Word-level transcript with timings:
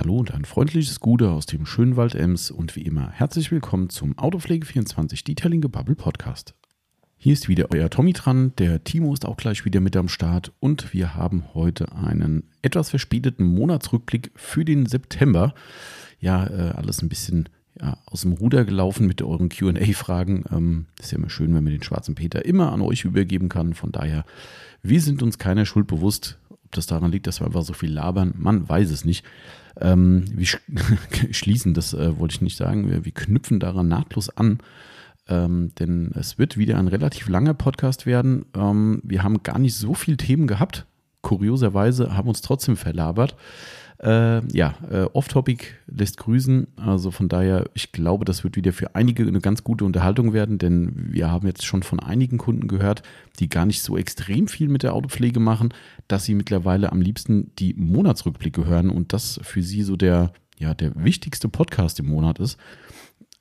Hallo 0.00 0.16
und 0.16 0.32
ein 0.32 0.46
freundliches 0.46 0.98
Gute 1.00 1.28
aus 1.30 1.44
dem 1.44 1.66
schönen 1.66 1.94
Wald 1.94 2.14
Ems 2.14 2.50
und 2.50 2.74
wie 2.74 2.80
immer 2.80 3.10
herzlich 3.10 3.52
willkommen 3.52 3.90
zum 3.90 4.14
Autopflege24 4.14 5.26
Detailing 5.26 5.60
Gebubble 5.60 5.94
Podcast. 5.94 6.54
Hier 7.18 7.34
ist 7.34 7.50
wieder 7.50 7.66
euer 7.70 7.90
Tommy 7.90 8.14
dran, 8.14 8.54
der 8.56 8.82
Timo 8.82 9.12
ist 9.12 9.26
auch 9.26 9.36
gleich 9.36 9.66
wieder 9.66 9.80
mit 9.80 9.94
am 9.98 10.08
Start 10.08 10.52
und 10.58 10.94
wir 10.94 11.16
haben 11.16 11.44
heute 11.52 11.92
einen 11.92 12.44
etwas 12.62 12.88
verspäteten 12.88 13.44
Monatsrückblick 13.44 14.32
für 14.36 14.64
den 14.64 14.86
September. 14.86 15.52
Ja, 16.18 16.46
äh, 16.46 16.70
alles 16.70 17.02
ein 17.02 17.10
bisschen 17.10 17.50
ja, 17.78 17.98
aus 18.06 18.22
dem 18.22 18.32
Ruder 18.32 18.64
gelaufen 18.64 19.06
mit 19.06 19.20
euren 19.20 19.50
QA-Fragen. 19.50 20.44
Ähm, 20.50 20.86
ist 20.98 21.12
ja 21.12 21.18
immer 21.18 21.28
schön, 21.28 21.54
wenn 21.54 21.62
man 21.62 21.74
den 21.74 21.82
schwarzen 21.82 22.14
Peter 22.14 22.46
immer 22.46 22.72
an 22.72 22.80
euch 22.80 23.04
übergeben 23.04 23.50
kann. 23.50 23.74
Von 23.74 23.92
daher, 23.92 24.24
wir 24.82 25.02
sind 25.02 25.22
uns 25.22 25.36
keiner 25.36 25.66
Schuld 25.66 25.88
bewusst. 25.88 26.38
Ob 26.70 26.76
das 26.76 26.86
daran 26.86 27.10
liegt, 27.10 27.26
dass 27.26 27.40
wir 27.40 27.46
einfach 27.46 27.64
so 27.64 27.72
viel 27.72 27.92
labern, 27.92 28.32
man 28.38 28.68
weiß 28.68 28.92
es 28.92 29.04
nicht. 29.04 29.24
Ähm, 29.80 30.24
wir 30.32 30.46
sch 30.46 30.58
schließen, 31.32 31.74
das 31.74 31.94
äh, 31.94 32.16
wollte 32.16 32.34
ich 32.36 32.42
nicht 32.42 32.56
sagen, 32.56 32.88
wir, 32.88 33.04
wir 33.04 33.10
knüpfen 33.10 33.58
daran 33.58 33.88
nahtlos 33.88 34.30
an. 34.30 34.60
Ähm, 35.26 35.72
denn 35.80 36.12
es 36.14 36.38
wird 36.38 36.58
wieder 36.58 36.78
ein 36.78 36.86
relativ 36.86 37.28
langer 37.28 37.54
Podcast 37.54 38.06
werden. 38.06 38.46
Ähm, 38.54 39.00
wir 39.02 39.24
haben 39.24 39.42
gar 39.42 39.58
nicht 39.58 39.74
so 39.74 39.94
viele 39.94 40.16
Themen 40.16 40.46
gehabt. 40.46 40.86
Kurioserweise 41.22 42.16
haben 42.16 42.28
uns 42.28 42.40
trotzdem 42.40 42.76
verlabert. 42.76 43.34
Äh, 44.02 44.46
ja, 44.56 44.76
äh, 44.90 45.02
Off-Topic 45.12 45.66
lässt 45.86 46.16
grüßen. 46.16 46.68
Also 46.76 47.10
von 47.10 47.28
daher, 47.28 47.68
ich 47.74 47.92
glaube, 47.92 48.24
das 48.24 48.44
wird 48.44 48.56
wieder 48.56 48.72
für 48.72 48.94
einige 48.94 49.26
eine 49.26 49.40
ganz 49.40 49.62
gute 49.62 49.84
Unterhaltung 49.84 50.32
werden, 50.32 50.56
denn 50.56 51.12
wir 51.12 51.30
haben 51.30 51.46
jetzt 51.46 51.66
schon 51.66 51.82
von 51.82 52.00
einigen 52.00 52.38
Kunden 52.38 52.66
gehört, 52.66 53.02
die 53.40 53.50
gar 53.50 53.66
nicht 53.66 53.82
so 53.82 53.98
extrem 53.98 54.48
viel 54.48 54.68
mit 54.68 54.82
der 54.84 54.94
Autopflege 54.94 55.38
machen, 55.38 55.74
dass 56.08 56.24
sie 56.24 56.34
mittlerweile 56.34 56.92
am 56.92 57.02
liebsten 57.02 57.52
die 57.58 57.74
Monatsrückblicke 57.74 58.64
hören 58.64 58.88
und 58.88 59.12
das 59.12 59.38
für 59.42 59.62
sie 59.62 59.82
so 59.82 59.96
der, 59.96 60.32
ja, 60.58 60.72
der 60.72 60.92
wichtigste 61.04 61.50
Podcast 61.50 62.00
im 62.00 62.06
Monat 62.06 62.38
ist. 62.38 62.58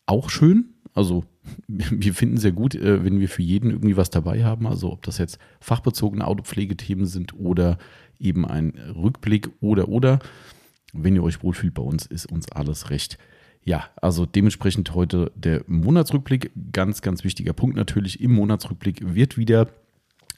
Auch 0.08 0.30
schön. 0.30 0.74
Also 0.94 1.24
wir 1.68 2.14
finden 2.14 2.36
sehr 2.36 2.52
gut, 2.52 2.76
äh, 2.76 3.06
wenn 3.06 3.22
wir 3.22 3.30
für 3.30 3.44
jeden 3.44 3.72
irgendwie 3.72 3.96
was 3.96 4.10
dabei 4.10 4.44
haben. 4.44 4.68
Also 4.68 4.92
ob 4.92 5.04
das 5.04 5.20
jetzt 5.20 5.40
fachbezogene 5.62 6.28
Autopflegethemen 6.28 7.06
sind 7.06 7.34
oder 7.40 7.78
eben 8.20 8.46
ein 8.46 8.70
Rückblick 8.96 9.50
oder 9.62 9.90
oder. 9.90 10.20
Wenn 10.94 11.16
ihr 11.16 11.24
euch 11.24 11.44
wohlfühlt 11.44 11.74
bei 11.74 11.84
uns, 11.84 12.06
ist 12.06 12.26
uns 12.32 12.52
alles 12.52 12.90
recht. 12.90 13.18
Ja, 13.64 13.90
also 14.02 14.26
dementsprechend 14.26 14.96
heute 14.96 15.32
der 15.36 15.64
Monatsrückblick. 15.68 16.52
Ganz, 16.72 17.02
ganz 17.02 17.24
wichtiger 17.24 17.54
Punkt 17.54 17.76
natürlich. 17.76 18.22
Im 18.22 18.34
Monatsrückblick 18.34 19.14
wird 19.14 19.38
wieder 19.38 19.68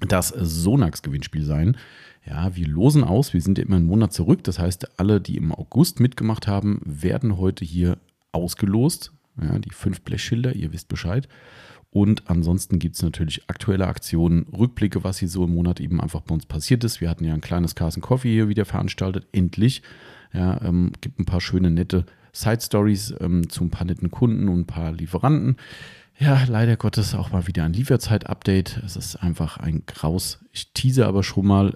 das 0.07 0.29
Sonax-Gewinnspiel 0.29 1.45
sein. 1.45 1.77
Ja, 2.25 2.55
wir 2.55 2.67
losen 2.67 3.03
aus. 3.03 3.33
Wir 3.33 3.41
sind 3.41 3.57
ja 3.57 3.63
immer 3.63 3.77
einen 3.77 3.85
Monat 3.85 4.13
zurück. 4.13 4.43
Das 4.43 4.59
heißt, 4.59 4.99
alle, 4.99 5.21
die 5.21 5.37
im 5.37 5.51
August 5.51 5.99
mitgemacht 5.99 6.47
haben, 6.47 6.81
werden 6.83 7.37
heute 7.37 7.63
hier 7.63 7.97
ausgelost. 8.31 9.13
Ja, 9.41 9.57
die 9.59 9.71
fünf 9.71 10.01
Blechschilder, 10.01 10.53
ihr 10.55 10.73
wisst 10.73 10.87
Bescheid. 10.87 11.27
Und 11.91 12.29
ansonsten 12.29 12.79
gibt 12.79 12.95
es 12.95 13.01
natürlich 13.01 13.49
aktuelle 13.49 13.85
Aktionen, 13.85 14.43
Rückblicke, 14.43 15.03
was 15.03 15.19
hier 15.19 15.27
so 15.27 15.43
im 15.43 15.53
Monat 15.53 15.81
eben 15.81 15.99
einfach 15.99 16.21
bei 16.21 16.33
uns 16.33 16.45
passiert 16.45 16.85
ist. 16.85 17.01
Wir 17.01 17.09
hatten 17.09 17.25
ja 17.25 17.33
ein 17.33 17.41
kleines 17.41 17.75
Carson 17.75 18.01
Coffee 18.01 18.31
hier 18.31 18.47
wieder 18.47 18.63
veranstaltet, 18.63 19.27
endlich. 19.33 19.81
Ja, 20.33 20.61
ähm, 20.61 20.93
gibt 21.01 21.19
ein 21.19 21.25
paar 21.25 21.41
schöne, 21.41 21.69
nette 21.69 22.05
Side-Stories 22.31 23.15
ähm, 23.19 23.49
zu 23.49 23.65
ein 23.65 23.71
paar 23.71 23.85
netten 23.85 24.09
Kunden 24.09 24.47
und 24.47 24.61
ein 24.61 24.67
paar 24.67 24.93
Lieferanten. 24.93 25.57
Ja, 26.17 26.41
leider 26.47 26.77
Gottes 26.77 27.13
auch 27.13 27.31
mal 27.31 27.47
wieder 27.47 27.65
ein 27.65 27.73
Lieferzeit-Update. 27.73 28.81
Es 28.85 28.95
ist 28.95 29.17
einfach 29.17 29.57
ein 29.57 29.83
Graus. 29.85 30.39
Ich 30.53 30.71
tease 30.71 31.05
aber 31.05 31.23
schon 31.23 31.45
mal, 31.45 31.75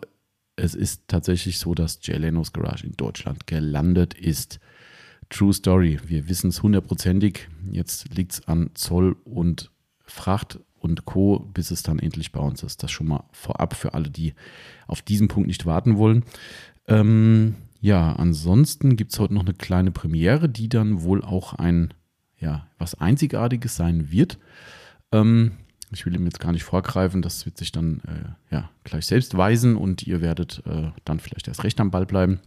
es 0.55 0.75
ist 0.75 1.09
tatsächlich 1.09 1.59
so, 1.59 1.73
dass 1.73 1.99
Jay 2.01 2.17
Lenos 2.17 2.53
Garage 2.53 2.87
in 2.87 2.93
Deutschland 2.93 3.47
gelandet 3.47 4.13
ist. 4.13 4.61
True 5.29 5.51
Story. 5.51 5.99
Wir 6.05 6.29
wissen 6.29 6.51
es 6.51 6.63
hundertprozentig. 6.63 7.49
Jetzt 7.69 8.15
liegt 8.15 8.33
es 8.33 8.47
an 8.47 8.69
Zoll 8.75 9.17
und 9.25 9.71
Fracht 10.05 10.59
und 10.79 11.05
Co., 11.05 11.39
bis 11.53 11.71
es 11.71 11.83
dann 11.83 11.99
endlich 11.99 12.31
bei 12.31 12.39
uns 12.39 12.63
ist. 12.63 12.83
Das 12.83 12.91
schon 12.91 13.07
mal 13.07 13.23
vorab 13.31 13.75
für 13.75 13.93
alle, 13.93 14.09
die 14.09 14.33
auf 14.87 15.01
diesen 15.01 15.27
Punkt 15.27 15.47
nicht 15.47 15.65
warten 15.65 15.97
wollen. 15.97 16.23
Ähm, 16.87 17.55
ja, 17.81 18.13
ansonsten 18.13 18.95
gibt 18.95 19.13
es 19.13 19.19
heute 19.19 19.33
noch 19.33 19.43
eine 19.43 19.53
kleine 19.53 19.91
Premiere, 19.91 20.49
die 20.49 20.69
dann 20.69 21.03
wohl 21.03 21.23
auch 21.23 21.53
ein, 21.53 21.93
ja, 22.39 22.67
was 22.77 22.95
Einzigartiges 22.95 23.75
sein 23.75 24.11
wird. 24.11 24.37
Ähm, 25.11 25.53
ich 25.91 26.05
will 26.05 26.15
ihm 26.15 26.25
jetzt 26.25 26.39
gar 26.39 26.51
nicht 26.51 26.63
vorgreifen, 26.63 27.21
das 27.21 27.45
wird 27.45 27.57
sich 27.57 27.71
dann 27.71 28.01
äh, 28.01 28.53
ja, 28.53 28.69
gleich 28.83 29.05
selbst 29.05 29.37
weisen 29.37 29.75
und 29.75 30.05
ihr 30.05 30.21
werdet 30.21 30.63
äh, 30.65 30.91
dann 31.05 31.19
vielleicht 31.19 31.47
erst 31.47 31.63
recht 31.63 31.79
am 31.79 31.91
Ball 31.91 32.05
bleiben. 32.05 32.39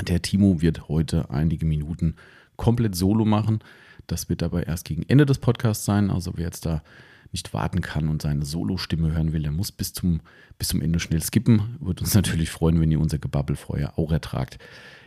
Der 0.00 0.22
Timo 0.22 0.60
wird 0.60 0.88
heute 0.88 1.30
einige 1.30 1.66
Minuten 1.66 2.14
komplett 2.56 2.94
solo 2.94 3.24
machen. 3.24 3.60
Das 4.08 4.28
wird 4.28 4.42
aber 4.42 4.66
erst 4.66 4.84
gegen 4.86 5.04
Ende 5.04 5.26
des 5.26 5.38
Podcasts 5.38 5.84
sein. 5.84 6.10
Also 6.10 6.32
wer 6.34 6.46
jetzt 6.46 6.66
da 6.66 6.82
nicht 7.30 7.52
warten 7.52 7.82
kann 7.82 8.08
und 8.08 8.22
seine 8.22 8.44
Solo-Stimme 8.44 9.12
hören 9.12 9.32
will, 9.32 9.42
der 9.42 9.52
muss 9.52 9.70
bis 9.70 9.92
zum, 9.92 10.20
bis 10.58 10.68
zum 10.68 10.80
Ende 10.80 10.98
schnell 10.98 11.22
skippen. 11.22 11.76
Würde 11.78 12.02
uns 12.02 12.14
natürlich 12.14 12.50
freuen, 12.50 12.80
wenn 12.80 12.90
ihr 12.90 13.00
unser 13.00 13.18
Gebabbel 13.18 13.54
vorher 13.54 13.98
auch 13.98 14.10
ertragt. 14.10 14.58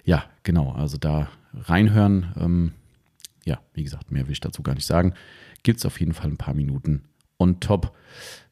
Ja, 0.06 0.23
genau, 0.44 0.72
also 0.72 0.97
da 0.97 1.29
reinhören. 1.53 2.31
Ähm, 2.38 2.72
ja, 3.44 3.59
wie 3.73 3.84
gesagt, 3.84 4.11
mehr 4.11 4.28
will 4.28 4.34
ich 4.34 4.40
dazu 4.40 4.61
gar 4.61 4.75
nicht 4.75 4.85
sagen. 4.85 5.13
Gibt 5.63 5.79
es 5.79 5.85
auf 5.85 6.00
jeden 6.00 6.13
Fall 6.13 6.29
ein 6.29 6.38
paar 6.38 6.53
Minuten 6.53 7.03
on 7.40 7.59
top. 7.59 7.95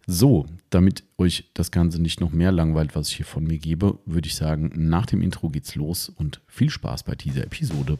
So, 0.07 0.47
damit 0.71 1.03
euch 1.19 1.51
das 1.53 1.69
Ganze 1.69 2.01
nicht 2.01 2.19
noch 2.19 2.31
mehr 2.31 2.51
langweilt, 2.51 2.95
was 2.95 3.09
ich 3.09 3.17
hier 3.17 3.25
von 3.27 3.43
mir 3.43 3.59
gebe, 3.59 3.99
würde 4.05 4.27
ich 4.27 4.33
sagen, 4.33 4.71
nach 4.75 5.05
dem 5.05 5.21
Intro 5.21 5.49
geht's 5.49 5.75
los 5.75 6.09
und 6.09 6.41
viel 6.47 6.71
Spaß 6.71 7.03
bei 7.03 7.13
dieser 7.13 7.43
Episode. 7.43 7.99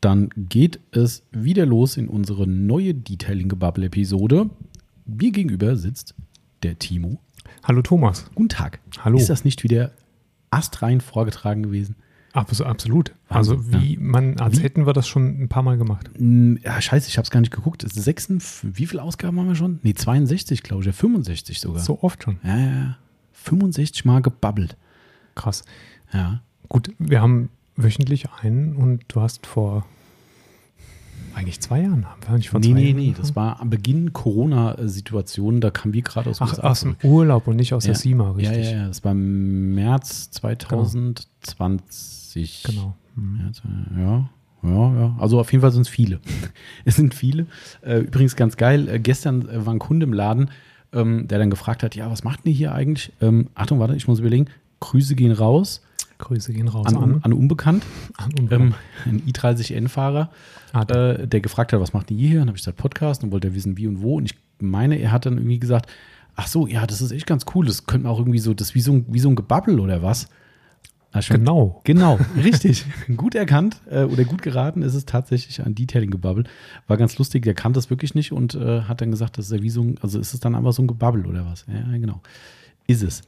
Dann 0.00 0.30
geht 0.36 0.80
es 0.92 1.22
wieder 1.30 1.66
los 1.66 1.96
in 1.96 2.08
unsere 2.08 2.46
neue 2.46 2.94
Detailing-Gebubble-Episode. 2.94 4.48
Mir 5.04 5.30
gegenüber 5.30 5.76
sitzt 5.76 6.14
der 6.62 6.78
Timo. 6.78 7.18
Hallo 7.64 7.82
Thomas. 7.82 8.30
Guten 8.34 8.48
Tag. 8.48 8.80
Hallo. 9.00 9.18
Ist 9.18 9.28
das 9.28 9.44
nicht 9.44 9.62
wieder 9.62 9.92
astrein 10.50 11.00
vorgetragen 11.00 11.62
gewesen? 11.64 11.96
Absolut. 12.32 13.12
Also 13.28 13.58
Wahnsinn, 13.58 13.82
wie 13.82 13.96
man, 13.96 14.38
als 14.38 14.58
Wie? 14.58 14.62
hätten 14.62 14.86
wir 14.86 14.92
das 14.92 15.08
schon 15.08 15.42
ein 15.42 15.48
paar 15.48 15.64
Mal 15.64 15.76
gemacht. 15.76 16.08
Mm, 16.18 16.56
Ja, 16.62 16.80
scheiße, 16.80 17.08
ich 17.08 17.18
habe 17.18 17.24
es 17.24 17.30
gar 17.30 17.40
nicht 17.40 17.52
geguckt. 17.52 17.84
6, 17.86 18.62
wie 18.62 18.86
viele 18.86 19.02
Ausgaben 19.02 19.38
haben 19.38 19.48
wir 19.48 19.54
schon? 19.56 19.80
Nee, 19.82 19.94
62, 19.94 20.62
glaube 20.62 20.82
ich. 20.82 20.86
Ja, 20.86 20.92
65 20.92 21.60
sogar. 21.60 21.82
So 21.82 22.02
oft 22.02 22.22
schon. 22.22 22.38
Ja, 22.44 22.56
ja, 22.56 22.66
ja. 22.66 22.96
65 23.32 24.04
Mal 24.04 24.22
gebabbelt. 24.22 24.76
Krass. 25.34 25.64
Ja. 26.12 26.40
Gut, 26.68 26.92
wir 26.98 27.20
haben 27.20 27.50
wöchentlich 27.82 28.28
einen 28.42 28.74
und 28.76 29.02
du 29.08 29.20
hast 29.20 29.46
vor 29.46 29.84
eigentlich 31.34 31.60
zwei 31.60 31.82
Jahren, 31.82 32.06
haben 32.10 32.20
wir 32.28 32.36
nicht 32.38 32.50
vor 32.50 32.58
Nee, 32.60 32.68
zwei 32.68 32.72
nee, 32.74 32.86
Jahren? 32.88 32.96
nee. 32.96 33.14
Das 33.16 33.36
war 33.36 33.60
am 33.60 33.70
Beginn 33.70 34.12
Corona-Situation. 34.12 35.60
Da 35.60 35.70
kamen 35.70 35.94
wir 35.94 36.02
gerade 36.02 36.28
aus 36.28 36.40
Ach, 36.40 36.48
USA 36.48 36.62
aus 36.62 36.80
dem. 36.80 36.96
Urlaub 37.04 37.46
und 37.46 37.54
nicht 37.56 37.72
aus 37.72 37.84
Ja. 37.84 37.92
der 37.92 38.00
SIMA, 38.00 38.34
Ja, 38.38 38.50
richtig. 38.50 38.72
ja, 38.72 38.78
ja. 38.78 38.88
Das 38.88 39.04
war 39.04 39.12
im 39.12 39.74
März 39.76 40.30
2020. 40.32 42.62
Genau. 42.64 42.96
Mhm. 43.14 43.52
Ja, 43.96 44.28
ja, 44.62 45.00
ja. 45.00 45.16
Also 45.18 45.40
auf 45.40 45.50
jeden 45.52 45.62
Fall 45.62 45.72
sind 45.72 45.82
es 45.82 45.88
viele. 45.88 46.20
es 46.84 46.96
sind 46.96 47.14
viele. 47.14 47.46
Äh, 47.82 48.00
übrigens 48.00 48.36
ganz 48.36 48.56
geil. 48.56 48.88
Äh, 48.88 48.98
gestern 48.98 49.48
äh, 49.48 49.64
war 49.64 49.72
ein 49.72 49.78
Kunde 49.78 50.04
im 50.04 50.12
Laden, 50.12 50.50
ähm, 50.92 51.28
der 51.28 51.38
dann 51.38 51.50
gefragt 51.50 51.82
hat: 51.82 51.94
Ja, 51.94 52.10
was 52.10 52.24
macht 52.24 52.40
ihr 52.44 52.52
hier 52.52 52.74
eigentlich? 52.74 53.12
Ähm, 53.20 53.48
Achtung, 53.54 53.78
warte, 53.78 53.94
ich 53.96 54.08
muss 54.08 54.18
überlegen. 54.20 54.46
Grüße 54.80 55.14
gehen 55.14 55.32
raus 55.32 55.82
Grüße 56.20 56.52
gehen 56.52 56.68
raus 56.68 56.86
an, 56.86 56.96
an, 56.96 57.02
an, 57.14 57.20
an 57.22 57.32
Unbekannt. 57.32 57.84
an 58.16 58.30
und 58.38 58.52
Ähm, 58.52 58.74
ein 59.06 59.22
i30N-Fahrer, 59.26 60.30
Ah, 60.72 60.84
der- 60.84 61.20
äh, 61.20 61.26
der 61.28 61.40
gefragt 61.40 61.72
hat, 61.72 61.80
was 61.80 61.92
macht 61.92 62.10
ihr 62.12 62.16
hier? 62.16 62.30
Und 62.34 62.38
dann 62.42 62.48
habe 62.48 62.56
ich 62.58 62.62
gesagt, 62.62 62.78
Podcast 62.78 63.24
und 63.24 63.32
wollte 63.32 63.48
er 63.48 63.54
wissen, 63.54 63.76
wie 63.76 63.86
und 63.88 64.00
wo. 64.02 64.16
Und 64.16 64.26
ich 64.26 64.38
meine, 64.60 64.96
er 65.00 65.10
hat 65.12 65.26
dann 65.26 65.36
irgendwie 65.38 65.58
gesagt, 65.58 65.90
ach 66.36 66.46
so, 66.46 66.66
ja, 66.66 66.86
das 66.86 67.00
ist 67.02 67.10
echt 67.10 67.26
ganz 67.26 67.44
cool. 67.54 67.66
Das 67.66 67.86
könnte 67.86 68.04
man 68.04 68.12
auch 68.12 68.18
irgendwie 68.20 68.38
so, 68.38 68.54
das 68.54 68.68
ist 68.68 68.74
wie 68.76 68.80
so 68.80 68.92
ein, 68.92 69.06
wie 69.08 69.18
so 69.18 69.28
ein 69.28 69.34
Gebabbel 69.36 69.80
oder 69.80 70.02
was. 70.02 70.28
Schon- 71.20 71.38
Genau. 71.38 71.80
Genau, 71.82 72.20
richtig. 72.36 72.84
gut 73.16 73.34
erkannt 73.34 73.80
äh, 73.90 74.04
oder 74.04 74.22
gut 74.22 74.42
geraten 74.42 74.82
ist 74.82 74.94
es 74.94 75.06
tatsächlich 75.06 75.60
ein 75.60 75.74
Detailing-Gebabbel. 75.74 76.44
War 76.86 76.96
ganz 76.96 77.18
lustig, 77.18 77.42
der 77.42 77.54
kannte 77.54 77.78
das 77.78 77.90
wirklich 77.90 78.14
nicht 78.14 78.30
und 78.30 78.54
äh, 78.54 78.82
hat 78.82 79.00
dann 79.00 79.10
gesagt, 79.10 79.36
das 79.36 79.46
ist 79.46 79.52
ja 79.52 79.60
wie 79.60 79.70
so 79.70 79.82
ein, 79.82 79.96
also 80.02 80.20
ist 80.20 80.34
es 80.34 80.38
dann 80.40 80.54
einfach 80.54 80.72
so 80.72 80.82
ein 80.82 80.86
Gebabbel 80.86 81.26
oder 81.26 81.44
was? 81.46 81.64
Ja, 81.66 81.96
genau. 81.98 82.20
Ist 82.86 83.02
es. 83.02 83.22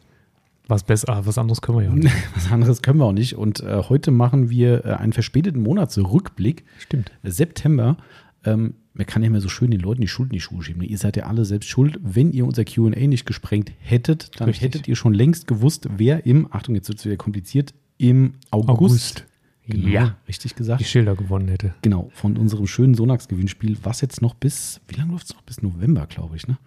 Was 0.69 0.85
besser, 0.85 1.09
ah, 1.09 1.23
was 1.25 1.39
anderes 1.39 1.61
können 1.61 1.79
wir 1.79 1.85
ja 1.85 1.93
nicht. 1.93 2.15
Was 2.35 2.51
anderes 2.53 2.83
können 2.83 2.99
wir 2.99 3.05
auch 3.07 3.13
nicht. 3.13 3.35
Und 3.37 3.61
äh, 3.61 3.83
heute 3.89 4.11
machen 4.13 4.49
wir 4.49 4.85
äh, 4.85 4.93
einen 4.95 5.13
verspäteten 5.13 5.61
Monatsrückblick. 5.63 6.65
Stimmt. 6.79 7.11
September. 7.25 7.97
Ähm, 8.45 8.75
man 8.95 9.07
kann 9.07 9.23
ja 9.23 9.29
immer 9.29 9.41
so 9.41 9.49
schön 9.49 9.71
den 9.71 9.81
Leuten 9.81 10.01
die 10.03 10.09
Schuld 10.09 10.31
in 10.31 10.35
die 10.35 10.41
Schuhe 10.41 10.63
schieben. 10.63 10.83
Ihr 10.83 10.99
seid 10.99 11.17
ja 11.17 11.25
alle 11.27 11.45
selbst 11.45 11.69
schuld. 11.69 11.99
Wenn 12.03 12.31
ihr 12.33 12.45
unser 12.47 12.65
QA 12.65 12.91
nicht 12.91 13.27
gesprengt 13.27 13.73
hättet, 13.81 14.39
dann 14.41 14.49
Richtig. 14.49 14.65
hättet 14.67 14.89
ihr 14.89 14.97
schon 14.97 15.15
längst 15.15 15.47
gewusst, 15.47 15.89
wer 15.97 16.27
im, 16.27 16.47
Achtung, 16.53 16.75
jetzt 16.75 16.89
wird 16.89 16.99
es 16.99 17.05
wieder 17.07 17.17
kompliziert, 17.17 17.73
im 17.99 18.35
August, 18.51 18.71
August. 18.71 19.25
Genau, 19.67 19.89
Ja. 19.89 20.17
richtig 20.29 20.55
gesagt, 20.57 20.81
Die 20.81 20.85
Schilder 20.85 21.15
gewonnen 21.17 21.49
hätte. 21.49 21.73
genau, 21.83 22.11
von 22.15 22.37
unserem 22.37 22.67
schönen 22.67 22.95
Sonax-Gewinnspiel, 22.95 23.79
was 23.83 24.01
jetzt 24.01 24.21
noch 24.21 24.35
bis, 24.35 24.81
wie 24.89 24.95
lange 24.97 25.13
läuft 25.13 25.27
es 25.27 25.35
noch? 25.35 25.43
Bis 25.43 25.63
November, 25.63 26.07
glaube 26.07 26.37
ich, 26.37 26.47
ne? 26.49 26.59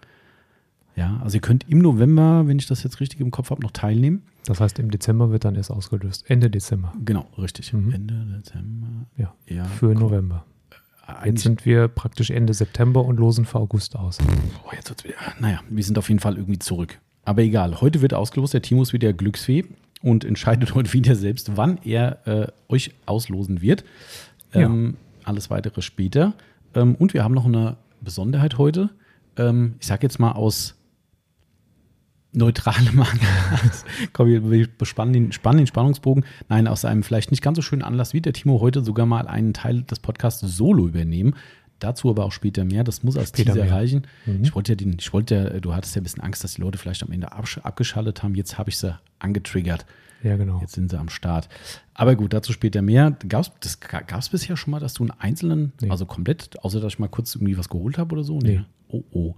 Ja, 0.96 1.20
also 1.22 1.36
ihr 1.36 1.42
könnt 1.42 1.68
im 1.68 1.78
November, 1.78 2.46
wenn 2.46 2.58
ich 2.58 2.66
das 2.66 2.82
jetzt 2.82 3.00
richtig 3.00 3.20
im 3.20 3.30
Kopf 3.30 3.50
habe, 3.50 3.62
noch 3.62 3.70
teilnehmen. 3.70 4.22
Das 4.46 4.60
heißt, 4.60 4.78
im 4.78 4.90
Dezember 4.90 5.30
wird 5.30 5.44
dann 5.44 5.54
erst 5.54 5.70
ausgelöst. 5.70 6.24
Ende 6.28 6.48
Dezember. 6.48 6.92
Genau, 7.04 7.26
richtig. 7.36 7.72
Mhm. 7.72 7.92
Ende 7.92 8.14
Dezember. 8.38 9.06
Ja. 9.16 9.34
Ja, 9.46 9.64
Für 9.64 9.94
November. 9.94 10.44
Jetzt 11.08 11.18
eigentlich, 11.18 11.42
sind 11.42 11.66
wir 11.66 11.88
praktisch 11.88 12.30
Ende 12.30 12.54
September 12.54 13.04
und 13.04 13.18
losen 13.18 13.44
für 13.44 13.58
August 13.58 13.94
aus. 13.94 14.18
oh, 14.64 14.70
jetzt 14.74 14.88
wird's 14.88 15.04
wieder. 15.04 15.16
Naja, 15.38 15.60
wir 15.68 15.84
sind 15.84 15.98
auf 15.98 16.08
jeden 16.08 16.20
Fall 16.20 16.36
irgendwie 16.36 16.58
zurück. 16.58 16.98
Aber 17.24 17.42
egal, 17.42 17.80
heute 17.80 18.00
wird 18.00 18.14
ausgelost. 18.14 18.54
Der 18.54 18.62
Timo 18.62 18.82
ist 18.82 18.92
wieder 18.92 19.12
Glücksfee 19.12 19.64
und 20.02 20.24
entscheidet 20.24 20.74
heute 20.74 20.92
wieder 20.92 21.14
selbst, 21.14 21.56
wann 21.56 21.78
er 21.84 22.26
äh, 22.26 22.46
euch 22.68 22.92
auslosen 23.04 23.60
wird. 23.60 23.84
Ähm, 24.52 24.96
Alles 25.24 25.50
weitere 25.50 25.82
später. 25.82 26.34
Ähm, 26.74 26.94
und 26.94 27.12
wir 27.14 27.22
haben 27.22 27.34
noch 27.34 27.46
eine 27.46 27.76
Besonderheit 28.00 28.58
heute. 28.58 28.90
Ähm, 29.36 29.74
ich 29.80 29.86
sage 29.86 30.02
jetzt 30.04 30.18
mal 30.18 30.32
aus 30.32 30.75
neutralem 32.36 33.00
Anlass. 33.00 33.84
Komm, 34.12 34.28
wir 34.28 34.68
bespannen 34.68 35.12
den, 35.12 35.32
spannen 35.32 35.58
den 35.58 35.66
Spannungsbogen. 35.66 36.24
Nein, 36.48 36.68
aus 36.68 36.84
einem 36.84 37.02
vielleicht 37.02 37.30
nicht 37.30 37.42
ganz 37.42 37.56
so 37.56 37.62
schönen 37.62 37.82
Anlass 37.82 38.14
wird 38.14 38.26
der 38.26 38.32
Timo 38.32 38.60
heute 38.60 38.84
sogar 38.84 39.06
mal 39.06 39.26
einen 39.26 39.54
Teil 39.54 39.82
des 39.82 39.98
Podcasts 39.98 40.40
solo 40.40 40.86
übernehmen. 40.86 41.34
Dazu 41.78 42.08
aber 42.08 42.24
auch 42.24 42.32
später 42.32 42.64
mehr. 42.64 42.84
Das 42.84 43.02
muss 43.02 43.16
als 43.18 43.28
Später 43.30 43.52
Teaser 43.52 43.64
mehr. 43.66 43.74
reichen. 43.74 44.06
Mhm. 44.24 44.42
Ich 44.42 44.54
wollte 44.54 44.72
ja 44.72 44.76
den, 44.76 44.96
ich 44.98 45.12
wollte 45.12 45.34
ja, 45.34 45.60
du 45.60 45.74
hattest 45.74 45.94
ja 45.94 46.00
ein 46.00 46.04
bisschen 46.04 46.22
Angst, 46.22 46.42
dass 46.44 46.54
die 46.54 46.62
Leute 46.62 46.78
vielleicht 46.78 47.02
am 47.02 47.12
Ende 47.12 47.32
abgeschaltet 47.32 48.22
haben. 48.22 48.34
Jetzt 48.34 48.56
habe 48.58 48.70
ich 48.70 48.78
sie 48.78 48.98
angetriggert. 49.18 49.84
Ja, 50.22 50.36
genau. 50.36 50.60
Jetzt 50.60 50.72
sind 50.72 50.90
sie 50.90 50.98
am 50.98 51.10
Start. 51.10 51.48
Aber 51.92 52.16
gut, 52.16 52.32
dazu 52.32 52.52
später 52.54 52.80
mehr. 52.80 53.16
Gab's, 53.28 53.52
das 53.60 53.78
gab 53.80 54.18
es 54.18 54.30
bisher 54.30 54.56
schon 54.56 54.70
mal, 54.70 54.80
dass 54.80 54.94
du 54.94 55.02
einen 55.04 55.10
einzelnen, 55.18 55.72
Nee. 55.82 55.90
also 55.90 56.06
komplett, 56.06 56.58
außer 56.64 56.80
dass 56.80 56.94
ich 56.94 56.98
mal 56.98 57.08
kurz 57.08 57.34
irgendwie 57.34 57.58
was 57.58 57.68
geholt 57.68 57.98
habe 57.98 58.14
oder 58.14 58.24
so? 58.24 58.38
Nee. 58.38 58.62
Oh, 58.88 59.02
oh. 59.12 59.34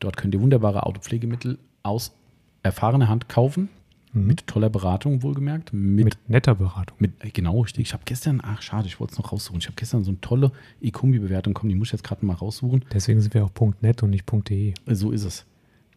Dort 0.00 0.16
könnt 0.16 0.34
ihr 0.34 0.40
wunderbare 0.40 0.84
Autopflegemittel 0.84 1.58
aus 1.82 2.12
erfahrener 2.62 3.08
Hand 3.08 3.28
kaufen. 3.28 3.68
Mit 4.26 4.46
toller 4.46 4.70
Beratung, 4.70 5.22
wohlgemerkt. 5.22 5.72
Mit. 5.72 6.04
Mit 6.04 6.18
netter 6.28 6.54
Beratung. 6.54 6.96
mit, 7.00 7.12
genau, 7.34 7.60
richtig. 7.60 7.86
Ich 7.88 7.92
habe 7.92 8.02
gestern, 8.06 8.40
ach 8.42 8.62
schade, 8.62 8.86
ich 8.86 9.00
wollte 9.00 9.12
es 9.12 9.18
noch 9.18 9.32
raussuchen. 9.32 9.58
Ich 9.60 9.66
habe 9.66 9.76
gestern 9.76 10.04
so 10.04 10.10
eine 10.10 10.20
tolle 10.20 10.52
E-Kombi-Bewertung 10.80 11.54
bekommen, 11.54 11.70
die 11.70 11.76
muss 11.76 11.88
ich 11.88 11.92
jetzt 11.92 12.04
gerade 12.04 12.24
mal 12.26 12.34
raussuchen. 12.34 12.84
Deswegen 12.92 13.20
sind 13.20 13.34
wir 13.34 13.44
auch 13.44 13.50
.net 13.80 14.02
und 14.02 14.10
nicht 14.10 14.24
.de. 14.48 14.74
Äh, 14.86 14.94
So 14.94 15.10
ist 15.12 15.24
es. 15.24 15.44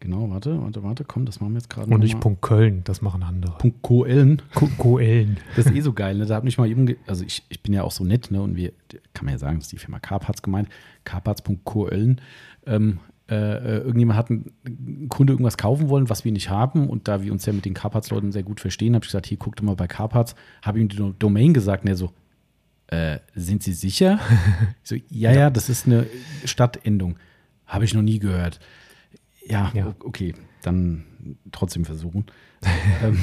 Genau, 0.00 0.28
warte, 0.30 0.60
warte, 0.60 0.82
warte, 0.82 1.04
komm, 1.04 1.26
das 1.26 1.40
machen 1.40 1.52
wir 1.52 1.58
jetzt 1.60 1.70
gerade 1.70 1.88
Und 1.88 2.00
nicht 2.00 2.22
mal. 2.24 2.36
.köln, 2.40 2.80
das 2.82 3.02
machen 3.02 3.22
andere. 3.22 3.56
Punkt 3.58 3.82
Koellen. 3.82 4.42
Ko- 4.52 4.68
Koellen. 4.76 5.36
Das 5.54 5.66
ist 5.66 5.74
eh 5.76 5.80
so 5.80 5.92
geil, 5.92 6.16
ne? 6.18 6.26
Da 6.26 6.34
hat 6.34 6.42
mich 6.42 6.58
mal 6.58 6.68
ge- 6.74 6.96
also 7.06 7.24
ich, 7.24 7.44
ich 7.50 7.62
bin 7.62 7.72
ja 7.72 7.84
auch 7.84 7.92
so 7.92 8.02
nett, 8.02 8.32
ne? 8.32 8.42
Und 8.42 8.56
wir, 8.56 8.72
kann 9.14 9.26
man 9.26 9.34
ja 9.34 9.38
sagen, 9.38 9.58
das 9.58 9.66
ist 9.66 9.72
die 9.72 9.78
Firma 9.78 10.00
Carparts 10.00 10.42
gemeint, 10.42 10.68
carparts.koellen. 11.04 12.20
Ähm, 12.66 12.98
äh, 13.32 13.56
äh, 13.56 13.78
irgendjemand 13.78 14.18
hat 14.18 14.30
ein, 14.30 14.52
ein 14.66 15.06
Kunde 15.08 15.32
irgendwas 15.32 15.56
kaufen 15.56 15.88
wollen, 15.88 16.10
was 16.10 16.24
wir 16.24 16.32
nicht 16.32 16.50
haben. 16.50 16.88
Und 16.90 17.08
da 17.08 17.22
wir 17.22 17.32
uns 17.32 17.46
ja 17.46 17.52
mit 17.54 17.64
den 17.64 17.72
Carparts-Leuten 17.74 18.30
sehr 18.32 18.42
gut 18.42 18.60
verstehen, 18.60 18.94
habe 18.94 19.04
ich 19.04 19.08
gesagt, 19.08 19.26
hier, 19.26 19.38
guck 19.38 19.56
doch 19.56 19.64
mal 19.64 19.76
bei 19.76 19.86
Carparts. 19.86 20.34
Habe 20.60 20.80
ihm 20.80 20.88
die 20.88 20.96
Do- 20.96 21.14
Domain 21.18 21.54
gesagt 21.54 21.84
und 21.84 21.88
er 21.90 21.96
so, 21.96 22.12
äh, 22.88 23.18
sind 23.34 23.62
Sie 23.62 23.72
sicher? 23.72 24.20
ich 24.82 24.88
so, 24.88 24.96
ja, 25.08 25.32
ja, 25.32 25.48
das 25.50 25.68
ist 25.70 25.86
eine 25.86 26.06
Stadtendung. 26.44 27.16
Habe 27.66 27.84
ich 27.86 27.94
noch 27.94 28.02
nie 28.02 28.18
gehört. 28.18 28.60
Ja, 29.48 29.72
Ja. 29.74 29.94
okay, 30.04 30.34
dann 30.62 31.04
trotzdem 31.52 31.84
versuchen. 31.86 32.26
ähm, 33.02 33.18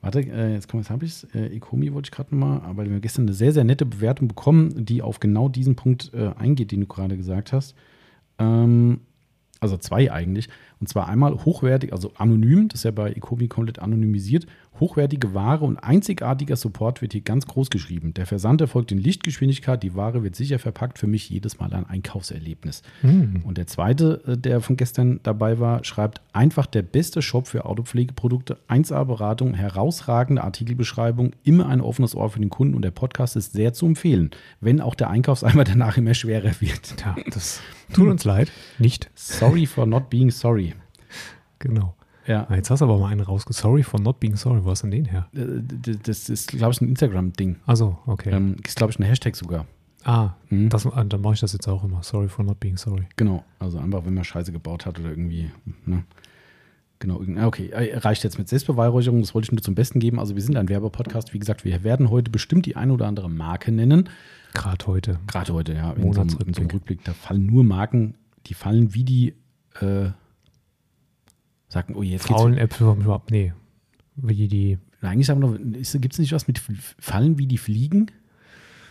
warte, 0.00 0.20
äh, 0.20 0.52
jetzt, 0.54 0.68
komm, 0.68 0.80
jetzt 0.80 0.90
habe 0.90 1.04
ich 1.04 1.10
es. 1.12 1.24
Äh, 1.34 1.56
Ecomi 1.56 1.92
wollte 1.92 2.06
ich 2.06 2.12
gerade 2.12 2.34
mal, 2.34 2.60
aber 2.60 2.84
wir 2.84 2.92
haben 2.92 3.00
gestern 3.00 3.24
eine 3.24 3.32
sehr, 3.32 3.52
sehr 3.52 3.64
nette 3.64 3.84
Bewertung 3.84 4.28
bekommen, 4.28 4.84
die 4.84 5.02
auf 5.02 5.18
genau 5.18 5.48
diesen 5.48 5.74
Punkt 5.74 6.14
eingeht, 6.14 6.70
den 6.70 6.80
du 6.82 6.86
gerade 6.86 7.16
gesagt 7.16 7.52
hast. 7.52 7.74
Ähm, 8.38 9.00
also 9.60 9.76
zwei 9.76 10.10
eigentlich. 10.10 10.48
Und 10.80 10.88
zwar 10.88 11.08
einmal 11.08 11.34
hochwertig, 11.44 11.92
also 11.92 12.12
anonym, 12.16 12.68
das 12.68 12.80
ist 12.80 12.84
ja 12.84 12.90
bei 12.90 13.12
Ecomi 13.12 13.48
komplett 13.48 13.80
anonymisiert. 13.80 14.46
Hochwertige 14.78 15.34
Ware 15.34 15.66
und 15.66 15.76
einzigartiger 15.76 16.56
Support 16.56 17.02
wird 17.02 17.12
hier 17.12 17.20
ganz 17.20 17.46
groß 17.46 17.68
geschrieben. 17.68 18.14
Der 18.14 18.24
Versand 18.24 18.62
erfolgt 18.62 18.90
in 18.90 18.98
Lichtgeschwindigkeit. 18.98 19.82
Die 19.82 19.94
Ware 19.94 20.22
wird 20.22 20.36
sicher 20.36 20.58
verpackt. 20.58 20.98
Für 20.98 21.06
mich 21.06 21.28
jedes 21.28 21.58
Mal 21.58 21.74
ein 21.74 21.84
Einkaufserlebnis. 21.84 22.82
Hm. 23.02 23.42
Und 23.44 23.58
der 23.58 23.66
zweite, 23.66 24.22
äh, 24.26 24.38
der 24.38 24.62
von 24.62 24.78
gestern 24.78 25.20
dabei 25.22 25.60
war, 25.60 25.84
schreibt 25.84 26.22
einfach 26.32 26.64
der 26.64 26.80
beste 26.80 27.20
Shop 27.20 27.46
für 27.46 27.66
Autopflegeprodukte, 27.66 28.56
1A-Beratung, 28.68 29.52
herausragende 29.52 30.42
Artikelbeschreibung, 30.42 31.32
immer 31.42 31.68
ein 31.68 31.82
offenes 31.82 32.14
Ohr 32.14 32.30
für 32.30 32.40
den 32.40 32.48
Kunden 32.48 32.74
und 32.74 32.82
der 32.82 32.90
Podcast 32.90 33.36
ist 33.36 33.52
sehr 33.52 33.74
zu 33.74 33.84
empfehlen, 33.84 34.30
wenn 34.60 34.80
auch 34.80 34.94
der 34.94 35.10
Einkaufseimer 35.10 35.64
danach 35.70 35.98
immer 35.98 36.14
schwerer 36.14 36.52
wird. 36.60 36.96
Tja, 36.96 37.16
das 37.30 37.60
tut 37.92 38.08
uns 38.08 38.24
leid. 38.24 38.50
Nicht. 38.78 39.10
Sorry 39.14 39.66
for 39.66 39.84
not 39.84 40.08
being 40.08 40.30
sorry. 40.30 40.69
Genau. 41.60 41.94
Ja, 42.26 42.46
Ah, 42.50 42.54
Jetzt 42.56 42.70
hast 42.70 42.80
du 42.80 42.84
aber 42.84 42.98
mal 42.98 43.08
einen 43.08 43.22
rausge... 43.22 43.52
Sorry 43.54 43.82
for 43.82 43.98
not 44.00 44.20
being 44.20 44.36
sorry. 44.36 44.62
Wo 44.64 44.70
hast 44.70 44.82
du 44.82 44.88
denn 44.88 45.04
den 45.04 45.10
her? 45.10 45.28
äh, 45.32 45.96
das 46.02 46.28
ist, 46.28 46.48
glaube 46.52 46.72
ich, 46.72 46.80
ein 46.80 46.88
Instagram-Ding. 46.88 47.56
Also, 47.66 47.98
okay. 48.06 48.30
Ähm, 48.30 48.56
ist, 48.66 48.76
glaube 48.76 48.92
ich, 48.92 48.98
ein 48.98 49.04
Hashtag 49.04 49.34
sogar. 49.36 49.66
ah, 50.04 50.30
Mhm. 50.50 50.68
das, 50.68 50.86
ah, 50.86 51.02
dann 51.04 51.20
mache 51.22 51.34
ich 51.34 51.40
das 51.40 51.52
jetzt 51.54 51.66
auch 51.68 51.82
immer. 51.84 52.02
Sorry 52.02 52.28
for 52.28 52.44
not 52.44 52.60
being 52.60 52.76
sorry. 52.76 53.04
Genau, 53.16 53.42
also 53.58 53.78
einfach, 53.78 54.04
wenn 54.04 54.14
man 54.14 54.24
Scheiße 54.24 54.52
gebaut 54.52 54.84
hat 54.86 54.98
oder 54.98 55.10
irgendwie, 55.10 55.50
ne? 55.86 56.04
Genau, 56.98 57.22
ah, 57.38 57.46
okay, 57.46 57.68
äh, 57.70 57.96
reicht 57.96 58.22
jetzt 58.24 58.36
mit 58.38 58.46
Selbstbeweihräucherung, 58.50 59.20
das 59.22 59.34
wollte 59.34 59.46
ich 59.46 59.52
nur 59.52 59.62
zum 59.62 59.74
Besten 59.74 60.00
geben. 60.00 60.20
Also 60.20 60.34
wir 60.34 60.42
sind 60.42 60.56
ein 60.58 60.68
Werbepodcast, 60.68 61.32
wie 61.32 61.38
gesagt, 61.38 61.64
wir 61.64 61.82
werden 61.82 62.10
heute 62.10 62.30
bestimmt 62.30 62.66
die 62.66 62.76
ein 62.76 62.90
oder 62.90 63.06
andere 63.06 63.30
Marke 63.30 63.72
nennen. 63.72 64.10
Gerade 64.52 64.86
heute. 64.86 65.18
Gerade 65.26 65.54
heute, 65.54 65.72
ja, 65.72 65.92
in 65.92 66.12
so, 66.12 66.20
einem- 66.20 66.36
in 66.46 66.52
so 66.54 66.60
einem. 66.60 66.70
Rückblick, 66.70 67.02
da 67.04 67.14
fallen 67.14 67.46
nur 67.46 67.64
Marken, 67.64 68.14
die 68.46 68.54
fallen 68.54 68.92
wie 68.94 69.04
die, 69.04 69.34
äh, 69.80 70.10
sagen, 71.70 71.94
oh 71.96 72.02
jetzt. 72.02 72.26
Faulen 72.26 72.58
Äpfel 72.58 72.86
vom 72.86 73.02
Schwab. 73.02 73.30
Nee. 73.30 73.54
Wie 74.16 74.48
die. 74.48 74.78
Eigentlich 75.00 75.30
haben 75.30 75.40
wir 75.40 75.48
noch, 75.48 75.58
gibt 75.58 76.12
es 76.12 76.18
nicht 76.18 76.32
was 76.32 76.46
mit 76.46 76.58
Fallen 76.98 77.38
wie 77.38 77.46
die 77.46 77.56
Fliegen? 77.56 78.10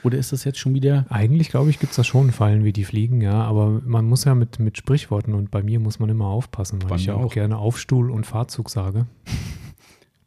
Oder 0.02 0.18
ist 0.18 0.32
das 0.32 0.44
jetzt 0.46 0.58
schon 0.58 0.74
wieder, 0.74 1.06
Eigentlich, 1.10 1.50
glaube 1.50 1.70
ich, 1.70 1.78
gibt 1.78 1.92
es 1.92 1.98
da 1.98 2.04
schon 2.06 2.32
Fallen, 2.32 2.64
wie 2.64 2.72
die 2.72 2.86
fliegen, 2.86 3.20
ja. 3.20 3.44
Aber 3.44 3.82
man 3.86 4.06
muss 4.06 4.24
ja 4.24 4.34
mit, 4.34 4.58
mit 4.58 4.78
Sprichworten 4.78 5.34
und 5.34 5.52
bei 5.52 5.62
mir 5.62 5.80
muss 5.82 6.00
man 6.00 6.10
immer 6.10 6.28
aufpassen, 6.28 6.82
weil 6.82 6.90
Bei 6.90 6.96
ich 6.96 7.06
ja 7.08 7.16
auch, 7.16 7.26
auch. 7.26 7.34
gerne 7.34 7.58
Aufstuhl 7.58 8.10
und 8.10 8.26
Fahrzug 8.26 8.70
sage. 8.70 9.08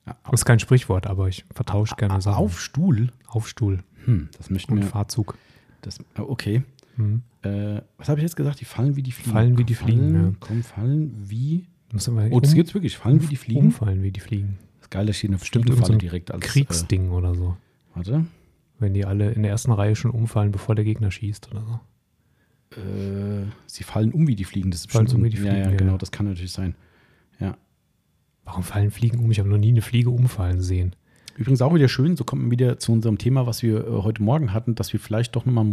ja, 0.07 0.15
Das 0.31 0.41
ist 0.41 0.45
kein 0.45 0.59
Sprichwort, 0.59 1.07
aber 1.07 1.29
ich 1.29 1.47
vertausche 1.55 1.97
gerne 1.97 2.21
Sachen. 2.21 2.37
auf 2.45 2.61
Stuhl? 2.61 3.09
Aufstuhl 3.27 3.83
Hm, 4.05 4.29
das 4.37 4.51
möchten 4.51 4.73
und 4.75 4.81
wir, 4.83 4.87
Fahrzug. 4.89 5.39
das, 5.81 5.99
okay. 6.19 6.63
Hm. 6.97 7.23
Äh, 7.41 7.81
was 7.97 8.11
habe 8.11 8.21
ich 8.21 8.25
jetzt 8.25 8.37
gesagt? 8.37 8.61
Die 8.61 8.65
fallen 8.67 8.95
wie 8.97 9.03
die 9.03 9.13
Fliegen. 9.13 9.31
Fallen 9.33 9.57
wie 9.59 9.65
die 9.65 9.75
Fliegen, 9.75 10.13
Fallen, 10.13 10.25
ja. 10.33 10.37
Komm, 10.41 10.63
fallen 10.63 11.15
wie. 11.19 11.67
Aber 11.93 12.29
Oh, 12.31 12.41
das 12.41 12.51
um- 12.51 12.57
gibt's 12.57 12.75
wirklich. 12.75 12.97
Fallen 12.97 13.23
wie 13.23 13.27
die 13.27 13.37
Fliegen. 13.37 13.61
Umfallen 13.61 14.03
wie 14.03 14.13
die 14.13 14.21
Fliegen. 14.21 14.59
Das 14.79 14.87
ist 14.87 14.91
geil, 14.91 15.07
da 15.07 15.13
steht 15.13 15.31
eine 15.31 15.39
so 15.39 15.93
ein 15.93 15.99
direkt 15.99 16.31
als. 16.31 16.43
Kriegsding 16.45 17.11
oder 17.11 17.35
so. 17.35 17.57
Äh, 17.93 17.97
warte. 17.97 18.27
Wenn 18.79 18.95
die 18.95 19.05
alle 19.05 19.31
in 19.33 19.43
der 19.43 19.51
ersten 19.53 19.73
Reihe 19.73 19.95
schon 19.95 20.11
umfallen, 20.11 20.53
bevor 20.53 20.75
der 20.75 20.85
Gegner 20.85 21.11
schießt 21.11 21.51
oder 21.51 21.63
so. 21.65 21.81
Äh, 22.81 23.47
sie 23.67 23.85
fallen 23.85 24.13
um 24.13 24.27
wie 24.27 24.35
die 24.35 24.45
Fliegen. 24.45 24.71
Das 24.71 24.81
ist 24.81 24.91
Fallen 24.93 25.05
bestimmt 25.05 25.25
um 25.25 25.25
so 25.25 25.25
wie 25.25 25.29
ein, 25.29 25.31
die 25.31 25.37
Fliegen, 25.37 25.65
ja, 25.65 25.71
ja, 25.71 25.77
genau, 25.77 25.93
ja. 25.93 25.99
das 25.99 26.11
kann 26.11 26.27
natürlich 26.27 26.53
sein. 26.53 26.75
Ja. 27.39 27.57
Warum 28.45 28.63
fallen 28.63 28.91
Fliegen 28.91 29.19
um? 29.19 29.31
Ich 29.31 29.39
habe 29.39 29.49
noch 29.49 29.59
nie 29.59 29.69
eine 29.69 29.83
Fliege 29.83 30.11
umfallen 30.11 30.61
sehen. 30.61 30.97
Übrigens 31.37 31.63
auch 31.63 31.75
wieder 31.75 31.89
schön, 31.89 32.17
so 32.17 32.25
kommt 32.25 32.43
man 32.43 32.51
wieder 32.51 32.79
zu 32.79 32.93
unserem 32.93 33.19
Thema, 33.19 33.47
was 33.47 33.63
wir 33.63 33.87
äh, 33.87 33.91
heute 34.03 34.23
Morgen 34.23 34.53
hatten, 34.53 34.75
dass 34.75 34.93
wir 34.93 35.01
vielleicht 35.01 35.37
doch 35.37 35.45
nochmal 35.47 35.63
einen 35.63 35.71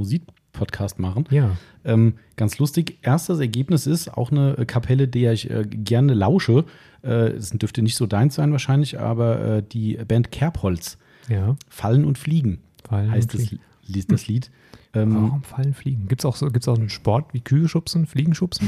Musikpodcast 0.60 1.00
machen. 1.00 1.26
Ja. 1.30 1.56
Ähm, 1.86 2.16
ganz 2.36 2.58
lustig. 2.60 3.00
Erstes 3.02 3.40
Ergebnis 3.40 3.88
ist 3.88 4.10
auch 4.18 4.32
eine 4.32 4.58
äh, 4.58 4.66
Kapelle, 4.66 5.08
der 5.08 5.34
ich 5.34 5.50
äh, 5.50 5.64
gerne 5.66 6.14
lausche. 6.14 6.66
Äh, 7.04 7.32
Es 7.32 7.52
dürfte 7.52 7.82
nicht 7.82 7.96
so 7.96 8.06
deins 8.06 8.36
sein 8.36 8.52
wahrscheinlich, 8.52 9.00
aber 9.00 9.58
äh, 9.58 9.64
die 9.64 9.96
Band 10.08 10.32
Kerbholz. 10.32 10.98
Ja. 11.30 11.56
Fallen 11.70 12.06
und 12.06 12.18
Fliegen 12.18 12.60
Fallen 12.88 13.12
heißt 13.12 13.34
und 13.34 13.42
das, 13.42 13.48
Fliegen. 13.50 13.64
Li- 13.88 14.06
das 14.08 14.28
Lied. 14.28 14.52
Ähm, 14.94 15.14
Warum 15.16 15.44
fallen 15.44 15.74
Fliegen? 15.74 16.08
Gibt 16.08 16.22
es 16.22 16.26
auch, 16.26 16.36
so, 16.36 16.48
gibt's 16.50 16.68
auch 16.68 16.78
einen 16.78 16.90
Sport 16.90 17.34
wie 17.34 17.42
Kühe 17.42 17.68
schubsen, 17.68 18.08
Fliegen 18.08 18.34
schubsen? 18.34 18.68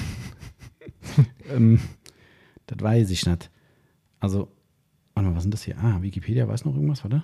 ähm, 1.52 1.80
das 2.68 2.80
weiß 2.82 3.10
ich 3.10 3.26
nicht. 3.26 3.50
Also, 4.20 4.48
warte 5.16 5.30
mal, 5.30 5.36
was 5.36 5.44
sind 5.44 5.54
das 5.54 5.64
hier? 5.64 5.78
Ah, 5.80 6.02
Wikipedia 6.02 6.48
weiß 6.48 6.66
noch 6.66 6.76
irgendwas, 6.76 7.04
warte. 7.04 7.24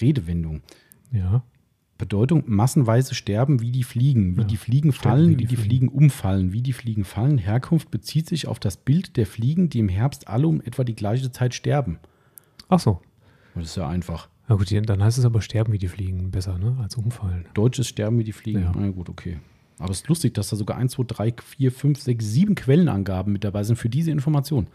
Redewendung. 0.00 0.62
Ja. 1.10 1.42
Bedeutung 1.98 2.44
massenweise 2.46 3.14
sterben 3.14 3.60
wie 3.60 3.70
die 3.70 3.82
Fliegen, 3.84 4.36
wie 4.36 4.42
Ja, 4.42 4.46
die 4.46 4.56
Fliegen 4.56 4.92
fallen, 4.92 5.26
wie 5.30 5.32
wie 5.32 5.36
die 5.36 5.46
die 5.46 5.56
Fliegen 5.56 5.88
umfallen, 5.88 6.52
wie 6.52 6.62
die 6.62 6.72
Fliegen 6.72 7.04
fallen. 7.04 7.38
Herkunft 7.38 7.90
bezieht 7.90 8.28
sich 8.28 8.46
auf 8.48 8.58
das 8.58 8.76
Bild 8.76 9.16
der 9.16 9.26
Fliegen, 9.26 9.68
die 9.70 9.78
im 9.78 9.88
Herbst 9.88 10.28
alle 10.28 10.46
um 10.46 10.60
etwa 10.60 10.84
die 10.84 10.94
gleiche 10.94 11.32
Zeit 11.32 11.54
sterben. 11.54 11.98
Ach 12.68 12.80
so. 12.80 13.00
Das 13.54 13.64
ist 13.64 13.76
ja 13.76 13.88
einfach. 13.88 14.28
Na 14.48 14.54
gut, 14.56 14.70
dann 14.88 15.02
heißt 15.02 15.18
es 15.18 15.24
aber 15.24 15.40
sterben 15.40 15.72
wie 15.72 15.78
die 15.78 15.88
Fliegen 15.88 16.30
besser, 16.30 16.58
ne? 16.58 16.76
Als 16.80 16.94
umfallen. 16.96 17.46
Deutsch 17.54 17.78
ist 17.78 17.88
sterben 17.88 18.18
wie 18.18 18.24
die 18.24 18.32
Fliegen. 18.32 18.60
Ja. 18.62 18.72
Na 18.76 18.90
gut, 18.90 19.08
okay. 19.08 19.38
Aber 19.78 19.90
es 19.90 19.98
ist 20.00 20.08
lustig, 20.08 20.34
dass 20.34 20.48
da 20.48 20.56
sogar 20.56 20.76
1, 20.76 20.92
2, 20.92 21.04
3, 21.06 21.34
4, 21.42 21.72
5, 21.72 22.00
6, 22.00 22.24
7 22.24 22.54
Quellenangaben 22.54 23.32
mit 23.32 23.44
dabei 23.44 23.62
sind 23.64 23.76
für 23.76 23.88
diese 23.88 24.10
Information. 24.10 24.68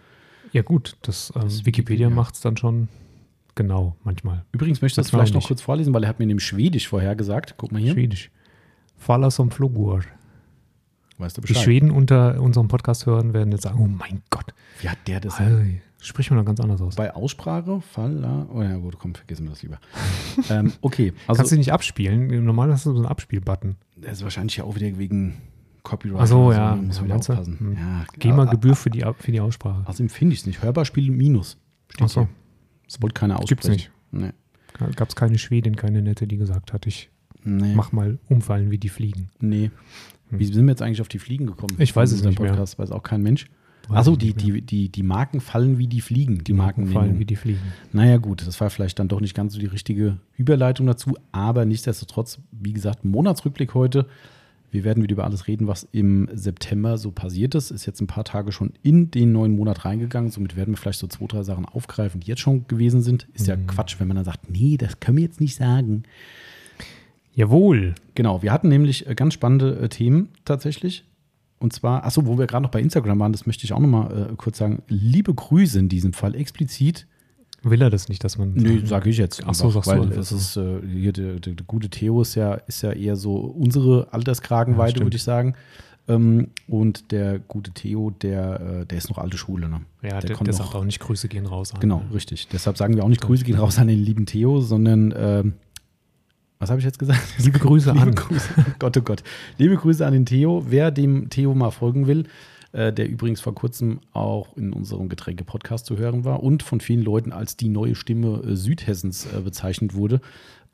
Ja, 0.52 0.62
gut, 0.64 0.98
das, 1.04 1.32
ähm, 1.36 1.44
Das 1.44 1.66
Wikipedia 1.66 2.08
Wikipedia. 2.08 2.10
macht 2.10 2.36
es 2.36 2.42
dann 2.42 2.58
schon 2.58 2.88
genau, 3.56 3.96
manchmal. 4.04 4.46
Übrigens 4.52 4.82
möchte 4.82 5.00
ich 5.00 5.04
das 5.06 5.12
vielleicht 5.12 5.34
noch 5.34 5.48
kurz 5.48 5.62
vorlesen, 5.62 5.94
weil 5.94 6.04
er 6.04 6.10
hat 6.10 6.20
mir 6.20 6.26
nämlich 6.26 6.46
Schwedisch 6.46 6.88
vorher 6.88 7.16
gesagt. 7.16 7.56
Guck 7.58 7.72
mal 7.72 7.82
hier. 7.82 7.94
Schwedisch. 7.94 8.32
Falla 8.98 9.32
som 9.32 9.52
flogur. 9.52 10.02
Weißt 11.18 11.38
du 11.38 11.42
Die 11.42 11.48
Bescheid? 11.48 11.64
Schweden 11.64 11.92
unter 11.92 12.42
unserem 12.42 12.68
Podcast 12.68 13.06
hören 13.06 13.34
werden 13.34 13.52
jetzt 13.52 13.64
sagen, 13.64 13.80
oh 13.80 13.88
mein 13.88 14.22
Gott, 14.30 14.54
Wie 14.80 14.90
hat 14.90 14.98
der 15.08 15.20
das? 15.20 15.40
hey, 15.40 15.82
spricht 16.00 16.32
man 16.32 16.38
dann 16.38 16.46
ganz 16.46 16.60
anders 16.60 16.82
aus. 16.82 16.96
Bei 16.96 17.14
Aussprache, 17.14 17.82
Fall, 17.82 18.48
oh 18.52 18.62
ja 18.62 18.76
gut, 18.78 18.98
komm, 18.98 19.14
vergessen 19.14 19.46
wir 19.46 19.52
das 19.52 19.62
lieber. 19.62 19.80
ähm, 20.50 20.74
okay, 20.82 21.14
also 21.28 21.38
Kannst 21.38 21.52
du 21.52 21.58
nicht 21.58 21.72
abspielen? 21.72 22.44
Normal 22.44 22.72
hast 22.72 22.88
du 22.88 22.92
so 22.92 22.98
einen 22.98 23.06
Abspielbutton. 23.06 23.76
das 23.98 24.14
ist 24.14 24.24
wahrscheinlich 24.24 24.58
ja 24.58 24.64
auch 24.64 24.76
wieder 24.76 24.98
wegen 24.98 25.38
Copyright. 25.84 26.22
Ach 26.22 26.28
so, 26.28 26.52
ja. 26.52 26.76
Muss 26.76 26.98
man 26.98 27.06
wieder 27.06 27.16
aufpassen. 27.18 27.60
Hm. 27.60 27.74
Ja, 27.74 28.06
GEMA-Gebühr 28.18 28.76
für 28.76 28.90
die, 28.90 29.06
für 29.20 29.32
die 29.32 29.42
Aussprache. 29.42 29.84
Also 29.86 30.08
finde 30.08 30.34
ich 30.34 30.42
es 30.42 30.46
nicht. 30.46 30.62
Hörbar 30.62 30.86
spielen 30.86 31.16
Minus. 31.18 31.58
Steht 31.90 32.06
Ach 32.06 32.10
so. 32.10 32.22
hier. 32.22 32.30
Das 32.92 33.02
wollte 33.02 33.14
keiner 33.14 33.40
aussprechen. 33.40 33.48
Gibt's 33.48 33.68
nicht. 33.70 33.92
Nee. 34.12 34.32
Gab 34.96 35.10
es 35.10 35.16
keine 35.16 35.38
Schwedin, 35.38 35.76
keine 35.76 36.02
Nette, 36.02 36.28
die 36.28 36.38
gesagt 36.38 36.74
hat, 36.74 36.88
ich 36.88 37.10
Nee. 37.44 37.74
mach 37.74 37.92
mal 37.92 38.20
umfallen 38.30 38.70
wie 38.70 38.78
die 38.78 38.90
Fliegen. 38.90 39.30
Nee. 39.40 39.72
Hm. 40.30 40.40
Wie 40.40 40.46
sind 40.46 40.66
wir 40.66 40.72
jetzt 40.72 40.82
eigentlich 40.82 41.02
auf 41.02 41.08
die 41.08 41.20
Fliegen 41.20 41.48
gekommen? 41.48 41.76
Ich 41.78 41.96
weiß 41.96 42.12
es 42.12 42.24
nicht 42.24 42.40
mehr. 42.40 42.50
Podcast 42.50 42.78
weiß 42.78 42.92
auch 42.92 43.04
kein 43.04 43.22
Mensch. 43.22 43.48
Achso, 43.90 44.16
die, 44.16 44.28
mehr. 44.28 44.36
die, 44.36 44.62
die, 44.62 44.90
die 44.90 45.04
Marken 45.04 45.42
fallen 45.42 45.78
wie 45.78 45.88
die 45.88 46.02
Fliegen. 46.02 46.44
Die, 46.44 46.54
Marken 46.54 46.82
Marken 46.82 46.94
fallen 46.94 47.20
wie 47.20 47.26
die 47.26 47.36
Fliegen. 47.36 47.62
Naja, 47.94 48.18
gut, 48.18 48.46
das 48.46 48.62
war 48.62 48.70
vielleicht 48.70 49.00
dann 49.00 49.08
doch 49.08 49.22
nicht 49.22 49.34
ganz 49.34 49.54
so 49.54 49.60
die 49.60 49.66
richtige 49.66 50.18
Überleitung 50.38 50.86
dazu, 50.86 51.16
aber 51.32 51.66
nichtsdestotrotz, 51.66 52.40
wie 52.52 52.74
gesagt, 52.74 53.04
Monatsrückblick 53.04 53.74
heute. 53.74 54.08
Wir 54.72 54.84
werden 54.86 55.04
wieder 55.04 55.14
über 55.14 55.26
alles 55.26 55.48
reden, 55.48 55.68
was 55.68 55.88
im 55.92 56.30
September 56.34 56.98
so 56.98 57.12
passiert 57.12 57.56
ist. 57.56 57.72
Ist 57.72 57.86
jetzt 57.86 58.00
ein 58.02 58.08
paar 58.08 58.24
Tage 58.24 58.52
schon 58.54 58.72
in 58.82 59.12
den 59.12 59.34
neuen 59.34 59.56
Monat 59.56 59.84
reingegangen. 59.84 60.32
Somit 60.32 60.56
werden 60.56 60.74
wir 60.74 60.78
vielleicht 60.78 61.00
so 61.00 61.08
zwei, 61.08 61.28
drei 61.28 61.44
Sachen 61.44 61.66
aufgreifen, 61.66 62.22
die 62.22 62.28
jetzt 62.28 62.40
schon 62.40 62.68
gewesen 62.68 63.02
sind. 63.02 63.28
Ist 63.34 63.48
ja 63.48 63.58
Mhm. 63.58 63.68
Quatsch, 63.68 64.00
wenn 64.00 64.08
man 64.08 64.16
dann 64.16 64.26
sagt, 64.26 64.50
nee, 64.50 64.78
das 64.78 65.00
können 65.02 65.18
wir 65.18 65.26
jetzt 65.26 65.42
nicht 65.42 65.56
sagen. 65.56 66.04
Jawohl. 67.34 67.96
Genau, 68.16 68.42
wir 68.42 68.52
hatten 68.52 68.70
nämlich 68.70 69.08
äh, 69.08 69.16
ganz 69.16 69.34
spannende 69.34 69.78
äh, 69.78 69.90
Themen 69.90 70.30
tatsächlich. 70.46 71.06
Und 71.60 71.74
zwar, 71.74 72.06
achso, 72.06 72.26
wo 72.26 72.40
wir 72.40 72.48
gerade 72.48 72.64
noch 72.64 72.72
bei 72.72 72.82
Instagram 72.82 73.20
waren, 73.20 73.32
das 73.34 73.46
möchte 73.46 73.66
ich 73.66 73.74
auch 73.74 73.80
noch 73.80 73.88
mal 73.88 74.30
äh, 74.32 74.36
kurz 74.36 74.58
sagen. 74.58 74.82
Liebe 74.88 75.34
Grüße 75.34 75.78
in 75.80 75.90
diesem 75.90 76.14
Fall 76.14 76.34
explizit 76.36 77.06
Will 77.64 77.82
er 77.82 77.90
das 77.92 78.10
nicht, 78.10 78.24
dass 78.24 78.38
man. 78.40 78.54
Nö, 78.54 78.86
sage 78.86 79.10
ich 79.12 79.18
jetzt. 79.18 79.44
Ach 79.46 79.54
so, 79.54 79.70
sagst 79.70 79.92
du 79.92 80.00
weil 80.00 80.12
es 80.14 80.30
so. 80.30 80.36
ist 80.36 80.58
äh, 80.58 80.80
hier 80.88 81.14
der, 81.14 81.40
der, 81.40 81.54
der 81.54 81.66
gute 81.68 81.90
Theo 81.90 82.22
ist 82.22 82.34
ja, 82.36 82.56
ist 82.56 82.82
ja 82.82 82.92
eher 82.92 83.16
so 83.16 83.36
unsere 83.36 84.00
Ja, 84.00 84.08
Alterskragenweite, 84.12 84.92
stimmt. 84.92 85.06
würde 85.06 85.18
ich 85.18 85.24
sagen. 85.24 85.54
Ähm, 86.08 86.48
und 86.68 87.12
der 87.12 87.38
gute 87.38 87.70
Theo, 87.72 88.10
der, 88.10 88.60
äh, 88.82 88.86
der 88.88 88.98
ist 88.98 89.10
noch 89.10 89.20
alte 89.20 89.38
Schule. 89.38 89.70
Ne? 89.70 89.82
Ja, 90.02 90.10
der 90.10 90.20
der, 90.22 90.28
der, 90.30 90.36
kommt 90.38 90.54
sagt 90.56 90.74
noch- 90.74 90.76
auch 90.82 90.84
nicht 90.84 91.00
Grüße 91.00 91.28
gehen 91.28 91.46
raus. 91.46 91.74
An. 91.76 91.80
Genau, 91.80 92.04
richtig. 92.12 92.48
Deshalb 92.48 92.78
sagen 92.78 92.96
wir 92.96 93.04
auch 93.04 93.10
nicht 93.10 93.22
Grüße 93.22 93.44
gehen 93.44 93.58
raus 93.60 93.78
an 93.78 93.88
den 93.88 94.00
lieben 94.00 94.26
Theo, 94.26 94.60
sondern 94.62 95.14
ähm, 95.16 95.54
was 96.58 96.70
habe 96.72 96.80
ich 96.80 96.86
jetzt 96.86 96.98
gesagt? 97.00 97.22
Liebe 97.38 97.60
Grüße 97.60 97.92
Liebe 97.94 98.02
an. 98.04 98.16
Grüße. 98.16 98.50
Gott, 98.80 98.98
oh 98.98 99.02
Gott. 99.02 99.24
Liebe 99.60 99.76
Grüße 99.76 100.04
an 100.06 100.14
den 100.14 100.26
Theo. 100.26 100.66
Wer 100.68 100.90
dem 100.90 101.30
Theo 101.30 101.54
mal 101.54 101.70
folgen 101.72 102.08
will, 102.08 102.26
äh, 102.74 102.94
der 102.94 103.10
übrigens 103.10 103.42
vor 103.42 103.54
kurzem 103.54 104.00
auch 104.14 104.56
in 104.56 104.72
unserem 104.74 105.10
Getränke-Podcast 105.10 105.86
zu 105.86 105.98
hören 105.98 106.24
war 106.24 106.42
und 106.42 106.64
von 106.64 106.80
vielen 106.80 107.04
Leuten 107.04 107.32
als 107.32 107.58
die 107.58 107.70
neue 107.70 107.96
Stimme 107.96 108.42
äh, 108.44 108.56
Südhessens 108.56 109.26
äh, 109.26 109.42
bezeichnet 109.42 109.94
wurde. 109.94 110.22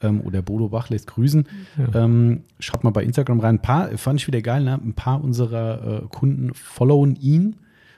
Ähm, 0.02 0.22
oder 0.22 0.44
Bodo 0.44 0.70
Bach 0.70 0.90
lässt 0.90 1.08
grüßen. 1.08 1.48
Ja. 1.78 2.04
Ähm, 2.04 2.44
schaut 2.60 2.84
mal 2.84 2.92
bei 2.92 3.04
Instagram 3.04 3.40
rein. 3.40 3.56
Ein 3.56 3.62
paar, 3.62 3.92
äh, 3.92 3.98
fand 3.98 4.20
ich 4.20 4.28
wieder 4.28 4.42
geil, 4.42 4.64
ne? 4.64 4.74
ein 4.76 4.94
paar 4.94 5.24
unserer 5.24 6.04
äh, 6.04 6.08
Kunden 6.08 6.54
followen 6.54 7.16
ihn 7.16 7.56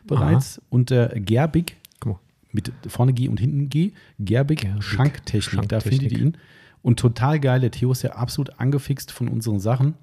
bereits 0.07 0.61
unter 0.69 1.09
Gerbig 1.09 1.75
Guck 1.99 2.13
mal. 2.13 2.19
mit 2.51 2.71
vorne 2.87 3.13
G 3.13 3.27
und 3.27 3.39
hinten 3.39 3.69
G. 3.69 3.91
Gerbig, 4.17 4.61
Gerbig, 4.61 4.83
Schanktechnik, 4.83 5.67
da 5.67 5.81
Schanktechnik. 5.81 5.99
findet 6.01 6.17
ihr 6.17 6.25
ihn. 6.25 6.37
Und 6.81 6.99
total 6.99 7.39
geil, 7.39 7.59
der 7.59 7.71
Theo 7.71 7.91
ist 7.91 8.03
ja 8.03 8.11
absolut 8.11 8.59
angefixt 8.59 9.11
von 9.11 9.27
unseren 9.27 9.59
Sachen. 9.59 9.95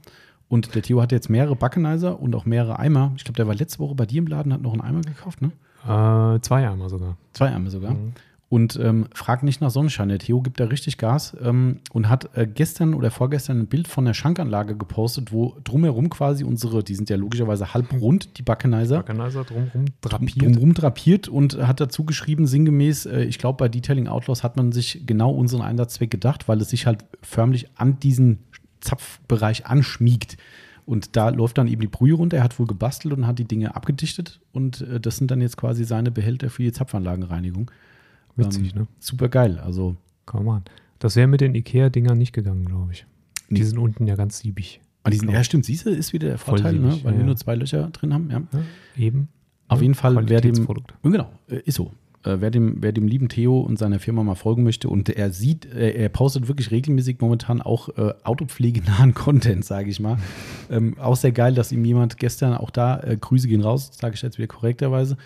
Und 0.49 0.75
der 0.75 0.83
Theo 0.83 1.03
hat 1.03 1.13
jetzt 1.13 1.29
mehrere 1.29 1.57
Backenizer 1.57 2.21
und 2.21 2.35
auch 2.35 2.45
mehrere 2.45 2.79
Eimer. 2.79 3.13
Ich 3.17 3.25
glaube, 3.25 3.37
der 3.37 3.47
war 3.47 3.55
letzte 3.55 3.81
Woche 3.81 3.95
bei 3.95 4.07
dir 4.07 4.19
im 4.19 4.27
Laden, 4.27 4.53
hat 4.53 4.63
noch 4.63 4.73
einen 4.73 4.83
Eimer 4.83 5.01
gekauft, 5.01 5.43
ne? 5.43 5.51
Äh, 5.85 6.41
zwei 6.41 6.69
einmal 6.69 6.89
sogar. 6.89 7.17
Zwei 7.33 7.53
Eimer 7.53 7.71
sogar. 7.71 7.95
Mhm. 7.95 8.13
Und 8.49 8.79
ähm, 8.81 9.09
frag 9.13 9.43
nicht 9.43 9.61
nach 9.61 9.71
Sonnenschein. 9.71 10.09
Der 10.09 10.21
Theo 10.21 10.41
gibt 10.41 10.61
da 10.61 10.67
richtig 10.67 10.99
Gas 10.99 11.37
ähm, 11.43 11.81
und 11.93 12.09
hat 12.09 12.37
äh, 12.37 12.47
gestern 12.47 12.95
oder 12.95 13.11
vorgestern 13.11 13.59
ein 13.59 13.67
Bild 13.67 13.89
von 13.89 14.05
der 14.05 14.15
Schankanlage 14.15 14.77
gepostet, 14.77 15.33
wo 15.33 15.57
drumherum 15.65 16.11
quasi 16.11 16.45
unsere, 16.45 16.85
die 16.85 16.95
sind 16.95 17.11
ja 17.11 17.17
logischerweise 17.17 17.75
halb 17.75 17.93
rund, 18.01 18.39
die 18.39 18.43
Backenizer, 18.43 18.99
Backenizer 18.99 19.43
drumrum 19.43 19.87
drapiert. 20.01 20.43
drumherum 20.43 20.75
drapiert 20.75 21.27
und 21.27 21.59
hat 21.59 21.81
dazu 21.81 22.05
geschrieben, 22.05 22.47
sinngemäß, 22.47 23.07
äh, 23.07 23.25
ich 23.25 23.39
glaube, 23.39 23.57
bei 23.57 23.69
Detailing 23.69 24.07
Outlaws 24.07 24.45
hat 24.45 24.57
man 24.57 24.71
sich 24.71 25.03
genau 25.07 25.33
unseren 25.33 25.63
Einsatzzweck 25.63 26.13
gedacht, 26.13 26.47
weil 26.47 26.61
es 26.61 26.71
sich 26.71 26.87
halt 26.87 27.05
förmlich 27.23 27.71
an 27.75 27.99
diesen 27.99 28.45
Zapfbereich 28.87 29.67
anschmiegt. 29.67 30.37
Und 30.87 31.17
da 31.17 31.31
läuft 31.31 31.59
dann 31.59 31.67
eben 31.67 31.81
die 31.81 31.89
Brühe 31.89 32.15
runter. 32.15 32.37
Er 32.37 32.45
hat 32.45 32.59
wohl 32.59 32.67
gebastelt 32.67 33.13
und 33.15 33.27
hat 33.27 33.39
die 33.41 33.45
Dinge 33.45 33.75
abgedichtet. 33.75 34.41
Und 34.53 34.83
äh, 34.83 35.01
das 35.01 35.17
sind 35.17 35.31
dann 35.31 35.41
jetzt 35.41 35.57
quasi 35.57 35.85
seine 35.85 36.11
Behälter 36.13 36.49
für 36.49 36.63
die 36.63 36.73
Zapfanlagenreinigung. 36.73 37.71
Witzig, 38.37 38.73
Ähm, 38.75 38.83
ne? 38.83 38.87
Super 39.01 39.29
geil. 39.29 39.59
Also, 39.59 39.97
Komm 40.27 40.45
mal. 40.47 40.63
Das 40.99 41.17
wäre 41.17 41.27
mit 41.27 41.41
den 41.41 41.55
Ikea-Dingern 41.55 42.17
nicht 42.19 42.33
gegangen, 42.33 42.65
glaube 42.65 42.93
ich. 42.93 43.05
Nee. 43.49 43.59
Die 43.59 43.65
sind 43.65 43.79
unten 43.79 44.07
ja 44.07 44.15
ganz 44.17 44.39
siebig. 44.39 44.81
ah, 45.03 45.11
diesen, 45.11 45.27
Glaub. 45.27 45.35
ja, 45.37 45.45
stimmt, 45.45 45.65
siehst 45.65 45.87
du, 45.87 45.91
ist 45.91 46.13
wieder 46.13 46.29
der 46.29 46.39
Vorteil, 46.39 46.75
ne? 46.75 46.99
weil 47.05 47.13
ja, 47.13 47.19
wir 47.19 47.25
nur 47.27 47.37
zwei 47.37 47.55
Löcher 47.55 47.89
drin 47.91 48.13
haben. 48.15 48.31
Ja. 48.31 48.43
Ja, 48.53 48.61
eben. 49.05 49.29
Auf 49.69 49.79
Ja, 49.79 49.83
jeden 49.83 49.95
Fall, 49.95 50.29
wer 50.29 50.41
dem, 50.41 50.67
genau, 51.03 51.31
äh, 51.49 51.57
ist 51.65 51.75
so. 51.77 51.93
Äh, 52.27 52.41
wer, 52.41 52.51
dem, 52.51 52.83
wer 52.83 52.93
dem 52.93 53.07
lieben 53.07 53.29
Theo 53.29 53.61
und 53.61 53.79
seiner 53.79 54.01
Firma 54.01 54.23
mal 54.23 54.35
folgen 54.35 54.65
möchte 54.65 54.89
und 54.89 55.09
er 55.09 55.31
sieht, 55.31 55.67
äh, 55.73 55.93
er 55.93 56.09
postet 56.09 56.49
wirklich 56.49 56.71
regelmäßig 56.71 57.21
momentan 57.21 57.63
auch 57.63 57.89
äh, 57.97 58.13
autopflegenahen 58.25 59.15
Content, 59.15 59.65
sage 59.65 59.91
ich 59.91 60.01
mal. 60.01 60.19
ähm, 60.71 60.99
auch 60.99 61.17
sehr 61.17 61.33
geil, 61.33 61.55
dass 61.55 61.73
ihm 61.73 61.85
jemand 61.85 62.19
gestern 62.19 62.55
auch 62.55 62.71
da, 62.71 63.01
äh, 63.01 63.17
Grüße 63.17 63.47
gehen 63.47 63.61
raus, 63.61 63.91
sage 63.93 64.15
ich 64.15 64.23
jetzt 64.23 64.39
wieder 64.39 64.49
korrekterweise, 64.49 65.17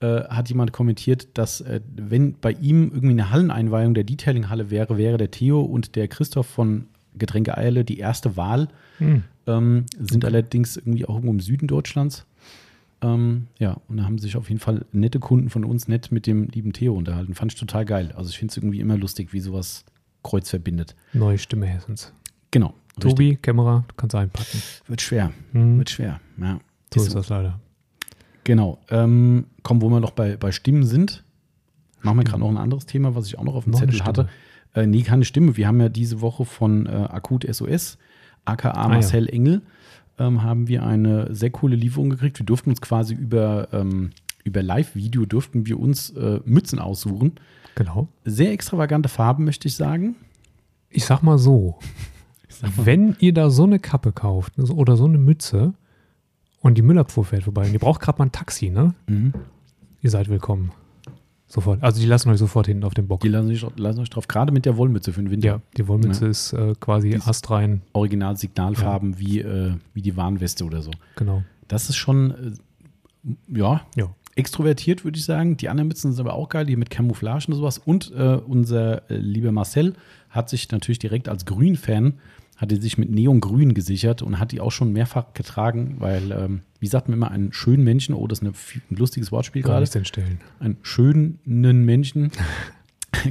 äh, 0.00 0.24
hat 0.24 0.48
jemand 0.50 0.72
kommentiert, 0.72 1.28
dass 1.34 1.62
äh, 1.62 1.80
wenn 1.96 2.34
bei 2.38 2.52
ihm 2.52 2.90
irgendwie 2.92 3.10
eine 3.10 3.30
Halleneinweihung 3.30 3.94
der 3.94 4.04
Detailing-Halle 4.04 4.70
wäre, 4.70 4.98
wäre 4.98 5.16
der 5.16 5.30
Theo 5.30 5.62
und 5.62 5.96
der 5.96 6.08
Christoph 6.08 6.46
von 6.46 6.86
Getränke 7.14 7.56
Eierle 7.56 7.84
die 7.84 7.98
erste 7.98 8.36
Wahl. 8.36 8.68
Hm. 8.98 9.22
Ähm, 9.46 9.86
sind 9.98 10.24
allerdings 10.24 10.76
irgendwie 10.76 11.04
auch 11.04 11.14
irgendwo 11.14 11.32
im 11.32 11.40
Süden 11.40 11.66
Deutschlands. 11.66 12.26
Ähm, 13.02 13.48
ja, 13.58 13.76
und 13.88 13.96
da 13.96 14.04
haben 14.04 14.18
sich 14.18 14.36
auf 14.36 14.48
jeden 14.48 14.60
Fall 14.60 14.86
nette 14.92 15.18
Kunden 15.18 15.50
von 15.50 15.64
uns 15.64 15.88
nett 15.88 16.12
mit 16.12 16.26
dem 16.26 16.48
lieben 16.48 16.72
Theo 16.72 16.94
unterhalten. 16.94 17.34
Fand 17.34 17.52
ich 17.52 17.58
total 17.58 17.84
geil. 17.84 18.12
Also 18.16 18.30
ich 18.30 18.38
finde 18.38 18.52
es 18.52 18.56
irgendwie 18.56 18.80
immer 18.80 18.96
lustig, 18.96 19.32
wie 19.32 19.40
sowas 19.40 19.84
Kreuz 20.22 20.48
verbindet. 20.50 20.94
Neue 21.12 21.38
Stimme 21.38 21.66
Hessens. 21.66 22.12
Genau. 22.52 22.74
richtig. 22.96 23.10
Tobi, 23.10 23.36
Kämmerer, 23.36 23.84
du 23.88 23.94
kannst 23.96 24.14
einpacken. 24.14 24.62
Wird 24.86 25.00
schwer. 25.00 25.32
Hm. 25.52 25.78
Wird 25.78 25.90
schwer. 25.90 26.20
Ja. 26.40 26.60
So 26.94 27.00
Ist 27.00 27.06
ist 27.06 27.12
so. 27.12 27.18
das 27.18 27.28
leider. 27.28 27.58
Genau. 28.44 28.78
Ähm, 28.90 29.46
komm, 29.62 29.82
wo 29.82 29.88
wir 29.88 30.00
noch 30.00 30.12
bei, 30.12 30.36
bei 30.36 30.52
Stimmen 30.52 30.84
sind, 30.84 31.24
machen 32.02 32.18
wir 32.18 32.24
gerade 32.24 32.40
noch 32.40 32.48
ein 32.50 32.56
anderes 32.56 32.86
Thema, 32.86 33.14
was 33.14 33.26
ich 33.26 33.38
auch 33.38 33.44
noch 33.44 33.54
auf 33.54 33.64
dem 33.64 33.72
Noch 33.72 33.80
Zettel 33.80 34.04
hatte. 34.04 34.28
Äh, 34.74 34.86
nee, 34.86 35.02
keine 35.02 35.24
Stimme. 35.24 35.56
Wir 35.56 35.66
haben 35.66 35.80
ja 35.80 35.88
diese 35.88 36.20
Woche 36.20 36.44
von 36.44 36.86
äh, 36.86 36.90
Akut 36.90 37.46
SOS, 37.52 37.98
aka 38.44 38.70
Ah, 38.70 38.82
ja. 38.84 38.88
Marcel 38.88 39.28
Engel, 39.28 39.62
ähm, 40.18 40.42
haben 40.42 40.68
wir 40.68 40.84
eine 40.84 41.34
sehr 41.34 41.50
coole 41.50 41.76
Lieferung 41.76 42.10
gekriegt. 42.10 42.38
Wir 42.38 42.46
durften 42.46 42.70
uns 42.70 42.80
quasi 42.80 43.14
über, 43.14 43.68
ähm, 43.72 44.10
über 44.44 44.62
Live-Video 44.62 45.24
durften 45.26 45.66
wir 45.66 45.78
uns 45.78 46.10
äh, 46.10 46.40
Mützen 46.44 46.78
aussuchen. 46.78 47.32
Genau. 47.74 48.08
Sehr 48.24 48.52
extravagante 48.52 49.08
Farben, 49.08 49.44
möchte 49.44 49.68
ich 49.68 49.76
sagen. 49.76 50.16
Ich 50.90 51.04
sag 51.04 51.22
mal 51.22 51.38
so, 51.38 51.78
wenn 52.76 53.16
ihr 53.18 53.32
da 53.32 53.50
so 53.50 53.64
eine 53.64 53.78
Kappe 53.78 54.12
kauft 54.12 54.54
so- 54.56 54.74
oder 54.74 54.96
so 54.96 55.04
eine 55.06 55.18
Mütze 55.18 55.74
und 56.60 56.76
die 56.76 56.82
Müllabfuhr 56.82 57.24
fährt 57.24 57.44
vorbei 57.44 57.66
und 57.66 57.72
ihr 57.72 57.78
braucht 57.78 58.00
gerade 58.00 58.18
mal 58.18 58.26
ein 58.26 58.32
Taxi, 58.32 58.70
ne? 58.70 58.94
Mhm. 59.06 59.32
Ihr 60.02 60.10
seid 60.10 60.28
willkommen. 60.28 60.72
Sofort. 61.52 61.82
Also 61.82 62.00
die 62.00 62.06
lassen 62.06 62.30
euch 62.30 62.38
sofort 62.38 62.66
hinten 62.66 62.82
auf 62.84 62.94
den 62.94 63.06
Bock. 63.06 63.20
Die 63.20 63.28
lassen 63.28 63.48
sich, 63.48 63.62
lassen 63.76 64.00
sich 64.00 64.08
drauf, 64.08 64.26
gerade 64.26 64.52
mit 64.52 64.64
der 64.64 64.78
Wollmütze 64.78 65.12
für 65.12 65.20
den 65.20 65.30
Winter. 65.30 65.46
Ja, 65.46 65.60
die 65.76 65.86
Wollmütze 65.86 66.24
Ja. 66.24 66.30
ist 66.30 66.54
äh, 66.54 66.72
quasi 66.80 67.10
Die 67.10 67.16
astrein. 67.20 67.82
Original 67.92 68.38
Signalfarben 68.38 69.18
wie, 69.18 69.40
äh, 69.40 69.74
wie 69.92 70.00
die 70.00 70.16
Warnweste 70.16 70.64
oder 70.64 70.80
so. 70.80 70.90
Genau. 71.16 71.42
Das 71.68 71.90
ist 71.90 71.96
schon, 71.96 72.30
äh, 72.30 73.58
ja, 73.58 73.82
Ja. 73.96 74.14
extrovertiert, 74.34 75.04
würde 75.04 75.18
ich 75.18 75.24
sagen. 75.26 75.58
Die 75.58 75.68
anderen 75.68 75.88
Mützen 75.88 76.12
sind 76.12 76.26
aber 76.26 76.34
auch 76.36 76.48
geil, 76.48 76.64
die 76.64 76.76
mit 76.76 76.88
Camouflage 76.88 77.44
und 77.48 77.54
sowas. 77.54 77.76
Und 77.76 78.10
äh, 78.16 78.38
unser 78.46 79.10
äh, 79.10 79.16
lieber 79.16 79.52
Marcel 79.52 79.92
hat 80.30 80.48
sich 80.48 80.70
natürlich 80.70 81.00
direkt 81.00 81.28
als 81.28 81.44
Grün-Fan, 81.44 82.14
hat 82.56 82.70
er 82.70 82.80
sich 82.80 82.98
mit 82.98 83.10
Neongrün 83.10 83.74
gesichert 83.74 84.22
und 84.22 84.38
hat 84.38 84.52
die 84.52 84.60
auch 84.60 84.70
schon 84.70 84.92
mehrfach 84.92 85.34
getragen, 85.34 85.96
weil, 85.98 86.30
ähm, 86.32 86.60
wie 86.80 86.86
sagt 86.86 87.08
man 87.08 87.16
immer, 87.16 87.30
einen 87.30 87.52
schönen 87.52 87.82
Menschen, 87.82 88.14
oh, 88.14 88.26
das 88.26 88.38
ist 88.38 88.44
eine, 88.44 88.52
ein 88.90 88.96
lustiges 88.96 89.32
Wortspiel 89.32 89.62
gerade, 89.62 89.80
nichts 89.80 89.96
entstellen. 89.96 90.40
einen 90.60 90.76
schönen 90.82 91.38
Menschen 91.44 92.30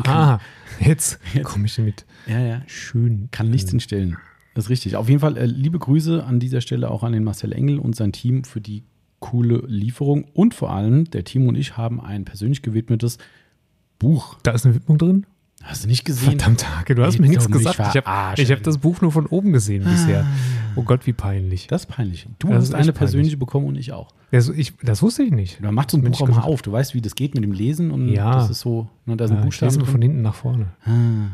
Ah, 0.06 0.40
jetzt, 0.80 1.20
Jetzt. 1.34 1.46
komme 1.46 1.66
ich 1.66 1.78
mit 1.78 2.06
ja, 2.28 2.40
ja. 2.40 2.62
schön. 2.68 3.30
Kann 3.32 3.50
nichts 3.50 3.72
entstellen. 3.74 4.18
Das 4.54 4.66
ist 4.66 4.70
richtig. 4.70 4.96
Auf 4.96 5.10
jeden 5.10 5.22
Fall 5.22 5.38
äh, 5.38 5.46
liebe 5.46 5.80
Grüße 5.80 6.24
an 6.24 6.40
dieser 6.40 6.62
Stelle 6.62 6.92
auch 6.92 7.04
an 7.04 7.13
den 7.13 7.24
Marcel 7.24 7.51
Engel 7.51 7.80
und 7.80 7.96
sein 7.96 8.12
Team 8.12 8.44
für 8.44 8.62
die 8.62 8.84
coole 9.20 9.63
Lieferung. 9.68 10.25
Und 10.34 10.54
vor 10.54 10.72
allem, 10.72 11.06
der 11.06 11.24
Timo 11.24 11.50
und 11.50 11.56
ich 11.56 11.78
haben 11.78 12.01
ein 12.01 12.25
persönlich 12.25 12.62
gewidmetes 12.62 13.18
Buch. 14.00 14.38
Da 14.44 14.51
ist 14.51 14.66
eine 14.66 14.75
Widmung 14.75 14.98
drin? 14.98 15.25
Hast 15.63 15.84
du 15.84 15.88
nicht 15.88 16.06
gesehen? 16.06 16.39
Verdammt, 16.39 16.77
Hake, 16.80 16.96
du 16.96 17.03
hast 17.03 17.20
mir 17.20 17.27
nichts 17.30 17.50
gesagt. 17.50 17.80
Ich 17.80 18.03
habe 18.06 18.56
hab 18.56 18.63
das 18.63 18.77
Buch 18.80 19.01
nur 19.01 19.12
von 19.12 19.25
oben 19.27 19.51
gesehen 19.53 19.84
bisher. 19.84 20.25
Oh 20.75 20.84
Gott, 20.84 21.06
wie 21.06 21.13
peinlich. 21.13 21.68
Das 21.68 21.82
ist 21.84 21.88
peinlich. 21.88 22.27
Du 22.39 22.48
Das 22.48 22.65
hast 22.65 22.74
eine 22.75 22.94
persönliche 22.94 23.38
bekommen 23.38 23.68
und 23.68 23.75
ich 23.75 23.91
auch. 23.91 24.13
Das, 24.32 24.48
ich, 24.50 24.74
das 24.82 25.01
wusste 25.01 25.24
ich 25.24 25.32
nicht. 25.32 25.60
Man 25.62 25.75
macht 25.75 25.91
so 25.91 25.98
ein 25.98 26.03
Buch 26.03 26.22
auch 26.22 26.30
mal 26.30 26.39
auf. 26.41 26.62
Du 26.62 26.72
weißt, 26.72 26.94
wie 26.96 27.01
das 27.01 27.15
geht 27.15 27.36
mit 27.36 27.44
dem 27.44 27.51
Lesen 27.51 27.91
und 27.91 28.08
Ja. 28.08 28.34
das 28.36 28.50
ist 28.50 28.62
so, 28.62 28.88
ne, 29.06 29.18
da 29.18 29.25
ein 29.25 29.36
Ja, 29.36 29.41
Buchstaben 29.41 29.68
lese 29.70 29.80
drin. 29.80 29.86
mir 29.88 29.91
von 29.91 30.01
hinten 30.01 30.22
nach 30.22 30.36
vorne. 30.36 30.68
Ah, 30.86 30.91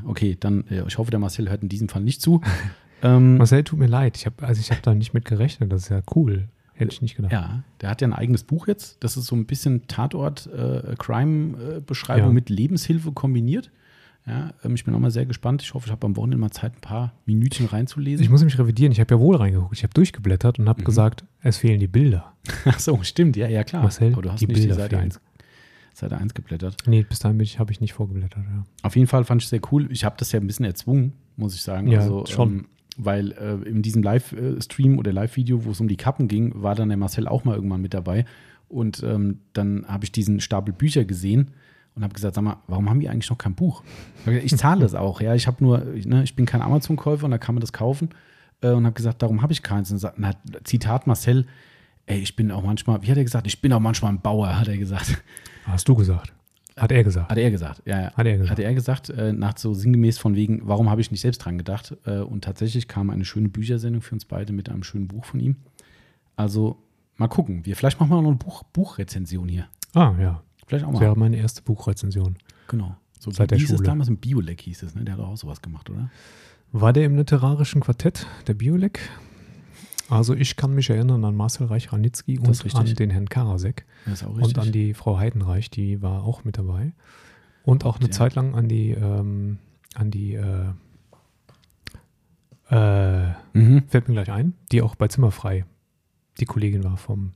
okay, 0.08 0.36
dann, 0.40 0.66
äh, 0.70 0.84
ich 0.88 0.98
hoffe, 0.98 1.12
der 1.12 1.20
Marcel 1.20 1.48
hört 1.50 1.62
in 1.62 1.70
diesem 1.70 1.90
Fall 1.90 2.02
nicht 2.02 2.22
zu. 2.22 2.42
ähm, 3.04 3.38
Marcel, 3.38 3.64
tut 3.64 3.78
mir 3.78 3.86
leid. 3.88 4.18
Ich 4.18 4.26
habe 4.26 4.44
also 4.46 4.60
ich 4.60 4.72
hab 4.72 4.82
da 4.82 4.96
nicht 4.96 5.14
mit 5.14 5.26
gerechnet. 5.26 5.72
Das 5.72 5.84
ist 5.84 5.90
ja 5.90 6.02
cool. 6.16 6.48
Hätte 6.74 6.92
ich 6.94 7.02
nicht 7.04 7.16
gedacht. 7.16 7.32
ja, 7.32 7.64
der 7.82 7.90
hat 7.90 8.02
ja 8.02 8.08
ein 8.08 8.14
eigenes 8.14 8.44
Buch 8.44 8.68
jetzt. 8.68 8.98
Das 9.04 9.16
ist 9.18 9.26
so 9.28 9.36
ein 9.36 9.46
bisschen 9.46 9.86
Tatort-Crime-Beschreibung 9.88 12.30
Ja. 12.30 12.34
mit 12.34 12.50
Lebenshilfe 12.50 13.12
kombiniert. 13.12 13.70
Ja, 14.28 14.54
ähm, 14.64 14.76
ich 14.76 14.84
bin 14.84 14.94
auch 14.94 15.00
mal 15.00 15.10
sehr 15.12 15.26
gespannt. 15.26 15.62
Ich 15.62 15.74
hoffe, 15.74 15.86
ich 15.88 15.92
habe 15.92 16.06
am 16.06 16.16
Wochenende 16.18 16.38
mal 16.38 16.52
Zeit, 16.52 16.74
ein 16.76 16.82
paar 16.82 17.14
Minütchen 17.26 17.66
reinzulesen. 17.68 18.24
Ich 18.24 18.30
muss 18.30 18.44
mich 18.44 18.60
revidieren. 18.60 18.92
Ich 18.92 19.00
habe 19.00 19.16
ja 19.16 19.20
wohl 19.20 19.36
reingeguckt. 19.38 19.74
Ich 19.76 19.84
habe 19.84 19.94
durchgeblättert 19.94 20.58
Mhm. 20.60 20.64
und 20.64 20.70
habe 20.70 20.84
gesagt, 20.84 21.24
es 21.42 21.58
fehlen 21.58 21.80
die 21.80 21.88
Bilder. 21.88 22.34
Ach 22.66 22.80
so, 22.80 23.02
stimmt, 23.04 23.38
ja, 23.38 23.48
ja, 23.48 23.64
klar. 23.64 23.84
Marcel, 23.84 24.12
Aber 24.14 24.22
du 24.24 24.32
hast 24.32 24.42
die 24.42 24.48
nicht 24.48 24.58
die 24.58 24.62
Bilder 24.64 24.76
Seite 24.76 24.90
fehlen. 24.98 25.04
1, 25.04 25.22
Seite 25.94 26.18
1 26.18 26.34
geblättert. 26.34 26.76
Nee, 26.86 27.04
bis 27.08 27.20
dahin 27.20 27.40
habe 27.40 27.72
ich 27.72 27.80
nicht 27.82 27.94
vorgeblättert. 27.94 28.44
Ja. 28.44 28.66
Auf 28.84 28.96
jeden 28.96 29.08
Fall 29.08 29.24
fand 29.24 29.42
ich 29.42 29.48
sehr 29.48 29.62
cool. 29.72 29.88
Ich 29.92 30.04
habe 30.04 30.16
das 30.20 30.32
ja 30.34 30.40
ein 30.40 30.48
bisschen 30.48 30.66
erzwungen, 30.66 31.14
muss 31.38 31.56
ich 31.56 31.62
sagen. 31.62 31.88
Ja, 31.88 32.02
also, 32.02 32.26
schon. 32.26 32.50
Ähm, 32.50 32.66
weil 33.00 33.32
äh, 33.34 33.54
in 33.70 33.82
diesem 33.84 34.02
Live-Stream 34.04 34.98
oder 34.98 35.14
Live-Video, 35.14 35.64
wo 35.66 35.72
es 35.72 35.80
um 35.80 35.88
die 35.88 35.98
Kappen 35.98 36.28
ging, 36.28 36.52
war 36.62 36.74
dann 36.76 36.90
der 36.90 36.98
Marcel 36.98 37.28
auch 37.28 37.46
mal 37.46 37.56
irgendwann 37.56 37.82
mit 37.82 37.94
dabei. 37.94 38.26
Und 38.68 39.04
ähm, 39.04 39.40
dann 39.54 39.86
habe 39.88 40.04
ich 40.04 40.12
diesen 40.12 40.40
Stapel 40.42 40.74
Bücher 40.74 41.06
gesehen 41.06 41.52
und 41.98 42.04
habe 42.04 42.14
gesagt, 42.14 42.36
sag 42.36 42.44
mal, 42.44 42.58
warum 42.68 42.90
haben 42.90 43.00
die 43.00 43.10
eigentlich 43.10 43.30
noch 43.30 43.38
kein 43.38 43.56
Buch? 43.56 43.84
Ich, 44.26 44.56
zahle 44.56 44.82
das 44.82 44.96
auch, 44.96 45.20
ja. 45.20 45.34
Ich 45.34 45.48
habe 45.48 45.64
nur, 45.64 45.94
ich, 45.96 46.06
ne, 46.06 46.24
ich 46.24 46.36
bin 46.36 46.46
kein 46.46 46.62
Amazon-Käufer 46.62 47.26
und 47.26 47.32
da 47.32 47.38
kann 47.38 47.56
man 47.56 47.62
das 47.62 47.74
kaufen. 47.74 48.10
Äh, 48.62 48.70
und 48.70 48.86
habe 48.86 48.94
gesagt, 48.94 49.22
darum 49.22 49.42
habe 49.42 49.52
ich 49.52 49.64
keins. 49.64 49.92
Und 49.92 49.98
sagt, 49.98 50.20
na, 50.20 50.32
Zitat 50.64 51.08
Marcel, 51.08 51.46
ey, 52.06 52.20
ich 52.20 52.36
bin 52.36 52.52
auch 52.52 52.64
manchmal, 52.64 53.02
wie 53.02 53.10
hat 53.10 53.18
er 53.18 53.24
gesagt? 53.24 53.48
Ich 53.48 53.62
bin 53.62 53.74
auch 53.74 53.80
manchmal 53.80 54.14
ein 54.14 54.22
Bauer, 54.22 54.60
hat 54.60 54.68
er 54.68 54.78
gesagt. 54.78 55.22
Hast 55.66 55.88
du 55.90 55.96
gesagt? 55.96 56.34
Hat 56.78 56.92
er 56.92 57.04
gesagt. 57.04 57.32
Hat 57.32 57.38
er 57.38 57.50
gesagt, 57.50 57.82
ja, 57.86 58.02
ja. 58.02 58.14
Hat 58.14 58.28
er 58.28 58.38
gesagt. 58.38 58.52
Hat 58.52 58.60
er 58.60 58.74
gesagt, 58.74 59.10
äh, 59.10 59.34
nach 59.34 59.58
so 59.58 59.74
sinngemäß 59.74 60.20
von 60.20 60.36
wegen, 60.36 60.62
warum 60.64 60.90
habe 60.90 61.02
ich 61.02 61.10
nicht 61.10 61.22
selbst 61.22 61.40
dran 61.40 61.58
gedacht? 61.58 61.98
Äh, 62.06 62.20
und 62.20 62.44
tatsächlich 62.44 62.88
kam 62.88 63.10
eine 63.10 63.26
schöne 63.26 63.50
Büchersendung 63.50 64.02
für 64.02 64.14
uns 64.14 64.26
beide 64.26 64.54
mit 64.54 64.70
einem 64.70 64.84
schönen 64.84 65.08
Buch 65.08 65.26
von 65.26 65.40
ihm. 65.40 65.56
Also 66.36 66.78
mal 67.16 67.28
gucken. 67.28 67.66
Wir, 67.66 67.76
vielleicht 67.76 68.00
machen 68.00 68.12
wir 68.12 68.22
noch 68.22 68.30
eine 68.30 68.38
Buch, 68.38 68.62
Buchrezension 68.64 69.48
hier. 69.50 69.68
Ah, 69.96 70.14
ja. 70.20 70.44
Vielleicht 70.68 70.86
auch 70.86 70.92
Das 70.92 71.00
mal. 71.00 71.06
wäre 71.08 71.18
meine 71.18 71.38
erste 71.38 71.62
Buchrezension. 71.64 72.38
Genau. 72.68 72.96
So 73.20 73.32
Seit 73.32 73.50
der 73.52 73.58
hieß 73.58 73.72
es 73.72 73.78
Schule. 73.78 73.88
damals 73.88 74.10
im 74.10 74.18
Biolek 74.18 74.62
hieß 74.62 74.84
es, 74.84 74.94
ne? 74.94 75.04
Der 75.04 75.16
hat 75.16 75.22
auch 75.22 75.36
sowas 75.38 75.62
gemacht, 75.62 75.90
oder? 75.90 76.12
War 76.72 76.94
der 76.94 77.06
im 77.06 77.16
literarischen 77.16 77.82
Quartett 77.82 78.28
der 78.46 78.54
Biolek? 78.54 79.00
Also 80.10 80.34
ich 80.36 80.56
kann 80.56 80.74
mich 80.76 80.90
erinnern 80.90 81.26
an 81.26 81.36
Marcel 81.36 81.68
Reich-Ranitzky 81.68 82.36
Das 82.36 82.62
und 82.62 82.76
an 82.76 82.82
richtig. 82.82 82.98
den 82.98 83.10
Herrn 83.10 83.28
Karasek 83.28 83.86
Das 84.06 84.22
ist 84.22 84.28
auch 84.28 84.36
und 84.36 84.58
an 84.60 84.72
die 84.72 84.94
Frau 84.94 85.18
Heidenreich, 85.18 85.70
die 85.70 86.02
war 86.02 86.24
auch 86.24 86.44
mit 86.44 86.58
dabei. 86.58 86.92
Und 87.64 87.84
auch 87.84 87.98
eine 87.98 88.06
Ja. 88.06 88.12
Zeit 88.12 88.36
lang 88.36 88.56
an 88.56 88.70
die, 88.70 88.92
ähm, 88.92 89.58
an 89.96 90.12
die, 90.12 90.36
äh, 90.36 90.66
äh, 92.70 93.30
mhm. 93.54 93.84
fällt 93.88 94.08
mir 94.08 94.14
gleich 94.14 94.32
ein, 94.32 94.54
die 94.72 94.82
auch 94.82 94.96
bei 94.96 95.08
Zimmerfrei 95.08 95.66
die 96.40 96.46
Kollegin 96.46 96.84
war 96.84 96.98
vom, 96.98 97.32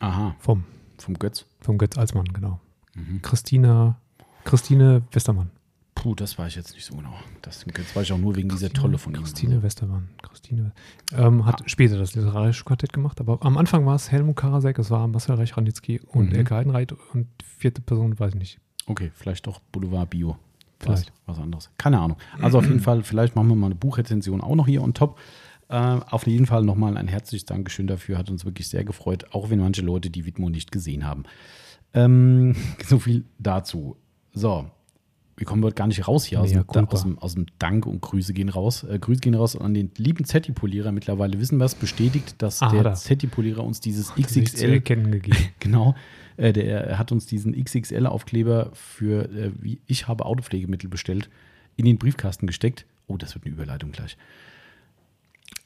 Aha, 0.00 0.34
vom, 0.38 0.64
vom 1.02 1.14
Götz. 1.18 1.46
vom 1.60 1.78
Götz 1.78 1.96
Alsmann, 1.98 2.26
genau. 2.32 2.60
Mhm. 2.94 3.20
Christina, 3.22 3.96
Christine 4.44 5.02
Westermann. 5.12 5.50
Puh, 5.94 6.14
das 6.14 6.36
weiß 6.38 6.48
ich 6.48 6.56
jetzt 6.56 6.74
nicht 6.74 6.84
so 6.84 6.94
genau. 6.96 7.14
Das, 7.42 7.64
das 7.64 7.96
weiß 7.96 8.02
ich 8.04 8.12
auch 8.12 8.18
nur 8.18 8.36
wegen 8.36 8.50
dieser 8.50 8.70
Tolle 8.70 8.98
von 8.98 9.14
ihm. 9.14 9.22
Christine 9.22 9.62
Westermann. 9.62 10.08
Christine 10.22 10.72
ähm, 11.12 11.46
hat 11.46 11.62
später 11.70 11.96
das 11.98 12.14
literarische 12.14 12.64
Quartett 12.64 12.92
gemacht, 12.92 13.18
aber 13.20 13.38
am 13.44 13.56
Anfang 13.56 13.86
war 13.86 13.94
es 13.94 14.12
Helmut 14.12 14.36
Karasek, 14.36 14.78
es 14.78 14.90
war 14.90 15.08
Marcel 15.08 15.36
Reich-Ranitzky 15.36 16.00
und 16.06 16.30
Mhm. 16.32 16.36
Elke 16.36 16.54
Heidenreit 16.54 16.92
und 17.14 17.28
vierte 17.44 17.80
Person, 17.80 18.18
weiß 18.18 18.34
ich 18.34 18.38
nicht. 18.38 18.58
Okay, 18.86 19.10
vielleicht 19.14 19.46
doch 19.46 19.60
Boulevard 19.72 20.10
Bio. 20.10 20.36
Vielleicht. 20.78 21.12
Was, 21.24 21.36
was 21.38 21.42
anderes. 21.42 21.70
Keine 21.78 21.98
Ahnung. 21.98 22.18
Also 22.42 22.58
auf 22.58 22.66
jeden 22.66 22.80
Fall, 22.82 23.02
vielleicht 23.02 23.34
machen 23.34 23.48
wir 23.48 23.56
mal 23.56 23.66
eine 23.66 23.74
Buchrezension 23.74 24.42
auch 24.42 24.54
noch 24.54 24.66
hier 24.66 24.82
on 24.82 24.92
top. 24.92 25.18
Äh, 25.68 25.74
auf 25.74 26.26
jeden 26.26 26.46
Fall 26.46 26.62
nochmal 26.62 26.96
ein 26.96 27.08
herzliches 27.08 27.44
Dankeschön 27.44 27.86
dafür. 27.86 28.18
Hat 28.18 28.30
uns 28.30 28.44
wirklich 28.44 28.68
sehr 28.68 28.84
gefreut, 28.84 29.26
auch 29.32 29.50
wenn 29.50 29.58
manche 29.58 29.82
Leute 29.82 30.10
die 30.10 30.24
Widmo 30.26 30.48
nicht 30.48 30.70
gesehen 30.72 31.04
haben. 31.04 31.24
Ähm, 31.94 32.54
so 32.86 32.98
viel 32.98 33.24
dazu. 33.38 33.96
So, 34.32 34.70
wir 35.36 35.46
kommen 35.46 35.62
heute 35.64 35.74
gar 35.74 35.86
nicht 35.86 36.06
raus 36.08 36.24
hier 36.24 36.40
aus, 36.40 36.50
Mea 36.52 36.62
dem, 36.62 36.88
aus, 36.88 37.02
dem, 37.02 37.18
aus 37.18 37.34
dem 37.34 37.46
Dank 37.58 37.86
und 37.86 38.00
Grüße 38.00 38.32
gehen 38.32 38.48
raus. 38.48 38.84
Äh, 38.84 38.98
Grüße 38.98 39.20
gehen 39.20 39.34
raus 39.34 39.56
an 39.56 39.74
den 39.74 39.90
lieben 39.96 40.24
Zetti-Polierer. 40.24 40.92
Mittlerweile 40.92 41.38
wissen 41.38 41.58
wir 41.58 41.64
es, 41.66 41.74
bestätigt, 41.74 42.36
dass 42.38 42.62
Ah, 42.62 42.70
der 42.70 42.84
da. 42.84 42.94
Zetti-Polierer 42.94 43.62
uns 43.62 43.80
dieses 43.80 44.08
zu 44.08 44.20
XXL 44.20 44.72
erkennen 44.72 45.10
gegeben. 45.12 45.36
Genau. 45.60 45.94
Äh, 46.36 46.52
der 46.52 46.98
hat 46.98 47.12
uns 47.12 47.26
diesen 47.26 47.52
XXL-Aufkleber 47.54 48.70
für, 48.72 49.28
äh, 49.30 49.52
wie 49.60 49.80
ich 49.86 50.08
habe 50.08 50.24
Autopflegemittel 50.24 50.88
bestellt, 50.88 51.28
in 51.76 51.84
den 51.84 51.98
Briefkasten 51.98 52.46
gesteckt. 52.46 52.86
Oh, 53.06 53.16
das 53.16 53.34
wird 53.34 53.44
eine 53.44 53.54
Überleitung 53.54 53.92
gleich. 53.92 54.16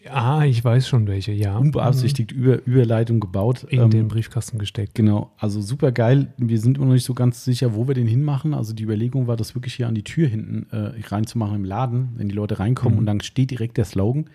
Ah, 0.09 0.45
ich 0.45 0.65
weiß 0.65 0.89
schon 0.89 1.07
welche, 1.07 1.33
ja. 1.33 1.57
Unbeabsichtigt 1.59 2.33
Über 2.33 2.65
Überleitung 2.67 3.21
gebaut. 3.21 3.65
In 3.65 3.81
Ähm, 3.81 3.91
den 3.91 4.09
Briefkasten 4.09 4.59
gesteckt. 4.59 4.95
Genau, 4.95 5.33
also 5.37 5.61
super 5.61 5.93
geil. 5.93 6.33
Wir 6.39 6.59
sind 6.59 6.77
immer 6.79 6.87
noch 6.87 6.95
nicht 6.95 7.05
so 7.05 7.15
ganz 7.15 7.45
sicher, 7.45 7.75
wo 7.75 7.87
wir 7.89 7.95
den 7.95 8.07
hinmachen. 8.07 8.55
Also 8.55 8.73
die 8.73 8.83
Überlegung 8.85 9.27
war, 9.27 9.37
das 9.37 9.55
wirklich 9.55 9.75
hier 9.75 9.89
an 9.89 9.95
die 9.95 10.05
Tür 10.05 10.29
hinten 10.29 10.67
äh, 10.71 11.01
reinzumachen 11.09 11.57
im 11.57 11.65
Laden, 11.65 12.11
wenn 12.17 12.29
die 12.29 12.35
Leute 12.35 12.59
reinkommen 12.59 12.95
Mhm. 12.95 12.99
und 13.01 13.07
dann 13.07 13.21
steht 13.21 13.51
direkt 13.51 13.77
der 13.77 13.85
Slogan. 13.85 14.31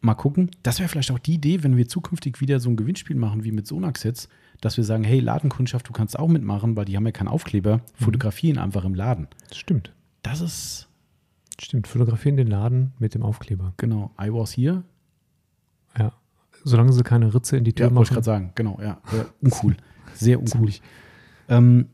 Mal 0.00 0.14
gucken. 0.14 0.50
Das 0.62 0.78
wäre 0.78 0.88
vielleicht 0.88 1.10
auch 1.10 1.18
die 1.18 1.34
Idee, 1.34 1.62
wenn 1.62 1.76
wir 1.76 1.88
zukünftig 1.88 2.40
wieder 2.40 2.60
so 2.60 2.68
ein 2.68 2.76
Gewinnspiel 2.76 3.16
machen 3.16 3.44
wie 3.44 3.50
mit 3.52 3.66
Sonax 3.66 4.02
jetzt, 4.04 4.28
dass 4.60 4.76
wir 4.76 4.84
sagen, 4.84 5.04
hey 5.04 5.20
Ladenkundschaft, 5.20 5.88
du 5.88 5.92
kannst 5.92 6.18
auch 6.18 6.28
mitmachen, 6.28 6.76
weil 6.76 6.84
die 6.84 6.96
haben 6.96 7.06
ja 7.06 7.12
keinen 7.12 7.28
Aufkleber. 7.28 7.80
Fotografieren 7.94 8.58
einfach 8.58 8.84
im 8.84 8.94
Laden. 8.94 9.26
Das 9.48 9.58
stimmt. 9.58 9.92
Das 10.22 10.40
ist, 10.40 10.88
Stimmt. 11.60 11.86
Fotografieren 11.86 12.36
den 12.36 12.46
Laden 12.48 12.92
mit 12.98 13.14
dem 13.14 13.22
Aufkleber. 13.22 13.72
genau, 13.76 14.10
I 14.20 14.32
was 14.32 14.56
here. 14.56 14.82
Ja. 15.98 16.12
Solange 16.64 16.92
sie 16.92 17.02
keine 17.02 17.32
Ritze 17.34 17.56
in 17.56 17.64
die 17.64 17.72
Tür 17.72 17.86
Ja, 17.88 17.94
wollte 17.94 18.08
ich 18.08 18.10
machen. 18.10 18.14
gerade 18.14 18.24
sagen, 18.24 18.52
genau, 18.54 18.78
ja. 18.82 19.00
Uncool. 19.40 19.76
Sehr 20.14 20.38
uncool. 20.40 20.70
Ähm, 21.48 21.86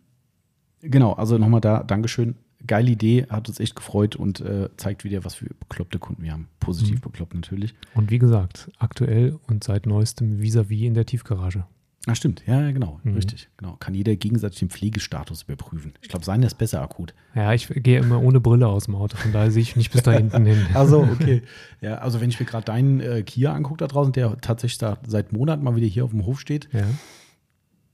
genau, 0.81 1.12
also 1.12 1.37
nochmal 1.38 1.61
da, 1.61 1.83
Dankeschön. 1.83 2.37
Geile 2.66 2.90
Idee, 2.92 3.27
hat 3.29 3.48
uns 3.48 3.59
echt 3.59 3.75
gefreut 3.75 4.14
und 4.14 4.40
äh, 4.40 4.68
zeigt 4.77 5.03
wieder, 5.03 5.25
was 5.25 5.35
für 5.35 5.46
bekloppte 5.46 5.98
Kunden 5.98 6.22
wir 6.22 6.33
haben. 6.33 6.48
Positiv 6.61 6.96
Mhm. 6.96 7.01
bekloppt 7.01 7.35
natürlich. 7.35 7.75
Und 7.94 8.11
wie 8.11 8.18
gesagt, 8.18 8.70
aktuell 8.79 9.38
und 9.48 9.64
seit 9.64 9.85
neuestem 9.87 10.38
vis-à-vis 10.40 10.87
in 10.87 10.94
der 10.94 11.05
Tiefgarage. 11.05 11.64
Ah, 12.07 12.17
stimmt, 12.17 12.43
ja, 12.49 12.71
genau, 12.73 12.99
Mhm. 13.05 13.15
richtig. 13.15 13.49
Genau. 13.59 13.77
Kann 13.77 13.95
jeder 13.95 14.17
gegenseitig 14.17 14.59
den 14.59 14.71
Pflegestatus 14.71 15.43
überprüfen. 15.45 15.93
Ich 16.03 16.09
glaube, 16.09 16.25
seiner 16.25 16.47
ist 16.49 16.59
besser 16.59 16.83
akut. 16.83 17.15
Ja, 17.35 17.53
ich 17.53 17.69
gehe 17.69 18.01
immer 18.01 18.21
ohne 18.21 18.41
Brille 18.41 18.67
aus 18.67 18.87
dem 18.87 18.97
Auto, 18.97 19.17
von 19.17 19.33
daher 19.33 19.53
sehe 19.53 19.62
ich 19.62 19.77
nicht 19.77 19.93
bis 19.93 20.03
da 20.03 20.11
hinten 20.12 20.45
hin. 20.45 20.67
Also, 20.75 21.03
okay. 21.03 21.43
ja, 21.81 21.99
also 21.99 22.21
wenn 22.21 22.29
ich 22.31 22.41
mir 22.41 22.47
gerade 22.47 22.65
deinen 22.65 22.99
äh, 23.01 23.23
Kia 23.23 23.53
angucke 23.55 23.77
da 23.79 23.87
draußen, 23.87 24.12
der 24.12 24.37
tatsächlich 24.41 24.79
da 24.79 24.99
seit 25.07 25.33
Monaten 25.33 25.62
mal 25.62 25.77
wieder 25.77 25.87
hier 25.87 26.05
auf 26.05 26.11
dem 26.11 26.27
Hof 26.27 26.41
steht, 26.41 26.69
Ja, 26.73 26.87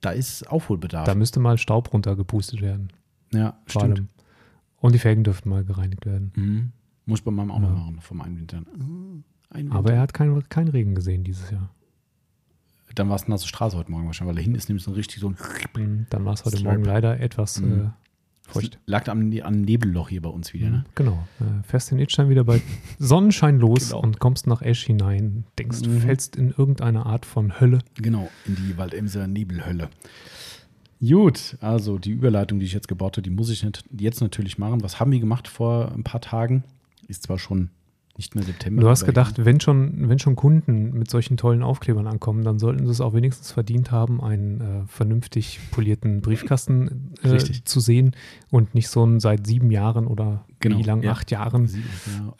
da 0.00 0.10
ist 0.10 0.48
Aufholbedarf. 0.50 1.04
da 1.04 1.14
müsste 1.14 1.38
mal 1.40 1.58
Staub 1.58 1.92
runtergepustet 1.92 2.62
werden. 2.62 2.88
ja, 3.34 3.58
Vor 3.66 3.82
stimmt. 3.82 3.98
allem. 3.98 4.08
Und 4.80 4.94
die 4.94 4.98
Felgen 5.00 5.24
dürften 5.24 5.50
mal 5.50 5.64
gereinigt 5.64 6.06
werden. 6.06 6.32
Mhm. 6.34 6.72
Muss 7.04 7.18
ich 7.18 7.24
bei 7.24 7.30
meinem 7.30 7.50
auch 7.50 7.60
Ja. 7.60 7.68
mal 7.68 7.74
machen, 7.74 8.00
vom 8.00 8.20
Einwintern. 8.22 8.64
Mhm. 8.74 9.24
Einwintern. 9.50 9.76
Aber 9.78 9.92
er 9.92 10.00
hat 10.00 10.14
keinen 10.14 10.48
kein 10.48 10.68
Regen 10.68 10.94
gesehen 10.94 11.24
dieses 11.24 11.50
Jahr. 11.50 11.68
Dann 12.94 13.08
war 13.08 13.16
es 13.16 13.22
eine 13.24 13.30
nasse 13.34 13.46
Straße 13.46 13.76
heute 13.76 13.90
Morgen 13.90 14.06
wahrscheinlich, 14.06 14.34
weil 14.34 14.40
da 14.40 14.42
hinten 14.42 14.56
ist 14.58 14.68
nämlich 14.68 14.84
so 14.84 14.92
richtig 14.92 15.18
so 15.20 15.28
ein 15.30 15.36
Mhm, 15.76 16.06
Dann 16.10 16.24
war 16.24 16.32
es 16.34 16.44
heute 16.44 16.56
Slurp. 16.56 16.74
Morgen 16.74 16.84
leider 16.84 17.20
etwas 17.20 17.60
Mhm. 17.60 17.80
äh, 17.80 18.52
feucht. 18.52 18.78
Lag 18.86 19.08
am, 19.08 19.28
Ne- 19.28 19.42
am 19.42 19.60
Nebelloch 19.60 20.08
hier 20.08 20.22
bei 20.22 20.30
uns 20.30 20.52
wieder, 20.54 20.70
ne? 20.70 20.84
Genau. 20.94 21.26
Äh, 21.40 21.62
fährst 21.64 21.90
den 21.90 21.98
Itstein 21.98 22.28
wieder 22.30 22.44
bei 22.44 22.60
Sonnenschein 22.98 23.58
los 23.60 23.90
Genau. 23.90 24.00
und 24.00 24.18
kommst 24.20 24.46
nach 24.46 24.62
Esch 24.62 24.84
hinein. 24.84 25.44
Denkst, 25.58 25.82
du 25.82 25.90
Mhm. 25.90 26.00
fällst 26.00 26.34
in 26.36 26.50
irgendeine 26.56 27.04
Art 27.06 27.26
von 27.26 27.60
Hölle. 27.60 27.80
Genau, 27.94 28.28
in 28.46 28.56
die 28.56 28.76
Waldemser 28.78 29.26
Nebelhölle. 29.28 29.90
Gut, 31.00 31.56
also 31.60 31.98
die 31.98 32.10
Überleitung, 32.10 32.58
die 32.58 32.66
ich 32.66 32.72
jetzt 32.72 32.88
gebaut 32.88 33.16
habe, 33.16 33.22
die 33.22 33.30
muss 33.30 33.50
ich 33.50 33.64
jetzt 33.98 34.20
natürlich 34.20 34.58
machen. 34.58 34.82
Was 34.82 34.98
haben 34.98 35.12
wir 35.12 35.20
gemacht 35.20 35.46
vor 35.46 35.92
ein 35.92 36.02
paar 36.02 36.20
Tagen? 36.20 36.64
Ist 37.06 37.22
zwar 37.22 37.38
schon 37.38 37.70
nicht 38.18 38.34
mehr 38.34 38.44
September. 38.44 38.82
Du 38.82 38.88
hast 38.88 39.06
gedacht, 39.06 39.44
wenn 39.44 39.60
schon, 39.60 40.08
wenn 40.08 40.18
schon 40.18 40.36
Kunden 40.36 40.92
mit 40.92 41.08
solchen 41.10 41.36
tollen 41.36 41.62
Aufklebern 41.62 42.06
ankommen, 42.06 42.42
dann 42.44 42.58
sollten 42.58 42.84
sie 42.84 42.92
es 42.92 43.00
auch 43.00 43.14
wenigstens 43.14 43.52
verdient 43.52 43.90
haben, 43.92 44.20
einen 44.22 44.60
äh, 44.60 44.86
vernünftig 44.88 45.60
polierten 45.70 46.20
Briefkasten 46.20 47.14
äh, 47.22 47.38
zu 47.64 47.80
sehen 47.80 48.14
und 48.50 48.74
nicht 48.74 48.88
so 48.88 49.02
einen 49.04 49.20
seit 49.20 49.46
sieben 49.46 49.70
Jahren 49.70 50.06
oder 50.06 50.44
Genau, 50.60 50.78
wie 50.78 50.82
lang, 50.82 51.02
ja. 51.02 51.12
acht 51.12 51.30
Jahren 51.30 51.68
Sie- 51.68 51.82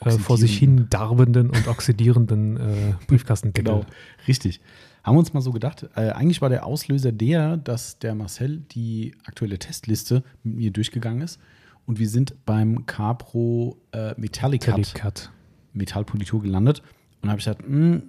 ja, 0.05 0.07
äh, 0.07 0.19
vor 0.19 0.37
sich 0.37 0.59
hin 0.59 0.87
darbenden 0.91 1.51
und 1.51 1.69
oxidierenden 1.69 2.57
äh, 2.57 2.95
Briefkastendeckel. 3.07 3.73
Genau, 3.75 3.87
richtig. 4.27 4.61
Haben 5.05 5.15
wir 5.15 5.21
uns 5.21 5.33
mal 5.33 5.41
so 5.41 5.53
gedacht, 5.53 5.89
äh, 5.95 6.11
eigentlich 6.11 6.43
war 6.43 6.49
der 6.49 6.67
Auslöser 6.67 7.13
der, 7.13 7.57
dass 7.57 7.99
der 8.01 8.17
Marcel 8.17 8.59
die 8.73 9.15
aktuelle 9.25 9.59
Testliste 9.59 10.25
mit 10.43 10.57
mir 10.57 10.71
durchgegangen 10.73 11.23
ist 11.23 11.39
und 11.87 11.99
wir 12.01 12.09
sind 12.09 12.35
beim 12.45 12.85
Capro 12.87 13.79
äh, 13.93 14.15
Metallic 14.21 14.63
Cut. 14.95 15.31
Metallpolitur 15.79 16.43
gelandet 16.43 16.83
und 17.23 17.31
habe 17.31 17.39
ich 17.39 17.45
gesagt, 17.47 17.69
mh, 17.69 18.03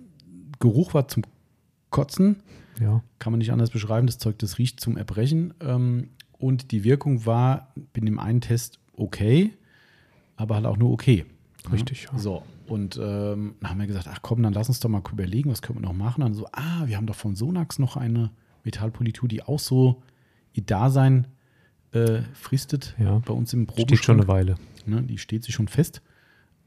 Geruch 0.59 0.93
war 0.93 1.07
zum 1.07 1.23
Kotzen, 1.89 2.43
Ja. 2.79 3.01
kann 3.17 3.31
man 3.31 3.37
nicht 3.39 3.51
anders 3.51 3.69
beschreiben, 3.71 4.05
das 4.07 4.17
Zeug, 4.17 4.37
das 4.39 4.57
riecht 4.57 4.79
zum 4.79 4.97
Erbrechen 4.97 5.53
ähm, 5.61 6.09
und 6.37 6.71
die 6.71 6.83
Wirkung 6.83 7.25
war 7.25 7.73
in 7.93 8.05
dem 8.05 8.19
einen 8.19 8.41
Test 8.41 8.79
okay, 8.93 9.51
aber 10.35 10.55
halt 10.55 10.65
auch 10.65 10.77
nur 10.77 10.91
okay. 10.91 11.25
Richtig, 11.71 12.07
ja. 12.11 12.17
So, 12.17 12.43
und 12.67 12.97
ähm, 13.01 13.55
dann 13.59 13.69
haben 13.69 13.79
wir 13.79 13.87
gesagt, 13.87 14.07
ach 14.09 14.19
komm, 14.21 14.41
dann 14.43 14.53
lass 14.53 14.69
uns 14.69 14.79
doch 14.79 14.89
mal 14.89 15.01
überlegen, 15.11 15.49
was 15.51 15.61
können 15.61 15.79
wir 15.79 15.87
noch 15.87 15.93
machen. 15.93 16.21
Dann 16.21 16.33
so, 16.33 16.47
ah, 16.53 16.83
wir 16.85 16.95
haben 16.95 17.05
doch 17.05 17.15
von 17.15 17.35
Sonax 17.35 17.79
noch 17.79 17.97
eine 17.97 18.31
Metallpolitur, 18.63 19.27
die 19.27 19.43
auch 19.43 19.59
so 19.59 20.01
ihr 20.53 20.63
Dasein 20.63 21.27
äh, 21.91 22.21
fristet 22.33 22.95
Ja. 22.97 23.19
bei 23.19 23.33
uns 23.33 23.51
im 23.53 23.67
Steht 23.71 24.03
schon 24.03 24.19
eine 24.19 24.27
Weile. 24.29 24.55
Ne, 24.85 25.01
die 25.03 25.17
steht 25.17 25.43
sich 25.43 25.53
schon 25.53 25.67
fest. 25.67 26.01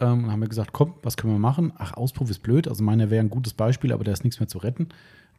Ähm, 0.03 0.31
haben 0.31 0.41
wir 0.41 0.49
gesagt, 0.49 0.73
komm, 0.73 0.95
was 1.03 1.17
können 1.17 1.33
wir 1.33 1.39
machen? 1.39 1.73
Ach, 1.79 1.95
Auspuff 1.95 2.29
ist 2.29 2.41
blöd. 2.41 2.67
Also 2.67 2.83
meiner 2.83 3.09
wäre 3.09 3.23
ein 3.25 3.31
gutes 3.31 3.55
Beispiel, 3.55 3.93
aber 3.93 4.03
da 4.03 4.13
ist 4.13 4.25
nichts 4.25 4.41
mehr 4.41 4.49
zu 4.49 4.59
retten. 4.59 4.89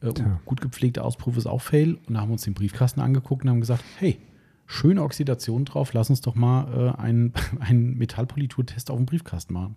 Äh, 0.02 0.14
Tja. 0.14 0.40
gut 0.46 0.62
gepflegter 0.62 1.04
Auspuff 1.04 1.36
ist 1.38 1.48
auch 1.48 1.62
Fail. 1.62 1.96
Und 1.96 2.10
dann 2.10 2.22
haben 2.22 2.30
wir 2.30 2.34
uns 2.34 2.44
den 2.44 2.54
Briefkasten 2.54 3.02
angeguckt 3.02 3.44
und 3.44 3.50
haben 3.50 3.60
gesagt, 3.60 3.84
hey, 4.00 4.18
schöne 4.66 5.04
Oxidation 5.04 5.66
drauf, 5.66 5.94
lass 5.94 6.10
uns 6.10 6.22
doch 6.22 6.36
mal 6.36 6.96
äh, 6.98 7.02
einen, 7.02 7.34
einen 7.60 7.98
Metallpoliturtest 7.98 8.90
auf 8.90 8.98
dem 8.98 9.06
Briefkasten 9.06 9.54
machen. 9.54 9.76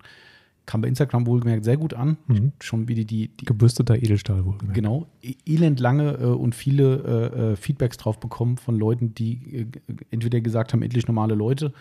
Kam 0.65 0.81
bei 0.81 0.87
Instagram 0.89 1.25
wohlgemerkt 1.27 1.63
sehr 1.63 1.77
gut 1.77 1.93
an. 1.93 2.17
Mhm. 2.27 2.51
Schon 2.59 2.87
wieder 2.87 3.03
die, 3.03 3.29
die 3.29 3.45
Gebürsteter 3.45 3.95
Edelstahl 3.95 4.45
wohl. 4.45 4.57
Genau, 4.73 5.07
e- 5.21 5.35
elend 5.45 5.79
lange 5.79 6.13
äh, 6.13 6.25
und 6.25 6.55
viele 6.55 7.31
äh, 7.35 7.51
äh, 7.51 7.55
Feedbacks 7.55 7.97
drauf 7.97 8.19
bekommen 8.19 8.57
von 8.57 8.77
Leuten, 8.77 9.13
die 9.13 9.61
äh, 9.61 9.65
entweder 10.11 10.41
gesagt 10.41 10.73
haben, 10.73 10.81
endlich 10.81 11.07
normale 11.07 11.35
Leute 11.35 11.73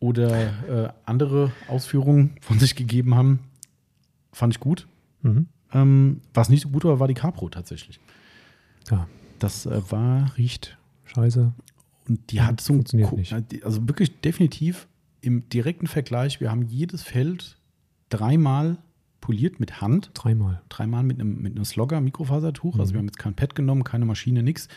oder 0.00 0.86
äh, 0.86 0.92
andere 1.06 1.52
Ausführungen 1.68 2.30
von 2.40 2.58
sich 2.58 2.74
gegeben 2.74 3.14
haben. 3.14 3.38
Fand 4.32 4.54
ich 4.54 4.60
gut. 4.60 4.86
Mhm. 5.22 5.46
Ähm, 5.72 6.20
was 6.34 6.48
nicht 6.48 6.62
so 6.62 6.70
gut 6.70 6.84
war, 6.84 6.98
war 6.98 7.06
die 7.08 7.14
Capro 7.14 7.48
tatsächlich. 7.48 8.00
Ja, 8.90 9.06
Das 9.38 9.66
äh, 9.66 9.80
war, 9.92 10.36
riecht 10.36 10.78
scheiße. 11.04 11.52
und 12.08 12.32
die 12.32 12.40
hat 12.42 12.60
so 12.60 12.72
Funktioniert 12.74 13.12
nicht. 13.12 13.32
äh, 13.32 13.44
also 13.62 13.86
wirklich 13.88 14.20
definitiv 14.20 14.88
im 15.20 15.48
direkten 15.50 15.86
Vergleich, 15.86 16.40
wir 16.40 16.50
haben 16.50 16.62
jedes 16.62 17.02
Feld 17.02 17.58
dreimal 18.08 18.78
poliert 19.20 19.60
mit 19.60 19.82
Hand. 19.82 20.10
Dreimal. 20.14 20.62
dreimal 20.70 21.02
mit 21.02 21.20
einem, 21.20 21.42
mit 21.42 21.54
einem 21.54 21.64
Slogger, 21.66 22.00
Mikrofasertuch. 22.00 22.78
Also 22.78 22.90
Mhm. 22.90 22.94
wir 22.94 22.98
haben 23.00 23.06
jetzt 23.08 23.18
kein 23.18 23.34
Pad 23.34 23.54
genommen, 23.54 23.84
keine 23.84 24.06
Maschine, 24.06 24.42
nix. 24.42 24.68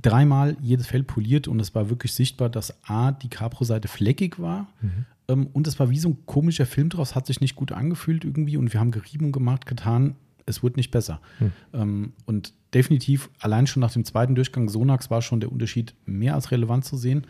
Dreimal 0.00 0.56
jedes 0.60 0.86
Feld 0.86 1.06
poliert 1.06 1.46
und 1.48 1.60
es 1.60 1.74
war 1.74 1.88
wirklich 1.88 2.12
sichtbar, 2.12 2.48
dass 2.50 2.74
A, 2.88 3.12
die 3.12 3.28
Capro-Seite 3.28 3.88
fleckig 3.88 4.40
war 4.40 4.66
Mhm. 4.80 4.90
ähm, 5.28 5.46
und 5.52 5.66
es 5.66 5.78
war 5.78 5.88
wie 5.90 5.98
so 5.98 6.08
ein 6.10 6.18
komischer 6.26 6.66
Film 6.66 6.88
draus, 6.88 7.14
hat 7.14 7.26
sich 7.26 7.40
nicht 7.40 7.54
gut 7.56 7.70
angefühlt 7.72 8.24
irgendwie 8.24 8.56
und 8.56 8.72
wir 8.72 8.80
haben 8.80 8.90
gerieben 8.90 9.26
und 9.26 9.32
gemacht, 9.32 9.66
getan. 9.66 10.16
Es 10.46 10.62
wurde 10.62 10.76
nicht 10.76 10.90
besser. 10.90 11.20
Mhm. 11.40 11.52
Ähm, 11.72 12.12
und 12.26 12.52
definitiv, 12.74 13.30
allein 13.38 13.66
schon 13.66 13.80
nach 13.80 13.92
dem 13.92 14.04
zweiten 14.04 14.34
Durchgang 14.34 14.68
Sonax 14.68 15.10
war 15.10 15.22
schon 15.22 15.40
der 15.40 15.50
Unterschied 15.50 15.94
mehr 16.04 16.34
als 16.34 16.50
relevant 16.50 16.84
zu 16.84 16.96
sehen. 16.96 17.26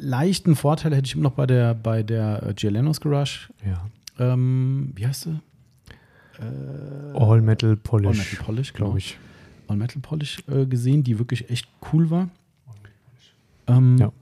Leichten 0.00 0.54
Vorteil 0.54 0.94
hätte 0.94 1.06
ich 1.06 1.14
immer 1.14 1.24
noch 1.24 1.32
bei 1.32 1.46
der, 1.46 1.74
bei 1.74 2.02
der 2.04 2.42
äh, 2.46 2.54
Gielenos 2.54 3.00
Garage. 3.00 3.48
Ja. 3.66 3.86
Ähm, 4.18 4.92
wie 4.94 5.06
heißt 5.06 5.22
sie? 5.22 5.40
All 7.14 7.40
Metal 7.42 7.74
Polish. 7.76 8.06
All 8.06 8.16
Metal 8.16 8.44
Polish, 8.44 8.72
genau. 8.72 8.86
glaube 8.86 8.98
ich. 8.98 9.18
All 9.68 9.76
Metal 9.76 10.00
Polish 10.02 10.38
äh, 10.48 10.66
gesehen, 10.66 11.04
die 11.04 11.18
wirklich 11.18 11.48
echt 11.50 11.68
cool 11.92 12.10
war. 12.10 12.28
Ähm, 13.66 13.96
Ja. 13.98 14.12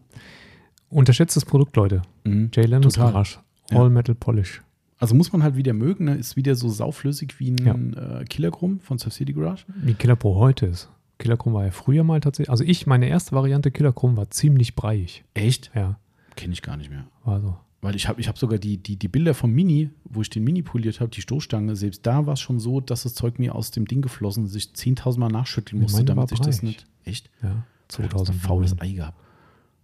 Unterschätztes 0.91 1.45
Produkt, 1.45 1.77
Leute. 1.77 2.03
mhm. 2.25 2.51
Jay 2.55 2.65
Leno's. 2.65 2.95
Garage. 2.97 3.39
Ja. 3.71 3.81
All 3.81 3.91
Metal 3.91 4.15
Polish. 4.15 4.63
Also 4.99 5.15
muss 5.15 5.33
man 5.33 5.43
halt 5.43 5.57
wieder 5.57 5.73
mögen, 5.75 6.05
ne? 6.07 6.15
ist 6.15 6.37
wieder 6.37 6.55
so 6.55 6.69
sauflüssig 6.69 7.39
wie 7.39 7.51
ein 7.51 7.95
äh, 7.95 8.25
Killer 8.25 8.51
Chrom 8.51 8.81
von 8.81 8.97
Subsidy 8.99 9.33
Garage. 9.35 9.65
Wie 9.83 9.93
Killer 9.95 10.17
Pro 10.17 10.37
heute 10.37 10.67
ist. 10.67 10.89
Killer 11.19 11.37
Chrome 11.37 11.57
war 11.57 11.65
ja 11.65 11.71
früher 11.71 12.03
mal 12.05 12.21
tatsächlich. 12.21 12.51
Also 12.51 12.65
ich, 12.65 12.87
meine 12.87 13.09
erste 13.09 13.33
Variante 13.33 13.71
Killer 13.71 13.93
Chrome 13.93 14.17
war 14.17 14.31
ziemlich 14.31 14.75
breiig. 14.75 15.25
Echt? 15.35 15.71
Ja, 15.75 15.99
Kenne 16.35 16.53
ich 16.55 16.63
gar 16.63 16.77
nicht 16.77 16.91
mehr. 16.91 17.07
war 17.25 17.41
so. 17.41 17.57
Weil 17.87 17.95
ich 17.95 18.09
habe 18.09 18.21
ich 18.21 18.27
hab 18.27 18.37
sogar 18.37 18.59
die, 18.59 18.79
die, 18.79 18.97
die 18.97 19.07
Bilder 19.07 19.33
vom 19.33 19.53
Mini, 19.53 19.91
wo 20.03 20.21
ich 20.21 20.29
den 20.29 20.43
Mini 20.43 20.63
poliert 20.63 20.99
habe, 20.99 21.09
die 21.09 21.21
Stoßstange, 21.21 21.77
selbst 21.77 22.05
da 22.05 22.27
war 22.27 22.35
es 22.35 22.41
schon 22.41 22.59
so, 22.59 22.81
dass 22.81 23.05
das 23.05 23.15
Zeug 23.15 23.39
mir 23.39 23.55
aus 23.55 23.71
dem 23.71 23.87
Ding 23.87 24.03
geflossen 24.03 24.45
ist, 24.45 24.57
ich 24.57 24.65
10.000 24.65 25.21
Mal 25.21 25.29
nachschütteln 25.29 25.81
musste, 25.81 26.05
damit 26.05 26.31
sich 26.31 26.41
das 26.41 26.65
nicht. 26.65 26.85
Echt? 27.05 27.31
Ja, 27.45 27.51
ein 27.51 27.65
2000 27.87 28.37
faules 28.37 28.81
Ei 28.81 28.91
gehabt. 28.91 29.17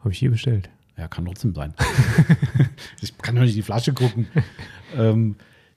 Habe 0.00 0.10
ich 0.10 0.18
hier 0.18 0.32
bestellt. 0.32 0.68
Ja, 0.98 1.06
kann 1.06 1.24
trotzdem 1.26 1.54
sein. 1.54 1.74
ich 3.00 3.16
kann 3.18 3.36
doch 3.36 3.42
nicht 3.42 3.52
in 3.52 3.56
die 3.58 3.62
Flasche 3.62 3.92
gucken. 3.92 4.26
ähm, 4.96 5.36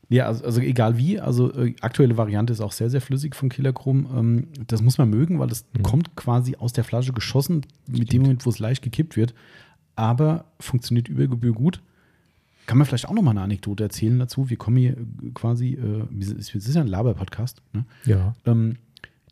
ja, 0.09 0.25
also, 0.25 0.45
also 0.45 0.61
egal 0.61 0.97
wie, 0.97 1.19
also 1.19 1.53
äh, 1.53 1.75
aktuelle 1.81 2.17
Variante 2.17 2.53
ist 2.53 2.59
auch 2.59 2.71
sehr, 2.71 2.89
sehr 2.89 3.01
flüssig 3.01 3.35
von 3.35 3.49
Killer 3.49 3.71
Chrome. 3.71 4.09
Ähm, 4.17 4.47
das 4.65 4.81
muss 4.81 4.97
man 4.97 5.11
mögen, 5.11 5.37
weil 5.37 5.49
das 5.49 5.63
Mhm. 5.77 5.83
kommt 5.83 6.15
quasi 6.15 6.55
aus 6.55 6.73
der 6.73 6.85
Flasche 6.85 7.13
geschossen, 7.13 7.67
mit 7.87 8.11
dem 8.11 8.23
Moment, 8.23 8.47
wo 8.47 8.49
es 8.49 8.57
leicht 8.57 8.81
gekippt 8.81 9.15
wird. 9.15 9.35
Aber 9.95 10.45
funktioniert 10.59 11.07
über 11.07 11.27
Gebühr 11.27 11.53
gut. 11.53 11.83
Kann 12.65 12.77
man 12.77 12.85
vielleicht 12.87 13.07
auch 13.07 13.13
noch 13.13 13.21
mal 13.21 13.31
eine 13.31 13.41
Anekdote 13.41 13.83
erzählen 13.83 14.17
dazu? 14.19 14.49
Wir 14.49 14.57
kommen 14.57 14.77
hier 14.77 14.91
äh, 14.93 15.31
quasi, 15.33 15.73
äh, 15.73 16.03
es 16.39 16.53
ist 16.55 16.73
ja 16.75 16.81
ein 16.81 16.87
Laber-Podcast, 16.87 17.61
ne? 17.73 17.85
Ja. 18.05 18.33
Ähm, 18.45 18.77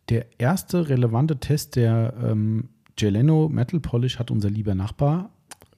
der 0.09 0.25
erste 0.39 0.89
relevante 0.89 1.37
Test 1.37 1.75
der 1.75 2.13
ähm, 2.21 2.69
Geleno 2.95 3.49
Metal 3.49 3.79
Polish 3.79 4.19
hat 4.19 4.29
unser 4.31 4.49
lieber 4.49 4.75
Nachbar, 4.75 5.29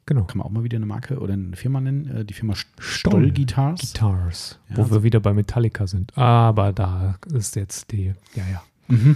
Genau. 0.08 0.26
kann 0.26 0.38
man 0.38 0.46
auch 0.48 0.52
mal 0.52 0.64
wieder 0.64 0.76
eine 0.76 0.86
Marke 0.86 1.20
oder 1.20 1.34
eine 1.34 1.56
Firma 1.56 1.82
nennen, 1.82 2.08
äh, 2.08 2.26
die 2.26 2.34
Firma 2.34 2.54
St- 2.54 2.66
Stoll. 2.80 3.32
Guitars. 3.32 3.82
Guitars. 3.94 4.60
Ja, 4.70 4.78
wo 4.78 4.84
so- 4.84 4.92
wir 4.96 5.04
wieder 5.04 5.20
bei 5.20 5.34
Metallica 5.34 5.88
sind. 5.88 6.16
Aber 6.18 6.74
da 6.74 7.18
ist 7.34 7.56
jetzt 7.56 7.92
die. 7.92 8.14
Ja, 8.36 8.44
ja. 8.52 8.64
Mhm. 8.88 9.16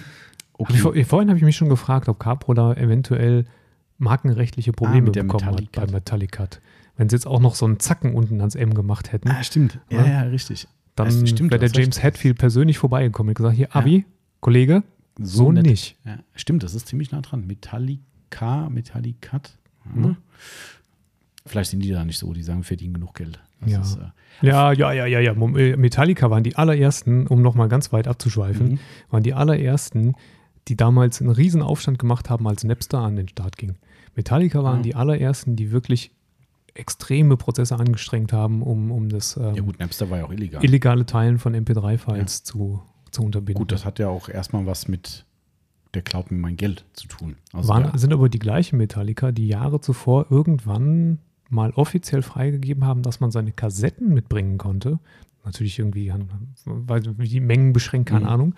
Hab 0.57 0.69
ich, 0.71 0.81
vor- 0.81 0.95
vorhin 1.05 1.29
habe 1.29 1.37
ich 1.37 1.43
mich 1.45 1.55
schon 1.55 1.69
gefragt, 1.69 2.09
ob 2.09 2.19
Capro 2.19 2.53
da 2.53 2.73
eventuell 2.73 3.45
markenrechtliche 3.99 4.71
Probleme 4.71 5.09
Ah, 5.09 5.11
bekommen 5.11 5.45
hat 5.45 5.91
Metallic 5.91 6.31
bei 6.31 6.37
Cut. 6.37 6.61
Wenn 6.99 7.07
sie 7.09 7.15
jetzt 7.15 7.25
auch 7.25 7.39
noch 7.39 7.55
so 7.55 7.65
einen 7.65 7.79
Zacken 7.79 8.13
unten 8.13 8.39
ans 8.41 8.55
M 8.55 8.73
gemacht 8.73 9.11
hätten, 9.13 9.29
Ah, 9.29 9.41
stimmt. 9.41 9.79
Ja, 9.89 10.01
Ja. 10.05 10.07
ja, 10.07 10.21
richtig. 10.23 10.67
dann 10.95 11.09
wäre 11.49 11.57
der 11.59 11.69
James. 11.71 12.03
Hetfield 12.03 12.37
persönlich 12.37 12.77
vorbeigekommen 12.77 13.29
und 13.29 13.35
gesagt, 13.35 13.55
hier, 13.55 13.73
Abi, 13.73 14.05
Kollege, 14.41 14.83
so, 15.17 15.49
nett. 15.51 15.65
nicht. 15.65 15.95
Ja, 16.05 16.19
stimmt, 16.35 16.61
das 16.63 16.75
ist 16.75 16.87
ziemlich 16.89 17.11
nah 17.11 17.21
dran. 17.21 17.47
Metallica, 17.47 18.69
Metallicat. 18.69 19.57
Mhm. 19.85 20.01
Mhm. 20.01 20.17
Vielleicht 21.45 21.71
sind 21.71 21.79
die 21.83 21.89
da 21.91 22.03
nicht 22.03 22.17
so, 22.19 22.31
die 22.33 22.43
sagen, 22.43 22.63
verdienen 22.63 22.93
genug 22.95 23.15
Geld. 23.15 23.39
Ja. 23.65 23.81
ist, 23.81 23.97
äh, 23.97 24.45
Ja, 24.45 24.71
ja, 24.71 24.91
ja, 24.93 25.05
ja, 25.05 25.19
ja. 25.19 25.31
Äh, 25.33 25.75
Metallica 25.77 26.29
waren 26.29 26.43
die 26.43 26.55
allerersten, 26.55 27.27
um 27.27 27.41
nochmal 27.41 27.67
ganz 27.69 27.91
weit 27.91 28.07
abzuschweifen, 28.07 28.67
Mhm. 28.73 28.79
waren 29.09 29.23
die 29.23 29.33
allerersten, 29.33 30.15
die 30.67 30.77
damals 30.77 31.21
einen 31.21 31.31
riesen 31.31 31.61
Aufstand 31.61 31.97
gemacht 31.99 32.29
haben, 32.29 32.47
als 32.47 32.63
Napster 32.63 32.99
an 32.99 33.15
den 33.15 33.27
Start 33.27 33.57
ging. 33.57 33.75
Metallica 34.15 34.63
waren 34.63 34.79
Ah. 34.79 34.83
die 34.83 34.95
allerersten, 34.95 35.55
die 35.55 35.71
wirklich 35.71 36.11
extreme 36.73 37.37
Prozesse 37.37 37.75
angestrengt 37.77 38.33
haben, 38.33 38.61
um, 38.61 38.91
um 38.91 39.09
das 39.09 39.37
ähm, 39.37 39.55
ja 39.55 39.61
gut, 39.61 39.79
Napster 39.79 40.09
war 40.09 40.19
ja 40.19 40.25
auch 40.25 40.31
illegal. 40.31 40.63
illegale 40.63 41.05
Teilen 41.05 41.39
von 41.39 41.55
MP3-Files 41.55 42.43
zu, 42.43 42.81
zu 43.11 43.23
unterbinden. 43.23 43.59
Gut, 43.61 43.71
das 43.71 43.85
hat 43.85 43.99
ja 43.99 44.07
auch 44.09 44.29
erstmal 44.29 44.65
was 44.65 44.87
mit 44.87 45.25
der 45.95 46.03
klaut 46.03 46.29
mir 46.29 46.37
mein 46.37 46.55
Geld 46.55 46.85
zu 46.93 47.07
tun. 47.07 47.35
Also 47.51 47.69
waren, 47.69 47.97
sind 47.97 48.13
aber 48.13 48.29
die 48.29 48.37
gleichen 48.39 48.77
Metallica, 48.77 49.31
die 49.31 49.47
Jahre 49.47 49.81
zuvor 49.81 50.27
irgendwann 50.29 51.17
mal 51.49 51.71
offiziell 51.71 52.21
freigegeben 52.21 52.85
haben, 52.85 53.01
dass 53.01 53.19
man 53.19 53.31
seine 53.31 53.51
Kassetten 53.51 54.13
mitbringen 54.13 54.59
konnte. 54.59 54.99
Natürlich 55.45 55.79
irgendwie, 55.79 56.13
weil 56.65 57.01
die 57.01 57.39
Mengen 57.39 57.73
beschränkt, 57.73 58.09
keine 58.09 58.25
Mhm. 58.25 58.31
Ahnung. 58.31 58.55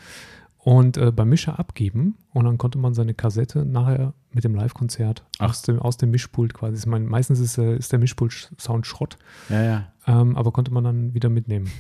Und 0.63 0.97
äh, 0.97 1.12
beim 1.12 1.30
Mischer 1.30 1.58
abgeben 1.58 2.17
und 2.34 2.45
dann 2.45 2.60
konnte 2.60 2.78
man 2.78 2.93
seine 2.93 3.15
Kassette 3.15 3.65
nachher 3.65 4.13
mit 4.32 4.43
dem 4.43 4.54
Live-Konzert 4.54 5.24
aus 5.39 5.63
dem, 5.63 5.80
aus 5.80 5.97
dem 5.97 6.12
Mischpult 6.12 6.54
quasi. 6.54 6.78
Ich 6.78 6.86
meine, 6.86 7.06
meistens 7.06 7.39
ist, 7.39 7.58
äh, 7.58 7.76
ist 7.78 7.91
der 7.91 7.97
Mischpult-Sound 8.00 8.86
Schrott, 8.86 9.17
ja, 9.50 9.63
ja, 9.63 9.91
ähm, 10.06 10.36
aber 10.38 10.52
konnte 10.52 10.71
man 10.71 10.84
dann 10.84 11.13
wieder 11.15 11.30
mitnehmen. 11.30 11.71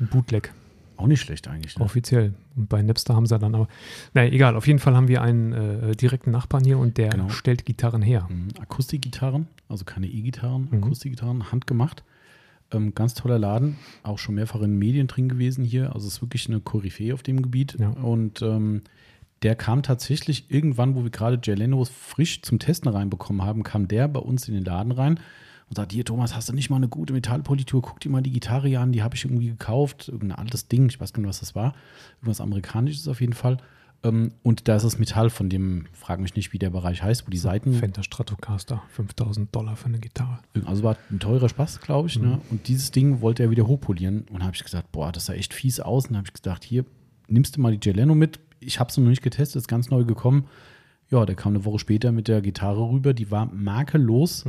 Ein 0.00 0.08
Bootleg. 0.08 0.52
auch 0.98 1.06
nicht 1.06 1.22
schlecht 1.22 1.48
eigentlich. 1.48 1.78
Ne? 1.78 1.84
Offiziell. 1.86 2.34
Und 2.56 2.68
bei 2.68 2.82
Napster 2.82 3.14
haben 3.14 3.24
sie 3.24 3.38
dann 3.38 3.54
aber. 3.54 3.68
Naja, 4.12 4.30
egal. 4.30 4.54
Auf 4.56 4.66
jeden 4.66 4.78
Fall 4.80 4.94
haben 4.94 5.08
wir 5.08 5.22
einen 5.22 5.52
äh, 5.52 5.96
direkten 5.96 6.30
Nachbarn 6.30 6.62
hier 6.64 6.78
und 6.78 6.98
der 6.98 7.08
Genau. 7.10 7.30
stellt 7.30 7.64
Gitarren 7.64 8.02
her. 8.02 8.26
Mhm. 8.30 8.48
Akustikgitarren, 8.60 9.46
also 9.68 9.84
keine 9.86 10.06
E-Gitarren, 10.08 10.68
Mhm. 10.70 10.82
Akustikgitarren, 10.84 11.50
handgemacht. 11.52 12.04
Ähm, 12.72 12.94
ganz 12.94 13.14
toller 13.14 13.38
Laden, 13.38 13.76
auch 14.02 14.18
schon 14.18 14.34
mehrfach 14.34 14.60
in 14.60 14.72
den 14.72 14.78
Medien 14.78 15.06
drin 15.06 15.28
gewesen 15.28 15.64
hier. 15.64 15.94
Also 15.94 16.08
es 16.08 16.14
ist 16.14 16.22
wirklich 16.22 16.48
eine 16.48 16.60
Koryphäe 16.60 17.14
auf 17.14 17.22
dem 17.22 17.42
Gebiet. 17.42 17.76
Ja. 17.78 17.90
Und 17.90 18.42
ähm, 18.42 18.82
der 19.42 19.54
kam 19.54 19.82
tatsächlich 19.82 20.50
irgendwann, 20.50 20.94
wo 20.94 21.04
wir 21.04 21.10
gerade 21.10 21.38
Jay 21.42 21.54
Leno 21.54 21.84
frisch 21.84 22.42
zum 22.42 22.58
Testen 22.58 22.90
reinbekommen 22.90 23.42
haben, 23.42 23.62
kam 23.62 23.86
der 23.86 24.08
bei 24.08 24.20
uns 24.20 24.48
in 24.48 24.54
den 24.54 24.64
Laden 24.64 24.92
rein 24.92 25.20
und 25.68 25.76
sagt, 25.76 25.92
hier 25.92 26.04
Thomas, 26.04 26.34
hast 26.34 26.48
du 26.48 26.52
nicht 26.52 26.70
mal 26.70 26.76
eine 26.76 26.88
gute 26.88 27.12
Metallpolitur? 27.12 27.82
Guck 27.82 28.00
dir 28.00 28.08
mal 28.08 28.22
die 28.22 28.32
Gitarre 28.32 28.78
an, 28.78 28.92
die 28.92 29.02
habe 29.02 29.14
ich 29.14 29.24
irgendwie 29.24 29.48
gekauft. 29.48 30.08
Irgendein 30.08 30.38
altes 30.38 30.68
Ding, 30.68 30.88
ich 30.88 31.00
weiß 31.00 31.12
gar 31.12 31.20
nicht, 31.20 31.28
was 31.28 31.40
das 31.40 31.54
war. 31.54 31.74
Irgendwas 32.18 32.40
Amerikanisches 32.40 33.08
auf 33.08 33.20
jeden 33.20 33.32
Fall. 33.32 33.58
Ähm, 34.02 34.32
und 34.42 34.68
da 34.68 34.76
ist 34.76 34.84
das 34.84 34.98
Metall 34.98 35.30
von 35.30 35.48
dem, 35.48 35.86
frag 35.92 36.20
mich 36.20 36.34
nicht, 36.36 36.52
wie 36.52 36.58
der 36.58 36.70
Bereich 36.70 37.02
heißt, 37.02 37.26
wo 37.26 37.30
die 37.30 37.38
Seiten. 37.38 37.74
Fender 37.74 38.02
Stratocaster, 38.02 38.82
5000 38.90 39.54
Dollar 39.54 39.76
für 39.76 39.86
eine 39.86 39.98
Gitarre. 39.98 40.38
Also 40.64 40.82
war 40.82 40.96
ein 41.10 41.18
teurer 41.18 41.48
Spaß, 41.48 41.80
glaube 41.80 42.08
ich. 42.08 42.18
Ne? 42.18 42.40
Und 42.50 42.68
dieses 42.68 42.90
Ding 42.90 43.20
wollte 43.20 43.42
er 43.42 43.50
wieder 43.50 43.66
hochpolieren. 43.66 44.26
Und 44.30 44.42
habe 44.42 44.54
ich 44.54 44.62
gesagt, 44.62 44.92
boah, 44.92 45.12
das 45.12 45.26
sah 45.26 45.34
echt 45.34 45.54
fies 45.54 45.80
aus. 45.80 46.04
Und 46.06 46.12
dann 46.12 46.18
habe 46.18 46.28
ich 46.28 46.42
gesagt, 46.42 46.64
hier, 46.64 46.84
nimmst 47.28 47.56
du 47.56 47.60
mal 47.60 47.76
die 47.76 47.84
Jay 47.84 47.94
Leno 47.94 48.14
mit. 48.14 48.40
Ich 48.60 48.80
habe 48.80 48.90
es 48.90 48.96
noch 48.96 49.08
nicht 49.08 49.22
getestet, 49.22 49.62
ist 49.62 49.68
ganz 49.68 49.90
neu 49.90 50.04
gekommen. 50.04 50.46
Ja, 51.10 51.24
der 51.24 51.36
kam 51.36 51.54
eine 51.54 51.64
Woche 51.64 51.78
später 51.78 52.10
mit 52.10 52.28
der 52.28 52.40
Gitarre 52.40 52.90
rüber. 52.90 53.14
Die 53.14 53.30
war 53.30 53.46
makellos. 53.46 54.44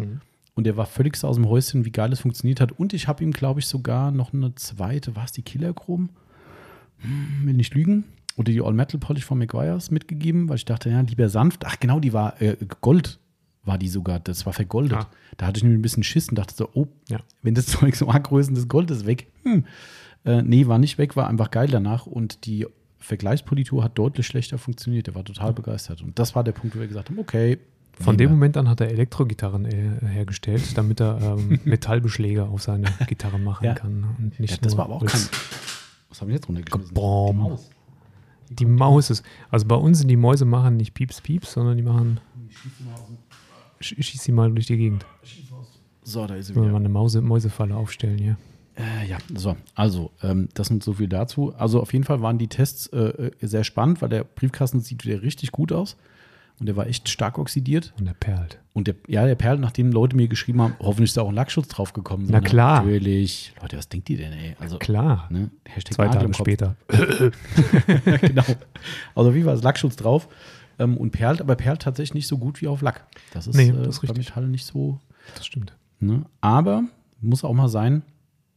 Und 0.56 0.64
der 0.64 0.76
war 0.76 0.88
völlig 0.88 1.24
aus 1.24 1.36
dem 1.36 1.48
Häuschen, 1.48 1.86
wie 1.86 1.92
geil 1.92 2.12
es 2.12 2.22
funktioniert 2.22 2.60
hat. 2.60 2.72
Und 2.72 2.94
ich 2.94 3.08
habe 3.08 3.24
ihm, 3.24 3.32
glaube 3.32 3.60
ich, 3.60 3.68
sogar 3.68 4.10
noch 4.10 4.34
eine 4.34 4.56
zweite, 4.56 5.16
war 5.16 5.26
es 5.26 5.32
die 5.32 5.44
Killer 5.44 5.72
Chrome? 5.74 6.10
Hm, 6.98 7.46
will 7.46 7.54
nicht 7.54 7.76
lügen. 7.76 8.06
Oder 8.38 8.52
die 8.54 8.62
All 8.62 8.74
Metal 8.74 9.00
Polish 9.00 9.26
von 9.26 9.38
McGuire's 9.40 9.92
mitgegeben, 9.92 10.48
weil 10.48 10.56
ich 10.58 10.66
dachte, 10.66 10.90
ja, 10.90 11.02
lieber 11.02 11.28
sanft. 11.28 11.66
Ach, 11.66 11.78
genau, 11.80 12.00
die 12.00 12.14
war 12.14 12.42
äh, 12.42 12.56
Gold, 12.82 13.20
war 13.66 13.78
die 13.78 13.90
sogar. 13.90 14.20
Das 14.20 14.46
war 14.46 14.54
vergoldet. 14.54 15.00
Ah. 15.00 15.08
Da 15.38 15.48
hatte 15.48 15.58
ich 15.58 15.64
nämlich 15.64 15.80
ein 15.80 15.82
bisschen 15.82 16.04
Schiss 16.04 16.30
und 16.30 16.36
dachte 16.38 16.54
so, 16.56 16.70
oh, 16.74 16.88
Ja. 17.10 17.20
wenn 17.42 17.56
das 17.56 17.66
Zeug 17.68 17.96
so 17.96 18.06
Größen 18.06 18.54
des 18.56 18.68
Goldes 18.68 19.06
weg. 19.06 19.28
Hm. 19.44 19.66
Äh, 20.24 20.42
nee, 20.44 20.68
war 20.68 20.78
nicht 20.78 20.98
weg, 20.98 21.16
war 21.16 21.28
einfach 21.28 21.52
geil 21.52 21.68
danach. 21.68 22.06
Und 22.06 22.46
die 22.46 22.66
Vergleichspolitur 23.00 23.84
hat 23.84 23.98
deutlich 23.98 24.28
schlechter 24.28 24.58
funktioniert. 24.58 25.08
Der 25.08 25.16
war 25.16 25.24
total 25.24 25.54
begeistert. 25.54 26.02
Und 26.02 26.18
das 26.20 26.36
war 26.36 26.44
der 26.44 26.52
Punkt, 26.52 26.76
wo 26.76 26.80
wir 26.80 26.88
gesagt 26.88 27.10
haben, 27.10 27.20
okay. 27.20 27.58
Von 28.00 28.16
dem. 28.18 28.30
Moment 28.30 28.56
an 28.58 28.70
hat 28.70 28.80
er 28.82 28.90
Elektrogitarren 28.90 29.66
äh, 29.66 30.06
hergestellt, 30.06 30.78
damit 30.78 31.00
er 31.00 31.20
ähm, 31.40 31.60
Metallbeschläge 31.66 32.44
auf 32.46 32.62
seine 32.62 32.86
Gitarre 33.08 33.40
machen 33.40 33.66
Ja. 33.66 33.74
kann. 33.74 34.06
Und 34.20 34.40
nicht 34.40 34.52
Ja, 34.52 34.58
das 34.62 34.78
war 34.78 34.86
aber 34.86 34.98
auch 34.98 35.06
kein. 35.06 35.20
Holz. 35.20 35.32
Was 36.10 36.22
haben 36.22 36.28
wir 36.28 36.36
jetzt 36.36 36.48
runtergeschmissen? 36.48 36.90
Gebom. 36.94 37.58
Die 38.50 38.66
Maus. 38.66 39.10
Ist. 39.10 39.24
Also 39.50 39.66
bei 39.68 39.76
uns 39.76 40.00
sind 40.00 40.08
die 40.08 40.16
Mäuse 40.16 40.46
machen 40.46 40.78
nicht 40.78 40.94
Pieps, 40.94 41.22
Pieps, 41.22 41.54
sondern 41.54 41.78
die 41.78 41.84
machen. 41.84 42.20
Sch 43.80 43.96
schieß 44.00 44.24
sie 44.24 44.32
mal 44.32 44.52
durch 44.52 44.66
die 44.66 44.78
Gegend. 44.78 45.06
So, 46.04 46.26
da 46.26 46.36
ist 46.36 46.48
sie 46.48 46.56
Wenn 46.56 46.62
wir 46.64 46.70
wieder. 46.70 46.74
mal 46.74 46.80
eine 46.80 46.90
Mause 46.90 47.22
Mäusefalle 47.22 47.76
aufstellen 47.76 48.18
hier. 48.18 48.38
Äh, 48.76 49.10
ja, 49.10 49.18
so, 49.34 49.58
also, 49.74 50.12
ähm, 50.22 50.50
das 50.54 50.68
sind 50.68 50.84
so 50.84 50.94
viel 50.94 51.08
dazu. 51.08 51.54
Also, 51.58 51.82
auf 51.82 51.94
jeden 51.94 52.06
Fall 52.06 52.22
waren 52.22 52.38
die 52.38 52.48
Tests 52.48 52.88
äh, 52.88 52.98
äh, 52.98 53.32
sehr 53.42 53.64
spannend, 53.64 54.02
weil 54.02 54.10
der 54.10 54.24
Briefkasten 54.24 54.80
sieht 54.82 55.04
wieder 55.04 55.22
richtig 55.22 55.52
gut 55.52 55.72
aus. 55.72 55.98
Und 56.60 56.66
der 56.66 56.76
war 56.76 56.88
echt 56.88 57.08
stark 57.08 57.38
oxidiert. 57.38 57.94
Und 58.00 58.06
der 58.06 58.14
perlt. 58.14 58.60
Und 58.74 58.88
der, 58.88 58.96
ja, 59.08 59.26
der 59.26 59.36
Perl, 59.36 59.60
nachdem 59.60 59.92
Leute 59.92 60.16
mir 60.16 60.28
geschrieben 60.28 60.62
haben, 60.62 60.76
hoffentlich 60.80 61.10
ist 61.12 61.18
da 61.18 61.22
auch 61.22 61.30
ein 61.30 61.36
Lackschutz 61.36 61.68
drauf 61.68 61.94
gekommen. 61.94 62.28
Na 62.30 62.42
klar. 62.42 62.84
Natürlich. 62.84 63.54
Leute, 63.62 63.78
was 63.78 63.90
denkt 63.90 64.10
ihr 64.10 64.18
denn, 64.18 64.34
ey? 64.34 64.56
Also, 64.60 64.78
Klar. 64.80 65.28
ne? 65.32 65.52
Hashtag 65.66 65.94
Zwei 65.94 66.08
Tage 66.08 66.34
später. 66.34 66.76
genau. 68.22 68.44
Also, 69.16 69.36
wie 69.36 69.46
war 69.46 69.54
das 69.54 69.64
Lackschutz 69.64 69.96
drauf? 69.96 70.28
Ähm, 70.80 70.98
und 70.98 71.12
perlt, 71.12 71.42
aber 71.42 71.56
perlt 71.56 71.82
tatsächlich 71.82 72.14
nicht 72.14 72.28
so 72.28 72.38
gut 72.38 72.62
wie 72.62 72.68
auf 72.68 72.82
Lack. 72.82 73.06
Das 73.34 73.48
ist, 73.48 73.56
Nee, 73.56 73.70
äh, 73.70 73.74
das 73.74 73.96
ist 73.96 74.02
bei 74.02 74.08
richtig. 74.10 74.30
Metall 74.30 74.48
nicht 74.48 74.66
so 74.66 75.00
Das 75.36 75.46
stimmt. 75.46 75.76
Ne? 76.00 76.26
Aber 76.42 76.84
muss 77.20 77.44
auch 77.44 77.54
mal 77.54 77.70
sein, 77.70 78.04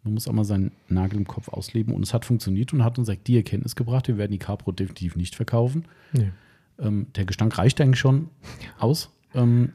man 0.05 0.15
muss 0.15 0.29
auch 0.29 0.33
mal 0.33 0.45
seinen 0.45 0.73
Nagel 0.89 1.19
im 1.19 1.27
Kopf 1.27 1.49
ausleben 1.49 1.95
und 1.95 2.03
es 2.03 2.13
hat 2.13 2.25
funktioniert 2.25 2.73
und 2.73 2.85
hat 2.85 2.99
uns 2.99 3.11
die 3.27 3.37
Erkenntnis 3.37 3.77
gebracht, 3.77 4.09
wir 4.09 4.19
werden 4.19 4.33
die 4.33 4.39
Capro 4.39 4.73
definitiv 4.73 5.17
nicht 5.17 5.35
verkaufen. 5.35 5.87
Nee. 6.13 6.31
Ähm, 6.81 7.07
der 7.14 7.25
Gestank 7.27 7.57
reicht 7.59 7.81
eigentlich 7.81 7.99
schon 8.01 8.29
aus, 8.79 9.11
ähm, 9.35 9.73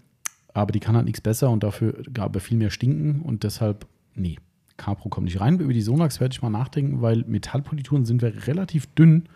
aber 0.54 0.72
die 0.72 0.80
kann 0.80 0.96
halt 0.96 1.06
nichts 1.06 1.22
besser 1.22 1.50
und 1.50 1.64
dafür 1.64 2.04
gab 2.14 2.36
er 2.36 2.42
viel 2.42 2.58
mehr 2.58 2.70
stinken 2.72 3.22
und 3.22 3.44
deshalb, 3.44 3.86
nee, 4.16 4.38
Capro 4.78 5.10
kommt 5.10 5.26
nicht 5.26 5.40
rein. 5.40 5.60
Über 5.60 5.74
die 5.74 5.82
Sonax 5.82 6.20
werde 6.20 6.34
ich 6.34 6.42
mal 6.42 6.50
nachdenken, 6.50 7.02
weil 7.02 7.24
Metallpolituren 7.28 8.06
sind 8.06 8.22
wir 8.22 8.48
relativ 8.48 8.88
dünn. 8.88 9.28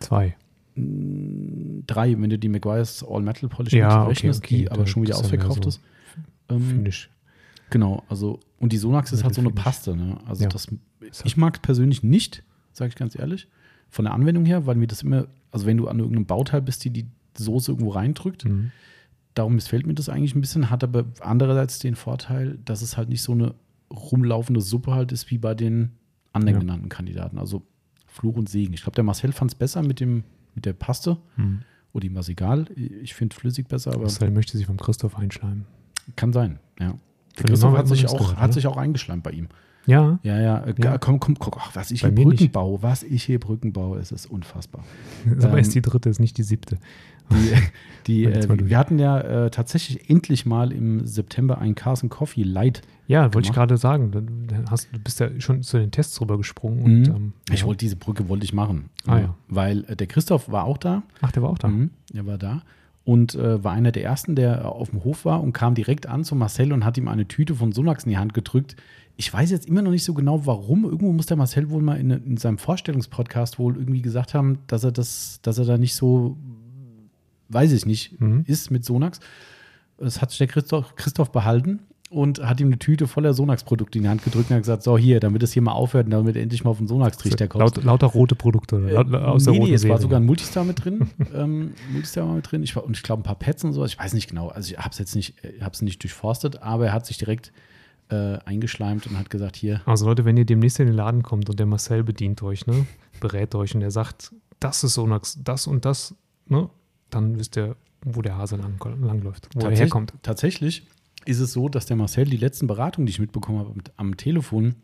Zwei. 0.00 0.36
Drei, 0.76 2.20
wenn 2.20 2.30
du 2.30 2.38
die 2.38 2.48
Maguire's 2.48 3.04
All 3.08 3.22
Metal 3.22 3.48
Polish 3.48 3.72
Ja, 3.72 4.02
okay, 4.02 4.08
rechnest, 4.10 4.44
okay, 4.44 4.56
die 4.56 4.70
aber 4.70 4.86
schon 4.86 5.02
wieder 5.02 5.14
ja 5.14 5.20
ausverkauft 5.20 5.62
so 5.62 5.68
ist. 5.68 5.80
Ähm, 6.48 6.60
Finish. 6.62 7.10
Genau, 7.70 8.02
also 8.08 8.40
und 8.58 8.72
die 8.72 8.76
Sonax 8.78 9.12
ist 9.12 9.24
halt 9.24 9.34
so 9.34 9.40
eine. 9.40 9.50
Paste. 9.50 9.96
Ne? 9.96 10.18
Also 10.26 10.42
Ja. 10.44 10.48
das, 10.48 10.66
Ist 11.00 11.24
ich 11.24 11.36
mag 11.36 11.56
es 11.56 11.60
persönlich 11.60 12.02
nicht, 12.02 12.42
sage 12.72 12.88
ich 12.88 12.96
ganz 12.96 13.16
ehrlich, 13.18 13.48
von 13.88 14.04
der 14.04 14.14
Anwendung 14.14 14.44
her, 14.44 14.66
weil 14.66 14.74
mir 14.74 14.86
das 14.86 15.02
immer, 15.02 15.26
also 15.54 15.66
wenn 15.66 15.76
du 15.78 15.88
an 15.88 15.98
irgendeinem 15.98 16.26
Bauteil 16.26 16.60
bist, 16.62 16.84
die 16.84 16.90
die 16.90 17.06
Soße 17.36 17.72
irgendwo 17.72 17.90
reindrückt, 17.90 18.44
Mhm. 18.44 18.70
darum 19.34 19.54
missfällt 19.54 19.86
mir 19.86 19.94
das 19.94 20.08
eigentlich 20.08 20.34
ein 20.34 20.40
bisschen, 20.40 20.70
hat 20.70 20.84
aber 20.84 21.04
andererseits 21.20 21.78
den 21.78 21.94
Vorteil, 21.96 22.58
dass 22.64 22.82
es 22.82 22.96
halt 22.96 23.08
nicht 23.08 23.22
so 23.22 23.32
eine 23.32 23.54
rumlaufende 23.90 24.60
Suppe 24.60 24.92
halt 24.94 25.12
ist 25.12 25.30
wie 25.30 25.38
bei 25.38 25.54
den 25.54 25.92
anderen 26.32 26.54
Ja. 26.56 26.60
genannten 26.60 26.88
Kandidaten. 26.88 27.38
Also 27.38 27.62
Fluch 28.06 28.36
und 28.36 28.48
Segen. 28.48 28.74
Ich 28.74 28.82
glaube, 28.82 28.94
der 28.96 29.04
Marcel 29.04 29.32
fand 29.32 29.50
es 29.52 29.54
besser 29.54 29.82
mit 29.82 30.00
dem 30.00 30.24
mit 30.54 30.66
der 30.66 30.72
Paste. 30.72 31.16
Mhm. 31.36 31.62
Oder 31.92 32.04
ihm 32.06 32.14
was 32.14 32.28
egal. 32.28 32.66
Ich 32.76 33.14
finde 33.14 33.34
flüssig 33.34 33.66
besser, 33.68 33.90
aber 33.92 34.02
Marcel 34.02 34.30
möchte 34.30 34.56
sich 34.56 34.66
vom 34.66 34.76
Christoph 34.76 35.16
einschleimen. 35.16 35.64
kann 36.16 36.32
sein. 36.32 36.58
Ja. 36.78 36.94
Der 37.38 37.44
Christoph 37.46 37.76
hat 37.76 37.88
sich, 37.88 38.06
auch, 38.08 38.18
gehört, 38.18 38.36
hat 38.38 38.52
sich 38.52 38.66
auch 38.68 38.76
eingeschleimt 38.76 39.22
bei 39.24 39.30
ihm. 39.32 39.48
Ja, 39.86 40.18
Ja, 40.22 40.40
ja, 40.40 40.58
äh, 40.64 40.74
Ja. 40.82 40.98
komm, 40.98 41.20
komm, 41.20 41.34
guck, 41.38 41.58
ach, 41.60 41.74
was 41.74 41.90
ich 41.90 42.02
Bei 42.02 42.08
hier 42.08 42.24
Brücken 42.24 42.50
baue, 42.50 42.82
was 42.82 43.02
ich 43.02 43.22
hier 43.24 43.38
Brücken 43.40 43.72
baue, 43.72 43.98
es 43.98 44.12
ist 44.12 44.26
unfassbar. 44.26 44.84
aber 45.42 45.52
Ähm, 45.52 45.58
ist 45.58 45.74
die 45.74 45.82
dritte, 45.82 46.08
ist 46.08 46.20
nicht 46.20 46.38
die 46.38 46.42
siebte. 46.42 46.78
Die, 47.30 47.52
die, 48.06 48.24
äh, 48.24 48.68
wir 48.68 48.78
hatten 48.78 48.98
ja 48.98 49.18
äh, 49.20 49.50
tatsächlich 49.50 50.10
endlich 50.10 50.44
mal 50.46 50.72
im 50.72 51.06
September 51.06 51.58
ein 51.58 51.74
Carson 51.74 52.08
Coffee 52.10 52.42
Light. 52.42 52.82
Ja, 53.06 53.32
wollte 53.34 53.48
ich 53.48 53.52
gerade 53.54 53.76
sagen. 53.76 54.10
Du, 54.10 54.20
du 54.22 54.70
hast, 54.70 54.88
du 54.92 54.98
bist 54.98 55.20
ja 55.20 55.28
schon 55.38 55.62
zu 55.62 55.78
den 55.78 55.90
Tests 55.90 56.20
rübergesprungen. 56.20 56.82
Und, 56.84 57.00
Mhm. 57.08 57.14
ähm, 57.14 57.32
Ich 57.52 57.60
ja. 57.60 57.66
wollte 57.66 57.78
diese 57.80 57.96
Brücke 57.96 58.28
wollte 58.28 58.44
ich 58.44 58.52
machen. 58.54 58.90
Ah, 59.06 59.18
ja. 59.18 59.34
Weil 59.48 59.84
äh, 59.88 59.96
der 59.96 60.06
Christoph 60.06 60.50
war 60.50 60.64
auch 60.64 60.78
da. 60.78 61.02
Ach, 61.20 61.32
der 61.32 61.42
war 61.42 61.50
auch 61.50 61.58
da. 61.58 61.68
Mhm, 61.68 61.90
der 62.12 62.26
war 62.26 62.38
da. 62.38 62.62
Und 63.04 63.34
äh, 63.34 63.62
war 63.62 63.72
einer 63.72 63.92
der 63.92 64.02
ersten, 64.04 64.34
der 64.34 64.60
äh, 64.60 64.64
auf 64.64 64.88
dem 64.90 65.04
Hof 65.04 65.26
war 65.26 65.42
und 65.42 65.52
kam 65.52 65.74
direkt 65.74 66.06
an 66.06 66.24
zu 66.24 66.34
Marcel 66.34 66.72
und 66.72 66.86
hat 66.86 66.96
ihm 66.96 67.08
eine 67.08 67.26
Tüte 67.28 67.54
von 67.54 67.72
Sonax 67.72 68.04
in 68.04 68.10
die 68.10 68.16
Hand 68.18 68.32
gedrückt. 68.32 68.76
Ich 69.16 69.32
weiß 69.32 69.50
jetzt 69.52 69.66
immer 69.68 69.80
noch 69.82 69.92
nicht 69.92 70.04
so 70.04 70.12
genau, 70.14 70.44
warum. 70.46 70.84
Irgendwo 70.84 71.12
muss 71.12 71.26
der 71.26 71.36
Marcel 71.36 71.70
wohl 71.70 71.82
mal 71.82 71.94
in, 72.00 72.10
in 72.10 72.36
seinem 72.36 72.58
Vorstellungspodcast 72.58 73.58
wohl 73.58 73.76
irgendwie 73.76 74.02
gesagt 74.02 74.34
haben, 74.34 74.58
dass 74.66 74.82
er 74.82 74.90
das, 74.92 75.38
dass 75.42 75.58
er 75.58 75.64
da 75.66 75.78
nicht 75.78 75.94
so, 75.94 76.36
weiß 77.48 77.72
ich 77.72 77.86
nicht, 77.86 78.20
Mhm. 78.20 78.44
ist 78.46 78.70
mit 78.70 78.84
Sonax. 78.84 79.20
Das 79.98 80.20
hat 80.20 80.30
sich 80.30 80.38
der 80.38 80.48
Christoph, 80.48 80.96
Christoph 80.96 81.30
behalten 81.30 81.78
und 82.10 82.40
hat 82.44 82.60
ihm 82.60 82.66
eine 82.68 82.78
Tüte 82.80 83.06
voller 83.06 83.32
Sonax-Produkte 83.34 83.98
in 83.98 84.02
die 84.04 84.08
Hand 84.10 84.24
gedrückt 84.24 84.50
und 84.50 84.56
hat 84.56 84.62
gesagt: 84.62 84.82
So, 84.82 84.98
hier, 84.98 85.20
damit 85.20 85.44
es 85.44 85.52
hier 85.52 85.62
mal 85.62 85.72
aufhört 85.72 86.06
und 86.06 86.10
damit 86.10 86.36
endlich 86.36 86.64
mal 86.64 86.70
auf 86.70 86.78
den 86.78 86.88
Sonax-Trichter 86.88 87.46
kommst. 87.46 87.76
Laut, 87.76 87.84
lauter 87.84 88.08
rote 88.08 88.34
Produkte 88.34 88.76
oder 88.76 89.04
laut, 89.04 89.14
aus 89.14 89.44
der 89.44 89.52
Äh, 89.52 89.56
nee, 89.56 89.58
roten 89.60 89.70
nee, 89.70 89.74
es 89.76 89.82
war 89.84 89.88
Serie. 89.90 90.02
sogar 90.02 90.18
ein 90.20 90.26
Multistar 90.26 90.64
mit 90.64 90.84
drin. 90.84 91.08
ähm, 91.34 91.70
Multistar 91.92 92.26
war 92.26 92.34
mit 92.34 92.50
drin. 92.50 92.64
Ich 92.64 92.74
war, 92.74 92.84
und 92.84 92.96
ich 92.96 93.04
glaube, 93.04 93.20
ein 93.20 93.24
paar 93.24 93.38
Pads 93.38 93.62
und 93.62 93.72
sowas. 93.72 93.92
Ich 93.92 93.98
weiß 94.00 94.12
nicht 94.14 94.28
genau. 94.28 94.48
Also, 94.48 94.72
ich 94.72 94.78
habe 94.78 94.90
es 94.90 94.98
jetzt 94.98 95.14
nicht, 95.14 95.34
ich 95.56 95.62
hab's 95.62 95.82
nicht 95.82 96.02
durchforstet, 96.02 96.60
aber 96.62 96.86
er 96.86 96.92
hat 96.92 97.06
sich 97.06 97.18
direkt 97.18 97.52
äh, 98.08 98.38
eingeschleimt 98.44 99.06
und 99.06 99.18
hat 99.18 99.30
gesagt: 99.30 99.56
Hier, 99.56 99.80
Also 99.86 100.06
Leute, 100.06 100.24
wenn 100.24 100.36
ihr 100.36 100.44
demnächst 100.44 100.80
in 100.80 100.86
den 100.86 100.96
Laden 100.96 101.22
kommt 101.22 101.48
und 101.50 101.58
der 101.58 101.66
Marcel 101.66 102.04
bedient 102.04 102.42
euch, 102.42 102.66
ne, 102.66 102.86
berät 103.20 103.54
euch 103.54 103.74
und 103.74 103.82
er 103.82 103.90
sagt, 103.90 104.34
das 104.60 104.84
ist 104.84 104.94
Sonax, 104.94 105.38
das 105.42 105.66
und 105.66 105.84
das, 105.84 106.14
ne, 106.46 106.68
dann 107.10 107.38
wisst 107.38 107.56
ihr, 107.56 107.76
wo 108.04 108.22
der 108.22 108.36
Hase 108.36 108.56
lang, 108.56 108.78
langläuft, 109.00 109.48
wo 109.54 109.66
er 109.66 109.76
herkommt. 109.76 110.12
Tatsächlich 110.22 110.86
ist 111.24 111.40
es 111.40 111.52
so, 111.52 111.68
dass 111.68 111.86
der 111.86 111.96
Marcel 111.96 112.26
die 112.26 112.36
letzten 112.36 112.66
Beratungen, 112.66 113.06
die 113.06 113.10
ich 113.10 113.18
mitbekommen 113.18 113.58
habe 113.58 113.74
am 113.96 114.16
Telefon, 114.16 114.74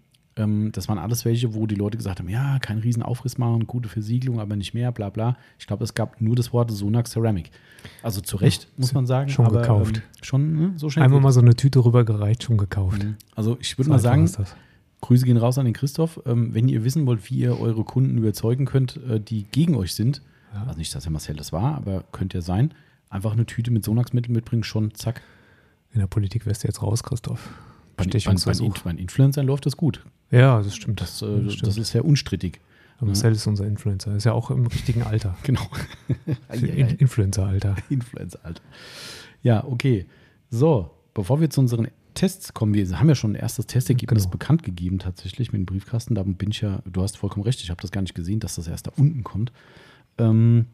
ähm, 0.40 0.70
das 0.72 0.88
waren 0.88 0.98
alles 0.98 1.24
welche, 1.24 1.54
wo 1.54 1.66
die 1.66 1.74
Leute 1.74 1.96
gesagt 1.96 2.18
haben: 2.18 2.28
Ja, 2.28 2.58
kein 2.58 2.78
Riesenaufriss 2.78 3.38
machen, 3.38 3.66
gute 3.66 3.88
Versiegelung, 3.88 4.40
aber 4.40 4.56
nicht 4.56 4.74
mehr, 4.74 4.92
bla 4.92 5.10
bla. 5.10 5.36
Ich 5.58 5.66
glaube, 5.66 5.84
es 5.84 5.94
gab 5.94 6.20
nur 6.20 6.34
das 6.36 6.52
Wort 6.52 6.70
Sonax 6.70 7.12
Ceramic. 7.12 7.50
Also 8.02 8.20
zu 8.20 8.36
Recht, 8.36 8.68
muss 8.76 8.92
man 8.92 9.06
sagen. 9.06 9.28
schon 9.30 9.46
aber, 9.46 9.60
gekauft. 9.60 9.96
Ähm, 9.96 10.02
schon 10.22 10.54
ne, 10.54 10.72
so 10.76 10.90
schnell. 10.90 11.04
Einmal 11.04 11.20
mal 11.20 11.32
so 11.32 11.40
eine 11.40 11.54
Tüte 11.54 11.84
rübergereicht, 11.84 12.42
schon 12.42 12.58
gekauft. 12.58 13.02
Mhm. 13.04 13.16
Also 13.34 13.56
ich 13.60 13.76
würde 13.78 13.86
So 13.86 13.92
mal 13.92 13.98
sagen. 13.98 14.28
Grüße 15.02 15.24
gehen 15.24 15.38
raus 15.38 15.56
an 15.56 15.64
den 15.64 15.72
Christoph. 15.74 16.20
Ähm, 16.26 16.52
wenn 16.54 16.68
ihr 16.68 16.84
wissen 16.84 17.06
wollt, 17.06 17.30
wie 17.30 17.38
ihr 17.38 17.58
eure 17.58 17.84
Kunden 17.84 18.18
überzeugen 18.18 18.66
könnt, 18.66 18.98
äh, 19.08 19.18
die 19.18 19.44
gegen 19.44 19.74
euch 19.74 19.94
sind, 19.94 20.20
Ja. 20.54 20.64
also 20.64 20.78
nicht, 20.78 20.94
dass 20.94 21.04
der 21.04 21.12
Marcel 21.12 21.36
das 21.36 21.52
war, 21.52 21.74
aber 21.74 22.04
könnte 22.12 22.38
ja 22.38 22.42
sein, 22.42 22.74
einfach 23.08 23.32
eine 23.32 23.46
Tüte 23.46 23.70
mit 23.70 23.84
Sonax-Mittel 23.84 24.32
mitbringen, 24.32 24.62
schon 24.62 24.92
zack. 24.94 25.22
In 25.92 26.00
der 26.00 26.06
Politik 26.06 26.44
wärst 26.46 26.62
du 26.64 26.68
jetzt 26.68 26.82
raus, 26.82 27.02
Christoph. 27.02 27.48
Bei, 27.96 28.04
bei, 28.04 28.18
bei, 28.18 28.70
bei 28.84 28.90
Influencern 28.92 29.46
läuft 29.46 29.66
das 29.66 29.76
gut. 29.76 30.04
Ja, 30.30 30.62
das 30.62 30.74
stimmt. 30.76 31.00
Das, 31.00 31.22
äh, 31.22 31.42
Das 31.44 31.54
stimmt. 31.54 31.66
das 31.68 31.76
ist 31.76 31.90
sehr 31.90 32.04
unstrittig. 32.04 32.60
Aber 32.98 33.06
Marcel 33.06 33.32
ist 33.32 33.46
unser 33.46 33.66
Influencer. 33.66 34.14
Ist 34.14 34.24
ja 34.24 34.32
auch 34.32 34.50
im 34.50 34.66
richtigen 34.66 35.02
Alter. 35.02 35.36
Genau. 35.42 35.66
In 36.52 36.88
Influencer-Alter. 36.98 37.76
Influencer, 37.88 38.38
Alter. 38.42 38.62
Ja, 39.42 39.64
okay. 39.64 40.06
So, 40.50 40.90
bevor 41.14 41.40
wir 41.40 41.48
zu 41.50 41.60
unseren 41.60 41.88
Tests 42.14 42.52
kommen. 42.54 42.74
Wir 42.74 42.98
haben 42.98 43.08
ja 43.08 43.14
schon 43.14 43.32
ein 43.32 43.36
erstes 43.36 43.66
Testergebnis 43.66 44.24
Genau. 44.24 44.32
bekannt 44.32 44.62
gegeben, 44.64 44.98
tatsächlich 44.98 45.52
mit 45.52 45.60
dem 45.60 45.66
Briefkasten. 45.66 46.14
Da 46.14 46.22
bin 46.24 46.50
ich 46.50 46.60
ja, 46.60 46.82
du 46.84 47.02
hast 47.02 47.16
vollkommen 47.16 47.44
recht, 47.44 47.60
ich 47.62 47.70
habe 47.70 47.80
das 47.80 47.92
gar 47.92 48.00
nicht 48.02 48.14
gesehen, 48.14 48.40
dass 48.40 48.56
das 48.56 48.66
erst 48.68 48.88
da 48.88 48.92
unten 48.96 49.22
kommt. 49.24 49.52
Ähm, 50.18 50.66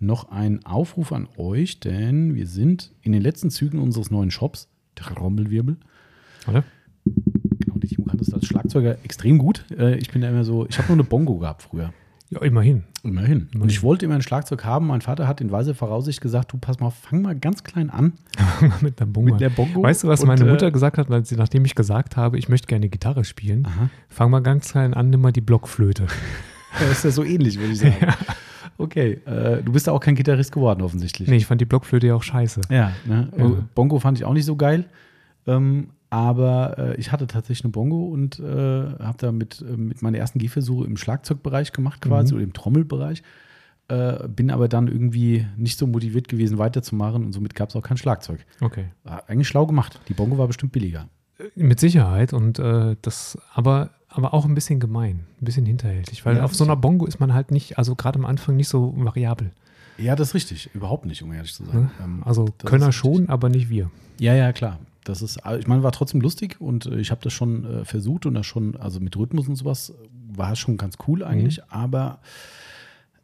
noch 0.00 0.30
ein 0.30 0.64
Aufruf 0.66 1.12
an 1.12 1.28
euch, 1.36 1.78
denn 1.80 2.34
wir 2.34 2.46
sind 2.46 2.92
in 3.02 3.12
den 3.12 3.22
letzten 3.22 3.50
Zügen 3.50 3.78
unseres 3.78 4.10
neuen 4.10 4.30
Shops, 4.30 4.68
der 4.98 5.06
Rommelwirbel. 5.16 5.76
Oder? 6.48 6.64
Das 8.20 8.32
als 8.32 8.46
Schlagzeuger 8.46 8.96
extrem 9.02 9.38
gut. 9.38 9.64
Äh, 9.76 9.96
ich 9.96 10.10
bin 10.10 10.22
da 10.22 10.28
immer 10.28 10.44
so, 10.44 10.66
ich 10.68 10.78
habe 10.78 10.88
nur 10.88 10.96
eine 10.96 11.04
Bongo 11.04 11.38
gehabt 11.38 11.62
früher. 11.62 11.92
Ja, 12.30 12.40
immerhin. 12.42 12.84
Immerhin. 13.02 13.48
Und 13.58 13.72
ich 13.72 13.82
wollte 13.82 14.04
immer 14.04 14.14
ein 14.14 14.22
Schlagzeug 14.22 14.64
haben. 14.64 14.86
Mein 14.86 15.00
Vater 15.00 15.26
hat 15.26 15.40
in 15.40 15.50
weiser 15.50 15.74
Voraussicht 15.74 16.20
gesagt, 16.20 16.52
du 16.52 16.58
pass 16.58 16.78
mal, 16.78 16.90
fang 16.90 17.22
mal 17.22 17.34
ganz 17.34 17.64
klein 17.64 17.90
an 17.90 18.12
mit 18.82 19.00
der 19.00 19.06
Bongo. 19.06 19.32
mit 19.32 19.40
der 19.40 19.50
Bongo. 19.50 19.82
Weißt 19.82 20.04
du, 20.04 20.08
was 20.08 20.20
Und, 20.20 20.28
meine 20.28 20.46
äh, 20.46 20.50
Mutter 20.50 20.70
gesagt 20.70 20.96
hat, 20.96 21.10
als 21.10 21.28
sie, 21.28 21.34
nachdem 21.34 21.64
ich 21.64 21.74
gesagt 21.74 22.16
habe, 22.16 22.38
ich 22.38 22.48
möchte 22.48 22.68
gerne 22.68 22.88
Gitarre 22.88 23.24
spielen? 23.24 23.66
Aha. 23.66 23.90
Fang 24.08 24.30
mal 24.30 24.42
ganz 24.42 24.70
klein 24.70 24.94
an, 24.94 25.10
nimm 25.10 25.20
mal 25.20 25.32
die 25.32 25.40
Blockflöte. 25.40 26.06
Das 26.78 26.90
ist 26.92 27.04
ja 27.04 27.10
so 27.10 27.24
ähnlich, 27.24 27.58
würde 27.58 27.72
ich 27.72 27.80
sagen. 27.80 27.96
Okay, 28.78 29.18
äh, 29.26 29.60
du 29.60 29.72
bist 29.72 29.88
ja 29.88 29.92
auch 29.92 29.98
kein 29.98 30.14
Gitarrist 30.14 30.52
geworden, 30.52 30.82
offensichtlich. 30.82 31.28
Nee, 31.28 31.36
ich 31.36 31.46
fand 31.46 31.60
die 31.60 31.64
Blockflöte 31.64 32.06
ja 32.06 32.14
auch 32.14 32.22
scheiße. 32.22 32.60
Ja, 32.70 32.92
ne? 33.04 33.28
Ja. 33.36 33.50
Bongo 33.74 33.98
fand 33.98 34.18
ich 34.18 34.24
auch 34.24 34.32
nicht 34.32 34.44
so 34.44 34.54
geil. 34.54 34.84
Ähm, 35.48 35.88
aber 36.10 36.76
äh, 36.78 36.96
ich 36.96 37.12
hatte 37.12 37.26
tatsächlich 37.26 37.64
eine 37.64 37.70
Bongo 37.72 38.04
und 38.06 38.38
äh, 38.40 38.42
habe 38.44 39.16
da 39.18 39.32
mit, 39.32 39.60
äh, 39.62 39.76
mit 39.76 40.02
meinen 40.02 40.14
ersten 40.16 40.38
Gehversuche 40.38 40.84
im 40.86 40.96
Schlagzeugbereich 40.96 41.72
gemacht, 41.72 42.00
quasi, 42.00 42.32
Mhm. 42.32 42.36
oder 42.36 42.44
im 42.44 42.52
Trommelbereich. 42.52 43.22
Äh, 43.88 44.28
bin 44.28 44.50
aber 44.52 44.68
dann 44.68 44.86
irgendwie 44.86 45.46
nicht 45.56 45.76
so 45.78 45.86
motiviert 45.86 46.28
gewesen, 46.28 46.58
weiterzumachen 46.58 47.24
und 47.24 47.32
somit 47.32 47.54
gab 47.56 47.70
es 47.70 47.76
auch 47.76 47.82
kein 47.82 47.96
Schlagzeug. 47.96 48.44
Okay. 48.60 48.86
War 49.02 49.28
eigentlich 49.28 49.48
schlau 49.48 49.66
gemacht. 49.66 49.98
Die 50.08 50.14
Bongo 50.14 50.38
war 50.38 50.46
bestimmt 50.46 50.72
billiger. 50.72 51.08
Mit 51.56 51.80
Sicherheit 51.80 52.32
und 52.32 52.58
äh, 52.58 52.96
das, 53.02 53.38
aber, 53.54 53.90
aber 54.08 54.34
auch 54.34 54.44
ein 54.44 54.54
bisschen 54.54 54.78
gemein, 54.78 55.20
ein 55.40 55.44
bisschen 55.44 55.64
hinterhältig, 55.66 56.24
weil 56.26 56.36
Ja, 56.36 56.44
auf 56.44 56.54
so 56.54 56.64
einer 56.64 56.76
Bongo 56.76 57.06
ist 57.06 57.18
man 57.18 57.32
halt 57.34 57.50
nicht, 57.50 57.78
also 57.78 57.94
gerade 57.96 58.18
am 58.18 58.26
Anfang 58.26 58.56
nicht 58.56 58.68
so 58.68 58.94
variabel. 58.96 59.50
Ja, 59.96 60.14
das 60.16 60.28
ist 60.28 60.34
richtig. 60.34 60.70
Überhaupt 60.74 61.06
nicht, 61.06 61.22
um 61.22 61.32
ehrlich 61.32 61.54
zu 61.54 61.64
sein. 61.64 61.80
Ne? 61.82 61.90
Ähm, 62.04 62.22
Also 62.24 62.46
das 62.58 62.70
Könner 62.70 62.92
schon, 62.92 63.28
aber 63.28 63.48
nicht 63.48 63.70
wir. 63.70 63.90
Ja, 64.20 64.34
ja, 64.34 64.52
klar. 64.52 64.78
Das 65.04 65.22
ist, 65.22 65.38
ich 65.58 65.66
meine, 65.66 65.82
war 65.82 65.92
trotzdem 65.92 66.20
lustig 66.20 66.60
und 66.60 66.86
äh, 66.86 66.98
ich 66.98 67.10
habe 67.10 67.20
das 67.22 67.32
schon 67.32 67.64
äh, 67.64 67.84
versucht 67.84 68.26
und 68.26 68.34
das 68.34 68.46
schon, 68.46 68.76
also 68.76 69.00
mit 69.00 69.16
Rhythmus 69.16 69.48
und 69.48 69.56
sowas 69.56 69.94
war 70.32 70.52
es 70.52 70.58
schon 70.58 70.76
ganz 70.76 70.96
cool 71.08 71.24
eigentlich, 71.24 71.62
aber 71.70 72.20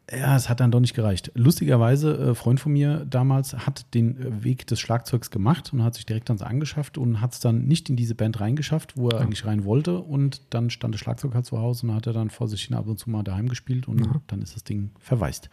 ja, 0.09 0.37
es 0.37 0.47
hat 0.47 0.61
dann 0.61 0.71
doch 0.71 0.79
nicht 0.79 0.93
gereicht. 0.93 1.31
Lustigerweise, 1.35 2.29
äh, 2.29 2.33
Freund 2.35 2.61
von 2.61 2.71
mir 2.71 3.05
damals 3.09 3.53
hat 3.53 3.93
den 3.93 4.17
äh, 4.17 4.43
Weg 4.45 4.65
des 4.65 4.79
Schlagzeugs 4.79 5.31
gemacht 5.31 5.73
und 5.73 5.83
hat 5.83 5.95
sich 5.95 6.05
direkt 6.05 6.29
ans 6.29 6.41
angeschafft 6.41 6.97
und 6.97 7.19
hat 7.19 7.33
es 7.33 7.41
dann 7.41 7.65
nicht 7.67 7.89
in 7.89 7.97
diese 7.97 8.15
Band 8.15 8.39
reingeschafft, 8.39 8.95
wo 8.95 9.09
er 9.09 9.17
Ja. 9.17 9.23
eigentlich 9.25 9.45
rein 9.45 9.65
wollte 9.65 9.99
und 9.99 10.41
dann 10.53 10.69
stand 10.69 10.93
das 10.93 11.01
Schlagzeug 11.01 11.33
halt 11.35 11.45
zu 11.45 11.59
Hause 11.59 11.87
und 11.87 11.93
hat 11.93 12.07
er 12.07 12.13
dann 12.13 12.29
vor 12.29 12.47
sich 12.47 12.63
hin 12.63 12.75
ab 12.77 12.87
und 12.87 12.97
zu 12.97 13.09
mal 13.09 13.23
daheim 13.23 13.49
gespielt 13.49 13.87
und 13.89 14.01
Aha. 14.07 14.21
dann 14.27 14.41
ist 14.41 14.55
das 14.55 14.63
Ding 14.63 14.91
verwaist. 14.99 15.49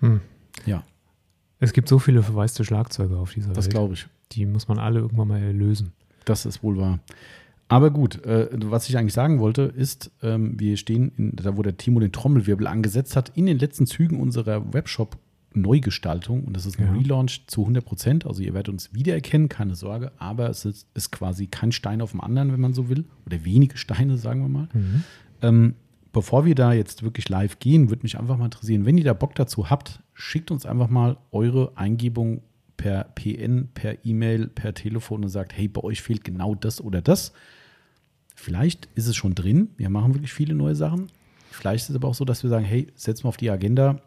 Hm. 0.00 0.22
Ja, 0.64 0.82
Es 1.60 1.72
gibt 1.74 1.88
so 1.88 1.98
viele 1.98 2.22
verwaiste 2.22 2.64
Schlagzeuge 2.64 3.16
auf 3.18 3.32
dieser 3.34 3.52
das 3.52 3.66
Welt. 3.66 3.72
glaube 3.74 3.92
ich. 3.94 4.06
Die 4.34 4.46
muss 4.46 4.68
man 4.68 4.78
alle 4.78 5.00
irgendwann 5.00 5.28
mal 5.28 5.40
erlösen. 5.40 5.92
Das 6.24 6.46
ist 6.46 6.62
wohl 6.62 6.76
wahr. 6.78 7.00
Aber 7.68 7.90
gut, 7.90 8.24
äh, 8.24 8.48
was 8.52 8.88
ich 8.88 8.98
eigentlich 8.98 9.14
sagen 9.14 9.38
wollte, 9.40 9.62
ist, 9.62 10.10
ähm, 10.22 10.58
wir 10.60 10.76
stehen, 10.76 11.12
in, 11.16 11.36
da 11.36 11.56
wo 11.56 11.62
der 11.62 11.76
Timo 11.76 11.98
den 12.00 12.12
Trommelwirbel 12.12 12.66
angesetzt 12.66 13.16
hat, 13.16 13.30
in 13.34 13.46
den 13.46 13.58
letzten 13.58 13.86
Zügen 13.86 14.20
unserer 14.20 14.72
Webshop-Neugestaltung. 15.54 16.44
Und 16.44 16.56
das 16.56 16.66
ist 16.66 16.78
ein 16.78 16.86
Ja. 16.86 16.92
Relaunch 16.92 17.46
zu 17.46 17.62
100 17.62 17.84
Prozent. 17.84 18.26
Also 18.26 18.42
ihr 18.42 18.52
werdet 18.54 18.68
uns 18.68 18.92
wiedererkennen, 18.92 19.48
keine 19.48 19.74
Sorge. 19.74 20.12
Aber 20.18 20.50
es 20.50 20.64
ist, 20.64 20.86
ist 20.94 21.10
quasi 21.10 21.46
kein 21.46 21.72
Stein 21.72 22.00
auf 22.02 22.10
dem 22.10 22.20
anderen, 22.20 22.52
wenn 22.52 22.60
man 22.60 22.74
so 22.74 22.88
will. 22.88 23.04
Oder 23.26 23.44
wenige 23.44 23.76
Steine, 23.78 24.18
sagen 24.18 24.42
wir 24.42 24.48
mal. 24.48 24.68
Mhm. 24.74 25.04
Ähm, 25.42 25.74
bevor 26.12 26.44
wir 26.44 26.54
da 26.54 26.72
jetzt 26.72 27.02
wirklich 27.02 27.28
live 27.28 27.58
gehen, 27.60 27.88
würde 27.88 28.02
mich 28.02 28.18
einfach 28.18 28.36
mal 28.36 28.46
interessieren, 28.46 28.84
wenn 28.86 28.98
ihr 28.98 29.04
da 29.04 29.14
Bock 29.14 29.34
dazu 29.34 29.70
habt, 29.70 30.00
schickt 30.12 30.50
uns 30.50 30.66
einfach 30.66 30.88
mal 30.88 31.16
eure 31.32 31.72
Eingebung 31.76 32.42
per 32.76 33.04
PN, 33.14 33.68
per 33.74 34.04
E-Mail, 34.04 34.48
per 34.48 34.74
Telefon 34.74 35.22
und 35.24 35.28
sagt, 35.30 35.56
hey, 35.56 35.68
bei 35.68 35.82
euch 35.82 36.02
fehlt 36.02 36.24
genau 36.24 36.54
das 36.54 36.80
oder 36.80 37.00
das. 37.02 37.32
Vielleicht 38.34 38.88
ist 38.94 39.06
es 39.06 39.16
schon 39.16 39.34
drin. 39.34 39.70
Wir 39.76 39.90
machen 39.90 40.14
wirklich 40.14 40.32
viele 40.32 40.54
neue 40.54 40.74
Sachen. 40.74 41.06
Vielleicht 41.50 41.84
ist 41.84 41.90
es 41.90 41.96
aber 41.96 42.08
auch 42.08 42.14
so, 42.14 42.24
dass 42.24 42.42
wir 42.42 42.50
sagen, 42.50 42.64
hey, 42.64 42.88
setzen 42.96 43.24
wir 43.24 43.28
auf 43.28 43.36
die 43.36 43.50
Agenda. 43.50 44.00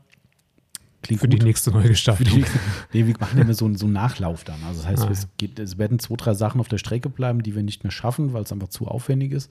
Klingt 1.02 1.22
Für 1.22 1.28
die 1.30 1.40
nächste 1.40 1.72
für 1.72 1.78
Neugestaltung. 1.78 2.40
die, 2.40 2.46
nee, 2.94 3.08
wir 3.08 3.16
machen 3.20 3.40
immer 3.40 3.54
so, 3.54 3.66
einen- 3.66 3.78
so 3.78 3.86
einen 3.86 3.94
Nachlauf 3.94 4.44
dann. 4.44 4.62
Also 4.66 4.82
das 4.82 4.88
heißt, 4.90 5.04
Ah, 5.06 5.12
es, 5.12 5.28
geht, 5.38 5.58
es 5.60 5.78
werden 5.78 6.00
zwei, 6.00 6.16
drei 6.16 6.34
Sachen 6.34 6.60
auf 6.60 6.68
der 6.68 6.78
Strecke 6.80 7.10
bleiben, 7.10 7.44
die 7.44 7.56
wir 7.56 7.64
nicht 7.64 7.84
mehr 7.84 7.92
schaffen, 7.92 8.34
weil 8.34 8.44
es 8.44 8.52
einfach 8.52 8.68
zu 8.68 8.88
aufwendig 8.88 9.32
ist. 9.32 9.50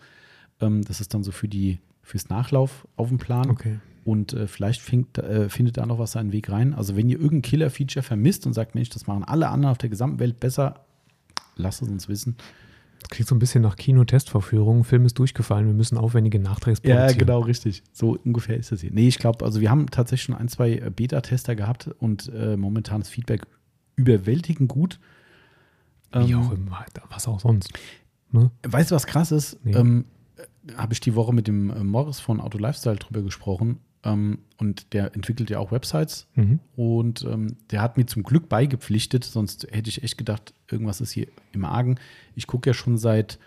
Ähm, 0.61 0.83
das 0.85 1.00
ist 1.00 1.14
dann 1.14 1.22
so 1.22 1.33
für 1.33 1.48
die, 1.48 1.79
fürs 2.02 2.29
Nachlauf 2.29 2.87
auf 2.96 3.09
dem 3.09 3.18
Plan. 3.18 3.48
Okay. 3.48 3.79
Und 4.07 4.35
äh, 4.35 4.47
vielleicht 4.47 4.81
findet, 4.81 5.19
äh, 5.19 5.49
findet 5.49 5.79
da 5.79 5.85
noch 5.85 5.99
was 5.99 6.12
seinen 6.12 6.31
Weg 6.31 6.49
rein. 6.49 6.75
Also 6.75 6.97
wenn 6.97 7.09
ihr 7.09 7.19
irgendein 7.19 7.42
Killer-Feature 7.42 8.05
vermisst 8.05 8.47
und 8.47 8.53
sagt, 8.53 8.77
Mensch, 8.77 8.88
das 8.88 9.09
machen 9.09 9.25
alle 9.25 9.49
anderen 9.49 9.73
auf 9.73 9.79
der 9.79 9.90
gesamten 9.90 10.21
Welt 10.21 10.38
besser, 10.38 10.87
lasst 11.57 11.83
es 11.83 11.88
uns 11.88 12.09
wissen. 12.09 12.37
Das 13.01 13.11
klingt 13.11 13.29
so 13.29 13.35
ein 13.35 13.40
bisschen 13.40 13.62
nach 13.62 13.75
Kinotestvorführung. 13.75 14.85
Film 14.85 15.07
ist 15.07 15.19
durchgefallen, 15.19 15.66
wir 15.66 15.75
müssen 15.75 15.99
aufwendige 15.99 16.38
Nachträge 16.38 16.79
Ja, 16.85 17.11
genau, 17.11 17.40
richtig. 17.40 17.83
So 17.92 18.16
ungefähr 18.25 18.57
ist 18.57 18.71
das 18.71 18.81
hier. 18.81 18.92
Nee, 18.92 19.09
ich 19.09 19.19
glaube, 19.19 19.45
also 19.45 19.61
wir 19.61 19.71
haben 19.71 19.90
tatsächlich 19.90 20.27
schon 20.27 20.37
ein, 20.37 20.47
zwei 20.47 20.75
äh, 20.75 20.92
Beta-Tester 20.95 21.57
gehabt 21.57 21.90
und 21.99 22.33
äh, 22.33 22.57
momentan 22.57 23.01
ist 23.01 23.09
Feedback 23.09 23.42
überwältigend 23.97 24.69
gut. 24.69 25.01
Wie 26.12 26.33
Ähm, 26.33 26.38
auch 26.38 26.53
immer, 26.53 26.85
was 27.11 27.27
auch 27.27 27.40
sonst. 27.40 27.73
Ne? 28.31 28.53
Weißt 28.62 28.92
du, 28.92 28.95
was 28.95 29.07
krass 29.07 29.33
ist? 29.33 29.59
Nee. 29.64 29.75
Ähm, 29.75 30.05
äh, 30.37 30.75
Habe 30.75 30.92
ich 30.92 31.01
die 31.01 31.16
Woche 31.16 31.35
mit 31.35 31.49
dem 31.49 31.71
äh, 31.71 31.83
Morris 31.83 32.21
von 32.21 32.40
Auto 32.40 32.59
Lifestyle 32.59 32.97
drüber 32.97 33.23
gesprochen. 33.23 33.81
Ähm, 34.07 34.38
und 34.59 34.92
der 34.95 35.14
entwickelt 35.14 35.51
ja 35.51 35.59
auch 35.59 35.73
Websites. 35.73 36.27
Mhm. 36.35 36.61
Und 36.77 37.25
ähm, 37.25 37.57
der 37.71 37.83
hat 37.83 37.97
mir 37.97 38.07
zum 38.07 38.23
Glück 38.23 38.49
beigepflichtet, 38.49 39.25
sonst 39.25 39.66
hätte 39.71 39.88
ich 39.90 40.03
echt 40.03 40.16
gedacht, 40.16 40.55
irgendwas 40.71 41.01
ist 41.01 41.11
hier 41.12 41.27
im 41.53 41.64
Argen. 41.64 41.97
Ich 42.35 42.47
gucke 42.47 42.71
ja 42.71 42.75
schon 42.75 42.97
seit, 42.97 43.38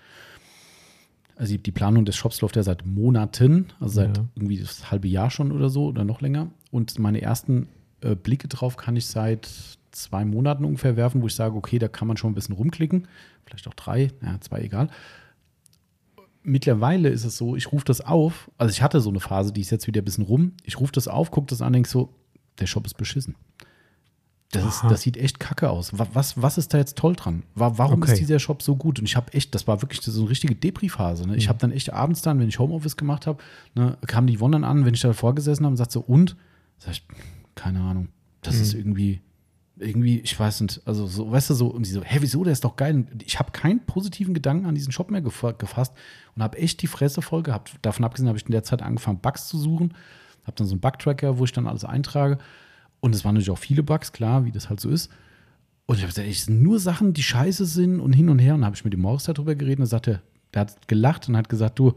also 1.35 1.55
die 1.57 1.71
Planung 1.71 2.05
des 2.05 2.15
Shops 2.15 2.41
läuft 2.41 2.55
ja 2.57 2.63
seit 2.63 2.85
Monaten, 2.85 3.67
also 3.79 3.95
seit 3.95 4.17
Ja. 4.17 4.25
irgendwie 4.35 4.59
das 4.59 4.91
halbe 4.91 5.07
Jahr 5.07 5.31
schon 5.31 5.51
oder 5.51 5.69
so 5.69 5.85
oder 5.87 6.03
noch 6.03 6.21
länger. 6.21 6.49
Und 6.71 6.99
meine 6.99 7.21
ersten 7.21 7.67
äh, 8.01 8.15
Blicke 8.15 8.47
drauf 8.47 8.77
kann 8.77 8.95
ich 8.95 9.05
seit 9.05 9.49
zwei 9.91 10.25
Monaten 10.25 10.65
ungefähr 10.65 10.95
werfen, 10.97 11.21
wo 11.21 11.27
ich 11.27 11.35
sage, 11.35 11.55
okay, 11.55 11.79
da 11.79 11.87
kann 11.87 12.07
man 12.07 12.17
schon 12.17 12.31
ein 12.31 12.35
bisschen 12.35 12.55
rumklicken. 12.55 13.07
Vielleicht 13.45 13.67
auch 13.67 13.73
drei, 13.73 14.11
ja, 14.21 14.39
zwei, 14.41 14.59
egal. 14.61 14.89
Mittlerweile 16.43 17.09
ist 17.09 17.25
es 17.25 17.37
so, 17.37 17.55
ich 17.55 17.71
rufe 17.71 17.85
das 17.85 18.01
auf, 18.01 18.49
also 18.57 18.71
ich 18.71 18.81
hatte 18.81 19.01
so 19.01 19.09
eine 19.09 19.19
Phase, 19.19 19.51
die 19.51 19.61
ist 19.61 19.69
jetzt 19.71 19.87
wieder 19.87 20.01
ein 20.01 20.05
bisschen 20.05 20.23
rum. 20.23 20.53
Ich 20.63 20.79
rufe 20.79 20.91
das 20.93 21.07
auf, 21.07 21.31
gucke 21.31 21.47
das 21.47 21.61
an, 21.61 21.73
denke 21.73 21.89
so, 21.89 22.13
der 22.59 22.65
Shop 22.67 22.85
ist 22.85 22.95
beschissen. 22.95 23.35
Das, 24.51 24.65
ist, 24.65 24.83
das 24.89 25.01
sieht 25.03 25.15
echt 25.15 25.39
kacke 25.39 25.69
aus. 25.69 25.99
Wa- 25.99 26.07
Was, 26.13 26.41
was 26.41 26.57
ist 26.57 26.73
da 26.73 26.79
jetzt 26.79 26.97
toll 26.97 27.15
dran? 27.15 27.43
Wa- 27.53 27.73
Warum 27.77 28.01
Okay. 28.01 28.13
ist 28.13 28.19
dieser 28.19 28.39
Shop 28.39 28.63
so 28.63 28.75
gut? 28.75 28.97
Und 28.97 29.05
ich 29.05 29.15
habe 29.15 29.31
echt, 29.33 29.53
das 29.53 29.67
war 29.67 29.83
wirklich 29.83 30.01
so 30.01 30.21
eine 30.21 30.29
richtige 30.31 30.55
Depri-Phase. 30.55 31.27
Ne? 31.27 31.35
Ich 31.35 31.45
Mhm. 31.45 31.49
habe 31.49 31.59
dann 31.59 31.71
echt 31.71 31.93
abends 31.93 32.23
dann, 32.23 32.39
wenn 32.39 32.47
ich 32.49 32.57
Homeoffice 32.57 32.97
gemacht 32.97 33.27
habe, 33.27 33.43
ne, 33.75 33.97
kam 34.07 34.25
die 34.25 34.37
dann 34.37 34.63
an, 34.63 34.85
wenn 34.85 34.95
ich 34.95 35.01
da 35.01 35.13
vorgesessen 35.13 35.65
habe 35.65 35.73
und 35.73 35.77
sagte 35.77 35.93
so, 35.93 35.99
und? 35.99 36.35
Sag 36.79 36.93
ich, 36.93 37.03
keine 37.53 37.81
Ahnung. 37.81 38.07
Das 38.41 38.55
Mhm. 38.55 38.61
ist 38.61 38.73
irgendwie, 38.73 39.21
irgendwie, 39.79 40.19
ich 40.19 40.37
weiß 40.39 40.61
nicht, 40.61 40.81
also 40.85 41.07
so, 41.07 41.31
weißt 41.31 41.49
du, 41.49 41.53
so, 41.53 41.67
und 41.67 41.85
sie 41.85 41.93
so, 41.93 42.03
hä, 42.03 42.17
wieso, 42.21 42.43
der 42.43 42.53
ist 42.53 42.63
doch 42.63 42.75
geil. 42.75 42.95
Und 42.95 43.23
ich 43.23 43.39
habe 43.39 43.51
keinen 43.51 43.85
positiven 43.85 44.33
Gedanken 44.33 44.65
an 44.65 44.75
diesen 44.75 44.91
Shop 44.91 45.09
mehr 45.09 45.23
gefa- 45.23 45.57
gefasst 45.57 45.93
und 46.35 46.43
habe 46.43 46.57
echt 46.57 46.81
die 46.81 46.87
Fresse 46.87 47.21
voll 47.21 47.43
gehabt. 47.43 47.73
Davon 47.81 48.05
abgesehen 48.05 48.27
habe 48.27 48.37
ich 48.37 48.45
in 48.45 48.51
der 48.51 48.63
Zeit 48.63 48.81
angefangen, 48.81 49.19
Bugs 49.19 49.47
zu 49.47 49.57
suchen. 49.57 49.93
Habe 50.43 50.55
dann 50.55 50.67
so 50.67 50.73
einen 50.73 50.81
Bug-Tracker, 50.81 51.37
wo 51.37 51.45
ich 51.45 51.51
dann 51.51 51.67
alles 51.67 51.85
eintrage. 51.85 52.37
Und 52.99 53.15
es 53.15 53.23
waren 53.23 53.35
natürlich 53.35 53.51
auch 53.51 53.57
viele 53.57 53.83
Bugs, 53.83 54.11
klar, 54.11 54.45
wie 54.45 54.51
das 54.51 54.69
halt 54.69 54.79
so 54.79 54.89
ist. 54.89 55.09
Und 55.85 55.95
ich 55.95 56.01
habe 56.03 56.13
gesagt, 56.13 56.27
es 56.27 56.45
sind 56.45 56.61
nur 56.61 56.79
Sachen, 56.79 57.13
die 57.13 57.23
scheiße 57.23 57.65
sind 57.65 57.99
und 57.99 58.13
hin 58.13 58.29
und 58.29 58.39
her. 58.39 58.55
Und 58.55 58.65
habe 58.65 58.75
ich 58.75 58.83
mit 58.83 58.93
dem 58.93 59.01
Morris 59.01 59.23
darüber 59.23 59.55
geredet 59.55 59.79
und 59.79 59.85
er 59.85 59.87
sagte, 59.87 60.21
der 60.53 60.61
hat 60.61 60.87
gelacht 60.87 61.29
und 61.29 61.37
hat 61.37 61.49
gesagt, 61.49 61.79
du, 61.79 61.93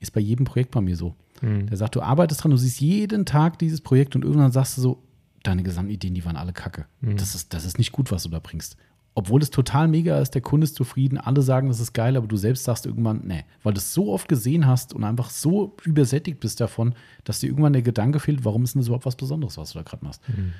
ist 0.00 0.12
bei 0.12 0.20
jedem 0.20 0.44
Projekt 0.44 0.72
bei 0.72 0.80
mir 0.80 0.96
so. 0.96 1.14
Mhm. 1.40 1.66
Der 1.66 1.76
sagt, 1.76 1.94
du 1.94 2.02
arbeitest 2.02 2.42
dran, 2.42 2.50
du 2.50 2.56
siehst 2.56 2.80
jeden 2.80 3.24
Tag 3.24 3.58
dieses 3.58 3.80
Projekt 3.80 4.16
und 4.16 4.24
irgendwann 4.24 4.52
sagst 4.52 4.76
du 4.76 4.80
so, 4.82 5.02
deine 5.42 5.62
Gesamtideen, 5.62 6.14
die 6.14 6.24
waren 6.24 6.36
alle 6.36 6.52
kacke. 6.52 6.86
Mhm. 7.00 7.16
Das, 7.16 7.34
ist, 7.34 7.54
das 7.54 7.64
ist 7.64 7.78
nicht 7.78 7.92
gut, 7.92 8.10
was 8.10 8.24
du 8.24 8.28
da 8.28 8.38
bringst. 8.38 8.76
Obwohl 9.14 9.42
es 9.42 9.50
total 9.50 9.88
mega 9.88 10.18
ist, 10.18 10.30
der 10.30 10.40
Kunde 10.40 10.64
ist 10.64 10.74
zufrieden, 10.74 11.18
alle 11.18 11.42
sagen, 11.42 11.68
das 11.68 11.80
ist 11.80 11.92
geil, 11.92 12.16
aber 12.16 12.26
du 12.26 12.36
selbst 12.36 12.64
sagst 12.64 12.86
irgendwann, 12.86 13.20
nee, 13.24 13.44
weil 13.62 13.74
du 13.74 13.78
es 13.78 13.92
so 13.92 14.10
oft 14.10 14.26
gesehen 14.26 14.66
hast 14.66 14.94
und 14.94 15.04
einfach 15.04 15.28
so 15.28 15.76
übersättigt 15.84 16.40
bist 16.40 16.60
davon, 16.60 16.94
dass 17.24 17.40
dir 17.40 17.48
irgendwann 17.48 17.74
der 17.74 17.82
Gedanke 17.82 18.20
fehlt, 18.20 18.44
warum 18.46 18.64
ist 18.64 18.74
denn 18.74 18.80
das 18.80 18.86
überhaupt 18.86 19.04
was 19.04 19.16
Besonderes, 19.16 19.58
was 19.58 19.72
du 19.72 19.78
da 19.78 19.82
gerade 19.82 20.02
machst. 20.04 20.26
Mhm. 20.28 20.52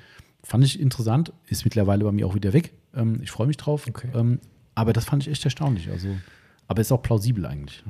Fand 0.42 0.64
ich 0.64 0.78
interessant, 0.78 1.32
ist 1.46 1.64
mittlerweile 1.64 2.04
bei 2.04 2.12
mir 2.12 2.26
auch 2.26 2.34
wieder 2.34 2.52
weg. 2.52 2.74
Ähm, 2.94 3.20
ich 3.22 3.30
freue 3.30 3.46
mich 3.46 3.56
drauf. 3.56 3.86
Okay. 3.88 4.08
Ähm, 4.14 4.38
aber 4.74 4.92
das 4.92 5.06
fand 5.06 5.22
ich 5.22 5.30
echt 5.30 5.44
erstaunlich. 5.44 5.88
Also, 5.88 6.08
aber 6.68 6.82
ist 6.82 6.92
auch 6.92 7.02
plausibel 7.02 7.46
eigentlich. 7.46 7.82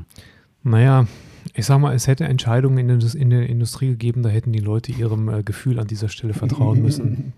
Naja, 0.63 1.07
ich 1.55 1.67
sag 1.67 1.79
mal, 1.81 1.95
es 1.95 2.07
hätte 2.07 2.25
Entscheidungen 2.25 2.79
in 2.79 3.01
der, 3.01 3.15
in 3.15 3.31
der 3.31 3.49
Industrie 3.49 3.89
gegeben, 3.89 4.23
da 4.23 4.29
hätten 4.29 4.53
die 4.53 4.61
Leute 4.61 4.93
ihrem 4.93 5.29
äh, 5.29 5.43
Gefühl 5.43 5.79
an 5.79 5.87
dieser 5.87 6.09
Stelle 6.09 6.35
vertrauen 6.35 6.83
müssen. 6.83 7.33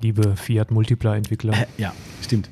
Liebe 0.00 0.36
Fiat 0.36 0.70
Multipla-Entwickler. 0.70 1.54
Äh, 1.54 1.66
ja, 1.76 1.92
stimmt. 2.22 2.50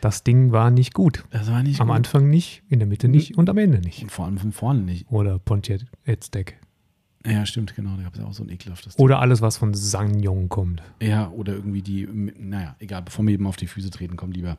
Das 0.00 0.22
Ding 0.22 0.52
war 0.52 0.70
nicht 0.70 0.94
gut. 0.94 1.24
Das 1.30 1.50
war 1.50 1.62
nicht 1.62 1.80
Am 1.80 1.88
gut. 1.88 1.96
Anfang 1.96 2.30
nicht, 2.30 2.62
in 2.68 2.78
der 2.78 2.86
Mitte 2.86 3.08
nicht 3.08 3.36
und 3.36 3.50
am 3.50 3.58
Ende 3.58 3.80
nicht. 3.80 4.02
Und 4.02 4.12
vor 4.12 4.26
allem 4.26 4.38
von 4.38 4.52
vorne 4.52 4.80
nicht. 4.80 5.10
Oder 5.10 5.38
Pontiac 5.38 5.80
Deck. 6.32 6.58
Ja, 7.26 7.44
stimmt, 7.44 7.74
genau. 7.74 7.96
Da 7.96 8.04
gab 8.04 8.14
es 8.14 8.20
ja 8.20 8.26
auch 8.26 8.32
so 8.32 8.44
ein 8.44 8.48
ekelhaftes. 8.48 8.98
Oder 8.98 9.18
alles, 9.18 9.42
was 9.42 9.56
von 9.56 9.74
Sangyong 9.74 10.48
kommt. 10.48 10.82
Ja, 11.02 11.30
oder 11.30 11.54
irgendwie 11.54 11.82
die, 11.82 12.06
naja, 12.06 12.76
egal, 12.78 13.02
bevor 13.02 13.26
wir 13.26 13.34
eben 13.34 13.46
auf 13.46 13.56
die 13.56 13.66
Füße 13.66 13.90
treten, 13.90 14.16
kommt 14.16 14.36
lieber. 14.36 14.56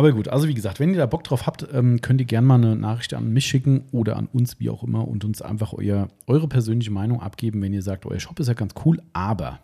Aber 0.00 0.12
gut, 0.12 0.28
also 0.28 0.48
wie 0.48 0.54
gesagt, 0.54 0.80
wenn 0.80 0.88
ihr 0.94 0.96
da 0.96 1.04
Bock 1.04 1.24
drauf 1.24 1.46
habt, 1.46 1.66
ähm, 1.74 2.00
könnt 2.00 2.22
ihr 2.22 2.26
gerne 2.26 2.46
mal 2.46 2.54
eine 2.54 2.74
Nachricht 2.74 3.12
an 3.12 3.34
mich 3.34 3.44
schicken 3.44 3.84
oder 3.92 4.16
an 4.16 4.28
uns, 4.32 4.58
wie 4.58 4.70
auch 4.70 4.82
immer, 4.82 5.06
und 5.06 5.26
uns 5.26 5.42
einfach 5.42 5.74
euer, 5.74 6.08
eure 6.26 6.48
persönliche 6.48 6.90
Meinung 6.90 7.20
abgeben, 7.20 7.60
wenn 7.60 7.74
ihr 7.74 7.82
sagt, 7.82 8.06
euer 8.06 8.18
Shop 8.18 8.40
ist 8.40 8.46
ja 8.48 8.54
ganz 8.54 8.72
cool, 8.86 9.02
aber 9.12 9.58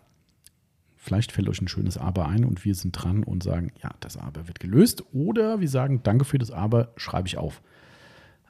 vielleicht 0.95 1.31
fällt 1.31 1.49
euch 1.49 1.59
ein 1.59 1.67
schönes 1.67 1.97
Aber 1.97 2.27
ein 2.27 2.45
und 2.45 2.65
wir 2.65 2.75
sind 2.75 2.91
dran 2.91 3.23
und 3.23 3.41
sagen, 3.41 3.71
ja, 3.81 3.89
das 3.99 4.15
Aber 4.15 4.47
wird 4.47 4.59
gelöst. 4.59 5.03
Oder 5.11 5.59
wir 5.59 5.69
sagen, 5.69 6.01
danke 6.03 6.23
für 6.23 6.37
das 6.37 6.51
Aber, 6.51 6.89
schreibe 6.97 7.27
ich 7.27 7.39
auf. 7.39 7.63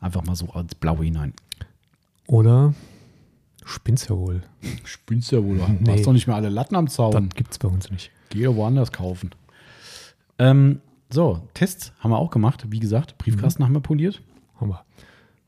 Einfach 0.02 0.26
mal 0.26 0.36
so 0.36 0.50
als 0.50 0.76
Blaue 0.76 1.06
hinein. 1.06 1.36
Oder 2.28 2.74
spinnst 3.64 4.10
ja 4.10 4.18
wohl. 4.18 4.42
Spinnst 4.84 5.32
ja 5.32 5.42
wohl, 5.42 5.56
du 5.80 5.84
Nee. 5.84 5.92
hast 5.94 6.06
doch 6.06 6.12
nicht 6.12 6.28
mehr 6.28 6.36
alle 6.36 6.50
Latten 6.50 6.76
am 6.76 6.90
Zaun. 6.90 7.30
Das 7.30 7.36
gibt 7.36 7.52
es 7.54 7.60
bei 7.60 7.70
uns 7.70 7.90
nicht. 7.92 8.12
Geh 8.32 8.46
woanders 8.48 8.92
kaufen. 8.92 9.30
Ähm, 10.38 10.82
so, 11.10 11.48
Tests 11.54 11.94
haben 12.00 12.12
wir 12.12 12.18
auch 12.18 12.32
gemacht. 12.32 12.66
Wie 12.70 12.80
gesagt, 12.80 13.18
Briefkasten 13.18 13.64
haben 13.64 13.74
wir 13.74 13.80
poliert. 13.82 14.22
Haben 14.60 14.70
wir. 14.72 14.84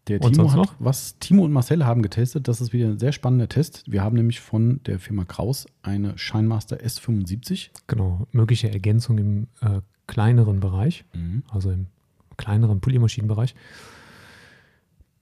Der 0.07 0.21
Und 0.21 0.33
Timo 0.33 0.49
hat 0.51 0.57
noch? 0.57 0.75
was 0.79 1.19
Timo 1.19 1.43
und 1.43 1.51
Marcel 1.51 1.85
haben 1.85 2.01
getestet. 2.01 2.47
Das 2.47 2.61
ist 2.61 2.73
wieder 2.73 2.87
ein 2.87 2.97
sehr 2.99 3.11
spannender 3.11 3.47
Test. 3.49 3.83
Wir 3.91 4.01
haben 4.03 4.15
nämlich 4.15 4.39
von 4.39 4.81
der 4.85 4.97
Firma 4.99 5.25
Kraus 5.25 5.67
eine 5.83 6.17
Shinemaster 6.17 6.77
S75. 6.77 7.69
Genau. 7.87 8.27
Mögliche 8.31 8.71
Ergänzung 8.71 9.17
im 9.19 9.47
äh, 9.61 9.81
kleineren 10.07 10.59
Bereich, 10.61 11.05
Mhm. 11.13 11.43
also 11.49 11.69
im 11.71 11.87
kleineren 12.37 12.79
Polymaschinenbereich. 12.81 13.53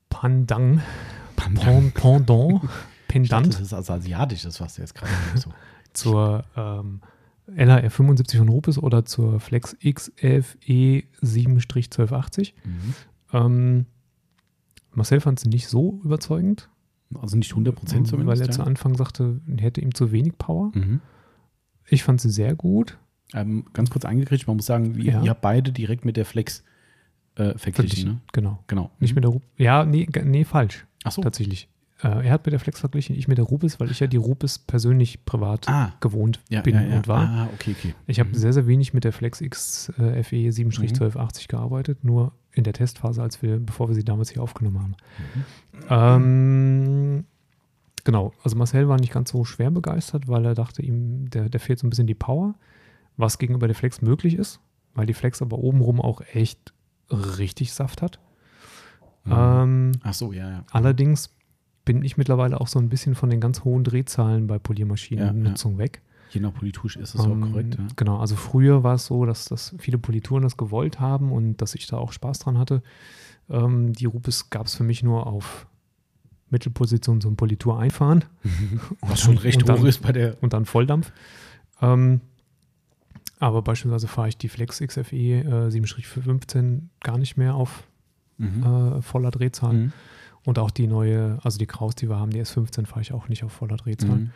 Pandang. 0.09 0.81
Pen- 1.35 1.53
Pendant. 1.93 1.93
Ich 1.93 2.63
dachte, 2.63 2.63
Pendant 3.07 3.47
das 3.53 3.61
ist 3.61 3.73
also 3.73 3.93
asiatisch, 3.93 4.43
das 4.43 4.59
was 4.61 4.75
du 4.75 4.81
jetzt 4.81 4.95
gerade 4.95 5.11
so. 5.35 5.51
zur 5.93 6.43
ähm, 6.55 7.01
LHR 7.55 7.89
75 7.89 8.39
von 8.39 8.49
Rupes 8.49 8.77
oder 8.77 9.05
zur 9.05 9.39
Flex 9.39 9.75
XFE 9.83 11.03
7-1280. 11.21 12.53
Mhm. 12.63 12.93
Ähm, 13.33 13.85
Marcel 14.93 15.19
fand 15.21 15.39
sie 15.39 15.49
nicht 15.49 15.67
so 15.67 15.99
überzeugend, 16.03 16.69
Also 17.21 17.37
nicht 17.37 17.51
100 17.51 17.75
Prozent 17.75 18.01
weil 18.11 18.19
zumindest. 18.19 18.41
er 18.41 18.51
zu 18.51 18.61
ja. 18.61 18.67
Anfang 18.67 18.95
sagte, 18.95 19.39
er 19.47 19.63
hätte 19.63 19.81
ihm 19.81 19.93
zu 19.93 20.11
wenig 20.11 20.37
Power. 20.37 20.71
Mhm. 20.73 21.01
Ich 21.89 22.03
fand 22.03 22.19
sie 22.19 22.29
sehr 22.29 22.55
gut. 22.55 22.97
Ähm, 23.33 23.65
ganz 23.73 23.89
kurz 23.89 24.05
eingekriegt, 24.05 24.47
man 24.47 24.57
muss 24.57 24.65
sagen, 24.65 24.95
ihr, 24.99 25.13
Ja. 25.13 25.21
ihr 25.23 25.29
habt 25.29 25.41
beide 25.41 25.71
direkt 25.71 26.03
mit 26.05 26.17
der 26.17 26.25
Flex 26.25 26.63
äh, 27.35 27.57
verglichen. 27.57 28.09
Ne? 28.09 28.21
Genau. 28.33 28.63
Genau. 28.67 28.89
Nicht 28.99 29.13
mit 29.15 29.23
der 29.23 29.31
Rupes. 29.31 29.47
Ja, 29.57 29.85
nee, 29.85 30.07
nee, 30.23 30.43
falsch. 30.43 30.85
Ach 31.03 31.11
so. 31.11 31.21
Tatsächlich. 31.21 31.69
Äh, 32.03 32.27
er 32.27 32.31
hat 32.31 32.45
mit 32.45 32.53
der 32.53 32.59
Flex 32.59 32.79
verglichen, 32.79 33.15
ich 33.15 33.27
mit 33.27 33.37
der 33.39 33.45
Rupes, 33.45 33.79
weil 33.79 33.89
ich 33.89 33.99
ja 33.99 34.05
die 34.07 34.17
Rupes 34.17 34.59
persönlich 34.59 35.25
privat 35.25 35.67
Ah, 35.67 35.93
gewohnt 35.99 36.39
ja, 36.49 36.61
bin 36.61 36.75
ja, 36.75 36.81
ja. 36.83 36.95
und 36.97 37.07
war. 37.07 37.27
Ah, 37.27 37.49
okay, 37.55 37.75
okay. 37.77 37.95
Ich 38.05 38.19
habe 38.19 38.29
Mhm. 38.29 38.35
sehr, 38.35 38.53
sehr 38.53 38.67
wenig 38.67 38.93
mit 38.93 39.03
der 39.03 39.11
Flex 39.13 39.41
X 39.41 39.89
äh, 39.97 40.21
FE 40.23 40.35
7-1280 40.51 41.47
gearbeitet, 41.47 42.03
nur 42.03 42.33
in 42.51 42.63
der 42.63 42.73
Testphase, 42.73 43.21
als 43.21 43.41
wir, 43.41 43.59
bevor 43.59 43.87
wir 43.87 43.95
sie 43.95 44.03
damals 44.03 44.29
hier 44.29 44.41
aufgenommen 44.43 44.79
haben. 44.79 44.95
Ähm, 45.89 47.25
genau, 48.03 48.33
also 48.43 48.55
Marcel 48.57 48.87
war 48.87 48.99
nicht 48.99 49.13
ganz 49.13 49.31
so 49.31 49.43
schwer 49.45 49.71
begeistert, 49.71 50.27
weil 50.27 50.45
er 50.45 50.53
dachte, 50.55 50.81
ihm, 50.81 51.29
der, 51.29 51.49
der 51.49 51.59
fehlt 51.59 51.79
so 51.79 51.87
ein 51.87 51.89
bisschen 51.89 52.07
die 52.07 52.15
Power, 52.15 52.55
was 53.17 53.37
gegenüber 53.37 53.67
der 53.67 53.75
Flex 53.75 54.01
möglich 54.01 54.35
ist, 54.35 54.59
weil 54.93 55.05
die 55.05 55.13
Flex 55.13 55.41
aber 55.41 55.57
obenrum 55.57 55.99
auch 56.01 56.21
echt 56.33 56.73
richtig 57.11 57.73
Saft 57.73 58.01
hat. 58.01 58.19
Mhm. 59.25 59.33
Ähm, 59.35 59.91
Ach 60.03 60.13
so, 60.13 60.31
ja, 60.33 60.49
ja. 60.49 60.63
allerdings 60.71 61.29
bin 61.87 62.03
ich 62.03 62.17
mittlerweile 62.17 62.59
auch 62.59 62.67
so 62.67 62.77
ein 62.79 62.89
bisschen 62.89 63.15
von 63.15 63.29
den 63.29 63.39
ganz 63.39 63.63
hohen 63.63 63.83
Drehzahlen 63.85 64.45
bei 64.45 64.59
Poliermaschinennutzung 64.59 65.77
weg. 65.77 66.01
Je 66.31 66.41
nach 66.41 66.53
Politur 66.53 66.85
ist 67.01 67.13
das 67.13 67.21
auch 67.21 67.29
Ähm, 67.31 67.41
korrekt. 67.41 67.75
Ja. 67.79 67.87
Genau, 67.95 68.17
also 68.19 68.35
früher 68.35 68.83
war 68.83 68.95
es 68.95 69.05
so, 69.05 69.25
dass, 69.25 69.45
dass 69.45 69.73
viele 69.79 69.97
Polituren 69.97 70.43
das 70.43 70.57
gewollt 70.57 70.99
haben 70.99 71.31
und 71.31 71.61
dass 71.61 71.73
ich 71.75 71.87
da 71.87 71.97
auch 71.97 72.11
Spaß 72.11 72.39
dran 72.39 72.57
hatte. 72.57 72.83
Ähm, 73.49 73.93
die 73.93 74.05
Rupes 74.05 74.49
gab 74.49 74.65
es 74.67 74.75
für 74.75 74.83
mich 74.83 75.01
nur 75.01 75.25
auf 75.27 75.65
Mittelposition 76.49 77.21
zum 77.21 77.37
Politur 77.37 77.79
einfahren 77.79 78.25
Was 79.01 79.21
schon 79.21 79.35
dann- 79.35 79.43
recht 79.43 79.61
und 79.61 79.69
dann- 79.69 79.79
hoch 79.79 79.85
ist 79.85 80.01
bei 80.01 80.11
der. 80.11 80.35
und 80.41 80.51
dann 80.51 80.65
Volldampf. 80.65 81.13
Ähm, 81.81 82.19
aber 83.39 83.61
beispielsweise 83.61 84.07
fahre 84.07 84.27
ich 84.29 84.37
die 84.37 84.49
Flex 84.49 84.79
XFE 84.81 85.15
äh, 85.15 85.69
7-15 85.71 86.89
gar 87.01 87.17
nicht 87.17 87.37
mehr 87.37 87.55
auf 87.55 87.83
Mhm. 88.39 88.63
äh, 88.97 89.01
voller 89.01 89.31
Drehzahl. 89.31 89.73
Mhm. 89.73 89.93
Und 90.47 90.59
auch 90.59 90.71
die 90.71 90.87
neue, 90.87 91.39
also 91.43 91.57
die 91.57 91.65
Kraus, 91.65 91.93
die 91.95 92.07
wir 92.07 92.17
haben, 92.17 92.31
die 92.31 92.41
S15 92.41 92.85
fahre 92.85 93.01
ich 93.01 93.11
auch 93.11 93.27
nicht 93.27 93.43
auf 93.43 93.51
voller 93.51 93.75
Drehzahl. 93.75 94.15
Mhm. 94.15 94.31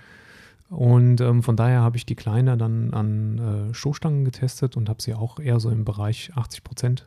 Und 0.67 1.21
ähm, 1.21 1.41
von 1.41 1.55
daher 1.55 1.79
habe 1.79 1.95
ich 1.95 2.05
die 2.05 2.15
kleine 2.15 2.57
dann 2.57 2.93
an 2.93 3.69
äh, 3.69 3.73
Stoßstangen 3.73 4.25
getestet 4.25 4.75
und 4.75 4.89
habe 4.89 5.01
sie 5.01 5.13
auch 5.13 5.39
eher 5.39 5.61
so 5.61 5.69
im 5.69 5.85
Bereich 5.85 6.33
80% 6.35 7.03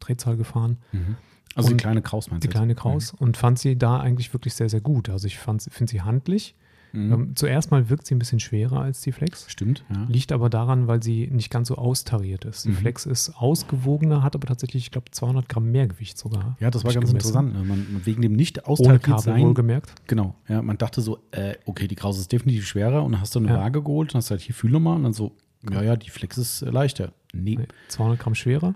Drehzahl 0.00 0.38
gefahren. 0.38 0.78
Mhm. 0.92 1.16
Also 1.54 1.68
die 1.68 1.74
Und 1.74 1.80
kleine 1.82 2.00
Kraus 2.00 2.30
meinst 2.30 2.42
Die 2.42 2.48
du 2.48 2.52
kleine 2.54 2.74
Kraus 2.74 3.12
und 3.12 3.36
fand 3.36 3.58
sie 3.58 3.76
da 3.76 4.00
eigentlich 4.00 4.32
wirklich 4.32 4.54
sehr, 4.54 4.70
sehr 4.70 4.80
gut. 4.80 5.10
Also 5.10 5.26
ich 5.26 5.36
finde 5.36 5.90
sie 5.90 6.00
handlich. 6.00 6.54
Mhm. 6.92 7.12
Ähm, 7.12 7.32
zuerst 7.36 7.70
mal 7.70 7.88
wirkt 7.90 8.06
sie 8.06 8.14
ein 8.14 8.18
bisschen 8.18 8.40
schwerer 8.40 8.80
als 8.80 9.00
die 9.00 9.12
Flex. 9.12 9.46
Stimmt, 9.50 9.84
ja. 9.94 10.04
Liegt 10.08 10.32
aber 10.32 10.48
daran, 10.48 10.86
weil 10.88 11.02
sie 11.02 11.28
nicht 11.30 11.50
ganz 11.50 11.68
so 11.68 11.76
austariert 11.76 12.44
ist. 12.44 12.64
Die 12.64 12.70
Mhm. 12.70 12.74
Flex 12.76 13.06
ist 13.06 13.30
ausgewogener, 13.36 14.22
hat 14.22 14.34
aber 14.34 14.46
tatsächlich, 14.46 14.84
ich 14.84 14.90
glaube, 14.90 15.10
200 15.10 15.48
Gramm 15.48 15.70
mehr 15.70 15.86
Gewicht 15.88 16.16
sogar. 16.18 16.56
Ja, 16.60 16.70
das 16.70 16.84
war 16.84 16.92
ganz 16.92 17.10
gemessen. 17.10 17.28
interessant. 17.28 17.52
ne? 17.54 17.64
Man, 17.64 18.00
wegen 18.04 18.22
dem 18.22 18.32
nicht 18.34 18.58
Ohne 18.60 18.68
austariert 18.68 19.02
Kabel 19.02 19.22
sein. 19.22 19.40
wohlgemerkt. 19.42 19.92
Genau, 20.06 20.34
ja, 20.48 20.62
man 20.62 20.78
dachte 20.78 21.00
so, 21.00 21.18
äh, 21.32 21.54
okay, 21.66 21.88
die 21.88 21.94
Kraus 21.94 22.18
ist 22.18 22.32
definitiv 22.32 22.66
schwerer 22.66 23.02
und 23.04 23.12
dann 23.12 23.20
hast 23.20 23.34
du 23.34 23.38
eine 23.40 23.48
Ja. 23.48 23.58
Waage 23.58 23.82
geholt 23.82 24.14
und 24.14 24.18
hast 24.18 24.30
halt 24.30 24.40
hier 24.40 24.54
fühle 24.54 24.80
mal 24.80 24.94
und 24.96 25.02
dann 25.04 25.12
so, 25.12 25.32
ja, 25.70 25.82
ja, 25.82 25.96
die 25.96 26.10
Flex 26.10 26.38
ist 26.38 26.62
äh, 26.62 26.70
leichter. 26.70 27.12
Nee, 27.34 27.58
200 27.88 28.18
Gramm 28.18 28.34
schwerer. 28.34 28.74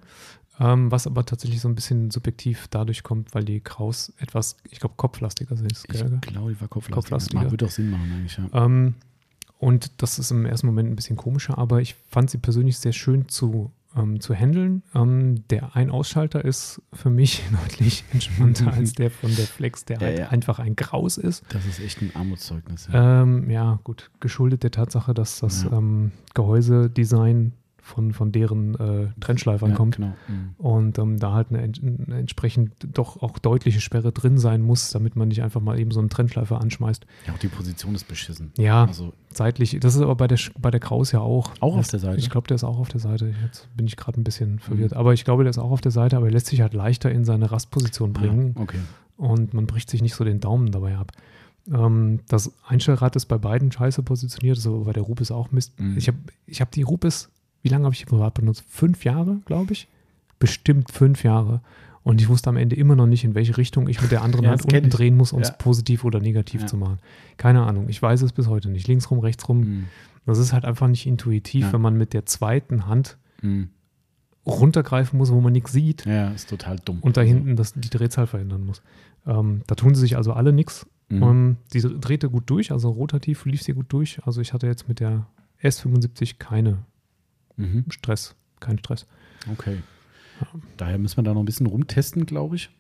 Ähm, 0.63 0.93
was 0.93 1.09
aber 1.09 1.27
tatsächlich 1.27 1.61
so 1.61 1.69
ein 1.69 1.75
bisschen 1.75 2.13
subjektiv 2.13 2.69
dadurch 2.69 3.03
kommt, 3.03 3.35
weil 3.35 3.45
die 3.45 3.61
Kraus 3.61 4.13
etwas, 4.19 4.57
ich 4.71 4.79
glaube, 4.79 4.95
kopflastiger 4.97 5.53
ist. 5.53 5.63
Ich 5.63 5.83
glaube, 5.89 6.21
die 6.25 6.61
war 6.61 6.69
kopflastiger. 6.69 6.95
Kopflastiger. 6.95 7.51
Wird 7.51 7.63
doch 7.63 7.71
Sinn 7.71 7.91
machen 7.91 8.13
eigentlich, 8.13 8.37
ja. 8.37 8.65
Ähm, 8.65 8.95
und 9.59 10.03
das 10.03 10.19
ist 10.21 10.31
im 10.31 10.47
ersten 10.47 10.67
Moment 10.67 10.89
ein 10.91 10.97
bisschen 10.97 11.17
komischer, 11.17 11.59
aber 11.59 11.81
ich 11.81 11.97
fand 12.11 12.31
sie 12.31 12.39
persönlich 12.39 12.79
sehr 12.79 12.93
schön 12.93 13.29
zu, 13.29 13.73
ähm, 13.97 14.21
zu 14.21 14.35
handeln. 14.35 14.83
Ähm, 14.95 15.43
der 15.49 15.75
Ein-Ausschalter 15.75 16.45
ist 16.45 16.81
für 16.93 17.11
mich 17.11 17.43
deutlich 17.63 18.05
entspannter 18.13 18.73
als 18.73 18.93
der 18.93 19.11
von 19.11 19.35
der 19.35 19.47
Flex, 19.47 19.85
der 19.85 19.99
Ja, 19.99 20.07
halt 20.07 20.19
ja. 20.19 20.29
einfach 20.29 20.61
ein 20.61 20.77
Graus 20.77 21.17
ist. 21.17 21.45
Das 21.49 21.67
ist 21.67 21.81
echt 21.81 22.03
ein 22.03 22.11
Armutszeugnis. 22.15 22.89
Ja. 22.93 23.23
Ähm, 23.23 23.51
ja, 23.51 23.81
gut, 23.83 24.11
geschuldet 24.21 24.63
der 24.63 24.71
Tatsache, 24.71 25.13
dass 25.13 25.41
das 25.41 25.65
ähm, 25.65 26.13
Gehäusedesign 26.35 27.53
von, 27.85 28.13
von 28.13 28.31
deren 28.31 28.75
äh, 28.77 29.09
Trennschleifern 29.21 29.71
ja, 29.71 29.77
kommt. 29.77 29.97
Genau. 29.97 30.15
Mhm. 30.29 30.55
Und 30.57 30.99
ähm, 30.99 31.19
da 31.19 31.33
halt 31.33 31.49
eine, 31.51 31.59
eine 31.61 32.19
entsprechend 32.19 32.73
doch 32.95 33.21
auch 33.23 33.39
deutliche 33.41 33.81
Sperre 33.81 34.13
drin 34.13 34.39
sein 34.39 34.63
muss, 34.63 34.91
damit 34.91 35.17
man 35.17 35.29
nicht 35.29 35.43
einfach 35.43 35.61
mal 35.61 35.79
eben 35.79 35.91
so 35.91 35.99
einen 35.99 36.09
Trennschleifer 36.09 36.61
anschmeißt. 36.61 37.05
Ja, 37.27 37.33
auch 37.35 37.39
die 37.39 37.49
Position 37.49 37.95
ist 37.97 38.07
beschissen. 38.07 38.53
Ja, 38.57 38.85
Also 38.85 39.13
seitlich. 39.33 39.77
Das 39.81 39.97
ist 39.97 40.01
aber 40.01 40.15
bei 40.15 40.29
der, 40.29 40.39
bei 40.61 40.71
der 40.71 40.79
Kraus 40.81 41.11
ja 41.11 41.19
auch. 41.21 41.51
Auch 41.61 41.77
auf 41.77 41.89
der 41.89 41.99
Seite? 41.99 42.19
Ich 42.19 42.31
glaube, 42.31 42.47
der 42.47 42.55
ist 42.55 42.65
auch 42.65 42.79
auf 42.79 42.89
der 42.89 43.01
Seite. 43.01 43.35
Jetzt 43.45 43.69
bin 43.77 43.87
ich 43.89 43.97
gerade 43.97 44.21
ein 44.21 44.25
bisschen 44.25 44.53
Mhm. 44.53 44.59
verwirrt. 44.61 44.93
Aber 44.95 45.13
ich 45.13 45.25
glaube, 45.25 45.43
der 45.43 45.51
ist 45.51 45.59
auch 45.59 45.73
auf 45.73 45.81
der 45.81 45.91
Seite, 45.93 46.17
aber 46.17 46.27
er 46.27 46.33
lässt 46.33 46.47
sich 46.47 46.61
halt 46.61 46.75
leichter 46.75 47.11
in 47.11 47.25
seine 47.25 47.51
Rastposition 47.51 48.13
bringen 48.13 48.55
Ah, 48.57 48.61
okay. 48.63 48.79
und 49.17 49.55
man 49.55 49.67
bricht 49.67 49.91
sich 49.91 50.03
nicht 50.03 50.15
so 50.15 50.23
den 50.25 50.39
Daumen 50.39 50.71
dabei 50.71 50.97
ab. 50.97 51.11
Ähm, 51.73 52.21
das 52.29 52.53
Einstellrad 52.67 53.15
ist 53.17 53.27
bei 53.27 53.39
beiden 53.39 53.71
scheiße 53.71 54.03
positioniert, 54.03 54.59
ist 54.59 54.67
aber 54.67 54.85
bei 54.85 54.93
der 54.93 55.05
Rupes 55.05 55.31
auch 55.31 55.53
Mist. 55.53 55.79
Mhm. 55.79 55.97
Ich 55.97 56.09
habe 56.09 56.19
ich 56.47 56.61
hab 56.61 56.71
die 56.73 56.83
Rupes, 56.83 57.31
wie 57.63 57.69
lange 57.69 57.85
habe 57.85 57.95
ich 57.95 58.01
die 58.01 58.07
privat 58.07 58.35
benutzt? 58.35 58.65
Fünf 58.69 59.05
Jahre, 59.05 59.39
glaube 59.45 59.73
ich. 59.73 59.89
Bestimmt 60.39 60.91
fünf 60.91 61.23
Jahre. 61.25 61.61
Und 62.05 62.21
ich 62.21 62.29
wusste 62.29 62.51
am 62.51 62.57
Ende 62.57 62.75
immer 62.75 62.97
noch 62.97 63.07
nicht, 63.07 63.23
in 63.23 63.35
welche 63.37 63.57
Richtung 63.57 63.89
ich 63.89 64.03
mit 64.03 64.11
der 64.11 64.23
anderen 64.23 64.45
Ja, 64.45 64.51
Hand 64.51 64.65
unten 64.65 64.87
ich. 64.89 64.93
drehen 64.93 65.17
muss, 65.17 65.33
um 65.33 65.41
es 65.41 65.49
Ja. 65.51 65.55
positiv 65.55 66.03
oder 66.05 66.19
negativ 66.19 66.63
Ja. 66.63 66.67
zu 66.67 66.77
machen. 66.77 66.99
Keine 67.37 67.63
Ahnung. 67.63 67.89
Ich 67.89 68.03
weiß 68.03 68.23
es 68.23 68.33
bis 68.33 68.49
heute 68.49 68.69
nicht. 68.71 68.89
Linksrum, 68.89 69.21
rechtsrum. 69.21 69.61
Mhm. 69.61 69.85
Das 70.27 70.39
ist 70.39 70.53
halt 70.53 70.65
einfach 70.65 70.89
nicht 70.89 71.07
intuitiv, 71.07 71.73
wenn 71.73 71.81
man 71.81 71.97
mit 71.97 72.13
der 72.13 72.27
zweiten 72.27 72.87
Hand 72.87 73.19
Mhm. 73.41 73.69
runtergreifen 74.47 75.17
muss, 75.19 75.31
wo 75.33 75.41
man 75.41 75.53
nichts 75.53 75.73
sieht 75.73 76.05
Ja, 76.05 76.31
ist 76.31 76.49
total 76.51 76.77
dumm. 76.85 76.99
und 77.01 77.17
da 77.17 77.21
hinten 77.21 77.55
das, 77.57 77.75
die 77.75 77.91
Drehzahl 77.91 78.27
verändern 78.27 78.67
muss. 78.67 78.83
Ähm, 79.27 79.63
da 79.69 79.75
tun 79.77 79.95
sie 79.95 80.01
sich 80.01 80.17
also 80.17 80.33
alle 80.33 80.53
nichts. 80.53 80.87
Mhm. 81.09 81.23
Ähm, 81.23 81.57
die 81.73 81.81
drehte 81.81 82.29
gut 82.29 82.45
durch, 82.51 82.73
also 82.73 82.91
rotativ 82.91 83.45
lief 83.45 83.63
sie 83.63 83.73
gut 83.75 83.87
durch. 83.91 84.19
Also 84.25 84.41
ich 84.41 84.53
hatte 84.53 84.67
jetzt 84.67 84.89
mit 84.89 84.99
der 84.99 85.27
S75 85.63 86.39
keine 86.39 86.79
Mhm. 87.57 87.85
Stress, 87.91 88.35
keinen 88.61 88.79
Stress. 88.79 89.07
Okay. 89.51 89.79
Daher 90.77 90.99
müssen 90.99 91.17
wir 91.19 91.23
da 91.25 91.35
noch 91.35 91.43
ein 91.43 91.47
bisschen 91.47 91.67
rumtesten, 91.67 92.27
glaube 92.27 92.57
ich. 92.57 92.71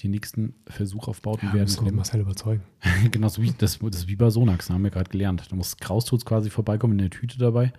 Die 0.00 0.08
nächsten 0.08 0.54
Versuchaufbauten 0.68 1.48
Ja, 1.48 1.54
werden 1.54 1.74
kommen. 1.76 1.94
Marcel 1.96 2.20
überzeugen. 2.20 2.62
genau, 3.10 3.28
so 3.28 3.42
wie, 3.42 3.52
das, 3.56 3.78
das 3.78 3.96
ist 3.96 4.08
wie 4.08 4.16
bei 4.16 4.30
Sonax, 4.30 4.70
haben 4.70 4.84
wir 4.84 4.90
gerade 4.90 5.10
gelernt. 5.10 5.44
Da 5.50 5.56
muss 5.56 5.76
Kraustutz 5.76 6.24
quasi 6.24 6.50
vorbeikommen 6.50 6.92
in 6.94 6.98
der 6.98 7.10
Tüte 7.10 7.38
dabei. 7.38 7.72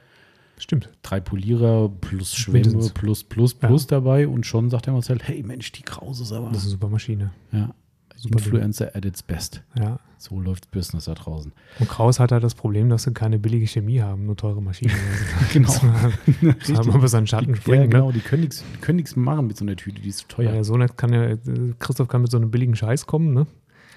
Stimmt. 0.57 0.89
Drei 1.01 1.21
Polierer 1.21 1.87
plus 1.87 2.35
Schwämme 2.35 2.67
Mindestens. 2.67 2.93
plus 2.93 3.23
plus 3.23 3.53
Ja. 3.61 3.67
plus 3.69 3.87
dabei 3.87 4.27
und 4.27 4.45
schon 4.45 4.69
sagt 4.69 4.87
der 4.87 4.93
Marcel, 4.93 5.19
hey 5.23 5.41
Mensch, 5.43 5.71
die 5.71 5.83
Krause 5.83 6.23
ist 6.23 6.33
aber 6.33 6.47
Das 6.49 6.57
ist 6.57 6.63
eine 6.63 6.71
super 6.71 6.89
Maschine. 6.89 7.31
ja, 7.53 7.73
Super 8.21 8.39
Influencer 8.39 8.95
at 8.95 9.05
its 9.05 9.23
best. 9.23 9.61
Ja. 9.77 9.99
So 10.17 10.39
läuft 10.39 10.69
Business 10.71 11.05
da 11.05 11.13
draußen. 11.13 11.53
Und 11.79 11.89
Kraus 11.89 12.19
hat 12.19 12.31
halt 12.33 12.43
das 12.43 12.53
Problem, 12.53 12.89
dass 12.89 13.03
sie 13.03 13.13
keine 13.13 13.39
billige 13.39 13.65
Chemie 13.67 14.01
haben, 14.01 14.25
nur 14.25 14.35
teure 14.35 14.61
Maschinen. 14.61 14.91
Genau. 15.53 15.71
Das 15.71 16.77
haben 16.77 16.93
über 16.93 17.07
seinen 17.07 17.25
Schatten 17.27 17.45
Die, 17.47 17.51
ja, 17.53 17.57
springen. 17.61 17.89
genau, 17.89 18.07
ne? 18.07 18.13
die 18.13 18.19
können 18.19 18.95
nichts 18.97 19.15
machen 19.15 19.47
mit 19.47 19.57
so 19.57 19.63
einer 19.65 19.75
Tüte, 19.77 20.01
die 20.01 20.09
ist 20.09 20.19
zu 20.19 20.27
teuer. 20.27 20.53
Ja, 20.53 20.63
so 20.63 20.73
kann 20.95 21.13
ja, 21.13 21.35
Christoph 21.79 22.07
kann 22.09 22.21
mit 22.21 22.31
so 22.31 22.37
einem 22.37 22.51
billigen 22.51 22.75
Scheiß 22.75 23.05
kommen, 23.05 23.33
ne? 23.33 23.47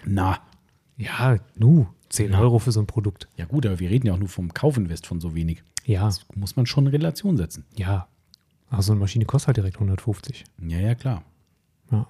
Na, 0.05 0.39
Ja, 0.97 1.39
nu, 1.57 1.89
10 2.11 2.33
Ja. 2.33 2.39
Euro 2.41 2.59
für 2.61 2.70
so 2.73 2.81
ein 2.81 2.87
Produkt. 2.87 3.27
ja 3.37 3.45
gut, 3.47 3.66
aber 3.66 3.81
wir 3.81 3.91
reden 3.91 4.07
ja 4.07 4.12
auch 4.14 4.18
nur 4.18 4.29
vom 4.29 4.55
Kaufinvest 4.55 5.07
von 5.07 5.20
so 5.20 5.35
wenig. 5.35 5.62
Ja, 5.85 6.05
Das 6.05 6.25
muss 6.37 6.55
man 6.55 6.66
schon 6.66 6.87
in 6.87 6.91
Relation 6.93 7.37
setzen. 7.37 7.64
ja. 7.75 8.07
Aber 8.70 8.81
so 8.81 8.93
eine 8.93 9.01
Maschine 9.01 9.27
kostet 9.27 9.49
halt 9.49 9.57
direkt 9.59 9.77
150. 9.77 10.45
Ja, 10.66 10.79
ja, 10.79 10.95
klar. 10.95 11.23
Ja. 11.91 12.07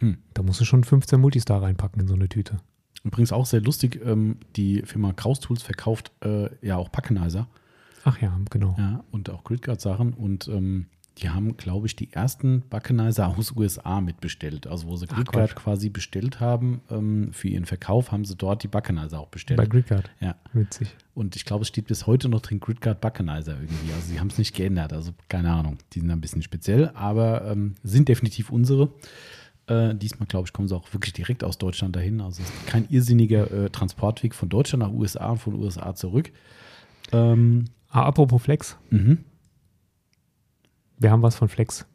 Hm. 0.00 0.18
Da 0.34 0.42
musst 0.42 0.60
du 0.60 0.64
schon 0.64 0.84
15 0.84 1.20
Multistar 1.20 1.62
reinpacken 1.62 2.00
in 2.00 2.08
so 2.08 2.14
eine 2.14 2.28
Tüte. 2.28 2.58
Übrigens 3.04 3.32
auch 3.32 3.46
sehr 3.46 3.60
lustig, 3.60 4.00
ähm, 4.04 4.38
die 4.56 4.82
Firma 4.82 5.12
Kraus 5.12 5.40
Tools 5.40 5.62
verkauft 5.62 6.12
äh, 6.24 6.48
ja 6.60 6.76
auch 6.76 6.90
Packenizer 6.90 7.46
Ach 8.06 8.20
ja, 8.20 8.38
genau. 8.50 8.76
ja, 8.78 9.04
und 9.10 9.30
auch 9.30 9.42
Gridguard-Sachen 9.42 10.12
und 10.12 10.46
ähm, 10.46 10.86
die 11.18 11.30
haben, 11.30 11.56
glaube 11.56 11.86
ich, 11.86 11.96
die 11.96 12.12
ersten 12.12 12.62
Backenizer 12.68 13.26
aus 13.36 13.52
USA 13.56 14.00
mitbestellt. 14.00 14.66
Also 14.66 14.86
wo 14.86 14.96
sie 14.96 15.06
Gridguard 15.06 15.56
quasi 15.56 15.88
bestellt 15.88 16.38
haben 16.38 16.82
ähm, 16.90 17.32
für 17.32 17.48
ihren 17.48 17.64
Verkauf, 17.64 18.12
haben 18.12 18.24
sie 18.24 18.36
dort 18.36 18.62
die 18.62 18.68
Backenizer 18.68 19.18
auch 19.18 19.28
bestellt. 19.28 19.56
Bei 19.56 19.66
Gridguard. 19.66 20.10
ja. 20.20 20.36
Witzig. 20.52 20.94
Und 21.14 21.34
ich 21.34 21.44
glaube, 21.44 21.62
es 21.62 21.68
steht 21.68 21.86
bis 21.86 22.06
heute 22.06 22.28
noch 22.28 22.42
drin 22.42 22.60
Gridguard 22.60 23.00
Backenizer 23.00 23.54
irgendwie. 23.54 23.92
Also 23.92 24.08
sie 24.08 24.20
haben 24.20 24.28
es 24.28 24.38
nicht 24.38 24.54
geändert. 24.54 24.92
Also 24.92 25.12
keine 25.28 25.52
Ahnung. 25.52 25.78
Die 25.94 26.00
sind 26.00 26.10
ein 26.10 26.20
bisschen 26.20 26.42
speziell, 26.42 26.90
aber 26.94 27.50
ähm, 27.50 27.74
sind 27.82 28.08
definitiv 28.08 28.50
unsere. 28.50 28.90
Äh, 29.68 29.94
diesmal, 29.96 30.26
glaube 30.26 30.46
ich, 30.46 30.52
kommen 30.52 30.68
sie 30.68 30.76
auch 30.76 30.92
wirklich 30.94 31.12
direkt 31.12 31.42
aus 31.42 31.58
Deutschland 31.58 31.96
dahin. 31.96 32.20
Also 32.20 32.42
es 32.42 32.48
ist 32.48 32.66
kein 32.66 32.86
irrsinniger 32.88 33.50
äh, 33.50 33.70
Transportweg 33.70 34.34
von 34.34 34.48
Deutschland 34.48 34.82
nach 34.84 34.92
USA 34.92 35.30
und 35.30 35.38
von 35.38 35.54
USA 35.54 35.94
zurück. 35.94 36.30
Ähm, 37.12 37.64
Ah, 37.88 38.04
apropos 38.04 38.42
Flex. 38.42 38.76
mhm. 38.90 39.18
Wir 40.98 41.10
haben 41.10 41.22
was 41.22 41.36
von 41.36 41.48
Flex 41.48 41.86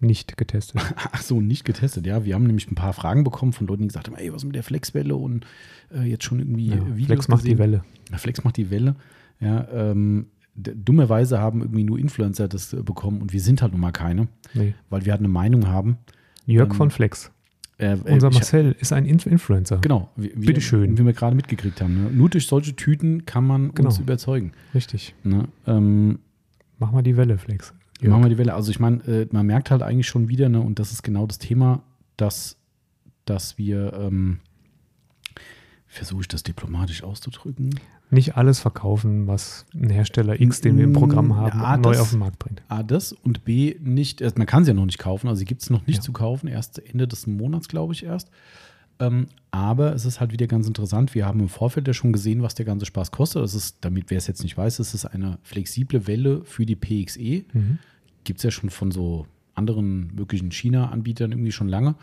nicht 0.00 0.36
getestet. 0.36 0.80
Ach 1.12 1.22
so, 1.22 1.40
nicht 1.40 1.64
getestet. 1.64 2.06
Ja, 2.06 2.24
wir 2.24 2.34
haben 2.34 2.46
nämlich 2.46 2.70
ein 2.70 2.74
paar 2.74 2.92
Fragen 2.92 3.24
bekommen 3.24 3.52
von 3.52 3.66
Leuten, 3.66 3.82
die 3.82 3.88
gesagt 3.88 4.06
haben, 4.08 4.16
ey, 4.16 4.32
was 4.32 4.44
mit 4.44 4.54
der 4.54 4.62
Flexwelle 4.62 5.14
und 5.16 5.46
äh, 5.94 6.02
jetzt 6.02 6.24
schon 6.24 6.40
irgendwie 6.40 6.68
Ja, 6.68 6.76
Videos 6.96 7.06
Flex 7.06 7.28
macht 7.28 7.42
die 7.44 7.48
gesehen. 7.50 7.58
Welle. 7.58 7.84
Ja, 8.10 8.18
Flex 8.18 8.44
macht 8.44 8.56
die 8.56 8.70
Welle. 8.70 8.96
Ja, 9.40 9.66
ähm, 9.72 10.26
dummerweise 10.56 11.38
haben 11.38 11.60
irgendwie 11.62 11.84
nur 11.84 11.98
Influencer 11.98 12.48
das 12.48 12.72
äh, 12.72 12.82
bekommen 12.82 13.20
und 13.22 13.32
wir 13.32 13.40
sind 13.40 13.62
halt 13.62 13.72
nun 13.72 13.80
mal 13.80 13.92
keine, 13.92 14.28
Nee. 14.52 14.74
weil 14.90 15.04
wir 15.04 15.12
halt 15.12 15.20
eine 15.20 15.28
Meinung 15.28 15.66
haben. 15.68 15.98
Jörg 16.46 16.70
Ähm, 16.70 16.76
von 16.76 16.90
Flex. 16.90 17.30
Äh, 17.78 17.94
äh, 17.94 18.12
Unser 18.12 18.30
Marcel 18.30 18.76
ist 18.78 18.92
ein 18.92 19.04
Inf 19.04 19.26
Influencer. 19.26 19.78
Genau, 19.78 20.10
wie, 20.16 20.32
wie, 20.36 20.46
Bitteschön. 20.46 20.96
Wie 20.96 21.04
wir 21.04 21.12
gerade 21.12 21.34
mitgekriegt 21.34 21.80
haben. 21.80 22.04
Ne? 22.04 22.10
Nur 22.10 22.30
durch 22.30 22.46
solche 22.46 22.76
Tüten 22.76 23.26
kann 23.26 23.44
man 23.46 23.70
uns 23.70 23.74
Genau. 23.74 23.96
überzeugen. 24.00 24.52
Richtig. 24.74 25.14
Ne? 25.24 25.48
Ähm, 25.66 26.18
Mach 26.78 26.92
mal 26.92 27.02
die 27.02 27.16
Welle, 27.16 27.38
Flex. 27.38 27.72
Jörg. 28.00 28.10
machen 28.12 28.24
wir 28.24 28.28
die 28.30 28.38
Welle. 28.38 28.54
Also 28.54 28.70
ich 28.70 28.78
meine, 28.80 28.98
äh, 29.06 29.26
man 29.32 29.46
merkt 29.46 29.70
halt 29.70 29.82
eigentlich 29.82 30.06
schon 30.08 30.28
wieder, 30.28 30.48
ne, 30.48 30.60
und 30.60 30.78
das 30.78 30.92
ist 30.92 31.02
genau 31.02 31.26
das 31.26 31.38
Thema, 31.38 31.82
dass, 32.16 32.56
dass 33.24 33.58
wir, 33.58 33.92
ähm, 33.94 34.38
versuche 35.86 36.22
ich 36.22 36.28
das 36.28 36.42
diplomatisch 36.42 37.02
auszudrücken, 37.04 37.70
Nicht 38.10 38.36
alles 38.36 38.60
verkaufen, 38.60 39.26
was 39.26 39.66
ein 39.74 39.90
Hersteller 39.90 40.40
X, 40.40 40.60
den 40.60 40.76
wir 40.76 40.84
im 40.84 40.92
Programm 40.92 41.36
haben, 41.36 41.58
Ja, 41.58 41.76
neu 41.76 41.90
das- 41.92 42.00
auf 42.00 42.10
den 42.10 42.18
Markt 42.20 42.38
bringt. 42.38 42.62
A, 42.68 42.82
das 42.82 43.12
und 43.12 43.44
B, 43.44 43.74
nicht, 43.80 44.20
man 44.36 44.46
kann 44.46 44.64
sie 44.64 44.70
ja 44.70 44.74
noch 44.74 44.84
nicht 44.84 44.98
kaufen, 44.98 45.26
also 45.28 45.38
sie 45.38 45.44
gibt 45.46 45.62
es 45.62 45.70
noch 45.70 45.86
nicht 45.86 45.96
Ja. 45.96 46.02
zu 46.02 46.12
kaufen, 46.12 46.46
erst 46.46 46.78
Ende 46.78 47.08
des 47.08 47.26
Monats, 47.26 47.66
glaube 47.68 47.92
ich, 47.94 48.04
erst. 48.04 48.30
Ähm, 49.00 49.26
aber 49.50 49.92
es 49.94 50.04
ist 50.04 50.20
halt 50.20 50.32
wieder 50.32 50.46
ganz 50.46 50.68
interessant. 50.68 51.14
Wir 51.16 51.26
haben 51.26 51.40
im 51.40 51.48
Vorfeld 51.48 51.88
ja 51.88 51.94
schon 51.94 52.12
gesehen, 52.12 52.42
was 52.42 52.54
der 52.54 52.64
ganze 52.64 52.86
Spaß 52.86 53.10
kostet. 53.10 53.42
Das 53.42 53.54
ist, 53.54 53.78
damit 53.80 54.10
wer 54.10 54.18
es 54.18 54.28
jetzt 54.28 54.44
nicht 54.44 54.56
weiß, 54.56 54.78
es 54.78 54.94
ist 54.94 55.06
eine 55.06 55.38
flexible 55.42 56.06
Welle 56.06 56.42
für 56.44 56.64
die 56.64 56.76
PXE. 56.76 57.44
Mhm. 57.52 57.78
Gibt 58.22 58.38
es 58.38 58.44
ja 58.44 58.52
schon 58.52 58.70
von 58.70 58.92
so 58.92 59.26
anderen 59.54 60.14
möglichen 60.14 60.52
China-Anbietern 60.52 61.32
irgendwie 61.32 61.50
schon 61.52 61.68
lange, 61.68 61.96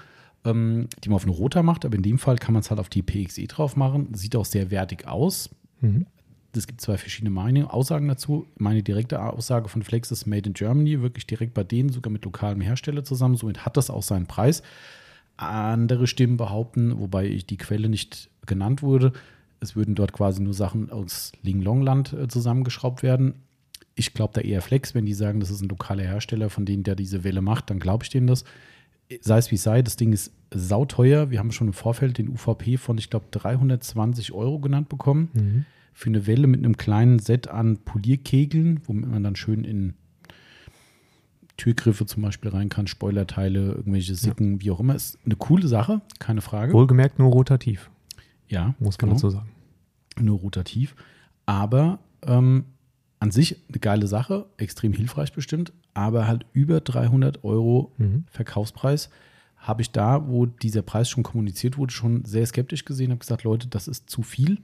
ähm, 0.43 0.88
die 1.04 1.08
man 1.10 1.16
auf 1.16 1.24
eine 1.24 1.32
Rota 1.32 1.64
macht. 1.64 1.86
Aber 1.86 1.95
in 1.95 2.04
dem 2.04 2.20
Fall 2.20 2.36
kann 2.38 2.54
man 2.54 2.60
es 2.62 2.70
halt 2.70 2.80
auf 2.82 2.89
die 2.89 3.02
PXE 3.04 3.47
drauf 3.47 3.78
machen. 3.78 4.10
Sieht 4.14 4.36
auch 4.36 4.45
sehr 4.45 4.70
wertig 4.70 5.08
aus. 5.08 5.49
Mhm. 5.82 6.06
Es 6.54 6.68
gibt 6.68 6.82
zwei 6.82 6.98
verschiedene 6.98 7.30
Meinungen, 7.30 7.68
Aussagen 7.68 8.08
dazu. 8.08 8.46
Meine 8.58 8.84
direkte 8.84 9.22
Aussage 9.22 9.70
von 9.70 9.84
Flex 9.84 10.12
ist 10.12 10.26
Made 10.26 10.50
in 10.50 10.54
Germany, 10.54 11.02
wirklich 11.02 11.26
direkt 11.26 11.54
bei 11.54 11.64
denen, 11.64 11.90
sogar 11.90 12.12
mit 12.12 12.26
lokalem 12.26 12.60
Hersteller 12.60 13.04
zusammen. 13.04 13.38
Somit 13.38 13.66
hat 13.66 13.78
das 13.78 13.90
auch 13.90 14.04
seinen 14.04 14.26
Preis. 14.26 14.62
Andere 15.38 16.08
Stimmen 16.08 16.38
behaupten, 16.38 17.00
wobei 17.00 17.26
ich 17.28 17.46
die 17.46 17.58
Quelle 17.58 17.88
nicht 17.88 18.30
genannt 18.46 18.84
wurde, 18.84 19.14
es 19.62 19.76
würden 19.76 19.96
dort 19.96 20.12
quasi 20.12 20.42
nur 20.42 20.54
Sachen 20.54 20.90
aus 20.90 21.32
Linglongland 21.44 22.14
äh, 22.14 22.28
zusammengeschraubt 22.28 23.04
werden. 23.04 23.36
Ich 23.96 24.14
glaube 24.14 24.34
da 24.34 24.42
eher 24.42 24.62
Flex, 24.62 24.96
wenn 24.96 25.06
die 25.06 25.14
sagen, 25.14 25.40
das 25.40 25.52
ist 25.52 25.62
ein 25.62 25.70
lokaler 25.70 26.04
Hersteller, 26.04 26.50
von 26.50 26.66
denen 26.66 26.84
der 26.84 26.96
diese 26.96 27.24
Welle 27.24 27.42
macht, 27.42 27.70
dann 27.70 27.80
glaube 27.80 28.04
ich 28.04 28.10
denen 28.10 28.28
das. 28.28 28.44
Sei 29.22 29.38
es 29.38 29.51
wie 29.51 29.55
es 29.55 29.64
sei, 29.64 29.82
das 29.82 29.95
Ding 29.97 30.14
ist 30.14 30.32
sauteuer. 30.53 31.30
Wir 31.32 31.39
haben 31.39 31.51
schon 31.51 31.68
im 31.68 31.74
Vorfeld 31.74 32.18
den 32.18 32.30
UVP 32.30 32.78
von, 32.78 32.97
ich 32.97 33.09
glaube, 33.09 33.26
320 33.32 34.32
Euro 34.32 34.59
genannt 34.59 34.88
bekommen 34.89 35.30
Mhm. 35.34 35.66
für 35.93 36.09
eine 36.09 36.28
Welle 36.28 36.47
mit 36.47 36.59
einem 36.59 36.78
kleinen 36.78 37.20
Set 37.20 37.47
an 37.49 37.78
Polierkegeln, 37.78 38.82
womit 38.88 39.09
man 39.09 39.24
dann 39.24 39.36
schön 39.36 39.64
in 39.64 39.93
Türgriffe 41.57 42.05
zum 42.05 42.24
Beispiel 42.24 42.49
rein 42.51 42.70
kann, 42.70 42.88
Spoilerteile, 42.88 43.74
irgendwelche 43.74 44.16
Sicken, 44.16 44.62
wie 44.62 44.72
auch 44.72 44.80
immer. 44.80 44.95
Ist 44.95 45.20
eine 45.26 45.36
coole 45.36 45.68
Sache, 45.68 46.01
keine 46.20 46.41
Frage. 46.41 46.74
Wohlgemerkt 46.74 47.20
nur 47.20 47.32
rotativ, 47.32 47.91
ja, 48.47 48.74
muss 48.80 48.95
man 48.97 49.09
genau. 49.09 49.14
dazu 49.14 49.30
sagen. 49.30 49.49
Nur 50.20 50.39
rotativ. 50.39 50.95
Aber 51.45 51.99
ähm, 52.26 52.66
an 53.22 53.32
sich 53.32 53.55
eine 53.69 53.80
geile 53.80 54.07
Sache, 54.07 54.47
extrem 54.57 54.91
hilfreich 54.93 55.32
bestimmt, 55.32 55.72
aber 55.93 56.28
halt 56.28 56.45
über 56.53 56.82
300 56.82 57.43
Euro 57.43 57.91
Mhm. 57.97 58.26
Verkaufspreis 58.30 59.09
habe 59.57 59.84
ich 59.84 59.91
da, 59.91 60.28
wo 60.28 60.47
dieser 60.47 60.82
Preis 60.82 61.07
schon 61.07 61.22
kommuniziert 61.24 61.78
wurde, 61.78 61.93
schon 61.93 62.26
sehr 62.26 62.45
skeptisch 62.47 62.84
gesehen. 62.84 63.11
Habe 63.11 63.19
gesagt, 63.19 63.43
Leute, 63.43 63.67
das 63.67 63.88
ist 63.88 64.09
zu 64.09 64.24
viel. 64.24 64.57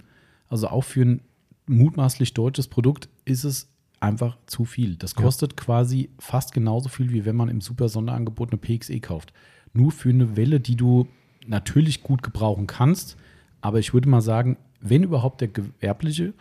Also 0.50 0.68
auch 0.70 0.84
für 0.84 1.04
ein 1.06 1.22
mutmaßlich 1.68 2.34
deutsches 2.34 2.68
Produkt 2.68 3.10
ist 3.26 3.44
es 3.44 3.70
einfach 4.00 4.38
zu 4.48 4.66
viel. 4.66 4.96
Das 4.96 5.14
Ja. 5.16 5.22
kostet 5.22 5.56
quasi 5.56 6.10
fast 6.18 6.52
genauso 6.52 6.90
viel, 6.90 7.12
wie 7.12 7.26
wenn 7.26 7.36
man 7.36 7.50
im 7.50 7.62
super 7.62 7.90
Sonderangebot 7.90 8.50
eine 8.52 8.58
PXE 8.58 9.00
kauft. 9.00 9.34
Nur 9.74 9.92
für 9.92 10.10
eine 10.10 10.36
Welle, 10.36 10.60
die 10.60 10.76
du 10.76 11.08
natürlich 11.46 12.02
gut 12.02 12.24
gebrauchen 12.24 12.66
kannst. 12.66 13.18
Aber 13.62 13.78
ich 13.80 13.94
würde 13.94 14.10
mal 14.10 14.22
sagen, 14.22 14.58
wenn 14.82 15.04
überhaupt 15.04 15.42
der 15.42 15.48
gewerbliche, 15.50 16.34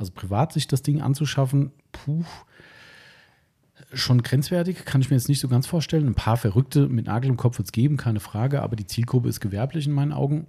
also 0.00 0.12
privat 0.12 0.52
sich 0.52 0.66
das 0.66 0.82
Ding 0.82 1.00
anzuschaffen, 1.00 1.70
puh, 1.92 2.24
schon 3.92 4.22
grenzwertig, 4.22 4.84
kann 4.84 5.00
ich 5.00 5.10
mir 5.10 5.16
jetzt 5.16 5.28
nicht 5.28 5.40
so 5.40 5.48
ganz 5.48 5.66
vorstellen. 5.66 6.06
Ein 6.06 6.14
paar 6.14 6.36
Verrückte 6.36 6.88
mit 6.88 7.06
Nagel 7.06 7.30
im 7.30 7.36
Kopf 7.36 7.58
wird 7.58 7.66
es 7.68 7.72
geben, 7.72 7.96
keine 7.96 8.20
Frage, 8.20 8.62
aber 8.62 8.76
die 8.76 8.86
Zielgruppe 8.86 9.28
ist 9.28 9.40
gewerblich 9.40 9.86
in 9.86 9.92
meinen 9.92 10.12
Augen. 10.12 10.46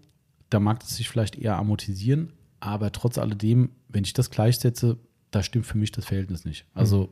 Da 0.50 0.60
mag 0.60 0.84
es 0.84 0.96
sich 0.98 1.10
vielleicht 1.10 1.38
eher 1.38 1.58
amortisieren, 1.58 2.34
aber 2.60 2.92
trotz 2.92 3.18
alledem, 3.18 3.70
wenn 3.90 4.04
ich 4.04 4.14
das 4.14 4.30
gleichsetze, 4.30 4.98
da 5.32 5.44
stimmt 5.44 5.66
für 5.66 5.78
mich 5.78 5.92
das 5.92 6.06
Verhältnis 6.06 6.46
nicht. 6.46 6.66
Also, 6.74 7.10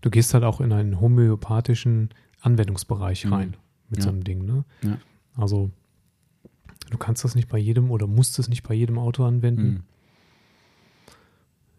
Du 0.00 0.10
gehst 0.10 0.32
halt 0.32 0.44
auch 0.44 0.60
in 0.60 0.72
einen 0.72 1.00
homöopathischen 1.00 2.10
Anwendungsbereich 2.40 3.24
Mhm. 3.24 3.32
rein 3.32 3.56
mit 3.88 3.98
Ja. 3.98 4.04
so 4.04 4.08
einem 4.10 4.22
Ding. 4.22 4.44
Ne? 4.44 4.64
Ja. 4.82 4.98
Also 5.34 5.70
du 6.90 6.98
kannst 6.98 7.24
das 7.24 7.34
nicht 7.34 7.48
bei 7.48 7.58
jedem 7.58 7.90
oder 7.90 8.06
musst 8.06 8.38
es 8.38 8.48
nicht 8.48 8.62
bei 8.62 8.74
jedem 8.74 8.98
Auto 8.98 9.24
anwenden. 9.24 9.72
mh. 9.74 9.80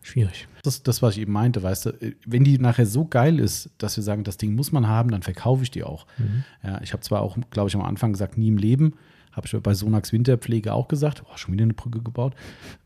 Schwierig. 0.04 0.48
das, 0.64 0.84
das, 0.84 1.02
was 1.02 1.16
ich 1.16 1.22
eben 1.22 1.32
meinte, 1.32 1.64
weißt 1.64 1.86
du, 1.88 2.14
wenn 2.26 2.44
die 2.44 2.60
nachher 2.60 2.86
so 2.86 3.06
geil 3.06 3.40
ist, 3.40 3.72
dass 3.78 3.96
wir 3.96 4.04
sagen, 4.04 4.24
das 4.24 4.38
Ding 4.38 4.54
muss 4.54 4.72
man 4.72 4.88
haben, 4.88 5.10
dann 5.12 5.24
verkaufe 5.24 5.64
ich 5.64 5.72
die 5.72 5.84
auch. 5.84 6.06
Mhm. 6.18 6.44
Ja, 6.64 6.82
ich 6.82 6.94
habe 6.94 7.02
zwar 7.02 7.22
auch, 7.22 7.38
glaube 7.50 7.70
ich, 7.70 7.76
am 7.76 7.82
Anfang 7.82 8.12
gesagt, 8.12 8.38
nie 8.38 8.50
im 8.50 8.58
Leben. 8.58 8.94
Habe 9.32 9.48
ich 9.48 9.58
bei 9.64 9.74
Sonax 9.74 10.14
Winterpflege 10.14 10.74
auch 10.74 10.88
gesagt. 10.88 11.24
Oh, 11.26 11.38
schon 11.38 11.54
wieder 11.54 11.64
eine 11.64 11.74
Brücke 11.74 12.02
gebaut. 12.02 12.36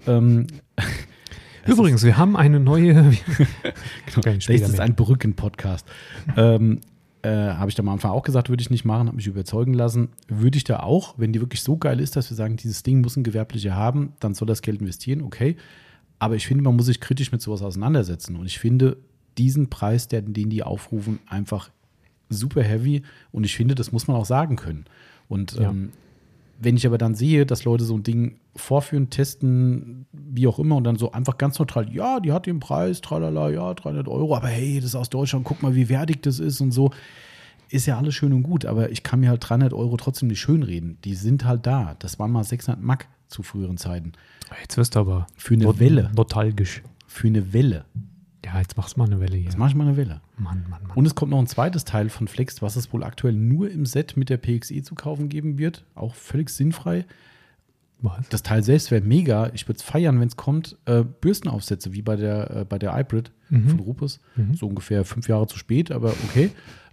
Ähm, 0.05 0.47
Übrigens, 1.65 2.03
wir 2.03 2.17
haben 2.17 2.37
eine 2.37 2.59
neue. 2.59 3.11
Ich 4.07 4.45
Das 4.45 4.69
ist 4.69 4.79
ein 4.79 4.95
Brücken-Podcast. 4.95 5.85
ähm, 6.37 6.79
äh, 7.23 7.29
Habe 7.29 7.69
ich 7.69 7.75
da 7.75 7.81
am 7.83 7.89
Anfang 7.89 8.11
auch 8.11 8.23
gesagt, 8.23 8.49
würde 8.49 8.61
ich 8.61 8.69
nicht 8.69 8.85
machen, 8.85 9.07
habe 9.07 9.17
mich 9.17 9.27
überzeugen 9.27 9.73
lassen. 9.73 10.09
Würde 10.29 10.57
ich 10.57 10.63
da 10.63 10.79
auch, 10.79 11.15
wenn 11.17 11.33
die 11.33 11.41
wirklich 11.41 11.61
so 11.61 11.75
geil 11.75 11.99
ist, 11.99 12.15
dass 12.15 12.29
wir 12.29 12.37
sagen, 12.37 12.55
dieses 12.55 12.83
Ding 12.83 13.01
muss 13.01 13.17
ein 13.17 13.23
Gewerblicher 13.23 13.75
haben, 13.75 14.13
dann 14.19 14.33
soll 14.33 14.47
das 14.47 14.61
Geld 14.61 14.79
investieren, 14.79 15.21
okay. 15.21 15.57
Aber 16.19 16.35
ich 16.35 16.47
finde, 16.47 16.63
man 16.63 16.75
muss 16.75 16.87
sich 16.87 16.99
kritisch 16.99 17.31
mit 17.31 17.41
sowas 17.41 17.61
auseinandersetzen. 17.61 18.35
Und 18.35 18.45
ich 18.45 18.59
finde 18.59 18.97
diesen 19.37 19.69
Preis, 19.69 20.07
der, 20.07 20.21
den 20.23 20.49
die 20.49 20.63
aufrufen, 20.63 21.19
einfach 21.27 21.69
super 22.29 22.63
heavy. 22.63 23.03
Und 23.31 23.43
ich 23.45 23.55
finde, 23.55 23.75
das 23.75 23.91
muss 23.91 24.07
man 24.07 24.17
auch 24.17 24.25
sagen 24.25 24.55
können. 24.55 24.85
Und 25.29 25.53
Ja. 25.53 25.69
ähm, 25.69 25.91
wenn 26.59 26.75
ich 26.75 26.87
aber 26.87 26.97
dann 26.97 27.13
sehe, 27.13 27.45
dass 27.45 27.65
Leute 27.65 27.83
so 27.83 27.95
ein 27.95 28.01
Ding 28.01 28.37
vorführen, 28.55 29.11
testen, 29.11 30.07
wie 30.11 30.47
auch 30.47 30.57
immer, 30.57 30.75
und 30.75 30.85
dann 30.85 30.95
so 30.95 31.11
einfach 31.11 31.37
ganz 31.37 31.59
neutral, 31.59 31.93
ja, 31.93 32.19
die 32.19 32.31
hat 32.31 32.47
den 32.47 32.59
Preis, 32.59 33.01
tralala, 33.01 33.51
ja, 33.51 33.73
300 33.75 34.07
Euro, 34.07 34.35
aber 34.35 34.47
hey, 34.47 34.77
das 34.77 34.85
ist 34.85 34.95
aus 34.95 35.11
Deutschland, 35.11 35.45
guck 35.45 35.61
mal, 35.61 35.75
wie 35.75 35.87
wertig 35.87 36.23
das 36.23 36.39
ist 36.39 36.59
und 36.59 36.71
so. 36.71 36.89
Ist 37.69 37.85
ja 37.85 37.97
alles 37.97 38.15
schön 38.15 38.31
und 38.33 38.43
gut, 38.43 38.65
aber 38.65 38.91
ich 38.91 39.03
kann 39.03 39.19
mir 39.19 39.29
halt 39.29 39.47
300 39.47 39.73
Euro 39.73 39.97
trotzdem 39.97 40.29
nicht 40.29 40.39
schönreden. 40.39 40.97
Die 41.03 41.15
sind 41.15 41.45
halt 41.45 41.65
da. 41.65 41.95
Das 41.99 42.17
waren 42.19 42.31
mal 42.31 42.43
600 42.43 42.81
Mack 42.81 43.07
zu 43.27 43.43
früheren 43.43 43.77
Zeiten. 43.77 44.13
Jetzt 44.61 44.77
wirst 44.77 44.95
du 44.95 44.99
aber 44.99 45.27
Für 45.35 45.55
eine 45.55 45.65
not- 45.65 45.79
Welle. 45.79 46.09
nostalgisch. 46.15 46.81
Für 47.07 47.27
eine 47.27 47.51
Welle. 47.53 47.83
Ja, 48.45 48.59
jetzt 48.59 48.77
machst 48.77 48.95
du 48.95 48.99
mal 48.99 49.05
eine 49.07 49.19
Welle 49.19 49.35
hier. 49.35 49.47
Das 49.47 49.57
mache 49.57 49.69
ich 49.71 49.75
mal 49.75 49.85
eine 49.87 49.97
Welle. 49.97 50.21
Mann, 50.37 50.65
Mann, 50.69 50.83
Mann. 50.87 50.95
Und 50.95 51.05
es 51.05 51.15
kommt 51.15 51.31
noch 51.31 51.39
ein 51.39 51.47
zweites 51.47 51.83
Teil 51.83 52.07
von 52.09 52.29
Flex, 52.29 52.61
was 52.61 52.77
es 52.77 52.93
wohl 52.93 53.03
aktuell 53.03 53.33
nur 53.33 53.69
im 53.69 53.85
Set 53.85 54.15
mit 54.15 54.29
der 54.29 54.37
PXE 54.37 54.81
zu 54.83 54.95
kaufen 54.95 55.27
geben 55.27 55.57
wird. 55.57 55.83
Auch 55.95 56.15
völlig 56.15 56.49
sinnfrei. 56.49 57.05
Was? 57.99 58.29
Das 58.29 58.43
Teil 58.43 58.63
selbst 58.63 58.91
wäre 58.91 59.03
mega. 59.03 59.49
Ich 59.53 59.67
würde 59.67 59.77
es 59.77 59.83
feiern, 59.83 60.19
wenn 60.21 60.27
es 60.27 60.37
kommt. 60.37 60.77
Äh, 60.85 61.03
Bürstenaufsätze, 61.03 61.93
wie 61.93 62.03
bei 62.03 62.15
der, 62.15 62.51
äh, 62.57 62.65
bei 62.65 62.77
der 62.77 62.95
Hybrid 62.95 63.31
Mhm. 63.49 63.69
von 63.69 63.79
Rupus. 63.79 64.19
So 64.53 64.67
ungefähr 64.67 65.03
fünf 65.03 65.27
Jahre 65.27 65.47
zu 65.47 65.57
spät, 65.57 65.91
aber 65.91 66.13
okay. 66.29 66.51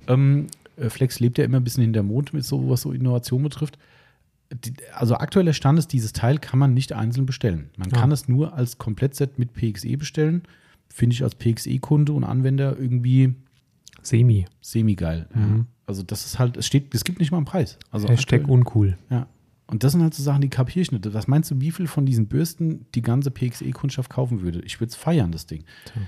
Ähm, 0.09 0.47
äh, 0.47 0.64
Flex 0.89 1.21
lebt 1.21 1.39
ja 1.39 1.45
immer 1.45 1.59
ein 1.59 1.65
bisschen 1.65 1.83
hinter 1.85 2.03
Mond 2.03 2.33
mit 2.35 2.45
so, 2.45 2.69
was 2.69 2.83
so 2.83 2.93
Innovation 2.93 3.43
betrifft. 3.43 3.79
Die, 4.53 4.73
also 4.95 5.15
aktueller 5.17 5.53
Stand 5.53 5.79
ist, 5.79 5.93
dieses 5.93 6.13
Teil 6.13 6.39
kann 6.39 6.59
man 6.59 6.75
nicht 6.75 6.93
einzeln 6.93 7.27
bestellen. 7.27 7.71
Man 7.77 7.93
Ah. 7.93 7.97
kann 8.01 8.13
es 8.13 8.29
nur 8.29 8.55
als 8.55 8.79
Komplettset 8.79 9.39
mit 9.39 9.53
PXE 9.55 9.97
bestellen. 9.97 10.43
Finde 10.89 11.15
ich 11.15 11.23
als 11.25 11.35
PXE-Kunde 11.35 12.13
und 12.13 12.25
Anwender 12.25 12.77
irgendwie 12.79 13.35
Semi. 14.03 14.47
semi-geil. 14.61 15.27
Ja. 15.35 15.65
Also 15.87 16.03
das 16.03 16.25
ist 16.27 16.39
halt, 16.39 16.57
es 16.57 16.67
steht, 16.67 16.95
es 16.95 17.05
gibt 17.05 17.19
nicht 17.21 17.31
mal 17.31 17.39
einen 17.39 17.47
Preis. 17.47 17.79
Also 17.91 18.09
Hashtag 18.09 18.41
aktuell- 18.43 18.59
uncool. 18.59 18.99
ja. 19.11 19.27
Und 19.67 19.83
das 19.83 19.93
sind 19.93 20.03
halt 20.03 20.13
so 20.13 20.23
Sachen, 20.23 20.43
die 20.43 20.51
kapiere 20.51 20.81
ich 20.83 20.93
nicht. 20.93 21.15
Was 21.15 21.27
meinst 21.27 21.51
du, 21.51 21.59
wie 21.61 21.71
viel 21.71 21.87
von 21.87 22.05
diesen 22.05 22.27
Bürsten 22.27 22.85
die 22.95 23.01
ganze 23.01 23.31
PXE-Kundschaft 23.31 24.11
kaufen 24.11 24.43
würde? 24.43 24.61
Ich 24.61 24.79
würde 24.79 24.91
es 24.91 24.95
feiern, 24.95 25.33
das 25.33 25.47
Ding. 25.47 25.65
Tja. 25.87 26.03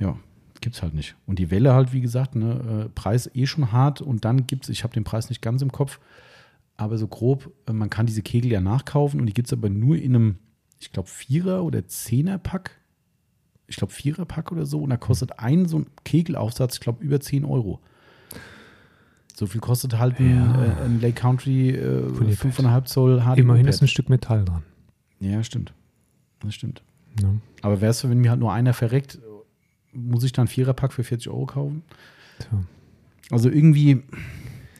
Ja, 0.00 0.16
gibt's 0.60 0.82
halt 0.82 0.94
nicht. 0.94 1.16
Und 1.26 1.38
die 1.38 1.50
Welle 1.50 1.74
halt, 1.74 1.92
wie 1.92 2.00
gesagt, 2.00 2.34
ne, 2.36 2.86
äh, 2.86 2.88
Preis 2.90 3.30
eh 3.34 3.46
schon 3.46 3.72
hart 3.72 4.00
und 4.00 4.24
dann 4.24 4.46
gibt's, 4.46 4.68
ich 4.68 4.82
habe 4.84 4.94
den 4.94 5.04
Preis 5.04 5.28
nicht 5.28 5.42
ganz 5.42 5.62
im 5.62 5.72
Kopf, 5.72 6.00
aber 6.76 6.96
so 6.98 7.06
grob, 7.08 7.52
äh, 7.66 7.72
man 7.72 7.90
kann 7.90 8.06
diese 8.06 8.22
Kegel 8.22 8.52
ja 8.52 8.60
nachkaufen 8.60 9.20
und 9.20 9.26
die 9.26 9.34
gibt's 9.34 9.52
aber 9.52 9.68
nur 9.70 9.96
in 9.96 10.14
einem, 10.14 10.38
ich 10.78 10.92
glaube, 10.92 11.08
Vierer- 11.08 11.62
oder 11.64 11.86
Zehner-Pack. 11.86 12.72
Ich 13.66 13.76
glaube, 13.76 13.92
Vierer-Pack 13.92 14.50
oder 14.50 14.66
so. 14.66 14.80
Und 14.82 14.90
da 14.90 14.96
kostet 14.96 15.38
ein 15.38 15.66
so 15.66 15.78
ein 15.80 15.86
Kegelaufsatz, 16.04 16.74
ich 16.74 16.80
glaube, 16.80 17.04
über 17.04 17.20
10 17.20 17.44
Euro. 17.44 17.80
So 19.36 19.46
viel 19.46 19.60
kostet 19.60 19.98
halt 19.98 20.18
ein, 20.20 20.36
Ja. 20.36 20.64
äh, 20.64 20.84
ein 20.84 21.00
Lake 21.00 21.14
Country 21.20 21.70
äh, 21.70 22.08
Fully 22.10 22.32
5,5 22.34 22.84
Zoll 22.84 23.20
HD. 23.22 23.38
Immerhin 23.38 23.66
ist 23.66 23.80
ein 23.80 23.88
Stück 23.88 24.08
Metall 24.08 24.44
dran. 24.44 24.62
Ja, 25.20 25.42
stimmt. 25.42 25.72
Das 26.40 26.54
stimmt. 26.54 26.82
Ne? 27.22 27.40
Aber 27.62 27.80
wär's, 27.80 28.08
wenn 28.08 28.18
mir 28.18 28.30
halt 28.30 28.40
nur 28.40 28.52
einer 28.52 28.72
verreckt, 28.72 29.18
muss 29.92 30.24
ich 30.24 30.32
dann 30.32 30.42
einen 30.42 30.48
Viererpack 30.48 30.92
für 30.92 31.04
40 31.04 31.30
Euro 31.30 31.46
kaufen? 31.46 31.82
Tja. 32.38 32.62
Also 33.30 33.48
irgendwie, 33.48 34.02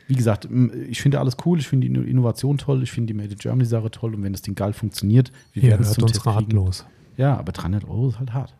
wie 0.07 0.15
gesagt, 0.15 0.47
ich 0.89 1.01
finde 1.01 1.19
alles 1.19 1.37
cool, 1.45 1.59
ich 1.59 1.67
finde 1.67 1.87
die 1.87 1.93
Inno- 1.95 2.03
Innovation 2.05 2.57
toll, 2.57 2.83
ich 2.83 2.91
finde 2.91 3.07
die 3.07 3.13
Made 3.13 3.31
in 3.31 3.37
Germany 3.37 3.65
Sache 3.65 3.89
toll 3.91 4.13
und 4.15 4.23
wenn 4.23 4.33
das 4.33 4.41
Ding 4.41 4.55
geil 4.55 4.73
funktioniert, 4.73 5.31
wir 5.53 5.63
Ihr 5.63 5.69
werden 5.69 5.83
es 5.83 5.93
zum 5.93 6.03
uns 6.03 6.13
Test 6.13 6.23
kriegen. 6.23 6.35
ratlos. 6.35 6.85
Ja, 7.17 7.37
aber 7.37 7.51
300 7.51 7.85
Euro 7.85 8.09
ist 8.09 8.19
halt 8.19 8.33
hart. 8.33 8.53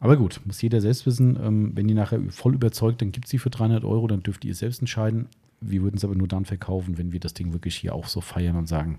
Aber 0.00 0.16
gut, 0.16 0.40
muss 0.44 0.60
jeder 0.60 0.80
selbst 0.80 1.06
wissen. 1.06 1.38
Ähm, 1.40 1.72
wenn 1.76 1.86
die 1.86 1.94
nachher 1.94 2.18
voll 2.30 2.54
überzeugt, 2.54 3.02
dann 3.02 3.12
gibt 3.12 3.26
es 3.26 3.30
sie 3.30 3.38
für 3.38 3.50
300 3.50 3.84
Euro, 3.84 4.08
dann 4.08 4.22
dürft 4.24 4.44
ihr 4.44 4.54
selbst 4.54 4.80
entscheiden. 4.80 5.26
Wir 5.60 5.82
würden 5.82 5.96
es 5.96 6.04
aber 6.04 6.16
nur 6.16 6.26
dann 6.26 6.44
verkaufen, 6.44 6.98
wenn 6.98 7.12
wir 7.12 7.20
das 7.20 7.34
Ding 7.34 7.52
wirklich 7.52 7.76
hier 7.76 7.94
auch 7.94 8.08
so 8.08 8.20
feiern 8.20 8.56
und 8.56 8.66
sagen, 8.68 8.98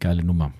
geile 0.00 0.22
Nummer. 0.22 0.52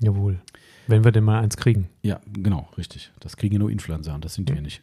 Jawohl. 0.00 0.40
Wenn 0.86 1.04
wir 1.04 1.12
denn 1.12 1.24
mal 1.24 1.42
eins 1.42 1.56
kriegen. 1.56 1.88
Ja, 2.02 2.20
genau, 2.32 2.68
richtig. 2.78 3.10
Das 3.20 3.36
kriegen 3.36 3.54
ja 3.54 3.58
nur 3.58 3.70
Influencer 3.70 4.14
und 4.14 4.24
das 4.24 4.34
sind 4.34 4.48
wir 4.48 4.60
nicht. 4.60 4.82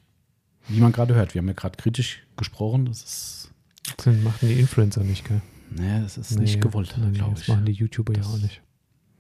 Wie 0.68 0.80
man 0.80 0.92
gerade 0.92 1.14
hört, 1.16 1.34
wir 1.34 1.40
haben 1.40 1.48
ja 1.48 1.54
gerade 1.54 1.78
kritisch 1.78 2.24
gesprochen. 2.38 2.86
Das 2.86 3.04
ist, 3.04 3.52
Das 3.98 4.08
machen 4.18 4.48
die 4.48 4.60
Influencer 4.60 5.04
nicht, 5.04 5.26
gell? 5.26 5.42
naja, 5.76 6.00
das 6.02 6.18
ist 6.18 6.32
Nee, 6.36 6.42
nicht 6.42 6.62
gewollt, 6.62 6.94
nee, 6.98 7.06
nee, 7.08 7.18
glaube 7.18 7.32
Das 7.34 7.42
ich. 7.44 7.48
machen 7.50 7.66
die 7.66 7.72
YouTuber 7.74 8.14
ja 8.14 8.20
Das- 8.20 8.34
auch 8.34 8.40
nicht. 8.40 8.62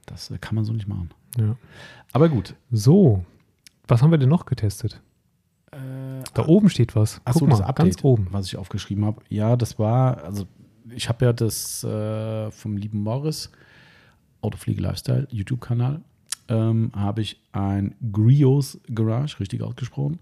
Das 0.05 0.31
äh, 0.31 0.37
kann 0.37 0.55
man 0.55 0.65
so 0.65 0.73
nicht 0.73 0.87
machen. 0.87 1.11
Ja. 1.37 1.55
Aber 2.11 2.27
gut. 2.29 2.55
So, 2.71 3.25
was 3.87 4.01
haben 4.01 4.11
wir 4.11 4.17
denn 4.17 4.29
noch 4.29 4.45
getestet? 4.45 5.01
Da 6.35 6.45
oben 6.45 6.69
steht 6.69 6.95
was. 6.95 7.19
Achso, 7.25 7.39
Guck 7.39 7.49
das 7.49 7.59
mal, 7.59 7.65
Update, 7.65 7.95
ganz 7.95 8.03
oben. 8.03 8.27
was 8.31 8.45
ich 8.47 8.57
aufgeschrieben 8.57 9.05
habe. 9.05 9.21
Ja, 9.29 9.55
das 9.55 9.79
war, 9.79 10.23
also 10.23 10.45
ich 10.89 11.09
habe 11.09 11.25
ja 11.25 11.33
das 11.33 11.83
äh, 11.83 12.51
vom 12.51 12.77
lieben 12.77 13.01
Morris, 13.01 13.49
Autopflege 14.43 14.81
Lifestyle, 14.81 15.27
YouTube-Kanal, 15.31 16.01
ähm, 16.49 16.91
habe 16.95 17.21
ich 17.21 17.39
ein 17.53 17.95
Grios 18.11 18.79
Garage, 18.93 19.39
richtig 19.39 19.61
ausgesprochen, 19.61 20.19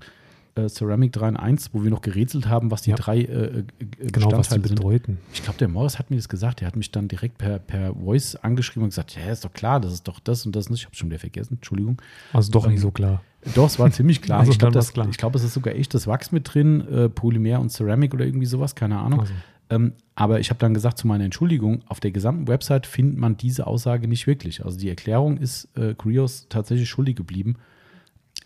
äh, 0.55 0.67
Ceramic 0.67 1.13
3 1.13 1.29
in 1.29 1.37
1, 1.37 1.69
wo 1.73 1.81
wir 1.83 1.89
noch 1.89 2.01
gerätselt 2.01 2.47
haben, 2.47 2.71
was 2.71 2.81
die 2.81 2.89
Ja. 2.91 2.97
drei 2.97 3.21
äh, 3.21 3.59
äh, 3.59 3.63
Genau, 4.11 4.31
was 4.33 4.49
die 4.49 4.59
Bestandteile 4.59 4.67
sind. 4.67 4.75
bedeuten. 4.75 5.17
Ich 5.33 5.43
glaube, 5.43 5.57
der 5.57 5.67
Morris 5.69 5.97
hat 5.97 6.09
mir 6.11 6.17
das 6.17 6.27
gesagt. 6.29 6.59
Der 6.59 6.67
hat 6.67 6.75
mich 6.75 6.91
dann 6.91 7.07
direkt 7.07 7.37
per, 7.37 7.57
per 7.59 7.95
Voice 7.95 8.35
angeschrieben 8.35 8.83
und 8.83 8.89
gesagt, 8.89 9.15
ja, 9.15 9.31
ist 9.31 9.45
doch 9.45 9.53
klar, 9.53 9.79
das 9.79 9.93
ist 9.93 10.07
doch 10.07 10.19
das 10.19 10.45
und 10.45 10.55
das 10.55 10.69
nicht. 10.69 10.81
Ich 10.81 10.85
habe 10.85 10.95
schon 10.95 11.09
wieder 11.09 11.19
vergessen, 11.19 11.53
Entschuldigung. 11.55 12.01
Also 12.33 12.51
doch 12.51 12.65
Ähm, 12.65 12.71
nicht 12.73 12.81
so 12.81 12.91
klar. 12.91 13.21
Doch, 13.55 13.65
es 13.67 13.79
war 13.79 13.89
ziemlich 13.91 14.21
klar. 14.21 14.39
Also 14.41 14.51
ich 14.51 14.59
glaube, 14.59 14.73
das- 14.73 14.91
glaube, 14.93 15.37
es 15.37 15.43
ist 15.43 15.53
sogar 15.53 15.73
echtes 15.73 16.05
Wachs 16.05 16.31
mit 16.33 16.53
drin, 16.53 16.81
äh, 16.87 17.09
Polymer 17.09 17.59
und 17.61 17.69
Ceramic 17.71 18.13
oder 18.13 18.25
irgendwie 18.25 18.45
sowas, 18.45 18.75
keine 18.75 18.99
Ahnung. 18.99 19.21
Also, 19.21 19.33
Ähm, 19.71 19.93
aber 20.15 20.39
ich 20.39 20.49
habe 20.49 20.59
dann 20.59 20.73
gesagt, 20.73 20.97
zu 20.97 21.07
meiner 21.07 21.23
Entschuldigung, 21.23 21.81
auf 21.87 21.99
der 21.99 22.11
gesamten 22.11 22.47
Website 22.47 22.85
findet 22.85 23.17
man 23.17 23.37
diese 23.37 23.65
Aussage 23.65 24.07
nicht 24.07 24.27
wirklich. 24.27 24.63
Also 24.63 24.77
die 24.77 24.89
Erklärung 24.89 25.37
ist 25.37 25.69
äh, 25.77 25.95
Grios 25.95 26.47
tatsächlich 26.49 26.89
schuldig 26.89 27.15
geblieben. 27.15 27.55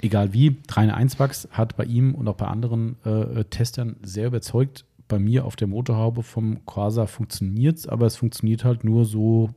Egal 0.02 0.34
wie, 0.34 0.52
3.1 0.68 1.20
Wachs 1.20 1.48
hat 1.52 1.76
bei 1.76 1.86
ihm 1.86 2.14
und 2.14 2.28
auch 2.28 2.36
bei 2.36 2.48
anderen 2.48 3.04
äh, 3.04 3.44
Testern 3.46 3.96
sehr 4.04 4.28
überzeugt. 4.28 4.86
Bei 5.08 5.20
mir 5.20 5.46
auf 5.46 5.56
der 5.56 5.68
Motorhaube 5.68 6.24
vom 6.24 6.64
Corsa 6.66 7.08
funktioniert 7.08 7.78
es, 7.78 7.88
aber 7.88 8.06
es 8.06 8.16
funktioniert 8.16 8.64
halt 8.64 8.84
nur 8.84 9.06
so 9.06 9.50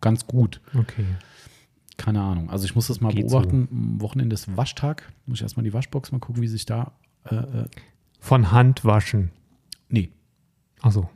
ganz 0.00 0.26
gut. 0.26 0.60
okay. 0.78 1.04
Keine 1.96 2.20
Ahnung. 2.22 2.50
Also 2.50 2.64
ich 2.64 2.74
muss 2.74 2.88
das 2.88 3.00
mal 3.00 3.12
Geht 3.12 3.28
beobachten. 3.28 3.68
Am 3.70 4.00
Wochenende 4.00 4.34
ist 4.34 4.56
Waschtag. 4.56 5.12
Muss 5.26 5.38
ich 5.38 5.42
erstmal 5.42 5.62
die 5.62 5.72
Waschbox 5.72 6.10
mal 6.10 6.18
gucken, 6.18 6.42
wie 6.42 6.48
sich 6.48 6.66
da. 6.66 6.92
Äh, 7.24 7.36
äh, 7.36 7.64
Von 8.18 8.50
Hand 8.50 8.84
waschen. 8.84 9.30
Nee, 10.84 11.06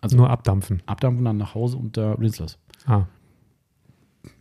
Also, 0.00 0.16
nur 0.16 0.30
abdampfen. 0.30 0.82
abdampfen 0.86 1.24
dann 1.24 1.36
nach 1.36 1.54
Hause 1.54 1.76
und 1.76 1.96
da 1.96 2.12
Rinslers. 2.14 2.58
Ah, 2.86 3.04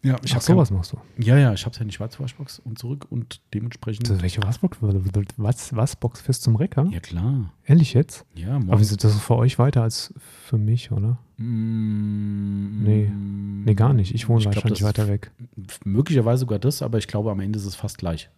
Ja, 0.04 0.18
ich 0.24 0.36
Ach, 0.36 0.42
sowas 0.42 0.72
machst 0.72 0.92
du. 0.94 0.98
Ja, 1.24 1.38
ja, 1.38 1.54
ich 1.54 1.64
habe 1.66 1.72
es 1.72 1.78
ja 1.78 1.84
in 1.84 1.88
die 1.90 1.94
schwarze 1.96 2.20
Waschbox 2.20 2.60
und 2.60 2.78
zurück 2.80 3.08
und 3.10 3.42
dementsprechend. 3.54 4.10
Das, 4.10 4.22
welche 4.22 4.42
Wasbox? 4.44 4.78
Was, 5.38 5.76
Wasbox 5.76 6.22
fest 6.22 6.44
zum 6.44 6.56
Recker? 6.58 6.86
ja, 6.92 7.00
klar. 7.00 7.54
Ehrlich 7.66 7.94
jetzt? 7.94 8.26
Ja, 8.36 8.56
Aber 8.56 8.66
morgen. 8.66 8.80
wieso, 8.82 8.96
das 8.98 9.16
ist 9.16 9.22
für 9.22 9.36
euch 9.38 9.58
weiter 9.60 9.84
als 9.84 10.14
für 10.20 10.58
mich, 10.58 10.92
oder? 10.92 11.18
Mm, 11.38 12.84
Nee. 12.84 13.12
Nee, 13.66 13.74
gar 13.76 13.94
nicht. 13.94 14.14
Ich 14.16 14.28
wohne 14.30 14.42
glaub, 14.42 14.56
wahrscheinlich 14.56 14.80
das 14.80 14.88
weiter 14.88 15.08
weg. 15.08 15.32
Möglicherweise 15.84 16.40
sogar 16.42 16.60
das, 16.60 16.82
aber 16.82 16.98
ich 16.98 17.08
glaube, 17.08 17.30
am 17.32 17.40
Ende 17.40 17.60
ist 17.60 17.66
es 17.66 17.76
fast 17.76 17.98
gleich. 17.98 18.30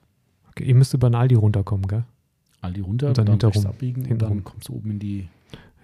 Okay, 0.50 0.64
ihr 0.66 0.76
müsst 0.76 0.94
über 0.94 1.10
den 1.10 1.16
Aldi 1.16 1.36
runterkommen, 1.36 1.88
gell? 1.88 2.04
Aldi 2.62 2.82
runter, 2.82 3.08
Und 3.10 3.18
dann 3.18 3.26
dann, 3.26 3.34
hinterrum. 3.40 3.66
abbiegen 3.68 4.06
und 4.12 4.22
dann 4.22 4.44
kommst 4.44 4.68
du 4.68 4.74
oben 4.74 4.92
in 4.92 5.00
die, 5.00 5.28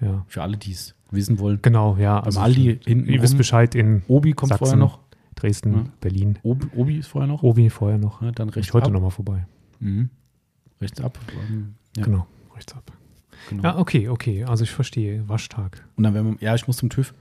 Ja. 0.01 0.25
für 0.27 0.41
alle, 0.43 0.57
die 0.57 0.71
es 0.71 0.93
wissen 1.11 1.39
wollen. 1.39 1.59
Genau, 1.61 1.95
ja. 1.97 2.21
Beim 2.21 2.37
Aldi 2.37 2.79
hinten 2.85 3.09
Ihr 3.11 3.21
wisst. 3.21 3.37
Bescheid 3.37 3.73
in 3.75 4.03
Obi 4.07 4.33
kommt 4.33 4.49
Sachsen. 4.49 4.59
vorher 4.65 4.77
noch. 4.77 4.99
Dresden, 5.35 5.73
Ja. 5.73 5.85
Berlin. 6.01 6.39
Obi, 6.43 6.67
Obi 6.75 6.97
ist 6.97 7.07
vorher 7.07 7.27
noch. 7.27 7.43
Obi 7.43 7.69
vorher 7.69 7.97
noch. 7.97 8.21
Ja, 8.21 8.31
dann 8.31 8.49
Ich 8.49 8.55
rechts 8.57 8.73
heute 8.73 8.87
ab. 8.87 8.91
nochmal 8.93 9.11
vorbei. 9.11 9.45
Mhm. 9.79 10.09
Rechts 10.81 10.99
ab. 11.01 11.17
Ja, 11.95 12.03
Genau, 12.03 12.27
rechts 12.55 12.73
ab. 12.75 12.91
genau. 13.49 13.63
Ja, 13.63 13.77
okay, 13.77 14.09
okay. 14.09 14.43
Also 14.45 14.63
ich 14.63 14.71
verstehe. 14.71 15.27
Waschtag. 15.29 15.83
Und 15.95 16.03
dann 16.03 16.13
werden 16.13 16.37
wir, 16.39 16.43
ja, 16.47 16.55
ich 16.55 16.67
muss 16.67 16.77
zum 16.77 16.89
TÜV. 16.89 17.13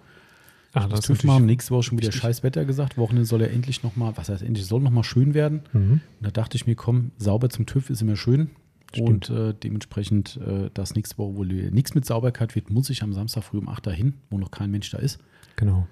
Ah, 0.72 0.87
Das 0.89 1.01
ist 1.01 1.07
TÜV 1.07 1.24
machen. 1.24 1.47
Nächste 1.47 1.70
Woche 1.72 1.85
schon 1.85 1.99
wieder 1.99 2.12
scheiß 2.12 2.43
Wetter 2.43 2.64
gesagt. 2.66 2.99
Wochenende 2.99 3.24
soll 3.27 3.41
ja 3.41 3.47
endlich 3.47 3.83
nochmal, 3.83 4.12
was 4.16 4.29
heißt 4.29 4.43
endlich, 4.43 4.66
soll 4.66 4.83
nochmal 4.83 5.05
schön 5.05 5.33
werden. 5.33 5.61
Mhm. 5.72 5.91
Und 5.93 6.01
da 6.20 6.31
dachte 6.31 6.57
ich 6.57 6.66
mir, 6.66 6.74
komm, 6.74 7.12
sauber 7.18 7.49
zum 7.49 7.64
TÜV 7.66 7.89
ist 7.91 8.03
immer 8.03 8.16
schön. 8.16 8.51
Stimmt. 8.93 9.30
Und 9.30 9.30
äh, 9.30 9.55
dementsprechend, 9.55 10.39
äh, 10.47 10.70
dass 10.72 10.95
nächste 10.95 11.18
Woche 11.18 11.37
wohl 11.37 11.47
nichts 11.47 11.95
mit 11.95 12.05
Sauberkeit 12.05 12.55
wird, 12.55 12.70
muss 12.70 12.91
ich 12.91 13.03
am 13.03 13.12
Samstag 13.12 13.45
früh 13.45 13.59
um 13.59 13.68
8 13.68 13.87
dahin, 13.87 14.14
wo 14.30 14.39
noch 14.39 14.51
kein 14.51 14.70
Mensch 14.70 14.91
da 14.91 14.99
ist. 14.99 15.18
Genau. 15.57 15.87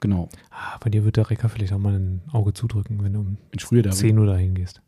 Genau. 0.00 0.28
Ah, 0.50 0.78
bei 0.80 0.90
dir 0.90 1.04
wird 1.04 1.16
der 1.16 1.28
Recker 1.28 1.48
vielleicht 1.48 1.72
auch 1.72 1.78
mal 1.78 1.94
ein 1.94 2.22
Auge 2.32 2.54
zudrücken, 2.54 3.02
wenn 3.04 3.12
du 3.12 3.20
um 3.20 3.26
Wenn 3.50 3.58
ich 3.58 3.64
früher 3.64 3.82
da 3.82 3.90
10 3.90 4.18
Uhr 4.18 4.26
dahin 4.26 4.54
gehst. 4.54 4.80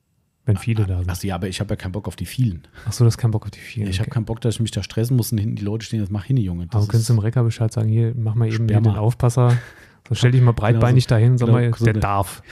Wenn 0.45 0.57
viele 0.57 0.87
da 0.87 0.99
sind. 0.99 1.09
Achso, 1.09 1.27
ja, 1.29 1.37
aber 1.37 1.47
ich 1.47 1.61
habe 1.61 1.71
ja 1.71 1.77
keinen 1.77 1.93
Bock 1.93 2.09
auf 2.09 2.17
die 2.17 2.27
vielen. 2.27 2.63
Achso, 2.85 3.05
das 3.05 3.15
ist 3.15 3.19
kein 3.19 3.31
Bock 3.31 3.45
auf 3.45 3.53
die 3.53 3.61
vielen. 3.61 3.87
Ich 3.89 4.01
habe 4.01 4.09
okay. 4.09 4.15
keinen 4.15 4.25
Bock, 4.25 4.41
dass 4.41 4.57
ich 4.57 4.61
mich 4.61 4.73
da 4.73 4.83
stressen 4.83 5.17
muss 5.17 5.31
und 5.31 5.39
hinten 5.39 5.55
die 5.55 5.63
Leute 5.63 5.87
stehen, 5.87 6.01
das 6.01 6.11
mach 6.11 6.25
hin, 6.25 6.37
Junge. 6.37 6.67
Das 6.67 6.75
Aber 6.75 6.87
könntest 6.89 7.11
du 7.11 7.15
dem 7.15 7.21
Recker 7.21 7.45
Bescheid 7.45 7.73
sagen, 7.73 7.89
hier, 7.89 8.13
mach 8.17 8.35
mal 8.35 8.53
eben 8.53 8.67
den. 8.67 8.87
Aufpasser. 8.89 9.57
So 10.09 10.15
stell 10.15 10.33
dich 10.33 10.41
mal 10.43 10.53
breitbeinig 10.53 11.07
dahin, 11.07 11.39
sag 11.39 11.47
genau, 11.47 11.59
mal, 11.59 11.75
so 11.75 11.85
der 11.85 11.95
eine- 11.95 12.01
darf. 12.01 12.43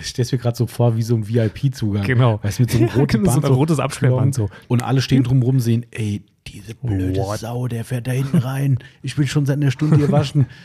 Ich 0.00 0.06
stelle 0.08 0.28
mir 0.32 0.38
gerade 0.38 0.56
so 0.56 0.66
vor, 0.66 0.96
wie 0.96 1.02
so 1.02 1.14
ein 1.14 1.28
VIP-Zugang. 1.28 2.04
Genau. 2.06 2.40
Weißt 2.42 2.58
du, 2.58 2.62
mit 2.62 2.70
so 2.70 2.78
einem 2.78 2.88
Ja, 2.88 2.94
roten 2.96 3.18
genau, 3.18 3.32
so 3.32 3.40
Band 3.40 3.52
ein 3.52 3.56
rotes 3.56 3.78
Absperrband 3.78 4.34
so. 4.34 4.48
Und 4.66 4.82
alle 4.82 5.02
stehen 5.02 5.24
drumrum 5.24 5.60
sehen, 5.60 5.84
ey, 5.90 6.24
diese 6.46 6.74
blöde 6.74 7.20
What? 7.20 7.40
Sau, 7.40 7.68
der 7.68 7.84
fährt 7.84 8.06
da 8.06 8.12
hinten 8.12 8.38
rein. 8.38 8.78
Ich 9.02 9.18
will 9.18 9.26
schon 9.26 9.44
seit 9.44 9.58
einer 9.58 9.70
Stunde 9.70 9.96
hier 9.96 10.10
waschen. 10.10 10.46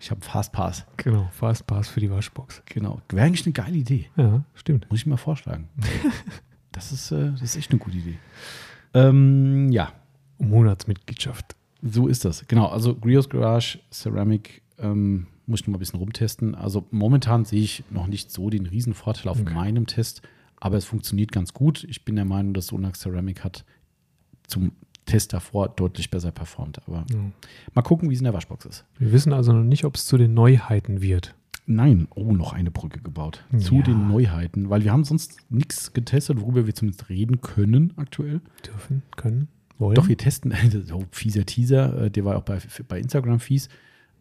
Ich 0.00 0.10
habe 0.10 0.20
Fastpass. 0.22 0.84
Genau, 0.96 1.28
Fastpass 1.30 1.88
für 1.88 2.00
die 2.00 2.10
Waschbox. 2.10 2.62
Genau. 2.66 3.00
Wäre 3.10 3.26
eigentlich 3.26 3.46
eine 3.46 3.52
geile 3.52 3.76
Idee. 3.76 4.06
Ja, 4.16 4.42
stimmt. 4.54 4.86
Muss 4.90 5.00
ich 5.00 5.06
mir 5.06 5.16
vorschlagen. 5.18 5.68
das, 6.72 6.90
ist, 6.90 7.12
äh, 7.12 7.30
das 7.32 7.42
ist 7.42 7.56
echt 7.56 7.70
eine 7.70 7.78
gute 7.78 7.98
Idee. 7.98 8.18
Ähm, 8.92 9.70
ja, 9.70 9.92
Monatsmitgliedschaft. 10.38 11.54
so 11.82 12.08
ist 12.08 12.24
das. 12.24 12.44
Genau, 12.48 12.66
also 12.66 12.94
Grios 12.96 13.28
Garage 13.28 13.78
Ceramic 13.92 14.62
ähm, 14.78 15.26
muss 15.46 15.60
ich 15.60 15.66
noch 15.66 15.72
mal 15.72 15.76
ein 15.76 15.80
bisschen 15.80 15.98
rumtesten. 15.98 16.54
Also 16.54 16.86
momentan 16.90 17.44
sehe 17.44 17.62
ich 17.62 17.84
noch 17.90 18.06
nicht 18.06 18.30
so 18.30 18.50
den 18.50 18.66
riesen 18.66 18.94
Vorteil 18.94 19.28
auf 19.28 19.40
Okay. 19.40 19.52
meinem 19.54 19.86
Test, 19.86 20.22
aber 20.58 20.76
es 20.76 20.84
funktioniert 20.84 21.32
ganz 21.32 21.52
gut. 21.52 21.84
Ich 21.84 22.04
bin 22.04 22.16
der 22.16 22.24
Meinung, 22.24 22.54
dass 22.54 22.68
Sonax 22.68 23.00
Ceramic 23.00 23.44
hat 23.44 23.64
zum 24.46 24.72
Test 25.06 25.32
davor 25.34 25.68
deutlich 25.68 26.10
besser 26.10 26.32
performt. 26.32 26.80
Aber 26.86 27.04
Ja. 27.12 27.18
mal 27.74 27.82
gucken, 27.82 28.08
wie 28.08 28.14
es 28.14 28.20
in 28.20 28.24
der 28.24 28.32
Waschbox 28.34 28.64
ist. 28.64 28.84
Wir 28.98 29.12
wissen 29.12 29.32
also 29.32 29.52
noch 29.52 29.62
nicht, 29.64 29.84
ob 29.84 29.96
es 29.96 30.06
zu 30.06 30.16
den 30.16 30.32
Neuheiten 30.34 31.02
wird. 31.02 31.34
Nein, 31.66 32.08
oh, 32.14 32.32
noch 32.32 32.52
eine 32.52 32.70
Brücke 32.70 33.00
gebaut. 33.00 33.42
Zu 33.58 33.76
Ja. 33.76 33.82
den 33.82 34.08
Neuheiten, 34.08 34.68
weil 34.70 34.84
wir 34.84 34.92
haben 34.92 35.04
sonst 35.04 35.38
nichts 35.50 35.92
getestet, 35.94 36.40
worüber 36.40 36.66
wir 36.66 36.74
zumindest 36.74 37.08
reden 37.08 37.40
können 37.40 37.92
aktuell. 37.96 38.40
Dürfen, 38.66 39.02
können, 39.16 39.48
wollen. 39.78 39.94
Doch, 39.94 40.08
wir 40.08 40.16
testen, 40.18 40.52
so 40.86 41.04
fieser 41.10 41.44
Teaser, 41.46 42.04
äh, 42.04 42.10
der 42.10 42.24
war 42.26 42.36
auch 42.36 42.42
bei, 42.42 42.58
bei 42.88 42.98
Instagram 42.98 43.40
fies. 43.40 43.68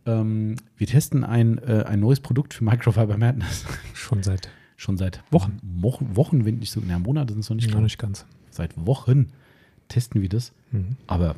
Ähm, 0.06 0.56
wir 0.78 0.88
testen 0.88 1.24
ein, 1.24 1.58
äh, 1.60 1.84
ein 1.88 2.00
neues 2.00 2.20
Produkt 2.20 2.54
für 2.54 2.64
Microfiber 2.64 3.18
Madness. 3.18 3.66
Schon 3.94 4.22
seit 4.24 4.50
Schon 4.76 4.98
seit 4.98 5.24
Wochen. 5.32 5.60
Wochen, 5.62 6.16
Wochen 6.18 6.46
wenn 6.46 6.56
nicht 6.60 6.72
so, 6.72 6.82
na, 6.86 7.00
Monate 7.00 7.32
sind 7.34 7.40
es 7.42 7.50
noch 7.50 7.56
nicht, 7.56 7.72
noch 7.72 7.80
nicht 7.80 7.98
ganz. 7.98 8.26
Seit 8.50 8.72
Wochen 8.86 9.28
testen 9.88 10.22
wir 10.22 10.28
das. 10.30 10.52
Mhm. 10.72 10.98
Aber 11.08 11.36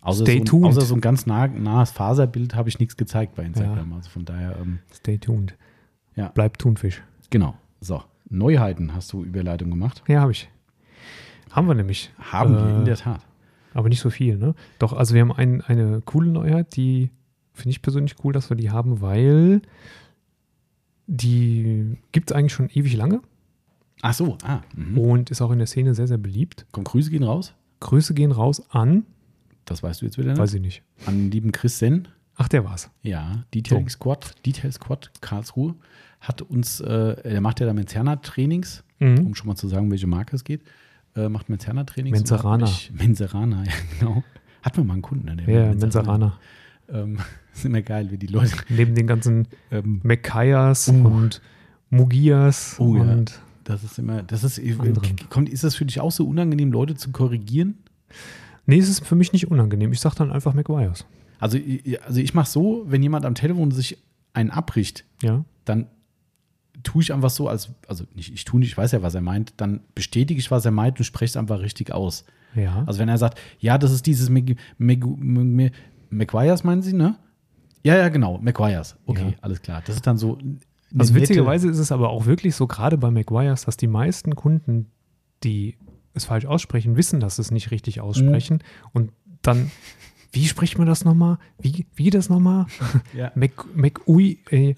außer, 0.00 0.24
Stay 0.24 0.36
so, 0.38 0.42
ein- 0.42 0.44
tuned. 0.46 0.64
außer 0.66 0.80
so 0.80 0.94
ein 0.94 1.00
ganz 1.00 1.26
nah, 1.26 1.46
nahes 1.46 1.90
Faserbild 1.92 2.54
habe 2.56 2.68
ich 2.68 2.78
nichts 2.80 2.96
gezeigt 2.96 3.34
bei 3.36 3.44
Instagram. 3.44 3.92
Also 3.92 4.10
von 4.10 4.24
daher, 4.24 4.56
ähm, 4.60 4.80
Stay 4.92 5.18
tuned. 5.18 5.54
Ja. 6.16 6.28
Bleibt 6.28 6.60
Thunfisch. 6.60 7.02
genau. 7.30 7.54
So, 7.80 8.02
Neuheiten 8.30 8.94
hast 8.94 9.12
du 9.12 9.22
Überleitung 9.24 9.70
gemacht. 9.70 10.02
Ja, 10.08 10.20
habe 10.22 10.32
ich. 10.32 10.48
Haben 11.50 11.66
wir 11.68 11.74
nämlich. 11.74 12.10
Haben 12.18 12.54
wir 12.54 12.64
Äh, 12.66 12.78
in 12.78 12.84
der 12.84 12.96
Tat. 12.96 13.20
Aber 13.74 13.88
nicht 13.88 14.00
so 14.00 14.10
viel, 14.10 14.36
ne? 14.36 14.54
Doch, 14.78 14.92
also 14.92 15.14
wir 15.14 15.20
haben 15.22 15.32
ein, 15.32 15.60
eine 15.62 16.00
coole 16.02 16.30
Neuheit, 16.30 16.76
die 16.76 17.10
finde 17.54 17.70
ich 17.70 17.82
persönlich 17.82 18.16
cool, 18.24 18.32
dass 18.32 18.48
wir 18.50 18.56
die 18.56 18.70
haben, 18.70 19.00
weil 19.00 19.62
die 21.06 21.96
gibt 22.12 22.30
es 22.30 22.36
eigentlich 22.36 22.52
schon 22.52 22.68
ewig 22.70 22.94
lange 22.96 23.20
Ach 24.04 24.14
so, 24.14 24.36
ah. 24.42 24.62
Mhm. 24.74 24.98
und 24.98 25.30
ist 25.30 25.40
auch 25.42 25.50
in 25.52 25.58
der 25.58 25.66
Szene 25.68 25.94
sehr, 25.94 26.08
sehr 26.08 26.18
beliebt. 26.18 26.66
Komm, 26.72 26.82
Grüße 26.84 27.10
gehen 27.10 27.22
raus. 27.22 27.54
Grüße 27.80 28.14
gehen 28.14 28.32
raus 28.32 28.62
an, 28.70 29.04
Das 29.64 29.82
weißt 29.82 30.00
du 30.02 30.06
jetzt 30.06 30.18
wieder, 30.18 30.32
ne? 30.32 30.38
weiß 30.38 30.54
ich 30.54 30.60
nicht. 30.60 30.82
An 31.06 31.30
lieben 31.30 31.52
Chris 31.52 31.78
Sen. 31.78 32.08
Ach, 32.34 32.48
der 32.48 32.64
war's. 32.64 32.90
Ja, 33.02 33.44
Detailing 33.54 33.88
Squad, 33.88 34.34
Detail 34.44 34.72
Squad 34.72 35.12
Karlsruhe 35.20 35.74
hat 36.20 36.42
uns, 36.42 36.80
äh, 36.80 37.16
er 37.22 37.40
macht 37.40 37.60
ja 37.60 37.66
da 37.66 37.72
Menzerner-Trainings, 37.74 38.82
Mhm. 38.98 39.26
um 39.26 39.34
schon 39.34 39.46
mal 39.48 39.56
zu 39.56 39.68
sagen, 39.68 39.90
welche 39.90 40.06
Marke 40.06 40.34
es 40.36 40.42
geht. 40.44 40.62
Äh, 41.14 41.28
macht 41.28 41.48
Menzerner-Trainings. 41.48 42.12
Mich- 42.20 42.92
Menzerana, 42.92 43.64
ja, 43.64 43.72
genau. 43.98 44.22
Hat 44.62 44.76
man 44.76 44.86
mal 44.86 44.92
einen 44.94 45.02
Kunden, 45.02 45.26
ne? 45.26 45.36
der 45.36 45.66
Ja, 45.66 45.74
Menzeraner. 45.74 46.38
Ähm, 46.88 47.18
ist 47.54 47.64
immer 47.64 47.82
geil, 47.82 48.10
wie 48.10 48.18
die 48.18 48.26
Leute. 48.28 48.52
Neben 48.68 48.94
den 48.94 49.06
ganzen 49.06 49.48
Ähm, 49.70 50.00
Mekayas 50.02 50.88
Uh. 50.88 51.04
und 51.06 51.40
Mugias 51.90 52.76
Oh, 52.78 52.96
ja. 52.96 53.02
und 53.02 53.40
das 53.64 53.84
ist 53.84 53.98
immer, 53.98 54.22
das 54.22 54.42
ist, 54.44 54.58
Anderen. 54.58 55.16
kommt, 55.28 55.48
ist 55.48 55.62
das 55.64 55.74
für 55.76 55.84
dich 55.84 56.00
auch 56.00 56.10
so 56.10 56.26
unangenehm, 56.26 56.72
Leute 56.72 56.94
zu 56.94 57.10
korrigieren? 57.12 57.76
Nee, 58.66 58.78
es 58.78 58.88
ist 58.88 59.06
für 59.06 59.14
mich 59.14 59.32
nicht 59.32 59.50
unangenehm. 59.50 59.92
Ich 59.92 60.00
sage 60.00 60.16
dann 60.16 60.32
einfach 60.32 60.54
McGuire's. 60.54 61.04
Also, 61.38 61.58
ich- 61.58 62.02
also 62.02 62.20
ich 62.20 62.34
mache 62.34 62.48
so, 62.48 62.84
wenn 62.88 63.02
jemand 63.02 63.24
am 63.26 63.34
Telefon 63.34 63.70
sich 63.70 63.98
einen 64.32 64.50
abbricht, 64.50 65.04
Ja. 65.22 65.44
dann 65.64 65.86
tue 66.82 67.02
ich 67.02 67.12
einfach 67.12 67.30
so, 67.30 67.48
als, 67.48 67.70
also 67.88 68.04
nicht, 68.14 68.32
ich 68.32 68.44
tue 68.44 68.60
nicht, 68.60 68.70
ich 68.70 68.76
weiß 68.76 68.92
ja, 68.92 69.02
was 69.02 69.14
er 69.14 69.20
meint, 69.20 69.54
dann 69.58 69.80
bestätige 69.94 70.38
ich, 70.38 70.50
was 70.50 70.64
er 70.64 70.70
meint 70.70 70.98
und 70.98 71.04
spreche 71.04 71.30
es 71.30 71.36
einfach 71.36 71.60
richtig 71.60 71.92
aus. 71.92 72.24
Ja. 72.54 72.82
Also 72.86 72.98
wenn 73.00 73.08
er 73.08 73.18
sagt, 73.18 73.38
ja, 73.58 73.78
das 73.78 73.92
ist 73.92 74.06
dieses 74.06 74.28
McGuire's, 76.10 76.64
meinen 76.64 76.82
Sie, 76.82 76.92
ne? 76.92 77.16
Ja, 77.84 77.96
ja, 77.96 78.08
genau, 78.08 78.38
McGuire's. 78.38 78.96
Okay, 79.06 79.30
Ja. 79.30 79.34
alles 79.40 79.62
klar. 79.62 79.82
Das 79.84 79.96
ist 79.96 80.06
dann 80.06 80.16
so. 80.16 80.38
Also 80.96 81.14
witzigerweise 81.14 81.68
ist 81.70 81.78
es 81.78 81.90
aber 81.90 82.10
auch 82.10 82.26
wirklich 82.26 82.54
so, 82.54 82.66
gerade 82.66 82.98
bei 82.98 83.10
McGuire's, 83.10 83.64
dass 83.64 83.76
die 83.78 83.86
meisten 83.86 84.36
Kunden, 84.36 84.90
die 85.42 85.76
es 86.14 86.26
falsch 86.26 86.44
aussprechen, 86.44 86.96
wissen, 86.96 87.18
dass 87.20 87.36
sie 87.36 87.42
es 87.42 87.50
nicht 87.50 87.70
richtig 87.70 88.00
aussprechen. 88.00 88.56
Mhm. 88.56 88.88
Und 88.92 89.12
dann, 89.40 89.70
wie 90.32 90.46
spricht 90.46 90.78
man 90.78 90.86
das 90.86 91.04
nochmal? 91.04 91.38
Wie, 91.60 91.86
wie 91.94 92.10
das 92.10 92.28
nochmal? 92.28 92.66
Ja. 93.14 93.30
Mac, 93.34 93.52
McUi, 93.76 94.38
ey. 94.50 94.74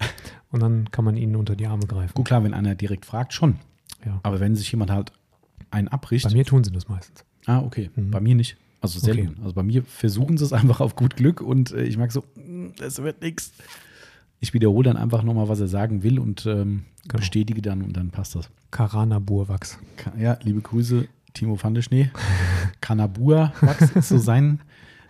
Und 0.51 0.61
dann 0.61 0.91
kann 0.91 1.05
man 1.05 1.17
ihnen 1.17 1.35
unter 1.35 1.55
die 1.55 1.65
Arme 1.67 1.85
greifen. 1.87 2.13
Gut, 2.13 2.25
klar, 2.25 2.43
wenn 2.43 2.53
einer 2.53 2.75
direkt 2.75 3.05
fragt, 3.05 3.33
schon. 3.33 3.57
Ja. 4.05 4.19
Aber 4.23 4.39
wenn 4.39 4.55
sich 4.55 4.71
jemand 4.71 4.91
halt 4.91 5.11
einen 5.71 5.87
abbricht. 5.87 6.25
Bei 6.27 6.33
mir 6.33 6.45
tun 6.45 6.63
sie 6.63 6.71
das 6.71 6.87
meistens. 6.87 7.23
ah, 7.45 7.59
okay. 7.59 7.89
Mhm. 7.95 8.11
Bei 8.11 8.19
mir 8.19 8.35
nicht. 8.35 8.57
Also 8.81 8.99
selten. 8.99 9.29
Okay. 9.29 9.37
Also 9.41 9.53
bei 9.55 9.63
mir 9.63 9.83
versuchen 9.83 10.37
sie 10.37 10.43
es 10.45 10.53
einfach 10.53 10.79
auf 10.79 10.95
gut 10.95 11.15
Glück 11.15 11.41
und 11.41 11.71
äh, 11.71 11.83
ich 11.83 11.97
merke 11.97 12.13
so, 12.13 12.23
"Mm, 12.35 12.67
das 12.77 13.01
wird 13.01 13.21
nichts. 13.21 13.51
Ich 14.39 14.53
wiederhole 14.53 14.83
dann 14.89 14.97
einfach 14.97 15.23
nochmal, 15.23 15.47
was 15.49 15.59
er 15.59 15.67
sagen 15.67 16.03
will 16.03 16.19
und 16.19 16.45
ähm, 16.45 16.83
Genau. 17.07 17.19
bestätige 17.19 17.61
dann 17.61 17.81
und 17.81 17.93
dann 17.97 18.09
passt 18.11 18.35
das. 18.35 18.49
Karana 18.71 19.19
Burwachs. 19.19 19.77
Ja, 20.19 20.37
liebe 20.43 20.61
Grüße, 20.61 21.07
Timo 21.33 21.57
van 21.61 21.73
der 21.73 21.81
Schnee. 21.83 22.09
Kanabua 22.81 23.53
Wachs 23.61 23.91
ist 23.91 24.09
so 24.09 24.17
sein, 24.17 24.59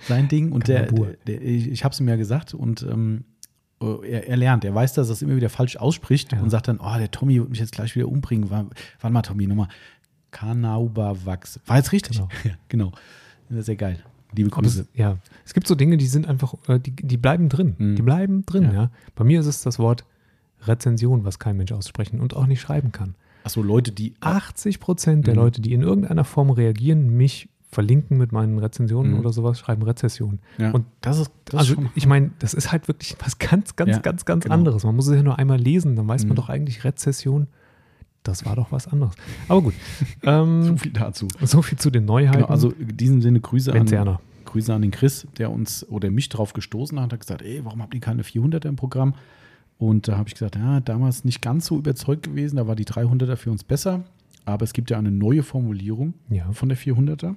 sein 0.07 0.27
Ding. 0.27 0.51
Und 0.51 0.67
der, 0.67 0.87
der, 1.27 1.41
ich, 1.41 1.83
habe 1.83 1.93
es 1.93 1.99
ihm 1.99 2.07
ja 2.09 2.15
gesagt 2.15 2.53
und 2.53 2.83
ähm, 2.83 3.23
er, 3.81 4.27
er 4.27 4.37
lernt, 4.37 4.63
er 4.65 4.73
weiß, 4.73 4.93
dass 4.93 5.09
er 5.09 5.13
es 5.13 5.21
immer 5.21 5.35
wieder 5.35 5.49
falsch 5.49 5.77
ausspricht 5.77 6.31
Ja. 6.31 6.41
und 6.41 6.49
sagt 6.49 6.67
dann, 6.67 6.79
oh, 6.79 6.97
der 6.97 7.11
Tommy 7.11 7.35
wird 7.39 7.49
mich 7.49 7.59
jetzt 7.59 7.71
gleich 7.73 7.95
wieder 7.95 8.07
umbringen. 8.07 8.49
Wa- 8.49 8.65
Warte 9.01 9.13
mal, 9.13 9.21
Tommy, 9.21 9.47
nochmal. 9.47 9.67
Kanauberwachs. 10.31 11.59
War 11.65 11.77
jetzt 11.77 11.91
richtig? 11.91 12.17
Genau. 12.17 12.29
Ja, 12.43 12.51
genau. 12.69 12.91
Das 13.49 13.59
ist 13.59 13.65
sehr 13.67 13.75
geil. 13.75 13.99
Liebe 14.35 14.49
Grüße. 14.49 14.87
ja, 14.93 15.17
es 15.45 15.53
gibt 15.53 15.65
so 15.67 15.75
Dinge, 15.75 15.95
die 15.97 16.07
sind 16.07 16.27
einfach, 16.27 16.55
äh, 16.67 16.77
die, 16.79 16.91
die 16.91 17.15
bleiben 17.17 17.47
drin. 17.47 17.75
Mhm. 17.77 17.95
Die 17.95 18.01
bleiben 18.01 18.45
drin, 18.45 18.63
Ja. 18.63 18.73
ja. 18.73 18.91
Bei 19.15 19.23
mir 19.23 19.39
ist 19.39 19.45
es 19.45 19.61
das 19.61 19.79
Wort 19.79 20.03
Rezension, 20.63 21.23
was 21.23 21.39
kein 21.39 21.55
Mensch 21.57 21.71
aussprechen 21.71 22.19
und 22.19 22.35
auch 22.35 22.47
nicht 22.47 22.59
schreiben 22.59 22.91
kann. 22.91 23.15
Achso, 23.43 23.61
Leute, 23.61 23.91
die. 23.91 24.13
80 24.19 24.79
Prozent 24.79 25.27
der 25.27 25.35
Mhm. 25.35 25.39
Leute, 25.39 25.61
die 25.61 25.73
in 25.73 25.81
irgendeiner 25.83 26.23
Form 26.25 26.49
reagieren, 26.49 27.15
mich 27.15 27.47
verlinken 27.75 28.17
mit 28.17 28.31
meinen 28.31 28.57
Rezensionen 28.57 29.13
Mhm. 29.13 29.19
oder 29.19 29.31
sowas, 29.31 29.59
schreiben 29.59 29.83
Rezession. 29.83 30.39
Ja, 30.57 30.71
Und 30.71 30.85
das 31.01 31.19
ist, 31.19 31.31
das 31.45 31.53
ist 31.53 31.59
also 31.59 31.73
schon. 31.75 31.89
ich 31.93 32.07
meine, 32.07 32.31
das 32.39 32.53
ist 32.55 32.71
halt 32.71 32.87
wirklich 32.87 33.15
was 33.23 33.37
ganz, 33.37 33.75
ganz, 33.75 33.91
Ja, 33.91 33.99
ganz, 33.99 34.25
ganz 34.25 34.43
genau. 34.45 34.55
anderes. 34.55 34.83
Man 34.83 34.95
muss 34.95 35.07
es 35.07 35.15
ja 35.15 35.21
nur 35.23 35.37
einmal 35.37 35.59
lesen, 35.59 35.95
dann 35.95 36.07
weiß 36.07 36.23
Mhm. 36.23 36.29
man 36.29 36.35
doch 36.37 36.49
eigentlich 36.49 36.83
Rezession. 36.83 37.47
Das 38.23 38.43
war 38.45 38.55
doch 38.55 38.71
was 38.71 38.87
anderes. 38.87 39.13
Aber 39.47 39.61
gut. 39.61 39.75
ähm, 40.23 40.63
so 40.63 40.77
viel 40.77 40.91
dazu. 40.93 41.27
so 41.43 41.61
viel 41.61 41.77
zu 41.77 41.91
den 41.91 42.05
Neuheiten. 42.05 42.37
Genau, 42.39 42.47
also 42.49 42.71
in 42.71 42.97
diesem 42.97 43.21
Sinne 43.21 43.39
Grüße 43.39 43.71
an. 43.71 44.17
Grüße 44.45 44.73
an 44.73 44.81
den 44.81 44.91
Chris, 44.91 45.27
der 45.37 45.51
uns 45.51 45.87
oder 45.89 46.09
mich 46.09 46.29
drauf 46.29 46.53
gestoßen 46.53 46.99
hat, 46.99 47.13
hat 47.13 47.19
gesagt, 47.19 47.41
ey, 47.43 47.63
warum 47.65 47.81
habt 47.83 47.93
ihr 47.93 47.99
keine 47.99 48.23
400er 48.23 48.67
im 48.69 48.77
Programm? 48.77 49.13
Und 49.77 50.07
da 50.07 50.17
habe 50.17 50.29
ich 50.29 50.33
gesagt, 50.35 50.55
ja, 50.55 50.79
damals 50.79 51.25
nicht 51.25 51.41
ganz 51.41 51.65
so 51.65 51.77
überzeugt 51.77 52.23
gewesen, 52.23 52.55
da 52.55 52.65
war 52.65 52.75
die 52.75 52.85
300er 52.85 53.35
für 53.35 53.51
uns 53.51 53.63
besser, 53.65 54.05
aber 54.45 54.63
es 54.63 54.71
gibt 54.71 54.89
ja 54.89 54.97
eine 54.97 55.11
neue 55.11 55.43
Formulierung 55.43 56.13
Ja, 56.29 56.49
von 56.53 56.69
der 56.69 56.77
400er. 56.77 57.35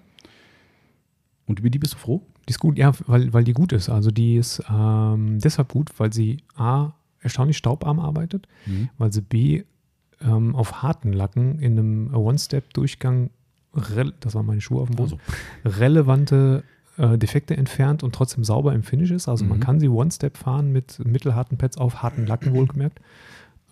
Und 1.49 1.59
über 1.59 1.70
die 1.70 1.78
bist 1.78 1.94
du 1.94 1.99
froh? 1.99 2.22
die 2.46 2.53
ist 2.53 2.61
gut, 2.61 2.78
ja, 2.78 2.92
weil, 3.07 3.30
weil 3.34 3.44
die 3.44 3.53
gut 3.53 3.72
ist. 3.72 3.90
Also 3.90 4.11
die 4.11 4.36
ist 4.36 4.62
ähm, 4.70 5.38
deshalb 5.38 5.68
gut, 5.68 5.90
weil 5.99 6.12
sie 6.14 6.38
A, 6.57 6.92
erstaunlich 7.20 7.59
staubarm 7.59 7.99
arbeitet, 8.01 8.46
weil 8.96 9.12
sie 9.12 9.20
B, 9.20 9.64
ähm, 10.22 10.55
auf 10.57 10.82
harten 10.82 11.12
Lacken 11.12 11.59
in 11.59 11.78
einem 11.78 12.14
One-Step-Durchgang, 12.14 13.28
das 14.20 14.34
waren 14.34 14.46
meine 14.46 14.61
Schuhe 14.62 14.80
auf 14.82 14.88
dem 14.88 14.96
Boden, 14.96 15.18
Also, 15.64 15.78
relevante 15.78 16.64
äh, 16.96 17.18
Defekte 17.18 17.57
entfernt 17.57 18.03
und 18.03 18.14
trotzdem 18.14 18.44
sauber 18.44 18.72
im 18.72 18.82
Finish 18.82 19.11
ist. 19.11 19.28
Also 19.28 19.44
man 19.44 19.59
Mhm. 19.59 19.62
kann 19.62 19.78
sie 19.80 19.88
One-Step 19.88 20.36
fahren 20.38 20.72
mit 20.72 21.05
mittelharten 21.05 21.59
Pads 21.59 21.76
auf 21.76 22.03
harten 22.03 22.26
Lacken 22.26 22.53
wohlgemerkt. 22.55 23.01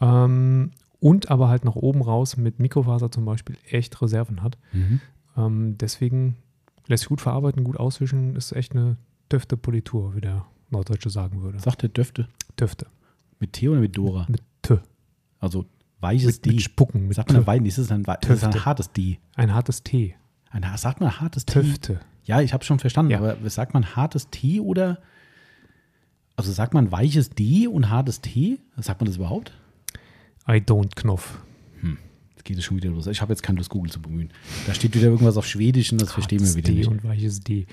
Ähm, 0.01 0.73
und 1.01 1.31
aber 1.31 1.49
halt 1.49 1.65
nach 1.65 1.77
oben 1.77 2.03
raus 2.03 2.37
mit 2.37 2.59
Mikrofaser 2.59 3.11
zum 3.11 3.25
Beispiel 3.25 3.57
echt 3.71 4.01
Reserven 4.03 4.43
hat. 4.43 4.59
mhm. 4.73 5.01
Ähm, 5.37 5.79
deswegen 5.79 6.37
lässt 6.87 7.03
sich 7.03 7.09
gut 7.09 7.21
verarbeiten, 7.21 7.65
gut 7.65 7.77
auswischen, 7.79 8.37
ist 8.37 8.53
echt 8.53 8.73
eine 8.73 8.97
döfte 9.31 9.57
Politur, 9.57 10.15
wie 10.15 10.21
der 10.21 10.47
Norddeutsche 10.71 11.11
sagen 11.11 11.43
würde. 11.43 11.59
sagt 11.61 11.83
der 11.83 11.89
Döfte. 11.89 12.29
Döfte. 12.59 12.87
Mit 13.39 13.53
T 13.53 13.69
oder 13.69 13.81
mit 13.81 13.97
Dora? 13.97 14.27
Mit 14.29 14.43
Tö. 14.63 14.79
Also 15.39 15.67
weiches 16.01 16.37
Mit, 16.37 16.47
D. 16.47 16.51
mit 16.53 16.63
Spucken. 16.63 17.07
Mit 17.09 17.17
sagt 17.17 17.33
man 17.33 17.47
Wein, 17.47 17.67
ist 17.67 17.79
es 17.79 17.91
ein, 17.91 18.03
ist 18.05 18.29
es 18.31 18.45
ein 18.45 18.65
hartes 18.65 18.93
D? 18.93 19.19
Ein 19.35 19.53
hartes 19.53 19.83
T. 19.83 20.15
Ein, 20.51 20.65
sagt 20.77 21.01
man 21.01 21.21
hartes 21.21 21.45
T? 21.45 21.53
Töfte. 21.61 22.01
Ja, 22.25 22.41
ich 22.41 22.53
habe 22.53 22.65
schon 22.65 22.79
verstanden, 22.79 23.13
Ja. 23.13 23.19
aber 23.19 23.37
sagt 23.51 23.75
man 23.75 23.95
hartes 23.97 24.31
T 24.31 24.61
oder 24.61 24.99
also 26.37 26.51
sagt 26.53 26.75
man 26.75 26.91
weiches 26.93 27.31
D 27.31 27.67
und 27.69 27.89
hartes 27.91 28.21
T? 28.21 28.59
Sagt 28.77 29.01
man 29.01 29.07
das 29.07 29.17
überhaupt? 29.17 29.53
I 30.49 30.53
don't 30.55 30.95
Knopf. 30.97 31.39
Geht 32.47 32.57
es 32.59 32.65
schon 32.65 32.79
wieder 32.79 32.89
los. 32.91 33.07
Ich 33.09 33.21
habe 33.21 33.33
jetzt 33.33 33.43
keine 33.43 33.59
Lust, 33.59 33.69
Google 33.71 33.93
zu 33.93 34.01
bemühen. 34.01 34.31
Da 34.67 34.73
steht 34.73 34.95
wieder 34.95 35.09
irgendwas 35.09 35.37
auf 35.37 35.47
Schwedisch 35.47 35.93
und 35.93 36.01
das 36.01 36.13
verstehen 36.13 36.41
wir 36.41 36.55
wieder 36.55 36.69
D 36.73 36.75
nicht. 36.79 36.89
und 36.89 37.05
weiches 37.05 37.41
D. 37.41 37.67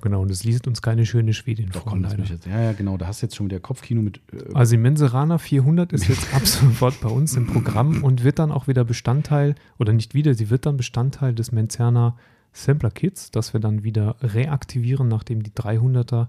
Genau, 0.00 0.22
und 0.22 0.30
es 0.30 0.44
liest 0.44 0.68
uns 0.68 0.80
keine 0.80 1.06
schöne 1.06 1.32
Schwedin 1.32 1.70
Doch, 1.70 1.82
vor, 1.82 1.92
komm, 1.92 2.02
leider. 2.02 2.22
jetzt. 2.22 2.46
Ja, 2.46 2.60
ja, 2.60 2.72
genau. 2.72 2.96
Da 2.98 3.08
hast 3.08 3.20
du 3.22 3.26
jetzt 3.26 3.34
schon 3.34 3.46
wieder 3.46 3.58
Kopfkino 3.58 4.00
mit. 4.00 4.20
Äh, 4.32 4.52
Also 4.54 4.72
die 4.72 4.76
Menseraner 4.76 5.38
400 5.40 5.92
ist 5.92 6.06
jetzt 6.08 6.32
ab 6.34 6.46
sofort 6.46 7.00
bei 7.00 7.08
uns 7.08 7.34
im 7.36 7.46
Programm 7.48 8.04
und 8.04 8.22
wird 8.22 8.38
dann 8.38 8.52
auch 8.52 8.68
wieder 8.68 8.84
Bestandteil, 8.84 9.54
oder 9.78 9.92
nicht 9.92 10.14
wieder, 10.14 10.34
sie 10.34 10.50
wird 10.50 10.66
dann 10.66 10.76
Bestandteil 10.76 11.34
des 11.34 11.50
Menzerner 11.50 12.16
Sampler 12.52 12.90
Kits, 12.92 13.30
das 13.32 13.52
wir 13.52 13.60
dann 13.60 13.82
wieder 13.82 14.16
reaktivieren, 14.22 15.08
nachdem 15.08 15.42
die 15.42 15.50
300er 15.50 16.28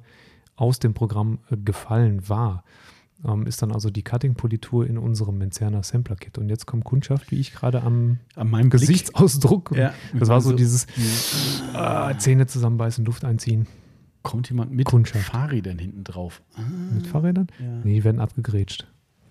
aus 0.56 0.80
dem 0.80 0.94
Programm 0.96 1.38
äh, 1.52 1.58
gefallen 1.58 2.28
war. 2.28 2.64
Ähm, 3.26 3.46
ist 3.48 3.62
dann 3.62 3.72
also 3.74 3.90
die 3.90 4.02
Cutting-Politur 4.04 4.88
in 4.88 4.98
unserem 4.98 5.38
Menzerner 5.38 5.84
Sampler 5.84 6.16
Kit. 6.16 6.38
Und 6.38 6.50
jetzt 6.50 6.66
kommt 6.66 6.86
Kundschaft, 6.86 7.32
wie 7.32 7.40
ich 7.40 7.54
gerade 7.54 7.82
am 7.82 8.20
an 8.36 8.50
meinem 8.50 8.70
Gesichtsausdruck. 8.70 9.72
Ja, 9.76 9.94
das 10.18 10.30
war 10.30 10.40
so 10.42 10.50
also- 10.50 10.54
dieses 10.58 10.88
ah, 11.74 12.18
Zähne 12.18 12.48
zusammenbeißen, 12.48 13.04
Luft 13.06 13.26
einziehen. 13.26 13.68
Kommt 14.22 14.50
jemand 14.50 14.72
mit 14.72 14.86
Kundschaft. 14.86 15.26
Fahrrädern 15.26 15.80
hinten 15.80 16.04
drauf? 16.04 16.42
Ah, 16.56 16.62
Mit 16.94 17.08
Fahrrädern? 17.08 17.48
ja. 17.60 17.66
Nee, 17.84 17.96
die 17.96 18.04
werden 18.04 18.20
abgegrätscht. 18.20 18.86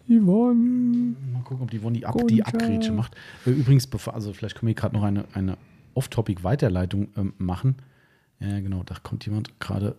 Yvonne. 0.09 1.14
Mal 1.32 1.43
gucken, 1.45 1.62
ob 1.62 1.70
die 1.70 1.82
Wonny 1.82 2.05
ab, 2.05 2.16
die. 2.28 2.43
Abgrätsche 2.43 2.93
macht. 2.93 3.14
Äh, 3.47 3.51
Übrigens, 3.51 3.86
bevor, 3.86 4.14
also 4.14 4.32
vielleicht 4.32 4.57
können 4.57 4.68
wir 4.68 4.74
gerade 4.74 4.97
noch 4.97 5.03
eine, 5.03 5.24
eine 5.34 5.59
Off-Topic-Weiterleitung 5.95 7.09
ähm, 7.16 7.34
machen. 7.36 7.76
Ja, 8.41 8.61
genau, 8.61 8.82
da 8.84 8.95
kommt 9.03 9.26
jemand 9.26 9.61
gerade. 9.61 9.97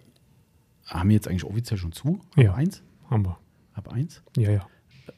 Haben 0.86 1.10
wir 1.10 1.16
jetzt 1.16 1.28
eigentlich 1.28 1.44
offiziell 1.46 1.78
schon 1.78 1.92
zu? 1.92 2.20
Ja. 2.36 2.56
eins? 2.56 2.82
Haben 3.10 3.26
wir. 3.26 3.38
Ab 3.80 3.94
eins? 3.94 4.22
Ja, 4.36 4.52
ja. 4.52 4.68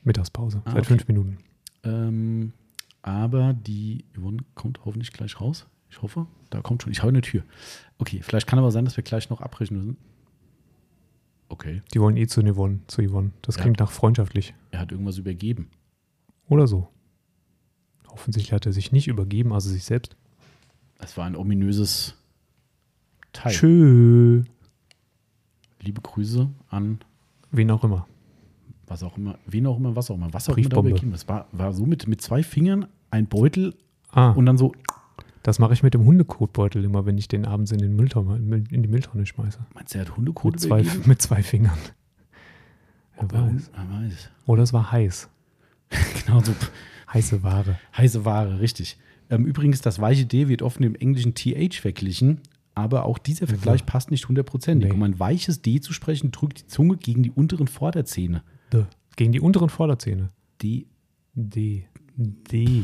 Mittagspause. 0.03 0.62
Ah, 0.66 0.70
Seit 0.72 0.80
okay. 0.82 0.88
fünf 0.89 1.07
Minuten. 1.07 1.39
Ähm, 1.84 2.53
aber 3.01 3.53
die 3.53 4.05
Yvonne 4.16 4.38
kommt 4.53 4.86
hoffentlich 4.86 5.12
gleich 5.12 5.41
raus. 5.41 5.66
Ich 5.89 5.99
hoffe, 6.03 6.28
da 6.51 6.62
kommt 6.62 6.84
schon. 6.84 6.91
Ich 6.91 6.99
habe 6.99 7.09
eine 7.09 7.22
Tür. 7.22 7.41
Okay, 7.97 8.20
vielleicht 8.22 8.45
kann 8.45 8.59
aber 8.59 8.70
sein, 8.72 8.86
dass 8.86 8.97
wir 8.97 9.03
gleich 9.03 9.32
noch 9.32 9.41
abbrechen 9.41 9.76
müssen. 9.78 9.97
Okay, 11.49 11.82
Die 11.91 11.99
wollen 11.99 12.18
eh 12.18 12.28
zu 12.28 12.41
Yvonne. 12.43 12.82
Zu 12.86 13.01
Yvonne. 13.01 13.32
Das 13.41 13.55
Ja. 13.55 13.64
klingt 13.64 13.80
nach 13.80 13.89
freundschaftlich. 13.91 14.53
er 14.70 14.80
hat 14.82 14.91
irgendwas 14.91 15.18
übergeben. 15.18 15.70
Oder 16.47 16.68
so. 16.68 16.88
Offensichtlich 18.09 18.53
hat 18.53 18.68
er 18.68 18.74
sich 18.74 18.91
nicht 18.91 19.07
übergeben, 19.07 19.51
also 19.53 19.70
sich 19.72 19.84
selbst. 19.86 20.16
Es 20.99 21.18
war 21.18 21.26
ein 21.26 21.36
ominöses 21.36 22.16
Teil. 23.34 23.53
Tschö. 23.53 24.43
Liebe 25.82 26.01
Grüße 26.01 26.47
an 26.70 26.99
Wen 27.51 27.72
auch 27.72 27.84
immer. 27.84 28.07
Was 28.92 29.02
auch 29.04 29.18
immer, 29.18 29.39
wen 29.48 29.66
auch 29.66 29.78
immer, 29.78 29.96
was 29.96 30.12
auch 30.12 30.16
immer, 30.16 30.32
was 30.34 30.50
auch 30.50 30.58
immer 30.58 30.78
übergeben. 30.78 31.12
Das 31.12 31.28
war, 31.28 31.48
war 31.52 31.74
so 31.74 31.86
mit, 31.86 32.08
mit 32.08 32.22
zwei 32.22 32.44
Fingern 32.44 32.86
ein 33.10 33.26
Beutel 33.26 33.74
Ah, 34.14 34.32
und 34.32 34.46
dann 34.46 34.58
so, 34.58 34.74
das 35.42 35.58
mache 35.58 35.74
ich 35.74 35.84
mit 35.84 35.94
dem 35.94 36.04
Hundekotbeutel 36.04 36.84
immer, 36.84 37.06
wenn 37.06 37.18
ich 37.18 37.28
den 37.30 37.46
abends 37.46 37.72
in, 37.72 37.80
den 37.80 37.96
Mülltonne, 37.96 38.36
in 38.70 38.84
die 38.84 38.89
Mülltonne 38.89 39.26
schmeiße. 39.26 39.60
meinst 39.74 39.94
du, 39.94 40.00
er 40.00 40.06
hat 40.06 40.18
Hundekot 40.18 40.52
Mit 40.52 40.60
zwei, 40.60 40.86
mit 41.06 41.22
zwei 41.22 41.42
Fingern. 41.42 41.78
Wer 43.16 43.39
er 43.39 43.54
weiß. 43.54 43.72
er 43.74 43.89
weiß. 44.02 44.30
Oder 44.46 44.64
es 44.64 44.74
war 44.74 44.92
heiß. 44.92 45.30
Genau 46.26 46.42
so 46.42 46.54
Heiße 47.12 47.44
Ware. 47.44 47.78
heiße 47.98 48.24
Ware, 48.24 48.60
richtig. 48.62 48.98
Ähm, 49.30 49.46
übrigens, 49.46 49.82
das 49.82 50.00
weiche 50.00 50.26
D 50.26 50.48
wird 50.48 50.62
oft 50.62 50.80
mit 50.80 50.88
dem 50.88 50.96
englischen 50.96 51.34
TH 51.36 51.76
verglichen, 51.80 52.39
aber 52.76 53.06
auch 53.06 53.18
dieser 53.18 53.48
Vergleich 53.48 53.86
passt 53.86 54.12
nicht 54.12 54.28
hundertprozentig. 54.28 54.89
Nee. 54.89 54.96
Um 54.96 55.04
ein 55.04 55.20
weiches 55.20 55.62
D 55.62 55.82
zu 55.82 55.92
sprechen, 55.94 56.32
drückt 56.32 56.60
die 56.62 56.68
Zunge 56.68 56.98
gegen 56.98 57.24
die 57.24 57.32
unteren 57.32 57.68
Vorderzähne. 57.68 58.44
D. 58.74 58.86
Gegen 59.15 59.32
die 59.32 59.39
unteren 59.39 59.69
Vorderzähne. 59.69 60.32
D. 60.61 60.88
D. 61.34 61.86
D. 62.15 62.84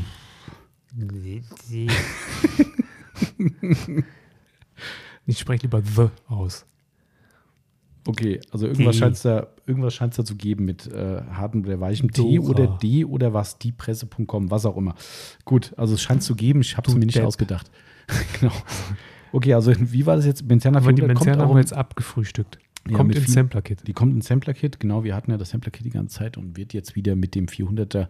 D. 0.92 1.42
D. 1.70 1.86
ich 5.26 5.38
spreche 5.38 5.62
lieber 5.62 5.82
the 5.82 6.08
aus. 6.26 6.66
Okay, 8.06 8.40
also 8.50 8.66
irgendwas 8.66 8.96
scheint 8.96 9.16
es 9.16 9.22
da, 9.22 9.48
irgendwas 9.66 9.92
scheint's 9.94 10.16
da 10.16 10.24
zu 10.24 10.34
geben 10.34 10.64
mit 10.64 10.86
äh, 10.86 11.20
hartem 11.30 11.62
oder 11.62 11.78
weichem 11.78 12.10
T 12.10 12.38
oder 12.38 12.66
D 12.66 13.04
oder 13.04 13.34
was, 13.34 13.58
diepresse.com, 13.58 14.50
was 14.50 14.64
auch 14.64 14.78
immer. 14.78 14.94
Gut, 15.44 15.74
also 15.76 15.92
es 15.94 16.00
scheint 16.00 16.22
es 16.22 16.26
zu 16.26 16.34
geben, 16.34 16.62
ich 16.62 16.78
habe 16.78 16.88
es 16.88 16.94
mir 16.94 17.04
nicht 17.04 17.18
Depp. 17.18 17.26
ausgedacht. 17.26 17.70
genau. 18.40 18.52
Okay, 19.32 19.52
also 19.52 19.72
wie 19.76 20.06
war 20.06 20.16
das 20.16 20.24
jetzt? 20.24 20.48
Benzerner 20.48 20.78
Aber 20.78 20.90
die 20.90 21.02
400 21.02 21.18
kommt 21.18 21.26
Menziana 21.26 21.44
auch 21.44 21.48
haben 21.50 21.56
wir 21.56 21.60
jetzt 21.60 21.74
abgefrühstückt. 21.74 22.58
Ja, 22.90 22.96
Kommt 22.96 23.14
ins 23.14 23.24
viel- 23.26 23.34
Sampler-Kit. 23.34 23.86
Die 23.86 23.92
kommt 23.92 24.12
in 24.14 24.20
Sampler-Kit, 24.20 24.80
genau, 24.80 25.04
wir 25.04 25.14
hatten 25.14 25.30
ja 25.30 25.36
das 25.36 25.50
Sampler-Kit 25.50 25.84
die 25.84 25.90
ganze 25.90 26.16
Zeit 26.18 26.36
und 26.36 26.56
wird 26.56 26.72
jetzt 26.72 26.96
wieder 26.96 27.14
mit 27.16 27.34
dem 27.34 27.46
400er 27.46 28.08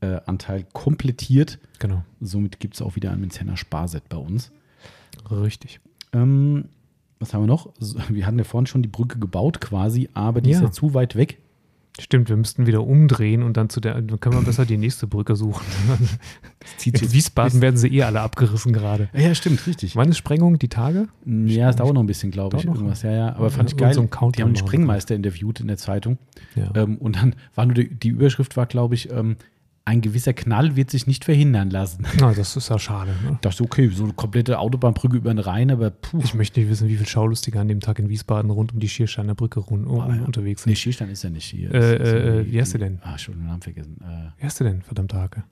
äh, 0.00 0.20
Anteil 0.26 0.66
komplettiert. 0.72 1.58
Genau. 1.78 2.02
Somit 2.20 2.58
gibt 2.60 2.74
es 2.74 2.82
auch 2.82 2.96
wieder 2.96 3.10
ein 3.10 3.20
Benzerner 3.20 3.56
Sparset 3.56 4.08
bei 4.08 4.16
uns. 4.16 4.50
Richtig. 5.30 5.80
Ähm, 6.12 6.66
was 7.18 7.34
haben 7.34 7.42
wir 7.42 7.46
noch? 7.48 7.72
Wir 8.08 8.26
hatten 8.26 8.38
ja 8.38 8.44
vorhin 8.44 8.66
schon 8.66 8.82
die 8.82 8.88
Brücke 8.88 9.18
gebaut 9.18 9.60
quasi, 9.60 10.08
aber 10.14 10.40
die 10.40 10.50
ist 10.50 10.58
Ja. 10.60 10.64
ja 10.64 10.72
zu 10.72 10.94
weit 10.94 11.16
weg. 11.16 11.38
Stimmt, 12.00 12.28
wir 12.28 12.36
müssten 12.36 12.66
wieder 12.66 12.84
umdrehen 12.84 13.42
und 13.42 13.56
dann 13.56 13.68
zu 13.68 13.80
der, 13.80 14.00
dann 14.00 14.18
können 14.20 14.36
wir 14.36 14.42
besser 14.42 14.64
die 14.64 14.76
nächste 14.76 15.06
Brücke 15.06 15.36
suchen. 15.36 15.64
In 16.84 17.12
Wiesbaden 17.12 17.60
werden 17.60 17.76
sie 17.76 17.88
eh 17.88 18.02
alle 18.02 18.20
abgerissen 18.20 18.72
gerade. 18.72 19.08
Ja, 19.12 19.34
stimmt, 19.34 19.66
richtig. 19.66 19.96
Wann 19.96 20.08
ist 20.08 20.18
Sprengung? 20.18 20.58
Die 20.58 20.68
Tage? 20.68 21.08
Ja, 21.26 21.70
es 21.70 21.76
dauert 21.76 21.94
noch 21.94 22.02
ein 22.02 22.06
bisschen, 22.06 22.30
glaube 22.30 22.56
ich. 22.56 22.64
Irgendwas, 22.64 23.02
ja, 23.02 23.12
ja. 23.12 23.34
Aber 23.36 23.50
fand 23.50 23.70
ich 23.70 23.76
geil. 23.76 23.94
so 23.94 24.02
die 24.02 24.16
haben 24.16 24.32
den 24.34 24.42
machen 24.44 24.56
Sprengmeister 24.56 25.14
interviewt 25.14 25.60
in 25.60 25.68
der 25.68 25.76
Zeitung. 25.76 26.18
Ja. 26.56 26.70
Ähm, 26.74 26.96
und 26.98 27.16
dann 27.16 27.34
war 27.54 27.66
nur 27.66 27.74
die, 27.74 27.94
die 27.94 28.08
Überschrift 28.08 28.56
war, 28.56 28.66
glaube 28.66 28.94
ich, 28.94 29.10
ähm, 29.10 29.36
ein 29.86 30.02
gewisser 30.02 30.32
Knall 30.34 30.76
wird 30.76 30.90
sich 30.90 31.06
nicht 31.06 31.24
verhindern 31.24 31.70
lassen. 31.70 32.04
Na, 32.20 32.32
das 32.32 32.54
ist 32.56 32.68
ja 32.68 32.78
schade. 32.78 33.12
Ne? 33.24 33.32
Ich 33.34 33.38
dachte, 33.40 33.64
okay, 33.64 33.88
so 33.88 34.04
eine 34.04 34.12
komplette 34.12 34.58
Autobahnbrücke 34.58 35.16
über 35.16 35.32
den 35.32 35.38
Rhein, 35.38 35.70
aber 35.70 35.90
puh. 35.90 36.20
Ich 36.22 36.34
möchte 36.34 36.60
nicht 36.60 36.68
wissen, 36.68 36.88
wie 36.88 36.94
viele 36.96 37.08
Schaulustiger 37.08 37.60
an 37.60 37.68
dem 37.68 37.80
Tag 37.80 37.98
in 37.98 38.08
Wiesbaden 38.08 38.50
rund 38.50 38.72
um 38.72 38.78
die 38.78 38.88
Schiersteiner 38.88 39.34
Brücke 39.34 39.58
rund, 39.60 39.86
um, 39.86 40.00
Ah, 40.00 40.14
ja. 40.16 40.22
unterwegs 40.22 40.64
Nee, 40.66 40.72
sind. 40.72 40.78
Schierstein 40.78 41.08
ist 41.10 41.24
ja 41.24 41.30
nicht 41.30 41.44
hier. 41.46 41.74
Äh, 41.74 41.94
äh, 41.94 42.44
die- 42.44 42.52
wie 42.52 42.60
heißt 42.60 42.72
sie 42.72 42.78
denn? 42.78 43.00
Ah, 43.02 43.18
schon 43.18 43.34
den 43.34 43.46
Namen 43.46 43.62
vergessen. 43.62 43.96
Äh, 44.02 44.38
Wie 44.40 44.44
heißt 44.44 44.60
du 44.60 44.64
denn, 44.64 44.82
verdammte 44.82 45.16
Hake? 45.16 45.42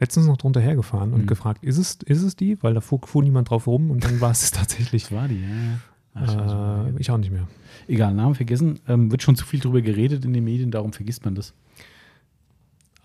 Letztens 0.00 0.26
noch 0.26 0.38
drunter 0.38 0.60
hergefahren 0.60 1.12
und 1.12 1.22
Mhm. 1.22 1.26
gefragt, 1.26 1.62
ist 1.62 1.76
es, 1.76 1.96
ist 2.06 2.22
es 2.22 2.34
die? 2.34 2.60
Weil 2.62 2.72
da 2.74 2.80
fuhr, 2.80 3.00
fuhr 3.04 3.22
niemand 3.22 3.50
drauf 3.50 3.66
rum 3.66 3.90
und 3.90 4.02
dann 4.02 4.20
war 4.20 4.30
es 4.30 4.50
tatsächlich. 4.50 5.02
das 5.04 5.12
war 5.12 5.28
die, 5.28 5.42
ja. 5.42 5.48
ja. 5.48 5.78
Ah, 6.14 6.86
ich. 6.88 6.94
Äh, 6.96 7.00
ich 7.00 7.10
auch 7.10 7.18
nicht 7.18 7.30
mehr. 7.30 7.46
Egal, 7.86 8.14
Namen 8.14 8.34
vergessen. 8.34 8.80
Ähm, 8.88 9.10
wird 9.12 9.22
schon 9.22 9.36
zu 9.36 9.44
viel 9.44 9.60
drüber 9.60 9.82
geredet 9.82 10.24
in 10.24 10.32
den 10.32 10.42
Medien, 10.44 10.70
darum 10.70 10.92
vergisst 10.92 11.24
man 11.24 11.34
das. 11.34 11.52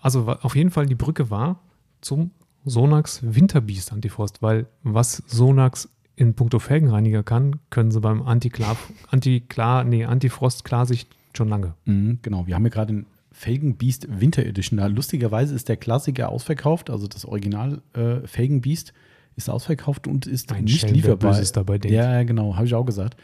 Also 0.00 0.26
auf 0.26 0.56
jeden 0.56 0.70
Fall, 0.70 0.86
die 0.86 0.94
Brücke 0.94 1.30
war 1.30 1.60
zum 2.00 2.30
Sonax 2.64 3.20
Winterbeast 3.22 3.92
Antifrost, 3.92 4.42
weil 4.42 4.66
was 4.82 5.22
Sonax 5.26 5.88
in 6.16 6.34
puncto 6.34 6.58
Felgenreiniger 6.58 7.22
kann, 7.22 7.56
können 7.70 7.90
sie 7.90 8.00
beim 8.00 8.22
Antiklar, 8.22 8.76
Antiklar, 9.10 9.84
nee, 9.84 10.04
Antifrost 10.04 10.64
Klarsicht 10.64 11.08
schon 11.36 11.48
lange. 11.48 11.74
Mhm, 11.84 12.18
genau, 12.22 12.46
wir 12.46 12.54
haben 12.54 12.64
ja 12.64 12.70
gerade 12.70 12.92
den 12.92 13.06
Felgenbeast 13.32 14.08
Winter 14.20 14.44
Edition. 14.44 14.78
Da 14.78 14.86
lustigerweise 14.86 15.54
ist 15.54 15.68
der 15.68 15.76
Klassiker 15.76 16.30
ausverkauft, 16.30 16.88
also 16.88 17.06
das 17.06 17.26
Original 17.26 17.82
äh, 17.92 18.26
Felgenbeast 18.26 18.94
ist 19.36 19.50
ausverkauft 19.50 20.06
und 20.06 20.26
ist 20.26 20.50
Ein 20.52 20.64
nicht 20.64 20.80
Schelm, 20.80 20.92
wer 20.92 20.96
lieferbar. 20.96 21.32
Böses 21.32 21.52
dabei 21.52 21.78
denkt. 21.78 21.94
Ja, 21.94 22.14
ja, 22.14 22.22
genau, 22.22 22.56
habe 22.56 22.66
ich 22.66 22.74
auch 22.74 22.86
gesagt. 22.86 23.16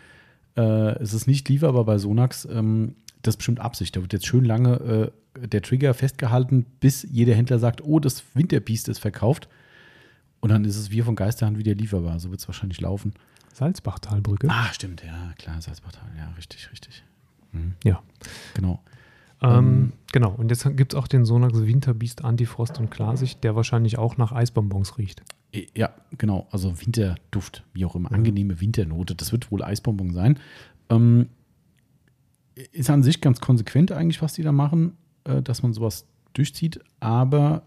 Äh, 0.57 0.99
es 1.01 1.15
ist 1.15 1.27
nicht 1.27 1.49
lieferbar 1.49 1.87
bei 1.87 1.97
Sonax. 1.97 2.45
Ähm, 2.45 2.97
das 3.23 3.35
ist 3.35 3.39
bestimmt 3.39 3.61
Absicht. 3.61 3.97
Da 3.97 4.03
wird 4.03 4.13
jetzt 4.13 4.27
schön 4.27 4.45
lange 4.45 4.75
äh, 4.75 5.11
der 5.39 5.63
Trigger 5.63 5.95
festgehalten, 5.95 6.67
bis 6.81 7.07
jeder 7.11 7.35
Händler 7.35 7.59
sagt, 7.59 7.83
oh, 7.83 7.99
das 7.99 8.23
Winterbeast 8.35 8.89
ist 8.89 8.99
verkauft. 8.99 9.49
Und 10.41 10.51
dann 10.51 10.65
ist 10.65 10.77
es 10.77 10.91
wie 10.91 11.03
von 11.03 11.15
Geisterhand 11.15 11.59
wieder 11.59 11.75
lieferbar. 11.75 12.19
So 12.19 12.31
wird 12.31 12.41
es 12.41 12.49
wahrscheinlich 12.49 12.81
laufen. 12.81 13.15
Salzbachtalbrücke. 13.53 14.49
Ah, 14.51 14.73
stimmt, 14.73 15.03
ja, 15.05 15.33
klar, 15.39 15.61
Salzbachtal. 15.61 16.11
Ja, 16.17 16.31
richtig, 16.37 16.71
richtig. 16.73 17.05
Mhm. 17.53 17.75
Ja. 17.85 18.03
Genau. 18.55 18.83
Ähm, 19.43 19.51
Ähm, 19.51 19.93
genau, 20.13 20.31
und 20.33 20.51
jetzt 20.51 20.65
gibt 20.77 20.95
es 20.95 20.99
auch 20.99 21.07
den 21.09 21.25
Sonax 21.25 21.61
Winterbeast 21.61 22.25
Antifrost 22.25 22.79
und 22.79 22.91
Klarsicht, 22.91 23.45
der 23.45 23.55
wahrscheinlich 23.57 23.99
auch 23.99 24.17
nach 24.17 24.33
Eisbonbons 24.33 24.99
riecht. 24.99 25.23
Ja, 25.77 25.91
genau. 26.17 26.49
Also 26.51 26.81
Winterduft, 26.81 27.63
wie 27.75 27.85
auch 27.85 27.95
immer. 27.95 28.11
Angenehme 28.11 28.61
Winternote. 28.61 29.15
Das 29.15 29.33
wird 29.33 29.51
wohl 29.51 29.63
Eisbonbon 29.63 30.13
sein. 30.15 30.39
Ähm, 30.89 31.29
ist 32.73 32.89
an 32.91 33.03
sich 33.03 33.21
ganz 33.21 33.41
konsequent 33.41 33.93
eigentlich, 33.93 34.23
was 34.23 34.33
die 34.33 34.43
da 34.43 34.53
machen, 34.53 34.97
äh, 35.25 35.43
dass 35.43 35.63
man 35.63 35.73
sowas 35.73 36.07
durchzieht. 36.33 36.81
Aber 37.01 37.63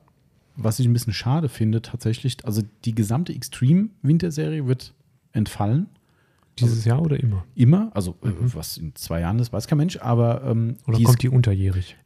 was 0.56 0.80
ich 0.80 0.88
ein 0.88 0.94
bisschen 0.94 1.14
schade 1.14 1.50
finde, 1.50 1.82
tatsächlich, 1.82 2.38
also 2.46 2.62
die 2.86 2.96
gesamte 2.96 3.34
Extreme-Winterserie 3.34 4.66
wird 4.66 4.94
entfallen. 5.34 5.88
Dieses 6.58 6.86
Jahr 6.86 7.02
oder 7.02 7.20
immer? 7.20 7.44
Immer. 7.56 7.92
Also, 7.94 8.12
äh, 8.24 8.32
was 8.40 8.78
in 8.78 8.96
zwei 8.96 9.20
Jahren 9.20 9.40
ist, 9.40 9.52
weiß 9.52 9.68
kein 9.68 9.78
Mensch. 9.78 9.98
Aber 9.98 10.44
ähm, 10.46 10.78
Oder 10.88 10.98
die 10.98 11.04
kommt 11.04 11.22
die 11.22 11.30
unterjährig? 11.30 11.98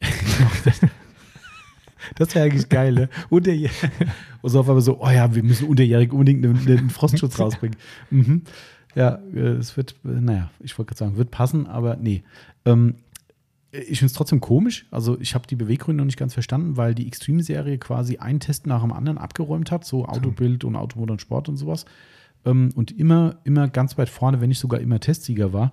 Das 2.16 2.34
wäre 2.34 2.46
eigentlich 2.46 2.68
geil, 2.68 2.92
ne? 2.92 3.08
Unterjährig. 3.28 3.76
Und 4.42 4.50
so 4.50 4.60
auf 4.60 4.68
einmal 4.68 4.82
so, 4.82 5.00
oh 5.00 5.10
ja, 5.10 5.34
wir 5.34 5.42
müssen 5.42 5.68
unterjährig 5.68 6.12
unbedingt 6.12 6.44
einen, 6.44 6.58
einen 6.66 6.90
Frostschutz 6.90 7.38
rausbringen. 7.38 7.76
Mhm. 8.10 8.42
Ja, 8.94 9.20
äh, 9.34 9.38
es 9.38 9.76
wird, 9.76 9.94
äh, 10.04 10.08
naja, 10.08 10.50
ich 10.60 10.76
wollte 10.78 10.90
gerade 10.90 10.98
sagen, 10.98 11.16
wird 11.16 11.30
passen, 11.30 11.66
aber 11.66 11.96
nee. 11.96 12.22
Ähm, 12.64 12.96
ich 13.72 13.98
finde 14.00 14.06
es 14.06 14.12
trotzdem 14.14 14.40
komisch. 14.40 14.86
Also 14.90 15.18
ich 15.20 15.34
habe 15.34 15.46
die 15.46 15.56
Beweggründe 15.56 16.02
noch 16.02 16.06
nicht 16.06 16.18
ganz 16.18 16.34
verstanden, 16.34 16.76
weil 16.76 16.94
die 16.94 17.06
Extreme-Serie 17.06 17.78
quasi 17.78 18.16
einen 18.18 18.40
Test 18.40 18.66
nach 18.66 18.82
dem 18.82 18.92
anderen 18.92 19.18
abgeräumt 19.18 19.70
hat, 19.70 19.84
so 19.84 20.06
Autobild 20.06 20.64
und 20.64 20.74
Automotor 20.76 21.12
und 21.12 21.20
Sport 21.20 21.48
und 21.48 21.56
sowas. 21.56 21.84
Ähm, 22.44 22.70
und 22.74 22.90
immer, 22.98 23.36
immer 23.44 23.68
ganz 23.68 23.96
weit 23.98 24.08
vorne, 24.08 24.40
wenn 24.40 24.48
nicht 24.48 24.58
sogar 24.58 24.80
immer 24.80 24.98
Testsieger 24.98 25.52
war. 25.52 25.72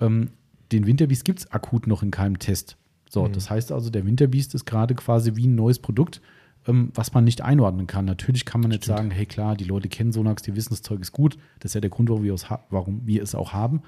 Ähm, 0.00 0.30
den 0.72 0.86
Winterbeast 0.86 1.24
gibt 1.24 1.38
es 1.40 1.50
akut 1.52 1.86
noch 1.86 2.02
in 2.02 2.10
keinem 2.10 2.38
Test. 2.38 2.76
So, 3.08 3.22
Mhm. 3.24 3.32
das 3.34 3.48
heißt 3.50 3.70
also, 3.70 3.90
der 3.90 4.04
Winterbeast 4.04 4.54
ist 4.54 4.64
gerade 4.64 4.94
quasi 4.96 5.36
wie 5.36 5.46
ein 5.46 5.54
neues 5.54 5.78
Produkt, 5.78 6.20
ähm, 6.66 6.90
was 6.94 7.12
man 7.14 7.22
nicht 7.22 7.42
einordnen 7.42 7.86
kann. 7.86 8.04
Natürlich 8.06 8.44
kann 8.44 8.60
man 8.60 8.70
nicht 8.70 8.82
Stimmt. 8.82 8.98
sagen, 8.98 9.10
hey 9.12 9.26
klar, 9.26 9.54
die 9.56 9.62
Leute 9.64 9.88
kennen 9.88 10.10
Sonax, 10.10 10.42
die 10.42 10.56
wissen, 10.56 10.70
das 10.70 10.82
Zeug 10.82 11.00
ist 11.00 11.12
gut. 11.12 11.38
Das 11.60 11.70
ist 11.70 11.74
ja 11.74 11.80
der 11.80 11.90
Grund, 11.90 12.08
warum 12.08 12.24
wir 12.24 12.34
es, 12.34 12.46
warum 12.70 13.06
wir 13.06 13.22
es 13.22 13.36
auch 13.36 13.52
haben. 13.52 13.82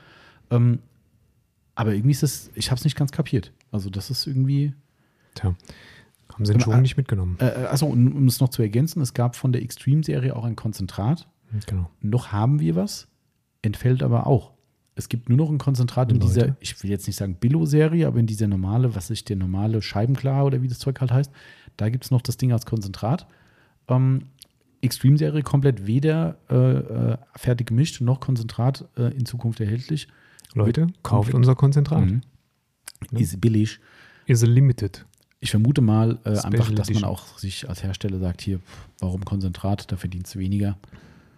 Aber 1.78 1.94
irgendwie 1.94 2.10
ist 2.10 2.24
das, 2.24 2.50
ich 2.56 2.72
habe 2.72 2.78
es 2.78 2.82
nicht 2.82 2.96
ganz 2.96 3.12
kapiert. 3.12 3.52
Also 3.70 3.88
das 3.88 4.10
ist 4.10 4.26
irgendwie, 4.26 4.74
Tja, 5.34 5.54
haben 6.32 6.44
sie 6.44 6.52
den 6.52 6.56
Aber, 6.60 6.72
Schwung 6.72 6.78
äh, 6.80 6.82
nicht 6.82 6.96
mitgenommen. 6.96 7.36
äh, 7.38 7.44
also 7.44 7.86
um, 7.86 8.16
um 8.16 8.26
es 8.26 8.40
noch 8.40 8.48
zu 8.48 8.62
ergänzen, 8.62 9.00
es 9.00 9.14
gab 9.14 9.36
von 9.36 9.52
der 9.52 9.62
Extreme-Serie 9.62 10.34
auch 10.34 10.44
ein 10.44 10.56
Konzentrat. 10.56 11.28
genau. 11.68 11.88
Noch 12.00 12.32
haben 12.32 12.58
wir 12.58 12.74
was, 12.74 13.06
entfällt 13.62 14.02
aber 14.02 14.26
auch. 14.26 14.54
Es 14.96 15.08
gibt 15.08 15.28
nur 15.28 15.38
noch 15.38 15.50
ein 15.50 15.58
Konzentrat 15.58 16.10
in 16.10 16.18
Leute. 16.18 16.26
dieser, 16.26 16.56
ich 16.58 16.82
will 16.82 16.90
jetzt 16.90 17.06
nicht 17.06 17.14
sagen 17.14 17.36
Billo-Serie, 17.36 18.08
aber 18.08 18.18
in 18.18 18.26
dieser 18.26 18.48
normale, 18.48 18.96
was 18.96 19.08
ist 19.10 19.28
der 19.28 19.36
normale 19.36 19.80
Scheibenklar 19.80 20.46
oder 20.46 20.60
wie 20.62 20.68
das 20.68 20.80
Zeug 20.80 21.00
halt 21.00 21.12
heißt, 21.12 21.30
da 21.76 21.90
gibt 21.90 22.02
es 22.02 22.10
noch 22.10 22.22
das 22.22 22.38
Ding 22.38 22.50
als 22.50 22.66
Konzentrat. 22.66 23.28
Ähm, 23.86 24.22
Extreme-Serie 24.80 25.42
komplett 25.42 25.86
weder 25.86 26.38
äh, 26.50 26.56
äh, 26.56 27.16
fertig 27.36 27.68
gemischt 27.68 28.00
noch 28.00 28.18
Konzentrat 28.18 28.84
äh, 28.96 29.16
in 29.16 29.26
Zukunft 29.26 29.60
erhältlich. 29.60 30.08
Leute, 30.55 30.88
kauft 31.03 31.34
unser 31.34 31.55
Konzentrat. 31.55 32.05
Mhm. 32.05 32.20
Ist 33.12 33.40
billig. 33.40 33.80
Is 34.26 34.42
a 34.42 34.46
limited. 34.46 35.07
Ich 35.40 35.51
vermute 35.51 35.80
mal 35.80 36.18
äh, 36.24 36.38
einfach, 36.38 36.70
dass 36.72 36.90
man 36.90 37.05
auch 37.05 37.38
sich 37.38 37.68
als 37.68 37.82
Hersteller 37.82 38.18
sagt, 38.18 38.40
hier, 38.40 38.61
warum 38.99 39.24
Konzentrat, 39.24 39.90
da 39.90 39.96
verdienst 39.96 40.34
du 40.34 40.40
weniger. 40.40 40.78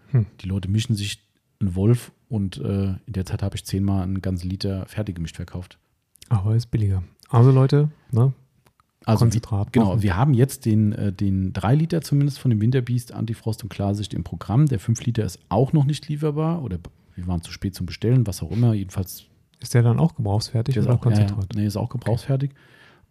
Hm. 0.09 0.27
Die 0.41 0.49
Leute 0.49 0.71
mischen 0.71 0.97
sich 0.97 1.23
einen 1.61 1.75
Wolf 1.75 2.13
und 2.29 2.57
äh, 2.57 2.95
in 3.07 3.13
der 3.13 3.27
Zeit 3.27 3.43
habe 3.43 3.57
ich 3.57 3.65
zehnmal 3.65 4.03
einen 4.03 4.23
ganzen 4.23 4.49
Liter 4.49 4.87
fertig 4.87 5.17
gemischt 5.17 5.37
verkauft. 5.37 5.79
Aber 6.31 6.57
ist 6.57 6.71
billiger. 6.71 7.03
Also 7.29 7.51
Leute, 7.51 7.91
ne? 8.11 8.33
Also 9.05 9.25
Konzentrat 9.25 9.69
Wie, 9.69 9.79
genau, 9.79 10.03
wir 10.03 10.17
haben 10.17 10.35
jetzt 10.35 10.67
den, 10.67 10.93
äh, 10.93 11.13
den 11.13 11.53
3 11.53 11.75
Liter 11.75 12.03
zumindest 12.03 12.39
von 12.39 12.51
dem 12.51 12.61
Winterbeast 12.61 13.13
Antifrost 13.13 13.63
und 13.63 13.71
Klarsicht 13.71 14.13
im 14.13 14.25
Programm. 14.25 14.67
Der 14.67 14.79
5 14.79 15.05
Liter 15.05 15.25
ist 15.25 15.39
auch 15.49 15.73
noch 15.73 15.85
nicht 15.85 16.09
lieferbar 16.09 16.63
oder 16.63 16.79
wir 17.15 17.27
waren 17.27 17.43
zu 17.43 17.53
spät 17.53 17.75
zum 17.75 17.87
Bestellen, 17.87 18.27
was 18.27 18.43
auch 18.43 18.51
immer. 18.51 18.75
Jedenfalls 18.75 19.25
Ist 19.61 19.75
der 19.75 19.83
dann 19.83 19.99
auch 19.99 20.15
gebrauchsfertig 20.15 20.79
oder 20.79 20.87
auch, 20.87 20.91
ja, 20.91 20.95
ja, 20.95 21.01
Konzentrat? 21.03 21.55
nee, 21.55 21.67
ist 21.67 21.77
auch 21.77 21.89
gebrauchsfertig. 21.89 22.53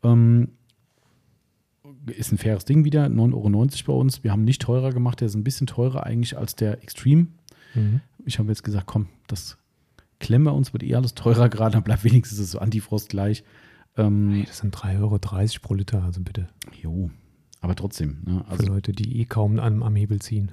Ähm, 0.03 0.49
ist 2.05 2.31
ein 2.31 2.37
faires 2.37 2.65
Ding 2.65 2.85
wieder, 2.85 3.05
9,90 3.05 3.33
Euro 3.33 3.93
bei 3.93 3.93
uns. 3.93 4.23
Wir 4.23 4.31
haben 4.31 4.43
nicht 4.43 4.61
teurer 4.61 4.91
gemacht, 4.91 5.21
der 5.21 5.27
ist 5.27 5.35
ein 5.35 5.43
bisschen 5.43 5.67
teurer 5.67 6.05
eigentlich 6.05 6.37
als 6.37 6.55
der 6.55 6.83
Extreme. 6.83 7.27
Mhm. 7.73 8.01
Ich 8.25 8.39
habe 8.39 8.49
jetzt 8.49 8.63
gesagt, 8.63 8.85
komm, 8.85 9.07
das 9.27 9.57
klemmen 10.19 10.45
wir 10.45 10.53
uns, 10.53 10.73
wird 10.73 10.83
eh 10.83 10.95
alles 10.95 11.15
teurer 11.15 11.49
gerade, 11.49 11.73
dann 11.73 11.83
bleibt 11.83 12.03
wenigstens 12.03 12.51
so 12.51 12.59
Antifrost 12.59 13.09
gleich. 13.09 13.43
Ähm, 13.99 14.31
Hey, 14.31 14.43
das 14.45 14.57
sind 14.59 14.75
3,30 14.75 14.99
Euro 15.01 15.19
pro 15.61 15.73
Liter, 15.73 16.03
also 16.03 16.21
bitte. 16.21 16.47
jo, 16.81 17.09
aber 17.61 17.75
trotzdem. 17.75 18.17
Ne? 18.25 18.43
Für 18.45 18.51
Also 18.51 18.67
Leute, 18.67 18.91
die 18.93 19.19
eh 19.21 19.25
kaum 19.25 19.59
am, 19.59 19.83
am 19.83 19.95
Hebel 19.95 20.19
ziehen. 20.21 20.51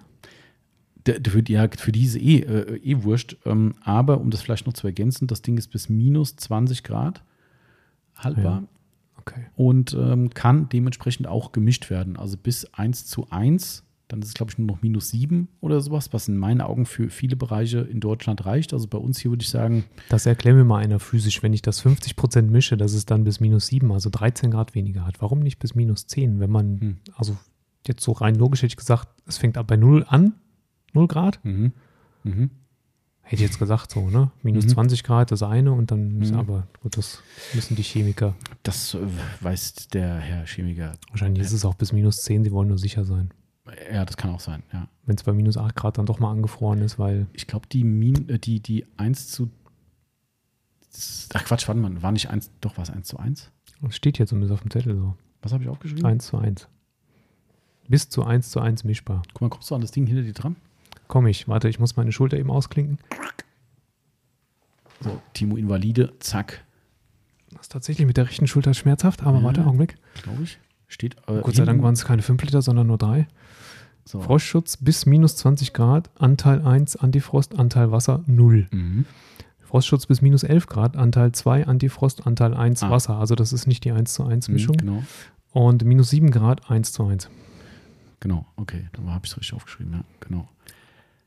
der, 1.06 1.20
der 1.20 1.32
für, 1.32 1.42
ja, 1.48 1.68
für 1.76 1.92
diese 1.92 2.18
eh, 2.18 2.40
äh, 2.40 2.76
eh 2.78 3.02
wurscht. 3.04 3.36
Ähm, 3.46 3.74
aber 3.82 4.20
um 4.20 4.30
das 4.30 4.42
vielleicht 4.42 4.66
noch 4.66 4.74
zu 4.74 4.86
ergänzen, 4.86 5.26
das 5.28 5.40
Ding 5.42 5.56
ist 5.56 5.68
bis 5.68 5.88
minus 5.88 6.34
20 6.36 6.82
Grad 6.82 7.22
haltbar. 8.16 8.62
Ja. 8.62 8.68
Okay. 9.18 9.46
und 9.56 9.92
ähm, 9.94 10.30
kann 10.30 10.68
dementsprechend 10.68 11.26
auch 11.26 11.50
gemischt 11.50 11.90
werden. 11.90 12.16
Also 12.16 12.36
bis 12.36 12.64
1 12.74 13.06
zu 13.06 13.28
1, 13.30 13.82
dann 14.08 14.22
ist 14.22 14.28
es, 14.28 14.34
glaube 14.34 14.52
ich, 14.52 14.58
nur 14.58 14.66
noch 14.68 14.82
minus 14.82 15.08
7 15.08 15.48
oder 15.60 15.80
sowas, 15.80 16.12
was 16.12 16.28
in 16.28 16.36
meinen 16.36 16.60
Augen 16.60 16.86
für 16.86 17.10
viele 17.10 17.34
Bereiche 17.36 17.80
in 17.80 17.98
Deutschland 18.00 18.46
reicht. 18.46 18.72
Also 18.72 18.86
bei 18.86 18.98
uns 18.98 19.18
hier 19.18 19.30
würde 19.32 19.42
ich 19.42 19.48
sagen, 19.50 19.84
Das 20.08 20.26
erklärt 20.26 20.56
mir 20.56 20.64
mal 20.64 20.78
einer 20.82 21.00
physisch, 21.00 21.42
wenn 21.42 21.52
ich 21.52 21.62
das 21.62 21.84
50% 21.84 22.42
mische, 22.42 22.76
dass 22.76 22.92
es 22.92 23.04
dann 23.06 23.24
bis 23.24 23.40
minus 23.40 23.66
7, 23.66 23.90
also 23.90 24.08
13 24.10 24.50
Grad 24.52 24.74
weniger 24.74 25.04
hat. 25.06 25.20
Warum 25.20 25.40
nicht 25.40 25.58
bis 25.58 25.74
minus 25.74 26.06
10? 26.06 26.38
Wenn 26.40 26.50
man, 26.50 26.80
Hm. 26.80 26.96
also 27.16 27.36
jetzt 27.86 28.02
so 28.04 28.12
rein 28.12 28.34
logisch 28.36 28.60
hätte 28.62 28.72
ich 28.72 28.76
gesagt, 28.76 29.08
es 29.26 29.38
fängt 29.38 29.56
ab 29.58 29.66
bei 29.66 29.76
0 29.76 30.04
an, 30.08 30.34
0 30.92 31.08
Grad. 31.08 31.44
mhm, 31.44 31.72
mhm, 32.24 32.50
Hätte 33.28 33.42
ich 33.42 33.48
jetzt 33.48 33.58
gesagt 33.58 33.90
so, 33.90 34.08
ne? 34.08 34.30
Minus 34.44 34.66
Mhm. 34.66 34.68
20 34.68 35.02
Grad 35.02 35.32
das 35.32 35.42
eine 35.42 35.72
und 35.72 35.90
dann 35.90 36.22
ist 36.22 36.30
Mhm. 36.32 36.38
aber, 36.38 36.68
gut, 36.80 36.96
das 36.96 37.22
müssen 37.54 37.74
die 37.74 37.82
Chemiker. 37.82 38.36
das 38.62 38.94
äh, 38.94 38.98
weiß 39.40 39.88
der 39.88 40.14
Herr 40.18 40.46
Chemiker. 40.46 40.92
Wahrscheinlich 41.10 41.42
ist 41.42 41.50
es 41.52 41.64
auch 41.64 41.74
bis 41.74 41.92
minus 41.92 42.22
10, 42.22 42.44
sie 42.44 42.52
wollen 42.52 42.68
nur 42.68 42.78
sicher 42.78 43.04
sein. 43.04 43.30
Ja, 43.92 44.04
das 44.04 44.16
kann 44.16 44.30
auch 44.30 44.40
sein, 44.40 44.62
ja. 44.72 44.86
Wenn 45.04 45.16
es 45.16 45.22
bei 45.24 45.32
minus 45.32 45.56
8 45.56 45.74
Grad 45.74 45.98
dann 45.98 46.06
doch 46.06 46.18
mal 46.20 46.30
angefroren 46.30 46.80
ist, 46.82 46.98
weil 46.98 47.26
Ich 47.32 47.46
glaube, 47.46 47.66
die, 47.66 47.82
Min, 47.84 48.28
äh, 48.28 48.38
die, 48.38 48.60
die 48.60 48.86
1 48.96 49.28
zu. 49.28 49.50
Ach 51.34 51.44
Quatsch, 51.44 51.66
warte 51.68 51.80
mal, 51.80 52.00
war 52.02 52.12
nicht 52.12 52.30
1, 52.30 52.50
doch 52.60 52.76
war 52.76 52.82
es 52.82 52.90
1 52.90 53.06
zu 53.08 53.18
1? 53.18 53.50
es 53.88 53.96
steht 53.96 54.16
hier 54.16 54.26
zumindest 54.26 54.52
auf 54.52 54.60
dem 54.62 54.70
Zettel 54.70 54.96
so. 54.96 55.14
Was 55.42 55.52
habe 55.52 55.62
ich 55.64 55.68
aufgeschrieben? 55.68 56.04
1 56.06 56.26
zu 56.26 56.38
1. 56.38 56.68
Bis 57.88 58.08
zu 58.08 58.24
1 58.24 58.50
zu 58.50 58.60
1 58.60 58.84
mischbar. 58.84 59.22
Guck 59.32 59.42
mal, 59.42 59.48
kommst 59.50 59.70
du 59.70 59.74
an 59.74 59.80
das 59.80 59.90
Ding 59.90 60.06
hinter 60.06 60.22
dir 60.22 60.32
dran? 60.32 60.56
Komm 61.08 61.26
ich, 61.26 61.46
warte, 61.48 61.68
ich 61.68 61.78
muss 61.78 61.96
meine 61.96 62.10
Schulter 62.12 62.36
eben 62.38 62.50
ausklinken. 62.50 62.98
So, 65.00 65.20
Timo 65.34 65.56
Invalide, 65.56 66.14
zack, 66.20 66.64
Das 67.52 67.62
ist 67.62 67.72
tatsächlich 67.72 68.06
mit 68.06 68.16
der 68.16 68.26
rechten 68.26 68.46
Schulter 68.46 68.74
schmerzhaft, 68.74 69.22
aber 69.22 69.38
Ja. 69.38 69.44
warte, 69.44 69.64
Augenblick. 69.64 69.96
glaube 70.22 70.42
ich. 70.44 70.58
Steht. 70.88 71.16
Äh, 71.26 71.40
Gott 71.42 71.56
sei 71.56 71.64
Dank 71.64 71.82
waren 71.82 71.94
es 71.94 72.04
keine 72.04 72.22
5 72.22 72.42
Liter, 72.44 72.62
sondern 72.62 72.86
nur 72.86 72.98
3. 72.98 73.26
so. 74.04 74.20
Frostschutz 74.20 74.76
bis 74.76 75.04
minus 75.06 75.36
20 75.36 75.72
Grad, 75.72 76.10
Anteil 76.18 76.62
1, 76.64 76.96
Antifrost, 76.96 77.58
Anteil 77.58 77.90
Wasser 77.90 78.22
0. 78.26 78.68
Mhm. 78.70 79.04
Frostschutz 79.60 80.06
bis 80.06 80.22
minus 80.22 80.44
11 80.44 80.66
Grad, 80.68 80.96
Anteil 80.96 81.32
2, 81.32 81.66
Antifrost, 81.66 82.26
Anteil 82.26 82.54
1 82.54 82.82
Ah. 82.84 82.90
Wasser. 82.90 83.16
Also 83.18 83.34
das 83.34 83.52
ist 83.52 83.66
nicht 83.66 83.84
die 83.84 83.90
1 83.90 84.14
zu 84.14 84.24
1 84.24 84.48
Mischung. 84.48 84.76
Mhm, 84.76 84.80
Genau. 84.86 85.02
Und 85.52 85.84
minus 85.84 86.10
7 86.10 86.30
Grad, 86.30 86.70
1 86.70 86.92
zu 86.92 87.04
1. 87.06 87.28
Genau, 88.20 88.46
okay, 88.56 88.88
dann 88.92 89.10
habe 89.12 89.24
ich 89.26 89.30
es 89.32 89.36
richtig 89.36 89.54
aufgeschrieben, 89.54 89.92
ja, 89.92 90.04
genau. 90.20 90.48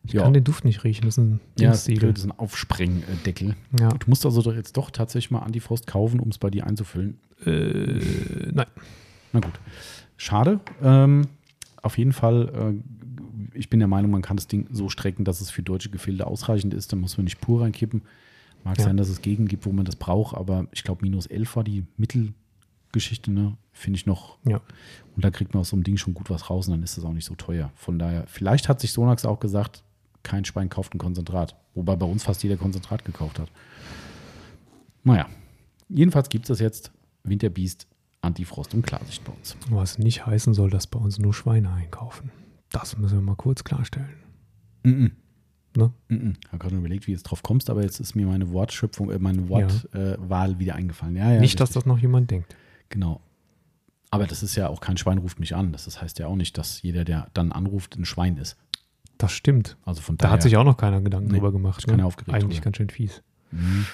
Ich 0.04 0.14
Ja. 0.14 0.24
kann 0.24 0.34
den 0.34 0.44
Duft 0.46 0.64
nicht 0.66 0.84
riechen, 0.86 1.04
das 1.06 1.18
ist 1.18 1.24
ein 1.24 1.40
Ja, 1.58 1.72
das 1.72 1.88
ist 1.88 2.24
ein 2.26 2.32
Aufsprengdeckel. 2.32 3.56
Ja. 3.80 3.90
Du 3.90 4.10
musst 4.10 4.26
also 4.26 4.42
doch 4.42 4.54
jetzt 4.56 4.78
doch 4.78 4.90
tatsächlich 4.92 5.30
mal 5.32 5.40
Antifrost 5.40 5.86
kaufen, 5.88 6.20
um 6.20 6.30
es 6.30 6.38
bei 6.38 6.50
dir 6.50 6.66
einzufüllen. 6.66 7.20
Äh, 7.46 8.00
nein. 8.52 8.66
Na 9.34 9.40
gut. 9.40 9.60
Schade. 10.18 10.60
Ähm, 10.82 11.28
auf 11.82 11.98
jeden 11.98 12.14
Fall, 12.14 12.82
äh, 13.54 13.58
ich 13.58 13.70
bin 13.70 13.80
der 13.80 13.88
Meinung, 13.88 14.12
man 14.12 14.22
kann 14.22 14.38
das 14.38 14.48
Ding 14.48 14.68
so 14.72 14.90
strecken, 14.90 15.24
dass 15.24 15.42
es 15.42 15.50
für 15.50 15.64
deutsche 15.64 15.90
Gefilde 15.90 16.28
ausreichend 16.28 16.74
ist. 16.74 16.92
Dann 16.92 17.00
muss 17.00 17.18
man 17.18 17.24
nicht 17.26 17.40
pur 17.42 17.62
reinkippen. 17.62 18.02
Mag 18.64 18.78
Ja. 18.78 18.84
sein, 18.86 18.98
dass 18.98 19.08
es 19.10 19.22
Gegenden 19.22 19.48
gibt, 19.48 19.66
wo 19.66 19.72
man 19.72 19.86
das 19.86 19.96
braucht, 19.96 20.36
aber 20.36 20.68
ich 20.72 20.84
glaube, 20.84 21.02
minus 21.04 21.26
11 21.28 21.56
war 21.56 21.64
die 21.64 21.86
Mittelgeschichte, 21.96 23.32
ne? 23.32 23.56
Finde 23.72 23.96
ich 23.98 24.06
noch. 24.06 24.38
Ja. 24.46 24.60
Und 25.16 25.24
da 25.24 25.32
kriegt 25.32 25.54
man 25.54 25.62
aus 25.62 25.70
so 25.70 25.78
einem 25.78 25.84
Ding 25.84 25.96
schon 25.96 26.14
gut 26.14 26.30
was 26.30 26.50
raus 26.50 26.68
und 26.68 26.74
dann 26.74 26.84
ist 26.84 26.98
es 26.98 27.06
auch 27.06 27.14
nicht 27.14 27.24
so 27.26 27.36
teuer. 27.36 27.72
Von 27.76 27.98
daher, 27.98 28.26
vielleicht 28.28 28.68
hat 28.68 28.82
sich 28.82 28.92
Sonax 28.92 29.24
auch 29.24 29.40
gesagt, 29.40 29.84
kein 30.24 30.44
Schwein 30.44 30.68
kauft 30.70 30.94
ein 30.94 30.98
Konzentrat. 30.98 31.56
Wobei 31.76 31.96
bei 31.96 32.06
uns 32.06 32.24
fast 32.24 32.44
jeder 32.44 32.58
Konzentrat 32.58 33.06
gekauft 33.06 33.40
hat. 33.40 33.50
Naja, 35.06 35.28
jedenfalls 35.88 36.28
gibt 36.28 36.44
es 36.46 36.50
das 36.50 36.60
jetzt. 36.60 36.92
Winterbiest, 37.24 37.88
Antifrost 38.22 38.74
und 38.74 38.86
Klarsicht 38.86 39.24
bei 39.24 39.32
uns. 39.32 39.56
Was 39.70 39.98
nicht 39.98 40.26
heißen 40.26 40.54
soll, 40.54 40.70
dass 40.70 40.88
bei 40.88 41.00
uns 41.00 41.20
nur 41.20 41.34
Schweine 41.34 41.72
einkaufen. 41.72 42.32
Das 42.70 42.98
müssen 42.98 43.18
wir 43.18 43.22
mal 43.22 43.36
kurz 43.36 43.64
klarstellen. 43.64 44.10
Mhm. 44.84 45.12
Ne? 45.78 45.94
Mhm. 46.10 46.34
Ich 46.44 46.48
habe 46.48 46.58
gerade 46.58 46.76
überlegt, 46.76 47.08
wie 47.08 47.12
du 47.12 47.18
jetzt 47.18 47.24
drauf 47.24 47.44
kommst, 47.44 47.70
aber 47.70 47.84
jetzt 47.84 48.00
ist 48.00 48.16
mir 48.16 48.26
meine 48.26 48.52
Wortschöpfung, 48.52 49.12
äh, 49.12 49.20
meine 49.20 49.48
Wortwahl 49.50 50.18
äh, 50.20 50.30
Wahl 50.30 50.60
wieder 50.60 50.76
eingefallen. 50.76 51.16
Ja, 51.16 51.32
ja, 51.34 51.40
nicht, 51.40 51.60
dass 51.60 51.70
richtig. 51.70 51.84
das 51.84 51.86
noch 51.86 52.00
jemand 52.00 52.30
denkt. 52.32 52.56
Genau. 52.90 53.22
Aber 54.12 54.26
das 54.26 54.42
ist 54.44 54.56
ja 54.56 54.68
auch 54.68 54.82
kein 54.82 54.98
Schwein 54.98 55.20
ruft 55.20 55.40
mich 55.40 55.56
an. 55.56 55.72
Das 55.72 56.02
heißt 56.02 56.18
ja 56.20 56.28
auch 56.28 56.36
nicht, 56.36 56.58
dass 56.58 56.82
jeder, 56.82 57.06
der 57.06 57.28
dann 57.34 57.52
anruft, 57.52 57.96
ein 57.98 58.06
Schwein 58.06 58.38
ist. 58.38 58.58
Das 59.20 59.32
stimmt. 59.32 59.78
Also 59.86 60.02
von 60.02 60.18
Da 60.18 60.24
daher. 60.24 60.34
hat 60.34 60.42
sich 60.44 60.58
auch 60.58 60.64
noch 60.64 60.78
keiner 60.78 61.02
Gedanken 61.02 61.28
Nee, 61.28 61.38
drüber 61.38 61.52
gemacht. 61.52 61.86
Ne? 61.88 62.04
aufgeregt 62.06 62.34
Eigentlich 62.34 62.58
drüber. 62.60 62.64
ganz 62.66 62.78
schön 62.78 62.90
fies. 62.90 63.22
Mhm. 63.52 63.86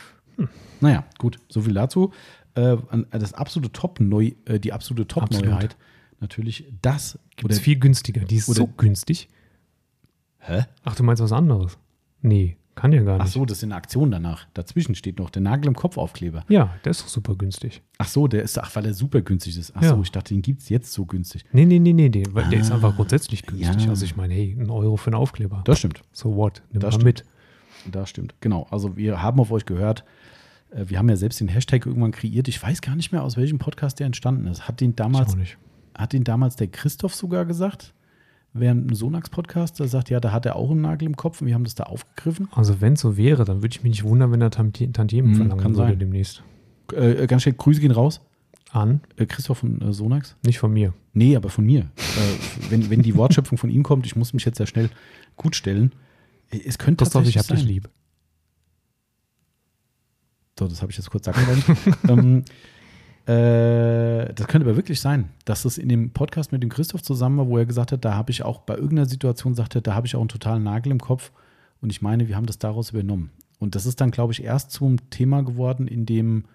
Naja, 0.81 1.03
gut, 1.17 1.39
so 1.49 1.61
viel 1.61 1.73
dazu. 1.73 2.11
Äh, 2.55 2.77
an- 2.89 3.05
das 3.11 3.33
absolute 3.33 3.71
Top 3.71 3.99
-Neu, 3.99 4.33
äh, 4.45 4.59
die 4.59 4.71
absolute 4.73 5.07
Top-Neuheit 5.07 5.75
natürlich 6.21 6.65
das. 6.81 7.19
Gibt 7.35 7.51
es 7.51 7.59
viel 7.59 7.77
günstiger. 7.77 8.21
Die 8.25 8.37
ist 8.37 8.47
oder- 8.49 8.57
so 8.59 8.67
günstig. 8.67 9.27
Hä? 10.39 10.63
Ach, 10.83 10.95
du 10.95 11.03
meinst 11.03 11.21
was 11.21 11.31
anderes? 11.31 11.77
Nee, 12.21 12.55
kann 12.75 12.91
ja 12.93 13.01
gar 13.03 13.19
Ach 13.19 13.23
nicht. 13.23 13.33
so, 13.33 13.45
das 13.45 13.57
ist 13.59 13.63
eine 13.63 13.75
Aktion 13.75 14.11
danach. 14.11 14.47
Dazwischen 14.53 14.95
steht 14.95 15.17
noch 15.19 15.29
der 15.29 15.41
Nagel 15.41 15.67
im 15.67 15.75
Kopfaufkleber. 15.75 16.43
Ja, 16.49 16.75
der 16.83 16.91
ist 16.91 17.01
doch 17.01 17.07
super 17.07 17.35
günstig. 17.35 17.81
Ach 17.97 18.07
so, 18.07 18.27
der 18.27 18.43
ist, 18.43 18.57
ach, 18.59 18.75
weil 18.75 18.85
er 18.85 18.93
super 18.93 19.21
günstig 19.21 19.57
ist. 19.57 19.73
Ach 19.75 19.81
Ja. 19.81 19.89
so, 19.95 20.01
ich 20.01 20.11
dachte, 20.11 20.33
den 20.33 20.41
gibt 20.41 20.61
es 20.61 20.69
jetzt 20.69 20.91
so 20.93 21.05
günstig. 21.05 21.45
Nee, 21.51 21.65
nee, 21.65 21.79
nee, 21.79 21.93
nee, 21.93 22.09
nee 22.09 22.23
weil 22.31 22.49
der 22.49 22.59
ist 22.59 22.71
Ah, 22.71 22.75
einfach 22.75 22.95
grundsätzlich 22.95 23.45
günstig. 23.45 23.83
ja. 23.83 23.89
Also 23.89 24.05
ich 24.05 24.15
meine, 24.15 24.33
hey, 24.33 24.55
ein 24.59 24.69
Euro 24.69 24.97
für 24.97 25.07
einen 25.07 25.15
Aufkleber. 25.15 25.61
Das 25.65 25.79
stimmt. 25.79 26.01
so 26.11 26.35
what? 26.35 26.61
Nimm 26.71 26.79
Das 26.81 26.95
mal 26.95 27.01
stimmt. 27.01 27.05
mit. 27.85 27.93
Das 27.93 28.09
stimmt. 28.09 28.35
Genau. 28.41 28.67
Also 28.71 28.97
wir 28.97 29.21
haben 29.21 29.39
auf 29.39 29.51
euch 29.51 29.65
gehört. 29.65 30.03
Äh, 30.71 30.85
wir 30.87 30.97
haben 30.97 31.09
ja 31.09 31.15
selbst 31.15 31.39
den 31.39 31.47
Hashtag 31.47 31.85
irgendwann 31.85 32.11
kreiert. 32.11 32.47
Ich 32.47 32.61
weiß 32.61 32.81
gar 32.81 32.95
nicht 32.95 33.11
mehr, 33.11 33.23
aus 33.23 33.37
welchem 33.37 33.59
Podcast 33.59 33.99
der 33.99 34.05
entstanden 34.07 34.47
ist. 34.47 34.67
Hat 34.67 34.81
den 34.81 34.95
damals, 34.95 35.35
hat 35.97 36.13
den 36.13 36.23
damals 36.23 36.55
der 36.55 36.67
Christoph 36.67 37.15
sogar 37.15 37.45
gesagt? 37.45 37.93
Während 38.57 38.83
einem 38.87 38.95
Sonax-Podcast, 38.95 39.79
der 39.81 39.89
sagt, 39.89 40.09
ja, 40.09 40.21
da 40.21 40.31
hat 40.31 40.45
er 40.45 40.55
auch 40.55 40.71
einen 40.71 40.79
Nagel 40.79 41.07
im 41.07 41.17
Kopf 41.17 41.41
und 41.41 41.47
wir 41.47 41.53
haben 41.55 41.65
das 41.65 41.75
da 41.75 41.83
aufgegriffen. 41.83 42.47
Also 42.53 42.79
wenn 42.79 42.93
es 42.93 43.01
so 43.01 43.17
wäre, 43.17 43.43
dann 43.43 43.57
würde 43.57 43.75
ich 43.75 43.83
mich 43.83 43.89
nicht 43.91 44.03
wundern, 44.05 44.31
wenn 44.31 44.39
er 44.41 44.49
Tanti- 44.49 44.91
Tantiemen 44.93 45.31
Mhm, 45.31 45.35
verlangen 45.35 45.61
kann 45.61 45.75
würde 45.75 45.89
sein. 45.91 45.99
demnächst. 45.99 46.41
Äh, 46.93 47.23
äh, 47.23 47.27
ganz 47.27 47.41
schnell, 47.43 47.55
Grüße 47.55 47.81
gehen 47.81 47.91
raus. 47.91 48.21
An, 48.71 49.01
Äh, 49.17 49.25
Christoph 49.25 49.57
von 49.59 49.81
äh, 49.81 49.91
Sonax. 49.91 50.37
nicht 50.45 50.59
von 50.59 50.71
mir. 50.71 50.93
Nee, 51.13 51.35
aber 51.35 51.49
von 51.49 51.65
mir. 51.65 51.81
äh, 51.97 52.69
wenn, 52.69 52.89
wenn 52.89 53.01
die 53.01 53.15
Wortschöpfung 53.15 53.57
von 53.57 53.69
ihm 53.69 53.83
kommt, 53.83 54.05
ich 54.05 54.15
muss 54.15 54.33
mich 54.33 54.45
jetzt 54.45 54.57
sehr 54.57 54.67
schnell 54.67 54.89
gut 55.35 55.55
stellen. 55.57 55.91
Äh, 56.49 56.59
Es 56.65 56.77
könnte 56.77 57.03
Christoph, 57.03 57.25
ich 57.27 57.33
tatsächlich 57.33 57.37
hab 57.37 57.47
dich 57.47 57.59
sein. 57.59 57.67
lieb. 57.67 57.89
So, 60.57 60.67
das 60.67 60.81
habe 60.81 60.91
ich 60.91 60.97
jetzt 60.97 61.09
kurz 61.09 61.25
sagen 61.25 61.37
wollen. 61.47 62.43
ähm, 63.27 63.33
äh, 63.33 64.33
das 64.33 64.47
könnte 64.47 64.67
aber 64.67 64.77
wirklich 64.77 65.01
sein, 65.01 65.29
dass 65.43 65.65
es 65.65 65.77
in 65.77 65.89
dem 65.89 66.11
Podcast 66.11 66.51
mit 66.51 66.63
dem 66.63 66.69
Christoph 66.69 67.03
zusammen 67.03 67.37
war, 67.37 67.47
wo 67.47 67.57
er 67.57 67.65
gesagt 67.65 67.91
hat, 67.91 68.05
da 68.05 68.13
habe 68.13 68.31
ich 68.31 68.43
auch 68.43 68.61
bei 68.61 68.75
irgendeiner 68.75 69.07
Situation 69.07 69.53
sagte, 69.55 69.81
da 69.81 69.95
habe 69.95 70.07
ich 70.07 70.15
auch 70.15 70.21
einen 70.21 70.29
totalen 70.29 70.63
Nagel 70.63 70.91
im 70.91 70.99
Kopf. 71.01 71.31
Und 71.81 71.89
ich 71.89 72.01
meine, 72.01 72.27
wir 72.27 72.35
haben 72.37 72.45
das 72.45 72.57
daraus 72.57 72.91
übernommen. 72.91 73.31
Und 73.59 73.75
das 73.75 73.85
ist 73.85 73.99
dann, 73.99 74.11
glaube 74.11 74.31
ich, 74.33 74.43
erst 74.43 74.71
zum 74.71 75.09
Thema 75.09 75.41
geworden, 75.43 75.87
in 75.87 76.05
dem, 76.05 76.45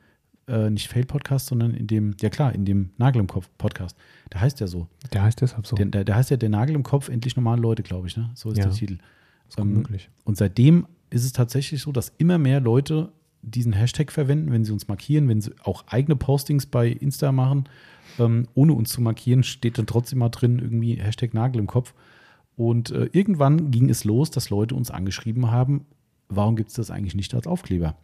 äh, 0.48 0.70
nicht 0.70 0.88
Fail-Podcast, 0.88 1.46
sondern 1.48 1.74
in 1.74 1.86
dem, 1.86 2.14
ja 2.20 2.30
klar, 2.30 2.54
in 2.54 2.64
dem 2.64 2.90
Nagel 2.96 3.20
im 3.20 3.26
Kopf-Podcast. 3.26 3.96
Der 4.32 4.40
heißt 4.40 4.60
ja 4.60 4.66
so. 4.66 4.86
Der 5.12 5.22
heißt 5.22 5.40
deshalb 5.42 5.66
so. 5.66 5.76
Der, 5.76 5.86
der, 5.86 6.04
der 6.04 6.16
heißt 6.16 6.30
ja 6.30 6.36
der 6.38 6.48
Nagel 6.48 6.74
im 6.74 6.84
Kopf, 6.84 7.08
endlich 7.08 7.36
normale 7.36 7.60
Leute, 7.60 7.82
glaube 7.82 8.06
ich. 8.06 8.16
Ne? 8.16 8.30
So 8.34 8.50
ist 8.50 8.58
Ja. 8.58 8.64
der 8.64 8.72
Titel. 8.72 8.98
ist 9.48 9.58
ähm, 9.58 9.74
möglich. 9.74 10.08
Und 10.24 10.36
seitdem 10.38 10.86
ist 11.10 11.24
es 11.24 11.32
tatsächlich 11.32 11.82
so, 11.82 11.92
dass 11.92 12.12
immer 12.18 12.38
mehr 12.38 12.60
Leute 12.60 13.12
diesen 13.42 13.72
Hashtag 13.72 14.12
verwenden, 14.12 14.52
wenn 14.52 14.64
sie 14.64 14.72
uns 14.72 14.88
markieren, 14.88 15.28
wenn 15.28 15.40
sie 15.40 15.52
auch 15.62 15.84
eigene 15.88 16.16
Postings 16.16 16.66
bei 16.66 16.88
Insta 16.88 17.32
machen. 17.32 17.64
Ähm, 18.18 18.48
ohne 18.54 18.72
uns 18.74 18.90
zu 18.90 19.00
markieren, 19.00 19.42
steht 19.42 19.78
dann 19.78 19.86
trotzdem 19.86 20.18
mal 20.18 20.28
drin, 20.30 20.58
irgendwie 20.58 20.94
Hashtag 20.96 21.32
Nagel 21.34 21.60
im 21.60 21.66
Kopf. 21.66 21.94
Und 22.56 22.90
äh, 22.90 23.08
irgendwann 23.12 23.70
ging 23.70 23.88
es 23.88 24.04
los, 24.04 24.30
dass 24.30 24.50
Leute 24.50 24.74
uns 24.74 24.90
angeschrieben 24.90 25.50
haben, 25.50 25.86
warum 26.28 26.56
gibt 26.56 26.68
es 26.70 26.74
das 26.76 26.90
eigentlich 26.90 27.14
nicht 27.14 27.32
als 27.34 27.46
Aufkleber? 27.46 27.96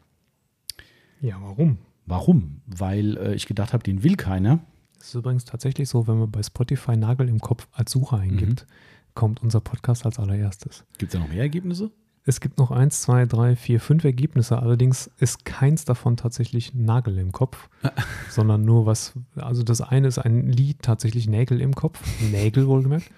Ja, 1.20 1.36
warum? 1.40 1.78
Warum? 2.06 2.60
Weil 2.66 3.16
äh, 3.18 3.34
ich 3.34 3.46
gedacht 3.46 3.72
habe, 3.72 3.82
den 3.82 4.02
will 4.02 4.16
keiner. 4.16 4.60
Das 4.98 5.08
ist 5.08 5.14
übrigens 5.14 5.44
tatsächlich 5.44 5.88
so, 5.88 6.06
wenn 6.06 6.18
man 6.18 6.30
bei 6.30 6.42
Spotify 6.42 6.96
Nagel 6.96 7.28
im 7.28 7.40
Kopf 7.40 7.68
als 7.72 7.92
Suche 7.92 8.16
eingibt, 8.16 8.62
Mhm. 8.66 9.14
kommt 9.14 9.42
unser 9.42 9.60
Podcast 9.60 10.06
als 10.06 10.18
allererstes. 10.18 10.84
Gibt 10.98 11.12
es 11.12 11.18
da 11.18 11.24
noch 11.24 11.32
mehr 11.32 11.42
Ergebnisse? 11.42 11.90
Es 12.28 12.40
gibt 12.40 12.58
noch 12.58 12.72
eins, 12.72 13.02
zwei, 13.02 13.24
drei, 13.24 13.54
vier, 13.54 13.80
fünf 13.80 14.04
Ergebnisse. 14.04 14.60
Allerdings 14.60 15.08
ist 15.20 15.44
keins 15.44 15.84
davon 15.84 16.16
tatsächlich 16.16 16.74
Nagel 16.74 17.18
im 17.18 17.30
Kopf, 17.30 17.68
sondern 18.28 18.64
nur 18.64 18.84
was. 18.84 19.14
Also 19.36 19.62
das 19.62 19.80
eine 19.80 20.08
ist 20.08 20.18
ein 20.18 20.48
Lied 20.48 20.82
tatsächlich 20.82 21.28
Nägel 21.28 21.60
im 21.60 21.74
Kopf, 21.74 22.00
Nägel 22.32 22.66
wohlgemerkt. 22.66 23.12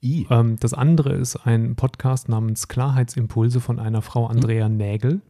I. 0.00 0.28
Ähm, 0.30 0.56
das 0.60 0.74
andere 0.74 1.14
ist 1.14 1.34
ein 1.44 1.74
Podcast 1.74 2.28
namens 2.28 2.68
Klarheitsimpulse 2.68 3.60
von 3.60 3.80
einer 3.80 4.00
Frau 4.00 4.28
Andrea 4.28 4.68
Nägel. 4.68 5.22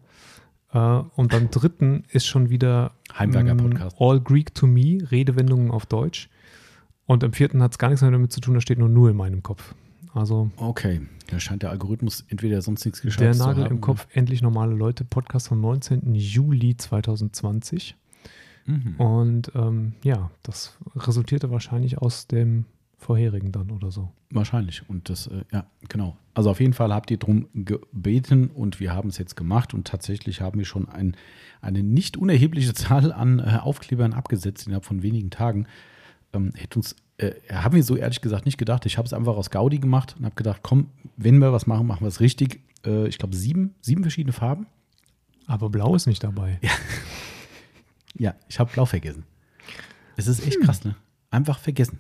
Äh, 0.75 0.79
und 0.79 1.31
beim 1.31 1.51
dritten 1.51 2.05
ist 2.11 2.27
schon 2.27 2.51
wieder 2.51 2.93
Heimwerker-Podcast. 3.19 3.99
mm, 3.99 4.03
All 4.03 4.21
Greek 4.21 4.55
to 4.55 4.67
Me, 4.67 4.99
Redewendungen 5.11 5.71
auf 5.71 5.87
Deutsch. 5.87 6.29
Und 7.07 7.23
im 7.23 7.33
vierten 7.33 7.63
hat 7.63 7.73
es 7.73 7.79
gar 7.79 7.89
nichts 7.89 8.03
mehr 8.03 8.11
damit 8.11 8.31
zu 8.31 8.41
tun, 8.41 8.55
da 8.55 8.61
steht 8.61 8.79
nur 8.79 8.91
nur 8.91 9.09
in 9.09 9.17
meinem 9.17 9.43
Kopf. 9.43 9.75
Also 10.17 10.51
Okay, 10.57 11.03
da 11.27 11.39
scheint 11.39 11.63
der 11.63 11.71
Algorithmus 11.71 12.25
entweder 12.29 12.63
sonst 12.63 12.85
nichts 12.85 13.01
der 13.03 13.09
geschafft 13.09 13.35
zu 13.35 13.47
Nagel 13.47 13.65
haben. 13.65 13.75
im 13.75 13.81
Kopf, 13.83 14.07
endlich 14.13 14.41
normale 14.41 14.75
Leute, 14.75 15.05
Podcast 15.05 15.49
vom 15.49 15.61
19. 15.61 16.15
Juli 16.15 16.77
2020. 16.77 17.97
Mhm. 18.65 18.95
Und 18.97 19.53
ähm, 19.55 19.93
ja, 20.03 20.31
das 20.43 20.79
resultierte 20.97 21.51
wahrscheinlich 21.51 21.99
aus 21.99 22.27
dem 22.27 22.65
vorherigen 22.99 23.53
dann 23.53 23.71
oder 23.71 23.91
so. 23.91 24.11
Wahrscheinlich. 24.31 24.89
Und 24.89 25.11
das, 25.11 25.27
äh, 25.27 25.45
ja, 25.53 25.67
genau. 25.89 26.17
Also 26.35 26.51
auf 26.51 26.61
jeden 26.61 26.73
Fall 26.73 26.93
habt 26.93 27.11
ihr 27.11 27.19
drum 27.19 27.49
gebeten 27.55 28.49
und 28.49 28.81
wir 28.81 28.95
haben 28.95 29.11
es 29.11 29.19
jetzt 29.19 29.37
gemacht 29.37 29.75
und 29.75 29.87
tatsächlich 29.87 30.41
haben 30.41 30.59
wir 30.59 30.65
schon 30.65 30.89
ein, 30.89 31.15
eine 31.61 31.83
nicht 31.83 32.17
unerhebliche 32.17 32.73
Zahl 32.75 33.13
an 33.13 33.39
äh, 33.39 33.59
Aufklebern 33.61 34.15
abgesetzt 34.15 34.67
innerhalb 34.67 34.87
von 34.87 35.03
wenigen 35.03 35.31
Tagen. 35.31 35.67
Ähm, 36.33 36.53
hätte 36.57 36.79
uns, 36.79 36.97
äh, 37.19 37.33
haben 37.53 37.75
wir 37.77 37.83
so 37.83 37.97
ehrlich 37.97 38.21
gesagt 38.21 38.45
nicht 38.47 38.59
gedacht. 38.59 38.87
Ich 38.87 38.99
habe 38.99 39.07
es 39.07 39.13
einfach 39.13 39.37
aus 39.37 39.51
Gaudi 39.51 39.79
gemacht 39.79 40.15
und 40.19 40.25
habe 40.25 40.35
gedacht, 40.35 40.61
komm, 40.63 40.89
wenn 41.17 41.39
wir 41.39 41.53
was 41.53 41.67
machen, 41.67 41.87
machen 41.87 42.03
wir 42.03 42.09
es 42.09 42.21
richtig. 42.21 42.61
Äh, 42.85 43.09
ich 43.09 43.19
glaube, 43.19 43.35
sieben, 43.37 43.75
sieben 43.81 44.03
verschiedene 44.03 44.33
Farben. 44.33 44.67
Aber 45.47 45.71
Blau 45.71 45.95
ist 45.95 46.07
nicht 46.07 46.23
dabei. 46.25 46.59
Ja, 48.19 48.35
ich 48.49 48.59
habe 48.59 48.73
blau 48.73 48.85
vergessen. 48.85 49.25
Es 50.17 50.27
ist 50.27 50.45
echt 50.47 50.61
krass, 50.63 50.85
ne? 50.85 50.97
Einfach 51.31 51.59
vergessen. 51.59 51.99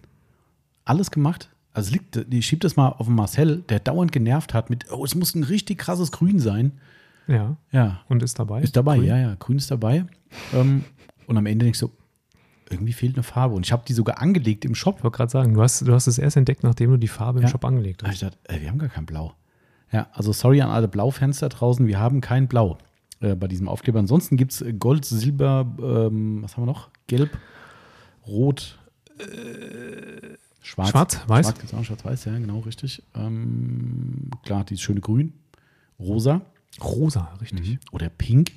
Alles 0.84 1.10
gemacht. 1.10 1.50
Also 1.72 1.92
liegt, 1.92 2.16
ich 2.16 2.46
schieb 2.46 2.60
das 2.60 2.76
mal 2.76 2.88
auf 2.88 3.06
den 3.06 3.14
Marcel, 3.14 3.58
der 3.68 3.80
dauernd 3.80 4.10
genervt 4.10 4.54
hat 4.54 4.70
mit, 4.70 4.90
oh, 4.90 5.04
es 5.04 5.14
muss 5.14 5.34
ein 5.34 5.44
richtig 5.44 5.78
krasses 5.78 6.10
Grün 6.10 6.40
sein. 6.40 6.72
Ja. 7.26 7.56
Ja, 7.70 8.00
Und 8.08 8.22
ist 8.22 8.38
dabei. 8.38 8.62
ist 8.62 8.76
dabei, 8.76 8.96
Grün. 8.96 9.06
ja, 9.08 9.18
ja, 9.18 9.34
Grün 9.38 9.58
ist 9.58 9.70
dabei. 9.70 10.06
Ähm, 10.54 10.84
und 11.26 11.36
am 11.36 11.44
Ende 11.46 11.66
ich 11.68 11.76
so, 11.76 11.90
irgendwie 12.70 12.92
fehlt 12.92 13.14
eine 13.16 13.22
Farbe. 13.22 13.54
Und 13.54 13.64
ich 13.66 13.72
habe 13.72 13.84
die 13.86 13.92
sogar 13.92 14.20
angelegt 14.20 14.64
im 14.64 14.74
Shop. 14.74 14.96
Ich 14.98 15.04
wollte 15.04 15.16
gerade 15.16 15.30
sagen, 15.30 15.54
du 15.54 15.62
hast, 15.62 15.82
du 15.86 15.92
hast 15.92 16.06
es 16.06 16.18
erst 16.18 16.36
entdeckt, 16.36 16.62
nachdem 16.62 16.90
du 16.90 16.96
die 16.96 17.08
Farbe 17.08 17.38
im 17.38 17.44
Ja. 17.44 17.48
Shop 17.50 17.64
angelegt 17.64 18.02
Da 18.02 18.06
hab 18.06 18.14
ich 18.14 18.24
hast. 18.24 18.38
ey, 18.44 18.60
wir 18.60 18.68
haben 18.70 18.78
gar 18.78 18.88
kein 18.88 19.06
Blau. 19.06 19.34
Ja, 19.92 20.08
also 20.12 20.32
sorry 20.32 20.60
an 20.60 20.70
alle 20.70 20.88
Blaufans 20.88 21.38
da 21.38 21.48
draußen, 21.48 21.86
wir 21.86 21.98
haben 22.00 22.20
kein 22.20 22.48
Blau 22.48 22.76
äh, 23.20 23.34
bei 23.36 23.46
diesem 23.46 23.68
Aufkleber. 23.68 23.98
Ansonsten 24.00 24.36
gibt 24.36 24.52
es 24.52 24.64
Gold, 24.80 25.04
Silber, 25.04 25.66
ähm, 25.80 26.42
was 26.42 26.56
haben 26.56 26.62
wir 26.64 26.66
noch? 26.72 26.90
Gelb, 27.06 27.30
Rot, 28.26 28.78
äh, 29.18 29.24
Schwarz. 30.60 30.88
Schwarz, 30.90 31.20
weiß. 31.28 31.46
Schwarz, 31.46 31.74
auch, 31.74 31.84
schwarz-weiß, 31.84 32.24
ja, 32.24 32.36
genau, 32.38 32.58
richtig. 32.60 33.02
Ähm, 33.14 34.28
klar, 34.44 34.64
dieses 34.64 34.82
schöne 34.82 35.00
Grün, 35.00 35.32
Rosa 36.00 36.40
Rosa, 36.82 37.32
richtig. 37.40 37.78
oder 37.92 38.08
Pink. 38.08 38.50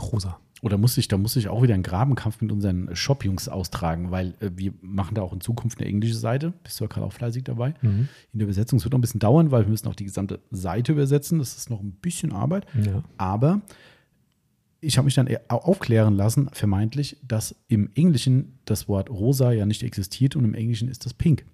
Rosa. 0.00 0.38
Oder 0.62 0.78
muss 0.78 0.96
ich, 0.96 1.08
da 1.08 1.18
muss 1.18 1.34
ich 1.36 1.48
auch 1.48 1.60
wieder 1.62 1.74
einen 1.74 1.82
Grabenkampf 1.82 2.40
mit 2.40 2.52
unseren 2.52 2.94
Shop-Jungs 2.94 3.48
austragen, 3.48 4.10
weil 4.12 4.34
äh, 4.40 4.50
wir 4.54 4.72
machen 4.80 5.14
da 5.16 5.22
auch 5.22 5.32
in 5.32 5.40
Zukunft 5.40 5.78
eine 5.80 5.88
englische 5.88 6.14
Seite. 6.14 6.52
Bist 6.62 6.78
du 6.80 6.84
ja 6.84 6.88
gerade 6.88 7.04
auch 7.04 7.12
fleißig 7.12 7.42
dabei. 7.44 7.74
Mhm. 7.82 8.08
In 8.32 8.38
der 8.38 8.44
Übersetzung 8.46 8.78
es 8.78 8.84
wird 8.84 8.92
noch 8.92 8.98
ein 8.98 9.02
bisschen 9.02 9.18
dauern, 9.20 9.50
weil 9.50 9.62
wir 9.64 9.68
müssen 9.70 9.88
auch 9.88 9.96
die 9.96 10.04
gesamte 10.04 10.38
Seite 10.52 10.92
übersetzen. 10.92 11.40
Das 11.40 11.56
ist 11.56 11.68
noch 11.68 11.80
ein 11.80 11.90
bisschen 11.92 12.32
Arbeit. 12.32 12.66
Ja. 12.86 13.02
Aber 13.18 13.60
ich 14.80 14.98
habe 14.98 15.04
mich 15.06 15.14
dann 15.14 15.28
au- 15.48 15.56
aufklären 15.56 16.14
lassen, 16.14 16.48
vermeintlich, 16.52 17.16
dass 17.26 17.54
im 17.68 17.90
Englischen 17.94 18.58
das 18.64 18.88
Wort 18.88 19.10
rosa 19.10 19.52
ja 19.52 19.66
nicht 19.66 19.82
existiert 19.82 20.36
und 20.36 20.44
im 20.44 20.54
Englischen 20.54 20.88
ist 20.88 21.04
das 21.06 21.14
pink. 21.14 21.44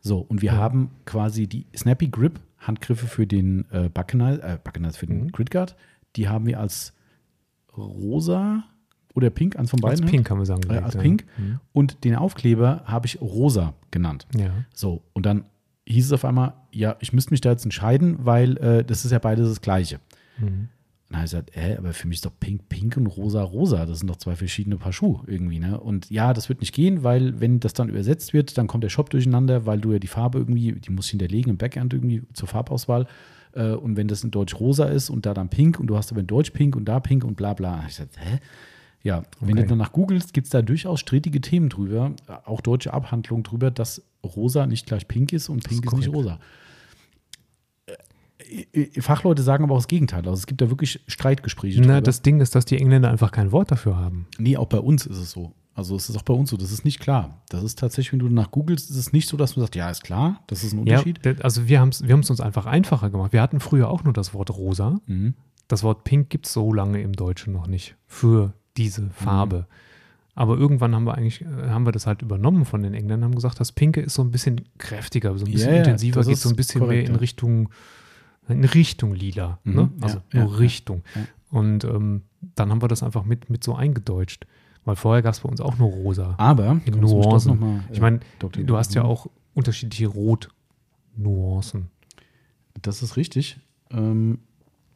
So, 0.00 0.18
und 0.18 0.42
wir 0.42 0.52
Ja. 0.52 0.56
haben 0.58 0.90
quasi 1.06 1.46
die 1.46 1.66
Snappy 1.76 2.08
Grip 2.08 2.40
Handgriffe 2.58 3.06
für 3.06 3.26
den 3.26 3.64
äh, 3.72 3.88
Buckenize, 3.88 4.42
äh, 4.42 4.58
Buckenize 4.62 4.96
für 4.98 5.06
den 5.06 5.24
Mhm. 5.24 5.32
Grid 5.32 5.50
Guard. 5.50 5.76
Die 6.16 6.28
haben 6.28 6.46
wir 6.46 6.60
als 6.60 6.92
rosa 7.76 8.64
oder 9.14 9.30
pink, 9.30 9.56
eins 9.56 9.70
von 9.70 9.82
Als 9.84 10.00
beiden. 10.00 10.10
Pink 10.10 10.30
haben 10.30 10.38
wir 10.38 10.46
sagen. 10.46 10.62
Äh, 10.68 10.78
als 10.78 10.94
ja. 10.94 11.00
pink. 11.00 11.24
Mhm. 11.38 11.60
Und 11.72 12.04
den 12.04 12.16
Aufkleber 12.16 12.82
habe 12.84 13.06
ich 13.06 13.20
rosa 13.20 13.74
genannt. 13.90 14.26
Ja. 14.36 14.50
So, 14.74 15.02
und 15.12 15.24
dann 15.24 15.44
hieß 15.86 16.06
es 16.06 16.12
auf 16.12 16.24
einmal, 16.24 16.54
ja, 16.72 16.96
ich 17.00 17.12
müsste 17.12 17.30
mich 17.32 17.40
da 17.40 17.50
jetzt 17.50 17.64
entscheiden, 17.64 18.18
weil 18.20 18.56
äh, 18.58 18.84
das 18.84 19.04
ist 19.04 19.12
ja 19.12 19.18
beides 19.18 19.48
das 19.48 19.60
Gleiche. 19.60 20.00
Mhm. 20.38 20.68
Und 21.06 21.10
dann 21.10 21.18
habe 21.18 21.26
ich 21.26 21.30
gesagt, 21.32 21.56
äh, 21.56 21.76
aber 21.76 21.92
für 21.92 22.08
mich 22.08 22.16
ist 22.16 22.26
doch 22.26 22.32
pink, 22.40 22.68
pink 22.68 22.96
und 22.96 23.06
rosa, 23.06 23.42
rosa. 23.42 23.86
Das 23.86 23.98
sind 23.98 24.08
doch 24.08 24.16
zwei 24.16 24.34
verschiedene 24.34 24.78
Paar 24.78 24.92
Schuhe 24.92 25.22
irgendwie, 25.26 25.58
ne? 25.58 25.78
Und 25.78 26.10
ja, 26.10 26.32
das 26.32 26.48
wird 26.48 26.60
nicht 26.60 26.74
gehen, 26.74 27.04
weil 27.04 27.40
wenn 27.40 27.60
das 27.60 27.74
dann 27.74 27.90
übersetzt 27.90 28.32
wird, 28.32 28.56
dann 28.56 28.66
kommt 28.66 28.82
der 28.82 28.88
Shop 28.88 29.10
durcheinander, 29.10 29.66
weil 29.66 29.80
du 29.80 29.92
ja 29.92 29.98
die 29.98 30.06
Farbe 30.06 30.38
irgendwie, 30.38 30.72
die 30.72 30.90
muss 30.90 31.06
ich 31.06 31.10
hinterlegen 31.10 31.50
im 31.50 31.58
Backend 31.58 31.92
irgendwie 31.92 32.22
zur 32.32 32.48
Farbauswahl. 32.48 33.06
Äh, 33.54 33.72
und 33.72 33.96
wenn 33.96 34.08
das 34.08 34.24
in 34.24 34.30
Deutsch 34.30 34.58
rosa 34.58 34.86
ist 34.86 35.10
und 35.10 35.26
da 35.26 35.34
dann 35.34 35.48
pink 35.48 35.78
und 35.80 35.86
du 35.86 35.96
hast 35.96 36.10
aber 36.12 36.20
in 36.20 36.26
Deutsch 36.26 36.50
pink 36.50 36.76
und 36.76 36.84
da 36.86 37.00
pink 37.00 37.24
und 37.24 37.36
bla 37.36 37.54
bla. 37.54 37.80
Ich 37.88 37.96
gesagt, 37.96 38.16
hä? 38.18 38.38
Ja, 39.02 39.22
wenn 39.40 39.50
Okay. 39.58 39.62
du 39.62 39.68
danach 39.68 39.92
googelst, 39.92 40.32
gibt 40.32 40.46
es 40.46 40.50
da 40.50 40.62
durchaus 40.62 41.00
strittige 41.00 41.40
Themen 41.40 41.68
drüber, 41.68 42.12
äh, 42.26 42.32
auch 42.46 42.60
deutsche 42.62 42.92
Abhandlungen 42.94 43.42
drüber, 43.44 43.70
dass 43.70 44.02
rosa 44.24 44.66
nicht 44.66 44.86
gleich 44.86 45.06
pink 45.08 45.32
ist 45.32 45.48
und 45.50 45.62
pink 45.62 45.84
ist 45.84 45.92
ist, 45.92 45.98
nicht 45.98 46.08
rosa. 46.08 46.38
Äh, 48.38 48.66
äh, 48.72 49.00
Fachleute 49.00 49.42
sagen 49.42 49.64
aber 49.64 49.74
auch 49.74 49.78
das 49.78 49.88
Gegenteil. 49.88 50.20
Also 50.20 50.32
es 50.34 50.46
gibt 50.46 50.60
da 50.60 50.70
wirklich 50.70 51.00
Streitgespräche 51.06 51.80
Na, 51.80 51.86
drüber. 51.86 52.00
das 52.02 52.22
Ding 52.22 52.40
ist, 52.40 52.54
dass 52.54 52.64
die 52.64 52.78
Engländer 52.78 53.10
einfach 53.10 53.30
kein 53.30 53.52
Wort 53.52 53.70
dafür 53.70 53.96
haben. 53.96 54.26
Nee, 54.38 54.56
auch 54.56 54.66
bei 54.68 54.78
uns 54.78 55.06
ist 55.06 55.18
es 55.18 55.30
so. 55.30 55.52
Also 55.74 55.96
es 55.96 56.08
ist 56.08 56.16
auch 56.16 56.22
bei 56.22 56.34
uns 56.34 56.50
so, 56.50 56.56
das 56.56 56.70
ist 56.70 56.84
nicht 56.84 57.00
klar. 57.00 57.42
Das 57.48 57.64
ist 57.64 57.78
tatsächlich, 57.78 58.12
wenn 58.12 58.20
du 58.20 58.28
danach 58.28 58.50
googelst, 58.52 58.90
ist 58.90 58.96
es 58.96 59.12
nicht 59.12 59.28
so, 59.28 59.36
dass 59.36 59.56
man 59.56 59.64
sagt, 59.64 59.74
ja, 59.74 59.90
ist 59.90 60.04
klar, 60.04 60.40
das 60.46 60.62
ist 60.62 60.72
ein 60.72 60.86
Ja, 60.86 60.98
Unterschied. 60.98 61.24
d- 61.24 61.42
also 61.42 61.66
wir 61.68 61.80
haben 61.80 61.88
es 61.88 62.06
wir 62.06 62.12
haben's 62.12 62.30
uns 62.30 62.40
einfach 62.40 62.66
einfacher 62.66 63.10
gemacht. 63.10 63.32
Wir 63.32 63.42
hatten 63.42 63.58
früher 63.60 63.88
auch 63.90 64.04
nur 64.04 64.12
das 64.12 64.34
Wort 64.34 64.50
rosa. 64.50 65.00
Mhm. 65.06 65.34
Das 65.66 65.82
Wort 65.82 66.04
pink 66.04 66.30
gibt 66.30 66.46
es 66.46 66.52
so 66.52 66.72
lange 66.72 67.00
im 67.02 67.12
Deutschen 67.14 67.52
noch 67.52 67.66
nicht 67.66 67.96
für 68.06 68.52
diese 68.76 69.02
Mhm. 69.02 69.10
Farbe. 69.10 69.66
Aber 70.36 70.56
irgendwann 70.58 70.94
haben 70.94 71.04
wir 71.04 71.14
eigentlich, 71.16 71.42
äh, 71.42 71.46
haben 71.70 71.86
wir 71.86 71.92
das 71.92 72.06
halt 72.06 72.22
übernommen 72.22 72.64
von 72.64 72.82
den 72.82 72.92
Engländern, 72.94 73.30
haben 73.30 73.34
gesagt, 73.34 73.58
das 73.60 73.72
Pinke 73.72 74.00
ist 74.00 74.14
so 74.14 74.22
ein 74.22 74.30
bisschen 74.30 74.62
kräftiger, 74.78 75.36
so 75.38 75.44
ein 75.44 75.50
bisschen 75.52 75.68
Ja, 75.70 75.74
ja, 75.76 75.78
intensiver, 75.84 76.22
geht 76.24 76.38
so 76.38 76.48
ein 76.50 76.56
bisschen 76.56 76.80
korrekt, 76.80 76.98
mehr 77.02 77.06
in 77.08 77.14
ja. 77.14 77.18
Richtung, 77.20 77.68
in 78.48 78.64
Richtung 78.64 79.14
lila. 79.14 79.58
Mhm, 79.64 79.74
Ne? 79.74 79.80
ja, 79.96 80.02
Also 80.02 80.18
ja, 80.32 80.40
nur 80.44 80.52
ja, 80.52 80.58
Richtung. 80.58 81.02
ja. 81.14 81.22
Und 81.50 81.84
ähm, 81.84 82.22
dann 82.56 82.70
haben 82.70 82.82
wir 82.82 82.88
das 82.88 83.02
einfach 83.02 83.24
mit, 83.24 83.48
mit 83.48 83.62
so 83.64 83.74
eingedeutscht. 83.76 84.46
Weil 84.84 84.96
vorher 84.96 85.22
gab 85.22 85.32
es 85.32 85.40
bei 85.40 85.48
uns 85.48 85.60
auch 85.60 85.78
nur 85.78 85.88
rosa. 85.90 86.34
Aber, 86.36 86.80
In 86.84 87.00
Nuancen. 87.00 87.58
mal, 87.58 87.84
Ich 87.90 88.00
meine, 88.00 88.20
Dr. 88.38 88.62
du 88.64 88.76
hast 88.76 88.94
ja 88.94 89.02
auch 89.04 89.28
unterschiedliche 89.54 90.08
Rot-Nuancen. 90.08 91.88
Das 92.82 93.02
ist 93.02 93.16
richtig. 93.16 93.58
Ähm, 93.90 94.40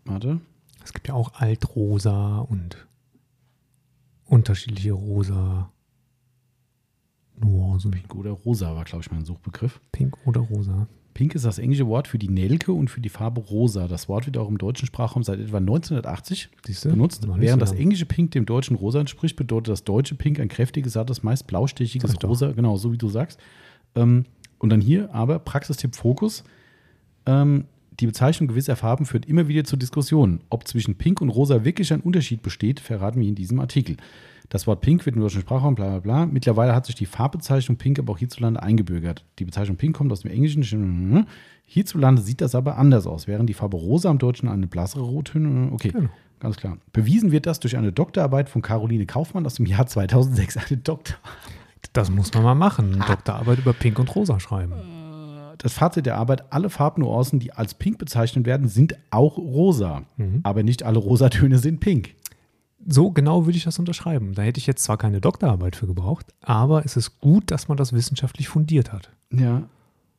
warte. 0.05 0.40
Es 0.85 0.93
gibt 0.93 1.09
ja 1.09 1.15
auch 1.15 1.35
Altrosa 1.35 2.39
und 2.40 2.86
unterschiedliche 4.27 4.93
rosa 4.93 5.70
Nuancen. 7.36 7.90
Pink 7.90 8.15
oder 8.15 8.31
rosa 8.32 8.74
war, 8.74 8.85
glaube 8.85 9.02
ich, 9.05 9.10
mein 9.10 9.24
Suchbegriff. 9.24 9.81
Pink 9.93 10.16
oder 10.27 10.40
rosa. 10.40 10.86
Pink 11.19 11.35
ist 11.35 11.45
das 11.45 11.59
englische 11.59 11.89
Wort 11.89 12.07
für 12.07 12.16
die 12.16 12.28
Nelke 12.28 12.70
und 12.73 12.90
für 12.90 13.01
die 13.01 13.09
Farbe 13.09 13.40
rosa. 13.40 13.89
Das 13.89 14.09
Wort 14.09 14.27
wird 14.27 14.39
auch 14.39 14.49
im 14.49 14.57
deutschen 14.57 14.86
Sprachraum 14.86 15.24
seit 15.24 15.40
etwa 15.40 15.57
1980 15.57 16.49
Siehst 16.65 16.85
du? 16.85 16.90
benutzt. 16.90 17.27
Während 17.27 17.61
so 17.61 17.66
das 17.66 17.73
englische 17.73 18.07
Pink 18.07 18.31
dem 18.31 18.47
deutschen 18.47 18.77
rosa 18.77 19.01
entspricht, 19.01 19.35
bedeutet 19.35 19.73
das 19.73 19.82
deutsche 19.82 20.15
Pink 20.15 20.39
ein 20.39 20.47
kräftiges, 20.47 20.93
sattes, 20.93 21.24
meist 21.24 21.49
blaustichiges 21.49 22.09
Sag 22.09 22.15
ich 22.15 22.20
doch. 22.20 22.28
rosa, 22.28 22.53
genau, 22.53 22.77
so 22.77 22.93
wie 22.93 22.99
du 22.99 23.09
sagst. 23.09 23.40
Ähm, 23.97 24.27
und 24.61 24.70
dann 24.70 24.81
hier 24.81 25.12
aber 25.12 25.40
Praxistipp 25.40 25.97
Fokus. 25.97 26.45
Ähm, 27.27 27.65
die 27.99 28.07
Bezeichnung 28.07 28.47
gewisser 28.47 28.77
Farben 28.77 29.05
führt 29.05 29.27
immer 29.27 29.49
wieder 29.49 29.65
zu 29.65 29.77
Diskussionen. 29.77 30.43
Ob 30.51 30.69
zwischen 30.69 30.95
Pink 30.95 31.20
und 31.20 31.31
Rosa 31.31 31.65
wirklich 31.65 31.93
ein 31.93 32.01
Unterschied 32.01 32.43
besteht, 32.43 32.78
verraten 32.78 33.20
wir 33.20 33.27
in 33.27 33.35
diesem 33.35 33.59
Artikel. 33.59 33.97
Das 34.51 34.66
Wort 34.66 34.81
Pink 34.81 35.05
wird 35.05 35.15
im 35.15 35.20
deutschen 35.23 35.43
Sprachraum, 35.43 35.75
bla 35.75 35.89
bla 35.91 35.99
bla. 35.99 36.27
Mittlerweile 36.27 36.75
hat 36.75 36.87
sich 36.87 36.95
die 36.95 37.05
Farbbezeichnung 37.07 37.77
Pink 37.77 37.99
aber 37.99 38.15
auch 38.15 38.19
hierzulande 38.19 38.62
eingebürgert. 38.62 39.25
Die 39.39 39.45
Bezeichnung 39.45 39.77
Pink 39.77 39.95
kommt 39.97 40.11
aus 40.11 40.20
dem 40.23 40.31
Englischen. 40.31 41.27
Hierzulande 41.66 42.23
sieht 42.23 42.41
das 42.41 42.55
aber 42.55 42.79
anders 42.79 43.07
aus, 43.07 43.27
während 43.27 43.49
die 43.51 43.55
Farbe 43.55 43.77
Rosa 43.77 44.11
im 44.11 44.19
Deutschen 44.19 44.49
eine 44.49 44.66
blassere 44.66 45.03
Rottöne. 45.03 45.70
Okay, 45.73 45.91
Genau. 45.91 46.09
ganz 46.41 46.57
klar. 46.57 46.79
Bewiesen 46.95 47.31
wird 47.31 47.45
das 47.45 47.61
durch 47.61 47.77
eine 47.77 47.93
Doktorarbeit 47.93 48.49
von 48.49 48.62
Caroline 48.62 49.05
Kaufmann 49.05 49.45
aus 49.45 49.55
dem 49.55 49.66
Jahr 49.66 49.87
2006. 49.87 50.57
Eine 50.57 50.79
Doktor. 50.79 51.16
Das 51.93 52.11
muss 52.11 52.33
man 52.33 52.43
mal 52.43 52.55
machen. 52.55 52.93
Ah. 53.01 53.05
Eine 53.05 53.15
Doktorarbeit 53.16 53.59
über 53.59 53.75
Pink 53.75 53.99
und 53.99 54.15
Rosa 54.15 54.41
schreiben. 54.41 54.73
Das 55.59 55.73
Fazit 55.73 56.07
der 56.07 56.16
Arbeit: 56.16 56.53
Alle 56.53 56.70
Farbnuancen, 56.70 57.41
die 57.41 57.53
als 57.53 57.75
Pink 57.75 57.99
bezeichnet 57.99 58.47
werden, 58.47 58.69
sind 58.69 58.95
auch 59.11 59.37
rosa. 59.37 60.03
Aber 60.45 60.62
nicht 60.62 60.85
alle 60.85 60.99
Rosatöne 60.99 61.59
sind 61.59 61.81
pink. 61.81 62.15
So 62.86 63.10
genau 63.10 63.44
würde 63.46 63.59
ich 63.59 63.64
das 63.64 63.78
unterschreiben. 63.78 64.34
Da 64.34 64.42
hätte 64.42 64.59
ich 64.59 64.66
jetzt 64.66 64.84
zwar 64.84 64.96
keine 64.98 65.20
Doktorarbeit 65.20 65.76
für 65.76 65.86
gebraucht, 65.86 66.26
aber 66.40 66.84
es 66.84 66.96
ist 66.96 67.18
gut, 67.20 67.50
dass 67.50 67.68
man 67.68 67.76
das 67.76 67.92
wissenschaftlich 67.92 68.48
fundiert 68.48 68.92
hat. 68.92 69.10
Ja, 69.30 69.64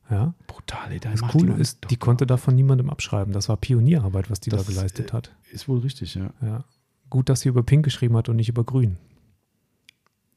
Ja. 0.09 0.33
brutal. 0.47 0.91
ey, 0.91 0.99
da 0.99 1.11
Das 1.11 1.21
Coole 1.21 1.53
ist, 1.53 1.77
die 1.85 1.95
Doktor- 1.95 2.05
konnte 2.05 2.27
da 2.27 2.37
von 2.37 2.55
niemandem 2.55 2.89
abschreiben. 2.89 3.33
Das 3.33 3.47
war 3.49 3.57
Pionierarbeit, 3.57 4.29
was 4.29 4.39
die 4.39 4.49
Das, 4.49 4.65
da 4.65 4.71
geleistet 4.73 5.11
äh, 5.11 5.13
hat. 5.13 5.35
Ist 5.51 5.67
wohl 5.67 5.79
richtig, 5.79 6.15
ja. 6.15 6.31
Ja. 6.41 6.63
Gut, 7.09 7.29
dass 7.29 7.41
sie 7.41 7.49
über 7.49 7.63
Pink 7.63 7.83
geschrieben 7.85 8.15
hat 8.17 8.29
und 8.29 8.35
nicht 8.35 8.49
über 8.49 8.63
Grün. 8.63 8.97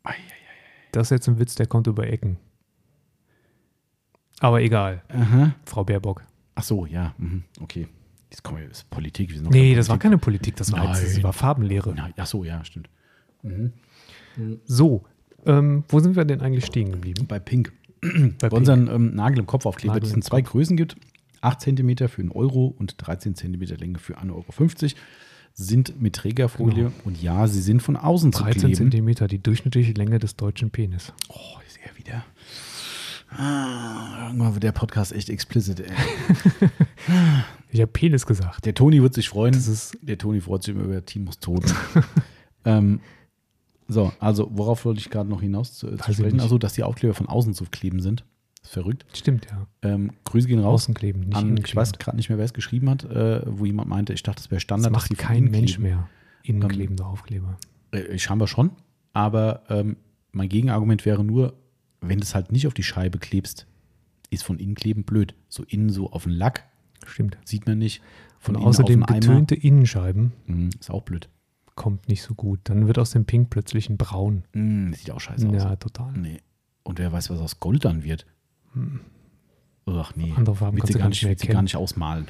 Ei, 0.05 0.15
Das 0.93 1.09
ist 1.09 1.11
jetzt 1.11 1.29
ein 1.29 1.39
Witz, 1.39 1.55
der 1.55 1.67
kommt 1.67 1.87
über 1.87 2.07
Ecken. 2.07 2.39
Aber 4.41 4.61
egal. 4.63 5.03
Aha. 5.09 5.55
Frau 5.65 5.85
Baerbock. 5.85 6.23
Ach 6.55 6.63
so, 6.63 6.87
ja. 6.87 7.15
Mhm. 7.19 7.45
Okay. 7.61 7.89
Jetzt 8.33 8.43
kommen 8.43 8.61
wir, 8.63 8.69
das 8.69 8.79
ist 8.79 8.91
Politik. 8.91 9.29
Wir 9.29 9.37
sind 9.37 9.45
noch 9.45 9.53
Nee, 9.53 9.61
keine 9.69 9.77
das 9.77 9.89
war 9.89 9.97
Politik. 9.97 10.03
keine 10.03 10.19
Politik, 10.19 10.57
das 10.57 10.73
war, 10.73 10.89
jetzt, 10.99 11.17
das 11.17 11.23
war 11.23 11.33
Farbenlehre. 11.35 11.95
Nein, 11.95 12.15
Ach 12.17 12.27
so, 12.27 12.43
ja, 12.45 12.65
stimmt. 12.65 12.89
So, 14.65 15.05
ähm, 15.47 15.85
wo 15.89 16.01
sind 16.01 16.17
wir 16.17 16.25
denn 16.25 16.41
eigentlich 16.41 16.65
stehen 16.67 16.91
geblieben? 16.93 17.27
Bei 17.29 17.39
Pink. 17.39 17.73
Bei 18.01 18.09
Bei 18.09 18.49
Pink. 18.49 18.53
unseren 18.53 18.89
ähm, 18.89 19.15
Nagel 19.15 19.41
im 19.41 19.47
Kopfaufkleber, 19.47 19.95
Nagel 19.95 20.07
die 20.07 20.11
es 20.11 20.15
in 20.17 20.23
zwei 20.23 20.43
Kopf. 20.43 20.53
Größen 20.53 20.77
gibt. 20.77 20.97
8 21.43 21.61
cm 21.61 22.09
für 22.09 22.23
einen 22.23 22.31
Euro 22.31 22.73
und 22.79 22.95
13 22.99 23.35
cm 23.35 23.61
Länge 23.79 23.99
für 23.99 24.19
1,50 24.19 24.33
Euro. 24.33 24.45
Sind 25.55 26.01
mit 26.01 26.15
Trägerfolie 26.15 26.85
Genau. 26.85 26.93
und 27.05 27.21
ja, 27.21 27.47
sie 27.49 27.61
sind 27.61 27.83
von 27.83 27.97
außen 27.97 28.33
zu 28.33 28.43
13 28.45 28.61
kleben. 28.61 28.75
Zentimeter, 28.77 29.27
die 29.29 29.39
durchschnittliche 29.43 29.93
Länge 29.93 30.19
des 30.19 30.37
deutschen 30.37 30.71
Penis. 30.71 31.13
Oh, 31.29 31.59
ist 31.67 31.79
er 31.85 31.99
wieder. 31.99 32.25
Ah, 33.37 34.27
irgendwann 34.27 34.55
wird 34.55 34.63
der 34.63 34.73
Podcast 34.73 35.13
echt 35.13 35.31
explicit. 35.31 35.81
Ey. 35.81 35.91
Ich 37.75 37.81
habe 37.81 37.91
Penis 37.91 38.27
gesagt. 38.27 38.67
Der 38.67 38.75
Toni 38.75 39.03
wird 39.03 39.15
sich 39.15 39.31
freuen. 39.31 39.55
Das 39.55 39.67
ist 39.67 39.97
Der 40.03 40.19
Toni 40.19 40.43
freut 40.43 40.63
sich 40.63 40.75
immer 40.75 40.85
über 40.85 41.03
Timos 41.05 41.39
Tod. 41.39 41.65
ähm, 42.67 43.01
so, 43.89 44.13
also 44.19 44.51
worauf 44.53 44.85
wollte 44.85 45.01
ich 45.01 45.09
gerade 45.09 45.29
noch 45.29 45.41
hinaus 45.41 45.73
zu, 45.73 45.97
zu 45.97 46.13
sprechen? 46.13 46.41
Also, 46.41 46.59
dass 46.59 46.75
die 46.75 46.83
Aufkleber 46.83 47.15
von 47.15 47.29
außen 47.29 47.55
zu 47.55 47.65
kleben 47.65 48.01
sind. 48.01 48.27
Das 48.61 48.69
ist 48.69 48.75
verrückt. 48.75 49.07
stimmt, 49.15 49.47
ja. 49.51 49.67
Ähm, 49.83 50.13
Grüße 50.25 50.49
gehen 50.49 50.61
raus. 50.61 50.83
Außen 50.83 50.95
kleben, 50.95 51.21
nicht 51.21 51.37
An, 51.37 51.57
ich 51.57 51.75
weiß 51.75 51.93
gerade 51.93 52.17
nicht 52.17 52.29
mehr, 52.29 52.37
wer 52.39 52.45
es 52.45 52.53
geschrieben 52.53 52.91
hat, 52.91 53.05
äh, 53.05 53.41
wo 53.47 53.65
jemand 53.65 53.89
meinte, 53.89 54.13
ich 54.13 54.23
dachte, 54.23 54.43
das 54.43 54.51
wäre 54.51 54.57
das 54.57 54.63
Standard. 54.63 54.95
dass 54.95 55.11
macht 55.11 55.19
kein 55.19 55.45
Mensch 55.45 55.77
kleben. 55.77 55.83
mehr. 55.83 56.09
Innen 56.43 56.71
Ähm, 56.71 57.01
Aufkleber. 57.01 57.57
Äh, 57.91 58.19
scheinbar 58.19 58.49
schon. 58.49 58.71
Aber 59.15 59.63
ähm, 59.71 59.97
mein 60.31 60.49
Gegenargument 60.49 61.05
wäre 61.07 61.25
nur, 61.25 61.55
wenn 62.03 62.19
du 62.19 62.25
es 62.25 62.35
halt 62.35 62.53
nicht 62.53 62.67
auf 62.67 62.75
die 62.75 62.83
Scheibe 62.83 63.19
klebst, 63.19 63.67
ist 64.31 64.45
von 64.45 64.59
innen 64.59 64.75
kleben 64.75 65.05
blöd. 65.05 65.35
So 65.49 65.63
innen 65.65 65.91
so 65.91 66.11
auf 66.11 66.25
den 66.25 66.33
Lack 66.33 66.65
Stimmt. 67.07 67.39
sieht 67.45 67.67
man 67.67 67.79
nicht. 67.79 68.03
Von 68.39 68.57
Und 68.57 68.63
außerdem 68.65 69.05
getönte 69.05 69.55
Innenscheiben 69.55 70.33
Mhm, 70.47 70.71
ist 70.81 70.91
auch 70.91 71.03
blöd. 71.03 71.29
kommt 71.75 72.09
nicht 72.09 72.23
so 72.23 72.35
gut. 72.35 72.61
Dann 72.65 72.87
wird 72.87 72.99
aus 72.99 73.11
dem 73.13 73.25
Pink 73.25 73.49
plötzlich 73.51 73.89
ein 73.89 73.97
Braun. 73.97 74.45
Mhm, 74.53 74.93
sieht 74.95 75.11
auch 75.11 75.21
scheiße 75.21 75.49
aus. 75.49 75.55
Ja, 75.55 75.77
total. 75.77 76.13
Nee. 76.13 76.41
Und 76.83 76.99
wer 76.99 77.13
weiß, 77.13 77.31
was 77.31 77.39
aus 77.41 77.61
Gold 77.61 77.85
dann 77.85 78.03
wird. 78.05 78.27
Ach 79.87 80.15
nee. 80.17 80.33
Andere 80.37 80.57
Farben 80.57 80.77
kannst 80.79 80.89
sie 80.89 80.95
du 80.95 80.99
gar 80.99 81.09
nicht, 81.09 81.23
mehr 81.25 81.35
gar 81.37 81.63
nicht 81.63 81.77
ausmalen. 81.77 82.27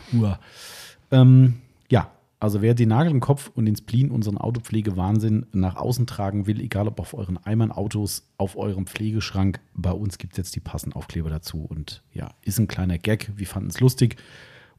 Ähm, 1.11 1.55
ja, 1.90 2.11
also 2.43 2.60
wer 2.60 2.74
den 2.74 2.89
Nagel 2.89 3.12
im 3.12 3.20
Kopf 3.20 3.52
und 3.55 3.66
den 3.66 3.77
Spleen 3.77 4.10
unseren 4.10 4.36
Autopflege-Wahnsinn 4.36 5.47
nach 5.52 5.77
außen 5.77 6.09
tragen 6.09 6.48
will, 6.48 6.60
egal 6.60 6.89
ob 6.89 6.98
auf 6.98 7.14
euren 7.14 7.36
Eimern, 7.36 7.70
Autos, 7.70 8.27
auf 8.36 8.56
eurem 8.56 8.89
Pflegeschrank, 8.89 9.60
bei 9.74 9.93
uns 9.93 10.19
gibt 10.19 10.32
es 10.32 10.39
jetzt 10.39 10.56
die 10.56 10.60
passenden 10.60 10.97
Aufkleber 10.97 11.31
dazu. 11.31 11.59
Und 11.59 12.02
ja, 12.12 12.35
ist 12.43 12.59
ein 12.59 12.66
kleiner 12.66 12.98
Gag. 12.98 13.31
Wir 13.36 13.47
fanden 13.47 13.70
es 13.70 13.78
lustig 13.78 14.16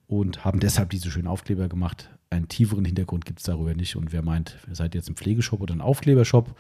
und 0.08 0.44
haben 0.44 0.60
deshalb 0.60 0.90
diese 0.90 1.10
schönen 1.10 1.28
Aufkleber 1.28 1.70
gemacht. 1.70 2.10
Einen 2.30 2.50
tieferen 2.50 2.84
Hintergrund 2.84 3.24
gibt 3.24 3.40
es 3.40 3.46
darüber 3.46 3.74
nicht. 3.74 3.96
Und 3.96 4.12
wer 4.12 4.24
meint, 4.24 4.58
ihr 4.68 4.76
seid 4.76 4.94
jetzt 4.94 5.10
ein 5.10 5.16
Pflegeshop 5.16 5.62
oder 5.62 5.74
ein 5.74 5.80
Aufklebershop, 5.80 6.54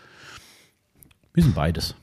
wir 1.33 1.43
sind 1.43 1.53
beides. 1.53 1.95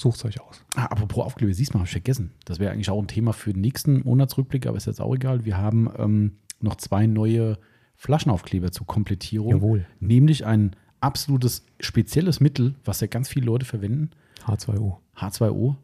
Sucht 0.00 0.24
euch 0.24 0.40
aus. 0.40 0.64
Ah, 0.74 0.86
apropos 0.86 1.26
Aufkleber, 1.26 1.52
siehst 1.52 1.74
du 1.74 1.76
mal, 1.76 1.80
habe 1.80 1.88
ich 1.88 1.92
vergessen. 1.92 2.32
Das 2.46 2.58
wäre 2.58 2.72
eigentlich 2.72 2.88
auch 2.88 2.98
ein 2.98 3.08
Thema 3.08 3.34
für 3.34 3.52
den 3.52 3.60
nächsten 3.60 4.02
Monatsrückblick, 4.04 4.66
aber 4.66 4.78
ist 4.78 4.86
jetzt 4.86 5.02
auch 5.02 5.14
egal. 5.14 5.44
Wir 5.44 5.58
haben 5.58 5.90
ähm, 5.98 6.38
noch 6.60 6.76
zwei 6.76 7.06
neue 7.06 7.58
Flaschenaufkleber 8.02 8.72
zur 8.72 8.84
Komplettierung. 8.84 9.50
Jawohl. 9.50 9.86
Nämlich 10.00 10.44
ein 10.44 10.74
absolutes 11.00 11.64
spezielles 11.78 12.40
Mittel, 12.40 12.74
was 12.84 13.00
ja 13.00 13.06
ganz 13.06 13.28
viele 13.28 13.46
Leute 13.46 13.64
verwenden. 13.64 14.10
H2O. 14.44 14.96
H2O. 15.16 15.76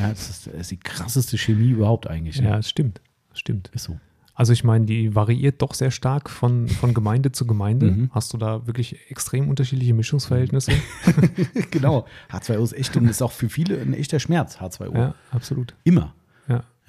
Ja, 0.00 0.08
das 0.08 0.28
ist, 0.28 0.46
das 0.48 0.54
ist 0.54 0.70
die 0.72 0.76
krasseste 0.78 1.38
Chemie 1.38 1.70
überhaupt 1.70 2.08
eigentlich. 2.08 2.38
Ja, 2.38 2.50
ne? 2.50 2.58
es 2.58 2.68
stimmt. 2.68 3.00
Es 3.32 3.38
stimmt. 3.38 3.70
Ist 3.74 3.84
so. 3.84 4.00
Also 4.34 4.52
ich 4.52 4.64
meine, 4.64 4.86
die 4.86 5.14
variiert 5.14 5.62
doch 5.62 5.74
sehr 5.74 5.92
stark 5.92 6.30
von, 6.30 6.66
von 6.66 6.94
Gemeinde 6.94 7.30
zu 7.30 7.46
Gemeinde. 7.46 7.92
Mhm. 7.92 8.10
Hast 8.12 8.32
du 8.32 8.38
da 8.38 8.66
wirklich 8.66 8.98
extrem 9.08 9.48
unterschiedliche 9.48 9.94
Mischungsverhältnisse? 9.94 10.72
genau. 11.70 12.06
H2O 12.32 12.64
ist 12.64 12.72
echt 12.72 12.96
und 12.96 13.06
ist 13.06 13.22
auch 13.22 13.30
für 13.30 13.48
viele 13.48 13.80
ein 13.80 13.94
echter 13.94 14.18
Schmerz, 14.18 14.56
H2O. 14.56 14.96
Ja, 14.96 15.14
absolut. 15.30 15.76
Immer. 15.84 16.12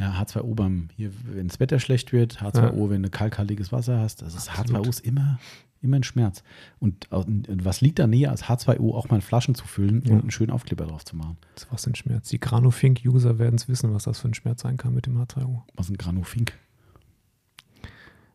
Ja. 0.04 0.14
Ja, 0.14 0.22
H2O 0.22 0.56
beim, 0.56 0.90
hier, 0.96 1.12
wenn 1.26 1.48
das 1.48 1.60
Wetter 1.60 1.80
schlecht 1.80 2.12
wird, 2.12 2.42
H2O, 2.42 2.90
wenn 2.90 3.04
du 3.04 3.10
kalkhaltiges 3.10 3.72
Wasser 3.72 4.00
hast, 4.00 4.22
das 4.22 4.36
ist 4.36 4.50
Absolut. 4.58 4.86
H2O 4.86 4.90
ist 4.90 5.00
immer, 5.00 5.40
immer 5.82 5.96
ein 5.98 6.04
Schmerz. 6.04 6.44
Und, 6.80 7.12
und 7.12 7.64
was 7.66 7.82
liegt 7.82 8.00
da 8.00 8.08
näher, 8.08 8.32
als 8.32 8.46
H2O 8.46 8.94
auch 8.96 9.10
mal 9.10 9.18
in 9.18 9.22
Flaschen 9.22 9.56
zu 9.56 9.66
füllen 9.66 10.04
Ja. 10.06 10.14
und 10.16 10.22
einen 10.22 10.32
schönen 10.32 10.52
Aufkleber 10.52 10.86
drauf 10.88 11.06
zu 11.06 11.16
machen? 11.16 11.38
Das 11.56 11.70
war 11.72 11.78
ein 11.86 11.96
Schmerz. 11.96 12.30
Die 12.30 12.40
Granofink-User 12.40 13.40
werden 13.40 13.56
es 13.56 13.68
wissen, 13.70 13.94
was 13.94 14.04
das 14.04 14.20
für 14.20 14.28
ein 14.28 14.34
Schmerz 14.34 14.62
sein 14.62 14.78
kann 14.78 14.94
mit 14.94 15.06
dem 15.06 15.18
H2O. 15.18 15.62
Was 15.76 15.86
ist 15.88 15.92
ein 15.92 15.98
Granofink? 15.98 16.54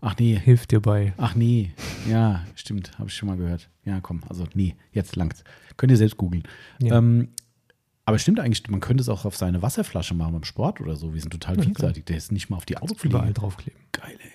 Ach 0.01 0.15
nee, 0.19 0.39
Hilft 0.39 0.71
dir 0.71 0.81
bei. 0.81 1.13
ach 1.17 1.35
nee. 1.35 1.73
Ja, 2.09 2.45
stimmt, 2.55 2.97
habe 2.99 3.09
ich 3.09 3.17
schon 3.17 3.29
mal 3.29 3.37
gehört. 3.37 3.69
Ja, 3.85 4.01
komm, 4.01 4.21
also 4.29 4.47
nee, 4.55 4.77
jetzt 4.93 5.17
langt's. 5.17 5.43
Könnt 5.77 5.91
ihr 5.91 5.97
selbst 5.97 6.17
googeln. 6.17 6.45
Ja. 6.81 6.99
Ähm, 6.99 7.31
aber 8.09 8.19
stimmt 8.19 8.41
eigentlich, 8.41 8.67
man 8.71 8.81
könnte 8.81 9.03
es 9.03 9.11
auch 9.11 9.27
auf 9.27 9.37
seine 9.37 9.61
Wasserflasche 9.61 10.15
machen 10.15 10.33
beim 10.33 10.45
Sport 10.45 10.81
oder 10.81 10.97
so. 10.97 11.13
Wir 11.13 11.21
sind 11.21 11.29
total 11.31 11.59
Ja, 11.59 11.63
vielseitig. 11.65 12.07
Der 12.07 12.17
ist 12.17 12.33
nicht 12.33 12.49
mal 12.49 12.57
auf 12.57 12.65
die 12.65 12.79
Autopflege. 12.79 13.15
Überall 13.15 13.35
draufkleben. 13.35 13.79
Geil, 13.93 14.17
ey. 14.19 14.31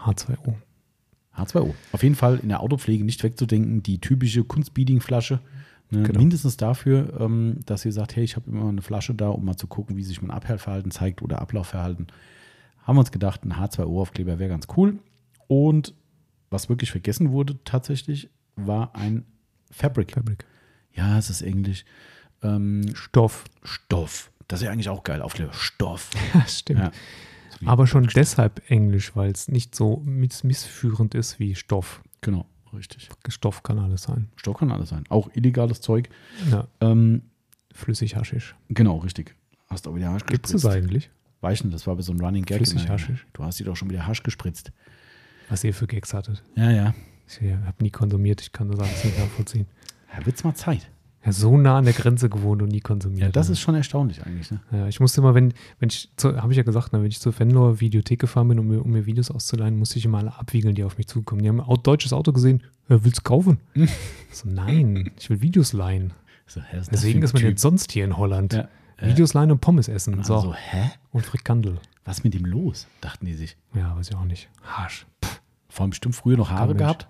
H2O. 0.00 0.54
H2O. 1.36 1.74
Auf 1.90 2.02
jeden 2.04 2.14
Fall 2.14 2.38
in 2.38 2.48
der 2.48 2.60
Autopflege 2.60 3.02
nicht 3.04 3.20
wegzudenken, 3.24 3.82
die 3.82 4.00
typische 4.00 4.44
Kunstbeading-Flasche. 4.44 5.40
Ne, 5.90 6.04
Genau. 6.04 6.20
Mindestens 6.20 6.56
dafür, 6.56 7.18
ähm, 7.18 7.58
dass 7.66 7.84
ihr 7.84 7.92
sagt, 7.92 8.14
hey, 8.14 8.22
ich 8.22 8.36
habe 8.36 8.48
immer 8.48 8.68
eine 8.68 8.82
Flasche 8.82 9.14
da, 9.16 9.30
um 9.30 9.44
mal 9.44 9.56
zu 9.56 9.66
gucken, 9.66 9.96
wie 9.96 10.04
sich 10.04 10.22
mein 10.22 10.30
Abhellverhalten 10.30 10.92
zeigt 10.92 11.22
oder 11.22 11.40
Ablaufverhalten. 11.40 12.06
Haben 12.84 12.96
wir 12.96 13.00
uns 13.00 13.10
gedacht, 13.10 13.44
ein 13.44 13.54
H2O-Aufkleber 13.54 14.38
wäre 14.38 14.48
ganz 14.50 14.68
cool. 14.76 15.00
Und 15.48 15.92
was 16.50 16.68
wirklich 16.68 16.92
vergessen 16.92 17.32
wurde 17.32 17.58
tatsächlich, 17.64 18.30
war 18.54 18.94
ein 18.94 19.24
Fabric. 19.72 20.12
Fabric. 20.12 20.44
Ja, 20.94 21.18
es 21.18 21.30
ist 21.30 21.42
Englisch. 21.42 21.84
Ähm, 22.42 22.94
Stoff. 22.94 23.44
Stoff. 23.62 24.30
Das 24.48 24.60
ist 24.60 24.64
ja 24.66 24.72
eigentlich 24.72 24.88
auch 24.88 25.04
geil, 25.04 25.22
Aufkleber. 25.22 25.52
Stoff. 25.52 26.10
Ja, 26.34 26.46
stimmt. 26.46 26.80
Ja. 26.80 26.90
Aber 27.64 27.86
schon 27.86 28.06
deshalb 28.08 28.62
Englisch, 28.70 29.14
weil 29.14 29.30
es 29.30 29.46
nicht 29.48 29.74
so 29.74 30.02
miss 30.04 30.42
missführend 30.42 31.14
ist 31.14 31.38
wie 31.38 31.54
Stoff. 31.54 32.02
Genau, 32.20 32.46
richtig. 32.72 33.08
Stoff 33.28 33.62
kann 33.62 33.78
alles 33.78 34.02
sein. 34.02 34.28
Stoff 34.36 34.56
kann 34.58 34.72
alles 34.72 34.88
sein. 34.88 35.04
Auch 35.08 35.30
illegales 35.34 35.80
Zeug. 35.80 36.08
Ja, 36.50 36.66
Ähm, 36.80 37.22
flüssig 37.72 38.16
Haschisch. 38.16 38.56
genau, 38.68 38.96
richtig. 38.98 39.36
Hast 39.68 39.86
auch 39.86 39.94
wieder 39.94 40.10
Hasch 40.12 40.26
Gibt 40.26 40.46
es 40.46 40.52
gespritzt. 40.52 40.74
eigentlich? 40.76 41.10
Weichen, 41.40 41.70
das 41.70 41.86
war 41.86 41.94
bei 41.96 42.02
so 42.02 42.12
einem 42.12 42.20
Running 42.20 42.44
Gag. 42.44 42.58
Flüssig. 42.58 42.88
Haschisch? 42.88 43.26
Du 43.32 43.44
hast 43.44 43.58
dir 43.60 43.64
doch 43.64 43.76
schon 43.76 43.88
wieder 43.90 44.06
Hasch 44.06 44.22
gespritzt. 44.22 44.72
Was 45.48 45.62
ihr 45.64 45.72
für 45.74 45.86
Gags 45.86 46.12
hattet. 46.14 46.42
Ja, 46.56 46.70
ja. 46.70 46.94
Ich 47.28 47.40
habe 47.40 47.82
nie 47.82 47.90
konsumiert, 47.90 48.40
ich 48.42 48.52
kann 48.52 48.68
das 48.70 48.80
alles 48.80 49.04
nicht 49.04 49.18
nachvollziehen. 49.18 49.66
Ja, 50.12 50.26
wird's 50.26 50.44
mal 50.44 50.54
Zeit. 50.54 50.90
Ja, 51.24 51.32
so 51.32 51.56
nah 51.56 51.78
an 51.78 51.84
der 51.84 51.94
Grenze 51.94 52.28
gewohnt 52.28 52.62
und 52.62 52.68
nie 52.70 52.80
konsumiert. 52.80 53.22
Ja, 53.22 53.28
das 53.28 53.48
ne? 53.48 53.52
ist 53.52 53.60
schon 53.60 53.74
erstaunlich 53.76 54.26
eigentlich. 54.26 54.50
Ne? 54.50 54.60
Ja, 54.72 54.88
ich 54.88 54.98
musste 54.98 55.20
immer, 55.20 55.34
wenn, 55.34 55.54
wenn 55.78 55.88
ich, 55.88 56.10
habe 56.22 56.52
ich 56.52 56.56
ja 56.56 56.64
gesagt, 56.64 56.92
ne, 56.92 57.00
wenn 57.00 57.06
ich 57.08 57.20
zur 57.20 57.32
Fenloer 57.32 57.80
Videothek 57.80 58.18
gefahren 58.18 58.48
bin, 58.48 58.58
um 58.58 58.66
mir, 58.66 58.82
um 58.84 58.90
mir 58.90 59.06
Videos 59.06 59.30
auszuleihen, 59.30 59.78
musste 59.78 59.98
ich 59.98 60.04
immer 60.04 60.18
alle 60.18 60.36
abwiegeln, 60.36 60.74
die 60.74 60.82
auf 60.82 60.98
mich 60.98 61.06
zukommen. 61.06 61.42
Die 61.42 61.48
haben 61.48 61.60
ein 61.60 61.82
deutsches 61.84 62.12
Auto 62.12 62.32
gesehen, 62.32 62.62
ja, 62.88 63.04
willst 63.04 63.18
du 63.18 63.22
kaufen? 63.22 63.58
so, 64.32 64.48
nein, 64.48 65.12
ich 65.16 65.30
will 65.30 65.40
Videos 65.40 65.72
leihen. 65.72 66.12
So, 66.46 66.60
hä, 66.60 66.78
ist 66.78 66.90
Deswegen 66.92 67.22
ist 67.22 67.34
man 67.34 67.40
Typ? 67.42 67.50
jetzt 67.50 67.62
sonst 67.62 67.92
hier 67.92 68.04
in 68.04 68.16
Holland. 68.16 68.54
Ja. 68.54 68.68
Äh, 68.96 69.08
Videos 69.08 69.32
leihen 69.32 69.52
und 69.52 69.60
Pommes 69.60 69.86
essen. 69.88 70.14
und 70.14 70.26
So. 70.26 70.34
alle 70.34 70.42
so, 70.42 70.54
hä? 70.54 70.90
Und 71.12 71.24
Frikandel. 71.24 71.78
Was 72.04 72.18
ist 72.18 72.24
mit 72.24 72.34
ihm 72.34 72.44
los? 72.46 72.88
Dachten 73.00 73.26
die 73.26 73.34
sich. 73.34 73.56
Ja, 73.74 73.96
weiß 73.96 74.10
ich 74.10 74.16
auch 74.16 74.24
nicht. 74.24 74.48
Harsch. 74.64 75.06
Vor 75.68 75.84
allem 75.84 75.90
bestimmt 75.90 76.16
früher 76.16 76.36
noch 76.36 76.50
Haare 76.50 76.74
gehabt. 76.74 77.06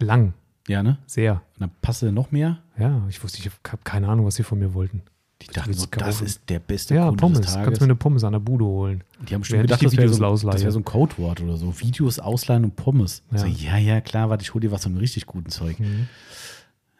Lang. 0.00 0.34
Ja, 0.68 0.82
ne? 0.82 0.98
Sehr. 1.06 1.34
Und 1.54 1.60
dann 1.60 1.70
passte 1.80 2.12
noch 2.12 2.30
mehr. 2.30 2.58
Ja, 2.78 3.02
ich 3.08 3.22
wusste, 3.22 3.38
ich 3.38 3.46
habe 3.46 3.82
keine 3.84 4.08
Ahnung, 4.08 4.26
was 4.26 4.36
sie 4.36 4.42
von 4.42 4.58
mir 4.58 4.74
wollten. 4.74 5.02
Die 5.42 5.48
dachten 5.48 5.72
so, 5.72 5.86
du 5.86 5.98
das 5.98 6.20
ist 6.20 6.42
der 6.48 6.60
beste 6.60 6.94
Ja, 6.94 7.06
Kunde 7.06 7.20
Pommes. 7.20 7.40
des 7.40 7.48
Tages. 7.52 7.64
Kannst 7.64 7.80
mir 7.80 7.86
eine 7.86 7.96
Pommes 7.96 8.22
an 8.22 8.32
der 8.32 8.38
Bude 8.38 8.64
holen. 8.64 9.02
die 9.28 9.34
haben 9.34 9.42
schon 9.42 9.60
gedacht, 9.60 9.84
das 9.84 9.96
wäre 9.96 10.08
so, 10.08 10.48
das 10.50 10.62
wär 10.62 10.70
so 10.70 10.78
ein 10.78 10.84
Codewort 10.84 11.40
oder 11.40 11.56
so. 11.56 11.80
Videos 11.80 12.20
ausleihen 12.20 12.62
und 12.64 12.76
Pommes. 12.76 13.22
Ja. 13.32 13.38
So, 13.38 13.46
ja, 13.46 13.76
ja, 13.76 14.00
klar, 14.00 14.30
warte, 14.30 14.42
ich 14.42 14.54
hole 14.54 14.60
dir 14.60 14.70
was 14.70 14.84
von 14.84 14.96
richtig 14.96 15.26
guten 15.26 15.50
Zeug. 15.50 15.80
Mhm. 15.80 16.06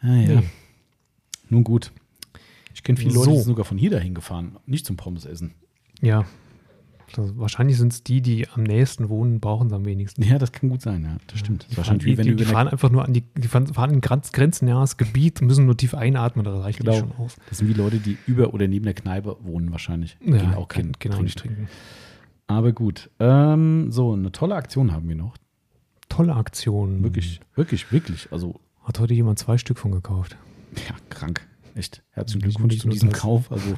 Ja, 0.03 0.15
ja. 0.17 0.41
Nee. 0.41 0.49
Nun 1.51 1.63
gut. 1.63 1.93
Ich 2.75 2.83
kenne 2.83 2.99
viele 2.99 3.13
Leute, 3.15 3.29
die 3.29 3.35
So. 3.37 3.43
sind 3.43 3.49
sogar 3.51 3.65
von 3.65 3.79
hier 3.79 3.91
dahin 3.91 4.15
gefahren, 4.15 4.57
nicht 4.67 4.87
zum 4.87 4.97
Pommes 4.97 5.25
essen. 5.25 5.55
Ja. 6.01 6.25
Das, 7.13 7.37
wahrscheinlich 7.37 7.77
sind 7.79 7.93
es 7.93 8.03
die, 8.03 8.21
die 8.23 8.49
am 8.49 8.63
nächsten 8.63 9.09
wohnen, 9.09 9.41
brauchen 9.41 9.67
es 9.69 9.73
am 9.73 9.85
wenigsten. 9.85 10.23
Ja, 10.23 10.39
das 10.39 10.53
kann 10.53 10.71
gut 10.71 10.83
sein, 10.83 11.05
ja. 11.05 11.17
Das 11.27 11.39
stimmt. 11.39 11.63
Das 11.65 11.69
Die, 11.69 11.75
fahren, 11.75 11.85
wahrscheinlich 11.85 12.05
die, 12.05 12.13
wie 12.13 12.19
wenn 12.19 12.25
die, 12.25 12.31
du 12.31 12.37
die 12.37 12.43
über 12.45 12.51
eine, 12.51 12.57
fahren 12.59 12.69
einfach 12.73 12.91
nur 12.91 13.05
an 13.05 13.13
die, 13.13 13.23
die 13.37 13.49
fahren, 13.49 13.67
fahren 13.67 13.91
in 13.95 14.01
Grenz, 14.01 14.33
grenznahes 14.33 14.97
Gebiet, 14.97 15.41
müssen 15.43 15.67
nur 15.67 15.77
tief 15.77 15.95
einatmen, 15.95 16.45
da 16.45 16.59
reicht 16.61 16.79
Genau. 16.81 16.93
die 16.93 16.99
schon 16.99 17.13
aus. 17.19 17.37
Das 17.49 17.59
sind 17.59 17.69
wie 17.69 17.75
Leute, 17.75 17.99
die 17.99 18.17
über 18.27 18.55
oder 18.55 18.67
neben 18.69 18.85
der 18.85 18.95
Kneipe 18.95 19.37
wohnen 19.43 19.71
wahrscheinlich. 19.73 20.17
Ja, 20.25 20.39
Gehen 20.39 20.55
auch 20.55 20.69
kein 20.69 20.93
genau 20.99 21.15
trinken. 21.17 21.25
nicht 21.25 21.39
trinken. 21.39 21.69
Aber 22.47 22.73
gut. 22.73 23.11
Ähm, 23.21 23.91
so, 23.93 24.13
eine 24.13 24.33
tolle 24.33 24.55
Aktion 24.57 24.93
haben 24.93 25.09
wir 25.09 25.17
noch. 25.17 25.37
Tolle 26.09 26.35
Aktion. 26.35 27.03
Wirklich, 27.03 27.41
wirklich, 27.55 27.91
wirklich. 27.93 28.29
Also, 28.33 28.61
Hat 28.85 28.99
heute 29.01 29.15
jemand 29.15 29.39
zwei 29.39 29.57
Stück 29.59 29.79
von 29.79 29.93
gekauft. 29.93 30.37
ja, 30.89 30.95
krank. 31.09 31.47
Echt. 31.75 32.03
Herzlichen 32.11 32.43
Glückwunsch 32.43 32.79
zu 32.79 32.89
die 32.89 32.93
diesem. 32.95 33.13
Kauf. 33.13 33.51
Also, 33.51 33.71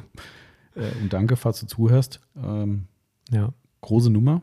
äh, 0.75 0.91
und 1.01 1.13
danke, 1.13 1.37
falls 1.37 1.61
du 1.61 1.67
zuhörst. 1.67 2.19
Ähm, 2.35 2.87
Ja, 3.31 3.53
große 3.81 4.09
Nummer. 4.09 4.41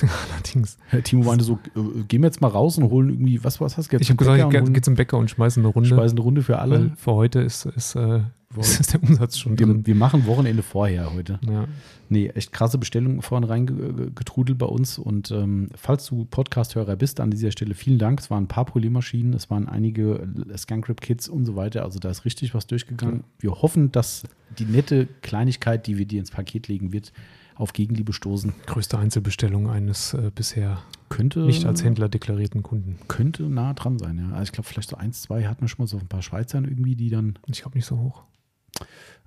allerdings. 0.32 0.78
Timo 1.04 1.24
meinte 1.24 1.44
so, 1.44 1.58
äh, 1.76 2.04
gehen 2.08 2.22
wir 2.22 2.28
jetzt 2.28 2.40
mal 2.40 2.48
raus 2.48 2.78
und 2.78 2.90
holen 2.90 3.10
irgendwie, 3.10 3.42
was, 3.44 3.60
was 3.60 3.76
hast 3.76 3.92
du 3.92 3.96
jetzt? 3.96 4.02
Ich 4.02 4.10
habe 4.10 4.16
gesagt, 4.16 4.50
Bäcker 4.50 4.64
ich 4.64 4.72
geh 4.72 4.80
zum 4.80 4.94
Bäcker 4.94 5.18
und 5.18 5.30
schmeiße 5.30 5.60
eine 5.60 5.68
Runde. 5.68 5.88
Speisen 5.88 6.16
eine 6.16 6.24
Runde 6.24 6.42
für 6.42 6.58
alle. 6.58 6.80
Weil 6.80 6.92
für 6.96 7.12
heute 7.12 7.40
ist, 7.40 7.66
ist, 7.66 7.94
äh, 7.96 8.20
ist 8.56 8.92
der 8.92 9.02
Umsatz 9.02 9.38
schon 9.38 9.56
drin. 9.56 9.78
Wir, 9.78 9.86
wir 9.88 9.94
machen 9.94 10.26
Wochenende 10.26 10.62
vorher 10.62 11.12
heute. 11.12 11.38
Ja. 11.46 11.66
Nee, 12.08 12.28
echt 12.28 12.52
krasse 12.52 12.78
Bestellungen 12.78 13.22
vorhin 13.22 13.44
reingetrudelt 13.44 14.58
bei 14.58 14.66
uns. 14.66 14.98
Und 14.98 15.30
ähm, 15.30 15.68
falls 15.74 16.06
du 16.06 16.24
Podcast-Hörer 16.24 16.96
bist, 16.96 17.20
an 17.20 17.30
dieser 17.30 17.52
Stelle 17.52 17.74
vielen 17.74 17.98
Dank. 17.98 18.20
Es 18.20 18.30
waren 18.30 18.44
ein 18.44 18.48
paar 18.48 18.64
Poliermaschinen, 18.64 19.34
es 19.34 19.50
waren 19.50 19.68
einige 19.68 20.26
Scancrip-Kits 20.56 21.28
und 21.28 21.44
so 21.44 21.56
weiter. 21.56 21.84
Also 21.84 21.98
da 21.98 22.10
ist 22.10 22.24
richtig 22.24 22.54
was 22.54 22.66
durchgegangen. 22.66 23.24
Wir 23.38 23.52
hoffen, 23.52 23.92
dass 23.92 24.24
die 24.58 24.64
nette 24.64 25.06
Kleinigkeit, 25.22 25.86
die 25.86 25.98
wir 25.98 26.06
dir 26.06 26.20
ins 26.20 26.30
Paket 26.30 26.66
legen 26.68 26.92
wird, 26.92 27.12
auf 27.60 27.72
Gegenliebe 27.72 28.12
stoßen 28.12 28.52
Größte 28.66 28.98
Einzelbestellung 28.98 29.68
eines 29.68 30.14
äh, 30.14 30.30
bisher 30.34 30.78
könnte. 31.08 31.40
nicht 31.40 31.64
als 31.66 31.84
Händler 31.84 32.08
deklarierten 32.08 32.62
Kunden. 32.62 32.98
Könnte 33.08 33.44
nah 33.44 33.74
dran 33.74 33.98
sein, 33.98 34.18
ja. 34.18 34.30
Also 34.30 34.44
ich 34.44 34.52
glaube, 34.52 34.68
vielleicht 34.68 34.90
so 34.90 34.96
eins, 34.96 35.22
zwei 35.22 35.46
hatten 35.46 35.60
wir 35.62 35.68
schon 35.68 35.82
mal 35.82 35.86
so 35.86 35.98
ein 35.98 36.08
paar 36.08 36.22
Schweizern 36.22 36.64
irgendwie, 36.64 36.96
die 36.96 37.10
dann 37.10 37.38
Ich 37.46 37.60
glaube 37.62 37.76
nicht 37.76 37.86
so 37.86 37.98
hoch. 37.98 38.22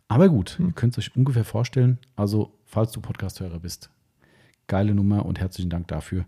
Aber 0.08 0.30
gut, 0.30 0.58
Hm. 0.58 0.68
ihr 0.68 0.72
könnt 0.74 0.98
es 0.98 1.06
euch 1.08 1.16
ungefähr 1.16 1.46
vorstellen. 1.46 1.98
Also, 2.16 2.54
falls 2.66 2.92
du 2.92 3.02
Podcast-Hörer 3.02 3.60
bist, 3.60 3.90
geile 4.68 4.94
Nummer 4.94 5.26
und 5.26 5.40
herzlichen 5.40 5.70
Dank 5.70 5.88
dafür. 5.88 6.26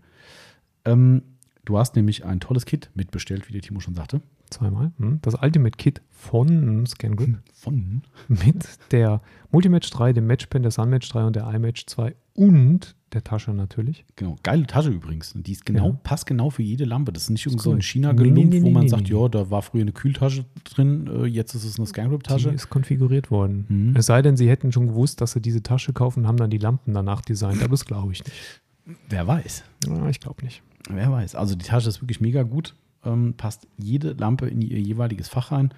Ähm, 0.84 1.22
du 1.66 1.76
hast 1.78 1.94
nämlich 1.96 2.24
ein 2.24 2.40
tolles 2.40 2.64
Kit 2.64 2.90
mitbestellt, 2.94 3.48
wie 3.48 3.52
der 3.52 3.60
Timo 3.60 3.80
schon 3.80 3.94
sagte. 3.94 4.22
Zweimal. 4.48 4.92
Hm. 4.98 5.18
Das 5.22 5.34
Ultimate 5.42 5.76
Kit 5.76 6.00
von 6.08 6.86
ScanGrip 6.86 7.38
Von? 7.52 8.02
mit 8.28 8.64
der 8.92 9.20
Multimatch 9.50 9.90
3, 9.90 10.12
dem 10.12 10.26
Matchpen, 10.28 10.62
der 10.62 10.70
Sunmatch 10.70 11.08
3 11.10 11.24
und 11.24 11.36
der 11.36 11.52
iMatch 11.52 11.84
2 11.86 12.14
und 12.34 12.94
der 13.12 13.24
Tasche 13.24 13.52
natürlich. 13.52 14.04
Genau, 14.14 14.36
geile 14.44 14.66
Tasche 14.66 14.90
übrigens. 14.90 15.32
Die 15.34 15.50
ist 15.52 15.64
genau, 15.66 15.88
Ja. 15.88 16.00
passt 16.04 16.26
genau 16.26 16.50
für 16.50 16.62
jede 16.62 16.84
Lampe. 16.84 17.12
Das 17.12 17.24
ist 17.24 17.30
nicht 17.30 17.44
irgend 17.46 17.60
so 17.60 17.72
ein 17.72 17.80
china 17.82 18.12
Nee, 18.12 18.30
nee, 18.30 18.44
nee, 18.44 18.62
wo 18.62 18.70
man 18.70 18.88
sagt, 18.88 19.08
ja, 19.08 19.26
da 19.28 19.50
war 19.50 19.62
früher 19.62 19.82
eine 19.82 19.92
Kühltasche 19.92 20.44
drin, 20.64 21.08
äh, 21.08 21.24
jetzt 21.26 21.54
ist 21.54 21.64
es 21.64 21.78
eine 21.78 21.86
Die 21.86 21.90
Scangrip-Tasche. 21.90 22.50
ist 22.50 22.68
konfiguriert 22.70 23.30
worden. 23.32 23.66
Mhm. 23.68 23.96
Es 23.96 24.06
sei 24.06 24.22
denn, 24.22 24.36
sie 24.36 24.48
hätten 24.48 24.70
schon 24.70 24.86
gewusst, 24.86 25.20
dass 25.20 25.32
sie 25.32 25.40
diese 25.40 25.62
Tasche 25.62 25.92
kaufen 25.92 26.20
und 26.20 26.26
haben 26.28 26.36
dann 26.36 26.50
die 26.50 26.58
Lampen 26.58 26.94
danach 26.94 27.20
designt. 27.22 27.60
Aber 27.62 27.70
das 27.72 27.84
glaube 27.84 28.12
ich 28.12 28.22
nicht. 28.24 28.60
Wer 29.08 29.26
weiß. 29.26 29.64
Ja, 29.86 30.08
ich 30.08 30.20
glaube 30.20 30.44
nicht. 30.44 30.62
Wer 30.88 31.10
weiß. 31.10 31.34
Also 31.34 31.54
die 31.54 31.64
Tasche 31.64 31.88
ist 31.88 32.00
wirklich 32.02 32.20
mega 32.20 32.42
gut. 32.42 32.74
Ähm, 33.04 33.34
passt 33.36 33.66
jede 33.78 34.12
Lampe 34.12 34.48
in 34.48 34.62
ihr 34.62 34.80
jeweiliges 34.80 35.28
Fach 35.28 35.52
rein 35.52 35.72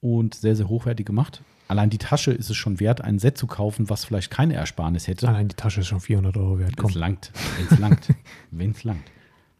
und 0.00 0.34
sehr, 0.34 0.56
sehr 0.56 0.68
hochwertig 0.68 1.06
gemacht. 1.06 1.42
Allein 1.66 1.90
die 1.90 1.98
Tasche 1.98 2.30
ist 2.32 2.50
es 2.50 2.56
schon 2.56 2.78
wert, 2.78 3.00
ein 3.00 3.18
Set 3.18 3.38
zu 3.38 3.46
kaufen, 3.46 3.88
was 3.88 4.04
vielleicht 4.04 4.30
keine 4.30 4.54
Ersparnis 4.54 5.08
hätte. 5.08 5.28
Allein 5.28 5.48
die 5.48 5.56
Tasche 5.56 5.80
ist 5.80 5.86
schon 5.86 6.00
400 6.00 6.36
Euro 6.36 6.58
wert. 6.58 6.76
Komm. 6.76 6.90
Es 6.90 6.94
langt, 6.94 7.32
wenn 7.56 7.66
es 7.66 7.78
langt. 7.78 8.08
wenn 8.50 8.70
es 8.72 8.84
langt. 8.84 9.10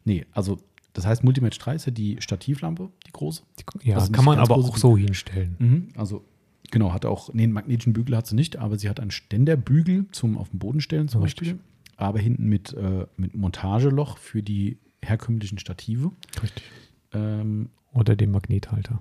Nee, 0.05 0.27
also 0.33 0.59
das 0.93 1.07
heißt, 1.07 1.25
Multimatch 1.25 1.59
3 1.59 1.75
ist 1.75 1.87
ja 1.87 1.93
die 1.93 2.17
Stativlampe, 2.21 2.91
die 3.07 3.13
große. 3.13 3.43
Ja, 3.83 3.97
Also 3.97 4.13
kann 4.13 4.25
man 4.25 4.39
aber 4.39 4.55
auch 4.57 4.77
so 4.77 4.97
hinstellen. 4.97 5.93
Also 5.97 6.25
genau, 6.71 6.93
hat 6.93 7.05
auch, 7.07 7.33
nee, 7.33 7.45
einen 7.45 7.53
magnetischen 7.53 7.95
Bügel 7.95 8.17
hat 8.17 8.27
sie 8.27 8.37
nicht, 8.37 8.59
aber 8.59 8.79
sie 8.79 8.89
hat 8.89 9.01
einen 9.01 9.11
Ständerbügel 9.11 10.07
zum 10.13 10.37
auf 10.39 10.51
den 10.51 10.59
Boden 10.59 10.81
stellen 10.81 11.09
zum 11.09 11.23
Richtig. 11.23 11.49
Beispiel. 11.49 11.65
Aber 11.97 12.19
hinten 12.19 12.49
mit, 12.49 12.73
äh, 12.73 13.07
mit 13.17 13.35
Montageloch 13.35 14.19
für 14.19 14.43
die 14.43 14.79
herkömmlichen 15.03 15.59
Stative. 15.59 16.11
Richtig. 16.43 16.65
Ähm, 17.13 17.71
Oder 17.93 18.17
den 18.17 18.31
Magnethalter. 18.33 19.01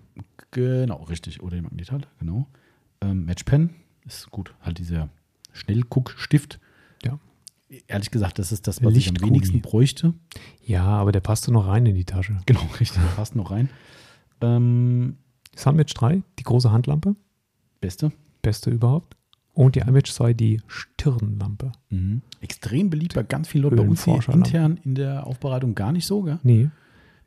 Genau, 0.51 1.03
richtig. 1.03 1.41
Oder 1.41 1.57
den 1.57 1.63
Magnethalter, 1.63 2.07
genau. 2.19 2.47
Ähm, 3.01 3.25
Matchpen 3.25 3.71
ist 4.05 4.29
gut. 4.29 4.53
Halt 4.61 4.77
dieser 4.77 5.09
Schnellguckstift. 5.51 6.59
Ja. 7.03 7.19
Ehrlich 7.87 8.11
gesagt, 8.11 8.37
das 8.37 8.51
ist 8.51 8.67
das, 8.67 8.83
was 8.83 8.95
ich 8.95 9.09
am 9.09 9.19
wenigsten 9.19 9.61
bräuchte. 9.61 10.13
Ja, 10.63 10.83
aber 10.83 11.11
der 11.11 11.21
passte 11.21 11.51
noch 11.51 11.65
rein 11.67 11.85
in 11.87 11.95
die 11.95 12.05
Tasche. 12.05 12.37
Genau, 12.45 12.61
richtig. 12.79 13.01
Der 13.01 13.09
passt 13.15 13.35
noch 13.35 13.49
rein. 13.49 13.69
Ähm, 14.41 15.17
Sunmatch 15.55 15.93
3, 15.93 16.21
die 16.37 16.43
große 16.43 16.71
Handlampe, 16.71 17.15
beste. 17.81 18.11
beste 18.41 18.69
überhaupt. 18.69 19.15
Und 19.53 19.75
die 19.75 19.81
2, 19.81 20.33
die 20.33 20.61
Stirnlampe. 20.67 21.71
Mhm. 21.89 22.21
Extrem 22.41 22.89
beliebt 22.89 23.13
bei 23.13 23.23
ganz 23.23 23.47
vielen 23.47 23.63
Leuten. 23.63 23.75
Bei 23.75 23.83
uns 23.87 24.03
hier 24.05 24.19
intern 24.29 24.79
in 24.83 24.95
der 24.95 25.27
Aufbereitung 25.27 25.75
gar 25.75 25.91
nicht 25.91 26.05
so, 26.05 26.23
gell? 26.23 26.39
Nee, 26.43 26.69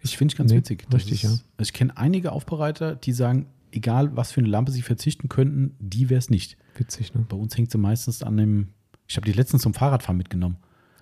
Ich 0.03 0.17
finde 0.17 0.33
ich 0.33 0.39
ganz 0.39 0.51
Nee, 0.51 0.59
witzig. 0.59 0.87
Richtig, 0.93 1.23
ist, 1.23 1.23
ja. 1.23 1.31
Also 1.57 1.69
ich 1.69 1.73
kenne 1.73 1.97
einige 1.97 2.33
Aufbereiter, 2.33 2.97
die 2.97 3.13
sagen, 3.13 3.47
egal 3.73 4.17
was 4.17 4.33
für 4.33 4.41
eine 4.41 4.49
Lampe 4.49 4.73
sie 4.73 4.83
verzichten 4.83 5.29
könnten, 5.29 5.77
die 5.79 6.11
wäre 6.11 6.19
es 6.19 6.31
nicht. 6.31 6.57
witzig, 6.77 7.15
ne? 7.15 7.25
Bei 7.29 7.37
uns 7.37 7.57
hängt 7.57 7.71
sie 7.71 7.79
meistens 7.79 8.23
an 8.23 8.37
dem. 8.37 8.69
Ich 9.09 9.17
habe 9.17 9.25
die 9.27 9.33
letztens 9.33 9.63
zum 9.63 9.73
Fahrradfahren 9.75 10.17
mitgenommen. 10.17 10.57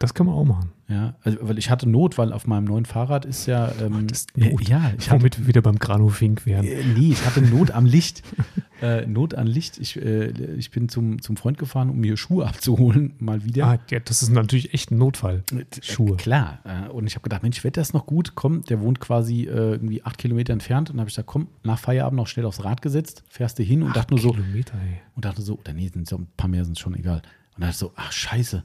Das 0.04 0.12
kann 0.14 0.26
man 0.26 0.34
auch 0.34 0.44
machen. 0.44 0.70
Ja, 0.86 1.14
also, 1.22 1.38
weil 1.40 1.56
ich 1.56 1.70
hatte 1.70 1.88
Not, 1.88 2.18
weil 2.18 2.30
auf 2.30 2.46
meinem 2.46 2.64
neuen 2.64 2.84
Fahrrad 2.84 3.24
ist 3.24 3.46
ja. 3.46 3.72
Ähm, 3.80 3.96
hattest 3.96 4.36
Not? 4.36 4.60
äh, 4.60 4.64
Ja, 4.70 4.92
ich 4.98 5.10
hatte, 5.10 5.20
Womit 5.22 5.38
wir 5.38 5.46
wieder 5.46 5.62
beim 5.62 5.78
Grano 5.78 6.08
Fink 6.08 6.44
wären. 6.44 6.66
äh, 6.66 6.84
nee, 6.84 7.12
ich 7.12 7.24
hatte 7.24 7.40
Not 7.40 7.70
am 7.70 7.86
Licht. 7.86 8.22
äh, 8.82 9.06
Not 9.06 9.34
an 9.34 9.46
Licht. 9.46 9.78
Ich, 9.78 9.96
äh, 9.96 10.26
ich 10.56 10.70
bin 10.70 10.90
zum, 10.90 11.22
zum 11.22 11.38
Freund 11.38 11.56
gefahren, 11.56 11.88
um 11.88 12.00
mir 12.00 12.18
Schuhe 12.18 12.46
abzuholen, 12.46 13.14
mal 13.18 13.44
wieder. 13.46 13.66
Ah, 13.66 13.78
ja, 13.90 13.98
das 13.98 14.22
ist 14.22 14.28
natürlich 14.30 14.74
echt 14.74 14.90
ein 14.90 14.98
Notfall. 14.98 15.42
Schuhe. 15.80 16.12
Äh, 16.12 16.16
klar. 16.16 16.58
Äh, 16.64 16.90
und 16.90 17.06
ich 17.06 17.14
habe 17.14 17.22
gedacht, 17.22 17.42
Mensch, 17.42 17.64
wird 17.64 17.78
das 17.78 17.94
noch 17.94 18.04
gut? 18.04 18.34
Komm, 18.34 18.62
der 18.64 18.80
wohnt 18.82 19.00
quasi 19.00 19.44
äh, 19.44 19.46
irgendwie 19.72 20.02
acht 20.04 20.18
Kilometer 20.18 20.52
entfernt. 20.52 20.90
Und 20.90 20.96
dann 20.96 21.00
habe 21.00 21.08
ich 21.08 21.14
gesagt, 21.14 21.28
komm, 21.28 21.48
nach 21.62 21.78
Feierabend 21.78 22.18
noch 22.18 22.26
schnell 22.26 22.44
aufs 22.44 22.62
Rad 22.62 22.82
gesetzt, 22.82 23.24
fährst 23.30 23.58
du 23.58 23.62
hin 23.62 23.82
und 23.82 23.96
dachte 23.96 24.12
nur 24.12 24.20
so, 24.20 24.32
Kilometer, 24.32 24.74
ey. 24.74 25.00
und 25.16 25.24
dachte 25.24 25.40
so, 25.40 25.54
oder 25.58 25.72
nee, 25.72 25.88
sind 25.88 26.06
so 26.06 26.16
ein 26.18 26.26
paar 26.36 26.48
mehr 26.50 26.66
sind 26.66 26.78
schon 26.78 26.94
egal. 26.94 27.22
Und 27.56 27.62
dachte 27.62 27.76
so, 27.78 27.92
ach 27.96 28.12
scheiße, 28.12 28.64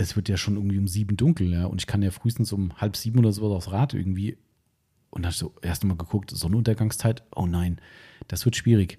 es 0.00 0.14
wird 0.16 0.28
ja 0.28 0.36
schon 0.36 0.54
irgendwie 0.54 0.78
um 0.78 0.86
sieben 0.86 1.16
dunkel, 1.16 1.52
ja. 1.52 1.66
Und 1.66 1.80
ich 1.80 1.86
kann 1.86 2.02
ja 2.02 2.10
frühestens 2.10 2.52
um 2.52 2.72
halb 2.80 2.96
sieben 2.96 3.18
oder 3.18 3.32
sowas 3.32 3.56
aufs 3.56 3.72
Rad 3.72 3.94
irgendwie. 3.94 4.38
Und 5.10 5.22
dann 5.22 5.24
habe 5.26 5.32
ich 5.32 5.38
so 5.38 5.54
erst 5.60 5.84
mal 5.84 5.96
geguckt, 5.96 6.30
Sonnenuntergangszeit, 6.30 7.22
oh 7.34 7.46
nein, 7.46 7.80
das 8.28 8.44
wird 8.44 8.56
schwierig. 8.56 8.98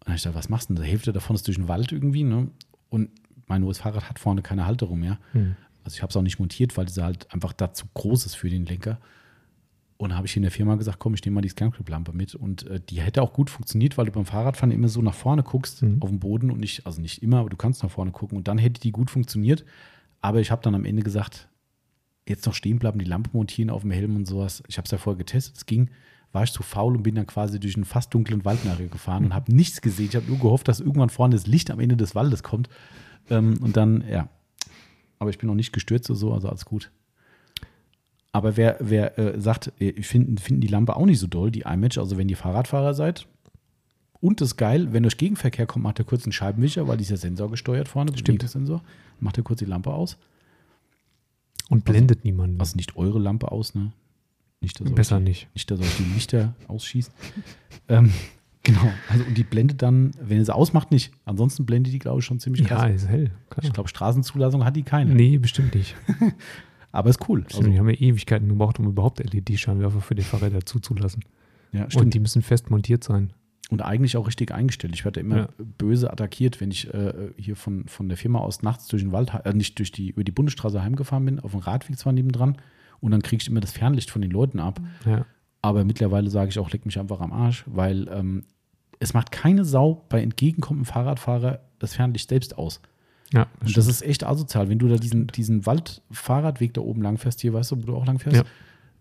Und 0.00 0.08
dann 0.08 0.12
habe 0.12 0.16
ich 0.16 0.22
gedacht, 0.22 0.36
was 0.38 0.48
machst 0.48 0.68
du 0.68 0.74
denn? 0.74 0.84
Die 0.84 0.90
Hälfte 0.90 1.12
davon 1.12 1.34
ist 1.34 1.46
durch 1.46 1.56
den 1.56 1.68
Wald 1.68 1.92
irgendwie, 1.92 2.24
ne? 2.24 2.48
Und 2.90 3.10
mein 3.46 3.62
neues 3.62 3.78
Fahrrad 3.78 4.08
hat 4.08 4.18
vorne 4.18 4.42
keine 4.42 4.66
Halterung 4.66 5.00
mehr. 5.00 5.18
Hm. 5.32 5.56
Also 5.84 5.96
ich 5.96 6.02
habe 6.02 6.10
es 6.10 6.16
auch 6.16 6.22
nicht 6.22 6.38
montiert, 6.38 6.76
weil 6.76 6.86
es 6.86 6.96
halt 6.98 7.32
einfach 7.32 7.52
dazu 7.52 7.86
groß 7.94 8.26
ist 8.26 8.34
für 8.34 8.50
den 8.50 8.66
Lenker. 8.66 9.00
Und 9.96 10.14
habe 10.16 10.26
ich 10.26 10.36
in 10.36 10.42
der 10.42 10.50
Firma 10.50 10.74
gesagt, 10.74 10.98
komm, 10.98 11.14
ich 11.14 11.24
nehme 11.24 11.36
mal 11.36 11.42
die 11.42 11.48
Scancrip-Lampe 11.48 12.12
mit. 12.12 12.34
Und 12.34 12.66
äh, 12.66 12.80
die 12.80 13.00
hätte 13.00 13.22
auch 13.22 13.32
gut 13.32 13.50
funktioniert, 13.50 13.96
weil 13.96 14.06
du 14.06 14.12
beim 14.12 14.26
Fahrradfahren 14.26 14.72
immer 14.72 14.88
so 14.88 15.00
nach 15.00 15.14
vorne 15.14 15.42
guckst 15.44 15.82
Mhm. 15.82 15.98
auf 16.00 16.08
dem 16.10 16.18
Boden 16.18 16.50
und 16.50 16.58
nicht, 16.58 16.86
also 16.86 17.00
nicht 17.00 17.22
immer, 17.22 17.38
aber 17.38 17.50
du 17.50 17.56
kannst 17.56 17.82
nach 17.84 17.90
vorne 17.90 18.10
gucken. 18.10 18.36
Und 18.36 18.48
dann 18.48 18.58
hätte 18.58 18.80
die 18.80 18.90
gut 18.90 19.10
funktioniert. 19.10 19.64
Aber 20.22 20.40
ich 20.40 20.50
habe 20.50 20.62
dann 20.62 20.74
am 20.74 20.86
Ende 20.86 21.02
gesagt, 21.02 21.48
jetzt 22.26 22.46
noch 22.46 22.54
stehen 22.54 22.78
bleiben, 22.78 22.98
die 22.98 23.04
Lampe 23.04 23.30
montieren 23.32 23.70
auf 23.70 23.82
dem 23.82 23.90
Helm 23.90 24.16
und 24.16 24.26
sowas. 24.26 24.62
Ich 24.68 24.78
habe 24.78 24.86
es 24.86 24.92
ja 24.92 24.98
vorher 24.98 25.18
getestet, 25.18 25.56
es 25.56 25.66
ging. 25.66 25.90
War 26.30 26.44
ich 26.44 26.52
zu 26.52 26.62
faul 26.62 26.96
und 26.96 27.02
bin 27.02 27.14
dann 27.14 27.26
quasi 27.26 27.60
durch 27.60 27.74
einen 27.74 27.84
fast 27.84 28.14
dunklen 28.14 28.44
Wald 28.46 28.64
nachher 28.64 28.86
gefahren 28.86 29.26
und 29.26 29.34
habe 29.34 29.54
nichts 29.54 29.82
gesehen. 29.82 30.06
Ich 30.08 30.16
habe 30.16 30.28
nur 30.28 30.38
gehofft, 30.38 30.66
dass 30.68 30.80
irgendwann 30.80 31.10
vorne 31.10 31.34
das 31.34 31.46
Licht 31.46 31.70
am 31.70 31.78
Ende 31.78 31.96
des 31.96 32.14
Waldes 32.14 32.42
kommt. 32.42 32.70
Ähm, 33.28 33.58
und 33.60 33.76
dann, 33.76 34.04
ja. 34.08 34.28
Aber 35.18 35.30
ich 35.30 35.38
bin 35.38 35.48
noch 35.48 35.54
nicht 35.54 35.72
gestürzt 35.72 36.08
oder 36.08 36.18
so, 36.18 36.32
also 36.32 36.48
alles 36.48 36.64
gut. 36.64 36.90
Aber 38.32 38.56
wer, 38.56 38.76
wer 38.80 39.18
äh, 39.18 39.40
sagt, 39.40 39.72
äh, 39.78 39.90
ich 39.90 40.06
finden, 40.06 40.38
finden 40.38 40.62
die 40.62 40.68
Lampe 40.68 40.96
auch 40.96 41.04
nicht 41.04 41.18
so 41.18 41.26
doll, 41.26 41.50
die 41.50 41.60
iMatch, 41.60 41.98
also 41.98 42.16
wenn 42.16 42.28
ihr 42.28 42.36
Fahrradfahrer 42.36 42.94
seid. 42.94 43.26
Und 44.22 44.40
das 44.40 44.50
ist 44.50 44.56
geil, 44.56 44.92
wenn 44.92 45.02
durch 45.02 45.16
Gegenverkehr 45.18 45.66
kommt, 45.66 45.82
macht 45.82 45.98
ihr 45.98 46.04
kurz 46.04 46.24
einen 46.24 46.32
Scheibenwischer, 46.32 46.86
weil 46.86 46.96
die 46.96 47.02
ist 47.02 47.10
ja 47.10 47.16
sensorgesteuert 47.16 47.88
vorne, 47.88 48.16
Stimmt. 48.16 48.48
Sensor. 48.48 48.80
Macht 49.20 49.36
ihr 49.36 49.42
kurz 49.42 49.58
die 49.58 49.64
Lampe 49.64 49.92
aus. 49.92 50.16
Und 51.68 51.84
blendet 51.84 52.24
niemanden. 52.24 52.60
Also 52.60 52.76
nicht 52.76 52.96
eure 52.96 53.18
Lampe 53.18 53.50
aus, 53.50 53.74
ne? 53.74 53.92
Nicht, 54.60 54.80
dass 54.80 54.92
Besser 54.92 55.18
die, 55.18 55.24
nicht. 55.24 55.48
Nicht, 55.54 55.68
dass 55.70 55.80
euch 55.80 55.96
die 55.96 56.04
Lichter 56.14 56.54
ausschießt. 56.68 57.10
ähm, 57.88 58.12
genau. 58.62 58.92
Also, 59.08 59.24
und 59.24 59.36
die 59.36 59.42
blendet 59.42 59.82
dann, 59.82 60.12
wenn 60.22 60.38
ihr 60.38 60.44
sie 60.44 60.54
ausmacht, 60.54 60.92
nicht. 60.92 61.12
Ansonsten 61.24 61.66
blendet 61.66 61.92
die, 61.92 61.98
glaube 61.98 62.20
ich, 62.20 62.24
schon 62.24 62.38
ziemlich 62.38 62.64
krass. 62.64 62.82
Ja, 62.82 62.86
ist 62.88 63.08
hell. 63.08 63.32
Klar. 63.50 63.64
Ich 63.64 63.72
glaube, 63.72 63.88
Straßenzulassung 63.88 64.64
hat 64.64 64.76
die 64.76 64.84
keine. 64.84 65.12
Nee, 65.14 65.38
bestimmt 65.38 65.74
nicht. 65.74 65.96
Aber 66.92 67.10
ist 67.10 67.28
cool. 67.28 67.40
Stimmt, 67.40 67.54
Also, 67.56 67.70
die 67.70 67.78
haben 67.80 67.88
ja 67.88 67.96
Ewigkeiten 67.96 68.48
gebraucht, 68.48 68.78
um 68.78 68.86
überhaupt 68.86 69.18
LED-Scheinwerfer 69.18 70.00
für 70.00 70.14
die 70.14 70.22
Fahrräder 70.22 70.64
zuzulassen. 70.64 71.24
ja, 71.72 71.84
Und 71.84 71.92
stimmt. 71.92 72.14
die 72.14 72.20
müssen 72.20 72.42
fest 72.42 72.70
montiert 72.70 73.02
sein. 73.02 73.32
Und 73.70 73.80
eigentlich 73.80 74.16
auch 74.18 74.26
richtig 74.26 74.52
eingestellt. 74.52 74.94
Ich 74.94 75.04
werde 75.04 75.20
immer 75.20 75.36
Ja. 75.36 75.48
böse 75.78 76.12
attackiert, 76.12 76.60
wenn 76.60 76.70
ich 76.70 76.92
äh, 76.92 77.30
hier 77.38 77.56
von, 77.56 77.86
von 77.86 78.08
der 78.08 78.18
Firma 78.18 78.40
aus 78.40 78.62
nachts 78.62 78.86
durch 78.88 79.02
den 79.02 79.12
Wald, 79.12 79.32
äh, 79.44 79.54
nicht 79.54 79.78
durch 79.78 79.90
die, 79.92 80.10
über 80.10 80.24
die 80.24 80.32
Bundesstraße 80.32 80.82
heimgefahren 80.82 81.24
bin, 81.24 81.40
auf 81.40 81.52
dem 81.52 81.60
Radweg 81.60 81.98
zwar 81.98 82.12
nebendran. 82.12 82.58
Und 83.00 83.12
dann 83.12 83.22
kriege 83.22 83.40
ich 83.40 83.48
immer 83.48 83.60
das 83.60 83.72
Fernlicht 83.72 84.10
von 84.10 84.20
den 84.20 84.30
Leuten 84.30 84.60
ab. 84.60 84.80
Ja. 85.06 85.24
Aber 85.62 85.84
mittlerweile 85.84 86.28
sage 86.28 86.50
ich 86.50 86.58
auch, 86.58 86.70
leck 86.70 86.84
mich 86.84 86.98
einfach 86.98 87.20
am 87.20 87.32
Arsch, 87.32 87.64
weil 87.66 88.08
ähm, 88.12 88.44
es 88.98 89.14
macht 89.14 89.32
keine 89.32 89.64
Sau 89.64 90.04
bei 90.08 90.20
entgegenkommendem 90.22 90.84
Fahrradfahrer 90.92 91.60
das 91.78 91.94
Fernlicht 91.94 92.28
selbst 92.28 92.58
aus. 92.58 92.80
Ja, 93.32 93.46
Und 93.64 93.74
das 93.76 93.86
ist 93.86 94.02
echt 94.02 94.24
asozial, 94.26 94.68
wenn 94.68 94.78
du 94.78 94.88
da 94.88 94.96
diesen, 94.96 95.28
diesen 95.28 95.64
Wald-Fahrradweg 95.64 96.74
da 96.74 96.82
oben 96.82 97.00
lang 97.00 97.16
fährst, 97.16 97.40
hier 97.40 97.54
weißt 97.54 97.70
du, 97.70 97.76
wo 97.82 97.86
du 97.86 97.96
auch 97.96 98.04
lang 98.06 98.18
fährst, 98.18 98.36
Ja. 98.38 98.44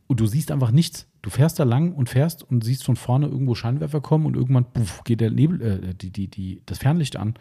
und 0.07 0.19
du 0.21 0.25
siehst 0.27 0.51
einfach 0.51 0.71
nichts. 0.71 1.07
Du 1.21 1.29
fährst 1.29 1.59
da 1.59 1.63
lang 1.63 1.93
und 1.93 2.09
fährst 2.09 2.43
und 2.43 2.63
siehst 2.63 2.83
von 2.83 2.95
vorne 2.95 3.27
irgendwo 3.27 3.53
Scheinwerfer 3.53 4.01
kommen 4.01 4.25
und 4.25 4.35
irgendwann 4.35 4.65
puff, 4.65 5.03
geht 5.03 5.21
der 5.21 5.29
Nebel, 5.29 5.61
äh, 5.61 5.93
die, 5.93 6.09
die, 6.09 6.27
die, 6.27 6.61
das 6.65 6.79
Fernlicht 6.79 7.15
an. 7.15 7.35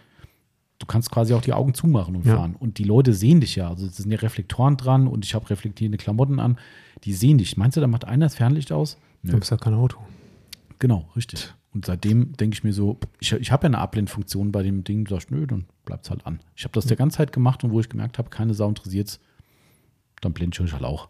Du 0.78 0.86
kannst 0.86 1.10
quasi 1.10 1.34
auch 1.34 1.42
die 1.42 1.52
Augen 1.52 1.74
zumachen 1.74 2.16
und 2.16 2.26
Ja. 2.26 2.36
fahren. 2.36 2.56
Und 2.58 2.78
die 2.78 2.84
Leute 2.84 3.12
sehen 3.14 3.40
dich 3.40 3.56
ja. 3.56 3.68
Also 3.68 3.86
es 3.86 3.96
sind 3.96 4.10
ja 4.10 4.18
Reflektoren 4.18 4.76
dran 4.76 5.06
und 5.06 5.24
ich 5.24 5.34
habe 5.34 5.48
reflektierende 5.50 5.98
Klamotten 5.98 6.40
an. 6.40 6.58
Die 7.04 7.12
sehen 7.12 7.38
dich. 7.38 7.56
Meinst 7.56 7.76
du, 7.76 7.80
da 7.80 7.86
macht 7.86 8.04
einer 8.06 8.26
das 8.26 8.34
Fernlicht 8.34 8.72
aus? 8.72 8.98
du 9.22 9.38
bist 9.38 9.50
ja 9.50 9.56
kein 9.58 9.74
Auto. 9.74 9.98
Genau, 10.78 11.08
richtig. 11.14 11.52
Und 11.72 11.84
seitdem 11.84 12.32
denke 12.36 12.54
ich 12.54 12.64
mir 12.64 12.72
so, 12.72 12.98
ich, 13.20 13.32
ich 13.32 13.52
habe 13.52 13.64
ja 13.64 13.68
eine 13.68 13.78
Abblendfunktion 13.78 14.50
bei 14.50 14.62
dem 14.62 14.82
Ding, 14.82 15.04
du 15.04 15.14
sagst, 15.14 15.30
nö, 15.30 15.46
dann 15.46 15.66
bleibt 15.84 16.04
es 16.06 16.10
halt 16.10 16.26
an. 16.26 16.40
Ich 16.56 16.64
habe 16.64 16.72
das 16.72 16.86
der 16.86 16.96
ganze 16.96 17.18
Zeit 17.18 17.32
gemacht 17.32 17.62
und 17.62 17.70
wo 17.70 17.80
ich 17.80 17.88
gemerkt 17.88 18.18
habe, 18.18 18.30
keine 18.30 18.54
Sau 18.54 18.68
interessiert 18.68 19.20
dann 20.20 20.32
blende 20.34 20.54
ich 20.54 20.60
euch 20.60 20.72
halt 20.72 20.84
auch. 20.84 21.08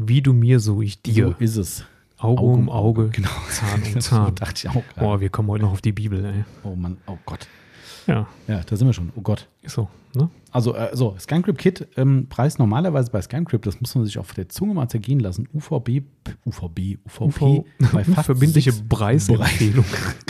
Wie 0.00 0.22
du 0.22 0.32
mir, 0.32 0.60
so 0.60 0.80
ich 0.80 1.02
dir. 1.02 1.34
So 1.38 1.44
ist 1.44 1.56
es. 1.56 1.84
Auge 2.18 2.42
um 2.42 2.68
Auge, 2.68 3.08
Genau. 3.10 3.28
Zahn 3.50 3.82
um 3.94 4.00
Zahn. 4.00 4.34
dachte 4.36 4.68
ich 4.68 4.76
auch. 4.76 4.82
Boah, 4.96 5.20
wir 5.20 5.28
kommen 5.28 5.48
heute 5.48 5.64
noch 5.64 5.72
auf 5.72 5.80
die 5.80 5.92
Bibel, 5.92 6.24
ey. 6.24 6.44
Oh 6.62 6.74
Mann, 6.74 6.96
oh 7.06 7.16
Gott. 7.26 7.46
Ja, 8.08 8.26
Ja, 8.48 8.62
da 8.62 8.76
sind 8.76 8.88
wir 8.88 8.94
schon. 8.94 9.12
Oh 9.16 9.20
Gott. 9.20 9.46
ist 9.62 9.74
so, 9.74 9.86
ne? 10.14 10.30
Also, 10.50 10.74
äh, 10.74 10.96
so, 10.96 11.14
ScanCrypt 11.18 11.58
Kit, 11.58 11.86
ähm, 11.96 12.26
Preis 12.30 12.58
normalerweise 12.58 13.10
bei 13.10 13.20
ScanCrypt, 13.20 13.66
das 13.66 13.82
muss 13.82 13.94
man 13.94 14.06
sich 14.06 14.18
auf 14.18 14.32
der 14.32 14.48
Zunge 14.48 14.72
mal 14.72 14.88
zergehen 14.88 15.20
lassen. 15.20 15.46
UVB, 15.52 16.02
UVB, 16.46 16.98
UVP, 17.06 17.44
UV, 17.44 17.64
bei 17.92 18.02
fast 18.04 18.26
verbindliche 18.26 18.72
Preisempfehlung. 18.72 19.84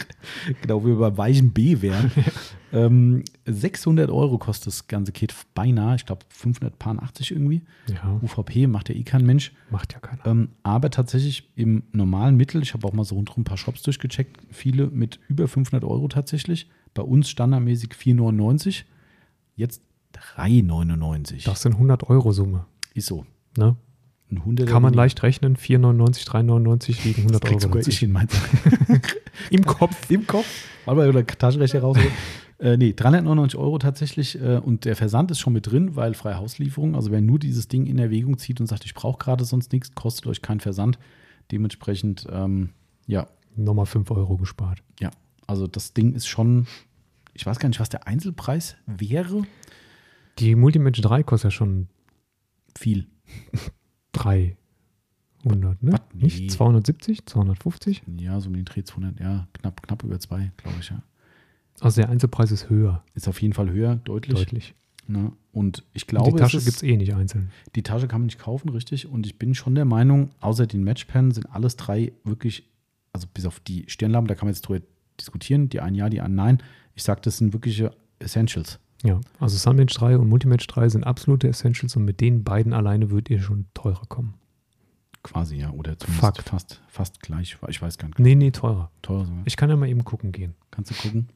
genau, 0.61 0.83
wie 0.85 0.89
wir 0.89 1.11
bei 1.11 1.17
weichem 1.17 1.53
B 1.53 1.81
wären. 1.81 2.11
ähm, 2.73 3.23
600 3.47 4.11
Euro 4.11 4.39
kostet 4.39 4.67
das 4.67 4.89
ganze 4.89 5.13
Kit 5.13 5.33
beinahe, 5.55 5.95
ich 5.95 6.05
glaube 6.05 6.27
580 6.31 7.31
irgendwie. 7.31 7.63
Ja, 7.89 8.19
UVP 8.21 8.67
macht 8.67 8.89
ja 8.89 8.97
eh 8.97 9.05
kein 9.05 9.25
Mensch. 9.25 9.53
macht 9.71 9.93
ja 9.93 10.01
keiner. 10.01 10.27
Ähm, 10.27 10.49
aber 10.65 10.91
tatsächlich 10.91 11.49
im 11.55 11.85
normalen 11.93 12.37
Mittel, 12.37 12.61
ich 12.61 12.75
habe 12.75 12.85
auch 12.89 12.93
mal 12.93 13.05
so 13.05 13.15
rundherum 13.15 13.43
ein 13.43 13.45
paar 13.45 13.57
Shops 13.57 13.83
durchgecheckt, 13.83 14.37
viele 14.51 14.89
mit 14.89 15.21
über 15.29 15.47
500 15.47 15.85
Euro 15.85 16.09
tatsächlich. 16.09 16.69
Bei 16.95 17.03
uns 17.03 17.29
standardmäßig 17.29 17.91
4,99. 17.91 18.85
Jetzt 19.57 19.83
3,99. 20.37 21.45
Das 21.45 21.63
sind 21.63 21.73
100 21.75 22.09
Euro 22.09 22.33
Summe, 22.33 22.67
ist 22.95 23.07
so. 23.07 23.25
ne? 23.57 23.77
Ein 24.31 24.39
100 24.39 24.69
Kann 24.69 24.83
man 24.83 24.93
leicht 24.93 25.23
rechnen, 25.23 25.57
4,99, 25.57 26.27
3,99 26.27 27.05
liegen 27.05 27.23
100 27.23 27.43
Kriegt 27.43 27.55
Euro. 27.55 27.61
sogar 27.61 27.89
ich 27.89 28.03
in 28.03 28.13
meinen 28.13 28.29
Im 29.51 29.65
Kopf. 29.65 30.11
Im 30.11 30.27
Kopf. 30.27 30.47
Warte 30.85 31.01
mal, 31.01 31.09
oder 31.09 31.27
Taschenrechner 31.27 31.81
raus. 31.81 31.97
äh, 32.59 32.77
nee, 32.77 32.93
399 32.93 33.59
Euro 33.59 33.79
tatsächlich. 33.79 34.39
Äh, 34.39 34.59
und 34.59 34.85
der 34.85 34.97
Versand 34.97 35.31
ist 35.31 35.39
schon 35.39 35.55
mit 35.55 35.71
drin, 35.71 35.97
weil 35.97 36.13
freie 36.13 36.37
Hauslieferung. 36.37 36.95
Also 36.95 37.11
wer 37.11 37.23
nur 37.23 37.39
dieses 37.39 37.69
Ding 37.69 37.87
in 37.87 37.99
Erwägung 37.99 38.37
zieht 38.37 38.61
und 38.61 38.67
sagt, 38.67 38.85
ich 38.85 38.93
brauche 38.93 39.19
gerade 39.19 39.47
sonst 39.47 39.73
nichts, 39.73 39.95
kostet 39.95 40.27
euch 40.27 40.43
keinen 40.43 40.61
Versand. 40.61 40.99
Dementsprechend, 41.51 42.27
ähm, 42.31 42.71
ja, 43.07 43.29
Nochmal 43.57 43.87
5 43.87 44.11
Euro 44.13 44.37
gespart. 44.37 44.83
ja. 45.01 45.11
Also 45.49 45.67
das 45.67 45.93
Ding 45.95 46.13
ist 46.15 46.29
schon, 46.29 46.67
ich 47.35 47.45
weiß 47.45 47.59
gar 47.59 47.69
nicht, 47.69 47.81
was 47.81 47.89
der 47.89 48.07
Einzelpreis 48.07 48.77
wäre. 48.87 49.43
Die 50.39 50.55
Multimatch 50.55 51.01
3 51.01 51.25
kostet 51.25 51.51
ja 51.53 51.57
schon 51.57 51.89
Viel. 52.77 53.09
300, 54.13 54.57
ne? 55.83 55.93
Was? 55.93 56.01
Nee. 56.15 56.25
Nicht 56.25 56.51
270, 56.53 57.27
250? 57.27 58.03
Ja, 58.19 58.41
so 58.41 58.49
um 58.49 58.55
den 58.55 58.65
Dreh 58.65 58.83
200, 58.83 59.21
ja, 59.21 59.49
knapp, 59.53 59.83
knapp 59.83 60.03
über 60.05 60.19
zwei, 60.21 60.53
glaube 60.57 60.79
ich, 60.81 60.91
ja. 60.91 61.03
Also 61.81 62.01
der 62.01 62.11
Einzelpreis 62.11 62.51
ist 62.51 62.69
höher, 62.69 63.05
Ist 63.15 63.29
auf 63.29 63.41
jeden 63.41 63.55
Fall 63.55 63.71
höher, 63.71 63.97
deutlich. 63.97 64.37
deutlich. 64.37 64.75
Ne? 65.07 65.33
Und 65.53 65.85
ich 65.95 66.03
Und 66.05 66.09
glaube, 66.09 66.31
die 66.33 66.37
Tasche 66.37 66.59
gibt 66.59 66.77
es 66.77 66.83
eh 66.83 66.97
nicht 66.97 67.15
einzeln. 67.15 67.51
die 67.77 67.83
Tasche 67.83 68.09
kann 68.09 68.21
man 68.21 68.27
nicht 68.27 68.39
kaufen, 68.41 68.69
richtig. 68.71 69.07
Und 69.07 69.27
ich 69.27 69.39
bin 69.39 69.55
schon 69.55 69.75
der 69.77 69.85
Meinung, 69.85 70.31
außer 70.41 70.67
den 70.67 70.83
Matchpen 70.85 71.31
sind 71.31 71.47
alles 71.47 71.77
drei 71.77 72.13
wirklich, 72.25 72.69
also 73.13 73.27
bis 73.33 73.47
auf 73.47 73.61
die 73.61 73.85
Stirnlampen, 73.89 74.29
da 74.29 74.35
kann 74.35 74.47
man 74.47 74.55
jetzt 74.55 74.63
drüber 74.63 74.85
diskutieren, 75.19 75.69
die 75.69 75.81
einen 75.81 75.95
ja, 75.95 76.09
die 76.09 76.21
einen 76.21 76.35
nein. 76.35 76.63
Ich 76.95 77.03
sage, 77.03 77.21
das 77.23 77.39
sind 77.39 77.53
wirkliche 77.53 77.93
Essentials. 78.19 78.79
Ja, 79.05 79.21
also 79.39 79.57
Sunmatch 79.57 79.95
3 79.95 80.19
und 80.19 80.29
Multimatch 80.29 80.67
3 80.67 80.89
sind 80.89 81.05
absolute 81.05 81.49
Essentials 81.49 81.95
und 81.95 82.05
mit 82.05 82.21
den 82.21 82.43
beiden 82.43 82.73
alleine 82.73 83.11
würdet 83.11 83.31
ihr 83.31 83.41
schon 83.41 83.67
teurer 83.75 84.07
kommen. 84.09 84.35
Quasi, 85.23 85.57
ja. 85.57 85.71
Oder 85.71 85.99
zumindest 85.99 86.21
Fakt. 86.21 86.49
fast, 86.49 86.83
fast 86.89 87.21
gleich. 87.21 87.57
Ich 87.69 87.83
weiß 87.83 87.99
gar 87.99 88.09
nicht. 88.09 88.19
Nee, 88.19 88.35
nee, 88.35 88.51
teurer. 88.51 88.91
Teuer 89.03 89.25
sogar. 89.25 89.43
Ich 89.45 89.57
kann 89.57 89.69
ja 89.69 89.77
mal 89.77 89.89
eben 89.89 90.05
gucken 90.05 90.33
gehen. 90.33 90.55
Kannst 90.71 90.91
du 90.91 90.95
gucken? 90.95 91.29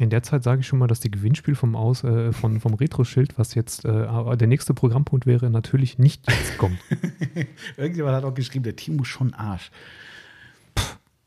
In 0.00 0.10
der 0.10 0.22
Zeit 0.22 0.42
sage 0.42 0.60
ich 0.60 0.66
schon 0.66 0.78
mal, 0.78 0.86
dass 0.86 1.00
die 1.00 1.10
Gewinnspiel 1.10 1.54
vom, 1.54 1.76
Aus, 1.76 2.02
äh, 2.02 2.32
von, 2.32 2.60
vom 2.60 2.74
Retro-Schild, 2.74 3.38
was 3.38 3.54
jetzt 3.54 3.84
äh, 3.84 4.36
der 4.36 4.48
nächste 4.48 4.74
Programmpunkt 4.74 5.26
wäre, 5.26 5.50
natürlich 5.50 5.98
nicht 5.98 6.28
jetzt 6.28 6.58
kommt. 6.58 6.78
Irgendjemand 7.76 8.16
hat 8.16 8.24
auch 8.24 8.34
geschrieben, 8.34 8.64
der 8.64 8.76
Timo 8.76 9.04
schon 9.04 9.34
Arsch. 9.34 9.70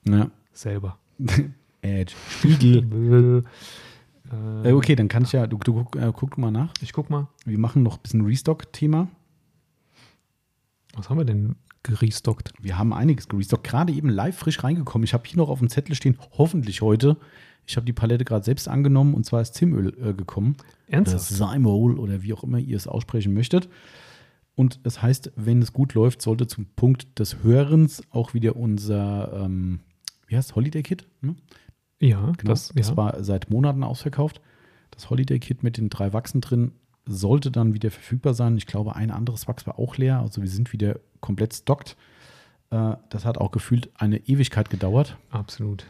Ja. 0.08 0.30
Selber. 0.54 0.98
Edge. 1.86 2.14
Spiegel. 2.30 3.44
Äh, 4.32 4.70
Äh, 4.70 4.74
okay, 4.74 4.96
dann 4.96 5.08
kann 5.08 5.22
ich 5.22 5.34
ja, 5.34 5.46
du, 5.46 5.58
du 5.58 5.84
guck, 5.84 5.96
äh, 5.96 6.12
guck 6.12 6.40
mal 6.40 6.50
nach. 6.50 6.74
Ich 6.82 6.94
guck 6.94 7.12
mal. 7.12 7.28
Wir 7.46 7.60
machen 7.60 7.84
noch 7.84 7.98
ein 7.98 8.02
bisschen 8.02 8.26
Restock-Thema. 8.26 9.08
Was 10.96 11.10
haben 11.12 11.18
wir 11.18 11.26
denn 11.26 11.58
gerestockt? 11.84 12.54
Wir 12.60 12.78
haben 12.78 12.94
einiges 12.94 13.28
gerestockt. 13.28 13.68
Gerade 13.68 13.94
eben 13.94 14.10
live 14.10 14.36
frisch 14.36 14.64
reingekommen. 14.64 15.04
Ich 15.04 15.14
habe 15.14 15.24
hier 15.28 15.38
noch 15.38 15.50
auf 15.50 15.60
dem 15.60 15.70
Zettel 15.70 15.96
stehen, 15.96 16.18
hoffentlich 16.38 16.82
heute. 16.82 17.18
Ich 17.68 17.76
habe 17.76 17.86
die 17.86 17.94
Palette 17.94 18.26
gerade 18.26 18.44
selbst 18.44 18.68
angenommen 18.68 19.14
und 19.14 19.26
zwar 19.26 19.42
ist 19.42 19.56
Zimöl 19.56 19.96
äh, 20.02 20.14
gekommen. 20.14 20.56
Ernsthaft? 20.88 21.26
Simol 21.26 22.00
oder 22.00 22.22
wie 22.24 22.34
auch 22.34 22.44
immer 22.44 22.60
ihr 22.60 22.78
es 22.78 22.88
aussprechen 22.88 23.34
möchtet. 23.34 23.70
Und 24.56 24.80
es 24.84 25.02
heißt, 25.02 25.34
wenn 25.36 25.62
es 25.62 25.74
gut 25.74 25.94
läuft, 25.94 26.22
sollte 26.22 26.48
zum 26.48 26.66
Punkt 26.76 27.20
des 27.20 27.44
Hörens 27.44 28.04
auch 28.10 28.34
wieder 28.34 28.56
unser, 28.56 29.34
ähm, 29.34 29.82
wie 30.28 30.38
heißt 30.38 30.56
Holiday 30.56 30.82
Kit? 30.82 31.06
Ne? 31.22 31.36
Ja, 32.06 32.32
Genau. 32.38 32.52
das, 32.52 32.70
Das, 32.76 32.90
ja. 32.90 32.98
war 32.98 33.24
seit 33.24 33.50
Monaten 33.50 33.84
ausverkauft. 33.84 34.42
Das 34.92 35.10
Holiday 35.10 35.40
Kit 35.40 35.64
mit 35.64 35.78
den 35.78 35.90
drei 35.90 36.14
Wachsen 36.14 36.42
drin 36.42 36.72
sollte 37.06 37.52
dann 37.52 37.74
wieder 37.74 37.92
verfügbar 37.92 38.34
sein. 38.34 38.58
Ich 38.58 38.66
glaube, 38.66 38.96
ein 38.96 39.12
anderes 39.12 39.48
Wachs 39.48 39.68
war 39.68 39.78
auch 39.80 39.98
leer. 39.98 40.20
Also 40.20 40.42
wir 40.42 40.50
sind 40.50 40.74
wieder 40.74 41.00
komplett 41.20 41.54
stockt. 41.54 41.96
Äh, 42.72 42.96
das 43.10 43.26
hat 43.26 43.38
auch 43.38 43.52
gefühlt 43.52 43.90
eine 43.96 44.18
Ewigkeit 44.28 44.70
gedauert. 44.70 45.18
absolut. 45.30 45.86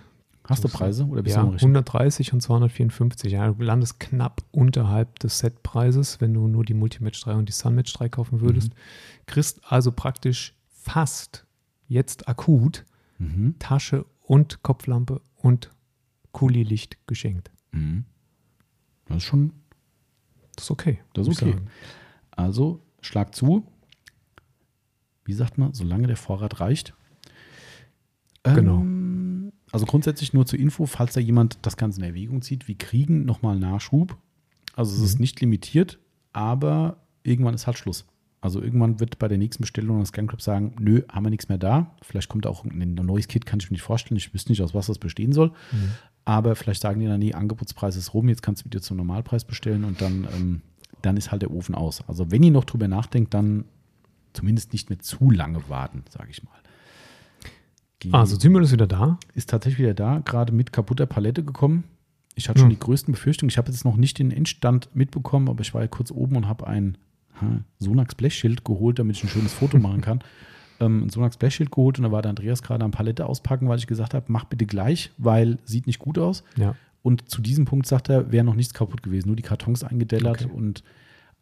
Hast 0.47 0.63
du 0.63 0.67
Preise 0.67 1.05
oder 1.07 1.23
bist 1.23 1.35
Ja, 1.35 1.41
du 1.41 1.47
richtig? 1.49 1.63
130 1.63 2.31
und 2.33 2.41
254. 2.41 3.31
Ja, 3.31 3.49
du 3.51 3.63
landest 3.63 3.99
knapp 3.99 4.43
unterhalb 4.51 5.17
des 5.17 5.39
Setpreises, 5.39 6.21
wenn 6.21 6.35
du 6.35 6.47
nur 6.47 6.63
die 6.63 6.75
Multimatch 6.75 7.19
3 7.21 7.33
und 7.33 7.49
die 7.49 7.53
Sunmatch 7.53 7.91
3 7.93 8.09
kaufen 8.09 8.41
würdest. 8.41 8.69
Mhm. 8.69 8.77
Kriegst 9.25 9.61
also 9.71 9.91
praktisch 9.91 10.53
fast 10.69 11.45
jetzt 11.87 12.27
akut 12.27 12.85
Mhm. 13.17 13.55
Tasche 13.57 14.05
und 14.21 14.61
Kopflampe 14.61 15.19
und 15.37 15.71
Kulilicht 16.35 16.97
geschenkt. 17.07 17.49
Mhm. 17.71 18.03
Das 19.07 19.17
ist 19.17 19.23
schon, 19.23 19.53
Das 20.55 20.65
ist 20.65 20.71
okay. 20.71 20.99
Das 21.13 21.27
ist 21.27 21.41
okay. 21.41 21.51
sagen. 21.53 21.67
also 22.31 22.81
schlag 23.01 23.33
zu. 23.33 23.65
Wie 25.23 25.33
sagt 25.33 25.57
man, 25.57 25.73
solange 25.73 26.07
der 26.07 26.17
Vorrat 26.17 26.59
reicht. 26.59 26.93
Genau. 28.43 28.81
Ähm, 28.81 29.51
also 29.71 29.85
grundsätzlich 29.85 30.33
nur 30.33 30.45
zur 30.45 30.59
Info, 30.59 30.85
falls 30.85 31.13
da 31.13 31.19
jemand 31.21 31.57
das 31.63 31.77
Ganze 31.77 31.99
in 32.01 32.05
Erwägung 32.05 32.41
zieht, 32.41 32.67
wir 32.67 32.77
kriegen 32.77 33.25
nochmal 33.25 33.57
Nachschub. 33.57 34.17
Also 34.75 34.95
es 34.95 35.01
ist 35.01 35.15
Mhm. 35.15 35.21
nicht 35.21 35.41
limitiert, 35.41 35.99
aber 36.33 36.97
irgendwann 37.23 37.55
ist 37.55 37.65
halt 37.65 37.77
Schluss. 37.77 38.05
Also 38.41 38.61
irgendwann 38.61 38.99
wird 38.99 39.17
bei 39.17 39.27
der 39.27 39.37
nächsten 39.39 39.63
Bestellung 39.63 39.99
das 39.99 40.09
Scan 40.09 40.27
Club 40.27 40.41
sagen, 40.41 40.75
nö, 40.79 41.01
haben 41.09 41.25
wir 41.25 41.31
nichts 41.31 41.49
mehr 41.49 41.57
da. 41.57 41.95
Vielleicht 42.03 42.29
kommt 42.29 42.45
auch 42.45 42.63
ein 42.63 42.93
neues 42.93 43.27
Kit, 43.27 43.45
kann 43.47 43.59
ich 43.59 43.69
mir 43.71 43.75
nicht 43.75 43.81
vorstellen. 43.81 44.17
Ich 44.17 44.31
wüsste 44.33 44.51
nicht, 44.51 44.61
aus 44.61 44.75
was 44.75 44.85
das 44.87 44.99
bestehen 44.99 45.33
soll. 45.33 45.49
Mhm. 45.71 45.91
Aber 46.25 46.55
vielleicht 46.55 46.81
sagen 46.81 46.99
die 46.99 47.05
dann, 47.05 47.19
nee, 47.19 47.33
Angebotspreis 47.33 47.95
ist 47.95 48.13
rum, 48.13 48.27
jetzt 48.29 48.41
kannst 48.41 48.61
du 48.63 48.65
wieder 48.65 48.81
zum 48.81 48.97
Normalpreis 48.97 49.45
bestellen 49.45 49.83
und 49.83 50.01
dann, 50.01 50.27
ähm, 50.35 50.61
dann 51.03 51.17
ist 51.17 51.31
halt 51.31 51.43
der 51.43 51.51
Ofen 51.51 51.75
aus. 51.75 52.03
Also 52.07 52.31
wenn 52.31 52.41
ihr 52.43 52.51
noch 52.51 52.65
drüber 52.65 52.87
nachdenkt, 52.87 53.33
dann 53.35 53.65
zumindest 54.33 54.73
nicht 54.73 54.89
mehr 54.89 54.99
zu 54.99 55.29
lange 55.29 55.69
warten, 55.69 56.03
sage 56.09 56.29
ich 56.31 56.43
mal. 56.43 56.51
Die 58.03 58.11
Also, 58.13 58.37
Simmel 58.37 58.63
ist 58.63 58.71
wieder 58.71 58.87
da. 58.87 59.17
ist 59.33 59.49
tatsächlich 59.49 59.79
wieder 59.79 59.93
da, 59.93 60.19
gerade 60.19 60.51
mit 60.51 60.73
kaputter 60.73 61.05
Palette 61.05 61.43
gekommen. 61.43 61.83
Ich 62.35 62.49
hatte 62.49 62.59
schon 62.59 62.69
Hm. 62.69 62.75
die 62.75 62.79
größten 62.79 63.13
Befürchtungen. 63.13 63.49
Ich 63.49 63.57
habe 63.57 63.71
jetzt 63.71 63.85
noch 63.85 63.95
nicht 63.95 64.19
den 64.19 64.31
Endstand 64.31 64.89
mitbekommen, 64.93 65.47
aber 65.47 65.61
ich 65.61 65.73
war 65.73 65.81
ja 65.81 65.87
kurz 65.87 66.11
oben 66.11 66.35
und 66.35 66.47
habe 66.47 66.67
ein 66.67 66.97
Sonax 67.79 68.15
Blechschild 68.15 68.63
geholt, 68.65 68.97
damit 68.97 69.17
ich 69.17 69.23
ein 69.25 69.29
schönes 69.29 69.53
Foto 69.53 69.77
machen 69.77 70.01
kann. 70.01 70.19
Ähm, 70.79 71.03
ein 71.05 71.09
Sonax 71.09 71.37
Blechschild 71.37 71.71
geholt 71.71 71.97
und 71.97 72.03
da 72.03 72.11
war 72.11 72.21
der 72.21 72.29
Andreas 72.29 72.61
gerade 72.63 72.83
am 72.83 72.91
Palette 72.91 73.25
auspacken, 73.25 73.67
weil 73.69 73.77
ich 73.77 73.87
gesagt 73.87 74.13
habe, 74.13 74.25
mach 74.29 74.45
bitte 74.45 74.65
gleich, 74.65 75.11
weil 75.17 75.57
sieht 75.65 75.87
nicht 75.87 75.99
gut 75.99 76.17
aus. 76.19 76.43
Ja. 76.57 76.75
Und 77.01 77.29
zu 77.29 77.41
diesem 77.41 77.65
Punkt 77.65 77.85
sagt 77.85 78.09
er, 78.09 78.31
wäre 78.31 78.43
noch 78.43 78.55
nichts 78.55 78.73
kaputt 78.73 79.03
gewesen, 79.03 79.27
nur 79.27 79.35
die 79.35 79.43
Kartons 79.43 79.83
eingedellert 79.83 80.45
Okay. 80.45 80.51
und 80.53 80.83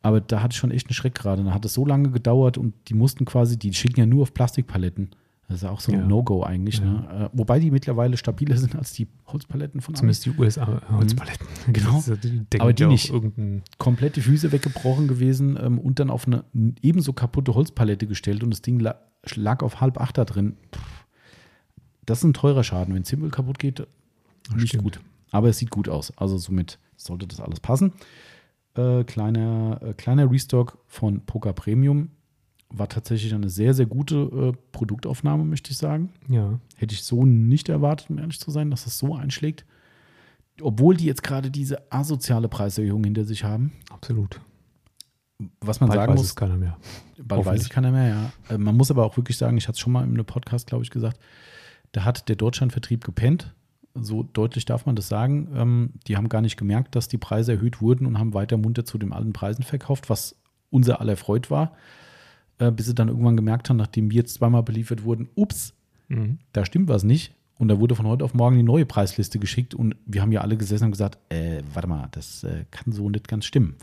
aber 0.01 0.19
da 0.19 0.41
hatte 0.43 0.51
ich 0.53 0.57
schon 0.57 0.71
echt 0.71 0.87
einen 0.87 0.93
Schreck 0.95 1.15
gerade. 1.15 1.43
Da 1.45 1.53
hat 1.53 1.63
es 1.63 1.73
so 1.73 1.85
lange 1.85 2.09
gedauert 2.09 2.57
und 2.57 2.73
die 2.89 2.93
mussten 2.93 3.23
quasi, 3.23 3.57
die 3.57 3.73
schicken 3.73 4.01
ja 4.01 4.05
nur 4.05 4.23
auf 4.23 4.33
Plastikpaletten. 4.33 5.11
Das 5.53 5.61
ist 5.61 5.65
ja 5.67 5.69
auch 5.71 5.79
so 5.81 5.91
ein 5.91 5.99
Ja. 5.99 6.05
No-Go 6.07 6.41
eigentlich. 6.41 6.81
Ne? 6.81 7.29
Äh, 7.31 7.37
wobei 7.37 7.59
die 7.59 7.69
mittlerweile 7.69 8.17
stabiler 8.17 8.57
sind 8.57 8.75
als 8.75 8.91
die 8.93 9.07
Holzpaletten 9.27 9.81
von 9.81 9.93
Amis. 9.93 10.21
Zumindest 10.21 10.25
die 10.25 10.31
USA-Holzpaletten. 10.41 11.45
Genau. 11.71 11.91
Das 11.97 12.07
ist 12.07 12.23
ja- 12.25 12.31
Die 12.53 12.59
Aber 12.59 12.73
die 12.73 12.81
ja 12.81 12.89
nicht. 12.89 13.13
Komplett 13.77 14.15
die 14.15 14.21
Füße 14.21 14.51
weggebrochen 14.51 15.07
gewesen 15.07 15.55
ähm, 15.61 15.77
und 15.77 15.99
dann 15.99 16.09
auf 16.09 16.25
eine 16.25 16.43
ebenso 16.81 17.13
kaputte 17.13 17.53
Holzpalette 17.53 18.07
gestellt 18.07 18.43
und 18.43 18.49
das 18.49 18.63
Ding 18.63 18.79
la 18.79 18.95
lag 19.35 19.61
auf 19.61 19.79
halb 19.79 20.01
acht 20.01 20.17
da 20.17 20.25
drin. 20.25 20.57
Pff, 20.73 21.05
das 22.05 22.17
ist 22.19 22.23
ein 22.23 22.33
teurer 22.33 22.63
Schaden. 22.63 22.95
Wenn 22.95 23.03
Zimbel 23.03 23.29
kaputt 23.29 23.59
geht, 23.59 23.85
nicht 24.55 24.69
stimmt. 24.69 24.83
gut. 24.83 24.99
Aber 25.31 25.49
es 25.49 25.59
sieht 25.59 25.69
gut 25.69 25.87
aus. 25.87 26.11
Also 26.17 26.37
somit 26.39 26.79
sollte 26.97 27.27
das 27.27 27.39
alles 27.39 27.59
passen. 27.59 27.93
Äh, 28.75 29.03
kleiner, 29.03 29.79
äh, 29.83 29.93
kleiner 29.93 30.31
Restock 30.31 30.79
von 30.87 31.21
Poker 31.25 31.53
Premium 31.53 32.09
war 32.73 32.89
tatsächlich 32.89 33.33
eine 33.33 33.49
sehr, 33.49 33.73
sehr 33.73 33.85
gute 33.85 34.15
äh, 34.15 34.57
Produktaufnahme, 34.71 35.45
möchte 35.45 35.71
ich 35.71 35.77
sagen. 35.77 36.09
ja. 36.27 36.59
Hätte 36.75 36.95
ich 36.95 37.03
so 37.03 37.25
nicht 37.25 37.69
erwartet, 37.69 38.09
um 38.09 38.17
ehrlich 38.17 38.39
zu 38.39 38.51
sein, 38.51 38.69
dass 38.71 38.83
das 38.83 38.97
so 38.97 39.15
einschlägt. 39.15 39.65
Obwohl 40.61 40.97
die 40.97 41.05
jetzt 41.05 41.23
gerade 41.23 41.49
diese 41.49 41.91
asoziale 41.91 42.49
Preiserhöhung 42.49 43.03
hinter 43.05 43.23
sich 43.23 43.43
haben. 43.43 43.71
Absolut. 43.89 44.41
Was 45.61 45.79
man 45.79 45.89
Bald 45.89 45.99
sagen 45.99 46.13
weiß 46.13 46.19
muss, 46.19 46.27
es 46.27 46.35
keiner 46.35 46.57
mehr. 46.57 46.77
bald 47.23 47.45
weiß 47.45 47.63
ich 47.63 47.69
keiner 47.69 47.91
mehr, 47.91 48.07
ja. 48.09 48.31
Äh, 48.53 48.57
Man 48.57 48.75
muss 48.75 48.91
aber 48.91 49.05
auch 49.05 49.17
wirklich 49.17 49.37
sagen, 49.37 49.57
ich 49.57 49.67
hatte 49.67 49.73
es 49.75 49.79
schon 49.79 49.93
mal 49.93 50.03
in 50.03 50.13
einem 50.13 50.25
Podcast, 50.25 50.67
glaube 50.67 50.83
ich, 50.83 50.89
gesagt, 50.89 51.19
da 51.91 52.03
hat 52.03 52.27
der 52.29 52.35
Deutschlandvertrieb 52.35 53.03
gepennt. 53.03 53.53
So 53.95 54.23
deutlich 54.23 54.65
darf 54.65 54.85
man 54.85 54.95
das 54.95 55.07
sagen. 55.07 55.49
Ähm, 55.55 55.93
die 56.07 56.17
haben 56.17 56.27
gar 56.29 56.41
nicht 56.41 56.57
gemerkt, 56.57 56.95
dass 56.95 57.07
die 57.07 57.17
Preise 57.17 57.53
erhöht 57.53 57.81
wurden 57.81 58.05
und 58.07 58.17
haben 58.19 58.33
weiter 58.33 58.57
munter 58.57 58.85
zu 58.85 58.97
den 58.97 59.13
alten 59.13 59.33
Preisen 59.33 59.63
verkauft, 59.63 60.09
was 60.09 60.35
unser 60.69 60.99
aller 60.99 61.17
Freud 61.17 61.49
war. 61.49 61.73
Äh, 62.59 62.71
bis 62.71 62.85
sie 62.85 62.93
dann 62.95 63.07
irgendwann 63.07 63.35
gemerkt 63.37 63.69
haben, 63.69 63.77
nachdem 63.77 64.11
wir 64.11 64.17
jetzt 64.17 64.35
zweimal 64.35 64.63
beliefert 64.63 65.03
wurden, 65.03 65.29
ups, 65.35 65.73
Mhm. 66.09 66.37
da 66.51 66.65
stimmt 66.65 66.89
was 66.89 67.03
nicht. 67.03 67.33
Und 67.57 67.67
da 67.69 67.79
wurde 67.79 67.95
von 67.95 68.07
heute 68.07 68.25
auf 68.25 68.33
morgen 68.33 68.57
die 68.57 68.63
neue 68.63 68.85
Preisliste 68.85 69.39
geschickt 69.39 69.73
und 69.73 69.95
wir 70.05 70.21
haben 70.21 70.31
ja 70.31 70.41
alle 70.41 70.57
gesessen 70.57 70.85
und 70.85 70.91
gesagt, 70.91 71.17
äh, 71.29 71.61
warte 71.73 71.87
mal, 71.87 72.07
das 72.11 72.43
äh, 72.43 72.65
kann 72.71 72.91
so 72.91 73.09
nicht 73.09 73.27
ganz 73.27 73.45
stimmen. 73.45 73.75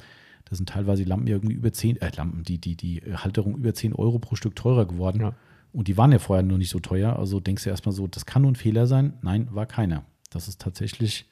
Das 0.44 0.58
sind 0.58 0.68
teilweise 0.68 1.04
die 1.04 1.08
Lampen 1.08 1.28
irgendwie 1.28 1.54
über 1.54 1.72
10, 1.72 1.96
äh, 2.00 2.10
Lampen, 2.16 2.42
die, 2.42 2.58
die, 2.58 2.76
die 2.76 3.00
Halterung 3.14 3.56
über 3.56 3.72
10 3.72 3.94
Euro 3.94 4.18
pro 4.18 4.34
Stück 4.34 4.56
teurer 4.56 4.86
geworden. 4.86 5.20
Ja. 5.20 5.34
Und 5.72 5.86
die 5.88 5.96
waren 5.96 6.10
ja 6.12 6.18
vorher 6.18 6.42
nur 6.42 6.58
nicht 6.58 6.70
so 6.70 6.80
teuer. 6.80 7.16
Also 7.16 7.38
denkst 7.40 7.64
du 7.64 7.70
erstmal 7.70 7.94
so, 7.94 8.06
das 8.08 8.26
kann 8.26 8.42
nur 8.42 8.50
ein 8.50 8.56
Fehler 8.56 8.86
sein. 8.86 9.14
Nein, 9.22 9.48
war 9.52 9.66
keiner. 9.66 10.04
Das 10.30 10.48
ist 10.48 10.60
tatsächlich 10.60 11.26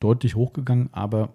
deutlich 0.00 0.34
hochgegangen, 0.34 0.88
aber 0.92 1.34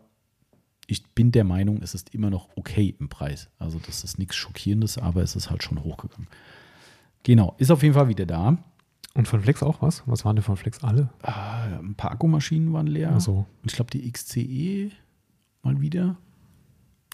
ich 0.90 1.06
bin 1.10 1.32
der 1.32 1.44
Meinung, 1.44 1.84
es 1.84 1.94
ist 1.94 2.16
immer 2.16 2.32
noch 2.32 2.50
okay 2.56 2.96
im 3.00 3.10
Preis. 3.10 3.50
Also 3.60 3.80
das 3.86 4.04
ist 4.04 4.18
nichts 4.18 4.36
Schockierendes, 4.36 4.98
aber 4.98 5.22
es 5.22 5.36
ist 5.36 5.52
halt 5.52 5.62
schon 5.62 5.84
hochgegangen. 5.84 6.28
Genau, 7.22 7.54
ist 7.60 7.70
auf 7.70 7.84
jeden 7.84 7.94
Fall 7.94 8.08
wieder 8.08 8.26
da. 8.26 8.58
Und 9.14 9.28
von 9.28 9.42
Flex 9.42 9.62
auch 9.62 9.84
was? 9.84 10.02
Was 10.08 10.26
waren 10.26 10.36
denn 10.36 10.44
von 10.44 10.58
Flex 10.58 10.84
alle? 10.84 11.10
Ah, 11.22 11.78
ein 11.78 11.94
paar 11.94 12.12
Akkumaschinen 12.12 12.74
waren 12.74 12.88
leer. 12.88 13.12
Also, 13.12 13.46
Und 13.62 13.72
ich 13.72 13.74
glaube, 13.74 13.92
die 13.92 14.12
XCE 14.12 14.92
mal 15.62 15.80
wieder. 15.80 16.18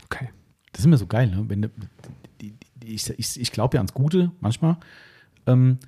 okay. 0.05 0.29
Das 0.71 0.79
ist 0.79 0.85
immer 0.85 0.97
so 0.97 1.07
geil, 1.07 1.27
ne? 1.27 1.43
Wenn, 1.47 1.69
ich 2.81 3.09
ich, 3.09 3.39
ich 3.39 3.51
glaube 3.51 3.75
ja 3.75 3.81
ans 3.81 3.93
Gute 3.93 4.31
manchmal. 4.39 4.77
Ähm, 5.47 5.79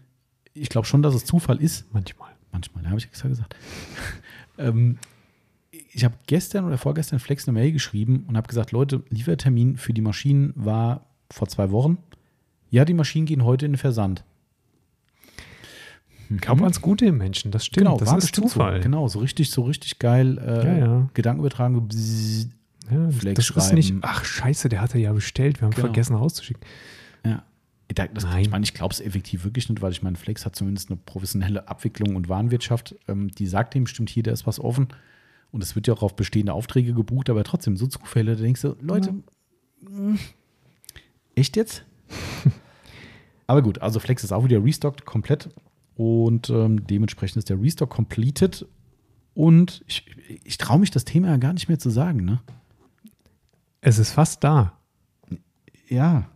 ich 0.53 0.67
glaube 0.69 0.87
schon, 0.87 1.01
dass 1.01 1.15
es 1.15 1.23
Zufall 1.23 1.61
ist. 1.61 1.85
Manchmal. 1.93 2.31
Manchmal, 2.51 2.83
da 2.83 2.89
habe 2.89 2.99
ich 2.99 3.05
extra 3.05 3.29
gesagt. 3.29 3.55
ähm, 4.57 4.97
ich 5.71 6.03
habe 6.05 6.15
gestern 6.27 6.65
oder 6.65 6.77
vorgestern 6.77 7.19
Flex 7.19 7.47
eine 7.47 7.57
Mail 7.59 7.71
geschrieben 7.71 8.25
und 8.27 8.37
habe 8.37 8.47
gesagt, 8.47 8.71
Leute, 8.71 9.03
Liefertermin 9.09 9.77
für 9.77 9.93
die 9.93 10.01
Maschinen 10.01 10.53
war 10.55 11.05
vor 11.31 11.47
zwei 11.47 11.71
Wochen. 11.71 11.97
Ja, 12.69 12.85
die 12.85 12.93
Maschinen 12.93 13.25
gehen 13.25 13.43
heute 13.43 13.65
in 13.65 13.73
den 13.73 13.77
Versand. 13.77 14.23
Glaub 16.41 16.61
ans 16.61 16.81
Gute 16.81 17.05
im 17.05 17.17
Menschen, 17.17 17.51
das 17.51 17.65
stimmt. 17.65 17.87
das 17.87 18.01
Mhm. 18.01 18.05
war 18.11 18.17
ist 18.17 18.35
Zufall. 18.35 18.77
So. 18.77 18.83
Genau, 18.83 19.07
so 19.07 19.19
richtig, 19.19 19.49
so 19.49 19.61
richtig 19.61 19.97
geil. 19.99 20.37
Äh, 20.39 20.65
Ja, 20.65 20.77
ja. 20.77 21.09
Gedanken 21.13 21.39
übertragen. 21.39 21.87
bzzz. 21.87 22.49
Ja, 22.91 23.05
das, 23.05 23.15
Flex 23.15 23.47
das 23.53 23.65
ist 23.67 23.73
nicht, 23.73 23.87
schreiben. 23.89 24.01
ach 24.03 24.23
scheiße, 24.25 24.69
der 24.69 24.81
hatte 24.81 24.97
ja 24.97 25.11
bestellt, 25.13 25.59
wir 25.61 25.65
haben 25.65 25.71
Genau. 25.73 25.87
vergessen 25.87 26.15
rauszuschicken. 26.15 26.63
Ja. 27.25 27.43
Da- 27.93 28.07
Das, 28.07 28.25
ich 28.39 28.49
meine, 28.49 28.63
ich 28.65 28.73
glaube 28.73 28.93
es 28.93 28.99
effektiv 28.99 29.43
wirklich 29.45 29.69
nicht, 29.69 29.81
weil 29.81 29.91
ich 29.93 30.03
meine, 30.03 30.17
Flex 30.17 30.45
hat 30.45 30.55
zumindest 30.55 30.89
eine 30.89 30.97
professionelle 31.05 31.67
Abwicklung 31.69 32.15
und 32.17 32.27
Warenwirtschaft. 32.29 32.95
Ähm, 33.07 33.29
die 33.31 33.47
sagt 33.47 33.73
dem 33.73 33.85
bestimmt 33.85 34.09
hier, 34.09 34.23
da 34.23 34.31
ist 34.31 34.45
was 34.45 34.59
offen. 34.59 34.87
Und 35.51 35.63
es 35.63 35.75
wird 35.75 35.87
ja 35.87 35.93
auch 35.93 36.03
auf 36.03 36.15
bestehende 36.15 36.53
Aufträge 36.53 36.93
gebucht, 36.93 37.29
aber 37.29 37.43
trotzdem 37.43 37.77
so 37.77 37.87
Zufälle, 37.87 38.35
da 38.35 38.41
denkst 38.41 38.61
du, 38.61 38.75
Leute, 38.81 39.13
mh, 39.81 40.17
echt 41.35 41.55
jetzt? 41.55 41.85
aber 43.47 43.61
gut, 43.61 43.81
also 43.81 43.99
Flex 43.99 44.23
ist 44.23 44.31
auch 44.31 44.43
wieder 44.43 44.63
restockt 44.63 45.05
komplett 45.05 45.49
und 45.95 46.49
ähm, 46.49 46.85
dementsprechend 46.85 47.37
ist 47.37 47.49
der 47.49 47.61
Restock 47.61 47.89
completed. 47.89 48.65
Und 49.33 49.83
ich, 49.87 50.05
ich 50.43 50.57
traue 50.57 50.79
mich 50.79 50.91
das 50.91 51.05
Thema 51.05 51.29
ja 51.29 51.37
gar 51.37 51.53
nicht 51.53 51.67
mehr 51.67 51.79
zu 51.79 51.89
sagen, 51.89 52.25
ne? 52.25 52.41
Es 53.81 53.99
ist 53.99 54.11
fast 54.11 54.43
da. 54.43 54.73
Ja, 55.87 56.27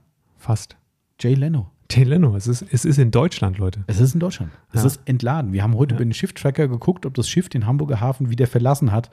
Fast. 0.42 0.76
Jay 1.20 1.36
Leno. 1.36 1.70
Jay 1.92 2.04
Leno, 2.04 2.36
es 2.36 2.48
ist, 2.48 2.66
es 2.72 2.86
ist 2.86 2.98
in 2.98 3.12
Deutschland, 3.12 3.58
Leute. 3.58 3.84
Es 3.88 4.00
ist 4.00 4.14
in 4.14 4.20
Deutschland. 4.20 4.52
Es 4.74 4.82
Ja. 4.82 4.88
ist 4.88 5.02
entladen. 5.06 5.54
Wir 5.54 5.62
haben 5.64 5.76
heute 5.76 5.94
Ja. 5.94 5.98
über 6.00 6.06
den 6.06 6.14
Schiff-Tracker 6.14 6.68
geguckt, 6.68 7.06
ob 7.06 7.14
das 7.14 7.28
Schiff 7.30 7.50
den 7.50 7.66
Hamburger 7.66 8.00
Hafen 8.00 8.30
wieder 8.30 8.48
verlassen 8.48 8.92
hat. 8.92 9.10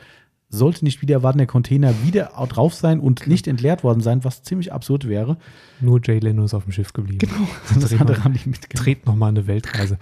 Sollte 0.50 0.84
nicht 0.84 1.02
wieder 1.02 1.22
warten, 1.22 1.38
der 1.38 1.46
Container 1.46 1.92
wieder 2.04 2.38
au- 2.40 2.46
drauf 2.46 2.72
sein 2.74 3.00
und 3.00 3.26
nicht 3.26 3.46
entleert 3.46 3.84
worden 3.84 4.00
sein, 4.00 4.24
was 4.24 4.42
ziemlich 4.42 4.72
absurd 4.72 5.06
wäre. 5.06 5.36
Nur 5.80 6.00
Jay 6.02 6.18
Leno 6.20 6.44
ist 6.44 6.54
auf 6.54 6.64
dem 6.64 6.72
Schiff 6.72 6.92
geblieben. 6.94 7.18
Genau. 7.18 7.48
Das 7.68 7.90
Das 7.90 8.00
andere 8.00 8.24
haben 8.24 8.32
die 8.32 8.48
mitgenommen. 8.48 8.84
Dreht 8.84 9.04
nochmal 9.06 9.28
eine 9.30 9.46
Weltreise. 9.46 9.98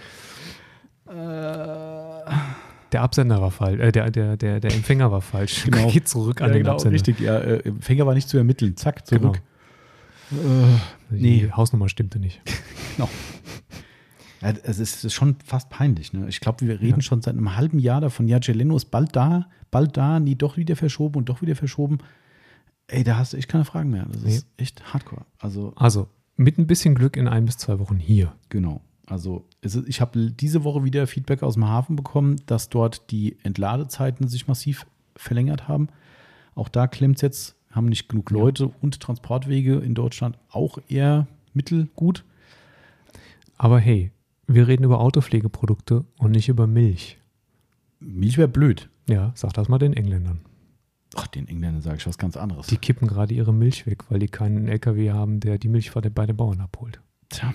Äh, 1.09 1.13
Der 2.93 3.03
Absender 3.03 3.41
war 3.41 3.51
falsch, 3.51 3.81
äh, 3.81 3.91
der, 3.91 4.11
der, 4.11 4.37
der, 4.37 4.61
der 4.61 4.73
Empfänger 4.73 5.11
war 5.11 5.21
falsch. 5.21 5.65
Genau. 5.65 5.89
Geht 5.91 6.09
zurück 6.09 6.41
an 6.41 6.49
ja, 6.49 6.53
den 6.55 6.63
genau, 6.63 6.75
Absender. 6.75 6.95
richtig. 6.95 7.19
Ja, 7.19 7.39
äh, 7.39 7.59
Empfänger 7.69 8.07
war 8.07 8.15
nicht 8.15 8.29
zu 8.29 8.37
ermitteln. 8.37 8.77
Zack, 8.77 9.07
zurück. 9.07 9.41
Die 10.31 11.17
nee. 11.17 11.51
Hausnummer 11.53 11.89
stimmte 11.89 12.19
nicht. 12.19 12.41
Genau. 12.97 13.11
Ja, 14.41 14.51
es 14.63 14.79
ist 14.79 14.97
es 14.97 15.05
ist 15.05 15.13
schon 15.13 15.37
fast 15.45 15.69
peinlich. 15.69 16.15
Ne? 16.15 16.27
Ich 16.29 16.41
glaube, 16.41 16.67
wir 16.67 16.81
reden 16.81 17.01
Ja. 17.01 17.03
schon 17.03 17.21
seit 17.21 17.35
einem 17.35 17.57
halben 17.57 17.79
Jahr 17.79 18.01
davon. 18.01 18.27
Ja, 18.27 18.39
Geleno 18.39 18.75
ist 18.75 18.87
bald 18.87 19.15
da, 19.15 19.49
bald 19.71 19.99
da, 19.99 20.19
nie 20.19 20.35
doch 20.35 20.57
wieder 20.57 20.77
verschoben 20.77 21.17
und 21.19 21.29
doch 21.29 21.43
wieder 21.43 21.57
verschoben. 21.57 21.99
Ey, 22.87 23.05
da 23.05 23.19
hast 23.19 23.35
du 23.35 23.37
echt 23.37 23.49
keine 23.49 23.67
Fragen 23.67 23.91
mehr. 23.91 24.07
Das 24.11 24.23
ist 24.23 24.47
echt 24.57 24.95
hardcore. 24.95 25.27
Also, 25.39 25.75
Also, 25.77 26.09
mit 26.37 26.57
ein 26.57 26.67
bisschen 26.67 26.95
Glück 26.95 27.19
in 27.19 27.29
ein 27.29 27.45
bis 27.45 27.59
zwei 27.59 27.79
Wochen 27.79 27.99
hier. 27.99 28.33
genau. 28.49 28.81
Also, 29.09 29.47
ist, 29.61 29.77
ich 29.87 30.01
habe 30.01 30.31
diese 30.33 30.65
Woche 30.65 30.85
wieder 30.85 31.07
Feedback 31.07 31.43
aus 31.43 31.55
dem 31.55 31.69
Hafen 31.69 31.95
bekommen, 31.95 32.37
dass 32.47 32.71
dort 32.71 33.11
die 33.11 33.37
Entladezeiten 33.43 34.27
sich 34.27 34.49
massiv 34.49 34.87
verlängert 35.17 35.69
haben. 35.69 35.89
Auch 36.55 36.69
da 36.71 36.87
klemmt 36.87 37.17
es 37.17 37.23
jetzt, 37.23 37.56
haben 37.77 37.87
nicht 37.87 38.09
genug 38.09 38.31
Ja. 38.31 38.39
Leute 38.39 38.71
und 38.81 39.01
Transportwege 39.01 39.77
in 39.77 39.95
Deutschland 39.95 40.39
auch 40.51 40.79
eher 40.89 41.27
mittelgut. 41.55 42.25
Aber 43.57 43.79
hey, 43.79 44.11
wir 44.47 44.69
reden 44.69 44.85
über 44.85 45.01
Autopflegeprodukte 45.01 46.05
und 46.19 46.33
nicht 46.33 46.49
über 46.49 46.67
Milch. 46.67 47.19
Milch 48.01 48.39
wäre 48.39 48.49
blöd. 48.49 48.89
Ja, 49.09 49.33
sag 49.35 49.53
das 49.55 49.69
mal 49.69 49.79
den 49.79 49.93
Engländern. 49.93 50.41
Ach, 51.15 51.27
den 51.27 51.49
Engländern 51.49 51.83
sage 51.83 51.97
ich 51.97 52.07
was 52.07 52.19
ganz 52.19 52.37
anderes. 52.37 52.67
Die 52.67 52.77
kippen 52.77 53.09
gerade 53.09 53.33
ihre 53.33 53.55
Milch 53.55 53.87
weg, 53.87 54.05
weil 54.11 54.19
die 54.19 54.29
keinen 54.29 54.69
LKW 54.69 55.13
haben, 55.13 55.41
der 55.41 55.59
die 55.59 55.69
Milch 55.69 55.93
bei 55.93 56.27
den 56.27 56.37
Bauern 56.37 56.61
abholt. 56.61 57.01
Tja. 57.29 57.55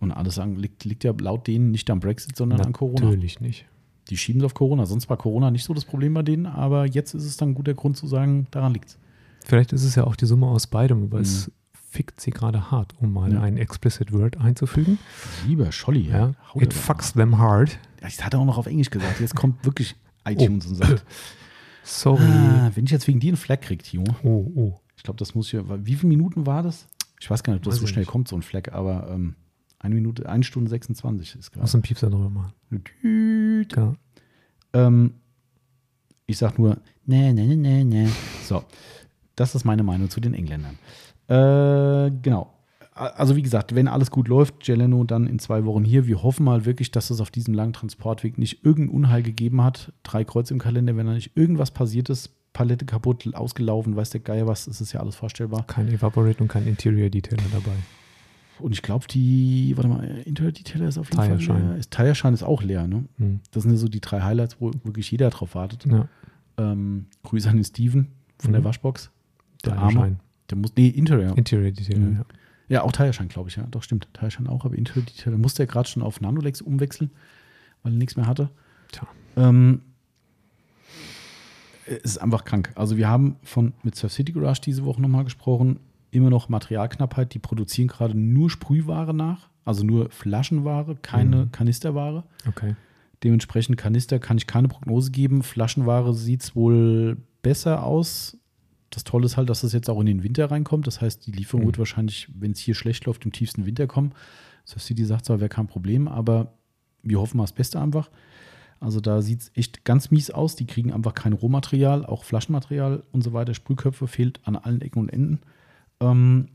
Und 0.00 0.10
alles 0.10 0.38
an, 0.38 0.56
liegt, 0.56 0.84
liegt 0.84 1.04
ja 1.04 1.14
laut 1.18 1.46
denen 1.46 1.70
nicht 1.70 1.88
am 1.88 2.00
Brexit, 2.00 2.36
sondern 2.36 2.60
an 2.60 2.72
Corona. 2.72 3.04
Natürlich 3.04 3.40
nicht. 3.40 3.66
Die 4.10 4.16
schieben 4.16 4.40
es 4.40 4.46
auf 4.46 4.54
Corona. 4.54 4.84
Sonst 4.84 5.08
war 5.08 5.16
Corona 5.16 5.50
nicht 5.50 5.64
so 5.64 5.74
das 5.74 5.84
Problem 5.84 6.12
bei 6.12 6.22
denen, 6.22 6.46
aber 6.46 6.86
jetzt 6.86 7.14
ist 7.14 7.24
es 7.24 7.36
dann 7.36 7.50
ein 7.50 7.54
guter 7.54 7.74
Grund 7.74 7.96
zu 7.96 8.06
sagen, 8.06 8.48
daran 8.50 8.74
liegt 8.74 8.90
es. 8.90 8.98
Vielleicht 9.44 9.72
ist 9.72 9.84
es 9.84 9.94
ja 9.94 10.04
auch 10.04 10.16
die 10.16 10.26
Summe 10.26 10.46
aus 10.46 10.66
beidem, 10.66 11.04
aber 11.04 11.20
es 11.20 11.50
fickt 11.90 12.20
sie 12.20 12.30
gerade 12.30 12.70
hart, 12.70 12.94
um 13.00 13.12
mal 13.12 13.32
Ja. 13.32 13.42
ein 13.42 13.56
explicit 13.58 14.12
Word 14.12 14.38
einzufügen. 14.38 14.98
Lieber 15.46 15.70
Scholli, 15.72 16.08
Ja. 16.08 16.34
It 16.54 16.72
er- 16.72 16.78
fucks 16.78 17.12
them 17.12 17.38
hard. 17.38 17.78
Ja, 18.00 18.08
Ich 18.08 18.24
hatte 18.24 18.38
auch 18.38 18.44
noch 18.44 18.56
auf 18.58 18.66
Englisch 18.66 18.90
gesagt. 18.90 19.20
Jetzt 19.20 19.34
kommt 19.36 19.64
wirklich 19.64 19.94
iTunes 20.24 20.66
und 20.66 20.76
sagt, 20.76 21.04
Sorry. 21.84 22.22
ah, 22.24 22.70
wenn 22.74 22.84
ich 22.84 22.90
jetzt 22.92 23.06
wegen 23.08 23.20
dir 23.20 23.28
einen 23.28 23.36
Flag 23.36 23.60
kriege, 23.60 23.82
Timo. 23.82 24.04
Oh, 24.22 24.50
oh. 24.54 24.80
Ich 24.96 25.02
glaube, 25.02 25.18
das 25.18 25.34
muss 25.34 25.50
hier. 25.50 25.64
Wie 25.84 25.94
viele 25.96 26.08
Minuten 26.08 26.46
war 26.46 26.62
das? 26.62 26.86
Ich 27.20 27.28
weiß 27.30 27.42
gar 27.42 27.52
nicht, 27.52 27.60
ob 27.60 27.64
das 27.64 27.74
Weiß 27.74 27.80
so 27.80 27.86
schnell 27.88 28.02
nicht. 28.02 28.10
kommt, 28.10 28.28
so 28.28 28.36
ein 28.36 28.42
Flag, 28.42 28.72
aber 28.72 29.10
ähm, 29.10 29.34
eine 29.80 29.94
Minute, 29.96 30.28
eine 30.28 30.44
Stunde 30.44 30.70
26 30.70 31.30
ist 31.30 31.36
Muss 31.36 31.50
gerade. 31.72 31.78
ein 31.78 31.82
Piepser 31.82 32.08
drüber 32.08 32.30
machen. 32.30 32.52
Genau. 33.68 33.96
Ähm, 34.72 35.14
ich 36.26 36.38
sag 36.38 36.58
nur, 36.58 36.78
ne, 37.04 37.32
ne, 37.34 37.46
ne, 37.46 37.56
ne, 37.56 37.84
ne. 37.84 38.10
So, 38.44 38.64
das 39.36 39.54
ist 39.54 39.64
meine 39.64 39.82
Meinung 39.82 40.10
zu 40.10 40.20
den 40.20 40.34
Engländern. 40.34 40.78
Äh, 41.28 42.10
genau. 42.22 42.52
Also 42.94 43.36
wie 43.36 43.42
gesagt, 43.42 43.74
wenn 43.74 43.88
alles 43.88 44.10
gut 44.10 44.28
läuft, 44.28 44.68
Jeleno 44.68 45.04
dann 45.04 45.26
in 45.26 45.38
zwei 45.38 45.64
Wochen 45.64 45.82
hier. 45.82 46.06
Wir 46.06 46.22
hoffen 46.22 46.44
mal 46.44 46.66
wirklich, 46.66 46.90
dass 46.90 47.08
es 47.08 47.20
auf 47.22 47.30
diesem 47.30 47.54
langen 47.54 47.72
Transportweg 47.72 48.36
nicht 48.36 48.64
irgendein 48.66 48.94
Unheil 48.94 49.22
gegeben 49.22 49.62
hat. 49.62 49.92
Drei 50.02 50.24
Kreuz 50.24 50.50
im 50.50 50.58
Kalender, 50.58 50.94
wenn 50.96 51.06
da 51.06 51.14
nicht 51.14 51.34
irgendwas 51.34 51.70
passiert 51.70 52.10
ist, 52.10 52.30
Palette 52.52 52.84
kaputt, 52.84 53.26
ausgelaufen, 53.34 53.96
weiß 53.96 54.10
der 54.10 54.20
Geier 54.20 54.46
was, 54.46 54.66
ist 54.66 54.82
es 54.82 54.92
ja 54.92 55.00
alles 55.00 55.16
vorstellbar. 55.16 55.66
Kein 55.66 55.88
Evaporate 55.88 56.42
und 56.42 56.48
kein 56.48 56.66
Interior 56.66 57.08
Detailer 57.08 57.42
dabei. 57.50 57.76
Und 58.58 58.72
ich 58.72 58.82
glaube, 58.82 59.06
die, 59.08 59.72
warte 59.74 59.88
mal, 59.88 60.04
Interior 60.26 60.52
Detailer 60.52 60.88
ist 60.88 60.98
auf 60.98 61.08
jeden 61.10 61.22
Tire 61.22 61.40
Fall 61.40 61.62
leer. 61.62 61.76
Ist, 61.78 62.34
ist 62.34 62.42
auch 62.44 62.62
leer, 62.62 62.86
ne? 62.86 63.04
Hm. 63.16 63.40
Das 63.52 63.62
sind 63.62 63.72
ja 63.72 63.78
so 63.78 63.88
die 63.88 64.00
drei 64.02 64.20
Highlights, 64.20 64.56
wo 64.60 64.70
wirklich 64.84 65.10
jeder 65.10 65.30
drauf 65.30 65.54
wartet. 65.54 65.86
Ja, 65.86 66.08
Ähm, 66.58 67.06
Grüße 67.22 67.48
an 67.48 67.56
den 67.56 67.64
Steven 67.64 68.08
von 68.38 68.50
Mhm. 68.50 68.52
der 68.52 68.64
Waschbox. 68.64 69.10
Der 69.64 69.78
Arme. 69.78 70.16
Der 70.50 70.58
muss, 70.58 70.72
nee, 70.76 70.88
Interior. 70.88 71.36
Interior 71.36 71.70
Detailer, 71.70 71.98
Mhm. 72.00 72.16
ja. 72.16 72.24
Ja, 72.68 72.82
auch 72.82 72.92
Shine, 72.94 73.28
glaube 73.28 73.48
ich, 73.50 73.56
ja. 73.56 73.66
Doch, 73.70 73.82
stimmt. 73.82 74.08
Shine 74.28 74.48
auch, 74.48 74.64
aber 74.64 74.76
Interior 74.76 75.04
Detailer 75.04 75.36
musste 75.38 75.62
er 75.64 75.66
gerade 75.66 75.88
schon 75.88 76.02
auf 76.02 76.20
Nanolex 76.20 76.60
umwechseln, 76.62 77.10
weil 77.82 77.92
er 77.92 77.98
nichts 77.98 78.16
mehr 78.16 78.26
hatte. 78.26 78.50
Tja. 78.92 79.06
Ähm, 79.36 79.82
es 81.86 81.98
ist 82.12 82.18
einfach 82.18 82.44
krank. 82.44 82.72
Also 82.74 82.96
wir 82.96 83.08
haben 83.08 83.36
von 83.42 83.72
mit 83.82 83.94
Surf 83.96 84.12
City 84.12 84.32
Garage 84.32 84.60
diese 84.62 84.84
Woche 84.84 85.02
nochmal 85.02 85.24
gesprochen. 85.24 85.80
Immer 86.10 86.30
noch 86.30 86.48
Materialknappheit. 86.48 87.34
Die 87.34 87.38
produzieren 87.38 87.88
gerade 87.88 88.16
nur 88.16 88.50
Sprühware 88.50 89.14
nach, 89.14 89.48
also 89.64 89.84
nur 89.84 90.10
Flaschenware, 90.10 90.96
keine 91.02 91.46
Mhm. 91.46 91.52
Kanisterware. 91.52 92.24
Okay. 92.48 92.76
Dementsprechend 93.24 93.76
Kanister 93.76 94.18
kann 94.18 94.36
ich 94.36 94.46
keine 94.46 94.68
Prognose 94.68 95.10
geben. 95.10 95.42
Flaschenware 95.42 96.12
sieht 96.14 96.42
es 96.42 96.56
wohl 96.56 97.16
besser 97.42 97.84
aus. 97.84 98.36
Das 98.94 99.04
Tolle 99.04 99.26
ist 99.26 99.36
halt, 99.36 99.48
dass 99.50 99.62
es 99.62 99.72
jetzt 99.72 99.88
auch 99.90 100.00
in 100.00 100.06
den 100.06 100.22
Winter 100.22 100.50
reinkommt. 100.50 100.86
Das 100.86 101.00
heißt, 101.00 101.26
die 101.26 101.32
Lieferung 101.32 101.62
Mhm. 101.62 101.66
wird 101.68 101.78
wahrscheinlich, 101.78 102.28
wenn 102.34 102.52
es 102.52 102.58
hier 102.58 102.74
schlecht 102.74 103.04
läuft, 103.06 103.24
im 103.24 103.32
tiefsten 103.32 103.66
Winter 103.66 103.86
kommen. 103.86 104.12
Surf 104.64 104.82
City 104.82 105.04
sagt 105.04 105.24
zwar, 105.26 105.40
wäre 105.40 105.48
kein 105.48 105.66
Problem, 105.66 106.06
aber 106.08 106.52
wir 107.02 107.18
hoffen 107.20 107.36
mal 107.38 107.44
das 107.44 107.52
Beste 107.52 107.80
einfach. 107.80 108.10
Also 108.80 109.00
da 109.00 109.22
sieht 109.22 109.40
es 109.42 109.52
echt 109.54 109.84
ganz 109.84 110.10
mies 110.10 110.30
aus. 110.30 110.56
Die 110.56 110.66
kriegen 110.66 110.92
einfach 110.92 111.14
kein 111.14 111.32
Rohmaterial, 111.32 112.04
auch 112.04 112.24
Flaschenmaterial 112.24 113.02
und 113.12 113.22
so 113.22 113.32
weiter. 113.32 113.54
Sprühköpfe 113.54 114.06
fehlt 114.08 114.40
an 114.44 114.56
allen 114.56 114.80
Ecken 114.82 114.98
und 115.00 115.08
Enden. 115.08 115.40
Ähm, 116.00 116.48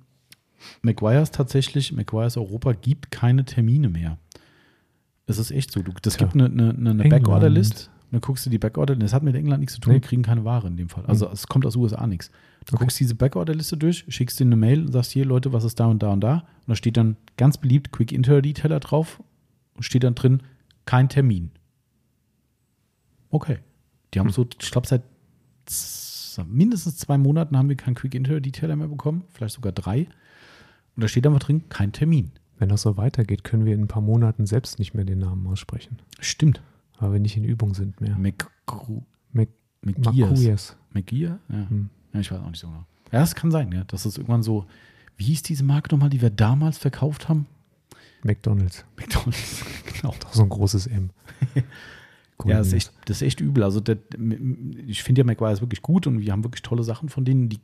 McGuire's 0.81 1.31
tatsächlich, 1.31 1.91
McGuire's 1.93 2.35
Europa 2.38 2.73
gibt 2.73 3.11
keine 3.11 3.45
Termine 3.45 3.89
mehr. 3.89 4.18
Es 5.26 5.38
ist 5.38 5.51
echt 5.51 5.72
so. 5.72 5.81
Du, 5.81 5.91
das 6.01 6.18
Tja. 6.18 6.26
gibt 6.27 6.35
eine, 6.41 6.45
eine, 6.45 6.89
eine 6.89 7.03
England. 7.03 7.89
Backorder-List. 8.09 8.13
Dann 8.13 8.21
guckst 8.21 8.45
du 8.45 8.49
die 8.49 8.57
Backorder, 8.57 8.95
das 8.95 9.13
hat 9.13 9.23
mit 9.23 9.35
England 9.35 9.59
nichts 9.61 9.75
zu 9.75 9.81
tun, 9.81 9.93
Nee. 9.93 9.99
die 9.99 10.07
kriegen 10.07 10.21
keine 10.23 10.43
Ware 10.45 10.67
in 10.67 10.77
dem 10.77 10.89
Fall. 10.89 11.05
Also 11.05 11.29
es 11.29 11.47
kommt 11.47 11.65
aus 11.65 11.75
USA 11.75 12.07
nichts. 12.07 12.29
Du 12.65 12.73
Okay. 12.75 12.84
guckst 12.85 12.99
diese 12.99 13.15
Backorder-Liste 13.15 13.77
durch, 13.77 14.05
schickst 14.07 14.39
denen 14.39 14.53
eine 14.53 14.59
Mail 14.59 14.85
und 14.85 14.91
sagst 14.91 15.11
hier, 15.11 15.25
Leute, 15.25 15.51
was 15.53 15.63
ist 15.63 15.79
da 15.79 15.85
und 15.88 16.01
da 16.03 16.11
und 16.13 16.21
da. 16.21 16.34
Und 16.35 16.67
da 16.67 16.75
steht 16.75 16.97
dann 16.97 17.17
ganz 17.38 17.57
beliebt 17.57 17.91
Quick 17.91 18.11
Inter 18.11 18.41
Detailer 18.41 18.79
drauf 18.79 19.21
und 19.75 19.84
steht 19.84 20.03
dann 20.03 20.15
drin, 20.15 20.41
kein 20.85 21.09
Termin. 21.09 21.51
Okay. 23.29 23.59
Die 24.13 24.19
haben 24.19 24.27
Hm. 24.27 24.34
so, 24.34 24.47
ich 24.61 24.71
glaube, 24.71 24.88
seit 24.88 25.03
mindestens 26.47 26.97
zwei 26.97 27.17
Monaten 27.17 27.57
haben 27.57 27.67
wir 27.69 27.75
keinen 27.75 27.95
Quick 27.95 28.15
Inter 28.15 28.39
Detailer 28.39 28.75
mehr 28.75 28.88
bekommen, 28.88 29.23
vielleicht 29.34 29.55
sogar 29.55 29.71
drei. 29.71 30.07
Und 30.95 31.03
da 31.03 31.07
steht 31.07 31.25
einfach 31.27 31.39
drin, 31.39 31.63
kein 31.69 31.91
Termin. 31.91 32.31
Wenn 32.59 32.69
das 32.69 32.84
so 32.84 32.97
weitergeht, 32.97 33.43
können 33.43 33.65
wir 33.65 33.73
in 33.75 33.81
ein 33.81 33.88
paar 33.88 34.01
Monaten 34.01 34.45
selbst 34.45 34.79
nicht 34.79 34.93
mehr 34.93 35.05
den 35.05 35.19
Namen 35.19 35.45
aussprechen, 35.47 35.99
Stimmt. 36.19 36.61
Weil 36.99 37.14
wir 37.14 37.19
nicht 37.19 37.38
in 37.38 37.44
Übung 37.44 37.74
sind 37.74 37.99
mehr. 38.02 38.15
McGru- 38.18 39.03
Mac 39.34 39.49
McGears. 39.82 40.76
McGear? 40.94 41.40
Ja. 41.49 41.69
Hm. 41.69 41.90
ja, 42.14 42.19
ich 42.19 42.32
weiß 42.32 42.40
auch 42.40 42.49
nicht 42.49 42.60
so 42.60 42.68
genau. 42.68 42.86
Ja, 43.11 43.22
es 43.24 43.36
kann 43.36 43.52
sein, 43.52 43.72
ja, 43.72 43.84
dass 43.86 44.06
es 44.06 44.18
irgendwann 44.18 44.44
so, 44.44 44.65
wie 45.15 45.26
hieß 45.26 45.44
diese 45.44 45.64
Marke 45.64 45.94
nochmal, 45.94 46.10
die 46.10 46.22
wir 46.22 46.30
damals 46.30 46.78
verkauft 46.78 47.30
haben? 47.30 47.45
McDonalds. 48.24 48.84
McDonalds, 48.98 49.64
genau. 50.02 50.14
Doch 50.19 50.34
so 50.34 50.44
ein 50.44 50.49
großes 50.49 50.88
M. 50.88 51.11
Ja, 52.45 52.60
das 52.60 52.68
ist, 52.68 52.74
echt, 52.74 52.94
das 53.06 53.18
ist 53.18 53.22
echt 53.24 53.41
übel. 53.41 53.64
Also 53.64 53.80
der, 53.80 53.98
ich 54.86 55.02
finde 55.02 55.22
ja 55.22 55.26
McGuire 55.26 55.53
ist 55.53 55.61
wirklich 55.61 55.82
gut 55.82 56.06
und 56.06 56.19
wir 56.19 56.32
haben 56.32 56.44
wirklich 56.44 56.61
tolle 56.61 56.84
Sachen 56.84 57.10
von 57.10 57.26
denen. 57.26 57.49
Die 57.49 57.60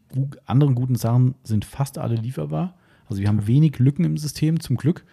anderen 0.47 0.73
guten 0.73 0.95
Sachen 0.95 1.35
sind 1.43 1.63
fast 1.63 1.99
alle 1.99 2.15
lieferbar. 2.15 2.73
Also 3.07 3.21
wir 3.21 3.27
haben 3.27 3.45
wenig 3.45 3.77
Lücken 3.77 4.03
im 4.03 4.17
System, 4.17 4.59
zum 4.59 4.75
Glück. 4.77 5.05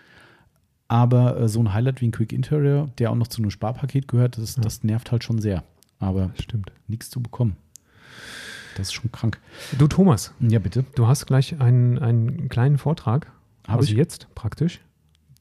Aber 0.90 1.38
äh, 1.40 1.48
so 1.48 1.60
ein 1.60 1.72
Highlight 1.72 2.00
wie 2.00 2.08
ein 2.08 2.10
Quick 2.10 2.32
Interior, 2.32 2.90
der 2.98 3.12
auch 3.12 3.14
noch 3.14 3.28
zu 3.28 3.40
einem 3.40 3.50
Sparpaket 3.52 4.08
gehört, 4.08 4.38
das, 4.38 4.56
Ja. 4.56 4.62
das 4.62 4.82
nervt 4.82 5.12
halt 5.12 5.22
schon 5.22 5.38
sehr. 5.40 5.62
Aber 6.00 6.30
Stimmt. 6.40 6.72
nichts 6.88 7.10
zu 7.10 7.22
bekommen. 7.22 7.56
Das 8.76 8.88
ist 8.88 8.94
schon 8.94 9.12
krank. 9.12 9.38
Du, 9.78 9.86
Thomas, 9.86 10.34
Ja, 10.40 10.58
bitte. 10.58 10.84
du 10.96 11.06
hast 11.06 11.26
gleich 11.26 11.60
einen, 11.60 11.98
einen 12.00 12.48
kleinen 12.48 12.76
Vortrag. 12.76 13.30
Hab 13.68 13.78
also 13.78 13.92
ich? 13.92 13.96
jetzt 13.96 14.26
praktisch. 14.34 14.80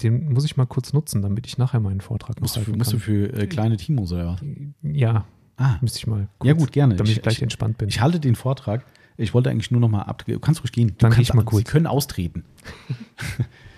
Den 0.04 0.32
muss 0.34 0.46
ich 0.46 0.56
mal 0.56 0.66
kurz 0.68 0.94
nutzen, 0.94 1.22
damit 1.24 1.48
ich 1.48 1.58
nachher 1.58 1.80
meinen 1.80 2.02
Vortrag 2.02 2.36
noch 2.38 2.42
Musst 2.42 2.56
du, 2.56 2.60
für- 2.60 2.66
halten 2.68 2.78
musst 2.78 2.94
du 2.94 3.00
für 3.00 3.34
äh, 3.34 3.48
kleine 3.48 3.76
Timos 3.78 4.12
oder 4.12 4.28
was? 4.34 4.42
ja, 4.84 5.26
Ah, 5.58 5.78
müsste 5.82 5.98
ich 5.98 6.08
mal. 6.08 6.30
Ja, 6.44 6.54
gut, 6.54 6.72
gerne. 6.72 6.96
Damit 6.96 7.12
ich, 7.12 7.18
Ich- 7.18 7.24
gleich 7.24 7.36
ich- 7.38 7.42
entspannt 7.42 7.78
bin. 7.80 7.90
Ich 7.90 8.00
halte 8.00 8.20
den 8.22 8.36
Vortrag. 8.36 8.86
Ich 9.18 9.34
wollte 9.34 9.50
eigentlich 9.50 9.72
nur 9.72 9.82
noch 9.82 9.90
mal 9.90 10.04
ab. 10.04 10.24
Du 10.26 10.40
kannst 10.40 10.62
ruhig 10.62 10.72
gehen. 10.72 10.90
Du 10.90 10.94
Dann 11.00 11.12
kannst, 11.12 11.28
ich 11.30 11.34
mal 11.34 11.42
Sie 11.42 11.46
kurz. 11.48 11.64
können 11.66 11.88
austreten. 11.88 12.46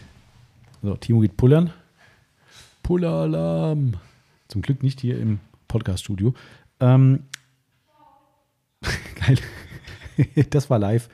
so, 0.82 0.96
Timo 0.96 1.20
geht 1.20 1.38
pullern. 1.38 1.72
Pulleralarm. 2.82 3.98
Zum 4.48 4.62
Glück 4.62 4.82
nicht 4.82 5.00
hier 5.00 5.20
im 5.20 5.40
Podcast-Studio. 5.68 6.34
Ähm, 6.80 7.26
geil. 9.16 9.38
das 10.50 10.70
war 10.70 10.80
live. 10.80 11.08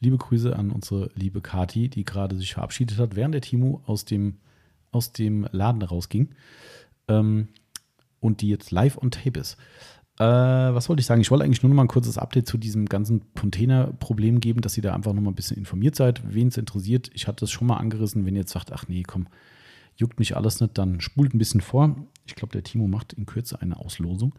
Liebe 0.00 0.18
Grüße 0.18 0.54
an 0.54 0.70
unsere 0.70 1.10
liebe 1.14 1.40
Kati, 1.40 1.88
die 1.88 2.04
gerade 2.04 2.36
sich 2.36 2.52
verabschiedet 2.52 2.98
hat, 2.98 3.16
während 3.16 3.32
der 3.32 3.40
Timo 3.40 3.82
aus 3.86 4.04
dem, 4.04 4.36
aus 4.92 5.12
dem 5.12 5.48
Laden 5.50 5.80
rausging. 5.80 6.34
Ähm, 7.08 7.48
und 8.20 8.42
die 8.42 8.48
jetzt 8.48 8.70
live 8.70 8.98
on 8.98 9.10
tape 9.10 9.40
ist. 9.40 9.56
Äh, 10.18 10.24
was 10.24 10.88
wollte 10.88 11.00
ich 11.00 11.06
sagen? 11.06 11.20
Ich 11.20 11.30
wollte 11.30 11.44
eigentlich 11.44 11.62
nur 11.62 11.70
noch 11.70 11.76
mal 11.76 11.84
ein 11.84 11.88
kurzes 11.88 12.18
Update 12.18 12.46
zu 12.46 12.56
diesem 12.56 12.86
ganzen 12.86 13.22
Container-Problem 13.34 14.40
geben, 14.40 14.60
dass 14.60 14.76
ihr 14.76 14.82
da 14.82 14.94
einfach 14.94 15.12
noch 15.12 15.22
mal 15.22 15.30
ein 15.30 15.34
bisschen 15.36 15.56
informiert 15.56 15.96
seid, 15.96 16.22
wen 16.32 16.48
es 16.48 16.56
interessiert. 16.56 17.10
Ich 17.14 17.26
hatte 17.26 17.44
es 17.44 17.50
schon 17.50 17.66
mal 17.66 17.78
angerissen, 17.78 18.24
wenn 18.24 18.34
ihr 18.34 18.42
jetzt 18.42 18.52
sagt, 18.52 18.72
ach 18.72 18.86
nee, 18.86 19.02
komm, 19.02 19.26
juckt 19.96 20.18
mich 20.20 20.36
alles 20.36 20.60
nicht, 20.60 20.78
dann 20.78 21.00
spult 21.00 21.34
ein 21.34 21.38
bisschen 21.38 21.60
vor. 21.60 21.96
Ich 22.26 22.36
glaube, 22.36 22.52
der 22.52 22.62
Timo 22.62 22.86
macht 22.86 23.12
in 23.12 23.26
Kürze 23.26 23.60
eine 23.60 23.76
Auslosung. 23.78 24.34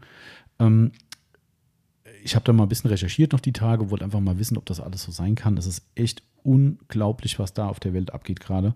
Ähm, 0.58 0.92
ich 2.24 2.34
habe 2.34 2.44
da 2.44 2.52
mal 2.52 2.64
ein 2.64 2.68
bisschen 2.68 2.90
recherchiert 2.90 3.32
noch 3.32 3.40
die 3.40 3.52
Tage, 3.52 3.90
wollte 3.90 4.04
einfach 4.04 4.20
mal 4.20 4.38
wissen, 4.38 4.56
ob 4.56 4.64
das 4.66 4.80
alles 4.80 5.02
so 5.02 5.12
sein 5.12 5.34
kann. 5.34 5.58
Es 5.58 5.66
ist 5.66 5.86
echt 5.94 6.22
unglaublich, 6.42 7.38
was 7.38 7.52
da 7.52 7.68
auf 7.68 7.80
der 7.80 7.92
Welt 7.92 8.14
abgeht 8.14 8.40
gerade. 8.40 8.74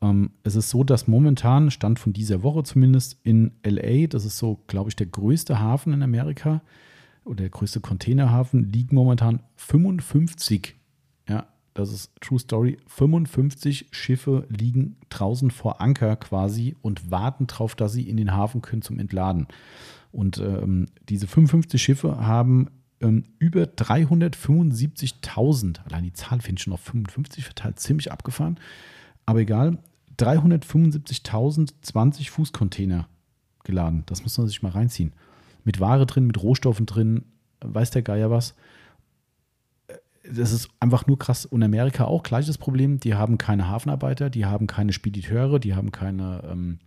Ähm, 0.00 0.30
es 0.42 0.56
ist 0.56 0.70
so, 0.70 0.84
dass 0.84 1.08
momentan, 1.08 1.70
Stand 1.70 1.98
von 1.98 2.12
dieser 2.12 2.42
Woche 2.42 2.62
zumindest, 2.62 3.18
in 3.22 3.52
LA, 3.64 4.06
das 4.06 4.24
ist 4.24 4.38
so, 4.38 4.60
glaube 4.66 4.90
ich, 4.90 4.96
der 4.96 5.06
größte 5.06 5.58
Hafen 5.58 5.92
in 5.92 6.02
Amerika 6.02 6.62
oder 7.24 7.36
der 7.36 7.50
größte 7.50 7.80
Containerhafen, 7.80 8.72
liegen 8.72 8.94
momentan 8.94 9.40
55, 9.56 10.76
ja, 11.28 11.46
das 11.74 11.92
ist 11.92 12.12
True 12.20 12.38
Story, 12.38 12.78
55 12.86 13.88
Schiffe 13.92 14.46
liegen 14.48 14.96
draußen 15.10 15.50
vor 15.50 15.80
Anker 15.80 16.16
quasi 16.16 16.74
und 16.80 17.10
warten 17.10 17.46
darauf, 17.46 17.74
dass 17.74 17.92
sie 17.92 18.08
in 18.08 18.16
den 18.16 18.34
Hafen 18.34 18.62
können 18.62 18.82
zum 18.82 18.98
Entladen. 18.98 19.46
Und 20.10 20.38
ähm, 20.38 20.86
diese 21.08 21.26
55 21.26 21.80
Schiffe 21.80 22.26
haben 22.26 22.68
ähm, 23.00 23.24
über 23.38 23.62
375.000, 23.62 25.84
allein 25.84 26.04
die 26.04 26.12
Zahl 26.12 26.40
finde 26.40 26.58
ich 26.58 26.64
schon 26.64 26.72
auf 26.72 26.80
55 26.80 27.44
verteilt, 27.44 27.78
ziemlich 27.78 28.10
abgefahren. 28.10 28.58
Aber 29.28 29.40
egal, 29.40 29.78
375.020 30.18 32.30
Fußcontainer 32.30 33.08
geladen. 33.62 34.04
Das 34.06 34.22
muss 34.22 34.38
man 34.38 34.46
sich 34.46 34.62
mal 34.62 34.72
reinziehen. 34.72 35.12
Mit 35.64 35.80
Ware 35.80 36.06
drin, 36.06 36.26
mit 36.26 36.42
Rohstoffen 36.42 36.86
drin, 36.86 37.26
weiß 37.60 37.90
der 37.90 38.00
Geier 38.00 38.30
was. 38.30 38.54
Das 40.24 40.52
ist 40.52 40.70
einfach 40.80 41.06
nur 41.06 41.18
krass. 41.18 41.44
Und 41.44 41.62
Amerika 41.62 42.06
auch 42.06 42.22
gleiches 42.22 42.56
Problem. 42.56 43.00
Die 43.00 43.16
haben 43.16 43.36
keine 43.36 43.68
Hafenarbeiter, 43.68 44.30
die 44.30 44.46
haben 44.46 44.66
keine 44.66 44.94
Spediteure, 44.94 45.58
die 45.58 45.74
haben 45.74 45.92
keine, 45.92 46.42
ähm, 46.50 46.78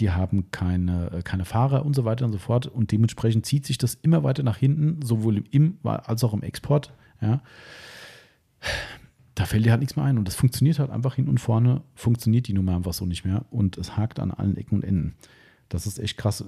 die 0.00 0.10
haben 0.10 0.50
keine, 0.50 1.12
äh, 1.12 1.22
keine 1.22 1.44
Fahrer 1.44 1.86
und 1.86 1.94
so 1.94 2.04
weiter 2.04 2.24
und 2.24 2.32
so 2.32 2.38
fort. 2.38 2.66
Und 2.66 2.90
dementsprechend 2.90 3.46
zieht 3.46 3.64
sich 3.64 3.78
das 3.78 3.94
immer 3.94 4.24
weiter 4.24 4.42
nach 4.42 4.56
hinten, 4.56 5.06
sowohl 5.06 5.44
im 5.52 5.78
als 5.84 6.24
auch 6.24 6.34
im 6.34 6.42
Export. 6.42 6.92
Ja. 7.20 7.42
Da 9.34 9.46
fällt 9.46 9.64
dir 9.64 9.72
halt 9.72 9.80
nichts 9.80 9.96
mehr 9.96 10.04
ein. 10.04 10.18
Und 10.18 10.28
das 10.28 10.34
funktioniert 10.34 10.78
halt 10.78 10.90
einfach 10.90 11.16
hin 11.16 11.28
und 11.28 11.38
vorne, 11.38 11.82
funktioniert 11.94 12.46
die 12.46 12.52
Nummer 12.52 12.76
einfach 12.76 12.94
so 12.94 13.04
nicht 13.06 13.24
mehr. 13.24 13.44
Und 13.50 13.78
es 13.78 13.96
hakt 13.96 14.20
an 14.20 14.30
allen 14.30 14.56
Ecken 14.56 14.76
und 14.76 14.84
Enden. 14.84 15.14
Das 15.68 15.86
ist 15.86 15.98
echt 15.98 16.18
krass. 16.18 16.44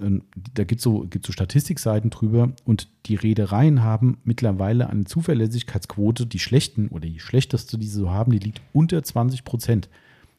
Da 0.54 0.64
gibt 0.64 0.78
es 0.78 0.84
so, 0.84 1.08
so 1.24 1.32
Statistikseiten 1.32 2.10
drüber 2.10 2.52
und 2.64 2.88
die 3.06 3.16
Reedereien 3.16 3.82
haben 3.82 4.18
mittlerweile 4.24 4.88
eine 4.88 5.04
Zuverlässigkeitsquote, 5.04 6.26
die 6.26 6.38
schlechten 6.38 6.88
oder 6.88 7.08
die 7.08 7.18
schlechteste, 7.18 7.78
die 7.78 7.86
sie 7.86 7.98
so 7.98 8.10
haben, 8.10 8.30
die 8.30 8.38
liegt 8.38 8.60
unter 8.72 9.02
20 9.02 9.44
Prozent. 9.44 9.88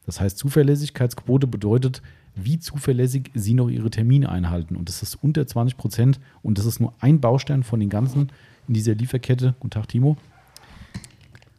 Das 0.06 0.20
heißt, 0.20 0.38
Zuverlässigkeitsquote 0.38 1.46
bedeutet, 1.46 2.00
wie 2.34 2.60
zuverlässig 2.60 3.30
sie 3.34 3.52
noch 3.52 3.68
ihre 3.68 3.90
Termine 3.90 4.30
einhalten. 4.30 4.76
Und 4.76 4.88
das 4.88 5.02
ist 5.02 5.16
unter 5.16 5.46
20 5.46 5.76
Prozent 5.76 6.20
und 6.42 6.56
das 6.56 6.64
ist 6.64 6.80
nur 6.80 6.94
ein 7.00 7.20
Baustein 7.20 7.64
von 7.64 7.80
den 7.80 7.90
ganzen 7.90 8.30
in 8.68 8.74
dieser 8.74 8.94
Lieferkette. 8.94 9.54
Guten 9.60 9.70
Tag, 9.70 9.88
Timo. 9.88 10.16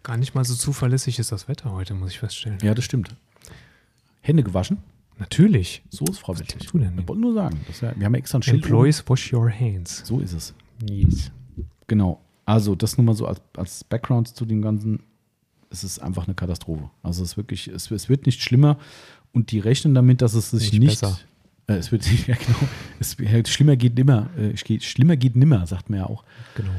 Gar 0.03 0.17
nicht 0.17 0.35
mal 0.35 0.45
so 0.45 0.55
zuverlässig 0.55 1.19
ist 1.19 1.31
das 1.31 1.47
Wetter 1.47 1.71
heute, 1.71 1.93
muss 1.93 2.11
ich 2.11 2.19
feststellen. 2.19 2.57
Ja, 2.61 2.73
das 2.73 2.85
stimmt. 2.85 3.15
Hände 4.21 4.43
gewaschen? 4.43 4.77
Natürlich. 5.17 5.83
So 5.89 6.05
ist 6.05 6.19
vorbildlich. 6.19 6.55
Was 6.55 6.63
tust 6.63 6.73
du 6.73 6.79
denn? 6.79 6.97
Ich 6.97 7.07
wollte 7.07 7.21
nur 7.21 7.33
sagen, 7.33 7.59
das 7.67 7.75
ist 7.75 7.81
ja, 7.81 7.93
wir 7.95 8.05
haben 8.05 8.13
ja 8.13 8.19
extra 8.19 8.39
ein 8.39 8.41
Schild. 8.43 8.63
oben. 8.63 8.63
Employees, 8.63 9.03
wash 9.07 9.33
your 9.33 9.51
hands. 9.51 10.01
So 10.05 10.19
ist 10.19 10.33
es. 10.33 10.53
Yes. 10.89 11.31
Genau. 11.87 12.21
Also, 12.45 12.75
das 12.75 12.97
nur 12.97 13.05
mal 13.05 13.15
so 13.15 13.27
als, 13.27 13.41
als 13.57 13.83
Background 13.83 14.29
zu 14.29 14.45
dem 14.45 14.61
Ganzen. 14.61 15.03
Es 15.69 15.83
ist 15.83 15.99
einfach 15.99 16.25
eine 16.25 16.35
Katastrophe. 16.35 16.89
Also, 17.03 17.21
es 17.21 17.31
ist 17.31 17.37
wirklich, 17.37 17.67
es, 17.67 17.91
es 17.91 18.07
wird 18.07 18.25
nicht 18.25 18.41
schlimmer 18.41 18.77
und 19.33 19.51
die 19.51 19.59
rechnen 19.59 19.93
damit, 19.93 20.21
dass 20.21 20.33
es 20.33 20.51
sich 20.51 20.71
Nicht 20.71 21.01
nicht. 21.01 21.03
Äh, 21.67 21.73
es 21.73 21.91
wird, 21.91 22.05
ja, 22.27 22.35
genau. 22.35 22.59
Es, 22.99 23.17
schlimmer 23.51 23.75
geht 23.75 23.95
nimmer. 23.95 24.29
Äh, 24.37 24.53
geht, 24.53 24.83
schlimmer 24.83 25.17
geht 25.17 25.35
nimmer, 25.35 25.67
sagt 25.67 25.89
man 25.89 25.99
ja 25.99 26.05
auch. 26.05 26.23
Genau. 26.55 26.71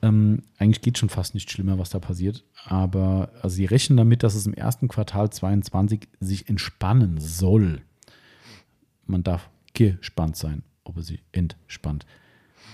Ähm, 0.00 0.42
eigentlich 0.58 0.80
geht 0.80 0.98
schon 0.98 1.08
fast 1.08 1.34
nicht 1.34 1.50
schlimmer, 1.50 1.78
was 1.78 1.90
da 1.90 1.98
passiert. 1.98 2.44
Aber 2.64 3.30
also 3.42 3.56
sie 3.56 3.64
rechnen 3.64 3.96
damit, 3.96 4.22
dass 4.22 4.34
es 4.34 4.46
im 4.46 4.54
ersten 4.54 4.88
Quartal 4.88 5.30
22 5.30 6.08
sich 6.20 6.48
entspannen 6.48 7.18
soll. 7.18 7.82
Man 9.06 9.22
darf 9.22 9.50
gespannt 9.74 10.36
sein, 10.36 10.62
ob 10.84 10.98
es 10.98 11.08
sich 11.08 11.22
entspannt. 11.32 12.06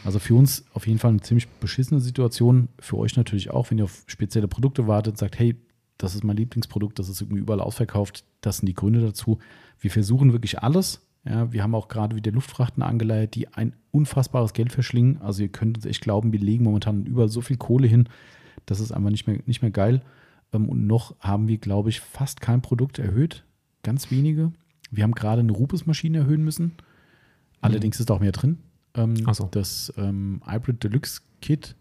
Also 0.05 0.19
für 0.19 0.35
uns 0.35 0.65
auf 0.75 0.87
jeden 0.87 0.99
Fall 0.99 1.11
eine 1.11 1.21
ziemlich 1.21 1.49
beschissene 1.49 2.01
Situation. 2.01 2.69
Für 2.79 2.99
euch 2.99 3.17
natürlich 3.17 3.51
auch, 3.51 3.71
wenn 3.71 3.79
ihr 3.79 3.85
auf 3.85 4.05
spezielle 4.07 4.49
Produkte 4.49 4.87
wartet, 4.87 5.17
sagt, 5.17 5.39
hey, 5.39 5.57
das 5.97 6.15
ist 6.15 6.25
mein 6.25 6.37
Lieblingsprodukt, 6.37 6.99
das 6.99 7.09
ist 7.09 7.23
irgendwie 7.23 7.41
überall 7.41 7.61
ausverkauft. 7.61 8.25
Das 8.41 8.59
sind 8.59 8.67
die 8.67 8.75
Gründe 8.75 9.01
dazu. 9.01 9.39
Wir 9.81 9.91
versuchen 9.91 10.33
wirklich 10.33 10.59
alles. 10.59 11.04
Ja, 11.25 11.53
wir 11.53 11.63
haben 11.63 11.75
auch 11.75 11.89
gerade 11.89 12.17
wieder 12.17 12.33
Luftfrachten 12.33 12.83
angeleiert, 12.83 13.35
die 13.35 13.49
ein 13.49 13.75
unfassbares 13.93 14.53
Geld 14.53 14.73
verschlingen. 14.73 15.21
Also 15.23 15.43
ihr 15.43 15.49
könnt 15.49 15.79
uns 15.79 15.87
echt 15.87 16.03
glauben, 16.03 16.33
wir 16.33 16.41
legen 16.41 16.65
momentan 16.65 17.07
überall 17.07 17.29
so 17.31 17.41
viel 17.41 17.57
Kohle 17.57 17.87
hin. 17.87 18.09
Das 18.67 18.81
ist 18.81 18.93
einfach 18.93 19.11
nicht 19.11 19.27
mehr, 19.27 19.39
nicht 19.47 19.63
mehr 19.63 19.71
geil. 19.71 20.03
Ähm, 20.53 20.69
Und 20.69 20.87
noch 20.87 21.15
haben 21.21 21.49
wir, 21.49 21.59
glaube 21.59 21.89
ich, 21.89 22.01
fast 22.01 22.41
kein 22.41 22.61
Produkt 22.61 22.99
erhöht. 22.99 23.45
Ganz 23.83 24.11
wenige. 24.11 24.53
Wir 24.91 25.03
haben 25.05 25.13
gerade 25.13 25.41
eine 25.41 25.53
Rupes-Maschine 25.53 26.19
erhöhen 26.19 26.45
müssen. 26.45 26.73
Allerdings 27.61 27.99
ist 28.01 28.11
auch 28.11 28.21
mehr 28.21 28.33
drin. 28.33 28.59
Ähm, 28.95 29.17
so. 29.33 29.49
Das 29.51 29.93
ähm, 29.97 30.43
Hybrid 30.47 30.85
Deluxe 30.85 31.23
Kit 31.41 31.75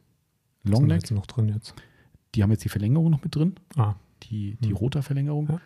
da 0.63 0.71
Longneck, 0.71 1.11
noch 1.11 1.25
drin 1.25 1.49
jetzt? 1.49 1.75
die 2.35 2.41
haben 2.43 2.51
jetzt 2.51 2.63
die 2.63 2.69
Verlängerung 2.69 3.11
noch 3.11 3.23
mit 3.23 3.35
drin. 3.35 3.55
Ah, 3.75 3.95
Die, 4.23 4.55
die 4.61 4.69
Hm. 4.69 4.77
Rotor-Verlängerung. 4.77 5.49
Ja. 5.49 5.59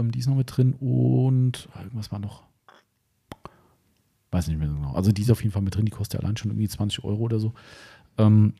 Ähm, 0.00 0.10
die 0.10 0.18
ist 0.18 0.26
noch 0.26 0.34
mit 0.36 0.54
drin. 0.56 0.74
Und 0.74 1.68
ah, 1.74 1.82
irgendwas 1.84 2.10
war 2.10 2.18
noch. 2.18 2.42
Weiß 4.32 4.48
nicht 4.48 4.58
mehr 4.58 4.68
so 4.68 4.74
genau. 4.74 4.92
Also 4.94 5.12
die 5.12 5.22
ist 5.22 5.30
auf 5.30 5.42
jeden 5.42 5.52
Fall 5.52 5.62
mit 5.62 5.76
drin. 5.76 5.84
Die 5.84 5.92
kostet 5.92 6.20
allein 6.20 6.36
schon 6.36 6.50
irgendwie 6.50 6.68
20 6.68 7.04
Euro 7.04 7.20
oder 7.20 7.38
so. 7.38 7.52
Ähm, 8.18 8.54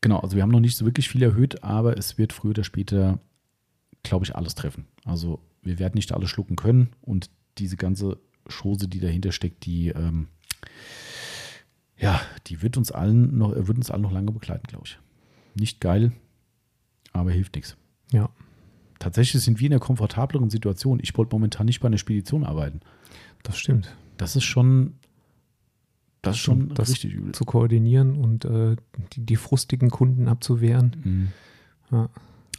genau, 0.00 0.18
also 0.18 0.34
wir 0.34 0.42
haben 0.42 0.50
noch 0.50 0.60
nicht 0.60 0.76
so 0.76 0.84
wirklich 0.84 1.08
viel 1.08 1.22
erhöht, 1.22 1.62
aber 1.62 1.96
es 1.96 2.18
wird 2.18 2.32
früher 2.32 2.50
oder 2.50 2.64
später, 2.64 3.20
glaube 4.02 4.24
ich, 4.24 4.34
alles 4.34 4.54
treffen. 4.54 4.86
Also 5.04 5.40
wir 5.62 5.78
werden 5.78 5.94
nicht 5.94 6.12
alles 6.12 6.30
schlucken 6.30 6.56
können 6.56 6.88
und 7.02 7.30
diese 7.58 7.76
ganze 7.76 8.18
Chose, 8.48 8.88
die 8.88 9.00
dahinter 9.00 9.32
steckt, 9.32 9.64
die 9.66 9.88
ähm, 9.88 10.28
ja, 11.98 12.20
die 12.48 12.60
wird 12.62 12.76
uns 12.76 12.90
allen 12.90 13.38
noch, 13.38 13.54
wird 13.54 13.76
uns 13.78 13.90
allen 13.90 14.02
noch 14.02 14.12
lange 14.12 14.32
begleiten, 14.32 14.66
glaube 14.66 14.86
ich. 14.86 14.98
Nicht 15.54 15.80
geil, 15.80 16.12
aber 17.12 17.30
hilft 17.30 17.54
nichts. 17.54 17.76
ja. 18.12 18.30
Tatsächlich 19.00 19.42
sind 19.42 19.60
wir 19.60 19.66
in 19.66 19.72
einer 19.74 19.80
komfortableren 19.80 20.48
Situation. 20.48 20.98
Ich 21.02 21.14
wollte 21.18 21.34
momentan 21.34 21.66
nicht 21.66 21.80
bei 21.80 21.88
einer 21.88 21.98
Spedition 21.98 22.42
arbeiten. 22.42 22.80
Das 23.42 23.58
stimmt. 23.58 23.94
Das 24.16 24.36
ist 24.36 24.44
schon, 24.44 24.94
das 26.22 26.36
ist 26.36 26.42
schon 26.42 26.68
Das 26.74 26.90
richtig 26.90 27.14
übel. 27.14 27.32
Zu 27.32 27.44
koordinieren 27.44 28.16
und 28.16 28.44
äh, 28.44 28.76
die, 29.12 29.26
die 29.26 29.36
frustigen 29.36 29.90
Kunden 29.90 30.28
abzuwehren. 30.28 30.96
Mhm. 31.04 31.28
Ja. 31.90 32.08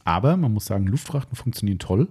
Aber 0.04 0.38
man 0.38 0.54
muss 0.54 0.66
sagen, 0.66 0.86
Luftfrachten 0.88 1.36
funktionieren 1.36 1.80
toll. 1.80 2.08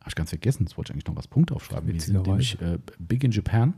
Habe 0.00 0.08
ich 0.10 0.14
ganz 0.14 0.30
vergessen, 0.30 0.64
das 0.64 0.76
wollte 0.76 0.90
ich 0.90 0.94
eigentlich 0.94 1.06
noch 1.06 1.16
als 1.16 1.28
Punkt 1.28 1.52
aufschreiben. 1.52 1.92
Wir 1.92 2.00
sind 2.00 2.26
nämlich 2.26 2.60
äh, 2.60 2.78
big 2.98 3.22
in 3.24 3.30
Japan. 3.30 3.74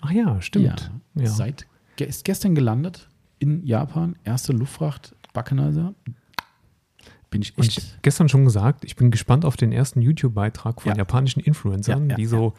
Ach 0.00 0.10
ja, 0.10 0.40
stimmt. 0.42 0.90
Ja, 1.14 1.22
Ja. 1.22 1.30
Seit 1.30 1.66
ist 1.98 2.24
gestern 2.24 2.54
gelandet 2.54 3.08
in 3.38 3.64
Japan. 3.64 4.16
Erste 4.24 4.52
Luftfracht 4.52 5.14
Buckenizer. 5.32 5.94
Bin 7.30 7.42
ich 7.42 7.56
Und 7.56 7.64
echt. 7.66 7.78
ich 7.78 7.92
hab 7.94 8.02
gestern 8.02 8.28
schon 8.28 8.44
gesagt, 8.44 8.84
ich 8.84 8.96
bin 8.96 9.10
gespannt 9.10 9.44
auf 9.44 9.56
den 9.56 9.72
ersten 9.72 10.00
YouTube-Beitrag 10.02 10.82
von 10.82 10.92
Ja. 10.92 10.98
japanischen 10.98 11.40
Influencern, 11.40 12.10
die 12.10 12.26
so 12.26 12.54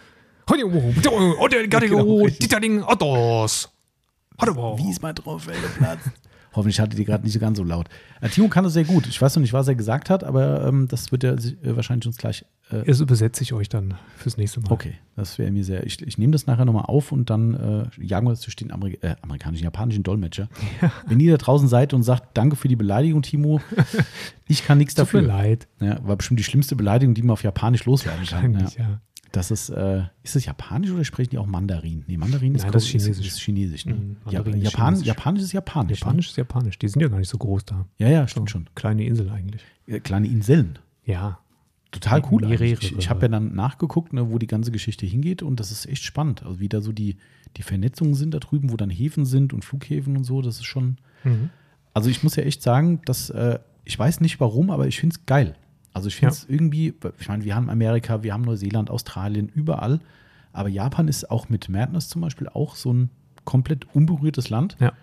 Genau. 4.40 4.78
Wie 4.78 4.90
ist 4.92 5.02
mein 5.02 5.16
Trophäenplatz? 5.16 6.00
Hoffentlich 6.54 6.80
hattet 6.80 6.98
ihr 6.98 7.06
gerade 7.06 7.24
nicht 7.24 7.34
so 7.34 7.40
ganz 7.40 7.58
so 7.58 7.64
laut. 7.64 7.88
Äh, 8.20 8.30
Timo 8.30 8.48
kann 8.48 8.64
das 8.64 8.74
sehr 8.74 8.84
gut. 8.86 9.06
Ich 9.06 9.22
weiß 9.22 9.36
noch 9.36 9.42
nicht, 9.42 9.54
was 9.54 9.68
er 9.68 9.76
gesagt 9.76 10.10
hat, 10.10 10.24
aber 10.24 10.66
ähm, 10.66 10.88
das 10.88 11.12
wird 11.12 11.24
er 11.24 11.40
sich, 11.40 11.54
äh, 11.64 11.76
wahrscheinlich 11.76 12.08
uns 12.08 12.18
gleich. 12.18 12.46
Äh, 12.72 12.84
Das 12.86 13.00
übersetze 13.00 13.44
ich 13.44 13.54
euch 13.54 13.70
dann 13.70 13.94
fürs 14.16 14.38
nächste 14.38 14.62
Mal. 14.62 14.72
okay, 14.72 14.94
das 15.16 15.38
wäre 15.38 15.52
mir 15.52 15.64
sehr. 15.64 15.86
Ich, 15.86 16.02
ich 16.02 16.18
nehme 16.18 16.32
das 16.32 16.48
nachher 16.48 16.66
nochmal 16.66 16.86
auf 16.86 17.12
und 17.12 17.30
dann 17.30 17.54
äh, 18.00 18.04
jagen 18.04 18.26
wir 18.26 18.32
das 18.32 18.42
durch 18.42 18.56
den 18.56 18.72
Ameri 18.72 18.98
äh, 19.02 19.16
amerikanischen, 19.22 19.66
japanischen 19.66 20.02
Dolmetscher. 20.02 20.50
Wenn 21.06 21.20
ihr 21.20 21.32
da 21.34 21.38
draußen 21.38 21.68
seid 21.68 21.94
und 21.94 22.02
sagt, 22.02 22.36
danke 22.36 22.56
für 22.56 22.68
die 22.70 22.76
Beleidigung, 22.76 23.22
Timo, 23.22 23.62
ich 24.48 24.66
kann 24.66 24.80
nichts 24.80 24.96
Tut 24.96 25.14
mir 25.14 25.22
dafür. 25.22 25.28
leid. 25.28 25.68
Ja, 25.80 26.00
war 26.08 26.16
bestimmt 26.16 26.40
die 26.40 26.44
schlimmste 26.44 26.76
Beleidigung, 26.76 27.14
die 27.14 27.22
man 27.22 27.32
auf 27.34 27.44
Japanisch 27.44 27.86
loswerden 27.86 28.26
kann. 28.26 28.54
Ja. 28.54 28.68
Ja. 28.84 29.02
Das 29.32 29.52
ist, 29.52 29.70
äh, 29.70 30.04
ist 30.24 30.36
das 30.36 30.46
Japanisch 30.46 30.92
oder 30.92 31.04
sprechen 31.04 31.32
die 31.32 31.38
auch 31.38 31.46
Mandarin? 31.46 32.04
Nee, 32.08 32.18
Mandarin 32.18 32.56
ist, 32.56 32.64
Nein, 32.64 32.72
das 32.72 32.84
ist 32.84 32.90
Chinesisch. 32.90 33.28
ist 33.28 33.40
Chinesisch 33.40 33.86
ne? 33.86 33.94
Mhm, 33.96 34.18
ja, 34.30 34.40
Mandarin 34.40 34.62
ist 34.62 34.72
Japan, 34.72 34.86
Chinesisch. 34.94 35.08
Japanisch 35.08 35.42
ist 35.44 35.54
Japanisch. 35.54 36.00
Japanisch 36.00 36.30
ist 36.30 36.38
Japanisch. 36.38 36.80
Die 36.80 36.88
sind 36.88 37.02
ja 37.02 37.08
gar 37.10 37.18
nicht 37.20 37.30
so 37.30 37.38
groß 37.38 37.66
da. 37.66 37.76
Ne? 37.76 37.86
Ja, 37.98 38.10
ja, 38.10 38.22
So, 38.22 38.28
stimmt 38.28 38.50
schon. 38.52 38.70
Kleine 38.76 39.06
Insel 39.06 39.30
eigentlich. 39.30 39.64
Ja, 39.86 40.00
Kleine 40.00 40.28
Inseln. 40.28 40.80
Ja. 41.06 41.40
Total 41.92 42.22
cool. 42.32 42.42
Mehrere. 42.42 42.64
eigentlich. 42.66 42.92
Ich, 42.92 42.98
ich 42.98 43.10
habe 43.10 43.22
ja 43.24 43.28
dann 43.30 43.56
nachgeguckt, 43.56 44.14
ne, 44.14 44.30
wo 44.30 44.38
die 44.38 44.48
ganze 44.48 44.72
Geschichte 44.72 45.06
hingeht 45.06 45.42
und 45.42 45.60
das 45.60 45.72
ist 45.72 45.86
echt 45.88 46.04
spannend. 46.04 46.44
Also 46.44 46.60
wie 46.60 46.70
da 46.70 46.82
so 46.82 46.92
die, 46.92 47.18
die 47.56 47.64
Vernetzungen 47.64 48.14
sind 48.14 48.34
da 48.34 48.40
drüben, 48.40 48.72
wo 48.72 48.78
dann 48.78 48.90
Häfen 48.90 49.26
sind 49.26 49.54
und 49.54 49.64
Flughäfen 49.66 50.16
und 50.18 50.24
so, 50.24 50.42
das 50.42 50.56
ist 50.58 50.66
schon. 50.66 50.98
Mhm. 51.24 51.50
Also 51.94 52.10
ich 52.10 52.24
muss 52.24 52.36
ja 52.36 52.44
echt 52.44 52.62
sagen, 52.62 53.02
dass 53.06 53.30
äh, 53.30 53.60
ich 53.86 53.98
weiß 53.98 54.20
nicht 54.22 54.40
warum, 54.40 54.70
aber 54.70 54.88
ich 54.88 55.00
finde 55.00 55.16
es 55.16 55.26
geil. 55.26 55.56
Also 55.98 56.08
ich 56.08 56.16
finde 56.16 56.34
es 56.34 56.46
irgendwie, 56.48 56.94
ich 57.20 57.28
meine, 57.28 57.44
wir 57.44 57.56
haben 57.56 57.70
Amerika, 57.70 58.24
wir 58.24 58.34
haben 58.34 58.44
Neuseeland, 58.44 58.90
Australien, 58.90 59.50
überall. 59.50 60.00
Aber 60.54 60.70
Japan 60.70 61.08
ist 61.08 61.30
auch 61.30 61.50
mit 61.50 61.70
Madness 61.70 62.08
zum 62.10 62.22
Beispiel 62.22 62.48
auch 62.50 62.76
so 62.76 62.94
ein 62.94 63.10
komplett 63.46 63.94
unberührtes 63.94 64.50
Land. 64.50 64.76
Ja. 64.80 64.94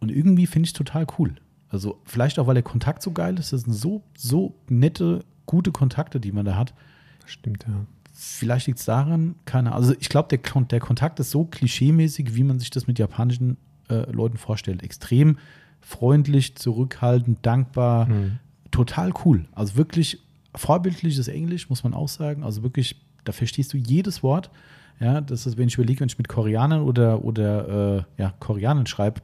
Und 0.00 0.10
irgendwie 0.10 0.46
finde 0.46 0.64
ich 0.66 0.70
es 0.70 0.74
total 0.74 1.06
cool. 1.18 1.34
Also 1.68 2.00
vielleicht 2.04 2.38
auch, 2.38 2.46
weil 2.46 2.54
der 2.54 2.62
Kontakt 2.62 3.02
so 3.02 3.10
geil 3.12 3.38
ist. 3.38 3.52
Das 3.52 3.62
sind 3.62 3.72
so, 3.72 4.02
so 4.16 4.54
nette, 4.68 5.24
gute 5.46 5.72
Kontakte, 5.72 6.20
die 6.20 6.30
man 6.32 6.44
da 6.44 6.56
hat. 6.56 6.74
Das 7.22 7.30
stimmt, 7.32 7.64
ja. 7.66 7.86
Vielleicht 8.12 8.68
liegt 8.68 8.78
es 8.78 8.84
daran, 8.84 9.34
keine 9.44 9.70
Ahnung. 9.72 9.82
Also 9.82 9.94
ich 9.98 10.08
glaube, 10.08 10.28
der, 10.28 10.38
Kon- 10.38 10.68
der 10.68 10.78
Kontakt 10.78 11.18
ist 11.18 11.30
so 11.32 11.44
klischeemäßig, 11.46 12.36
wie 12.36 12.44
man 12.44 12.60
sich 12.60 12.70
das 12.70 12.86
mit 12.86 12.98
japanischen 13.00 13.56
äh, 13.88 14.08
Leuten 14.12 14.36
vorstellt. 14.36 14.84
Extrem 14.84 15.38
freundlich, 15.80 16.54
zurückhaltend, 16.56 17.38
dankbar, 17.44 18.06
Mhm. 18.08 18.38
Total 18.74 19.12
cool. 19.24 19.46
Also 19.52 19.76
wirklich 19.76 20.20
vorbildliches 20.54 21.28
Englisch, 21.28 21.68
muss 21.70 21.84
man 21.84 21.94
auch 21.94 22.08
sagen. 22.08 22.42
Also 22.42 22.62
wirklich, 22.64 23.00
da 23.22 23.30
verstehst 23.30 23.72
du 23.72 23.76
jedes 23.76 24.22
Wort. 24.24 24.50
Ja, 24.98 25.20
das 25.20 25.46
ist, 25.46 25.56
wenn 25.56 25.68
ich 25.68 25.74
überlege, 25.74 26.00
wenn 26.00 26.08
ich 26.08 26.18
mit 26.18 26.28
Koreanern 26.28 26.82
oder, 26.82 27.24
oder 27.24 28.06
äh, 28.18 28.22
ja, 28.22 28.34
Koreanern 28.40 28.86
schreibe, 28.86 29.20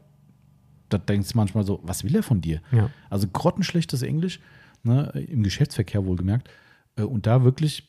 da 0.89 0.99
denkst 0.99 1.33
du 1.33 1.37
manchmal 1.37 1.65
so, 1.65 1.81
was 1.83 2.05
will 2.05 2.15
er 2.15 2.23
von 2.23 2.41
dir? 2.41 2.61
Ja. 2.71 2.91
Also 3.09 3.27
grottenschlechtes 3.27 4.03
Englisch, 4.03 4.41
ne, 4.85 5.11
im 5.29 5.43
Geschäftsverkehr 5.43 6.05
wohlgemerkt. 6.05 6.49
Äh, 6.97 7.03
Und 7.03 7.27
da 7.27 7.43
wirklich 7.43 7.89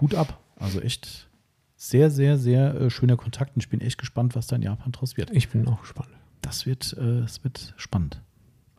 Hut 0.00 0.14
ab. 0.14 0.40
Also 0.56 0.80
echt 0.80 1.28
sehr, 1.76 2.10
sehr, 2.10 2.38
sehr 2.38 2.74
äh, 2.74 2.90
schöner 2.90 3.16
Kontakt 3.16 3.54
und 3.54 3.62
ich 3.62 3.68
bin 3.68 3.80
echt 3.82 3.98
gespannt, 3.98 4.34
was 4.34 4.46
da 4.46 4.56
in 4.56 4.62
Japan 4.62 4.92
draus 4.92 5.16
wird. 5.18 5.30
Ich 5.30 5.48
bin 5.50 5.66
auch 5.68 5.80
gespannt. 5.82 6.10
Das 6.42 6.64
wird, 6.64 6.94
äh, 6.98 7.20
das 7.20 7.44
wird 7.44 7.74
spannend. 7.76 8.22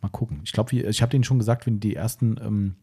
Mal 0.02 0.10
gucken. 0.10 0.41
Ich 0.44 0.52
glaube, 0.52 0.76
ich 0.76 1.02
habe 1.02 1.10
denen 1.11 1.23
schon 1.23 1.38
gesagt, 1.40 1.65
wenn 1.65 1.80
die 1.80 1.95
ersten 1.95 2.38
ähm, 2.44 2.76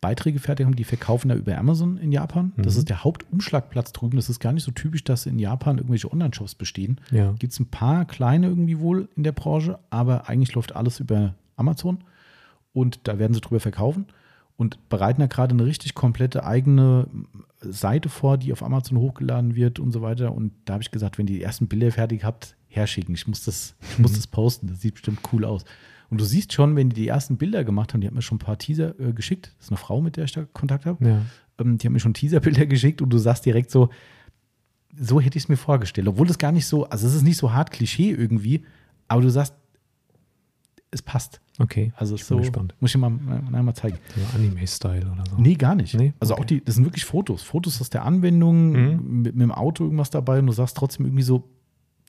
Beiträge 0.00 0.40
fertig 0.40 0.66
haben, 0.66 0.74
die 0.74 0.82
verkaufen 0.84 1.28
da 1.28 1.36
über 1.36 1.56
Amazon 1.56 1.96
in 1.98 2.10
Japan. 2.10 2.52
Das 2.56 2.74
Mhm. 2.74 2.78
ist 2.80 2.88
der 2.88 3.04
Hauptumschlagplatz 3.04 3.92
drüben. 3.92 4.16
Das 4.16 4.28
ist 4.28 4.40
gar 4.40 4.52
nicht 4.52 4.64
so 4.64 4.72
typisch, 4.72 5.04
dass 5.04 5.26
in 5.26 5.38
Japan 5.38 5.76
irgendwelche 5.78 6.10
Online-Shops 6.10 6.56
bestehen. 6.56 7.00
Ja. 7.12 7.32
Gibt 7.38 7.52
es 7.52 7.60
ein 7.60 7.66
paar 7.66 8.04
kleine 8.04 8.48
irgendwie 8.48 8.80
wohl 8.80 9.08
in 9.16 9.22
der 9.22 9.32
Branche, 9.32 9.78
aber 9.90 10.28
eigentlich 10.28 10.54
läuft 10.54 10.74
alles 10.74 10.98
über 10.98 11.34
Amazon 11.54 11.98
und 12.72 13.00
da 13.04 13.20
werden 13.20 13.34
sie 13.34 13.40
drüber 13.40 13.60
verkaufen 13.60 14.06
und 14.56 14.88
bereiten 14.88 15.20
da 15.20 15.26
gerade 15.28 15.54
eine 15.54 15.64
richtig 15.66 15.94
komplette 15.94 16.44
eigene 16.44 17.06
Seite 17.60 18.08
vor, 18.08 18.38
die 18.38 18.52
auf 18.52 18.64
Amazon 18.64 18.98
hochgeladen 18.98 19.54
wird 19.54 19.78
und 19.78 19.92
so 19.92 20.02
weiter. 20.02 20.32
Und 20.34 20.52
da 20.64 20.72
habe 20.74 20.82
ich 20.82 20.90
gesagt, 20.90 21.16
wenn 21.18 21.28
ihr 21.28 21.36
die 21.36 21.42
ersten 21.42 21.68
Bilder 21.68 21.92
fertig 21.92 22.24
habt, 22.24 22.56
herschicken. 22.68 23.14
Ich 23.14 23.28
muss 23.28 23.44
das, 23.44 23.76
ich 23.92 23.98
muss 24.00 24.12
das 24.16 24.26
posten. 24.26 24.66
Das 24.66 24.80
sieht 24.80 24.94
bestimmt 24.94 25.20
cool 25.32 25.44
aus. 25.44 25.64
Und 26.12 26.20
du 26.20 26.24
siehst 26.26 26.52
schon, 26.52 26.76
wenn 26.76 26.90
die 26.90 26.94
die 26.96 27.08
ersten 27.08 27.38
Bilder 27.38 27.64
gemacht 27.64 27.94
haben, 27.94 28.02
die 28.02 28.06
hat 28.06 28.12
mir 28.14 28.20
schon 28.20 28.36
ein 28.36 28.38
paar 28.40 28.58
Teaser 28.58 29.00
äh, 29.00 29.14
geschickt. 29.14 29.54
Das 29.56 29.66
ist 29.66 29.70
eine 29.70 29.78
Frau, 29.78 30.02
mit 30.02 30.18
der 30.18 30.24
ich 30.24 30.32
da 30.32 30.44
Kontakt 30.52 30.84
habe. 30.84 31.02
Ja. 31.08 31.22
Ähm, 31.58 31.78
die 31.78 31.86
haben 31.86 31.94
mir 31.94 32.00
schon 32.00 32.12
Teaserbilder 32.12 32.66
geschickt 32.74 33.00
und 33.00 33.08
du 33.10 33.16
sagst 33.16 33.46
direkt 33.46 33.70
so, 33.70 33.88
so 34.94 35.20
hätte 35.22 35.38
ich 35.38 35.44
es 35.44 35.48
mir 35.48 35.56
vorgestellt. 35.56 36.06
Obwohl 36.06 36.26
das 36.26 36.36
gar 36.36 36.52
nicht 36.52 36.66
so, 36.66 36.84
also 36.84 37.06
es 37.06 37.14
ist 37.14 37.22
nicht 37.22 37.38
so 37.38 37.54
hart 37.54 37.70
Klischee 37.70 38.10
irgendwie, 38.10 38.62
aber 39.08 39.22
du 39.22 39.30
sagst, 39.30 39.54
es 40.90 41.00
passt. 41.00 41.40
Okay. 41.58 41.94
Also 41.96 42.14
ich 42.16 42.24
so, 42.26 42.34
bin 42.34 42.42
gespannt. 42.42 42.74
muss 42.80 42.90
ich 42.90 42.98
mal, 42.98 43.08
mal, 43.08 43.62
mal 43.62 43.74
zeigen. 43.74 43.96
So 44.14 44.36
Anime-Style 44.36 45.10
oder 45.10 45.24
so. 45.30 45.38
Nee, 45.38 45.54
gar 45.54 45.74
nicht. 45.74 45.94
Nee? 45.94 46.12
Also 46.20 46.34
Okay. 46.34 46.42
auch 46.42 46.44
die, 46.44 46.62
das 46.62 46.74
sind 46.74 46.84
wirklich 46.84 47.06
Fotos. 47.06 47.42
Fotos 47.42 47.80
aus 47.80 47.88
der 47.88 48.04
Anwendung, 48.04 48.72
Mhm. 48.72 49.22
mit, 49.22 49.34
mit 49.34 49.42
dem 49.42 49.52
Auto 49.52 49.84
irgendwas 49.84 50.10
dabei 50.10 50.40
und 50.40 50.46
du 50.46 50.52
sagst 50.52 50.76
trotzdem 50.76 51.06
irgendwie 51.06 51.22
so, 51.22 51.48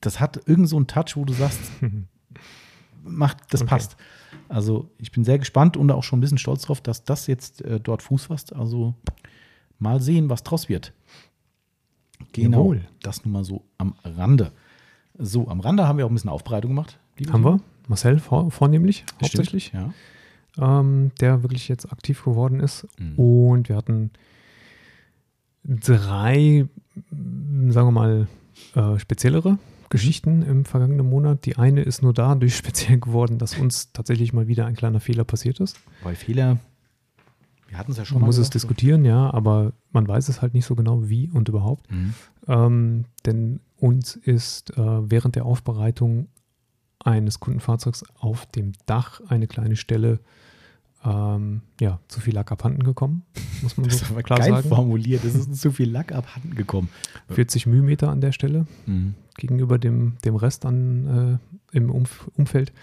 das 0.01 0.19
hat 0.19 0.41
irgend 0.45 0.67
so 0.67 0.75
einen 0.75 0.87
Touch, 0.87 1.15
wo 1.15 1.23
du 1.23 1.31
sagst, 1.31 1.59
macht, 3.03 3.37
das 3.51 3.61
Okay. 3.61 3.69
passt. 3.69 3.97
Also 4.49 4.89
ich 4.97 5.11
bin 5.11 5.23
sehr 5.23 5.39
gespannt 5.39 5.77
und 5.77 5.91
auch 5.91 6.03
schon 6.03 6.19
ein 6.19 6.21
bisschen 6.21 6.37
stolz 6.37 6.63
drauf, 6.63 6.81
dass 6.81 7.03
das 7.03 7.27
jetzt 7.27 7.61
äh, 7.61 7.79
dort 7.79 8.01
Fuß 8.01 8.25
fasst. 8.25 8.53
Also 8.55 8.93
mal 9.79 10.01
sehen, 10.01 10.29
was 10.29 10.43
draus 10.43 10.69
wird. 10.69 10.93
Genau. 12.31 12.59
Jawohl. 12.59 12.81
Das 13.01 13.25
nun 13.25 13.33
mal 13.33 13.43
so 13.43 13.63
am 13.77 13.95
Rande. 14.03 14.51
So, 15.17 15.47
am 15.47 15.59
Rande 15.59 15.87
haben 15.87 15.97
wir 15.97 16.05
auch 16.05 16.09
ein 16.09 16.13
bisschen 16.15 16.29
Aufbereitung 16.29 16.71
gemacht. 16.71 16.97
Haben 17.31 17.43
wir? 17.43 17.59
Marcel 17.87 18.17
vor, 18.19 18.49
vornehmlich, 18.49 18.99
Stimmt, 19.05 19.21
hauptsächlich, 19.23 19.73
Ja. 19.73 19.93
ähm, 20.57 21.11
der 21.19 21.43
wirklich 21.43 21.67
jetzt 21.67 21.91
aktiv 21.91 22.23
geworden 22.23 22.59
ist. 22.59 22.87
Mhm. 22.97 23.15
Und 23.19 23.69
wir 23.69 23.75
hatten 23.75 24.11
drei, 25.63 26.65
sagen 27.11 27.87
wir 27.87 27.91
mal, 27.91 28.27
äh, 28.75 28.99
speziellere 28.99 29.57
Geschichten 29.93 30.41
im 30.41 30.65
vergangenen 30.65 31.07
Monat. 31.07 31.45
Die 31.45 31.55
eine 31.57 31.83
ist 31.83 32.01
nur 32.01 32.13
dadurch 32.13 32.55
speziell 32.57 32.99
geworden, 32.99 33.37
dass 33.37 33.55
uns 33.59 33.91
tatsächlich 33.93 34.33
mal 34.33 34.47
wieder 34.47 34.65
ein 34.65 34.75
kleiner 34.75 34.99
Fehler 34.99 35.23
passiert 35.23 35.59
ist. 35.59 35.79
Bei 36.03 36.15
Fehler, 36.15 36.57
wir 37.67 37.77
hatten 37.77 37.91
es 37.91 37.97
ja 37.99 38.05
schon 38.05 38.15
Man 38.15 38.21
mal 38.21 38.25
muss 38.25 38.37
es 38.37 38.49
gesagt, 38.49 38.55
diskutieren, 38.55 39.05
ja, 39.05 39.31
aber 39.31 39.73
man 39.91 40.07
weiß 40.07 40.29
es 40.29 40.41
halt 40.41 40.55
nicht 40.55 40.65
so 40.65 40.73
genau, 40.75 41.07
wie 41.09 41.29
und 41.29 41.47
überhaupt. 41.47 41.91
Mhm. 41.91 42.13
Ähm, 42.47 43.05
denn 43.27 43.59
uns 43.77 44.15
ist 44.15 44.75
äh, 44.77 45.09
während 45.11 45.35
der 45.35 45.45
Aufbereitung 45.45 46.27
eines 47.03 47.39
Kundenfahrzeugs 47.39 48.03
auf 48.19 48.47
dem 48.47 48.71
Dach 48.87 49.21
eine 49.27 49.45
kleine 49.45 49.75
Stelle 49.75 50.21
ähm, 51.05 51.61
ja, 51.79 51.99
zu 52.07 52.19
viel 52.19 52.33
Lack 52.33 52.51
abhanden 52.51 52.81
gekommen, 52.81 53.23
muss 53.61 53.77
man 53.77 53.85
Das 53.89 53.99
so 53.99 54.05
ist 54.05 54.11
aber 54.11 54.23
klar 54.23 54.39
geil 54.39 54.49
sagen. 54.53 54.69
formuliert. 54.69 55.23
Es 55.23 55.35
ist 55.35 55.55
zu 55.61 55.71
viel 55.71 55.91
Lack 55.91 56.13
abhanden 56.13 56.55
gekommen. 56.55 56.89
40 57.29 57.67
Mühmeter 57.67 58.09
an 58.09 58.21
der 58.21 58.31
Stelle 58.31 58.65
Mhm. 58.87 59.13
Gegenüber 59.37 59.77
dem, 59.77 60.17
dem 60.25 60.35
Rest 60.35 60.65
an, 60.65 61.39
äh, 61.73 61.77
im 61.77 61.89
Umf 61.89 62.29
Umfeld. 62.35 62.73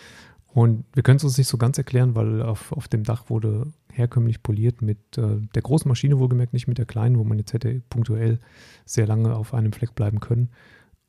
Und 0.52 0.84
wir 0.94 1.02
können 1.04 1.18
es 1.18 1.24
uns 1.24 1.38
nicht 1.38 1.46
so 1.46 1.58
ganz 1.58 1.78
erklären, 1.78 2.16
weil 2.16 2.42
auf, 2.42 2.72
auf 2.72 2.88
dem 2.88 3.04
Dach 3.04 3.30
wurde 3.30 3.72
herkömmlich 3.92 4.42
poliert 4.42 4.82
mit 4.82 5.16
äh, 5.16 5.36
der 5.54 5.62
großen 5.62 5.88
Maschine 5.88 6.18
wohlgemerkt, 6.18 6.52
nicht 6.52 6.66
mit 6.66 6.78
der 6.78 6.86
kleinen, 6.86 7.18
wo 7.18 7.24
man 7.24 7.38
jetzt 7.38 7.52
hätte 7.52 7.82
punktuell 7.88 8.40
sehr 8.84 9.06
lange 9.06 9.36
auf 9.36 9.54
einem 9.54 9.72
Fleck 9.72 9.94
bleiben 9.94 10.18
können. 10.18 10.50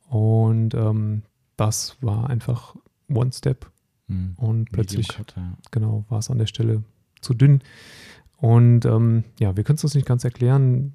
Und 0.08 0.76
ähm, 0.76 1.24
das 1.58 1.98
war 2.02 2.30
einfach 2.30 2.76
One 3.10 3.32
Step 3.32 3.72
Mhm. 4.12 4.34
und 4.36 4.72
plötzlich, 4.72 5.08
Cut, 5.08 5.34
ja. 5.38 5.54
genau, 5.72 6.06
war 6.10 6.20
es 6.20 6.30
an 6.30 6.38
der 6.38 6.46
Stelle 6.46 6.84
zu 7.22 7.34
dünn. 7.34 7.62
Und 8.38 8.86
ähm, 8.86 9.24
ja, 9.40 9.56
wir 9.56 9.64
können 9.64 9.78
es 9.78 9.84
uns 9.84 9.96
nicht 9.96 10.08
ganz 10.08 10.24
erklären, 10.24 10.94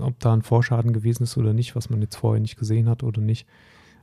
ob 0.00 0.18
da 0.20 0.32
ein 0.32 0.42
Vorschaden 0.42 0.92
gewesen 0.92 1.24
ist 1.24 1.36
oder 1.36 1.52
nicht, 1.52 1.76
was 1.76 1.90
man 1.90 2.00
jetzt 2.00 2.16
vorher 2.16 2.40
nicht 2.40 2.56
gesehen 2.56 2.88
hat 2.88 3.02
oder 3.02 3.20
nicht. 3.20 3.46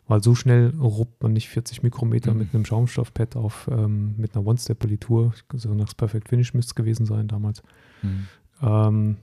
Weil 0.08 0.22
so 0.24 0.36
schnell 0.36 0.74
ruppt 0.78 1.24
man 1.24 1.34
nicht 1.34 1.48
40 1.50 1.84
Mikrometer 1.84 2.34
Mhm. 2.34 2.40
mit 2.40 2.54
einem 2.54 2.66
Schaumstoffpad 2.66 3.36
auf, 3.36 3.70
ähm, 3.72 4.16
mit 4.18 4.36
einer 4.36 4.46
One-Step-Politur. 4.46 5.34
So 5.54 5.74
nach 5.74 5.96
Perfect 5.96 6.28
Finish 6.30 6.54
müsste 6.54 6.72
es 6.72 6.76
gewesen 6.76 7.06
sein 7.06 7.28
damals. 7.28 7.64
Mhm. 8.02 8.28
Ähm, 8.62 9.18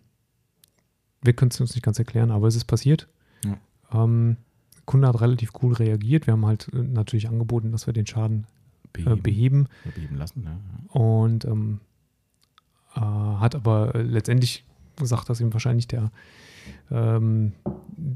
wir 1.23 1.33
können 1.35 1.51
es 1.51 1.61
uns 1.61 1.75
nicht 1.75 1.83
ganz 1.85 1.99
erklären, 1.99 2.31
aber 2.31 2.47
es 2.47 2.55
ist 2.57 2.65
passiert. 2.67 3.09
Ja. 3.45 3.59
Ähm, 3.93 4.37
der 4.77 4.83
Kunde 4.87 5.09
hat 5.09 5.21
relativ 5.21 5.51
cool 5.63 5.75
reagiert. 5.75 6.27
Wir 6.27 6.33
haben 6.33 6.47
halt 6.47 6.69
äh, 6.73 6.77
natürlich 6.79 7.29
angeboten, 7.29 7.73
dass 7.73 7.87
wir 7.87 7.93
den 7.93 8.07
Schaden 8.07 8.47
äh, 8.97 9.05
Beheben. 9.05 9.23
beheben. 9.23 9.69
Beheben 9.95 10.17
lassen. 10.17 10.43
Ja. 10.45 10.51
ja. 10.53 11.01
Und 11.01 11.45
ähm, 11.45 11.81
äh, 12.95 13.01
hat 13.01 13.55
aber 13.55 13.95
äh, 13.95 14.03
letztendlich 14.03 14.65
gesagt, 14.97 15.29
dass 15.29 15.41
ihm 15.41 15.53
wahrscheinlich 15.53 15.87
der 15.89 16.11
ähm, 16.90 17.53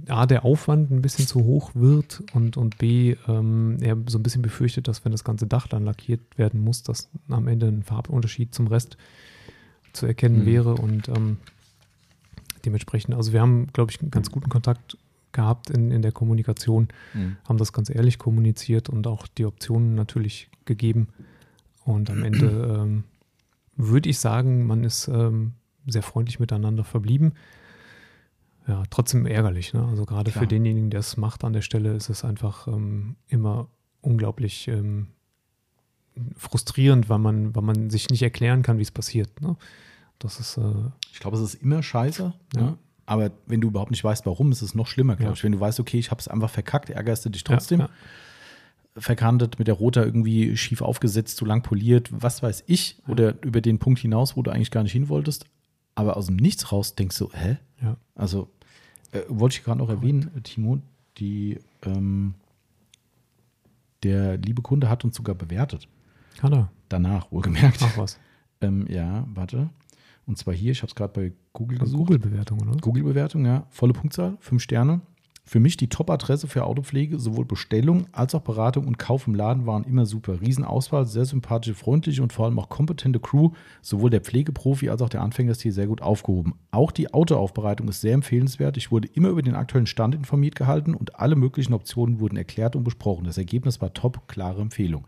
A, 0.09 0.27
der 0.27 0.45
Aufwand 0.45 0.91
ein 0.91 1.03
bisschen 1.03 1.27
zu 1.27 1.45
hoch 1.45 1.73
wird 1.75 2.23
und, 2.35 2.57
und 2.57 2.79
B, 2.79 3.17
ähm, 3.29 3.79
er 3.81 3.97
so 4.07 4.19
ein 4.19 4.23
bisschen 4.23 4.43
befürchtet, 4.43 4.87
dass 4.89 5.05
wenn 5.05 5.13
das 5.13 5.25
ganze 5.25 5.47
Dach 5.47 5.67
dann 5.67 5.85
lackiert 5.85 6.21
werden 6.37 6.63
muss, 6.63 6.83
dass 6.83 7.11
am 7.29 7.49
Ende 7.49 7.67
ein 7.67 7.83
Farbunterschied 7.83 8.55
zum 8.55 8.69
Rest 8.69 8.97
zu 9.93 10.07
erkennen 10.07 10.41
Mhm. 10.41 10.47
wäre 10.47 10.75
und 10.75 11.09
ähm, 11.09 11.39
dementsprechend, 12.65 13.15
also 13.15 13.33
wir 13.33 13.41
haben, 13.41 13.67
glaube 13.73 13.91
ich, 13.91 14.01
einen 14.01 14.11
ganz 14.11 14.31
guten 14.31 14.49
Kontakt 14.49 14.97
gehabt 15.33 15.71
in, 15.71 15.91
in 15.91 16.03
der 16.03 16.13
Kommunikation 16.13 16.89
Mhm. 17.15 17.37
haben 17.49 17.59
das 17.59 17.73
ganz 17.73 17.91
ehrlich 17.91 18.19
kommuniziert 18.19 18.89
und 18.89 19.07
auch 19.07 19.27
die 19.27 19.47
Optionen 19.47 19.95
natürlich 19.95 20.49
gegeben. 20.65 21.09
Und 21.85 22.11
am 22.11 22.23
Ende 22.23 22.79
ähm, 22.81 23.05
würde 23.77 24.09
ich 24.09 24.19
sagen, 24.19 24.67
man 24.67 24.85
ist 24.85 25.09
ähm, 25.09 25.55
sehr 25.87 26.03
freundlich 26.03 26.39
miteinander 26.39 26.85
verblieben. 26.85 27.33
Ja, 28.69 28.83
trotzdem 28.91 29.27
ärgerlich. 29.27 29.73
Ne? 29.73 29.85
Also 29.85 30.05
gerade 30.05 30.31
Klar. 30.31 30.43
für 30.45 30.49
denjenigen, 30.49 30.91
der 30.91 31.01
es 31.01 31.17
macht 31.17 31.43
an 31.45 31.53
der 31.53 31.63
Stelle, 31.63 31.95
ist 31.95 32.09
es 32.09 32.25
einfach 32.25 32.69
ähm, 32.69 33.17
immer 33.29 33.69
unglaublich 34.01 34.69
ähm, 34.69 35.09
frustrierend, 36.37 37.09
weil 37.09 37.19
man, 37.19 37.55
weil 37.55 37.63
man 37.63 37.91
sich 37.91 38.09
nicht 38.11 38.23
erklären 38.23 38.63
kann, 38.63 38.79
wie 38.79 38.83
es 38.83 38.91
passiert. 38.91 39.41
Ne? 39.41 39.57
Das 40.19 40.39
ist 40.39 40.59
äh, 40.59 40.63
Ich 41.13 41.19
glaube, 41.21 41.37
es 41.37 41.43
ist 41.43 41.55
immer 41.63 41.83
scheiße. 41.83 42.33
Ja. 42.55 42.61
Ja. 42.61 42.79
Aber 43.05 43.33
wenn 43.47 43.61
du 43.61 43.69
überhaupt 43.69 43.91
nicht 43.91 44.05
weißt, 44.05 44.27
warum, 44.27 44.53
ist 44.53 44.63
es 44.63 44.75
noch 44.77 44.87
schlimmer, 44.87 45.17
glaube 45.17 45.31
Ja. 45.31 45.35
ich. 45.35 45.43
Wenn 45.43 45.53
du 45.53 45.61
weißt, 45.61 45.81
okay, 45.81 45.99
ich 45.99 46.11
habe 46.11 46.21
es 46.21 46.29
einfach 46.29 46.51
verkackt, 46.51 46.89
ärgerst 46.91 47.25
du 47.25 47.31
dich 47.31 47.43
trotzdem. 47.45 47.81
Ja, 47.81 47.89
Verkantet, 48.95 49.59
mit 49.59 49.69
der 49.69 49.75
Rotor 49.75 50.05
irgendwie 50.05 50.55
schief 50.57 50.83
aufgesetzt, 50.83 51.39
zu 51.39 51.47
lang 51.47 51.63
poliert, 51.63 52.11
was 52.13 52.43
weiß 52.43 52.65
ich. 52.67 52.99
Oder 53.09 53.43
über 53.43 53.63
den 53.63 53.79
Punkt 53.79 53.99
hinaus, 54.01 54.37
wo 54.37 54.43
du 54.43 54.51
eigentlich 54.51 54.71
gar 54.71 54.83
nicht 54.83 54.93
hin 54.93 55.09
wolltest. 55.09 55.47
Aber 55.95 56.17
aus 56.17 56.27
dem 56.27 56.37
Nichts 56.37 56.73
raus 56.73 56.95
denkst 56.95 57.19
du, 57.19 57.31
hä? 57.33 57.59
ja. 57.83 57.97
Also, 58.15 58.49
äh, 59.13 59.21
wollte 59.29 59.57
ich 59.57 59.65
gerade 59.65 59.79
noch 59.79 59.89
erwähnen, 59.91 60.31
äh, 60.37 60.41
Timo, 60.41 60.81
die, 61.19 61.59
ähm, 61.85 62.35
der 64.03 64.37
liebe 64.39 64.63
Kunde 64.63 64.89
hat 64.89 65.05
uns 65.05 65.17
sogar 65.17 65.35
bewertet. 65.35 65.89
Hat 66.41 66.53
er. 66.53 66.71
Danach, 66.89 67.31
wohlgemerkt. 67.31 67.79
Ach 67.83 67.97
was. 67.99 68.19
Ähm, 68.65 68.87
ja, 68.89 69.27
warte. 69.35 69.71
Und 70.25 70.39
zwar 70.39 70.55
hier, 70.55 70.71
ich 70.71 70.83
habe 70.83 70.89
es 70.89 70.95
gerade 70.95 71.13
bei 71.13 71.33
Google 71.53 71.81
Also 71.81 71.97
gesucht. 71.97 72.07
Google-Bewertung, 72.11 72.61
oder? 72.61 72.77
Google-Bewertung, 72.81 73.45
ja. 73.45 73.67
Volle 73.71 73.93
Punktzahl, 73.93 74.37
fünf 74.39 74.63
Sterne. 74.63 75.01
Für 75.45 75.59
mich 75.59 75.77
die 75.77 75.89
Top-Adresse 75.89 76.47
für 76.47 76.65
Autopflege. 76.65 77.19
Sowohl 77.19 77.45
Bestellung 77.45 78.07
als 78.13 78.35
auch 78.35 78.43
Beratung 78.43 78.87
und 78.87 78.97
Kauf 78.99 79.27
im 79.27 79.35
Laden 79.35 79.67
waren 79.67 79.83
immer 79.83 80.07
super. 80.07 80.41
Riesenauswahl, 80.41 81.05
sehr 81.05 81.25
sympathische, 81.25 81.75
freundliche 81.75 82.23
und 82.23 82.33
vor 82.33 82.45
allem 82.47 82.59
auch 82.61 82.69
kompetente 82.69 83.19
Crew. 83.19 83.51
Sowohl 83.81 84.11
der 84.11 84.21
Pflegeprofi 84.21 84.89
als 84.89 85.03
auch 85.03 85.09
der 85.09 85.21
Anfänger 85.21 85.51
ist 85.51 85.63
hier 85.63 85.73
sehr 85.73 85.89
gut 85.89 86.01
aufgehoben. 86.01 86.55
Auch 86.71 86.93
die 86.93 87.13
Autoaufbereitung 87.13 87.89
ist 87.89 88.01
sehr 88.01 88.15
empfehlenswert. 88.15 88.77
Ich 88.77 88.93
wurde 88.93 89.09
immer 89.15 89.31
über 89.31 89.43
den 89.43 89.57
aktuellen 89.57 89.87
Stand 89.87 90.15
informiert 90.15 90.55
gehalten 90.55 90.95
und 90.95 91.19
alle 91.19 91.35
möglichen 91.35 91.73
Optionen 91.75 92.21
wurden 92.21 92.37
erklärt 92.37 92.77
und 92.77 92.85
besprochen. 92.85 93.25
Das 93.25 93.37
Ergebnis 93.37 93.81
war 93.81 93.93
top, 93.93 94.29
klare 94.29 94.61
Empfehlung. 94.63 95.07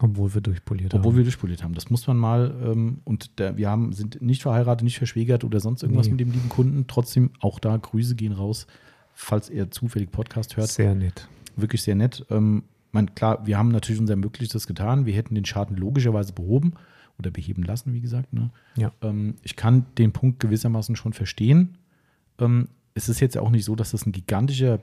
Obwohl 0.00 0.34
wir 0.34 0.40
durchpoliert 0.42 0.92
Obwohl 0.92 1.12
haben. 1.12 1.16
wir 1.18 1.24
durchpoliert 1.24 1.62
haben. 1.62 1.72
Das 1.74 1.88
muss 1.88 2.06
man 2.06 2.18
mal, 2.18 2.54
ähm, 2.62 2.98
und 3.04 3.38
der, 3.38 3.56
wir 3.56 3.70
haben, 3.70 3.92
sind 3.92 4.20
nicht 4.20 4.42
verheiratet, 4.42 4.84
nicht 4.84 4.98
verschwägert 4.98 5.42
oder 5.44 5.60
sonst 5.60 5.82
irgendwas 5.82 6.06
Nee. 6.06 6.12
mit 6.12 6.20
dem 6.20 6.32
lieben 6.32 6.48
Kunden. 6.50 6.84
Trotzdem 6.86 7.30
auch 7.40 7.58
da 7.60 7.76
Grüße 7.76 8.14
gehen 8.16 8.32
raus, 8.32 8.66
falls 9.14 9.48
er 9.50 9.70
zufällig 9.70 10.10
Podcast 10.10 10.56
hört. 10.56 10.68
Sehr 10.68 10.94
nett. 10.94 11.28
Wirklich 11.56 11.82
sehr 11.82 11.94
nett. 11.94 12.24
Ähm, 12.30 12.64
man, 12.92 13.14
klar, 13.14 13.46
wir 13.46 13.58
haben 13.58 13.68
natürlich 13.68 14.00
unser 14.00 14.16
Möglichstes 14.16 14.66
getan. 14.66 15.06
Wir 15.06 15.14
hätten 15.14 15.34
den 15.34 15.44
Schaden 15.44 15.76
logischerweise 15.76 16.32
behoben 16.32 16.74
oder 17.18 17.30
beheben 17.30 17.62
lassen, 17.62 17.92
wie 17.92 18.00
gesagt. 18.00 18.32
Ne? 18.32 18.50
Ja. 18.76 18.92
Ähm, 19.02 19.34
ich 19.42 19.56
kann 19.56 19.86
den 19.98 20.12
Punkt 20.12 20.40
gewissermaßen 20.40 20.96
schon 20.96 21.12
verstehen. 21.12 21.78
Ähm, 22.38 22.68
es 22.94 23.08
ist 23.08 23.20
jetzt 23.20 23.36
auch 23.38 23.50
nicht 23.50 23.64
so, 23.64 23.74
dass 23.76 23.90
das 23.92 24.06
ein 24.06 24.12
gigantischer, 24.12 24.80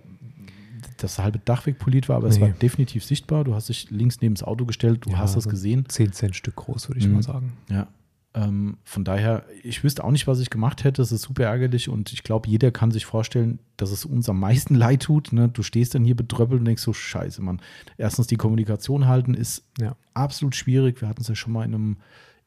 das 0.98 1.20
halbe 1.20 1.40
Dach 1.40 1.66
wegpoliert 1.66 2.10
war, 2.10 2.18
aber 2.18 2.28
es 2.28 2.36
Nee. 2.38 2.42
war 2.44 2.50
definitiv 2.50 3.04
sichtbar. 3.06 3.44
Du 3.44 3.54
hast 3.54 3.70
dich 3.70 3.90
links 3.92 4.20
neben 4.22 4.36
das 4.36 4.44
Auto 4.44 4.66
gestellt, 4.66 5.06
du 5.06 5.12
Ja, 5.12 5.18
hast 5.20 5.36
das 5.36 5.44
so 5.46 5.50
gesehen. 5.50 5.86
10 5.88 6.12
Cent 6.12 6.36
Stück 6.36 6.56
groß, 6.56 6.90
würde 6.90 7.00
ich 7.00 7.08
Mhm. 7.08 7.14
mal 7.14 7.24
sagen. 7.24 7.54
Ja. 7.70 7.88
Ähm, 8.34 8.78
von 8.86 9.04
daher, 9.04 9.46
ich 9.62 9.84
wüsste 9.84 10.04
auch 10.04 10.12
nicht, 10.12 10.26
was 10.26 10.40
ich 10.40 10.50
gemacht 10.50 10.84
hätte. 10.86 11.02
Es 11.02 11.12
ist 11.12 11.24
super 11.24 11.44
ärgerlich 11.44 11.90
und 11.90 12.14
ich 12.14 12.24
glaube, 12.24 12.48
jeder 12.48 12.72
kann 12.72 12.90
sich 12.92 13.06
vorstellen, 13.06 13.60
dass 13.76 13.92
es 13.92 14.06
uns 14.06 14.30
am 14.30 14.40
meisten 14.40 14.76
leid 14.86 15.04
tut. 15.04 15.34
Ne? 15.34 15.50
Du 15.50 15.64
stehst 15.64 15.96
dann 15.96 16.06
hier 16.06 16.16
betröppelt 16.16 16.60
und 16.60 16.66
denkst 16.66 16.82
so, 16.84 16.94
scheiße, 16.94 17.42
Mann. 17.42 17.62
Erstens, 17.98 18.28
die 18.28 18.38
Kommunikation 18.38 19.08
halten 19.08 19.34
ist 19.34 19.66
Ja. 19.80 19.96
absolut 20.14 20.56
schwierig. 20.56 21.02
Wir 21.02 21.10
hatten 21.10 21.22
es 21.22 21.28
ja 21.28 21.36
schon 21.36 21.52
mal 21.54 21.66
in 21.66 21.74
einem, 21.76 21.98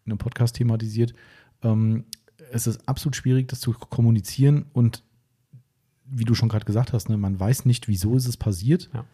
in 0.06 0.12
einem 0.12 0.18
Podcast 0.18 0.56
thematisiert. 0.56 1.12
Ähm, 1.62 2.04
es 2.50 2.66
ist 2.66 2.88
absolut 2.88 3.16
schwierig, 3.16 3.48
das 3.48 3.60
zu 3.60 3.72
kommunizieren 3.72 4.66
und 4.72 5.02
wie 6.06 6.24
du 6.24 6.34
schon 6.34 6.48
gerade 6.48 6.64
gesagt 6.66 6.92
hast, 6.92 7.08
ne, 7.08 7.16
man 7.16 7.40
weiß 7.40 7.64
nicht, 7.64 7.88
wieso 7.88 8.14
ist 8.16 8.26
es 8.26 8.36
passiert. 8.36 8.90
Ja. 8.92 9.04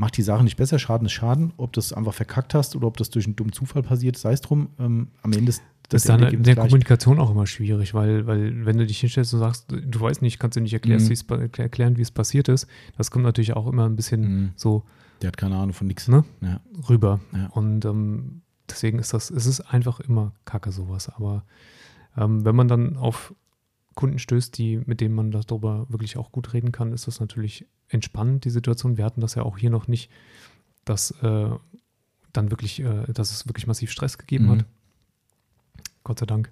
Macht 0.00 0.16
die 0.16 0.22
Sache 0.22 0.42
nicht 0.42 0.56
besser, 0.56 0.78
Schaden 0.78 1.04
ist 1.06 1.12
Schaden. 1.12 1.52
Ob 1.58 1.74
das 1.74 1.92
einfach 1.92 2.14
verkackt 2.14 2.54
hast 2.54 2.74
oder 2.74 2.86
ob 2.86 2.96
das 2.96 3.10
durch 3.10 3.26
einen 3.26 3.36
dummen 3.36 3.52
Zufall 3.52 3.82
passiert, 3.82 4.16
sei 4.16 4.32
es 4.32 4.40
drum. 4.40 4.70
Ähm, 4.78 5.08
am 5.22 5.32
Ende 5.32 5.50
ist 5.50 5.62
Das 5.90 6.02
ist 6.02 6.08
dann 6.08 6.22
in 6.22 6.42
der 6.42 6.54
gleich. 6.54 6.68
Kommunikation 6.68 7.18
auch 7.18 7.30
immer 7.30 7.46
schwierig, 7.46 7.92
weil, 7.92 8.26
weil 8.26 8.64
wenn 8.64 8.78
du 8.78 8.86
dich 8.86 8.98
hinstellst 9.00 9.34
und 9.34 9.40
sagst, 9.40 9.66
du 9.70 10.00
weißt 10.00 10.22
nicht, 10.22 10.38
kannst 10.38 10.56
du 10.56 10.60
nicht 10.62 10.72
erklären, 10.72 11.02
Mhm. 11.02 11.08
wie 11.08 11.12
es 11.12 11.24
pa- 11.24 11.36
erklären, 11.36 11.96
wie 11.98 12.02
es 12.02 12.10
passiert 12.10 12.48
ist, 12.48 12.66
das 12.96 13.10
kommt 13.10 13.24
natürlich 13.26 13.52
auch 13.54 13.66
immer 13.66 13.84
ein 13.84 13.96
bisschen 13.96 14.20
Mhm. 14.44 14.50
so 14.56 14.84
Der 15.20 15.28
hat 15.28 15.36
keine 15.36 15.56
Ahnung 15.56 15.74
von 15.74 15.86
nichts. 15.86 16.08
Ne? 16.08 16.24
Ja. 16.40 16.60
rüber. 16.88 17.20
Ja. 17.34 17.48
Und 17.48 17.84
ähm, 17.84 18.40
deswegen 18.70 18.98
ist 19.00 19.12
das, 19.12 19.28
es 19.30 19.44
ist 19.44 19.60
einfach 19.60 20.00
immer 20.00 20.32
Kacke 20.46 20.72
sowas. 20.72 21.10
Aber 21.10 21.44
ähm, 22.16 22.42
wenn 22.46 22.56
man 22.56 22.68
dann 22.68 22.96
auf 22.96 23.34
Kunden 24.00 24.18
stößt, 24.18 24.56
die, 24.58 24.80
mit 24.86 25.00
denen 25.00 25.14
man 25.14 25.30
darüber 25.30 25.86
wirklich 25.88 26.16
auch 26.16 26.32
gut 26.32 26.52
reden 26.54 26.72
kann, 26.72 26.92
ist 26.92 27.06
das 27.06 27.20
natürlich 27.20 27.66
entspannend, 27.88 28.44
die 28.44 28.50
Situation. 28.50 28.96
Wir 28.96 29.04
hatten 29.04 29.20
das 29.20 29.34
ja 29.34 29.42
auch 29.42 29.56
hier 29.58 29.70
noch 29.70 29.86
nicht, 29.88 30.10
dass 30.84 31.10
äh, 31.22 31.50
dann 32.32 32.50
wirklich, 32.50 32.80
äh, 32.80 33.12
dass 33.12 33.30
es 33.32 33.46
wirklich 33.48 33.66
massiv 33.66 33.90
Stress 33.90 34.18
gegeben 34.18 34.46
Mhm. 34.46 34.50
hat. 34.50 34.64
Gott 36.04 36.18
sei 36.18 36.26
Dank. 36.26 36.50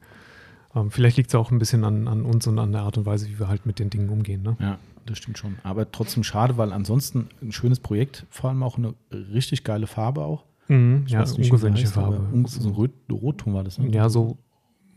Ähm, 0.74 0.90
vielleicht 0.90 1.16
liegt 1.16 1.30
es 1.30 1.34
auch 1.34 1.50
ein 1.50 1.58
bisschen 1.58 1.84
an, 1.84 2.08
an 2.08 2.22
uns 2.24 2.46
und 2.46 2.58
an 2.58 2.72
der 2.72 2.82
Art 2.82 2.98
und 2.98 3.06
Weise, 3.06 3.28
wie 3.28 3.38
wir 3.38 3.48
halt 3.48 3.64
mit 3.66 3.78
den 3.78 3.88
Dingen 3.90 4.10
umgehen. 4.10 4.42
Ne? 4.42 4.56
Ja, 4.60 4.78
das 5.06 5.18
stimmt 5.18 5.38
schon. 5.38 5.56
Aber 5.62 5.90
trotzdem 5.90 6.22
schade, 6.24 6.58
weil 6.58 6.72
ansonsten 6.72 7.28
ein 7.40 7.52
schönes 7.52 7.80
Projekt, 7.80 8.26
vor 8.30 8.50
allem 8.50 8.62
auch 8.62 8.76
eine 8.76 8.94
richtig 9.10 9.64
geile 9.64 9.86
Farbe 9.86 10.24
auch. 10.24 10.44
Mhm, 10.68 11.04
ja, 11.08 11.20
weiß 11.20 11.32
ungewöhnliche 11.32 11.86
heißt, 11.86 11.94
Farbe. 11.94 12.28
So 12.46 12.68
ein 12.68 12.74
Rot, 12.74 12.90
Rotton 13.10 13.54
war 13.54 13.64
das, 13.64 13.78
ne? 13.78 13.88
Ja, 13.90 14.10
so 14.10 14.36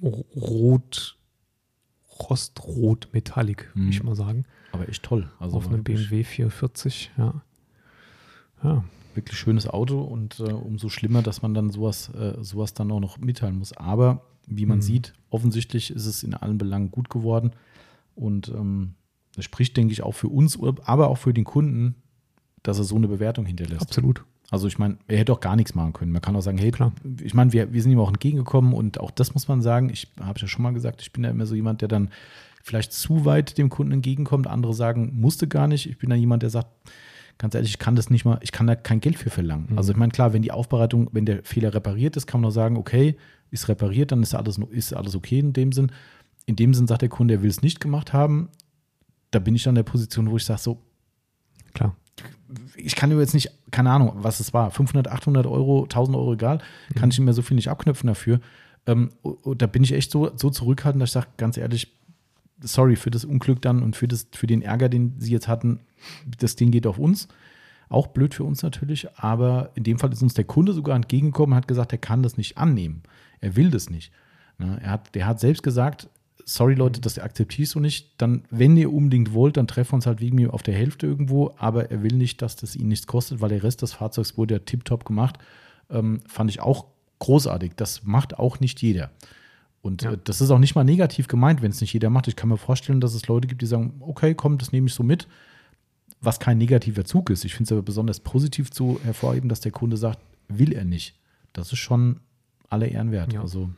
ro- 0.03 0.25
rot, 0.35 1.17
rostrot, 2.29 3.07
metallic, 3.13 3.69
würde 3.73 3.81
Mhm. 3.85 3.89
ich 3.89 4.03
mal 4.03 4.15
sagen. 4.15 4.45
Aber 4.71 4.87
echt 4.87 5.03
toll. 5.03 5.29
Also 5.39 5.57
auf 5.57 5.67
einem 5.67 5.83
BMW 5.83 6.23
440, 6.23 7.11
ja. 7.17 7.41
Ja, 8.63 8.83
wirklich 9.15 9.37
schönes 9.37 9.67
Auto 9.67 10.01
und 10.01 10.39
äh, 10.39 10.43
umso 10.43 10.89
schlimmer, 10.89 11.21
dass 11.21 11.41
man 11.41 11.53
dann 11.53 11.69
sowas, 11.71 12.09
äh, 12.13 12.35
sowas 12.43 12.73
dann 12.73 12.91
auch 12.91 12.99
noch 12.99 13.17
mitteilen 13.17 13.57
muss. 13.57 13.73
Aber 13.73 14.21
wie 14.47 14.65
man 14.65 14.77
Mhm. 14.77 14.81
sieht, 14.83 15.13
offensichtlich 15.29 15.91
ist 15.91 16.05
es 16.05 16.23
in 16.23 16.33
allen 16.33 16.57
Belangen 16.57 16.91
gut 16.91 17.09
geworden. 17.09 17.51
Und 18.15 18.49
ähm, 18.49 18.93
das 19.35 19.45
spricht, 19.45 19.75
denke 19.77 19.93
ich, 19.93 20.03
auch 20.03 20.13
für 20.13 20.27
uns, 20.27 20.59
aber 20.85 21.09
auch 21.09 21.17
für 21.17 21.33
den 21.33 21.43
Kunden, 21.45 21.95
dass 22.63 22.77
er 22.77 22.83
so 22.83 22.95
eine 22.95 23.07
Bewertung 23.07 23.45
hinterlässt. 23.45 23.81
absolut. 23.81 24.23
Also 24.51 24.67
ich 24.67 24.77
meine, 24.77 24.97
er 25.07 25.17
hätte 25.17 25.31
auch 25.31 25.39
gar 25.39 25.55
nichts 25.55 25.73
machen 25.75 25.93
können. 25.93 26.11
Man 26.11 26.21
kann 26.21 26.35
auch 26.35 26.41
sagen, 26.41 26.57
hey, 26.57 26.71
Klar. 26.71 26.91
ich 27.23 27.33
meine, 27.33 27.53
wir, 27.53 27.73
wir 27.73 27.81
sind 27.81 27.91
ihm 27.91 27.99
auch 27.99 28.09
entgegengekommen 28.09 28.73
und 28.73 28.99
auch 28.99 29.09
das 29.09 29.33
muss 29.33 29.47
man 29.47 29.61
sagen. 29.61 29.89
Ich 29.89 30.11
habe 30.19 30.39
ja 30.39 30.47
schon 30.47 30.61
mal 30.61 30.73
gesagt, 30.73 31.01
ich 31.01 31.13
bin 31.13 31.23
ja 31.23 31.29
immer 31.29 31.45
so 31.45 31.55
jemand, 31.55 31.81
der 31.81 31.87
dann 31.87 32.09
vielleicht 32.61 32.91
zu 32.91 33.23
weit 33.25 33.57
dem 33.57 33.69
Kunden 33.69 33.93
entgegenkommt. 33.93 34.47
Andere 34.47 34.73
sagen, 34.73 35.13
musste 35.19 35.47
gar 35.47 35.67
nicht. 35.67 35.89
Ich 35.89 35.97
bin 35.97 36.09
da 36.09 36.17
jemand, 36.17 36.43
der 36.43 36.49
sagt, 36.49 36.69
ganz 37.37 37.55
ehrlich, 37.55 37.71
ich 37.71 37.79
kann 37.79 37.95
das 37.95 38.09
nicht 38.09 38.25
mal, 38.25 38.39
ich 38.41 38.51
kann 38.51 38.67
da 38.67 38.75
kein 38.75 38.99
Geld 38.99 39.17
für 39.17 39.29
verlangen. 39.29 39.67
Mhm. 39.69 39.77
Also 39.77 39.93
ich 39.93 39.97
meine, 39.97 40.11
klar, 40.11 40.33
wenn 40.33 40.41
die 40.41 40.51
Aufbereitung, 40.51 41.09
wenn 41.13 41.25
der 41.25 41.43
Fehler 41.43 41.73
repariert 41.73 42.17
ist, 42.17 42.27
kann 42.27 42.41
man 42.41 42.49
auch 42.49 42.53
sagen, 42.53 42.75
okay, 42.75 43.15
ist 43.51 43.69
repariert, 43.69 44.11
dann 44.11 44.21
ist 44.21 44.35
alles, 44.35 44.57
ist 44.57 44.93
alles 44.93 45.15
okay 45.15 45.39
in 45.39 45.53
dem 45.53 45.71
Sinn. 45.71 45.93
In 46.45 46.57
dem 46.57 46.73
Sinn 46.73 46.87
sagt 46.87 47.03
der 47.03 47.09
Kunde, 47.09 47.35
er 47.35 47.41
will 47.41 47.49
es 47.49 47.61
nicht 47.61 47.79
gemacht 47.79 48.11
haben. 48.11 48.49
Da 49.31 49.39
bin 49.39 49.55
ich 49.55 49.63
dann 49.63 49.71
in 49.71 49.83
der 49.83 49.89
Position, 49.89 50.29
wo 50.29 50.35
ich 50.35 50.43
sage, 50.43 50.59
so, 50.59 50.81
Klar. 51.73 51.95
Ich 52.85 52.95
kann 52.95 53.17
jetzt 53.17 53.33
nicht, 53.33 53.51
keine 53.71 53.91
Ahnung, 53.91 54.13
was 54.15 54.39
es 54.39 54.53
war, 54.53 54.71
500, 54.71 55.07
800 55.07 55.45
Euro, 55.45 55.83
1000 55.83 56.17
Euro 56.17 56.33
egal, 56.33 56.59
kann 56.95 57.09
ich 57.09 57.19
mir 57.19 57.33
so 57.33 57.41
viel 57.41 57.55
nicht 57.55 57.69
abknüpfen 57.69 58.07
dafür. 58.07 58.39
Ähm, 58.87 59.11
da 59.57 59.67
bin 59.67 59.83
ich 59.83 59.93
echt 59.93 60.11
so, 60.11 60.31
so 60.35 60.49
zurückhaltend, 60.49 61.01
dass 61.01 61.09
ich 61.09 61.13
sage, 61.13 61.27
ganz 61.37 61.57
ehrlich, 61.57 61.95
sorry 62.61 62.95
für 62.95 63.11
das 63.11 63.25
Unglück 63.25 63.61
dann 63.61 63.81
und 63.83 63.95
für, 63.95 64.07
das, 64.07 64.27
für 64.31 64.47
den 64.47 64.61
Ärger, 64.61 64.89
den 64.89 65.15
sie 65.19 65.31
jetzt 65.31 65.47
hatten, 65.47 65.79
das 66.39 66.55
Ding 66.55 66.71
geht 66.71 66.87
auf 66.87 66.97
uns. 66.97 67.27
Auch 67.89 68.07
blöd 68.07 68.33
für 68.33 68.45
uns 68.45 68.63
natürlich, 68.63 69.07
aber 69.17 69.71
in 69.75 69.83
dem 69.83 69.99
Fall 69.99 70.13
ist 70.13 70.21
uns 70.21 70.33
der 70.33 70.45
Kunde 70.45 70.71
sogar 70.71 70.95
entgegengekommen 70.95 71.53
und 71.53 71.57
hat 71.57 71.67
gesagt, 71.67 71.91
er 71.91 71.97
kann 71.97 72.23
das 72.23 72.37
nicht 72.37 72.57
annehmen. 72.57 73.03
Er 73.41 73.55
will 73.55 73.69
das 73.69 73.89
nicht. 73.89 74.13
Ne, 74.57 74.79
er 74.81 74.91
hat, 74.91 75.13
der 75.13 75.27
hat 75.27 75.39
selbst 75.39 75.61
gesagt, 75.61 76.07
sorry 76.45 76.75
Leute, 76.75 77.01
das 77.01 77.17
akzeptiere 77.19 77.63
ich 77.63 77.69
so 77.69 77.79
nicht. 77.79 78.13
Dann, 78.17 78.43
wenn 78.49 78.75
ihr 78.77 78.91
unbedingt 78.91 79.33
wollt, 79.33 79.57
dann 79.57 79.67
treffen 79.67 79.91
wir 79.91 79.95
uns 79.95 80.05
halt 80.05 80.21
wegen 80.21 80.35
mir 80.35 80.53
auf 80.53 80.63
der 80.63 80.73
Hälfte 80.75 81.07
irgendwo, 81.07 81.53
aber 81.57 81.91
er 81.91 82.03
will 82.03 82.15
nicht, 82.15 82.41
dass 82.41 82.55
das 82.55 82.75
ihn 82.75 82.87
nichts 82.87 83.07
kostet, 83.07 83.41
weil 83.41 83.49
der 83.49 83.63
Rest 83.63 83.81
des 83.81 83.93
Fahrzeugs 83.93 84.37
wurde 84.37 84.55
ja 84.55 84.59
tiptop 84.59 85.05
gemacht. 85.05 85.37
Ähm, 85.89 86.21
fand 86.27 86.49
ich 86.49 86.61
auch 86.61 86.85
großartig. 87.19 87.73
Das 87.75 88.03
macht 88.03 88.37
auch 88.39 88.59
nicht 88.59 88.81
jeder. 88.81 89.11
Und 89.81 90.03
Ja. 90.03 90.13
äh, 90.13 90.17
das 90.23 90.41
ist 90.41 90.51
auch 90.51 90.59
nicht 90.59 90.75
mal 90.75 90.83
negativ 90.83 91.27
gemeint, 91.27 91.61
wenn 91.61 91.71
es 91.71 91.81
nicht 91.81 91.93
jeder 91.93 92.09
macht. 92.09 92.27
Ich 92.27 92.35
kann 92.35 92.49
mir 92.49 92.57
vorstellen, 92.57 93.01
dass 93.01 93.13
es 93.13 93.27
Leute 93.27 93.47
gibt, 93.47 93.61
die 93.61 93.65
sagen, 93.67 93.95
okay, 93.99 94.33
komm, 94.35 94.57
das 94.57 94.71
nehme 94.71 94.87
ich 94.87 94.93
so 94.93 95.03
mit, 95.03 95.27
was 96.21 96.39
kein 96.39 96.57
negativer 96.59 97.03
Zug 97.03 97.29
ist. 97.29 97.45
Ich 97.45 97.53
finde 97.55 97.65
es 97.65 97.71
aber 97.71 97.81
besonders 97.81 98.19
positiv 98.19 98.69
zu 98.71 98.99
hervorheben, 99.03 99.49
dass 99.49 99.59
der 99.59 99.71
Kunde 99.71 99.97
sagt, 99.97 100.19
will 100.47 100.73
er 100.73 100.85
nicht. 100.85 101.15
Das 101.53 101.71
ist 101.73 101.79
schon 101.79 102.19
alle 102.69 102.87
Ehren 102.87 103.11
wert. 103.11 103.33
Ja. 103.33 103.41
Also 103.41 103.69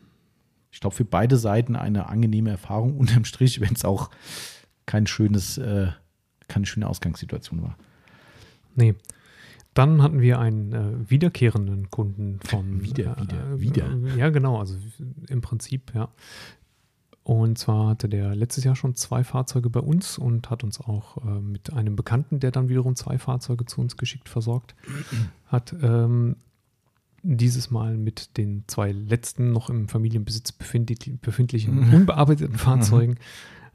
ich 0.73 0.79
glaube, 0.79 0.95
für 0.95 1.05
beide 1.05 1.37
Seiten 1.37 1.75
eine 1.75 2.09
angenehme 2.09 2.49
Erfahrung, 2.49 2.97
unterm 2.97 3.23
Strich, 3.23 3.61
wenn 3.61 3.73
es 3.73 3.85
auch 3.85 4.09
kein 4.85 5.07
schönes, 5.07 5.57
äh, 5.57 5.87
keine 6.47 6.65
schöne 6.65 6.89
Ausgangssituation 6.89 7.61
war. 7.61 7.77
Nee. 8.75 8.95
Dann 9.75 10.01
hatten 10.01 10.19
wir 10.19 10.39
einen 10.39 10.73
äh, 10.73 11.09
wiederkehrenden 11.09 11.89
Kunden 11.89 12.39
von. 12.43 12.83
Wieder, 12.83 13.15
wieder, 13.19 13.59
wieder. 13.59 14.15
Äh, 14.15 14.19
ja, 14.19 14.29
genau. 14.29 14.59
Also 14.59 14.75
im 15.29 15.41
Prinzip, 15.41 15.93
ja. 15.95 16.09
Und 17.23 17.57
zwar 17.57 17.87
hatte 17.89 18.09
der 18.09 18.35
letztes 18.35 18.65
Jahr 18.65 18.75
schon 18.75 18.95
zwei 18.95 19.23
Fahrzeuge 19.23 19.69
bei 19.69 19.79
uns 19.79 20.17
und 20.17 20.49
hat 20.49 20.63
uns 20.63 20.79
auch 20.79 21.17
äh, 21.25 21.39
mit 21.39 21.71
einem 21.71 21.95
Bekannten, 21.95 22.39
der 22.39 22.51
dann 22.51 22.67
wiederum 22.67 22.95
zwei 22.95 23.17
Fahrzeuge 23.17 23.65
zu 23.65 23.79
uns 23.79 23.95
geschickt 23.95 24.27
versorgt 24.27 24.75
hat. 25.45 25.73
Ähm, 25.81 26.35
dieses 27.23 27.71
Mal 27.71 27.95
mit 27.97 28.37
den 28.37 28.63
zwei 28.67 28.91
letzten 28.91 29.51
noch 29.51 29.69
im 29.69 29.87
Familienbesitz 29.87 30.51
befindlich, 30.51 31.19
befindlichen 31.21 31.87
Mhm. 31.87 31.93
unbearbeiteten 31.93 32.57
Fahrzeugen. 32.57 33.15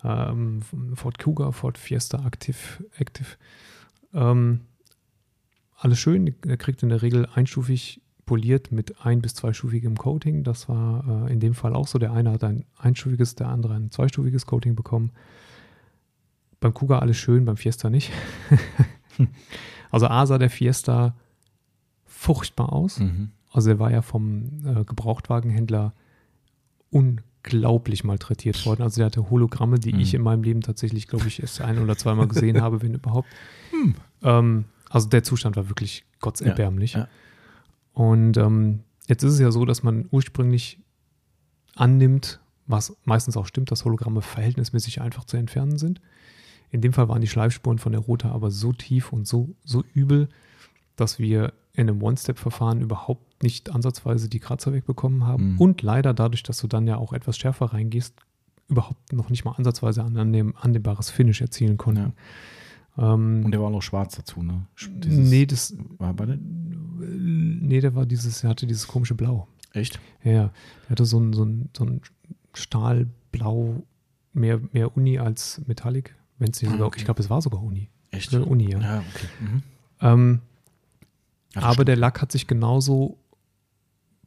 Ähm, 0.05 0.61
Ford 0.95 1.19
Kuga, 1.19 1.51
Ford 1.53 1.79
Fiesta 1.79 2.25
Active. 2.27 2.57
Active. 2.99 3.27
Ähm, 4.15 4.61
alles 5.77 5.99
schön. 5.99 6.35
Er 6.47 6.57
kriegt 6.57 6.83
in 6.83 6.89
der 6.91 7.03
Regel 7.03 7.27
einstufig 7.35 8.01
poliert 8.27 8.71
mit 8.71 9.01
ein- 9.07 9.23
bis 9.23 9.35
zweistufigem 9.35 9.97
Coating. 9.97 10.45
Das 10.45 10.69
war 10.69 11.27
äh, 11.29 11.33
in 11.33 11.41
dem 11.41 11.55
Fall 11.55 11.75
auch 11.75 11.87
so. 11.89 11.99
Der 11.99 12.13
eine 12.13 12.31
hat 12.33 12.45
ein 12.45 12.65
einstufiges, 12.77 13.35
der 13.35 13.49
andere 13.49 13.75
ein 13.75 13.91
zweistufiges 13.91 14.45
Coating 14.47 14.77
bekommen. 14.77 15.13
Beim 16.61 16.75
Kuga 16.75 16.99
alles 16.99 17.17
schön, 17.17 17.45
beim 17.47 17.57
Fiesta 17.57 17.89
nicht. 17.89 18.13
also 19.91 20.07
A 20.09 20.27
sah 20.27 20.39
der 20.39 20.51
Fiesta 20.51 21.17
furchtbar 22.05 22.73
aus. 22.73 22.99
Mhm. 23.01 23.31
Also 23.51 23.71
er 23.71 23.79
war 23.79 23.91
ja 23.91 24.03
vom 24.03 24.61
äh, 24.65 24.85
Gebrauchtwagenhändler 24.85 25.95
unglaublich 26.91 28.05
malträtiert 28.05 28.65
worden. 28.67 28.83
Also 28.83 29.01
er 29.03 29.07
hatte 29.07 29.31
Hologramme, 29.31 29.79
die 29.79 29.93
Mhm. 29.93 30.01
ich 30.01 30.15
in 30.15 30.23
meinem 30.23 30.43
Leben 30.43 30.61
tatsächlich, 30.61 31.07
glaube 31.09 31.29
ich, 31.29 31.41
erst 31.41 31.61
ein 31.61 31.79
oder 31.79 31.97
zweimal 31.97 32.29
gesehen 32.29 32.61
habe, 32.63 32.83
wenn 32.83 32.95
überhaupt. 32.95 33.29
Ähm, 34.23 34.65
also 34.91 35.09
der 35.09 35.23
Zustand 35.23 35.57
war 35.57 35.69
wirklich 35.69 36.05
gottserbärmlich. 36.21 36.95
Ja, 36.95 37.01
ja. 37.01 37.09
Und 37.93 38.37
ähm, 38.37 38.81
jetzt 39.07 39.23
ist 39.23 39.35
es 39.35 39.41
ja 39.41 39.51
so, 39.51 39.65
dass 39.65 39.83
man 39.83 40.07
ursprünglich 40.11 40.79
annimmt, 41.75 42.41
was 42.67 42.97
meistens 43.05 43.37
auch 43.37 43.47
stimmt, 43.47 43.71
dass 43.71 43.85
Hologramme 43.85 44.23
verhältnismäßig 44.23 45.01
einfach 45.01 45.25
zu 45.25 45.37
entfernen 45.37 45.79
sind. 45.79 46.01
In 46.71 46.81
dem 46.81 46.93
Fall 46.93 47.09
waren 47.09 47.21
die 47.23 47.27
Schleifspuren 47.29 47.79
von 47.79 47.93
der 47.93 48.03
Route 48.03 48.29
aber 48.31 48.51
so 48.51 48.73
tief 48.73 49.13
und 49.13 49.27
so, 49.27 49.55
so 49.65 49.85
übel, 49.95 50.29
dass 50.97 51.19
wir 51.19 51.53
in 51.79 51.89
einem 51.89 52.03
One-Step-Verfahren 52.03 52.81
überhaupt 52.81 53.43
nicht 53.43 53.71
ansatzweise 53.71 54.29
die 54.29 54.41
Kratzer 54.41 54.73
wegbekommen 54.73 55.25
haben. 55.25 55.53
Mhm. 55.53 55.59
Und 55.61 55.83
leider 55.83 56.13
dadurch, 56.13 56.43
dass 56.43 56.59
du 56.61 56.67
dann 56.67 56.87
ja 56.87 56.97
auch 56.97 57.13
etwas 57.13 57.39
schärfer 57.39 57.67
reingehst, 57.67 58.15
überhaupt 58.69 59.13
noch 59.13 59.31
nicht 59.31 59.45
mal 59.45 59.53
ansatzweise 59.53 60.05
ein 60.05 60.17
annehm, 60.17 60.55
annehmbares 60.61 61.09
Finish 61.11 61.41
erzielen 61.41 61.77
konnten. 61.79 62.13
Ähm, 62.99 63.43
Und 63.45 63.53
der 63.53 63.61
war 63.61 63.69
auch 63.69 63.73
noch 63.73 63.83
schwarz 63.83 64.17
dazu, 64.17 64.43
ne? 64.43 64.67
Sch- 64.77 64.91
nee, 65.07 65.47
das, 65.47 65.75
war 65.99 66.13
bei 66.15 66.27
der, 66.27 66.37
nee, 66.37 67.81
der 67.81 67.95
war 67.95 68.05
dieses, 68.07 68.43
er 68.45 68.51
hatte 68.51 68.67
dieses 68.67 68.87
komische 68.89 69.15
Blau. 69.15 69.47
echt? 69.73 70.01
Ja, 70.25 70.33
ja. 70.33 70.51
Der 70.85 70.91
hatte 70.91 71.05
so 71.07 71.19
ein, 71.21 71.33
so 71.33 71.45
ein, 71.45 71.69
so 71.77 71.85
ein 71.85 72.01
Stahlblau, 72.55 73.83
mehr, 74.33 74.61
mehr 74.73 74.97
Uni 74.97 75.19
als 75.19 75.61
Metallic. 75.67 76.15
Wenn 76.39 76.51
es 76.51 76.61
nicht 76.63 76.71
Ah, 76.71 76.73
sogar, 76.73 76.87
okay. 76.89 76.99
ich 77.01 77.05
glaube, 77.05 77.21
es 77.23 77.31
war 77.31 77.43
sogar 77.43 77.63
Uni. 77.63 77.89
Echt? 78.11 78.33
Äh, 78.33 78.39
Uni, 78.39 78.71
ja. 78.71 78.79
Ja, 78.81 78.99
okay. 79.11 79.27
Mhm. 79.41 79.63
Ähm, 80.01 80.41
Ja, 80.43 80.58
das 81.55 81.63
aber 81.65 81.73
stimmt. 81.75 81.89
der 81.89 81.97
Lack 81.97 82.21
hat 82.23 82.33
sich 82.33 82.47
genauso 82.47 83.19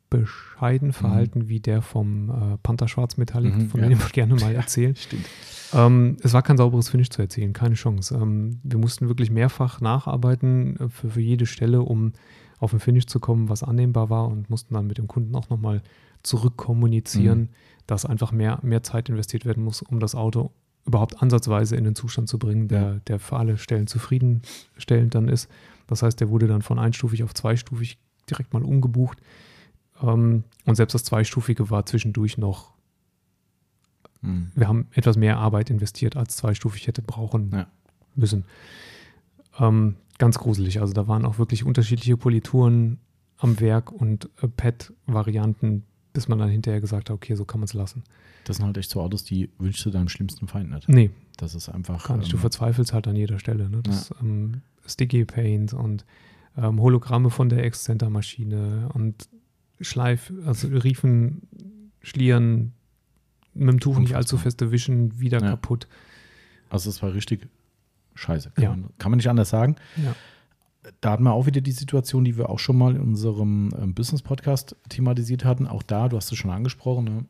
bescheiden 0.10 0.92
verhalten 0.92 1.48
wie 1.48 1.62
der 1.62 1.82
vom 1.82 2.30
äh, 2.30 2.58
Panther 2.62 2.88
Schwarz 2.90 3.16
Metallic, 3.18 3.56
Mhm, 3.56 3.70
von 3.70 3.82
ja. 3.82 3.88
dem 3.90 3.98
ich 4.00 4.12
gerne 4.12 4.36
mal 4.36 4.54
erzählen. 4.56 4.96
Stimmt. 4.96 5.26
Ähm, 5.74 6.18
es 6.22 6.34
war 6.34 6.42
kein 6.42 6.58
sauberes 6.58 6.90
Finish 6.90 7.10
zu 7.10 7.22
erzielen, 7.22 7.54
keine 7.54 7.76
Chance. 7.76 8.14
Ähm, 8.22 8.60
wir 8.64 8.78
mussten 8.78 9.08
wirklich 9.08 9.32
mehrfach 9.32 9.80
nacharbeiten 9.80 10.76
äh, 10.78 10.90
für, 10.90 11.12
für 11.12 11.22
jede 11.22 11.46
Stelle, 11.46 11.82
um 11.84 12.12
auf 12.60 12.74
ein 12.74 12.82
Finish 12.82 13.06
zu 13.06 13.22
kommen, 13.22 13.48
was 13.48 13.64
annehmbar 13.64 14.10
war 14.10 14.28
und 14.28 14.50
mussten 14.50 14.74
dann 14.74 14.86
mit 14.88 14.98
dem 14.98 15.08
Kunden 15.08 15.34
auch 15.36 15.50
nochmal 15.50 15.82
zurückkommunizieren, 16.24 17.40
Mhm. 17.40 17.50
dass 17.88 18.06
einfach 18.06 18.34
mehr, 18.34 18.60
mehr 18.64 18.84
Zeit 18.84 19.08
investiert 19.08 19.46
werden 19.46 19.64
muss, 19.64 19.82
um 19.82 20.00
das 20.02 20.14
Auto 20.14 20.52
überhaupt 20.86 21.22
ansatzweise 21.22 21.76
in 21.78 21.86
den 21.86 21.96
Zustand 21.96 22.28
zu 22.28 22.38
bringen, 22.38 22.68
der, 22.68 22.82
Ja. 22.82 23.00
der 23.08 23.20
für 23.20 23.38
alle 23.38 23.58
Stellen 23.58 23.88
zufriedenstellend 23.88 25.16
dann 25.16 25.30
ist. 25.30 25.50
Das 25.92 26.02
heißt, 26.02 26.20
der 26.20 26.30
wurde 26.30 26.48
dann 26.48 26.62
von 26.64 26.80
einstufig 26.80 27.24
auf 27.24 27.34
zweistufig 27.34 28.00
direkt 28.30 28.54
mal 28.54 28.64
umgebucht. 28.64 29.20
Ähm, 30.02 30.44
und 30.66 30.76
selbst 30.76 30.94
das 30.94 31.04
Zweistufige 31.04 31.70
war 31.70 31.86
zwischendurch 31.86 32.38
noch 32.38 32.72
Mhm. 34.24 34.52
wir 34.54 34.68
haben 34.68 34.88
etwas 34.94 35.18
mehr 35.18 35.38
Arbeit 35.38 35.70
investiert, 35.72 36.16
als 36.16 36.36
zweistufig 36.38 36.86
hätte 36.88 37.02
brauchen 37.02 37.50
Ja. 37.52 37.68
müssen. 38.16 38.46
Ähm, 39.60 39.96
ganz 40.20 40.38
gruselig. 40.38 40.80
Also 40.80 40.94
da 40.94 41.08
waren 41.08 41.26
auch 41.26 41.40
wirklich 41.40 41.66
unterschiedliche 41.66 42.18
Polituren 42.18 43.00
am 43.38 43.60
Werk 43.60 43.92
und 43.92 44.30
äh, 44.42 44.48
Pad-Varianten, 44.48 45.86
bis 46.14 46.28
man 46.28 46.40
dann 46.40 46.50
hinterher 46.50 46.82
gesagt 46.82 47.10
hat, 47.10 47.16
okay, 47.16 47.36
so 47.36 47.46
kann 47.46 47.60
man 47.60 47.66
es 47.66 47.74
lassen. 47.74 48.04
Das 48.46 48.58
sind 48.58 48.66
halt 48.66 48.78
echt 48.78 48.90
so 48.90 49.02
Autos, 49.02 49.24
die 49.24 49.50
wünschst 49.60 49.86
du 49.86 49.92
deinem 49.92 50.10
schlimmsten 50.10 50.48
Feind 50.48 50.72
nicht. 50.72 50.90
Nee, 50.90 51.12
Das 51.38 51.56
ist 51.56 51.70
einfach. 51.70 52.06
gar 52.08 52.18
nicht. 52.18 52.32
Du 52.32 52.38
ähm, 52.38 52.42
verzweifelst 52.42 52.94
halt 52.94 53.08
an 53.08 53.16
jeder 53.16 53.40
Stelle. 53.40 53.70
Ne? 53.70 53.82
Das 53.84 54.14
ähm, 54.22 54.62
Sticky 54.86 55.26
Paint 55.26 55.74
und 55.74 56.06
ähm, 56.58 56.82
Hologramme 56.82 57.30
von 57.30 57.50
der 57.50 57.64
Ex-Center-Maschine 57.64 58.90
und 58.94 59.30
Schleif, 59.80 60.32
also 60.46 60.68
Riefen, 60.68 61.44
Schlieren, 62.02 62.74
mit 63.54 63.70
dem 63.70 63.80
Tuch 63.80 64.00
nicht 64.00 64.16
allzu 64.16 64.38
feste 64.38 64.72
wischen, 64.72 65.20
wieder 65.20 65.40
Ja. 65.42 65.50
kaputt. 65.52 65.88
Also 66.70 66.90
es 66.90 67.02
war 67.02 67.14
richtig 67.14 67.48
scheiße. 68.16 68.52
Kann, 68.52 68.64
Ja. 68.64 68.70
man, 68.72 68.90
kann 68.98 69.12
man 69.12 69.18
nicht 69.18 69.30
anders 69.30 69.50
sagen. 69.50 69.76
Ja. 69.98 70.16
Da 71.00 71.12
hatten 71.12 71.24
wir 71.24 71.34
auch 71.34 71.46
wieder 71.46 71.62
die 71.62 71.72
Situation, 71.72 72.24
die 72.26 72.38
wir 72.38 72.50
auch 72.50 72.60
schon 72.60 72.78
mal 72.78 72.96
in 72.96 73.02
unserem 73.02 73.70
ähm, 73.80 73.94
Business-Podcast 73.94 74.76
thematisiert 74.90 75.46
hatten. 75.46 75.68
Auch 75.68 75.84
da, 75.84 76.10
du 76.10 76.18
hast 76.18 76.32
es 76.32 76.38
schon 76.38 76.52
angesprochen, 76.52 77.04
ne? 77.06 77.26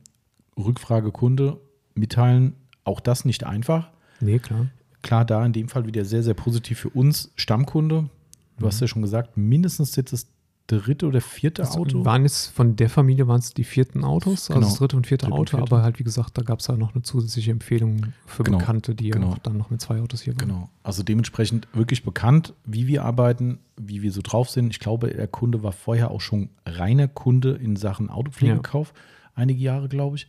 Rückfrage 0.58 1.12
Kunde, 1.12 1.60
mitteilen, 1.96 2.54
auch 2.84 3.00
das 3.00 3.26
nicht 3.26 3.44
einfach. 3.46 3.90
Nee, 4.20 4.40
klar. 4.40 4.68
Klar, 5.02 5.26
da 5.26 5.46
in 5.46 5.54
dem 5.54 5.68
Fall 5.70 5.86
wieder 5.88 6.06
sehr, 6.06 6.24
sehr 6.24 6.34
positiv 6.34 6.80
für 6.80 6.90
uns, 6.90 7.32
Stammkunde. 7.36 8.10
Du 8.58 8.64
Mhm. 8.64 8.68
hast 8.68 8.80
ja 8.82 8.88
schon 8.88 9.02
gesagt, 9.02 9.36
mindestens 9.38 9.96
jetzt 9.96 10.14
das 10.14 10.28
dritte 10.68 11.06
oder 11.08 11.20
vierte 11.20 11.62
Das 11.62 11.76
Auto. 11.76 12.06
waren 12.06 12.24
jetzt 12.24 12.48
von 12.48 12.76
der 12.78 12.90
Familie 12.90 13.28
waren 13.28 13.40
es 13.40 13.54
die 13.54 13.66
vierten 13.66 14.04
Autos, 14.06 14.50
also 14.50 14.54
Genau. 14.54 14.68
das 14.68 14.78
dritte 14.78 14.96
und 14.96 15.06
vierte 15.08 15.26
Dritte 15.26 15.34
und 15.34 15.40
Auto, 15.42 15.58
vierte. 15.58 15.72
aber 15.74 15.84
halt 15.84 16.00
wie 16.00 16.04
gesagt, 16.06 16.38
da 16.38 16.44
gab 16.44 16.60
es 16.60 16.70
halt 16.70 16.80
noch 16.80 16.94
eine 16.96 17.02
zusätzliche 17.04 17.52
Empfehlung 17.52 18.14
für 18.26 18.44
Genau. 18.44 18.58
Bekannte, 18.60 18.96
die 18.96 19.10
Genau. 19.10 19.32
ja 19.32 19.36
dann 19.44 19.58
noch 19.58 19.70
mit 19.70 19.82
zwei 19.82 20.00
Autos 20.00 20.22
hier 20.22 20.34
waren. 20.34 20.48
Genau. 20.48 20.70
Also 20.84 21.04
dementsprechend 21.04 21.68
wirklich 21.74 22.04
bekannt, 22.06 22.54
wie 22.66 22.88
wir 22.88 23.04
arbeiten, 23.04 23.60
wie 23.76 24.02
wir 24.02 24.12
so 24.14 24.22
drauf 24.24 24.50
sind. 24.50 24.70
Ich 24.72 24.80
glaube, 24.80 25.08
der 25.10 25.28
Kunde 25.28 25.62
war 25.62 25.74
vorher 25.74 26.10
auch 26.12 26.22
schon 26.22 26.50
reiner 26.66 27.08
Kunde 27.10 27.52
in 27.52 27.76
Sachen 27.76 28.10
Autopflegekauf. 28.10 28.94
Einige 29.36 29.60
Jahre, 29.62 29.90
glaube 29.90 30.16
ich. 30.16 30.28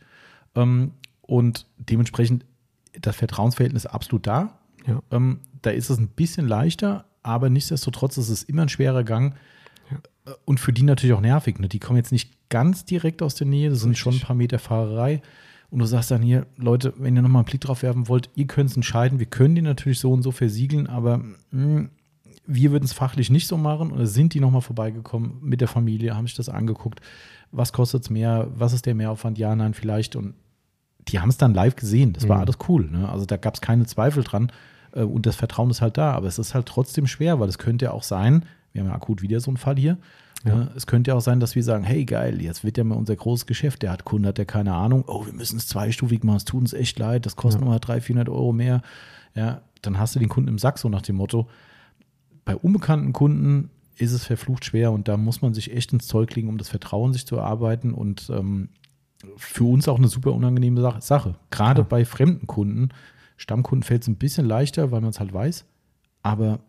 Ähm, 0.55 0.91
und 1.21 1.67
dementsprechend 1.77 2.45
das 2.99 3.15
Vertrauensverhältnis 3.15 3.85
absolut 3.85 4.27
da. 4.27 4.59
Ja. 4.85 5.01
Ähm, 5.11 5.39
da 5.61 5.69
ist 5.69 5.89
es 5.89 5.97
ein 5.97 6.09
bisschen 6.09 6.47
leichter, 6.49 7.05
aber 7.21 7.49
nichtsdestotrotz 7.49 8.17
ist 8.17 8.27
es 8.29 8.43
immer 8.43 8.63
ein 8.63 8.69
schwerer 8.69 9.03
Gang. 9.05 9.35
Ja. 9.91 9.97
Äh, 10.31 10.35
Und 10.45 10.59
für 10.59 10.73
die 10.73 10.83
natürlich 10.83 11.15
auch 11.15 11.21
nervig. 11.21 11.59
Ne? 11.59 11.67
Die 11.67 11.79
kommen 11.79 11.97
jetzt 11.97 12.11
nicht 12.11 12.31
ganz 12.49 12.85
direkt 12.85 13.21
aus 13.21 13.35
der 13.35 13.47
Nähe, 13.47 13.69
das 13.69 13.79
sind 13.81 13.91
Richtig. 13.91 14.01
schon 14.03 14.13
ein 14.15 14.19
paar 14.21 14.35
Meter 14.35 14.59
Fahrerei. 14.59 15.21
Und 15.69 15.79
du 15.79 15.85
sagst 15.85 16.11
dann 16.11 16.21
hier, 16.21 16.45
Leute, 16.57 16.93
wenn 16.97 17.15
ihr 17.15 17.23
nochmal 17.23 17.39
einen 17.41 17.47
Blick 17.47 17.61
drauf 17.61 17.81
werfen 17.81 18.07
wollt, 18.07 18.29
ihr 18.35 18.45
könnt 18.45 18.69
es 18.69 18.75
entscheiden. 18.75 19.17
Wir 19.19 19.25
können 19.25 19.55
die 19.55 19.61
natürlich 19.63 19.97
so 19.99 20.11
und 20.11 20.21
so 20.21 20.31
versiegeln, 20.31 20.85
aber 20.87 21.19
mh, 21.49 21.87
wir 22.45 22.71
würden 22.71 22.83
es 22.83 22.93
fachlich 22.93 23.31
nicht 23.31 23.47
so 23.47 23.57
machen. 23.57 23.91
Oder 23.91 24.05
sind 24.05 24.35
die 24.35 24.39
nochmal 24.39 24.61
vorbeigekommen 24.61 25.37
mit 25.41 25.61
der 25.61 25.67
Familie, 25.67 26.15
haben 26.15 26.27
sich 26.27 26.35
das 26.35 26.47
angeguckt. 26.49 26.99
Was 27.51 27.73
kostet 27.73 28.03
es 28.03 28.09
mehr? 28.11 28.47
Was 28.55 28.73
ist 28.73 28.85
der 28.85 28.93
Mehraufwand? 28.93 29.37
Ja, 29.39 29.55
nein, 29.55 29.73
vielleicht. 29.73 30.15
Und 30.15 30.35
die 31.07 31.19
haben 31.19 31.29
es 31.29 31.37
dann 31.37 31.53
live 31.55 31.75
gesehen. 31.75 32.13
Das 32.13 32.27
war 32.29 32.37
Mhm. 32.37 32.41
alles 32.43 32.57
cool. 32.67 32.89
Ne? 32.91 33.09
Also 33.09 33.25
da 33.25 33.37
gab 33.37 33.55
es 33.55 33.61
keine 33.61 33.85
Zweifel 33.87 34.23
dran. 34.23 34.51
Äh, 34.91 35.01
Und 35.03 35.25
das 35.25 35.35
Vertrauen 35.35 35.71
ist 35.71 35.81
halt 35.81 35.97
da. 35.97 36.11
Aber 36.11 36.27
es 36.27 36.37
ist 36.37 36.53
halt 36.53 36.67
trotzdem 36.67 37.07
schwer, 37.07 37.39
weil 37.39 37.49
es 37.49 37.57
könnte 37.57 37.85
ja 37.85 37.91
auch 37.91 38.03
sein, 38.03 38.45
wir 38.73 38.81
haben 38.81 38.89
ja 38.89 38.95
akut 38.95 39.21
wieder 39.21 39.39
so 39.39 39.49
einen 39.51 39.57
Fall 39.57 39.77
hier. 39.77 39.97
Ja. 40.45 40.69
Es 40.75 40.87
könnte 40.87 41.11
ja 41.11 41.15
auch 41.15 41.21
sein, 41.21 41.39
dass 41.39 41.55
wir 41.55 41.63
sagen, 41.63 41.85
hey 41.85 42.03
geil, 42.03 42.41
jetzt 42.41 42.65
wird 42.65 42.77
ja 42.77 42.83
mal 42.83 42.95
unser 42.95 43.15
großes 43.15 43.45
Geschäft. 43.45 43.81
Der 43.81 43.91
hat 43.91 44.03
Kunde, 44.03 44.27
hat 44.29 44.37
der 44.37 44.45
keine 44.45 44.73
Ahnung. 44.73 45.05
Oh, 45.07 45.25
wir 45.25 45.31
müssen 45.33 45.55
es 45.57 45.67
zweistufig 45.67 46.21
machen. 46.23 46.35
Es 46.37 46.43
tut 46.45 46.59
uns 46.59 46.73
echt 46.73 46.99
leid. 46.99 47.25
Das 47.25 47.37
kostet 47.37 47.61
Ja. 47.61 47.65
nochmal 47.65 47.79
300, 47.79 48.03
400 48.03 48.29
Euro 48.29 48.51
mehr. 48.51 48.81
Ja, 49.35 49.61
dann 49.81 49.97
hast 49.99 50.15
du 50.15 50.19
den 50.19 50.27
Kunden 50.29 50.49
im 50.49 50.57
Sack 50.59 50.79
so 50.79 50.89
nach 50.89 51.01
dem 51.01 51.15
Motto. 51.15 51.47
Bei 52.45 52.55
unbekannten 52.57 53.13
Kunden 53.13 53.69
ist 53.97 54.11
es 54.11 54.25
verflucht 54.25 54.65
schwer 54.65 54.91
und 54.91 55.07
da 55.07 55.15
muss 55.17 55.41
man 55.41 55.53
sich 55.53 55.71
echt 55.73 55.93
ins 55.93 56.07
Zeug 56.07 56.35
legen, 56.35 56.49
um 56.49 56.57
das 56.57 56.67
Vertrauen 56.69 57.13
sich 57.13 57.25
zu 57.25 57.37
erarbeiten 57.37 57.93
und 57.93 58.29
ähm, 58.29 58.69
für 59.37 59.63
uns 59.63 59.87
auch 59.87 59.97
eine 59.97 60.07
super 60.09 60.33
unangenehme 60.33 60.81
Sach- 60.81 61.01
Sache. 61.01 61.35
Gerade 61.51 61.81
Ja. 61.83 61.87
bei 61.89 62.03
fremden 62.03 62.47
Kunden. 62.47 62.89
Stammkunden 63.37 63.83
fällt 63.83 64.01
es 64.01 64.07
ein 64.09 64.17
bisschen 64.17 64.45
leichter, 64.45 64.91
weil 64.91 64.99
man 65.01 65.11
es 65.11 65.19
halt 65.21 65.31
weiß, 65.33 65.63
aber 66.21 66.59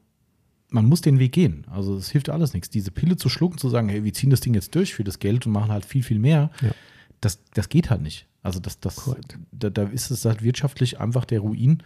man 0.75 0.87
muss 0.87 1.01
den 1.01 1.19
Weg 1.19 1.33
gehen. 1.33 1.65
Also 1.71 1.97
es 1.97 2.11
hilft 2.11 2.29
alles 2.29 2.53
nichts. 2.53 2.69
Diese 2.69 2.91
Pille 2.91 3.17
zu 3.17 3.29
schlucken, 3.29 3.59
zu 3.59 3.69
sagen, 3.69 3.89
hey, 3.89 4.05
wir 4.05 4.13
ziehen 4.13 4.31
das 4.31 4.41
Ding 4.41 4.55
jetzt 4.55 4.75
durch 4.75 4.95
für 4.95 5.05
das 5.05 5.19
Geld 5.19 5.47
und 5.47 5.53
machen 5.53 5.71
halt 5.71 5.85
viel, 5.85 6.03
viel 6.03 6.19
mehr, 6.19 6.51
Ja. 6.61 6.73
das, 7.21 7.39
das 7.55 7.69
geht 7.69 7.91
halt 7.91 8.03
nicht. 8.03 8.27
Also 8.43 8.61
das, 8.61 8.79
das, 8.81 9.15
da, 9.53 9.71
da 9.71 9.85
ist 9.85 10.11
es 10.11 10.25
halt 10.25 10.43
wirtschaftlich 10.43 11.01
einfach 11.01 11.25
der 11.25 11.41
Ruin. 11.41 11.83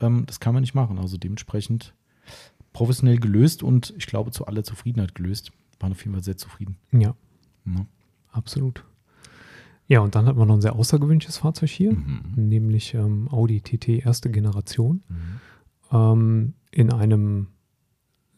Ähm, 0.00 0.24
das 0.26 0.40
kann 0.40 0.52
man 0.54 0.60
nicht 0.60 0.74
machen. 0.74 0.98
Also 0.98 1.16
dementsprechend 1.16 1.94
professionell 2.72 3.18
gelöst 3.18 3.62
und 3.62 3.94
ich 3.96 4.06
glaube 4.06 4.30
zu 4.30 4.46
aller 4.46 4.64
Zufriedenheit 4.64 5.14
gelöst. 5.14 5.52
Waren 5.80 5.92
auf 5.92 6.00
jeden 6.04 6.12
Fall 6.14 6.22
sehr 6.24 6.36
zufrieden. 6.36 6.76
Ja, 6.92 7.14
Ne? 7.64 7.86
absolut. 8.32 8.84
Ja, 9.88 10.00
und 10.00 10.14
dann 10.14 10.26
hat 10.26 10.36
man 10.36 10.48
noch 10.48 10.54
ein 10.54 10.60
sehr 10.62 10.74
außergewöhnliches 10.74 11.38
Fahrzeug 11.38 11.70
hier, 11.70 11.92
Mhm. 11.92 12.20
nämlich 12.36 12.94
ähm, 12.94 13.28
Audi 13.30 13.60
TT 13.60 13.88
erste 14.04 14.30
Generation 14.30 15.02
Mhm. 15.08 15.40
ähm, 15.96 16.54
in 16.70 16.92
einem 16.92 17.48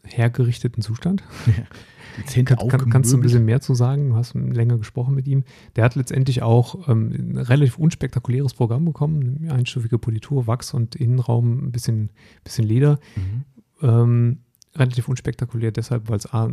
hergerichteten 0.05 0.81
Zustand. 0.81 1.23
Dezent 2.17 2.47
Kann, 2.47 2.69
kann, 2.69 2.89
kannst 2.89 3.11
du 3.11 3.17
ein 3.17 3.21
bisschen 3.21 3.43
mehr 3.43 3.59
zu 3.59 3.73
sagen? 3.73 4.09
Du 4.09 4.15
hast 4.15 4.35
länger 4.35 4.77
gesprochen 4.77 5.15
mit 5.15 5.27
ihm. 5.27 5.43
Der 5.75 5.83
hat 5.83 5.95
letztendlich 5.95 6.41
auch 6.41 6.87
ähm, 6.87 7.11
ein 7.11 7.37
relativ 7.37 7.77
unspektakuläres 7.77 8.53
Programm 8.53 8.85
bekommen. 8.85 9.39
Eine 9.41 9.53
einstufige 9.53 9.99
Politur, 9.99 10.47
Wachs 10.47 10.73
und 10.73 10.95
Innenraum, 10.95 11.65
ein 11.65 11.71
bisschen, 11.71 12.11
bisschen 12.43 12.65
Leder. 12.65 12.99
Mhm. 13.15 13.43
Ähm, 13.81 14.37
relativ 14.75 15.09
unspektakulär 15.09 15.71
deshalb, 15.71 16.09
weil 16.09 16.17
es 16.17 16.31
A, 16.33 16.51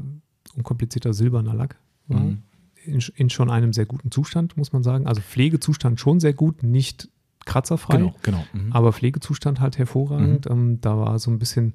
unkomplizierter 0.56 1.12
silberner 1.12 1.54
Lack 1.54 1.78
war. 2.08 2.20
Mhm. 2.20 2.42
In, 2.84 3.00
in 3.14 3.30
schon 3.30 3.48
einem 3.48 3.72
sehr 3.72 3.86
guten 3.86 4.10
Zustand, 4.10 4.56
muss 4.56 4.72
man 4.72 4.82
sagen. 4.82 5.06
Also 5.06 5.20
Pflegezustand 5.20 6.00
schon 6.00 6.18
sehr 6.18 6.32
gut, 6.32 6.64
nicht 6.64 7.08
kratzerfrei, 7.44 7.98
Genau, 7.98 8.14
genau. 8.22 8.44
Mhm. 8.52 8.72
aber 8.72 8.92
Pflegezustand 8.92 9.60
halt 9.60 9.78
hervorragend. 9.78 10.48
Ähm, 10.48 10.80
da 10.80 10.98
war 10.98 11.18
so 11.18 11.30
ein 11.30 11.38
bisschen 11.38 11.74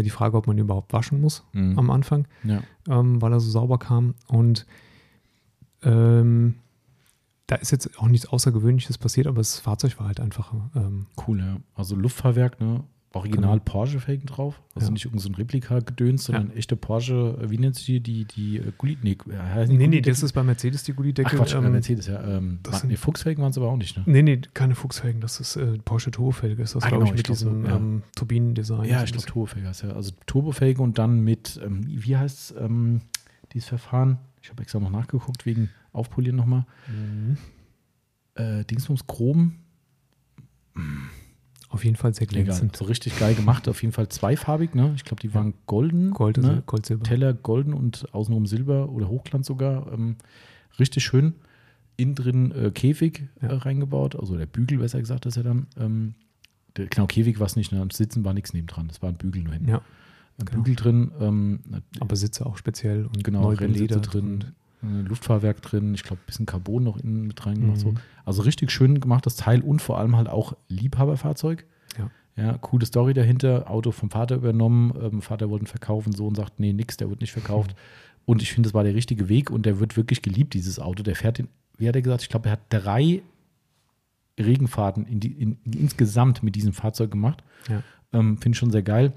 die 0.00 0.08
Frage, 0.10 0.36
ob 0.38 0.46
man 0.46 0.56
ihn 0.56 0.64
überhaupt 0.64 0.92
waschen 0.94 1.20
muss 1.20 1.44
Mhm. 1.52 1.78
am 1.78 1.90
Anfang 1.90 2.26
ja. 2.44 2.62
ähm, 2.88 3.20
weil 3.20 3.32
er 3.32 3.40
so 3.40 3.50
sauber 3.50 3.76
kam. 3.78 4.14
Und 4.28 4.64
ähm, 5.82 6.54
da 7.46 7.56
ist 7.56 7.70
jetzt 7.72 7.98
auch 7.98 8.08
nichts 8.08 8.26
Außergewöhnliches 8.26 8.96
passiert, 8.98 9.26
aber 9.26 9.38
das 9.38 9.58
Fahrzeug 9.58 9.98
war 9.98 10.06
halt 10.06 10.20
einfach. 10.20 10.54
Ähm, 10.74 11.06
Cool, 11.26 11.40
ja. 11.40 11.56
Also 11.74 11.96
Luftfahrwerk, 11.96 12.60
ne? 12.60 12.84
Original 13.14 13.60
Porsche-Felgen 13.60 14.26
drauf. 14.26 14.60
Also 14.74 14.86
Ja. 14.88 14.92
nicht 14.92 15.04
irgendein 15.04 15.22
so 15.22 15.28
ein 15.30 15.34
Replika-Gedöns, 15.34 16.24
sondern 16.24 16.50
echte 16.56 16.76
Porsche, 16.76 17.38
wie 17.50 17.58
nennt 17.58 17.76
sich 17.76 17.86
die, 17.86 18.00
die, 18.00 18.24
die 18.24 18.56
äh, 18.58 18.72
Gulli, 18.78 18.96
nee, 19.02 19.12
äh, 19.12 19.16
die 19.16 19.26
nee, 19.26 19.32
nee, 19.32 19.66
Gullideckel? 19.86 20.12
das 20.12 20.22
ist 20.22 20.32
bei 20.32 20.42
Mercedes 20.42 20.82
die 20.84 20.92
Ach 20.92 20.96
Gullideckel. 20.96 21.38
Quatsch, 21.38 21.54
äh, 21.54 21.58
ähm, 21.58 21.72
Mercedes, 21.72 22.06
ja. 22.06 22.22
Ähm, 22.22 22.58
das 22.62 22.80
sind- 22.80 22.90
nee, 22.90 22.96
Fuchsfelgen 22.96 23.42
waren 23.42 23.50
es 23.50 23.58
aber 23.58 23.68
auch 23.68 23.76
nicht, 23.76 23.96
ne? 23.96 24.04
Nee, 24.06 24.22
nee, 24.22 24.40
keine 24.54 24.74
Fuchsfelgen, 24.74 25.20
das 25.20 25.40
ist 25.40 25.56
äh, 25.56 25.78
Porsche 25.84 26.10
Turbofelge, 26.10 26.62
ist 26.62 26.74
das, 26.74 26.84
Ah, 26.84 26.88
glaube 26.88 27.04
genau, 27.04 27.12
ich, 27.14 27.18
mit 27.18 27.26
glaub 27.26 27.36
diesem 27.38 27.64
ja. 27.66 27.76
ähm, 27.76 28.02
Turbinendesign. 28.16 28.84
Ja, 28.84 29.02
ich 29.04 29.12
glaube 29.12 29.26
Turbofelge 29.26 29.68
heißt 29.68 29.82
ja. 29.82 29.90
Also 29.90 30.12
Turbofelge 30.26 30.80
und 30.82 30.98
dann 30.98 31.20
mit, 31.20 31.60
ähm, 31.64 31.82
wie 31.86 32.16
heißt 32.16 32.52
es, 32.52 32.54
ähm, 32.60 33.02
dieses 33.52 33.68
Verfahren? 33.68 34.18
Ich 34.42 34.50
habe 34.50 34.62
extra 34.62 34.80
noch 34.80 34.90
nachgeguckt, 34.90 35.44
wegen 35.46 35.68
Aufpolieren 35.92 36.36
nochmal. 36.36 36.64
Mhm. 36.88 37.36
Äh, 38.34 38.64
Dingsbums 38.64 39.06
Chrom, 39.06 39.56
Auf 41.72 41.84
jeden 41.84 41.96
Fall 41.96 42.12
sehr 42.14 42.26
glänzend. 42.26 42.76
so 42.76 42.84
richtig 42.84 43.18
geil 43.18 43.34
gemacht. 43.34 43.66
Auf 43.68 43.82
jeden 43.82 43.92
Fall 43.92 44.08
zweifarbig, 44.08 44.74
ne? 44.74 44.92
Ich 44.94 45.04
glaube, 45.04 45.20
die 45.20 45.32
waren 45.34 45.54
golden. 45.66 46.10
Gold, 46.10 46.36
ne? 46.38 46.62
Gold, 46.66 46.86
Silber. 46.86 47.02
Teller 47.04 47.32
golden 47.32 47.72
und 47.74 48.06
außenrum 48.14 48.46
Silber 48.46 48.90
oder 48.90 49.08
Hochglanz 49.08 49.46
sogar. 49.46 49.90
Ähm, 49.92 50.16
richtig 50.78 51.02
schön. 51.04 51.34
innen 51.96 52.14
drin 52.14 52.52
äh, 52.52 52.70
Käfig 52.70 53.22
Ja. 53.40 53.48
äh, 53.48 53.54
reingebaut, 53.54 54.16
also 54.16 54.36
der 54.36 54.46
Bügel, 54.46 54.78
besser 54.78 54.98
gesagt, 55.00 55.26
ist 55.26 55.36
ja 55.36 55.42
dann. 55.42 55.66
Ähm, 55.78 56.14
der, 56.76 56.86
genau, 56.86 57.06
Käfig 57.06 57.38
war 57.38 57.46
es 57.46 57.56
nicht, 57.56 57.72
ne? 57.72 57.86
Sitzen 57.92 58.24
war 58.24 58.32
nichts 58.34 58.52
nebendran, 58.54 58.88
das 58.88 59.02
war 59.02 59.08
ein 59.10 59.16
Bügel 59.16 59.42
nur 59.42 59.52
hinten. 59.52 59.68
Ja, 59.68 59.82
Ein 60.38 60.44
genau. 60.46 60.62
Bügel 60.62 60.76
drin, 60.76 61.10
ähm, 61.20 61.60
aber 62.00 62.16
Sitze 62.16 62.46
auch 62.46 62.56
speziell 62.56 63.04
und 63.06 63.22
genau, 63.24 63.42
neu 63.42 63.54
Rennsitze 63.54 63.86
beledert 63.88 64.12
drin, 64.12 64.40
äh, 64.40 64.44
Luftfahrwerk 64.82 65.62
drin, 65.62 65.94
ich 65.94 66.02
glaube, 66.02 66.20
ein 66.22 66.26
bisschen 66.26 66.46
Carbon 66.46 66.82
noch 66.82 66.98
innen 66.98 67.26
mit 67.26 67.44
reingemacht. 67.46 67.78
So. 67.78 67.92
Mhm. 67.92 67.98
Also 68.24 68.42
richtig 68.42 68.70
schön 68.70 69.00
gemachtes 69.00 69.36
Teil 69.36 69.60
und 69.60 69.80
vor 69.80 69.98
allem 69.98 70.16
halt 70.16 70.28
auch 70.28 70.54
Liebhaberfahrzeug. 70.68 71.64
Ja. 71.98 72.10
Ja, 72.34 72.58
coole 72.58 72.86
Story 72.86 73.12
dahinter. 73.12 73.70
Auto 73.70 73.90
vom 73.90 74.10
Vater 74.10 74.36
übernommen. 74.36 74.92
Ähm, 75.00 75.22
Vater 75.22 75.50
wollte 75.50 75.64
ihn 75.64 75.68
verkaufen. 75.68 76.12
Sohn 76.12 76.34
sagt, 76.34 76.58
nee, 76.60 76.72
nix, 76.72 76.96
der 76.96 77.10
wird 77.10 77.20
nicht 77.20 77.32
verkauft. 77.32 77.76
Und 78.24 78.42
ich 78.42 78.52
finde, 78.52 78.68
das 78.68 78.74
war 78.74 78.84
der 78.84 78.94
richtige 78.94 79.28
Weg 79.28 79.50
und 79.50 79.66
der 79.66 79.80
wird 79.80 79.96
wirklich 79.96 80.22
geliebt, 80.22 80.54
dieses 80.54 80.78
Auto. 80.78 81.02
Der 81.02 81.14
fährt, 81.14 81.38
in, 81.38 81.48
wie 81.76 81.88
hat 81.88 81.94
er 81.94 82.02
gesagt, 82.02 82.22
ich 82.22 82.28
glaube, 82.28 82.48
er 82.48 82.52
hat 82.52 82.60
drei 82.70 83.22
Regenfahrten 84.38 85.06
in 85.06 85.20
die, 85.20 85.32
in, 85.32 85.58
insgesamt 85.64 86.42
mit 86.42 86.56
diesem 86.56 86.72
Fahrzeug 86.72 87.10
gemacht. 87.10 87.44
Ja. 87.68 87.82
Ähm, 88.12 88.38
finde 88.38 88.54
ich 88.54 88.58
schon 88.58 88.70
sehr 88.70 88.82
geil. 88.82 89.12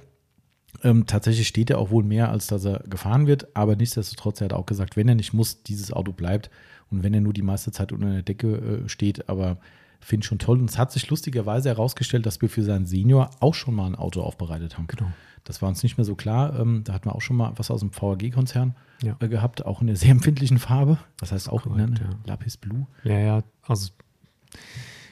Ähm, 0.84 1.06
tatsächlich 1.06 1.48
steht 1.48 1.70
er 1.70 1.78
auch 1.80 1.90
wohl 1.90 2.04
mehr, 2.04 2.30
als 2.30 2.48
dass 2.48 2.66
er 2.66 2.80
gefahren 2.88 3.28
wird, 3.28 3.56
aber 3.56 3.76
nichtsdestotrotz, 3.76 4.42
er 4.42 4.46
hat 4.46 4.54
auch 4.54 4.66
gesagt, 4.66 4.96
wenn 4.98 5.08
er 5.08 5.16
nicht 5.16 5.34
muss, 5.34 5.64
dieses 5.64 5.92
Auto 5.94 6.12
bleibt 6.12 6.50
und 6.92 7.04
wenn 7.04 7.14
er 7.14 7.22
nur 7.22 7.34
die 7.34 7.42
meiste 7.42 7.72
Zeit 7.72 7.92
unter 7.92 8.12
der 8.12 8.22
Decke 8.24 8.84
äh, 8.86 8.90
steht, 8.90 9.30
aber 9.30 9.58
finde 10.02 10.24
ich 10.24 10.28
schon 10.28 10.40
toll. 10.40 10.60
Und 10.60 10.70
es 10.70 10.78
hat 10.78 10.92
sich 10.92 11.10
lustigerweise 11.10 11.70
herausgestellt, 11.70 12.26
dass 12.26 12.42
wir 12.42 12.50
für 12.50 12.62
seinen 12.64 12.86
Senior 12.86 13.32
auch 13.40 13.56
schon 13.56 13.74
mal 13.74 13.88
ein 13.88 13.96
Auto 13.96 14.22
aufbereitet 14.22 14.78
haben. 14.78 14.86
Genau. 14.88 15.12
Das 15.46 15.62
war 15.62 15.70
uns 15.70 15.82
nicht 15.84 15.98
mehr 15.98 16.06
so 16.06 16.16
klar. 16.16 16.60
Ähm, 16.60 16.84
da 16.84 16.94
hatten 16.94 17.06
wir 17.06 17.16
auch 17.16 17.22
schon 17.22 17.38
mal 17.38 17.54
was 17.56 17.72
aus 17.72 17.80
dem 17.80 17.92
VAG-Konzern 17.92 18.76
Ja. 19.04 19.16
äh, 19.20 19.28
gehabt, 19.28 19.66
auch 19.66 19.82
in 19.82 19.88
einer 19.90 19.96
sehr 19.96 20.10
empfindlichen 20.12 20.58
Farbe. 20.60 20.98
Das 21.18 21.32
heißt 21.32 21.50
auch 21.50 21.66
in 21.66 21.72
Korrekt, 21.74 22.02
einer 22.02 22.10
ja. 22.12 22.18
Lapis 22.26 22.58
Blue. 22.58 22.86
Ja, 23.04 23.18
ja, 23.20 23.44
also 23.64 23.90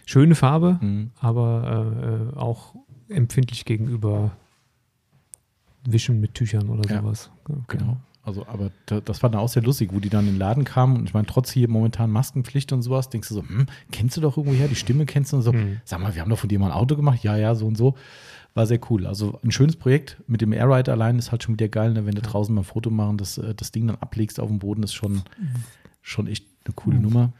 schöne 0.05 0.35
Farbe, 0.35 0.77
Mhm. 0.81 1.11
aber 1.19 2.31
äh, 2.33 2.37
auch 2.37 2.75
empfindlich 3.09 3.65
gegenüber 3.65 4.31
Wischen 5.85 6.19
mit 6.19 6.33
Tüchern 6.33 6.69
oder 6.69 6.89
Ja, 6.89 7.01
sowas. 7.01 7.29
Genau. 7.67 7.97
Also, 8.25 8.47
aber 8.47 8.71
da, 8.85 9.01
das 9.01 9.21
war 9.21 9.29
dann 9.29 9.41
auch 9.41 9.49
sehr 9.49 9.63
lustig, 9.63 9.89
wo 9.93 9.99
die 9.99 10.09
dann 10.09 10.25
in 10.25 10.35
den 10.35 10.39
Laden 10.39 10.63
kamen. 10.63 10.95
Und 10.95 11.05
ich 11.07 11.13
meine, 11.13 11.27
trotz 11.27 11.51
hier 11.51 11.69
momentan 11.69 12.09
Maskenpflicht 12.09 12.71
und 12.71 12.81
sowas, 12.81 13.09
denkst 13.09 13.27
du 13.27 13.35
so, 13.35 13.41
hm, 13.41 13.65
kennst 13.91 14.15
du 14.15 14.21
doch 14.21 14.37
irgendwo 14.37 14.55
her, 14.55 14.69
die 14.69 14.75
Stimme 14.75 15.05
kennst 15.05 15.33
du 15.33 15.37
und 15.37 15.41
so. 15.43 15.51
Mhm. 15.51 15.81
Sag 15.83 15.99
mal, 15.99 16.15
wir 16.15 16.21
haben 16.21 16.29
doch 16.29 16.39
von 16.39 16.47
dir 16.47 16.57
mal 16.57 16.67
ein 16.67 16.71
Auto 16.71 16.95
gemacht. 16.95 17.21
Ja, 17.23 17.35
ja, 17.35 17.53
so 17.53 17.67
und 17.67 17.75
so. 17.77 17.95
War 18.53 18.65
sehr 18.65 18.79
cool. 18.89 19.07
Also 19.07 19.39
ein 19.43 19.51
schönes 19.51 19.75
Projekt 19.75 20.21
mit 20.27 20.39
dem 20.39 20.53
Airride 20.53 20.91
allein 20.91 21.19
ist 21.19 21.31
halt 21.31 21.43
schon 21.43 21.55
wieder 21.55 21.67
geil, 21.67 21.91
ne? 21.91 22.05
wenn 22.05 22.15
du 22.15 22.21
draußen 22.21 22.53
mal 22.55 22.61
ein 22.61 22.65
Foto 22.65 22.89
machen, 22.91 23.17
das, 23.17 23.37
äh, 23.39 23.53
das 23.55 23.71
Ding 23.71 23.87
dann 23.87 23.97
ablegst 23.97 24.39
auf 24.39 24.47
dem 24.47 24.59
Boden, 24.59 24.83
ist 24.83 24.93
schon, 24.93 25.23
schon 26.01 26.27
echt 26.27 26.45
eine 26.65 26.73
coole 26.75 26.97
Mhm. 26.97 27.01
Nummer. 27.03 27.33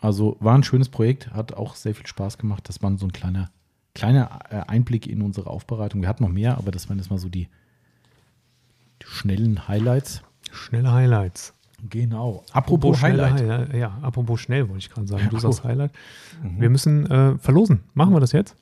Also 0.00 0.36
war 0.40 0.54
ein 0.54 0.64
schönes 0.64 0.90
Projekt, 0.90 1.30
hat 1.30 1.54
auch 1.54 1.76
sehr 1.76 1.94
viel 1.94 2.06
Spaß 2.06 2.36
gemacht. 2.36 2.68
Das 2.68 2.82
war 2.82 2.94
so 2.98 3.06
ein 3.06 3.12
kleiner, 3.12 3.50
kleiner 3.94 4.40
äh, 4.50 4.56
Einblick 4.66 5.06
in 5.06 5.22
unsere 5.22 5.48
Aufbereitung. 5.48 6.00
Wir 6.02 6.08
hatten 6.08 6.22
noch 6.24 6.30
mehr, 6.30 6.58
aber 6.58 6.70
das 6.70 6.88
waren 6.88 6.98
jetzt 6.98 7.10
mal 7.10 7.18
so 7.18 7.28
die, 7.28 7.48
die 9.02 9.06
schnellen 9.06 9.68
Highlights. 9.68 10.22
Schnelle 10.52 10.92
Highlights. 10.92 11.54
Genau. 11.90 12.44
Apropos 12.52 12.98
schnelle 12.98 13.24
Highlight. 13.30 13.42
Highlight. 13.48 13.74
Ja, 13.74 13.98
apropos 14.02 14.40
schnell 14.40 14.68
wollte 14.68 14.78
ich 14.78 14.90
gerade 14.90 15.06
sagen. 15.06 15.26
Du 15.30 15.36
Ja, 15.36 15.40
sagst. 15.42 15.64
Highlight. 15.64 15.92
Mhm. 16.42 16.60
Wir 16.60 16.70
müssen 16.70 17.10
äh, 17.10 17.38
verlosen. 17.38 17.80
Machen 17.92 18.14
wir 18.14 18.20
das 18.20 18.32
jetzt? 18.32 18.56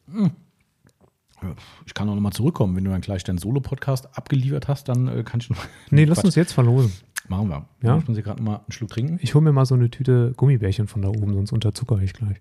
Ich 1.87 1.95
kann 1.95 2.09
auch 2.09 2.15
nochmal 2.15 2.33
zurückkommen. 2.33 2.77
Wenn 2.77 2.85
du 2.85 2.91
dann 2.91 3.01
gleich 3.01 3.25
deinen 3.25 3.39
Solo-Podcast 3.39 4.17
abgeliefert 4.17 4.69
hast, 4.69 4.89
dann 4.89 5.09
äh, 5.09 5.23
kann 5.23 5.41
ich 5.41 5.51
noch. 5.51 5.59
Nee, 5.91 6.05
lass 6.05 6.19
Quatsch. 6.19 6.25
uns 6.27 6.35
jetzt 6.37 6.53
verlosen. 6.53 6.93
Machen 7.29 7.49
wir. 7.49 7.65
Ja? 7.83 7.99
Ich 7.99 8.07
muss 8.09 8.17
hier 8.17 8.25
gerade 8.25 8.43
nochmal 8.43 8.59
einen 8.59 8.73
Schluck 8.73 8.91
trinken. 8.91 9.19
Ich 9.23 9.35
hole 9.35 9.43
mir 9.45 9.53
mal 9.53 9.67
so 9.67 9.75
eine 9.75 9.89
Tüte 9.91 10.33
Gummibärchen 10.37 10.89
von 10.89 11.03
da 11.03 11.09
oben, 11.09 11.33
sonst 11.35 11.53
unterzucker 11.53 11.99
ich 12.03 12.13
gleich. 12.13 12.41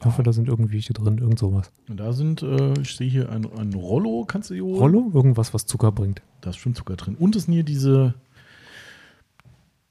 Ich 0.00 0.06
hoffe, 0.06 0.22
da 0.22 0.32
sind 0.32 0.48
irgendwelche 0.48 0.92
drin, 0.92 1.18
irgend 1.18 1.38
sowas. 1.40 1.72
Und 1.88 1.96
da 1.98 2.12
sind, 2.12 2.42
äh, 2.42 2.78
ich 2.80 2.94
sehe 2.94 3.10
hier 3.10 3.30
ein, 3.30 3.44
ein 3.58 3.74
Rollo, 3.74 4.24
kannst 4.26 4.50
du 4.50 4.54
hier 4.54 4.64
holen? 4.64 4.78
Rollo? 4.78 5.10
Irgendwas, 5.12 5.52
was 5.54 5.66
Zucker 5.66 5.90
bringt. 5.90 6.22
Da 6.40 6.50
ist 6.50 6.56
schon 6.58 6.74
Zucker 6.76 6.94
drin. 6.96 7.16
Und 7.16 7.34
es 7.34 7.44
sind 7.44 7.54
hier 7.54 7.64
diese, 7.64 8.14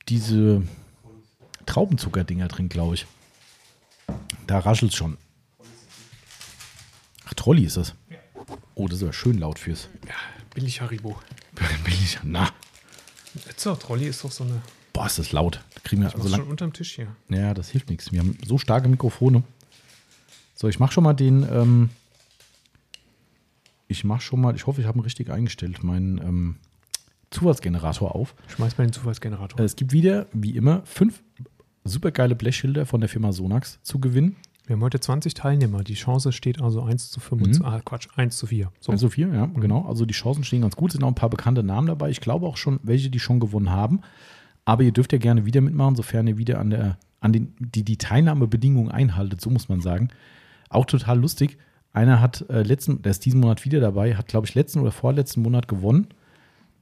diese 0.07 0.63
Traubenzucker-Dinger 1.65 2.47
drin, 2.47 2.69
glaube 2.69 2.95
ich. 2.95 3.05
Da 4.47 4.59
raschelt 4.59 4.91
es 4.93 4.97
schon. 4.97 5.17
Ach, 7.25 7.33
Trolli 7.33 7.65
ist 7.65 7.75
das. 7.75 7.93
Oh, 8.75 8.87
das 8.87 8.99
ist 8.99 9.03
aber 9.03 9.13
schön 9.13 9.37
laut 9.37 9.59
fürs. 9.59 9.89
Billig 10.53 10.79
Haribo. 10.81 11.19
Billig. 11.83 12.17
Na, 12.23 12.49
So, 13.57 13.75
Trolli 13.75 14.07
ist 14.07 14.23
doch 14.23 14.31
so 14.31 14.45
eine. 14.45 14.61
boah, 14.93 15.05
ist 15.07 15.19
das 15.19 15.33
laut. 15.33 15.61
Da 15.75 15.81
kriegen 15.81 16.01
wir 16.01 16.07
Was 16.07 16.15
also 16.15 16.29
lang. 16.29 16.39
schon 16.41 16.49
unterm 16.49 16.71
Tisch 16.71 16.95
hier. 16.95 17.07
Ja, 17.27 17.53
das 17.53 17.69
hilft 17.69 17.89
nichts. 17.89 18.11
Wir 18.13 18.21
haben 18.21 18.37
so 18.45 18.57
starke 18.57 18.87
Mikrofone. 18.87 19.43
So, 20.57 20.67
ich 20.67 20.79
mache 20.79 20.91
schon 20.91 21.03
mal 21.03 21.13
den. 21.13 21.47
Ähm, 21.49 21.89
ich 23.87 24.03
mache 24.03 24.21
schon 24.21 24.41
mal, 24.41 24.55
ich 24.55 24.65
hoffe, 24.65 24.81
ich 24.81 24.87
habe 24.87 24.97
ihn 24.97 25.03
richtig 25.03 25.29
eingestellt, 25.29 25.83
meinen 25.83 26.17
ähm, 26.17 26.55
Zufallsgenerator 27.29 28.15
auf. 28.15 28.35
Schmeiß 28.47 28.77
mal 28.77 28.85
den 28.85 28.91
Zufallsgenerator. 28.91 29.59
Es 29.59 29.75
gibt 29.75 29.93
wieder, 29.93 30.25
wie 30.33 30.55
immer, 30.57 30.81
fünf 30.83 31.21
supergeile 31.83 32.35
Blechschilder 32.35 32.85
von 32.85 32.99
der 32.99 33.09
Firma 33.09 33.31
Sonax 33.31 33.79
zu 33.83 33.99
gewinnen. 33.99 34.35
Wir 34.65 34.75
haben 34.75 34.83
heute 34.83 34.99
20 34.99 35.35
Teilnehmer. 35.35 35.83
Die 35.83 35.93
Chance 35.93 36.33
steht 36.33 36.59
also 36.59 36.81
1 36.81 37.11
zu 37.11 37.19
25. 37.19 37.61
Mhm. 37.61 37.65
Ah, 37.65 37.79
Quatsch, 37.85 38.07
1 38.15 38.35
zu 38.35 38.47
4. 38.47 38.71
So. 38.81 38.91
Also 38.91 39.09
vier, 39.09 39.29
ja, 39.29 39.45
genau. 39.45 39.85
Also 39.87 40.05
die 40.05 40.13
Chancen 40.13 40.43
stehen 40.43 40.63
ganz 40.63 40.75
gut. 40.75 40.89
Es 40.89 40.93
sind 40.93 41.03
auch 41.03 41.07
ein 41.07 41.15
paar 41.15 41.29
bekannte 41.29 41.63
Namen 41.63 41.87
dabei. 41.87 42.09
Ich 42.09 42.19
glaube 42.19 42.47
auch 42.47 42.57
schon, 42.57 42.79
welche, 42.83 43.09
die 43.09 43.19
schon 43.19 43.39
gewonnen 43.39 43.69
haben. 43.69 44.01
Aber 44.65 44.83
ihr 44.83 44.91
dürft 44.91 45.13
ja 45.13 45.19
gerne 45.19 45.45
wieder 45.45 45.61
mitmachen, 45.61 45.95
sofern 45.95 46.27
ihr 46.27 46.37
wieder 46.37 46.59
an 46.59 46.71
der, 46.71 46.97
an 47.21 47.31
den, 47.31 47.53
die, 47.59 47.83
die 47.83 47.97
Teilnahmebedingungen 47.97 48.91
einhaltet, 48.91 49.39
so 49.39 49.49
muss 49.49 49.69
man 49.69 49.79
sagen. 49.79 50.09
Auch 50.69 50.85
total 50.85 51.19
lustig. 51.19 51.57
Einer 51.93 52.21
hat 52.21 52.45
äh, 52.49 52.63
letzten, 52.63 53.01
der 53.01 53.11
ist 53.11 53.25
diesen 53.25 53.39
Monat 53.39 53.65
wieder 53.65 53.79
dabei, 53.79 54.15
hat, 54.15 54.27
glaube 54.27 54.45
ich, 54.45 54.55
letzten 54.55 54.79
oder 54.79 54.91
vorletzten 54.91 55.41
Monat 55.41 55.67
gewonnen, 55.67 56.07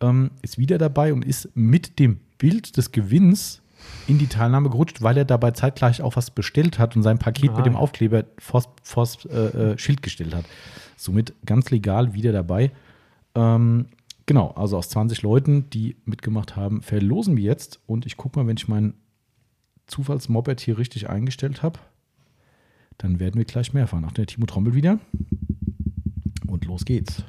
ähm, 0.02 0.32
ist 0.41 0.57
wieder 0.57 0.78
dabei 0.78 1.14
und 1.14 1.24
ist 1.24 1.49
mit 1.56 1.99
dem 1.99 2.20
Bild 2.38 2.76
des 2.78 2.91
Gewinns 2.91 3.62
in 4.07 4.18
die 4.18 4.28
Teilnahme 4.28 4.70
gerutscht, 4.70 5.02
weil 5.02 5.18
er 5.18 5.26
dabei 5.26 5.52
zeitgleich 5.52 6.02
auch 6.02 6.16
was 6.16 6.32
bestellt 6.32 6.80
hat 6.80 6.95
und 6.95 7.03
sein 7.03 7.20
Paket 7.20 7.52
Ah, 7.52 7.57
mit 7.57 7.66
dem. 7.66 7.76
Aufkleber 7.76 8.26
vors, 8.40 8.68
vors 8.84 9.26
äh, 9.26 9.74
äh, 9.74 9.78
Schild 9.78 10.02
gestellt 10.02 10.34
hat. 10.36 10.45
Somit 10.98 11.34
ganz 11.45 11.70
legal 11.72 12.14
wieder 12.14 12.32
dabei. 12.32 12.72
Ähm, 13.36 13.88
genau, 14.26 14.52
also 14.52 14.78
aus 14.78 14.90
20 14.90 15.22
Leuten, 15.22 15.70
die 15.70 15.98
mitgemacht 16.06 16.56
haben, 16.56 16.82
verlosen 16.82 17.38
wir 17.38 17.44
jetzt. 17.44 17.80
Und 17.86 18.06
ich 18.06 18.18
gucke 18.18 18.40
mal, 18.40 18.48
wenn 18.48 18.57
ich 18.57 18.68
mein 18.68 18.95
Zufallsmoped 19.88 20.62
hier 20.62 20.78
richtig 20.78 21.10
eingestellt 21.10 21.62
habe, 21.64 21.80
dann 22.98 23.20
werden 23.20 23.36
wir 23.38 23.46
gleich 23.46 23.74
mehr 23.74 23.82
erfahren. 23.84 24.06
Ach, 24.08 24.12
der 24.14 24.26
Timo 24.26 24.46
trommelt 24.46 24.76
wieder. 24.76 25.00
Und 26.48 26.66
los 26.66 26.86
geht's. 26.86 27.24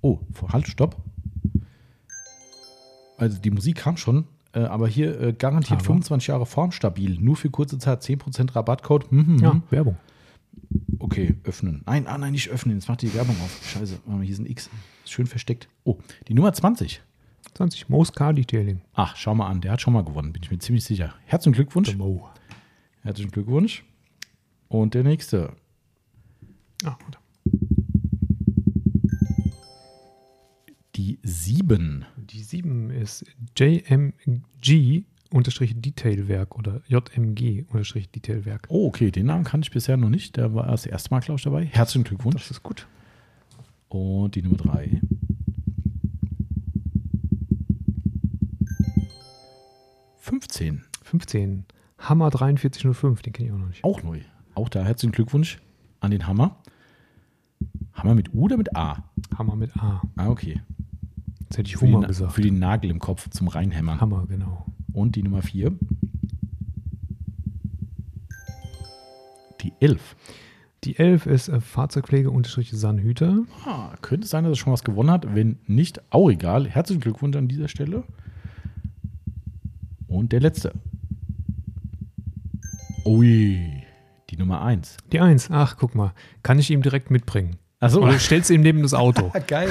Oh, 0.00 0.20
vor- 0.32 0.52
halt, 0.52 0.66
stopp. 0.68 0.96
Also 3.16 3.38
die 3.38 3.50
Musik 3.50 3.76
kam 3.76 3.96
schon, 3.96 4.24
äh, 4.52 4.60
aber 4.60 4.88
hier 4.88 5.20
äh, 5.20 5.32
garantiert 5.32 5.78
Aber? 5.80 5.84
25 5.86 6.28
Jahre 6.28 6.46
formstabil. 6.46 7.18
Nur 7.20 7.36
für 7.36 7.50
kurze 7.50 7.78
Zeit 7.78 8.02
10% 8.02 8.54
Rabattcode. 8.54 9.10
Hm, 9.10 9.26
hm, 9.26 9.38
Ja, 9.38 9.52
hm. 9.52 9.62
Werbung. 9.70 9.96
Okay, 10.98 11.36
öffnen. 11.44 11.82
Nein, 11.86 12.06
ah, 12.06 12.18
nein, 12.18 12.32
nicht 12.32 12.48
öffnen. 12.48 12.76
Jetzt 12.76 12.88
macht 12.88 13.02
die 13.02 13.12
Werbung 13.14 13.36
auf. 13.42 13.60
Scheiße, 13.72 13.98
hier 14.22 14.30
ist 14.32 14.38
ein 14.38 14.46
X. 14.46 14.70
Ist 15.04 15.12
schön 15.12 15.26
versteckt. 15.26 15.68
Oh, 15.84 15.98
die 16.28 16.34
Nummer 16.34 16.52
20. 16.52 17.02
20. 17.54 17.88
Most 17.88 18.16
Car 18.16 18.32
Detailing. 18.32 18.80
Ach, 18.94 19.14
schau 19.16 19.34
mal 19.34 19.48
an, 19.48 19.60
der 19.60 19.72
hat 19.72 19.80
schon 19.80 19.92
mal 19.92 20.02
gewonnen, 20.04 20.32
bin 20.32 20.42
ich 20.42 20.50
mir 20.50 20.58
ziemlich 20.58 20.84
sicher. 20.84 21.14
Herzlichen 21.26 21.54
Glückwunsch. 21.54 21.96
Herzlichen 23.02 23.30
Glückwunsch. 23.30 23.84
Und 24.74 24.94
der 24.94 25.04
nächste. 25.04 25.52
Ah, 26.82 26.96
warte. 27.00 27.18
Die 30.96 31.20
7. 31.22 32.04
Die 32.16 32.42
7 32.42 32.90
ist 32.90 33.24
JMG 33.56 35.04
unterstrich 35.30 35.80
Detailwerk 35.80 36.58
oder 36.58 36.82
JMG 36.88 37.66
unterstrich 37.68 38.10
Detailwerk. 38.10 38.66
Oh, 38.68 38.88
okay, 38.88 39.12
den 39.12 39.26
Namen 39.26 39.44
kannte 39.44 39.66
ich 39.66 39.70
bisher 39.70 39.96
noch 39.96 40.08
nicht. 40.08 40.36
Der 40.36 40.54
war 40.54 40.66
das 40.66 40.86
erste 40.86 41.10
Mal, 41.12 41.20
glaube 41.20 41.38
ich, 41.38 41.44
dabei. 41.44 41.66
Herzlichen 41.66 42.02
Glückwunsch. 42.02 42.42
Das 42.42 42.50
ist 42.50 42.64
gut. 42.64 42.88
Und 43.90 44.34
die 44.34 44.42
Nummer 44.42 44.56
3. 44.56 45.00
Fünfzehn. 50.16 50.82
15. 51.04 51.64
Hammer 51.98 52.32
4305, 52.32 53.22
den 53.22 53.32
kenne 53.32 53.48
ich 53.48 53.54
auch 53.54 53.58
noch 53.58 53.68
nicht. 53.68 53.84
Auch 53.84 54.02
neu. 54.02 54.18
Auch 54.54 54.68
da 54.68 54.84
herzlichen 54.84 55.12
Glückwunsch 55.12 55.60
an 56.00 56.10
den 56.10 56.26
Hammer. 56.26 56.56
Hammer 57.92 58.14
mit 58.14 58.32
U 58.34 58.42
oder 58.44 58.56
mit 58.56 58.76
A? 58.76 59.04
Hammer 59.36 59.56
mit 59.56 59.76
A. 59.76 60.02
Ah, 60.16 60.28
okay. 60.28 60.60
Jetzt 61.42 61.58
hätte 61.58 61.68
ich 61.68 61.76
Für, 61.76 61.86
Hummer 61.86 62.00
Na- 62.02 62.06
gesagt. 62.08 62.32
für 62.32 62.42
den 62.42 62.58
Nagel 62.58 62.90
im 62.90 62.98
Kopf 62.98 63.28
zum 63.30 63.48
Reinhämmern. 63.48 64.00
Hammer, 64.00 64.26
genau. 64.26 64.66
Und 64.92 65.16
die 65.16 65.22
Nummer 65.22 65.42
4. 65.42 65.72
Die 69.60 69.72
11. 69.80 70.16
Die 70.84 70.98
11 70.98 71.26
ist 71.26 71.48
äh, 71.48 71.60
Fahrzeugpflege 71.60 72.30
unterstrich 72.30 72.70
Sannhüter. 72.72 73.38
Ah, 73.64 73.94
könnte 74.02 74.26
sein, 74.26 74.44
dass 74.44 74.52
er 74.52 74.56
schon 74.56 74.72
was 74.72 74.84
gewonnen 74.84 75.10
hat. 75.10 75.34
Wenn 75.34 75.58
nicht, 75.66 76.00
auch 76.12 76.28
egal. 76.30 76.68
Herzlichen 76.68 77.00
Glückwunsch 77.00 77.36
an 77.36 77.48
dieser 77.48 77.68
Stelle. 77.68 78.04
Und 80.06 80.32
der 80.32 80.40
letzte. 80.40 80.72
Ui, 83.06 83.83
die 84.34 84.40
Nummer 84.40 84.62
1. 84.62 84.96
Die 85.12 85.20
Eins. 85.20 85.48
Ach, 85.50 85.76
guck 85.78 85.94
mal. 85.94 86.12
Kann 86.42 86.58
ich 86.58 86.70
ihm 86.70 86.82
direkt 86.82 87.10
mitbringen. 87.10 87.56
Achso, 87.80 88.00
Oder 88.02 88.18
stellst 88.18 88.50
du 88.50 88.54
ihm 88.54 88.62
neben 88.62 88.82
das 88.82 88.94
Auto. 88.94 89.30
geil. 89.46 89.68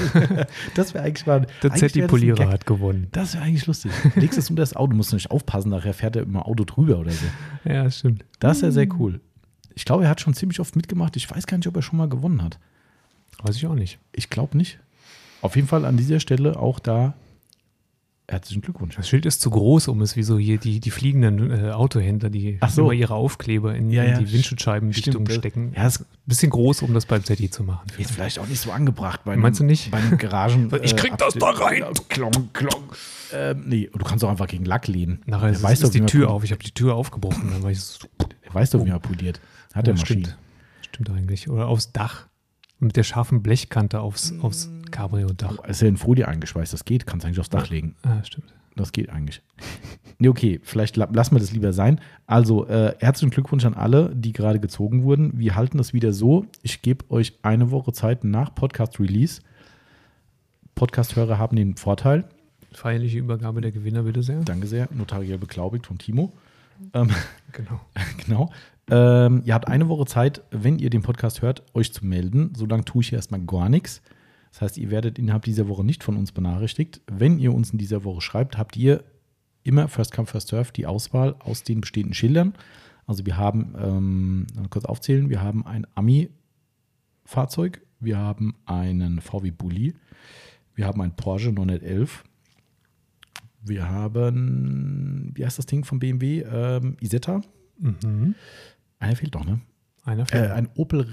Das 0.76 0.94
wäre 0.94 1.04
eigentlich 1.04 1.26
mal. 1.26 1.48
Der 1.64 1.74
Zetti-Polierer 1.74 2.48
hat 2.48 2.66
gewonnen. 2.66 3.08
Das 3.12 3.34
wäre 3.34 3.44
eigentlich 3.44 3.66
lustig. 3.66 3.92
Legst 4.16 4.38
es 4.38 4.50
unter 4.50 4.62
das 4.62 4.76
Auto, 4.76 4.96
musst 4.96 5.12
du 5.12 5.16
nicht 5.16 5.32
aufpassen, 5.32 5.70
nachher 5.70 5.94
fährt 5.94 6.16
er 6.16 6.24
immer 6.24 6.48
Auto 6.48 6.64
drüber 6.64 7.00
oder 7.00 7.12
so. 7.12 7.26
Ja, 7.66 7.90
stimmt. 7.90 8.24
Das 8.40 8.62
wäre 8.62 8.72
sehr 8.72 8.88
cool. 9.00 9.20
Ich 9.74 9.86
glaube, 9.86 10.04
er 10.04 10.10
hat 10.10 10.22
schon 10.22 10.34
ziemlich 10.34 10.60
oft 10.60 10.76
mitgemacht. 10.76 11.16
Ich 11.16 11.30
weiß 11.30 11.48
gar 11.48 11.58
nicht, 11.58 11.68
ob 11.68 11.76
er 11.76 11.82
schon 11.82 11.98
mal 11.98 12.08
gewonnen 12.08 12.44
hat. 12.44 12.60
Weiß 13.42 13.56
ich 13.56 13.66
auch 13.66 13.74
nicht. 13.74 14.00
Ich 14.12 14.30
glaube 14.30 14.58
nicht. 14.58 14.80
Auf 15.42 15.56
jeden 15.56 15.68
Fall 15.68 15.84
an 15.84 15.98
dieser 15.98 16.20
Stelle 16.20 16.60
auch 16.60 16.80
da 16.80 17.16
herzlichen 18.34 18.62
Glückwunsch. 18.62 18.96
Das 18.98 19.08
Schild 19.08 19.26
ist 19.26 19.40
zu 19.42 19.50
groß, 19.50 19.88
um 19.88 20.02
es 20.02 20.16
wie 20.18 20.24
so 20.24 20.38
hier 20.38 20.58
die, 20.58 20.80
die 20.82 20.92
fliegenden 20.92 21.52
äh, 21.52 21.72
Autohändler, 21.72 22.30
die 22.30 22.58
Ach 22.60 22.70
so. 22.70 22.82
immer 22.84 22.92
ihre 22.94 23.14
Aufkleber 23.14 23.74
in, 23.76 23.90
Ja, 23.90 24.04
ja, 24.04 24.18
in 24.18 24.26
die 24.26 24.34
Windschutzscheibendichtung 24.34 25.30
stecken. 25.30 25.72
ja, 25.76 25.86
es- 25.88 26.04
Bisschen 26.26 26.50
groß, 26.52 26.82
um 26.84 26.94
das 26.94 27.06
beim 27.06 27.24
Zetti 27.24 27.50
zu 27.50 27.64
machen. 27.64 27.86
Ist 27.98 28.12
vielleicht 28.12 28.40
auch 28.40 28.48
nicht 28.48 28.60
so 28.60 28.72
angebracht 28.72 29.22
bei 29.26 29.36
Meinst 29.38 29.60
du 29.60 29.64
nicht? 29.66 29.92
Bei 29.92 29.98
einem 30.00 30.18
Garagen. 30.18 30.70
Ich 30.84 30.96
krieg 30.96 31.18
das 31.18 31.34
da 31.36 31.50
rein. 31.50 31.84
Klong, 32.10 32.32
klong. 32.54 32.84
Ähm, 33.34 33.64
nee, 33.68 33.90
du 33.94 34.04
kannst 34.06 34.24
auch 34.24 34.30
einfach 34.30 34.48
gegen 34.48 34.66
Lack 34.66 34.88
lehnen. 34.88 35.22
Nachher 35.26 35.50
ist, 35.50 35.62
weiß 35.64 35.82
ist 35.82 35.84
doch, 35.84 35.90
die 35.92 36.06
Tür 36.06 36.30
auf. 36.30 36.44
Ich 36.44 36.52
habe 36.52 36.64
die 36.64 36.72
Tür 36.72 36.96
aufgebrochen. 36.96 37.50
Dann 37.52 37.62
war 37.64 37.72
ich 37.72 37.80
so, 37.82 38.08
Der 38.46 38.54
weiß 38.54 38.70
doch, 38.72 38.86
wie 38.86 38.90
man 38.90 39.02
poliert. 39.02 39.40
Hat 39.74 39.88
er 39.88 39.94
ja, 39.96 40.00
Maschinen. 40.00 40.26
stimmt. 40.26 40.38
Stimmt 40.82 41.10
eigentlich. 41.10 41.50
Oder 41.50 41.68
aufs 41.68 41.92
Dach. 41.92 42.28
Mit 42.84 42.96
der 42.98 43.04
scharfen 43.04 43.42
Blechkante 43.42 44.02
aufs, 44.02 44.34
aufs 44.42 44.70
Cabrio-Dach. 44.92 45.64
Ist 45.66 45.82
ja 45.82 45.88
in 45.88 45.98
Folie 45.98 46.28
eingeschweißt. 46.28 46.74
Das 46.74 46.86
geht. 46.86 47.06
Kannst 47.06 47.26
eigentlich 47.26 47.40
aufs 47.40 47.50
Dach 47.50 47.70
legen. 47.70 47.96
Ah, 48.04 48.24
stimmt. 48.24 48.54
Das 48.76 48.92
geht 48.92 49.10
eigentlich. 49.10 49.42
Nee, 50.18 50.30
okay, 50.30 50.60
vielleicht 50.64 50.96
la 50.98 51.08
lassen 51.12 51.36
wir 51.36 51.40
das 51.40 51.52
lieber 51.52 51.74
sein. 51.74 52.00
Also, 52.28 52.68
äh, 52.68 52.96
herzlichen 53.00 53.32
Glückwunsch 53.32 53.66
an 53.66 53.74
alle, 53.74 54.14
die 54.16 54.34
gerade 54.34 54.60
gezogen 54.60 55.04
wurden. 55.04 55.38
Wir 55.38 55.56
halten 55.56 55.78
das 55.78 55.94
wieder 55.94 56.14
so. 56.14 56.46
Ich 56.62 56.82
gebe 56.82 57.10
euch 57.12 57.34
eine 57.42 57.72
Woche 57.72 57.94
Zeit 57.94 58.24
nach 58.24 58.54
Podcast-Release. 58.54 59.42
Podcast-Hörer 60.76 61.38
haben 61.38 61.56
den 61.56 61.76
Vorteil, 61.76 62.26
Feierliche 62.76 63.20
Übergabe 63.20 63.62
der 63.62 63.72
Gewinner, 63.72 64.04
bitte 64.04 64.24
sehr. 64.24 64.40
danke 64.42 64.68
sehr, 64.68 64.88
notariell 64.92 65.38
beglaubigt 65.38 65.88
von 65.88 65.98
Timo. 65.98 66.34
Ähm, 66.94 67.10
Genau. 67.54 67.80
genau. 68.26 68.52
Ähm, 68.90 69.44
ihr 69.46 69.54
habt 69.54 69.68
eine 69.68 69.88
Woche 69.88 70.06
Zeit, 70.06 70.44
wenn 70.52 70.80
ihr 70.80 70.90
den 70.90 71.04
Podcast 71.04 71.42
hört, 71.42 71.64
euch 71.74 71.94
zu 71.94 72.06
melden. 72.06 72.52
Solange 72.56 72.84
tue 72.84 73.02
ich 73.02 73.14
erstmal 73.14 73.42
gar 73.42 73.70
nichts. 73.70 74.02
Das 74.52 74.62
heißt, 74.62 74.78
ihr 74.78 74.92
werdet 74.92 75.18
innerhalb 75.18 75.44
dieser 75.44 75.68
Woche 75.68 75.84
nicht 75.84 76.04
von 76.04 76.18
uns 76.18 76.32
benachrichtigt. 76.32 77.02
Wenn 77.08 77.40
ihr 77.40 77.54
uns 77.54 77.72
in 77.72 77.78
dieser 77.78 78.04
Woche 78.04 78.22
schreibt, 78.22 78.58
habt 78.58 78.76
ihr 78.76 79.04
immer 79.64 79.88
First 79.88 80.14
Come, 80.14 80.28
First 80.28 80.50
Serve 80.50 80.74
die 80.74 80.86
Auswahl 80.86 81.36
aus 81.40 81.64
den 81.64 81.82
bestehenden 81.82 82.14
Schildern. 82.14 82.54
Also 83.08 83.26
wir 83.26 83.38
haben, 83.38 83.74
ähm, 83.80 84.48
kurz 84.70 84.86
aufzählen, 84.86 85.30
wir 85.30 85.42
haben 85.42 85.66
ein 85.66 85.88
Ami-Fahrzeug, 85.96 87.82
wir 88.00 88.18
haben 88.18 88.56
einen 88.66 89.22
VW 89.22 89.52
Bulli, 89.52 89.94
wir 90.76 90.86
haben 90.86 91.02
ein 91.02 91.16
Porsche 91.16 91.52
911, 91.52 92.24
wir 93.66 93.90
haben, 93.90 95.32
wie 95.36 95.46
heißt 95.46 95.58
das 95.58 95.66
Ding 95.66 95.84
von 95.86 96.00
BMW? 96.00 96.42
Ähm, 96.42 96.98
Isetta. 97.02 97.42
Mhm. 97.80 98.36
Einer 99.00 99.16
fehlt 99.16 99.34
doch, 99.36 99.46
ne? 99.46 99.60
Einer 100.06 100.24
Äh, 100.24 100.26
fehlt. 100.26 100.52
ein 100.52 100.70
Opel. 100.76 101.08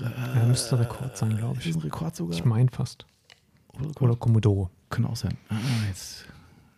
ja, 0.00 0.44
müsste 0.46 0.78
Rekord 0.78 1.16
sein, 1.16 1.36
glaube 1.36 1.58
Ist 1.58 1.66
ich. 1.66 1.74
ein 1.76 1.80
Rekord 1.82 2.14
sogar? 2.16 2.34
Ich 2.36 2.44
meine 2.44 2.70
fast. 2.70 3.06
Oder 4.00 4.16
Commodore. 4.16 4.70
Könnte 4.88 5.10
auch 5.10 5.16
sein. 5.16 5.34
Ah, 5.48 5.56
jetzt. 5.88 6.24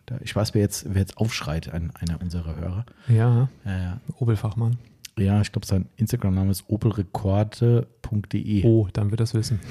Da, 0.07 0.17
ich 0.23 0.35
weiß, 0.35 0.53
wer 0.55 0.61
jetzt, 0.61 0.85
wer 0.89 0.99
jetzt 1.01 1.17
aufschreit, 1.17 1.69
ein, 1.71 1.91
einer 1.95 2.19
unserer 2.21 2.55
Hörer. 2.55 2.85
Ja, 3.07 3.49
ja. 3.65 4.01
Opel-Fachmann. 4.17 4.77
ja 5.17 5.39
ich 5.41 5.51
glaube, 5.51 5.67
sein 5.67 5.87
Instagram-Name 5.97 6.49
ist 6.51 6.65
opelrekorde.de. 6.67 8.63
Oh, 8.65 8.87
dann 8.93 9.11
wird 9.11 9.19
das 9.21 9.33
wissen. 9.33 9.59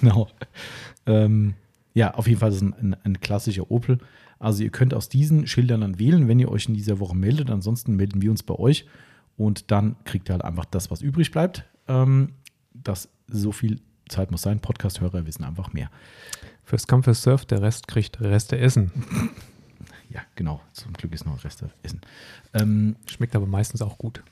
Genau. 0.00 0.28
Ähm, 1.06 1.54
ja, 1.94 2.14
auf 2.14 2.28
jeden 2.28 2.38
Fall 2.38 2.50
ist 2.50 2.56
es 2.56 2.62
ein, 2.62 2.72
ein, 2.74 2.96
ein 3.02 3.20
klassischer 3.20 3.68
Opel. 3.70 3.98
Also 4.38 4.62
ihr 4.62 4.70
könnt 4.70 4.94
aus 4.94 5.08
diesen 5.08 5.46
Schildern 5.46 5.80
dann 5.80 5.98
wählen, 5.98 6.28
wenn 6.28 6.38
ihr 6.38 6.50
euch 6.50 6.66
in 6.68 6.74
dieser 6.74 7.00
Woche 7.00 7.16
meldet. 7.16 7.50
Ansonsten 7.50 7.96
melden 7.96 8.22
wir 8.22 8.30
uns 8.30 8.42
bei 8.42 8.54
euch 8.54 8.86
und 9.36 9.70
dann 9.70 9.96
kriegt 10.04 10.28
ihr 10.30 10.34
halt 10.34 10.44
einfach 10.44 10.64
das, 10.64 10.90
was 10.90 11.02
übrig 11.02 11.30
bleibt. 11.32 11.64
Ähm, 11.88 12.32
das 12.72 13.08
so 13.26 13.52
viel 13.52 13.80
Zeit 14.08 14.30
muss 14.30 14.42
sein. 14.42 14.60
Podcast-Hörer 14.60 15.26
wissen 15.26 15.44
einfach 15.44 15.72
mehr. 15.72 15.90
First 16.64 16.86
come, 16.88 17.02
first 17.02 17.22
serve, 17.22 17.46
der 17.46 17.62
Rest 17.62 17.88
kriegt 17.88 18.20
Reste 18.20 18.58
essen. 18.58 18.90
Ja, 20.10 20.22
genau. 20.36 20.62
Zum 20.72 20.94
Glück 20.94 21.12
ist 21.12 21.26
noch 21.26 21.44
Reste 21.44 21.70
essen. 21.82 22.00
Ähm, 22.54 22.96
Schmeckt 23.06 23.36
aber 23.36 23.46
meistens 23.46 23.82
auch 23.82 23.98
gut. 23.98 24.22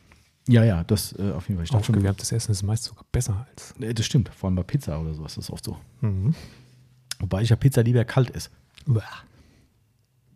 ja, 0.49 0.65
ja, 0.65 0.85
das 0.85 1.13
äh, 1.19 1.33
auf 1.33 1.49
jeden 1.49 1.59
Fall. 1.59 1.65
Ich 1.65 1.69
schon, 1.69 1.79
Aufgewärmtes 1.81 2.33
Essen 2.33 2.53
ist 2.53 2.63
meist 2.63 2.85
sogar 2.85 3.05
besser 3.13 3.47
als. 3.51 3.75
äh, 3.79 3.93
das 3.93 4.07
stimmt. 4.07 4.31
Vor 4.31 4.49
allem 4.49 4.57
bei 4.57 4.63
Pizza 4.63 4.99
oder 4.99 5.13
sowas 5.13 5.33
ist 5.33 5.49
das 5.49 5.51
oft 5.51 5.65
so. 5.67 5.77
Mhm. 6.01 6.35
Wobei 7.19 7.43
ich 7.43 7.51
ja 7.51 7.57
Pizza 7.57 7.83
lieber 7.83 8.07
kalt 8.07 8.35
esse. 8.35 8.49
Uah. 8.87 9.03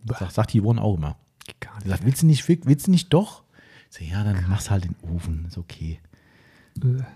Sagt, 0.06 0.32
sagt 0.32 0.52
die 0.52 0.60
Yvonne 0.60 0.81
auch 0.81 0.97
immer. 0.97 1.16
Gar 1.60 1.74
Sie 1.74 1.85
nicht. 1.85 1.90
sagt, 1.90 2.05
willst 2.05 2.22
du 2.22 2.27
nicht, 2.27 2.48
willst 2.48 2.86
du 2.86 2.90
nicht 2.90 3.12
doch? 3.12 3.43
Ich 3.90 3.98
sag, 3.98 4.09
ja, 4.09 4.24
dann 4.24 4.44
mach's 4.48 4.70
halt 4.70 4.85
in 4.86 4.94
den 4.94 5.10
Ofen. 5.14 5.44
Ist 5.47 5.59
okay. 5.59 6.01
Uah. 6.82 7.06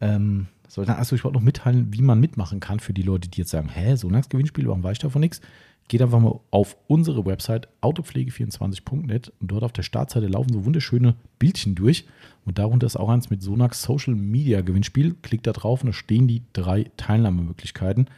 Ähm, 0.00 0.46
so, 0.68 0.84
dann, 0.84 0.96
also 0.96 1.16
ich 1.16 1.24
wollte 1.24 1.36
noch 1.36 1.42
mitteilen, 1.42 1.92
wie 1.92 2.02
man 2.02 2.20
mitmachen 2.20 2.60
kann 2.60 2.80
für 2.80 2.92
die 2.92 3.02
Leute, 3.02 3.28
die 3.28 3.38
jetzt 3.38 3.50
sagen, 3.50 3.68
hä, 3.68 3.96
so 3.96 4.08
ein 4.08 4.22
Gewinnspiel, 4.28 4.66
warum 4.68 4.82
weiß 4.82 4.92
ich 4.92 4.98
davon 5.00 5.20
nichts? 5.20 5.40
Geht 5.88 6.00
einfach 6.02 6.20
mal 6.20 6.38
auf 6.52 6.76
unsere 6.86 7.26
Website 7.26 7.68
autopflege24.net 7.82 9.32
und 9.40 9.50
dort 9.50 9.64
auf 9.64 9.72
der 9.72 9.82
Startseite 9.82 10.28
laufen 10.28 10.52
so 10.52 10.64
wunderschöne 10.64 11.16
Bildchen 11.40 11.74
durch 11.74 12.06
und 12.44 12.58
darunter 12.58 12.86
ist 12.86 12.96
auch 12.96 13.08
eins 13.08 13.30
mit 13.30 13.42
Sonax 13.42 13.82
Social 13.82 14.14
Media 14.14 14.60
Gewinnspiel. 14.60 15.16
Klickt 15.22 15.48
da 15.48 15.52
drauf 15.52 15.82
und 15.82 15.88
da 15.88 15.92
stehen 15.92 16.28
die 16.28 16.44
drei 16.52 16.84
Teilnahmemöglichkeiten. 16.96 18.08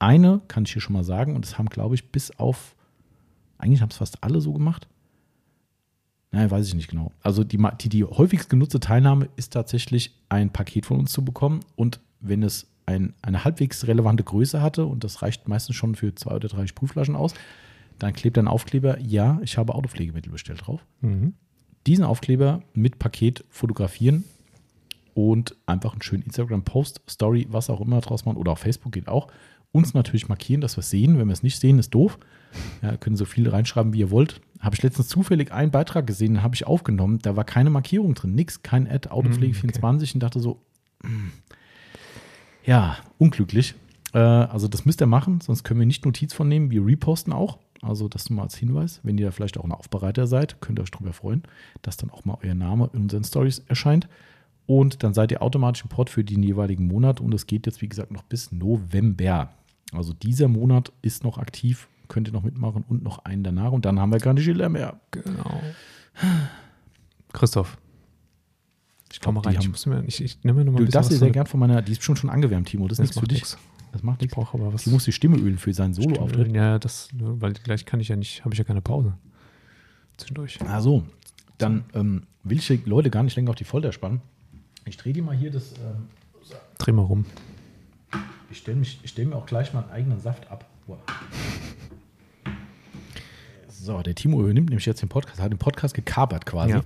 Eine 0.00 0.40
kann 0.48 0.64
ich 0.64 0.72
hier 0.72 0.82
schon 0.82 0.94
mal 0.94 1.04
sagen 1.04 1.36
und 1.36 1.44
das 1.44 1.58
haben, 1.58 1.68
glaube 1.68 1.94
ich, 1.94 2.10
bis 2.10 2.32
auf, 2.32 2.74
eigentlich 3.60 3.82
haben 3.82 3.90
es 3.90 3.96
fast 3.96 4.22
alle 4.22 4.40
so 4.40 4.52
gemacht. 4.52 4.88
Nein, 6.32 6.50
weiß 6.50 6.68
ich 6.68 6.74
nicht 6.74 6.88
genau. 6.88 7.12
Also 7.22 7.42
die, 7.42 7.58
die, 7.80 7.88
die 7.88 8.04
häufigst 8.04 8.48
genutzte 8.48 8.78
Teilnahme 8.80 9.28
ist 9.36 9.52
tatsächlich 9.52 10.14
ein 10.28 10.50
Paket 10.50 10.86
von 10.86 11.00
uns 11.00 11.12
zu 11.12 11.24
bekommen 11.24 11.60
und 11.76 12.00
wenn 12.20 12.42
es 12.42 12.68
ein, 12.86 13.14
eine 13.22 13.44
halbwegs 13.44 13.86
relevante 13.86 14.24
Größe 14.24 14.60
hatte 14.62 14.84
und 14.86 15.04
das 15.04 15.22
reicht 15.22 15.48
meistens 15.48 15.76
schon 15.76 15.94
für 15.94 16.14
zwei 16.14 16.34
oder 16.34 16.48
drei 16.48 16.66
Sprühflaschen 16.66 17.16
aus, 17.16 17.34
dann 17.98 18.12
klebt 18.12 18.38
ein 18.38 18.48
Aufkleber, 18.48 18.98
ja, 19.00 19.40
ich 19.42 19.58
habe 19.58 19.74
Autopflegemittel 19.74 20.32
bestellt 20.32 20.66
drauf. 20.66 20.84
Mhm. 21.00 21.34
Diesen 21.86 22.04
Aufkleber 22.04 22.62
mit 22.74 22.98
Paket 22.98 23.44
fotografieren 23.48 24.24
und 25.14 25.56
einfach 25.66 25.92
einen 25.92 26.02
schönen 26.02 26.22
Instagram-Post, 26.22 27.02
Story, 27.08 27.46
was 27.50 27.70
auch 27.70 27.80
immer 27.80 28.00
draus 28.00 28.24
machen 28.24 28.36
oder 28.36 28.52
auf 28.52 28.60
Facebook 28.60 28.92
geht 28.92 29.08
auch. 29.08 29.28
Uns 29.72 29.94
natürlich 29.94 30.28
markieren, 30.28 30.60
dass 30.60 30.76
wir 30.76 30.80
es 30.80 30.90
sehen. 30.90 31.18
Wenn 31.18 31.28
wir 31.28 31.32
es 31.32 31.42
nicht 31.42 31.60
sehen, 31.60 31.78
ist 31.78 31.90
doof. 31.90 32.18
Ja, 32.82 32.96
können 32.96 33.16
so 33.16 33.24
viel 33.24 33.48
reinschreiben, 33.48 33.92
wie 33.92 34.00
ihr 34.00 34.10
wollt. 34.10 34.40
Habe 34.60 34.74
ich 34.74 34.82
letztens 34.82 35.08
zufällig 35.08 35.52
einen 35.52 35.70
Beitrag 35.70 36.06
gesehen, 36.06 36.34
den 36.34 36.42
habe 36.42 36.54
ich 36.54 36.66
aufgenommen. 36.66 37.18
Da 37.22 37.36
war 37.36 37.44
keine 37.44 37.70
Markierung 37.70 38.14
drin, 38.14 38.34
nix, 38.34 38.62
kein 38.62 38.86
Ad, 38.86 39.08
Autopflege24 39.08 40.14
und 40.14 40.20
dachte 40.20 40.40
so, 40.40 40.60
hm, 41.02 41.32
ja, 42.64 42.96
unglücklich. 43.18 43.74
Äh, 44.12 44.18
also 44.18 44.68
das 44.68 44.84
müsst 44.84 45.00
ihr 45.00 45.06
machen, 45.06 45.40
sonst 45.40 45.64
können 45.64 45.80
wir 45.80 45.86
nicht 45.86 46.04
Notiz 46.04 46.32
von 46.32 46.48
nehmen. 46.48 46.70
Wir 46.70 46.84
reposten 46.84 47.32
auch. 47.32 47.58
Also 47.82 48.08
das 48.08 48.28
nur 48.28 48.38
mal 48.38 48.42
als 48.42 48.56
Hinweis. 48.56 49.00
Wenn 49.02 49.16
ihr 49.16 49.26
da 49.26 49.32
vielleicht 49.32 49.56
auch 49.56 49.64
ein 49.64 49.72
Aufbereiter 49.72 50.26
seid, 50.26 50.60
könnt 50.60 50.78
ihr 50.78 50.82
euch 50.82 50.90
darüber 50.90 51.12
freuen, 51.12 51.42
dass 51.82 51.96
dann 51.96 52.10
auch 52.10 52.24
mal 52.24 52.36
euer 52.42 52.54
Name 52.54 52.90
in 52.92 53.02
unseren 53.02 53.24
Stories 53.24 53.60
erscheint. 53.66 54.08
Und 54.66 55.02
dann 55.02 55.14
seid 55.14 55.32
ihr 55.32 55.42
automatisch 55.42 55.82
im 55.82 55.88
Port 55.88 56.10
für 56.10 56.22
den 56.22 56.42
jeweiligen 56.42 56.86
Monat. 56.86 57.20
Und 57.20 57.32
es 57.32 57.46
geht 57.46 57.66
jetzt, 57.66 57.80
wie 57.80 57.88
gesagt, 57.88 58.12
noch 58.12 58.22
bis 58.22 58.52
November. 58.52 59.50
Also 59.92 60.12
dieser 60.12 60.48
Monat 60.48 60.92
ist 61.02 61.24
noch 61.24 61.38
aktiv, 61.38 61.88
könnt 62.10 62.28
ihr 62.28 62.32
noch 62.34 62.42
mitmachen 62.42 62.84
und 62.86 63.02
noch 63.02 63.24
einen 63.24 63.42
danach. 63.42 63.72
Und 63.72 63.86
dann 63.86 63.98
haben 63.98 64.12
wir 64.12 64.18
keine 64.20 64.40
Schilder 64.42 64.68
mehr. 64.68 65.00
Genau. 65.12 65.62
Christoph, 67.32 67.78
Ich 69.12 69.20
komm 69.20 69.36
mal 69.36 69.40
die 69.42 69.48
rein. 69.48 69.56
Ich, 69.60 69.68
muss 69.68 69.86
mir, 69.86 70.04
ich, 70.06 70.22
ich 70.22 70.44
nehme 70.44 70.58
mir 70.58 70.64
noch 70.66 70.72
mal 70.72 70.78
du 70.78 70.82
ein 70.84 70.86
bisschen 70.86 71.02
dir 71.02 71.10
was 71.14 71.18
sehr 71.18 71.30
gern 71.30 71.46
von 71.46 71.60
meiner, 71.60 71.80
die 71.82 71.92
ist 71.92 72.02
schon 72.02 72.16
schon 72.16 72.28
angewärmt, 72.30 72.68
Timo. 72.68 72.86
Das 72.88 72.98
ist 72.98 73.16
Das 73.16 73.16
nichts 73.16 73.16
für 73.16 73.20
macht 73.22 73.30
dich. 73.30 73.38
nichts. 73.40 73.58
Das 73.92 74.02
macht 74.02 74.16
Ich 74.18 74.22
nichts. 74.22 74.34
brauche 74.34 74.58
aber 74.58 74.72
was. 74.74 74.84
Die 74.84 74.90
muss 74.90 75.04
die 75.04 75.12
Stimme 75.12 75.36
ölen 75.38 75.58
für 75.58 75.72
seinen 75.72 75.94
Solo-Auftritt. 75.94 76.52
Ja, 76.54 76.78
das, 76.78 77.08
weil 77.14 77.52
gleich 77.54 77.86
kann 77.86 78.00
ich 78.00 78.08
ja 78.08 78.16
nicht, 78.16 78.44
habe 78.44 78.54
ich 78.54 78.58
ja 78.58 78.64
keine 78.64 78.82
Pause. 78.82 79.14
Zwischendurch. 80.16 80.58
Ah 80.66 80.80
so, 80.80 81.04
dann 81.58 81.84
ähm, 81.94 82.24
will 82.44 82.58
ich 82.58 82.66
die 82.66 82.82
Leute 82.84 83.10
gar 83.10 83.22
nicht 83.22 83.36
länger 83.36 83.50
auf 83.50 83.56
die 83.56 83.64
Folter 83.64 83.92
spannen. 83.92 84.20
Ich 84.84 84.96
drehe 84.96 85.12
die 85.12 85.22
mal 85.22 85.34
hier 85.36 85.50
das. 85.50 85.72
Ähm, 85.72 86.08
Dreh 86.78 86.92
mal 86.92 87.02
rum. 87.02 87.24
ich 88.50 88.58
stelle 88.58 88.82
stell 88.84 89.26
mir 89.26 89.36
auch 89.36 89.46
gleich 89.46 89.72
mal 89.72 89.82
einen 89.82 89.90
eigenen 89.92 90.20
Saft 90.20 90.50
ab. 90.50 90.66
Wow. 90.86 90.98
So, 93.82 94.00
der 94.02 94.14
Timo 94.14 94.40
übernimmt 94.42 94.68
nämlich 94.68 94.84
jetzt 94.86 95.00
den 95.02 95.08
Podcast, 95.08 95.40
hat 95.40 95.50
den 95.50 95.58
Podcast 95.58 95.94
gekapert 95.94 96.44
quasi. 96.44 96.72
Ja. 96.72 96.82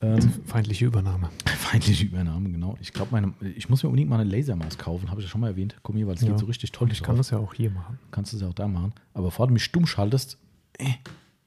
Ähm, 0.00 0.20
Feindliche 0.44 0.86
Übernahme. 0.86 1.30
feindliche 1.46 2.04
Übernahme, 2.06 2.50
genau. 2.50 2.76
Ich 2.80 2.92
glaube, 2.92 3.32
ich 3.54 3.68
muss 3.68 3.82
mir 3.82 3.88
unbedingt 3.88 4.08
mal 4.10 4.20
eine 4.20 4.28
Lasermaus 4.30 4.76
kaufen, 4.78 5.10
habe 5.10 5.20
ich 5.20 5.26
ja 5.26 5.30
schon 5.30 5.40
mal 5.42 5.48
erwähnt. 5.48 5.76
Komm 5.82 5.96
hier, 5.96 6.06
weil 6.06 6.14
es 6.14 6.22
Ja. 6.22 6.28
geht 6.30 6.38
so 6.38 6.46
richtig 6.46 6.72
toll 6.72 6.90
Ich 6.90 7.02
kann 7.02 7.16
drauf. 7.16 7.26
das 7.26 7.30
ja 7.30 7.38
auch 7.38 7.52
hier 7.54 7.70
machen. 7.70 7.98
Kannst 8.10 8.32
du 8.32 8.36
es 8.36 8.42
ja 8.42 8.48
auch 8.48 8.54
da 8.54 8.66
machen. 8.68 8.92
Aber 9.14 9.24
bevor 9.24 9.46
du 9.46 9.52
mich 9.52 9.64
stumm 9.64 9.86
schaltest, 9.86 10.38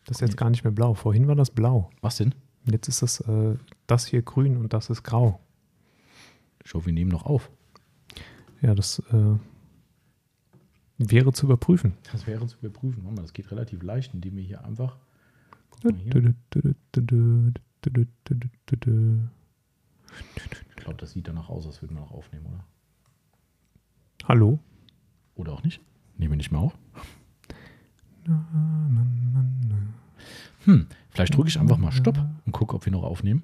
Das 0.06 0.18
ist 0.18 0.22
jetzt 0.22 0.38
gar 0.38 0.50
nicht 0.50 0.64
mehr 0.64 0.72
blau. 0.72 0.94
Vorhin 0.96 1.28
war 1.28 1.36
das 1.36 1.52
blau. 1.52 1.90
was 2.02 2.18
denn? 2.18 2.34
Jetzt 2.66 2.88
ist 2.88 3.02
das 3.02 3.22
äh, 3.22 3.56
das 3.88 4.06
hier 4.08 4.22
grün 4.22 4.58
und 4.58 4.74
das 4.74 4.90
ist 4.90 5.04
grau. 5.04 5.40
Schau, 6.66 6.86
wir 6.86 6.94
nehmen 6.94 7.10
noch 7.12 7.26
auf. 7.26 7.50
Ja, 8.62 8.76
das 8.76 9.00
äh, 9.12 9.36
wäre 11.00 11.34
zu 11.34 11.46
überprüfen. 11.46 11.94
Das 12.12 12.28
wäre 12.28 12.46
zu 12.46 12.58
überprüfen. 12.62 13.04
Mal, 13.04 13.16
das 13.16 13.34
geht 13.34 13.50
relativ 13.52 13.82
leicht, 13.82 14.14
indem 14.14 14.36
wir 14.36 14.44
hier 14.44 14.64
einfach. 14.66 14.98
Ich 20.70 20.76
glaube, 20.76 20.98
das 20.98 21.12
sieht 21.12 21.28
danach 21.28 21.50
aus, 21.50 21.66
als 21.66 21.82
würden 21.82 21.96
wir 21.96 22.02
noch 22.02 22.12
aufnehmen, 22.12 22.46
oder? 22.48 22.66
Hallo? 24.26 24.60
Oder 25.36 25.54
auch 25.54 25.64
nicht? 25.64 25.82
Nehmen 26.18 26.34
wir 26.34 26.38
nicht 26.38 26.52
mehr 26.52 26.60
auf? 26.60 26.78
Hm, 30.66 30.88
vielleicht 31.10 31.36
drücke 31.36 31.48
ich 31.48 31.60
einfach 31.60 31.78
mal 31.78 31.92
Stopp 31.92 32.20
und 32.46 32.52
gucke, 32.52 32.76
ob 32.76 32.86
wir 32.86 32.92
noch 32.92 33.04
aufnehmen. 33.04 33.44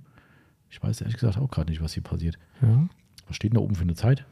Ich 0.70 0.84
weiß 0.84 1.02
ehrlich 1.02 1.16
gesagt 1.16 1.38
auch 1.38 1.50
gerade 1.50 1.72
nicht, 1.72 1.82
was 1.82 1.94
hier 1.94 2.04
passiert. 2.04 2.38
Ja. 2.62 2.90
Was 3.28 3.38
steht 3.38 3.54
denn 3.54 3.56
da 3.56 3.62
oben 3.62 3.76
für 3.76 3.84
eine 3.84 3.96
Zeit? 3.96 4.26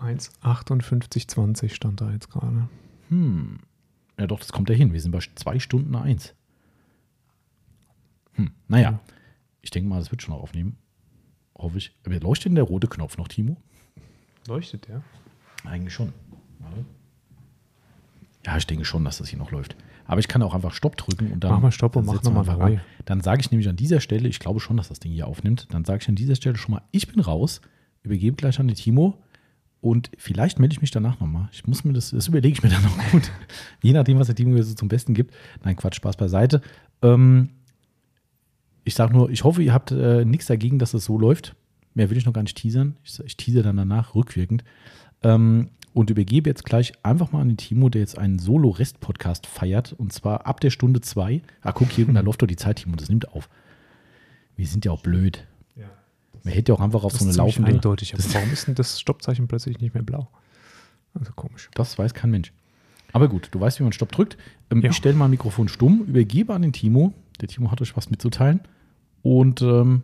1,58,20 0.00 1.70
stand 1.74 2.00
da 2.00 2.10
jetzt 2.10 2.30
gerade. 2.30 2.68
Hm. 3.08 3.58
Ja, 4.18 4.26
doch, 4.26 4.38
das 4.40 4.52
kommt 4.52 4.68
ja 4.70 4.74
hin. 4.74 4.92
Wir 4.92 5.00
sind 5.00 5.12
bei 5.12 5.20
2 5.34 5.58
Stunden 5.58 5.94
1. 5.94 6.34
Hm. 8.32 8.50
Naja, 8.68 8.90
Ja. 8.90 9.00
ich 9.62 9.70
denke 9.70 9.88
mal, 9.88 9.98
das 9.98 10.10
wird 10.10 10.22
schon 10.22 10.34
noch 10.34 10.42
aufnehmen. 10.42 10.76
Hoffe 11.56 11.78
ich. 11.78 11.94
Aber 12.04 12.18
leuchtet 12.20 12.46
denn 12.46 12.54
der 12.56 12.64
rote 12.64 12.86
Knopf 12.86 13.16
noch, 13.16 13.28
Timo? 13.28 13.56
Leuchtet 14.46 14.88
der? 14.88 15.02
Eigentlich 15.64 15.94
schon. 15.94 16.12
Warte. 16.58 16.84
Ja, 18.44 18.56
ich 18.56 18.66
denke 18.66 18.84
schon, 18.84 19.04
dass 19.04 19.18
das 19.18 19.28
hier 19.28 19.38
noch 19.38 19.50
läuft. 19.50 19.76
Aber 20.04 20.20
ich 20.20 20.28
kann 20.28 20.42
auch 20.42 20.54
einfach 20.54 20.72
Stopp 20.72 20.96
drücken 20.96 21.32
und 21.32 21.42
dann. 21.42 21.50
Mach 21.50 21.60
mal 21.60 21.72
Stopp 21.72 21.96
und 21.96 22.06
mach 22.06 22.14
setzen 22.14 22.26
wir 22.26 22.30
noch 22.30 22.46
mal 22.46 22.52
einfach 22.52 22.68
neu. 22.68 22.74
an. 22.76 22.80
Dann 23.06 23.20
sage 23.22 23.40
ich 23.40 23.50
nämlich 23.50 23.68
an 23.68 23.74
dieser 23.76 24.00
Stelle, 24.00 24.28
ich 24.28 24.38
glaube 24.38 24.60
schon, 24.60 24.76
dass 24.76 24.88
das 24.88 25.00
Ding 25.00 25.10
hier 25.12 25.26
aufnimmt. 25.26 25.66
Dann 25.70 25.84
sage 25.84 26.02
ich 26.02 26.08
an 26.08 26.14
dieser 26.14 26.36
Stelle 26.36 26.56
schon 26.56 26.72
mal, 26.74 26.82
ich 26.92 27.08
bin 27.08 27.18
raus, 27.20 27.60
übergebe 28.02 28.36
gleich 28.36 28.60
an 28.60 28.68
den 28.68 28.76
Timo 28.76 29.18
und 29.86 30.10
vielleicht 30.18 30.58
melde 30.58 30.72
ich 30.72 30.80
mich 30.80 30.90
danach 30.90 31.20
nochmal. 31.20 31.48
Ich 31.52 31.64
muss 31.64 31.84
mir 31.84 31.92
das, 31.92 32.10
das 32.10 32.26
überlege 32.26 32.54
ich 32.54 32.62
mir 32.64 32.70
dann 32.70 32.82
noch 32.82 33.10
gut. 33.12 33.30
Je 33.82 33.92
nachdem, 33.92 34.18
was 34.18 34.26
der 34.26 34.34
Timo 34.34 34.50
mir 34.50 34.64
so 34.64 34.74
zum 34.74 34.88
Besten 34.88 35.14
gibt. 35.14 35.32
Nein, 35.62 35.76
Quatsch, 35.76 35.94
Spaß 35.94 36.16
beiseite. 36.16 36.60
Ähm, 37.02 37.50
ich 38.82 38.96
sage 38.96 39.14
nur, 39.14 39.30
ich 39.30 39.44
hoffe, 39.44 39.62
ihr 39.62 39.72
habt 39.72 39.92
äh, 39.92 40.24
nichts 40.24 40.46
dagegen, 40.46 40.80
dass 40.80 40.92
es 40.92 41.04
so 41.04 41.16
läuft. 41.16 41.54
Mehr 41.94 42.10
will 42.10 42.16
ich 42.16 42.26
noch 42.26 42.32
gar 42.32 42.42
nicht 42.42 42.56
teasern. 42.56 42.96
Ich, 43.04 43.20
ich 43.24 43.36
teaser 43.36 43.62
dann 43.62 43.76
danach 43.76 44.16
rückwirkend. 44.16 44.64
Ähm, 45.22 45.68
und 45.94 46.10
übergebe 46.10 46.50
jetzt 46.50 46.64
gleich 46.64 46.92
einfach 47.04 47.30
mal 47.30 47.40
an 47.40 47.48
den 47.48 47.56
Timo, 47.56 47.88
der 47.88 48.00
jetzt 48.00 48.18
einen 48.18 48.40
Solo-Rest-Podcast 48.40 49.46
feiert. 49.46 49.92
Und 49.92 50.12
zwar 50.12 50.48
ab 50.48 50.60
der 50.60 50.70
Stunde 50.70 51.00
zwei. 51.00 51.42
Ah, 51.62 51.70
guck 51.70 51.92
hier, 51.92 52.06
da 52.06 52.20
läuft 52.22 52.42
doch 52.42 52.48
die 52.48 52.56
Zeit, 52.56 52.78
Timo, 52.78 52.96
das 52.96 53.08
nimmt 53.08 53.28
auf. 53.28 53.48
Wir 54.56 54.66
sind 54.66 54.84
ja 54.84 54.90
auch 54.90 55.02
blöd. 55.02 55.46
Man 56.46 56.54
hätte 56.54 56.70
ja 56.70 56.76
auch 56.76 56.80
einfach 56.80 57.02
auf 57.02 57.10
Das 57.12 57.22
so 57.22 57.26
eine 57.28 57.36
laufende. 57.36 57.72
eindeutig. 57.72 58.14
Aber 58.14 58.22
warum 58.34 58.52
ist 58.52 58.68
denn 58.68 58.76
das 58.76 59.00
Stoppzeichen 59.00 59.48
plötzlich 59.48 59.80
nicht 59.80 59.94
mehr 59.94 60.04
blau? 60.04 60.28
Also 61.12 61.32
komisch. 61.34 61.68
Das 61.74 61.98
weiß 61.98 62.14
kein 62.14 62.30
Mensch. 62.30 62.52
Aber 63.12 63.26
gut, 63.28 63.48
du 63.50 63.58
weißt, 63.58 63.80
wie 63.80 63.82
man 63.82 63.92
Stopp 63.92 64.12
drückt. 64.12 64.36
Ähm, 64.70 64.80
Ja. 64.80 64.90
Ich 64.90 64.96
stelle 64.96 65.16
mal 65.16 65.28
Mikrofon 65.28 65.66
stumm, 65.66 66.04
übergebe 66.06 66.54
an 66.54 66.62
den 66.62 66.72
Timo. 66.72 67.12
Der 67.40 67.48
Timo 67.48 67.72
hat 67.72 67.82
euch 67.82 67.96
was 67.96 68.10
mitzuteilen. 68.10 68.60
Und 69.22 69.60
ähm, 69.60 70.02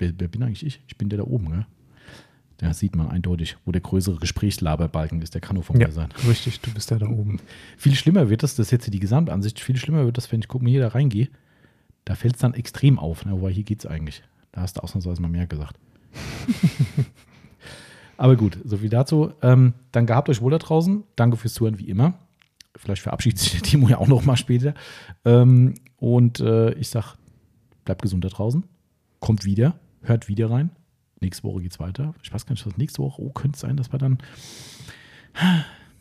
wer, 0.00 0.12
wer 0.18 0.26
bin 0.26 0.42
eigentlich 0.42 0.66
ich? 0.66 0.80
Ich 0.88 0.98
bin 0.98 1.10
der 1.10 1.18
da 1.18 1.24
oben, 1.24 1.48
gell? 1.50 1.66
Da 2.58 2.74
sieht 2.74 2.96
man 2.96 3.08
eindeutig, 3.08 3.56
wo 3.66 3.70
der 3.70 3.82
größere 3.82 4.16
Gesprächslaberbalken 4.16 5.22
ist. 5.22 5.34
Der 5.34 5.40
kann 5.42 5.54
nur 5.54 5.62
von 5.62 5.78
Ja, 5.78 5.86
mir 5.86 5.92
sein. 5.92 6.08
richtig. 6.26 6.60
Du 6.60 6.72
bist 6.72 6.90
ja 6.90 6.98
da 6.98 7.06
oben. 7.06 7.38
Viel 7.76 7.94
schlimmer 7.94 8.30
wird 8.30 8.42
das, 8.42 8.56
das 8.56 8.68
ist 8.68 8.70
jetzt 8.72 8.92
die 8.92 8.98
Gesamtansicht, 8.98 9.60
viel 9.60 9.76
schlimmer 9.76 10.06
wird 10.06 10.16
das, 10.16 10.32
wenn 10.32 10.40
ich 10.40 10.48
guck 10.48 10.62
mal 10.62 10.70
hier 10.70 10.80
da 10.80 10.88
reingehe. 10.88 11.28
Da 12.04 12.16
fällt 12.16 12.34
es 12.34 12.40
dann 12.40 12.54
extrem 12.54 12.98
auf. 12.98 13.24
Ne? 13.26 13.32
Wobei 13.32 13.52
hier 13.52 13.62
geht 13.64 13.80
es 13.80 13.86
eigentlich. 13.86 14.22
Da 14.56 14.62
hast 14.62 14.78
du 14.78 14.80
ausnahmsweise 14.80 15.20
mal 15.20 15.28
mehr 15.28 15.46
gesagt. 15.46 15.76
Aber 18.16 18.36
gut, 18.36 18.58
so 18.64 18.78
viel 18.78 18.88
dazu. 18.88 19.34
Ähm, 19.42 19.74
dann 19.92 20.06
gehabt 20.06 20.30
euch 20.30 20.40
wohl 20.40 20.50
da 20.50 20.56
draußen. 20.56 21.04
Danke 21.14 21.36
fürs 21.36 21.52
Zuhören, 21.52 21.78
wie 21.78 21.90
immer. 21.90 22.14
Vielleicht 22.74 23.02
verabschiedet 23.02 23.38
sich 23.38 23.52
der 23.52 23.60
Timo 23.60 23.90
ja 23.90 23.98
auch 23.98 24.08
noch 24.08 24.24
mal 24.24 24.38
später. 24.38 24.72
Ähm, 25.26 25.74
und 25.98 26.40
äh, 26.40 26.72
ich 26.72 26.88
sag, 26.88 27.16
bleibt 27.84 28.00
gesund 28.00 28.24
da 28.24 28.30
draußen. 28.30 28.64
Kommt 29.20 29.44
wieder, 29.44 29.78
hört 30.00 30.26
wieder 30.26 30.50
rein. 30.50 30.70
Nächste 31.20 31.44
Woche 31.44 31.60
geht's 31.60 31.78
weiter. 31.78 32.14
Ich 32.22 32.32
weiß 32.32 32.46
gar 32.46 32.54
nicht, 32.54 32.64
was 32.64 32.78
nächste 32.78 33.02
Woche. 33.02 33.20
Oh, 33.20 33.32
könnte 33.32 33.56
es 33.56 33.60
sein, 33.60 33.76
dass 33.76 33.92
wir 33.92 33.98
dann. 33.98 34.16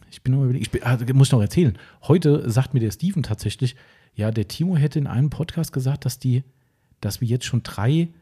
Ich 0.10 0.22
bin 0.22 0.34
noch 0.34 0.44
überlegen, 0.44 0.61
ich 0.61 0.72
bin, 0.72 0.82
ah, 0.84 0.98
muss 1.14 1.27
ich 1.27 1.34
noch 1.34 1.41
erzählen. 1.41 1.77
Heute 2.03 2.49
sagt 2.49 2.73
mir 2.73 2.80
der 2.80 2.91
Steven 2.91 3.22
tatsächlich, 3.22 3.76
ja, 4.14 4.32
der 4.32 4.48
Timo 4.48 4.77
hätte 4.77 4.98
in 4.98 5.07
einem 5.07 5.30
Podcast 5.30 5.73
gesagt, 5.73 6.06
dass 6.06 6.19
die, 6.19 6.45
dass 7.02 7.19
wir 7.19 7.27
jetzt 7.27 7.44
schon 7.44 7.64
drei, 7.64 8.14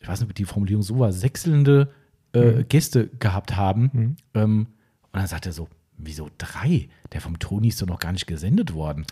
ich 0.00 0.08
weiß 0.08 0.20
nicht, 0.20 0.30
ob 0.30 0.34
die 0.34 0.44
Formulierung 0.44 0.82
so 0.82 0.98
war, 0.98 1.12
sechselnde 1.12 1.90
äh, 2.32 2.64
Gäste 2.64 3.08
gehabt 3.18 3.56
haben. 3.56 4.16
Ähm, 4.34 4.66
und 5.12 5.16
dann 5.18 5.26
sagt 5.26 5.46
er 5.46 5.52
so, 5.52 5.68
wieso 5.96 6.30
drei? 6.38 6.88
Der 7.12 7.20
vom 7.20 7.38
Toni 7.38 7.68
ist 7.68 7.80
doch 7.82 7.86
noch 7.86 7.98
gar 7.98 8.12
nicht 8.12 8.26
gesendet 8.26 8.74
worden. 8.74 9.06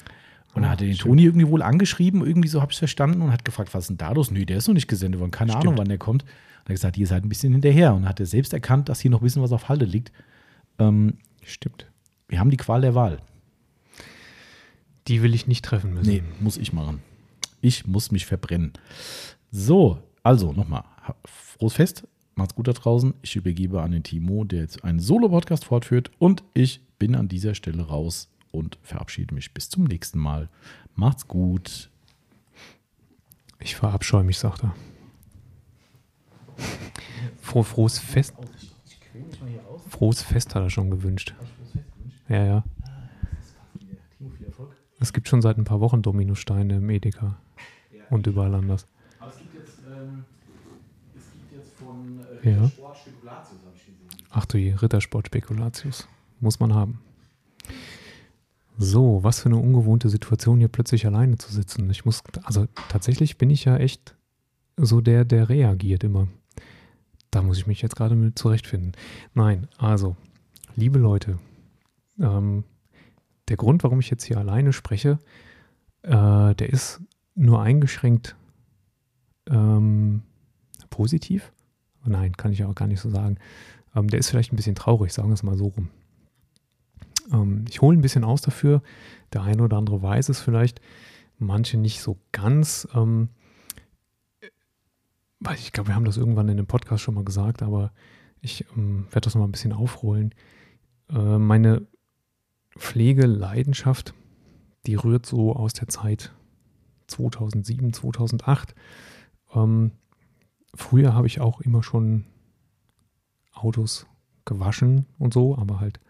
Und 0.55 0.63
dann 0.63 0.67
Ah, 0.67 0.71
hat 0.73 0.81
er 0.81 0.87
den 0.87 0.97
schön. 0.97 1.09
Toni 1.11 1.25
irgendwie 1.25 1.49
wohl 1.49 1.63
angeschrieben, 1.63 2.25
irgendwie 2.25 2.49
so 2.49 2.61
habe 2.63 2.71
ich 2.73 2.77
es 2.77 2.79
verstanden 2.79 3.21
und 3.23 3.33
hat 3.33 3.45
gefragt, 3.45 3.75
was 3.75 3.85
ist 3.85 3.89
denn 3.89 3.99
da 3.99 4.13
los? 4.13 4.31
Nö, 4.31 4.47
der 4.47 4.59
ist 4.59 4.69
noch 4.69 4.75
nicht 4.75 4.89
gesendet 4.89 5.21
worden, 5.21 5.31
keine 5.31 5.51
Stimmt. 5.53 5.65
Ahnung, 5.65 5.79
wann 5.79 5.89
der 5.89 5.99
kommt. 5.99 6.23
Und 6.23 6.29
er 6.67 6.71
hat 6.71 6.77
gesagt, 6.77 6.97
ihr 6.97 7.07
seid 7.07 7.25
ein 7.25 7.29
bisschen 7.29 7.53
hinterher 7.53 7.95
und 7.95 8.09
hat 8.09 8.21
er 8.21 8.27
selbst 8.27 8.53
erkannt, 8.53 8.89
dass 8.89 9.01
hier 9.01 9.11
noch 9.11 9.21
ein 9.21 9.25
bisschen 9.25 9.43
was 9.43 9.53
auf 9.53 9.69
Halde 9.69 9.85
liegt. 9.85 10.13
Ähm, 10.79 11.15
Stimmt. 11.45 11.87
wir 12.29 12.39
haben 12.41 12.51
die 12.51 12.57
Qual 12.57 12.81
der 12.81 12.95
Wahl. 12.95 13.19
Die 15.09 15.23
will 15.23 15.35
ich 15.35 15.47
nicht 15.47 15.65
treffen 15.65 15.95
müssen. 15.95 16.09
Nee, 16.11 16.23
muss 16.41 16.57
ich 16.57 16.73
machen. 16.73 17.01
Ich 17.61 17.87
muss 17.87 18.11
mich 18.11 18.27
verbrennen. 18.27 18.73
So, 19.51 19.99
also 20.27 20.53
nochmal. 20.53 20.83
Frohes 21.25 21.75
Fest. 21.75 22.09
Macht's 22.35 22.57
gut 22.57 22.67
da 22.67 22.73
draußen. 22.73 23.15
Ich 23.23 23.37
übergebe 23.37 23.81
an 23.81 23.93
den 23.93 24.03
Timo, 24.03 24.43
der 24.43 24.61
jetzt 24.61 24.83
einen 24.83 24.99
Solo-Podcast 24.99 25.65
fortführt. 25.65 26.11
Und 26.19 26.43
ich 26.53 26.81
bin 26.99 27.15
an 27.15 27.29
dieser 27.29 27.55
Stelle 27.55 27.85
raus 27.85 28.29
und 28.51 28.77
verabschiede 28.83 29.33
mich. 29.35 29.55
Bis 29.55 29.69
zum 29.69 29.85
nächsten 29.85 30.19
Mal. 30.19 30.49
Macht's 30.97 31.29
gut. 31.29 31.91
Ich 33.61 33.77
verabscheue 33.77 34.25
mich, 34.25 34.39
sagt 34.39 34.65
er. 34.65 34.75
Froh, 37.41 37.63
frohes 37.63 38.01
Fest. 38.01 38.35
Frohes 39.89 40.23
Fest 40.23 40.57
hat 40.57 40.63
er 40.63 40.71
schon 40.71 40.91
gewünscht. 40.91 41.35
Ja, 42.29 42.45
ja. 42.45 42.65
Es 44.99 45.13
gibt 45.13 45.29
schon 45.29 45.41
seit 45.41 45.57
ein 45.57 45.65
paar 45.65 45.81
Wochen 45.81 46.03
Dominosteine 46.03 46.79
im 46.79 46.91
Edeka 46.91 47.39
und 48.11 48.27
überall 48.27 48.55
anders. 48.57 48.89
Aber 49.21 49.31
es 49.31 49.39
gibt 49.39 49.55
jetzt, 49.55 49.79
ähm, 49.87 50.25
von 51.77 52.21
Ja. 52.47 52.71
Ach 54.31 54.47
du 54.47 54.59
je, 54.59 54.75
Rittersport 54.75 55.27
Spekulatius. 55.27 56.07
Muss 56.41 56.61
man 56.61 56.75
haben. 56.75 57.01
So, 58.79 59.23
was 59.25 59.41
für 59.41 59.47
eine 59.47 59.57
ungewohnte 59.57 60.09
Situation, 60.09 60.59
hier 60.59 60.69
plötzlich 60.69 61.07
alleine 61.07 61.39
zu 61.39 61.53
sitzen. 61.53 61.91
Ich 61.91 62.05
muss, 62.05 62.23
also 62.45 62.67
tatsächlich 62.89 63.39
bin 63.39 63.51
ich 63.51 63.65
ja 63.65 63.77
echt 63.79 64.15
so 64.77 65.01
der, 65.01 65.25
der 65.25 65.49
reagiert 65.49 66.05
immer. 66.05 66.29
Da 67.31 67.43
muss 67.43 67.59
ich 67.59 67.67
mich 67.67 67.83
jetzt 67.83 67.97
gerade 67.97 68.15
mit 68.15 68.39
zurechtfinden. 68.39 68.93
Nein, 69.35 69.67
also, 69.79 70.15
liebe 70.77 70.99
Leute, 70.99 71.39
ähm, 72.21 72.65
der 73.49 73.57
Grund, 73.57 73.83
warum 73.83 73.99
ich 74.01 74.11
jetzt 74.11 74.25
hier 74.25 74.39
alleine 74.39 74.73
spreche, 74.73 75.19
äh, 76.03 76.55
der 76.55 76.69
ist 76.69 77.01
nur 77.35 77.63
eingeschränkt 77.63 78.37
ähm, 79.49 80.23
positiv. 80.91 81.51
Nein, 82.07 82.37
kann 82.37 82.53
ich 82.53 82.65
auch 82.65 82.75
gar 82.75 82.89
nicht 82.89 83.01
so 83.01 83.11
sagen. 83.11 83.39
Ähm, 83.95 84.09
der 84.09 84.21
ist 84.21 84.31
vielleicht 84.31 84.53
ein 84.53 84.57
bisschen 84.57 84.75
traurig, 84.75 85.13
sagen 85.13 85.29
wir 85.29 85.35
es 85.35 85.43
mal 85.43 85.57
so 85.57 85.69
rum. 85.69 85.89
Ähm, 87.33 87.65
ich 87.69 87.81
hole 87.81 87.97
ein 87.97 88.03
bisschen 88.03 88.25
aus 88.25 88.43
dafür. 88.43 88.83
Der 89.33 89.43
eine 89.43 89.63
oder 89.63 89.77
andere 89.77 90.03
weiß 90.03 90.29
es 90.29 90.41
vielleicht, 90.41 90.81
manche 91.39 91.77
nicht 91.79 92.01
so 92.01 92.19
ganz. 92.33 92.87
Ähm, 92.95 93.31
ich 95.55 95.73
glaube, 95.73 95.89
wir 95.89 95.95
haben 95.95 96.05
das 96.05 96.17
irgendwann 96.17 96.49
in 96.49 96.57
dem 96.57 96.67
Podcast 96.67 97.03
schon 97.03 97.15
mal 97.15 97.25
gesagt, 97.25 97.63
aber 97.63 97.93
ich 98.41 98.65
ähm, 98.77 99.07
werde 99.11 99.27
das 99.27 99.35
noch 99.35 99.41
mal 99.41 99.49
ein 99.49 99.53
bisschen 99.53 99.73
aufrollen. 99.73 100.35
Äh, 101.11 101.39
meine 101.39 101.87
Pflegeleidenschaft, 102.79 104.15
die 104.87 104.95
rührt 104.95 105.27
so 105.27 105.55
aus 105.55 105.73
der 105.73 105.89
Zeit 105.89 106.33
2007, 107.09 107.93
2008. 107.93 108.75
Ähm, 109.55 109.93
früher 110.77 111.15
habe 111.15 111.27
ich 111.27 111.41
auch 111.41 111.61
immer 111.61 111.83
schon 111.83 112.25
Autos 113.53 114.07
gewaschen 114.45 115.07
und 115.19 115.35
so, 115.35 115.57
aber 115.57 115.81
halt 115.81 116.01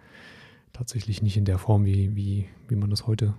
tatsächlich 0.73 1.23
nicht 1.23 1.37
in 1.37 1.45
der 1.45 1.59
Form, 1.59 1.85
wie, 1.85 2.15
wie, 2.15 2.47
wie 2.69 2.77
man 2.77 2.91
das 2.91 3.07
heute 3.07 3.35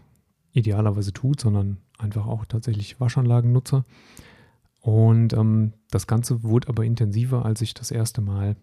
idealerweise 0.54 1.14
tut, 1.14 1.40
sondern 1.40 1.78
einfach 2.00 2.26
auch 2.26 2.46
tatsächlich 2.46 3.00
Waschanlagen 3.00 3.52
nutze. 3.52 3.86
Und 4.82 5.34
ähm, 5.34 5.74
das 5.92 6.08
Ganze 6.08 6.44
wurde 6.44 6.70
aber 6.70 6.84
intensiver, 6.84 7.46
als 7.46 7.62
ich 7.62 7.74
das 7.74 7.92
erste 7.92 8.22
Mal 8.22 8.56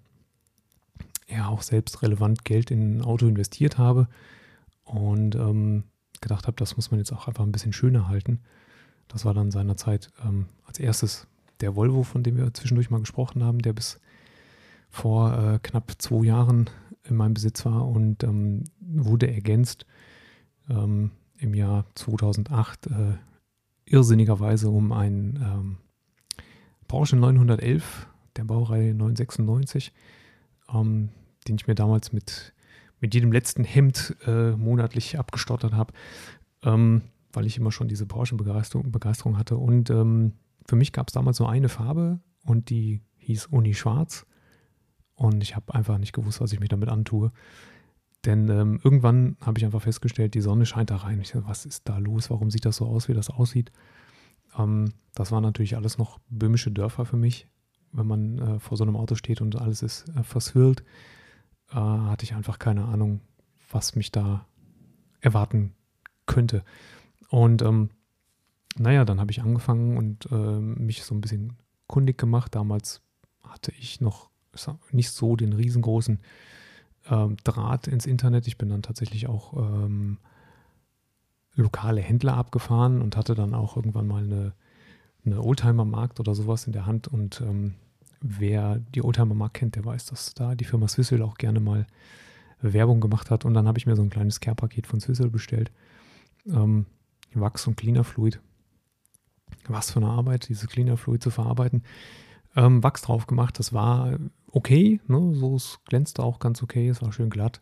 ja 1.28 1.48
auch 1.48 1.62
selbst 1.62 2.02
relevant 2.02 2.44
Geld 2.44 2.70
in 2.70 2.98
ein 2.98 3.02
Auto 3.02 3.26
investiert 3.26 3.78
habe 3.78 4.08
und 4.84 5.34
ähm, 5.34 5.84
gedacht 6.20 6.46
habe, 6.46 6.56
das 6.56 6.76
muss 6.76 6.90
man 6.90 6.98
jetzt 6.98 7.12
auch 7.12 7.28
einfach 7.28 7.44
ein 7.44 7.52
bisschen 7.52 7.72
schöner 7.72 8.08
halten. 8.08 8.40
Das 9.08 9.24
war 9.24 9.34
dann 9.34 9.50
seinerzeit 9.50 10.10
ähm, 10.24 10.46
als 10.66 10.78
erstes 10.78 11.26
der 11.60 11.76
Volvo, 11.76 12.02
von 12.02 12.22
dem 12.22 12.36
wir 12.36 12.52
zwischendurch 12.54 12.90
mal 12.90 13.00
gesprochen 13.00 13.42
haben, 13.44 13.60
der 13.60 13.72
bis 13.72 14.00
vor 14.90 15.36
äh, 15.36 15.58
knapp 15.62 15.92
zwei 15.98 16.24
Jahren 16.24 16.70
in 17.04 17.16
meinem 17.16 17.34
Besitz 17.34 17.64
war 17.64 17.86
und 17.86 18.22
ähm, 18.24 18.64
wurde 18.80 19.32
ergänzt 19.32 19.86
ähm, 20.68 21.10
im 21.36 21.54
Jahr 21.54 21.84
2008 21.94 22.86
äh, 22.86 22.90
irrsinnigerweise 23.86 24.70
um 24.70 24.92
einen 24.92 25.36
ähm, 25.36 25.76
Porsche 26.88 27.16
911 27.16 28.08
der 28.36 28.44
Baureihe 28.44 28.94
996, 28.94 29.92
ähm, 30.72 31.10
den 31.46 31.56
ich 31.56 31.66
mir 31.66 31.74
damals 31.74 32.12
mit, 32.12 32.54
mit 33.00 33.14
jedem 33.14 33.32
letzten 33.32 33.64
Hemd 33.64 34.16
äh, 34.26 34.52
monatlich 34.52 35.18
abgestottert 35.18 35.72
habe, 35.72 35.92
ähm, 36.62 37.02
weil 37.32 37.46
ich 37.46 37.58
immer 37.58 37.72
schon 37.72 37.88
diese 37.88 38.06
Porsche-Begeisterung 38.06 38.90
Begeisterung 38.90 39.38
hatte. 39.38 39.56
Und 39.56 39.90
ähm, 39.90 40.32
für 40.66 40.76
mich 40.76 40.92
gab 40.92 41.08
es 41.08 41.14
damals 41.14 41.38
nur 41.38 41.50
eine 41.50 41.68
Farbe 41.68 42.20
und 42.44 42.70
die 42.70 43.02
hieß 43.18 43.46
Uni 43.46 43.74
Schwarz. 43.74 44.26
Und 45.14 45.42
ich 45.42 45.54
habe 45.54 45.74
einfach 45.74 45.98
nicht 45.98 46.12
gewusst, 46.12 46.40
was 46.40 46.52
ich 46.52 46.60
mir 46.60 46.68
damit 46.68 46.88
antue. 46.88 47.30
Denn 48.24 48.48
ähm, 48.48 48.80
irgendwann 48.82 49.36
habe 49.40 49.58
ich 49.58 49.64
einfach 49.64 49.82
festgestellt, 49.82 50.34
die 50.34 50.40
Sonne 50.40 50.66
scheint 50.66 50.90
da 50.90 50.96
rein. 50.96 51.20
Ich 51.20 51.30
dachte, 51.30 51.46
was 51.46 51.66
ist 51.66 51.88
da 51.88 51.98
los? 51.98 52.30
Warum 52.30 52.50
sieht 52.50 52.64
das 52.64 52.76
so 52.76 52.86
aus, 52.86 53.08
wie 53.08 53.14
das 53.14 53.30
aussieht? 53.30 53.70
Ähm, 54.58 54.92
das 55.14 55.30
waren 55.30 55.42
natürlich 55.42 55.76
alles 55.76 55.98
noch 55.98 56.18
böhmische 56.28 56.70
Dörfer 56.70 57.04
für 57.04 57.16
mich. 57.16 57.48
Wenn 57.92 58.06
man 58.06 58.38
äh, 58.38 58.58
vor 58.58 58.76
so 58.76 58.84
einem 58.84 58.96
Auto 58.96 59.14
steht 59.14 59.40
und 59.40 59.56
alles 59.56 59.82
ist 59.82 60.08
äh, 60.16 60.22
vershüllt, 60.22 60.82
äh, 61.70 61.76
hatte 61.76 62.24
ich 62.24 62.34
einfach 62.34 62.58
keine 62.58 62.86
Ahnung, 62.86 63.20
was 63.70 63.94
mich 63.94 64.10
da 64.10 64.46
erwarten 65.20 65.74
könnte. 66.26 66.64
Und 67.28 67.62
ähm, 67.62 67.90
naja, 68.78 69.04
dann 69.04 69.20
habe 69.20 69.30
ich 69.30 69.42
angefangen 69.42 69.96
und 69.96 70.28
äh, 70.30 70.60
mich 70.60 71.04
so 71.04 71.14
ein 71.14 71.20
bisschen 71.20 71.54
kundig 71.86 72.18
gemacht. 72.18 72.54
Damals 72.54 73.02
hatte 73.42 73.72
ich 73.78 74.00
noch 74.00 74.30
nicht 74.90 75.10
so 75.10 75.36
den 75.36 75.52
riesengroßen 75.52 76.20
ähm, 77.10 77.36
Draht 77.44 77.86
ins 77.86 78.06
Internet. 78.06 78.46
Ich 78.46 78.58
bin 78.58 78.68
dann 78.68 78.82
tatsächlich 78.82 79.28
auch 79.28 79.54
ähm, 79.54 80.18
lokale 81.54 82.00
Händler 82.00 82.36
abgefahren 82.36 83.00
und 83.02 83.16
hatte 83.16 83.34
dann 83.34 83.54
auch 83.54 83.76
irgendwann 83.76 84.06
mal 84.06 84.24
eine, 84.24 84.52
eine 85.24 85.42
Oldtimer-Markt 85.42 86.20
oder 86.20 86.34
sowas 86.34 86.66
in 86.66 86.72
der 86.72 86.86
Hand. 86.86 87.08
Und 87.08 87.40
ähm, 87.40 87.74
wer 88.20 88.78
die 88.78 89.02
Oldtimer-Markt 89.04 89.54
kennt, 89.54 89.76
der 89.76 89.84
weiß, 89.84 90.06
dass 90.06 90.34
da 90.34 90.54
die 90.54 90.64
Firma 90.64 90.88
Swissel 90.88 91.22
auch 91.22 91.36
gerne 91.36 91.60
mal 91.60 91.86
Werbung 92.60 93.00
gemacht 93.00 93.30
hat. 93.30 93.44
Und 93.44 93.54
dann 93.54 93.68
habe 93.68 93.78
ich 93.78 93.86
mir 93.86 93.96
so 93.96 94.02
ein 94.02 94.10
kleines 94.10 94.40
Care-Paket 94.40 94.86
von 94.86 95.00
Swissel 95.00 95.30
bestellt. 95.30 95.70
Ähm, 96.46 96.86
Wachs 97.34 97.66
und 97.66 97.76
Cleaner 97.76 98.04
Fluid. 98.04 98.40
Was 99.68 99.90
für 99.90 100.00
eine 100.00 100.08
Arbeit, 100.08 100.48
diese 100.48 100.66
Cleaner 100.66 100.96
Fluid 100.96 101.22
zu 101.22 101.30
verarbeiten. 101.30 101.82
Ähm, 102.56 102.82
Wachs 102.82 103.02
drauf 103.02 103.26
gemacht, 103.26 103.58
das 103.58 103.72
war 103.72 104.18
okay, 104.50 105.00
ne? 105.08 105.34
so 105.34 105.56
es 105.56 105.80
glänzte 105.86 106.22
auch 106.22 106.38
ganz 106.38 106.62
okay, 106.62 106.88
es 106.88 107.02
war 107.02 107.12
schön 107.12 107.30
glatt, 107.30 107.60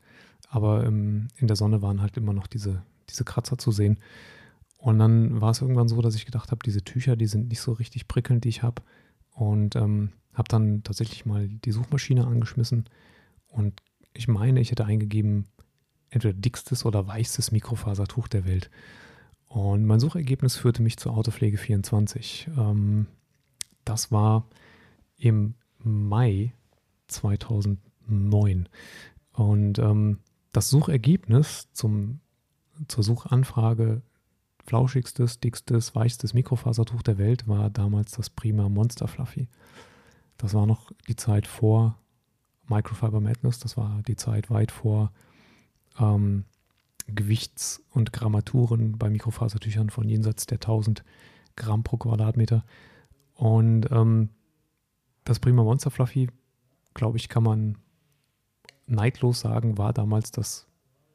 aber 0.51 0.85
ähm, 0.85 1.29
in 1.37 1.47
der 1.47 1.57
Sonne 1.57 1.81
waren 1.81 2.03
halt 2.03 2.17
immer 2.19 2.35
noch 2.35 2.47
diese, 2.47 2.83
diese 3.09 3.25
Kratzer 3.25 3.57
zu 3.57 3.71
sehen. 3.71 3.99
Und 4.77 4.99
dann 4.99 5.41
war 5.41 5.51
es 5.51 5.63
irgendwann 5.63 5.89
so, 5.89 6.03
dass 6.03 6.15
ich 6.15 6.27
gedacht 6.27 6.51
habe, 6.51 6.61
diese 6.65 6.83
Tücher, 6.83 7.17
die 7.17 7.27
sind 7.27 7.49
nicht 7.49 7.61
so 7.61 7.73
richtig 7.73 8.09
prickelnd, 8.09 8.45
die 8.45 8.49
ich 8.49 8.63
habe. 8.63 8.83
Und 9.31 9.77
ähm, 9.77 10.13
habe 10.35 10.49
dann 10.49 10.83
tatsächlich 10.83 11.25
mal 11.25 11.49
die 11.49 11.73
Suchmaschine 11.73 12.27
angeschmissen 12.27 12.85
und 13.49 13.83
ich 14.15 14.29
meine, 14.29 14.61
ich 14.61 14.71
hätte 14.71 14.85
eingegeben, 14.85 15.47
entweder 16.11 16.35
dickstes 16.35 16.85
oder 16.85 17.07
weichstes 17.07 17.53
Mikrofasertuch 17.53 18.29
der 18.29 18.45
Welt. 18.45 18.71
Und 19.53 19.85
mein 19.85 20.01
Suchergebnis 20.01 20.57
führte 20.57 20.81
mich 20.81 20.97
zur 20.97 21.15
Autopflege 21.15 21.59
24. 21.59 22.49
Ähm, 22.57 23.07
das 23.85 24.11
war 24.11 24.47
im 25.19 25.55
Mai 25.79 26.55
2009. 27.09 28.69
Und 29.35 29.79
ähm, 29.79 30.21
das 30.53 30.71
Suchergebnis 30.71 31.69
zum, 31.75 32.21
zur 32.89 33.05
Suchanfrage 33.05 34.01
flauschigstes, 34.65 35.41
dickstes, 35.41 35.95
weichstes 35.95 36.33
Mikrofasertuch 36.33 37.03
der 37.03 37.19
Welt 37.19 37.47
war 37.47 37.69
damals 37.69 38.13
das 38.13 38.31
Prima 38.31 38.71
Monster 38.71 39.07
Fluffy. 39.07 39.49
Das 40.39 40.55
war 40.55 40.65
noch 40.65 40.93
die 41.09 41.17
Zeit 41.17 41.47
vor 41.47 41.99
Microfiber 42.69 43.21
Madness, 43.21 43.59
das 43.59 43.77
war 43.77 44.01
die 44.07 44.17
Zeit 44.17 44.49
weit 44.49 44.71
vor 44.71 45.13
ähm, 45.99 46.45
Gewichts- 47.07 47.83
und 47.91 48.13
Grammaturen 48.13 48.99
bei 48.99 49.11
Mikrofasertüchern 49.11 49.91
von 49.91 50.09
jenseits 50.09 50.47
der 50.47 50.57
1000 50.57 51.05
Gramm 51.57 51.83
pro 51.83 51.97
Quadratmeter. 51.97 52.65
Und 53.35 53.91
ähm, 53.91 54.31
das 55.25 55.39
Prima 55.39 55.63
Monster 55.63 55.91
Fluffy 55.91 56.29
glaube 56.95 57.19
ich, 57.19 57.29
kann 57.29 57.43
man 57.43 57.79
neidlos 58.87 59.41
sagen, 59.41 59.79
war 59.79 59.93
damals 59.93 60.31
das 60.31 60.67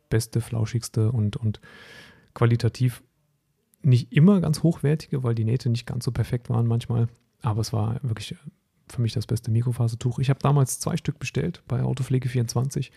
beste, 0.09 0.41
flauschigste 0.41 1.11
und, 1.11 1.35
und 1.35 1.59
qualitativ 2.33 3.03
nicht 3.81 4.11
immer 4.11 4.41
ganz 4.41 4.63
hochwertige, 4.63 5.23
weil 5.23 5.35
die 5.35 5.45
Nähte 5.45 5.69
nicht 5.69 5.85
ganz 5.85 6.05
so 6.05 6.11
perfekt 6.11 6.49
waren 6.49 6.67
manchmal. 6.67 7.07
Aber 7.41 7.61
es 7.61 7.73
war 7.73 7.99
wirklich 8.03 8.35
für 8.89 9.01
mich 9.01 9.13
das 9.13 9.27
beste 9.27 9.51
Mikrofasertuch. 9.51 10.19
Ich 10.19 10.29
habe 10.29 10.39
damals 10.39 10.79
zwei 10.79 10.97
Stück 10.97 11.19
bestellt 11.19 11.61
bei 11.67 11.83
Autopflege 11.83 12.29
24, 12.29 12.91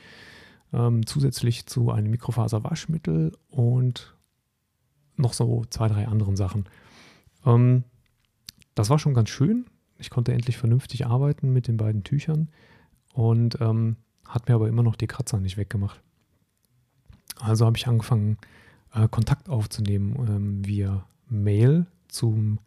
ähm, 0.72 1.06
zusätzlich 1.06 1.66
zu 1.66 1.90
einem 1.90 2.10
Mikrofaserwaschmittel 2.10 3.32
und 3.48 4.16
noch 5.16 5.32
so 5.32 5.64
zwei, 5.70 5.88
drei 5.88 6.08
anderen 6.08 6.36
Sachen. 6.36 6.66
Ähm, 7.44 7.84
das 8.74 8.90
war 8.90 8.98
schon 8.98 9.14
ganz 9.14 9.28
schön. 9.28 9.66
Ich 9.98 10.10
konnte 10.10 10.32
endlich 10.32 10.56
vernünftig 10.56 11.06
arbeiten 11.06 11.52
mit 11.52 11.68
den 11.68 11.76
beiden 11.76 12.04
Tüchern 12.04 12.48
und 13.12 13.60
ähm, 13.60 13.96
hat 14.26 14.48
mir 14.48 14.54
aber 14.54 14.68
immer 14.68 14.82
noch 14.82 14.96
die 14.96 15.06
Kratzer 15.06 15.40
nicht 15.40 15.56
weggemacht. 15.56 16.00
Also 17.38 17.66
habe 17.66 17.76
ich 17.76 17.86
angefangen, 17.86 18.38
äh, 18.94 19.08
Kontakt 19.08 19.48
aufzunehmen 19.48 20.14
ähm, 20.28 20.66
via 20.66 21.06
Mail 21.28 21.86
zum 22.08 22.58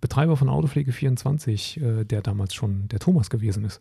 Betreiber 0.00 0.36
von 0.36 0.48
Autopflege24, 0.48 1.80
äh, 1.80 2.04
der 2.04 2.22
damals 2.22 2.54
schon 2.54 2.88
der 2.88 2.98
Thomas 2.98 3.30
gewesen 3.30 3.64
ist. 3.64 3.80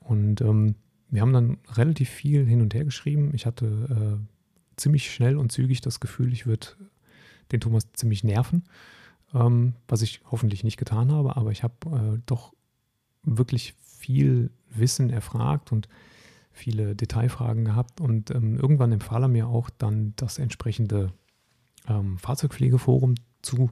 Und 0.00 0.40
ähm, 0.40 0.74
wir 1.10 1.22
haben 1.22 1.32
dann 1.32 1.58
relativ 1.72 2.08
viel 2.08 2.46
hin 2.46 2.60
und 2.60 2.74
her 2.74 2.84
geschrieben. 2.84 3.30
Ich 3.34 3.46
hatte 3.46 4.18
äh, 4.20 4.36
ziemlich 4.76 5.12
schnell 5.12 5.36
und 5.36 5.52
zügig 5.52 5.80
das 5.80 6.00
Gefühl, 6.00 6.32
ich 6.32 6.46
würde 6.46 6.68
den 7.52 7.60
Thomas 7.60 7.92
ziemlich 7.94 8.24
nerven, 8.24 8.64
ähm, 9.34 9.74
was 9.86 10.02
ich 10.02 10.20
hoffentlich 10.30 10.64
nicht 10.64 10.76
getan 10.76 11.10
habe, 11.10 11.36
aber 11.36 11.50
ich 11.50 11.62
habe 11.62 11.74
äh, 12.16 12.20
doch 12.26 12.52
wirklich 13.22 13.74
viel 13.82 14.50
Wissen 14.70 15.10
erfragt 15.10 15.72
und 15.72 15.88
viele 16.52 16.94
Detailfragen 16.94 17.64
gehabt. 17.64 18.00
Und 18.00 18.30
ähm, 18.30 18.56
irgendwann 18.56 18.92
empfahl 18.92 19.22
er 19.22 19.28
mir 19.28 19.48
auch 19.48 19.70
dann 19.70 20.12
das 20.16 20.38
entsprechende 20.38 21.12
ähm, 21.88 22.18
Fahrzeugpflegeforum 22.18 23.14
zu 23.42 23.70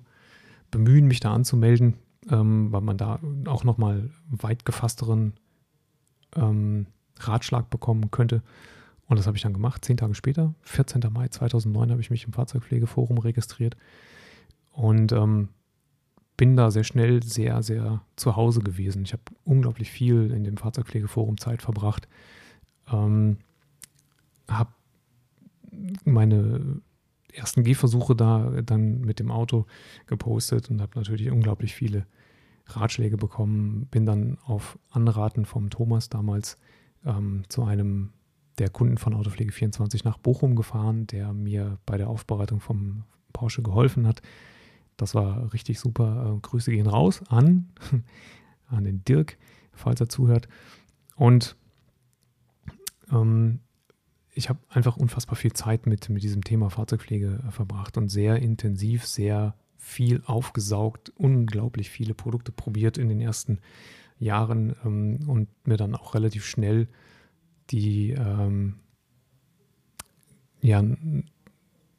bemühen, 0.71 1.07
mich 1.07 1.21
da 1.21 1.33
anzumelden, 1.33 1.95
ähm, 2.31 2.73
weil 2.73 2.81
man 2.81 2.97
da 2.97 3.21
auch 3.47 3.65
nochmal 3.65 4.11
weit 4.29 4.65
gefassteren 4.65 5.35
ähm, 6.35 6.87
Ratschlag 7.21 7.71
bekommen 7.71 8.11
könnte. 8.11 8.43
Und 9.09 9.19
das 9.19 9.27
habe 9.27 9.37
ich 9.37 9.43
dann 9.43 9.53
gemacht, 9.53 9.85
zehn 9.85 9.97
Tage 9.97 10.15
später, 10.15 10.55
14. 10.63 11.03
Mai 11.13 11.29
2009, 11.29 11.91
habe 11.91 12.01
ich 12.01 12.11
mich 12.11 12.25
im 12.25 12.33
Fahrzeugpflegeforum 12.33 13.19
registriert. 13.19 13.77
Und 14.73 15.13
ähm, 15.13 15.49
bin 16.37 16.57
da 16.57 16.71
sehr 16.71 16.85
schnell 16.85 17.23
sehr, 17.23 17.63
sehr 17.63 18.03
zu 18.17 18.37
Hause 18.37 18.61
gewesen. 18.61 19.03
Ich 19.05 19.13
habe 19.13 19.23
unglaublich 19.45 19.91
viel 19.91 20.31
in 20.33 20.45
dem 20.45 20.57
Fahrzeugpflegeforum 20.57 21.39
Zeit 21.39 21.63
verbracht. 21.63 22.09
Ähm, 22.93 23.39
habe 24.49 24.71
meine 26.05 26.81
ersten 27.33 27.65
Gehversuche 27.65 28.17
da 28.17 28.51
dann 28.63 29.01
mit 29.01 29.19
dem 29.19 29.31
Auto 29.31 29.67
gepostet 30.07 30.71
und 30.71 30.81
habe 30.81 30.93
natürlich 30.99 31.31
unglaublich 31.31 31.75
viele 31.75 32.07
Ratschläge 32.67 33.17
bekommen. 33.17 33.87
Bin 33.91 34.07
dann 34.07 34.39
auf 34.45 34.79
Anraten 34.91 35.45
vom 35.45 35.71
Thomas 35.71 36.09
damals 36.09 36.59
ähm, 37.07 37.45
zu 37.49 37.65
einem 37.65 38.13
der 38.59 38.71
Kunden 38.71 38.99
von 38.99 39.15
Autopflege24 39.15 40.03
nach 40.05 40.19
Bochum 40.19 40.57
gefahren, 40.57 41.07
der 41.07 41.33
mir 41.33 41.79
bei 41.87 41.97
der 41.97 42.09
Aufbereitung 42.09 42.61
vom 42.61 43.05
Porsche 43.33 43.63
geholfen 43.63 44.07
hat. 44.07 44.23
Das 44.97 45.15
war 45.15 45.53
richtig 45.53 45.79
super. 45.79 46.35
Äh, 46.37 46.41
Grüße 46.41 46.71
gehen 46.71 46.87
raus 46.87 47.23
an, 47.29 47.71
an 48.69 48.85
den 48.85 49.05
Dirk, 49.05 49.39
falls 49.73 50.01
er 50.01 50.09
zuhört. 50.09 50.49
Und 51.17 51.57
ähm, 53.13 53.61
ich 54.33 54.49
habe 54.49 54.59
einfach 54.69 54.97
unfassbar 54.97 55.37
viel 55.37 55.53
Zeit 55.53 55.87
mit, 55.87 56.09
mit 56.09 56.23
diesem 56.23 56.45
Thema 56.45 56.71
Fahrzeugpflege 56.71 57.43
äh, 57.47 57.51
verbracht 57.51 57.97
und 57.97 58.09
sehr 58.09 58.37
intensiv, 58.37 59.07
sehr 59.07 59.55
viel 59.77 60.23
aufgesaugt, 60.27 61.13
unglaublich 61.17 61.91
viele 61.91 62.15
Produkte 62.15 62.53
probiert 62.53 62.99
in 62.99 63.09
den 63.09 63.21
ersten 63.21 63.61
Jahren 64.19 64.75
ähm, 64.85 65.29
und 65.29 65.49
mir 65.67 65.77
dann 65.77 65.95
auch 65.95 66.15
relativ 66.15 66.45
schnell 66.45 66.89
die, 67.71 68.13
ähm, 68.13 68.77
ja, 70.61 70.83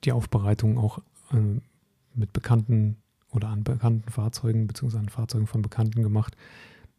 die 0.04 0.12
Aufbereitung 0.12 0.78
auch 0.78 1.00
äh, 1.32 1.60
mit 2.14 2.34
bekannten 2.34 2.98
oder 3.32 3.50
an 3.50 3.64
bekannten 3.64 4.10
Fahrzeugen 4.10 4.68
beziehungsweise 4.68 5.02
an 5.02 5.10
Fahrzeugen 5.10 5.48
von 5.48 5.62
Bekannten 5.62 6.02
gemacht. 6.02 6.36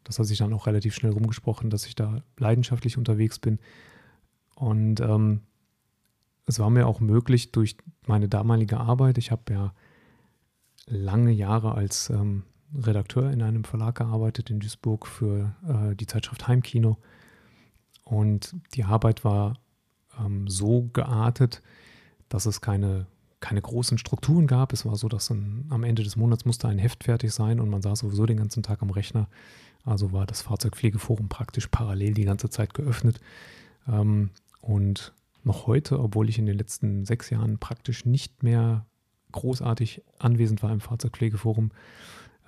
Das 0.03 0.19
hat 0.19 0.25
sich 0.25 0.37
dann 0.37 0.53
auch 0.53 0.67
relativ 0.67 0.95
schnell 0.95 1.11
rumgesprochen, 1.11 1.69
dass 1.69 1.85
ich 1.85 1.95
da 1.95 2.23
leidenschaftlich 2.37 2.97
unterwegs 2.97 3.39
bin. 3.39 3.59
Und 4.55 5.01
ähm, 5.01 5.41
es 6.45 6.59
war 6.59 6.69
mir 6.69 6.87
auch 6.87 6.99
möglich 6.99 7.51
durch 7.51 7.77
meine 8.07 8.29
damalige 8.29 8.79
Arbeit. 8.79 9.17
Ich 9.17 9.31
habe 9.31 9.53
ja 9.53 9.73
lange 10.87 11.31
Jahre 11.31 11.75
als 11.75 12.09
ähm, 12.09 12.43
Redakteur 12.75 13.31
in 13.31 13.41
einem 13.41 13.63
Verlag 13.63 13.95
gearbeitet 13.95 14.49
in 14.49 14.59
Duisburg 14.59 15.07
für 15.07 15.55
äh, 15.67 15.95
die 15.95 16.07
Zeitschrift 16.07 16.47
Heimkino. 16.47 16.97
Und 18.03 18.55
die 18.73 18.83
Arbeit 18.83 19.23
war 19.23 19.57
ähm, 20.19 20.47
so 20.47 20.89
geartet, 20.93 21.61
dass 22.27 22.45
es 22.45 22.61
keine, 22.61 23.07
keine 23.39 23.61
großen 23.61 23.97
Strukturen 23.97 24.47
gab. 24.47 24.73
Es 24.73 24.85
war 24.85 24.95
so, 24.95 25.07
dass 25.07 25.29
ein, 25.29 25.65
am 25.69 25.83
Ende 25.83 26.03
des 26.03 26.15
Monats 26.15 26.45
musste 26.45 26.67
ein 26.67 26.79
Heft 26.79 27.03
fertig 27.03 27.31
sein 27.33 27.59
und 27.59 27.69
man 27.69 27.81
saß 27.81 27.99
sowieso 27.99 28.25
den 28.25 28.37
ganzen 28.37 28.63
Tag 28.63 28.81
am 28.81 28.89
Rechner. 28.89 29.27
Also 29.83 30.11
war 30.11 30.25
das 30.25 30.41
Fahrzeugpflegeforum 30.41 31.29
praktisch 31.29 31.67
parallel 31.67 32.13
die 32.13 32.25
ganze 32.25 32.49
Zeit 32.49 32.73
geöffnet. 32.73 33.19
Ähm, 33.87 34.31
und 34.61 35.13
noch 35.43 35.67
heute, 35.67 35.99
obwohl 35.99 36.29
ich 36.29 36.37
in 36.37 36.45
den 36.45 36.57
letzten 36.57 37.05
sechs 37.05 37.29
Jahren 37.29 37.59
praktisch 37.59 38.05
nicht 38.05 38.43
mehr 38.43 38.85
großartig 39.31 40.03
anwesend 40.17 40.63
war 40.63 40.71
im 40.71 40.81
Fahrzeugpflegeforum, 40.81 41.71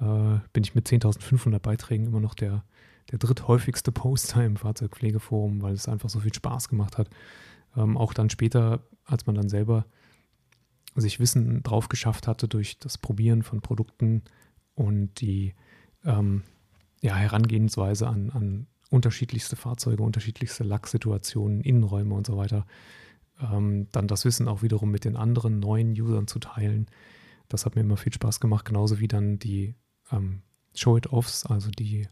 äh, 0.01 0.39
bin 0.51 0.63
ich 0.63 0.75
mit 0.75 0.87
10.500 0.87 1.59
Beiträgen 1.59 2.07
immer 2.07 2.19
noch 2.19 2.33
der, 2.33 2.63
der 3.11 3.19
dritthäufigste 3.19 3.91
Poster 3.91 4.43
im 4.43 4.57
Fahrzeugpflegeforum, 4.57 5.61
weil 5.61 5.73
es 5.73 5.87
einfach 5.87 6.09
so 6.09 6.19
viel 6.19 6.33
Spaß 6.33 6.69
gemacht 6.69 6.97
hat. 6.97 7.09
Ähm, 7.77 7.97
auch 7.97 8.13
dann 8.13 8.29
später, 8.29 8.83
als 9.05 9.25
man 9.27 9.35
dann 9.35 9.49
selber 9.49 9.85
sich 10.95 11.19
Wissen 11.19 11.63
drauf 11.63 11.87
geschafft 11.87 12.27
hatte 12.27 12.47
durch 12.47 12.79
das 12.79 12.97
Probieren 12.97 13.43
von 13.43 13.61
Produkten 13.61 14.23
und 14.75 15.21
die 15.21 15.53
ähm, 16.03 16.43
ja, 17.01 17.15
Herangehensweise 17.15 18.07
an, 18.07 18.29
an 18.31 18.67
unterschiedlichste 18.89 19.55
Fahrzeuge, 19.55 20.03
unterschiedlichste 20.03 20.63
Lacksituationen, 20.63 21.61
Innenräume 21.61 22.13
und 22.13 22.27
so 22.27 22.35
weiter, 22.35 22.65
ähm, 23.39 23.87
dann 23.91 24.07
das 24.07 24.25
Wissen 24.25 24.47
auch 24.47 24.63
wiederum 24.63 24.91
mit 24.91 25.05
den 25.05 25.15
anderen 25.15 25.59
neuen 25.59 25.91
Usern 25.91 26.27
zu 26.27 26.39
teilen. 26.39 26.87
Das 27.47 27.65
hat 27.65 27.75
mir 27.75 27.81
immer 27.81 27.97
viel 27.97 28.13
Spaß 28.13 28.39
gemacht, 28.39 28.65
genauso 28.65 28.99
wie 28.99 29.07
dann 29.07 29.39
die 29.39 29.75
ähm, 30.11 30.41
Show-It-Offs, 30.75 31.45
also 31.45 31.69
die 31.69 32.07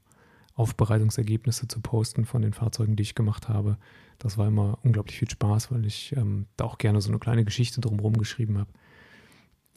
Aufbereitungsergebnisse 0.55 1.67
zu 1.67 1.79
posten 1.79 2.25
von 2.25 2.41
den 2.41 2.53
Fahrzeugen, 2.53 2.95
die 2.95 3.03
ich 3.03 3.15
gemacht 3.15 3.47
habe. 3.47 3.77
Das 4.17 4.37
war 4.37 4.47
immer 4.47 4.77
unglaublich 4.83 5.17
viel 5.17 5.29
Spaß, 5.29 5.71
weil 5.71 5.85
ich 5.85 6.15
ähm, 6.17 6.47
da 6.57 6.65
auch 6.65 6.77
gerne 6.77 6.99
so 6.99 7.09
eine 7.09 7.19
kleine 7.19 7.45
Geschichte 7.45 7.79
drumherum 7.79 8.17
geschrieben 8.17 8.57
habe. 8.57 8.69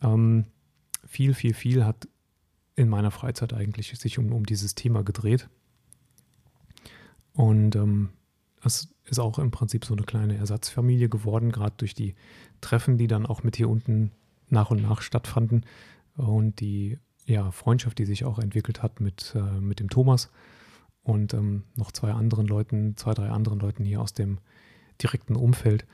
Ähm, 0.03 0.47
viel, 1.07 1.35
viel, 1.35 1.55
viel 1.55 1.85
hat 1.85 2.09
in 2.75 2.89
meiner 2.89 3.11
Freizeit 3.11 3.53
eigentlich 3.53 3.97
sich 3.97 4.19
um, 4.19 4.33
um 4.33 4.45
dieses 4.45 4.75
Thema 4.75 5.05
gedreht. 5.05 5.49
Und 7.33 7.77
ähm, 7.77 8.11
es 8.65 8.89
ist 9.05 9.19
auch 9.19 9.39
im 9.39 9.51
Prinzip 9.51 9.85
so 9.85 9.95
eine 9.95 10.05
kleine 10.05 10.37
Ersatzfamilie 10.37 11.09
geworden, 11.09 11.53
gerade 11.53 11.75
durch 11.77 11.95
die 11.95 12.15
Treffen, 12.61 12.99
die 12.99 13.07
dann 13.07 13.27
auch 13.27 13.43
mit 13.43 13.57
hier 13.57 13.69
unten 13.69 14.13
nach 14.49 14.71
und 14.71 14.83
nach 14.83 15.01
stattfanden 15.03 15.65
und 16.17 16.61
die 16.61 16.99
ja, 17.27 17.51
Freundschaft, 17.51 17.99
die 17.99 18.05
sich 18.05 18.25
auch 18.25 18.39
entwickelt 18.39 18.83
hat 18.83 19.01
mit, 19.01 19.35
äh, 19.37 19.61
mit 19.61 19.81
dem 19.81 19.89
Thomas 19.89 20.31
und 21.03 21.35
ähm, 21.35 21.65
noch 21.77 21.93
zwei 21.93 22.13
anderen 22.13 22.47
Leuten, 22.47 22.97
zwei, 22.97 23.15
drei 23.15 23.31
anderen 23.31 23.59
Leuten 23.59 23.85
hier 23.85 24.01
aus 24.01 24.13
dem 24.13 24.39
direkten 25.01 25.37
Umfeld, 25.37 25.87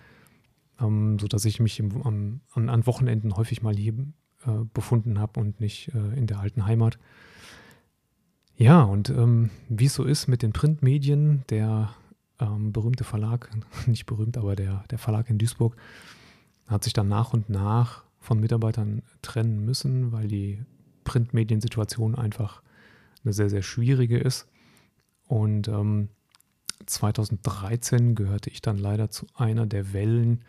ähm, 0.81 1.19
sodass 1.19 1.45
ich 1.45 1.61
mich 1.61 1.79
im, 1.81 2.03
am, 2.03 2.41
an, 2.69 2.87
Wochenenden 2.87 3.37
häufig 3.37 3.63
mal 3.63 3.77
hier 3.77 3.95
äh, 4.45 4.65
befunden 4.73 5.19
habe 5.19 5.41
und 5.41 5.61
nicht 5.61 5.95
äh, 5.95 6.19
in 6.19 6.27
der 6.27 6.41
alten 6.41 6.67
Heimat. 6.67 6.99
Ja, 8.57 8.83
und 8.83 9.11
ähm, 9.11 9.51
wie 9.69 9.87
es 9.87 9.95
so 9.95 10.05
ist 10.05 10.27
mit 10.27 10.43
den 10.43 10.53
Printmedien, 10.53 11.45
der 11.49 11.95
ähm, 12.41 12.73
berühmte 12.73 13.05
Verlag, 13.05 13.51
nicht 13.87 14.07
berühmt, 14.07 14.37
aber 14.37 14.57
der, 14.57 14.85
der 14.91 14.99
Verlag 14.99 15.31
in 15.31 15.39
Duisburg, 15.39 15.77
hat 16.67 16.85
sich 16.85 16.93
dann 16.93 17.09
nach 17.09 17.33
und 17.33 17.49
nach 17.49 18.05
von 18.21 18.41
Mitarbeitern 18.41 19.03
trennen 19.23 19.65
müssen, 19.65 20.13
weil 20.13 20.29
die 20.29 20.61
Printmediensituation 21.09 22.15
einfach 22.15 22.63
eine 23.25 23.33
sehr, 23.33 23.51
sehr 23.51 23.63
schwierige 23.63 24.19
ist. 24.19 24.47
Und 25.27 25.69
ähm, 25.69 26.09
2013 26.87 28.15
gehörte 28.15 28.51
ich 28.51 28.61
dann 28.61 28.79
leider 28.79 29.11
zu 29.11 29.27
einer 29.35 29.67
der 29.67 29.93
Wellen, 29.93 30.45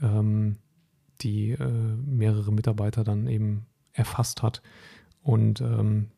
ähm, 0.00 0.56
die 1.20 1.50
äh, 1.50 1.96
mehrere 2.06 2.52
Mitarbeiter 2.52 3.02
dann 3.02 3.26
eben 3.26 3.66
erfasst 3.92 4.42
hat 4.42 4.62
und 5.22 5.60
ähm, 5.60 6.08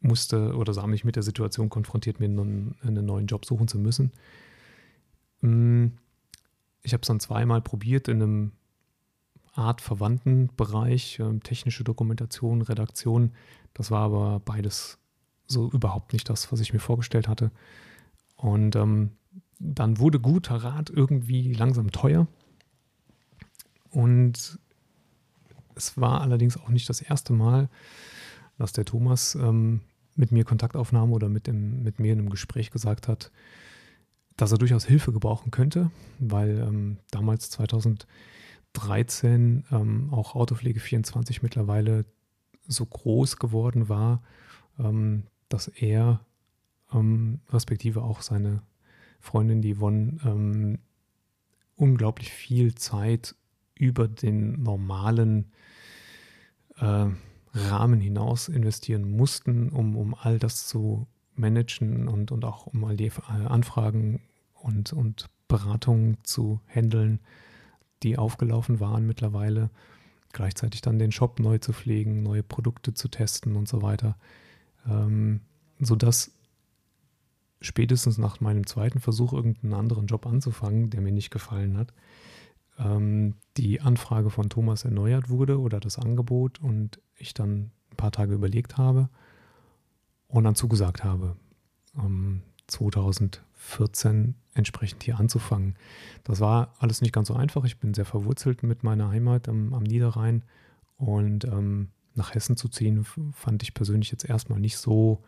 musste 0.00 0.54
oder 0.54 0.72
sah 0.72 0.86
mich 0.86 1.04
mit 1.04 1.16
der 1.16 1.22
Situation 1.24 1.70
konfrontiert, 1.70 2.20
mir 2.20 2.26
einen, 2.26 2.76
einen 2.82 3.04
neuen 3.04 3.26
Job 3.26 3.44
suchen 3.44 3.66
zu 3.66 3.78
müssen. 3.78 4.12
Mm, 5.40 5.86
ich 6.82 6.92
habe 6.92 7.00
es 7.00 7.08
dann 7.08 7.20
zweimal 7.20 7.62
probiert 7.62 8.06
in 8.06 8.22
einem 8.22 8.52
Art 9.54 9.80
verwandten 9.80 10.50
Bereich, 10.56 11.18
äh, 11.18 11.38
technische 11.40 11.84
Dokumentation, 11.84 12.62
Redaktion. 12.62 13.32
Das 13.72 13.90
war 13.90 14.02
aber 14.02 14.40
beides 14.40 14.98
so 15.46 15.70
überhaupt 15.70 16.12
nicht 16.12 16.28
das, 16.28 16.50
was 16.52 16.60
ich 16.60 16.72
mir 16.72 16.80
vorgestellt 16.80 17.28
hatte. 17.28 17.50
Und 18.36 18.76
ähm, 18.76 19.12
dann 19.58 19.98
wurde 19.98 20.20
guter 20.20 20.56
Rat 20.56 20.90
irgendwie 20.90 21.52
langsam 21.52 21.90
teuer. 21.90 22.26
Und 23.90 24.58
es 25.76 25.98
war 25.98 26.20
allerdings 26.20 26.56
auch 26.56 26.68
nicht 26.68 26.88
das 26.88 27.00
erste 27.00 27.32
Mal, 27.32 27.68
dass 28.58 28.72
der 28.72 28.84
Thomas 28.84 29.34
ähm, 29.34 29.80
mit 30.16 30.32
mir 30.32 30.44
Kontakt 30.44 30.76
aufnahm 30.76 31.12
oder 31.12 31.28
mit, 31.28 31.46
dem, 31.46 31.82
mit 31.82 31.98
mir 31.98 32.12
in 32.12 32.20
einem 32.20 32.30
Gespräch 32.30 32.70
gesagt 32.70 33.08
hat, 33.08 33.30
dass 34.36 34.52
er 34.52 34.58
durchaus 34.58 34.84
Hilfe 34.84 35.12
gebrauchen 35.12 35.50
könnte, 35.50 35.90
weil 36.18 36.58
ähm, 36.60 36.98
damals 37.10 37.50
2000 37.50 38.06
13 38.74 39.64
ähm, 39.70 40.12
auch 40.12 40.34
Autopflege 40.34 40.80
24 40.80 41.42
mittlerweile 41.42 42.04
so 42.66 42.84
groß 42.84 43.38
geworden 43.38 43.88
war, 43.88 44.22
ähm, 44.78 45.24
dass 45.48 45.68
er 45.68 46.20
ähm, 46.92 47.40
respektive 47.50 48.02
auch 48.02 48.22
seine 48.22 48.62
Freundin, 49.20 49.62
die 49.62 49.76
Yvonne, 49.76 50.18
ähm, 50.24 50.78
unglaublich 51.76 52.30
viel 52.30 52.74
Zeit 52.74 53.34
über 53.74 54.06
den 54.06 54.62
normalen 54.62 55.50
äh, 56.76 57.06
Rahmen 57.54 58.00
hinaus 58.00 58.48
investieren 58.48 59.10
mussten, 59.10 59.70
um, 59.70 59.96
um 59.96 60.14
all 60.14 60.38
das 60.38 60.66
zu 60.66 61.06
managen 61.34 62.08
und, 62.08 62.30
und 62.30 62.44
auch 62.44 62.66
um 62.66 62.84
all 62.84 62.96
die 62.96 63.06
äh, 63.06 63.46
Anfragen 63.46 64.20
und, 64.54 64.92
und 64.92 65.30
Beratungen 65.48 66.18
zu 66.22 66.60
handeln, 66.66 67.20
die 68.04 68.18
aufgelaufen 68.18 68.78
waren 68.80 69.06
mittlerweile, 69.06 69.70
gleichzeitig 70.32 70.82
dann 70.82 70.98
den 70.98 71.12
Shop 71.12 71.40
neu 71.40 71.58
zu 71.58 71.72
pflegen, 71.72 72.22
neue 72.22 72.42
Produkte 72.42 72.94
zu 72.94 73.08
testen 73.08 73.56
und 73.56 73.68
so 73.68 73.82
weiter, 73.82 74.16
ähm, 74.86 75.40
sodass 75.80 76.32
spätestens 77.60 78.18
nach 78.18 78.40
meinem 78.40 78.66
zweiten 78.66 79.00
Versuch, 79.00 79.32
irgendeinen 79.32 79.74
anderen 79.74 80.06
Job 80.06 80.26
anzufangen, 80.26 80.90
der 80.90 81.00
mir 81.00 81.12
nicht 81.12 81.30
gefallen 81.30 81.78
hat, 81.78 81.94
ähm, 82.78 83.34
die 83.56 83.80
Anfrage 83.80 84.30
von 84.30 84.50
Thomas 84.50 84.84
erneuert 84.84 85.30
wurde 85.30 85.58
oder 85.60 85.80
das 85.80 85.98
Angebot 85.98 86.60
und 86.60 87.00
ich 87.16 87.32
dann 87.32 87.70
ein 87.90 87.96
paar 87.96 88.12
Tage 88.12 88.34
überlegt 88.34 88.76
habe 88.76 89.08
und 90.28 90.44
dann 90.44 90.54
zugesagt 90.54 91.04
habe. 91.04 91.36
Ähm, 91.96 92.42
2014 93.64 94.34
entsprechend 94.54 95.02
hier 95.02 95.18
anzufangen. 95.18 95.76
Das 96.22 96.40
war 96.40 96.74
alles 96.78 97.00
nicht 97.00 97.12
ganz 97.12 97.28
so 97.28 97.34
einfach. 97.34 97.64
Ich 97.64 97.78
bin 97.78 97.94
sehr 97.94 98.04
verwurzelt 98.04 98.62
mit 98.62 98.84
meiner 98.84 99.10
Heimat 99.10 99.48
am, 99.48 99.74
am 99.74 99.82
Niederrhein 99.82 100.44
und 100.96 101.44
ähm, 101.44 101.88
nach 102.14 102.34
Hessen 102.34 102.56
zu 102.56 102.68
ziehen, 102.68 103.04
fand 103.32 103.62
ich 103.62 103.74
persönlich 103.74 104.10
jetzt 104.12 104.24
erstmal 104.24 104.60
nicht 104.60 104.76
so, 104.76 105.22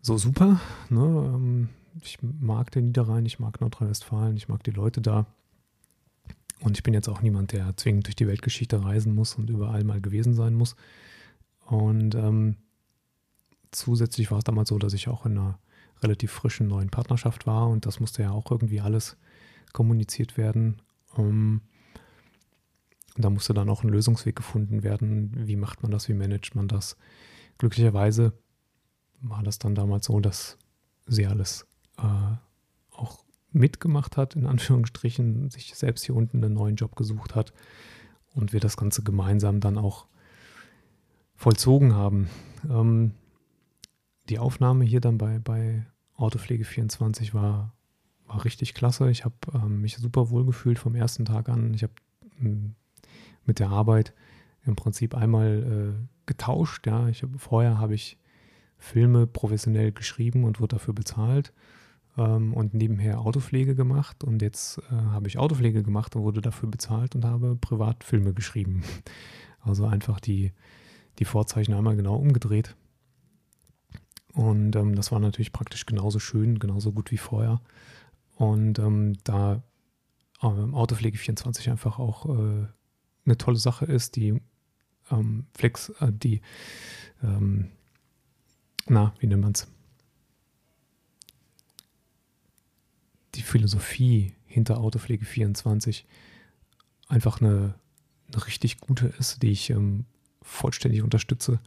so 0.00 0.16
super. 0.16 0.60
Ne? 0.88 1.00
Ähm, 1.34 1.68
ich 2.00 2.18
mag 2.22 2.70
den 2.70 2.86
Niederrhein, 2.86 3.26
ich 3.26 3.40
mag 3.40 3.60
Nordrhein-Westfalen, 3.60 4.36
ich 4.36 4.48
mag 4.48 4.62
die 4.62 4.70
Leute 4.70 5.00
da. 5.00 5.26
Und 6.60 6.76
ich 6.76 6.84
bin 6.84 6.94
jetzt 6.94 7.08
auch 7.08 7.22
niemand, 7.22 7.50
der 7.50 7.76
zwingend 7.76 8.06
durch 8.06 8.14
die 8.14 8.28
Weltgeschichte 8.28 8.84
reisen 8.84 9.16
muss 9.16 9.34
und 9.34 9.50
überall 9.50 9.82
mal 9.82 10.00
gewesen 10.00 10.34
sein 10.34 10.54
muss. 10.54 10.76
Und 11.66 12.14
ähm, 12.14 12.56
zusätzlich 13.72 14.30
war 14.30 14.38
es 14.38 14.44
damals 14.44 14.68
so, 14.68 14.78
dass 14.78 14.92
ich 14.92 15.08
auch 15.08 15.26
in 15.26 15.32
einer 15.32 15.58
relativ 16.02 16.32
frischen 16.32 16.68
neuen 16.68 16.90
Partnerschaft 16.90 17.46
war 17.46 17.68
und 17.68 17.86
das 17.86 18.00
musste 18.00 18.22
ja 18.22 18.30
auch 18.30 18.50
irgendwie 18.50 18.80
alles 18.80 19.16
kommuniziert 19.72 20.36
werden. 20.36 20.82
Ähm, 21.16 21.62
da 23.16 23.30
musste 23.30 23.54
dann 23.54 23.68
auch 23.68 23.84
ein 23.84 23.90
Lösungsweg 23.90 24.36
gefunden 24.36 24.82
werden. 24.82 25.32
Wie 25.46 25.56
macht 25.56 25.82
man 25.82 25.90
das? 25.90 26.08
Wie 26.08 26.14
managt 26.14 26.54
man 26.54 26.68
das? 26.68 26.96
Glücklicherweise 27.58 28.32
war 29.20 29.42
das 29.42 29.58
dann 29.58 29.74
damals 29.74 30.06
so, 30.06 30.20
dass 30.20 30.58
sie 31.06 31.26
alles 31.26 31.66
äh, 31.98 32.36
auch 32.90 33.24
mitgemacht 33.52 34.16
hat, 34.16 34.34
in 34.34 34.46
Anführungsstrichen, 34.46 35.50
sich 35.50 35.74
selbst 35.74 36.04
hier 36.04 36.16
unten 36.16 36.42
einen 36.42 36.54
neuen 36.54 36.76
Job 36.76 36.96
gesucht 36.96 37.34
hat 37.34 37.52
und 38.34 38.52
wir 38.52 38.60
das 38.60 38.76
Ganze 38.76 39.02
gemeinsam 39.02 39.60
dann 39.60 39.76
auch 39.76 40.06
vollzogen 41.34 41.94
haben. 41.94 42.28
Ähm, 42.68 43.12
die 44.28 44.38
Aufnahme 44.38 44.84
hier 44.84 45.00
dann 45.00 45.18
bei, 45.18 45.38
bei 45.38 45.84
Autopflege 46.16 46.64
24 46.64 47.34
war, 47.34 47.74
war 48.26 48.44
richtig 48.44 48.74
klasse. 48.74 49.10
Ich 49.10 49.24
habe 49.24 49.34
ähm, 49.54 49.80
mich 49.80 49.96
super 49.96 50.30
wohl 50.30 50.44
gefühlt 50.44 50.78
vom 50.78 50.94
ersten 50.94 51.24
Tag 51.24 51.48
an. 51.48 51.74
Ich 51.74 51.82
habe 51.82 51.92
ähm, 52.40 52.74
mit 53.44 53.58
der 53.58 53.70
Arbeit 53.70 54.14
im 54.64 54.76
Prinzip 54.76 55.14
einmal 55.14 55.96
äh, 55.98 56.06
getauscht. 56.26 56.86
Ja, 56.86 57.08
ich 57.08 57.22
hab, 57.22 57.30
vorher 57.40 57.78
habe 57.78 57.94
ich 57.94 58.18
Filme 58.78 59.26
professionell 59.26 59.92
geschrieben 59.92 60.44
und 60.44 60.60
wurde 60.60 60.76
dafür 60.76 60.94
bezahlt 60.94 61.52
ähm, 62.16 62.52
und 62.52 62.74
nebenher 62.74 63.20
Autopflege 63.20 63.74
gemacht. 63.74 64.24
Und 64.24 64.42
jetzt 64.42 64.78
äh, 64.90 64.94
habe 64.94 65.28
ich 65.28 65.38
Autopflege 65.38 65.82
gemacht 65.82 66.16
und 66.16 66.22
wurde 66.22 66.40
dafür 66.40 66.68
bezahlt 66.68 67.14
und 67.14 67.24
habe 67.24 67.56
Privatfilme 67.56 68.34
geschrieben. 68.34 68.82
Also 69.64 69.86
einfach 69.86 70.18
die, 70.18 70.50
die 71.20 71.24
Vorzeichen 71.24 71.72
einmal 71.72 71.94
genau 71.94 72.16
umgedreht. 72.16 72.74
Und 74.34 74.76
ähm, 74.76 74.94
das 74.94 75.12
war 75.12 75.20
natürlich 75.20 75.52
praktisch 75.52 75.86
genauso 75.86 76.18
schön, 76.18 76.58
genauso 76.58 76.92
gut 76.92 77.10
wie 77.10 77.18
vorher. 77.18 77.60
Und 78.36 78.78
ähm, 78.78 79.18
da 79.24 79.62
ähm, 80.42 80.74
Autopflege 80.74 81.18
24 81.18 81.70
einfach 81.70 81.98
auch 81.98 82.26
äh, 82.26 82.66
eine 83.24 83.38
tolle 83.38 83.58
Sache 83.58 83.84
ist, 83.84 84.16
die 84.16 84.40
ähm, 85.10 85.46
Flex, 85.54 85.90
äh, 86.00 86.12
die, 86.12 86.40
ähm, 87.22 87.70
na, 88.88 89.14
wie 89.18 89.26
nennt 89.26 89.42
man 89.42 89.52
es? 89.52 89.68
Die 93.34 93.42
Philosophie 93.42 94.34
hinter 94.46 94.78
Autopflege 94.78 95.24
24 95.24 96.06
einfach 97.08 97.40
eine, 97.40 97.74
eine 98.32 98.46
richtig 98.46 98.78
gute 98.78 99.06
ist, 99.18 99.42
die 99.42 99.50
ich 99.50 99.70
ähm, 99.70 100.06
vollständig 100.42 101.02
unterstütze 101.02 101.60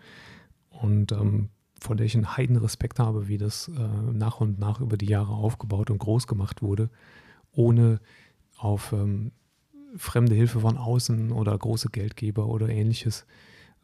und 0.69 1.11
ähm, 1.11 1.49
vor 1.85 1.95
der 1.95 2.05
ich 2.05 2.15
einen 2.15 2.35
heiden 2.35 2.57
Respekt 2.57 2.99
habe, 2.99 3.27
wie 3.27 3.37
das 3.37 3.69
äh, 3.69 4.11
nach 4.11 4.41
und 4.41 4.59
nach 4.59 4.81
über 4.81 4.97
die 4.97 5.05
Jahre 5.05 5.33
aufgebaut 5.33 5.89
und 5.89 5.99
groß 5.99 6.27
gemacht 6.27 6.61
wurde, 6.61 6.89
ohne 7.51 7.99
auf 8.57 8.91
ähm, 8.91 9.31
fremde 9.95 10.35
Hilfe 10.35 10.59
von 10.59 10.77
außen 10.77 11.31
oder 11.31 11.57
große 11.57 11.89
Geldgeber 11.89 12.47
oder 12.47 12.69
ähnliches 12.69 13.25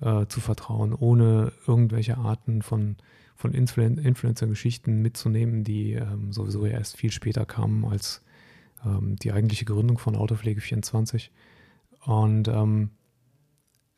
äh, 0.01 0.25
zu 0.27 0.39
vertrauen, 0.39 0.93
ohne 0.93 1.53
irgendwelche 1.67 2.17
Arten 2.17 2.61
von, 2.61 2.97
von 3.35 3.53
Influen 3.53 3.97
Influencer-Geschichten 3.97 5.01
mitzunehmen, 5.01 5.63
die 5.63 5.93
ähm, 5.93 6.33
sowieso 6.33 6.65
erst 6.65 6.97
viel 6.97 7.11
später 7.11 7.45
kamen 7.45 7.85
als 7.85 8.23
ähm, 8.85 9.15
die 9.17 9.31
eigentliche 9.31 9.65
Gründung 9.65 9.97
von 9.97 10.15
Autopflege 10.15 10.61
24. 10.61 11.31
Und 12.05 12.47
ähm, 12.47 12.89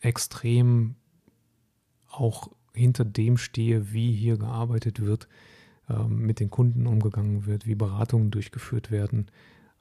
extrem 0.01 0.95
auch 2.09 2.49
hinter 2.75 3.05
dem 3.05 3.37
stehe, 3.37 3.93
wie 3.93 4.11
hier 4.11 4.37
gearbeitet 4.37 4.99
wird, 5.01 5.27
ähm, 5.89 6.19
mit 6.25 6.39
den 6.39 6.49
Kunden 6.49 6.87
umgegangen 6.87 7.45
wird, 7.45 7.65
wie 7.67 7.75
Beratungen 7.75 8.31
durchgeführt 8.31 8.91
werden 8.91 9.27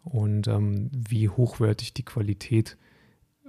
und 0.04 0.48
ähm, 0.48 0.90
wie 0.92 1.28
hochwertig 1.28 1.94
die 1.94 2.04
Qualität 2.04 2.76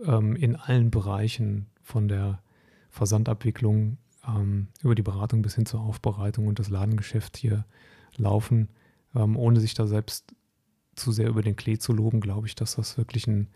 ähm, 0.06 0.36
in 0.36 0.56
allen 0.56 0.92
Bereichen 0.92 1.68
von 1.82 2.08
der 2.08 2.42
Versandabwicklung 2.90 3.98
über 4.82 4.96
die 4.96 5.02
Beratung 5.02 5.42
bis 5.42 5.56
hin 5.56 5.66
zur 5.66 5.82
Aufbereitung 5.82 6.48
und 6.48 6.58
das 6.58 6.70
Ladengeschäft 6.70 7.36
hier 7.36 7.66
laufen, 8.16 8.70
ohne 9.14 9.60
sich 9.60 9.74
da 9.74 9.86
selbst 9.86 10.34
zu 10.96 11.12
sehr 11.12 11.28
über 11.28 11.42
den 11.42 11.58
Klee 11.58 11.78
zu 11.78 11.92
loben, 11.92 12.22
glaube 12.22 12.48
ich, 12.48 12.56
dass 12.56 12.76
das 12.76 12.98
wirklich 12.98 13.28
ein 13.28 13.50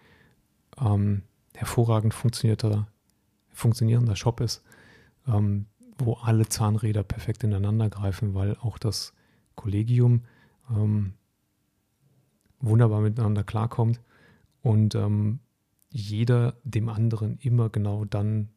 ähm, 0.80 1.24
hervorragend 1.56 2.14
funktionierter, 2.14 2.88
funktionierender 3.54 4.16
Shop 4.16 4.42
ist, 4.42 4.64
ähm, 5.28 5.66
wo 6.00 6.14
alle 6.14 6.48
Zahnräder 6.48 7.04
perfekt 7.04 7.44
ineinander 7.44 7.90
greifen, 7.90 8.34
weil 8.34 8.56
auch 8.58 8.78
das 8.78 9.14
Kollegium 9.56 10.24
ähm, 10.70 11.14
wunderbar 12.60 13.02
miteinander 13.02 13.44
klarkommt 13.44 14.02
und 14.62 14.96
ähm, 14.96 15.40
jeder 15.90 16.56
dem 16.64 16.90
anderen 16.90 17.38
immer 17.40 17.70
genau 17.70 18.06
dann 18.06 18.50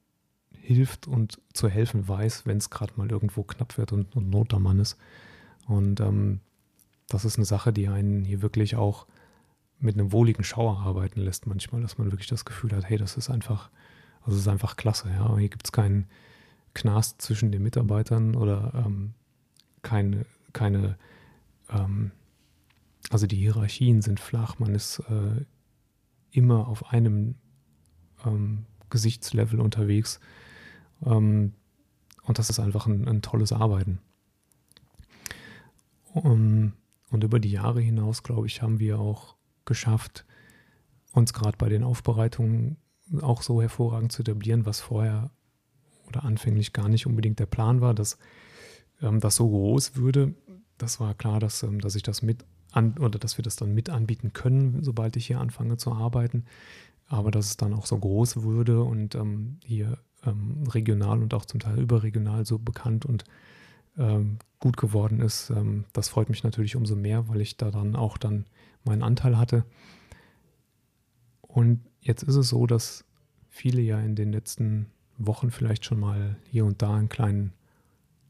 hilft 0.52 1.06
und 1.06 1.40
zu 1.52 1.68
helfen 1.68 2.06
weiß, 2.06 2.46
wenn 2.46 2.58
es 2.58 2.70
gerade 2.70 2.92
mal 2.96 3.10
irgendwo 3.10 3.42
knapp 3.42 3.78
wird 3.78 3.92
und, 3.92 4.14
und 4.16 4.30
Not 4.30 4.52
am 4.52 4.64
Mann 4.64 4.78
ist. 4.78 4.96
Und 5.66 6.00
ähm, 6.00 6.40
das 7.08 7.24
ist 7.24 7.36
eine 7.36 7.44
Sache, 7.44 7.72
die 7.72 7.88
einen 7.88 8.24
hier 8.24 8.42
wirklich 8.42 8.76
auch 8.76 9.06
mit 9.78 9.94
einem 9.94 10.12
wohligen 10.12 10.44
Schauer 10.44 10.78
arbeiten 10.80 11.20
lässt 11.20 11.46
manchmal, 11.46 11.80
dass 11.80 11.96
man 11.96 12.10
wirklich 12.12 12.28
das 12.28 12.44
Gefühl 12.44 12.72
hat, 12.72 12.88
hey, 12.88 12.98
das 12.98 13.16
ist 13.16 13.30
einfach, 13.30 13.70
also 14.22 14.38
ist 14.38 14.48
einfach 14.48 14.76
klasse. 14.76 15.08
Ja, 15.08 15.36
hier 15.38 15.48
gibt 15.48 15.66
es 15.66 15.72
keinen 15.72 16.06
Knast 16.74 17.20
zwischen 17.22 17.52
den 17.52 17.62
Mitarbeitern 17.62 18.36
oder 18.36 18.84
ähm, 18.86 19.14
keine, 19.82 20.26
keine 20.52 20.96
ähm, 21.68 22.12
also 23.10 23.26
die 23.26 23.36
Hierarchien 23.36 24.02
sind 24.02 24.20
flach, 24.20 24.58
man 24.58 24.74
ist 24.74 25.00
äh, 25.08 25.44
immer 26.30 26.68
auf 26.68 26.92
einem 26.92 27.36
ähm, 28.24 28.66
Gesichtslevel 28.90 29.60
unterwegs. 29.60 30.20
Ähm, 31.04 31.54
und 32.22 32.38
das 32.38 32.50
ist 32.50 32.60
einfach 32.60 32.86
ein, 32.86 33.08
ein 33.08 33.22
tolles 33.22 33.52
Arbeiten. 33.52 34.00
Um, 36.12 36.72
und 37.10 37.24
über 37.24 37.38
die 37.40 37.50
Jahre 37.50 37.80
hinaus, 37.80 38.22
glaube 38.22 38.46
ich, 38.46 38.62
haben 38.62 38.78
wir 38.78 38.98
auch 38.98 39.36
geschafft, 39.64 40.26
uns 41.12 41.32
gerade 41.32 41.56
bei 41.56 41.68
den 41.68 41.82
Aufbereitungen 41.82 42.76
auch 43.20 43.42
so 43.42 43.60
hervorragend 43.60 44.12
zu 44.12 44.22
etablieren, 44.22 44.66
was 44.66 44.80
vorher 44.80 45.30
oder 46.10 46.24
anfänglich 46.24 46.72
gar 46.72 46.88
nicht 46.88 47.06
unbedingt 47.06 47.38
der 47.38 47.46
Plan 47.46 47.80
war, 47.80 47.94
dass 47.94 48.18
ähm, 49.02 49.20
das 49.20 49.36
so 49.36 49.48
groß 49.48 49.96
würde. 49.96 50.34
Das 50.78 51.00
war 51.00 51.14
klar, 51.14 51.40
dass, 51.40 51.62
ähm, 51.62 51.80
dass 51.80 51.94
ich 51.94 52.02
das 52.02 52.22
mit 52.22 52.44
an, 52.72 52.98
oder 52.98 53.18
dass 53.18 53.38
wir 53.38 53.42
das 53.42 53.56
dann 53.56 53.74
mit 53.74 53.90
anbieten 53.90 54.32
können, 54.32 54.82
sobald 54.82 55.16
ich 55.16 55.26
hier 55.26 55.40
anfange 55.40 55.76
zu 55.76 55.92
arbeiten. 55.92 56.44
Aber 57.06 57.30
dass 57.30 57.46
es 57.46 57.56
dann 57.56 57.74
auch 57.74 57.86
so 57.86 57.98
groß 57.98 58.42
würde 58.42 58.82
und 58.82 59.14
ähm, 59.14 59.58
hier 59.64 59.98
ähm, 60.24 60.64
regional 60.68 61.22
und 61.22 61.34
auch 61.34 61.44
zum 61.44 61.60
Teil 61.60 61.80
überregional 61.80 62.46
so 62.46 62.58
bekannt 62.58 63.04
und 63.04 63.24
ähm, 63.98 64.38
gut 64.60 64.76
geworden 64.76 65.20
ist, 65.20 65.50
ähm, 65.50 65.84
das 65.92 66.08
freut 66.08 66.28
mich 66.28 66.44
natürlich 66.44 66.76
umso 66.76 66.94
mehr, 66.94 67.28
weil 67.28 67.40
ich 67.40 67.56
da 67.56 67.70
dann 67.70 67.96
auch 67.96 68.18
dann 68.18 68.46
meinen 68.84 69.02
Anteil 69.02 69.36
hatte. 69.36 69.64
Und 71.40 71.80
jetzt 72.00 72.22
ist 72.22 72.36
es 72.36 72.48
so, 72.48 72.66
dass 72.66 73.04
viele 73.48 73.80
ja 73.80 74.00
in 74.00 74.14
den 74.14 74.32
letzten 74.32 74.86
Wochen 75.26 75.50
vielleicht 75.50 75.84
schon 75.84 76.00
mal 76.00 76.36
hier 76.50 76.64
und 76.64 76.82
da 76.82 76.96
einen 76.96 77.08
kleinen 77.08 77.52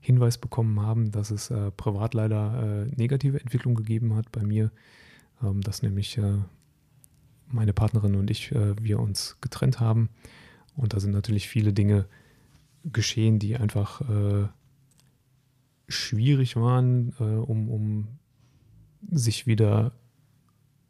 Hinweis 0.00 0.38
bekommen 0.38 0.80
haben, 0.80 1.12
dass 1.12 1.30
es 1.30 1.50
äh, 1.50 1.70
privat 1.70 2.14
leider 2.14 2.86
äh, 2.86 2.94
negative 2.96 3.40
Entwicklung 3.40 3.74
gegeben 3.74 4.14
hat 4.14 4.32
bei 4.32 4.42
mir, 4.42 4.70
ähm, 5.42 5.60
dass 5.60 5.82
nämlich 5.82 6.16
äh, 6.18 6.38
meine 7.48 7.72
Partnerin 7.72 8.16
und 8.16 8.30
ich, 8.30 8.52
äh, 8.52 8.74
wir 8.82 8.98
uns 8.98 9.36
getrennt 9.40 9.78
haben. 9.78 10.08
Und 10.74 10.94
da 10.94 11.00
sind 11.00 11.12
natürlich 11.12 11.48
viele 11.48 11.72
Dinge 11.72 12.06
geschehen, 12.84 13.38
die 13.38 13.56
einfach 13.56 14.00
äh, 14.08 14.48
schwierig 15.88 16.56
waren, 16.56 17.12
äh, 17.20 17.24
um, 17.24 17.68
um 17.68 18.08
sich 19.10 19.46
wieder 19.46 19.92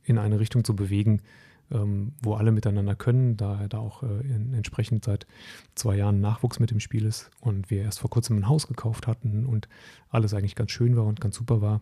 in 0.04 0.18
eine 0.18 0.40
Richtung 0.40 0.64
zu 0.64 0.76
bewegen, 0.76 1.22
ähm, 1.70 2.12
wo 2.22 2.34
alle 2.34 2.52
miteinander 2.52 2.94
können, 2.94 3.36
da 3.36 3.68
da 3.68 3.78
auch 3.78 4.02
äh, 4.02 4.20
in, 4.22 4.54
entsprechend 4.54 5.04
seit 5.04 5.26
zwei 5.74 5.96
Jahren 5.96 6.20
Nachwuchs 6.20 6.58
mit 6.58 6.72
im 6.72 6.80
Spiel 6.80 7.04
ist 7.04 7.30
und 7.40 7.70
wir 7.70 7.82
erst 7.82 8.00
vor 8.00 8.10
kurzem 8.10 8.38
ein 8.38 8.48
Haus 8.48 8.66
gekauft 8.66 9.06
hatten 9.06 9.46
und 9.46 9.68
alles 10.08 10.34
eigentlich 10.34 10.56
ganz 10.56 10.70
schön 10.70 10.96
war 10.96 11.04
und 11.04 11.20
ganz 11.20 11.36
super 11.36 11.60
war. 11.60 11.80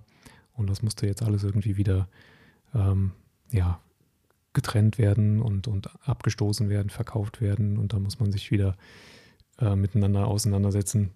Und 0.54 0.68
das 0.68 0.82
musste 0.82 1.06
jetzt 1.06 1.22
alles 1.22 1.44
irgendwie 1.44 1.76
wieder 1.76 2.08
ähm, 2.74 3.12
ja, 3.50 3.80
getrennt 4.52 4.98
werden 4.98 5.40
und, 5.40 5.68
und 5.68 5.88
abgestoßen 6.06 6.68
werden, 6.68 6.90
verkauft 6.90 7.40
werden 7.40 7.78
und 7.78 7.92
da 7.92 7.98
muss 7.98 8.18
man 8.18 8.32
sich 8.32 8.50
wieder 8.50 8.76
äh, 9.60 9.76
miteinander 9.76 10.26
auseinandersetzen, 10.26 11.10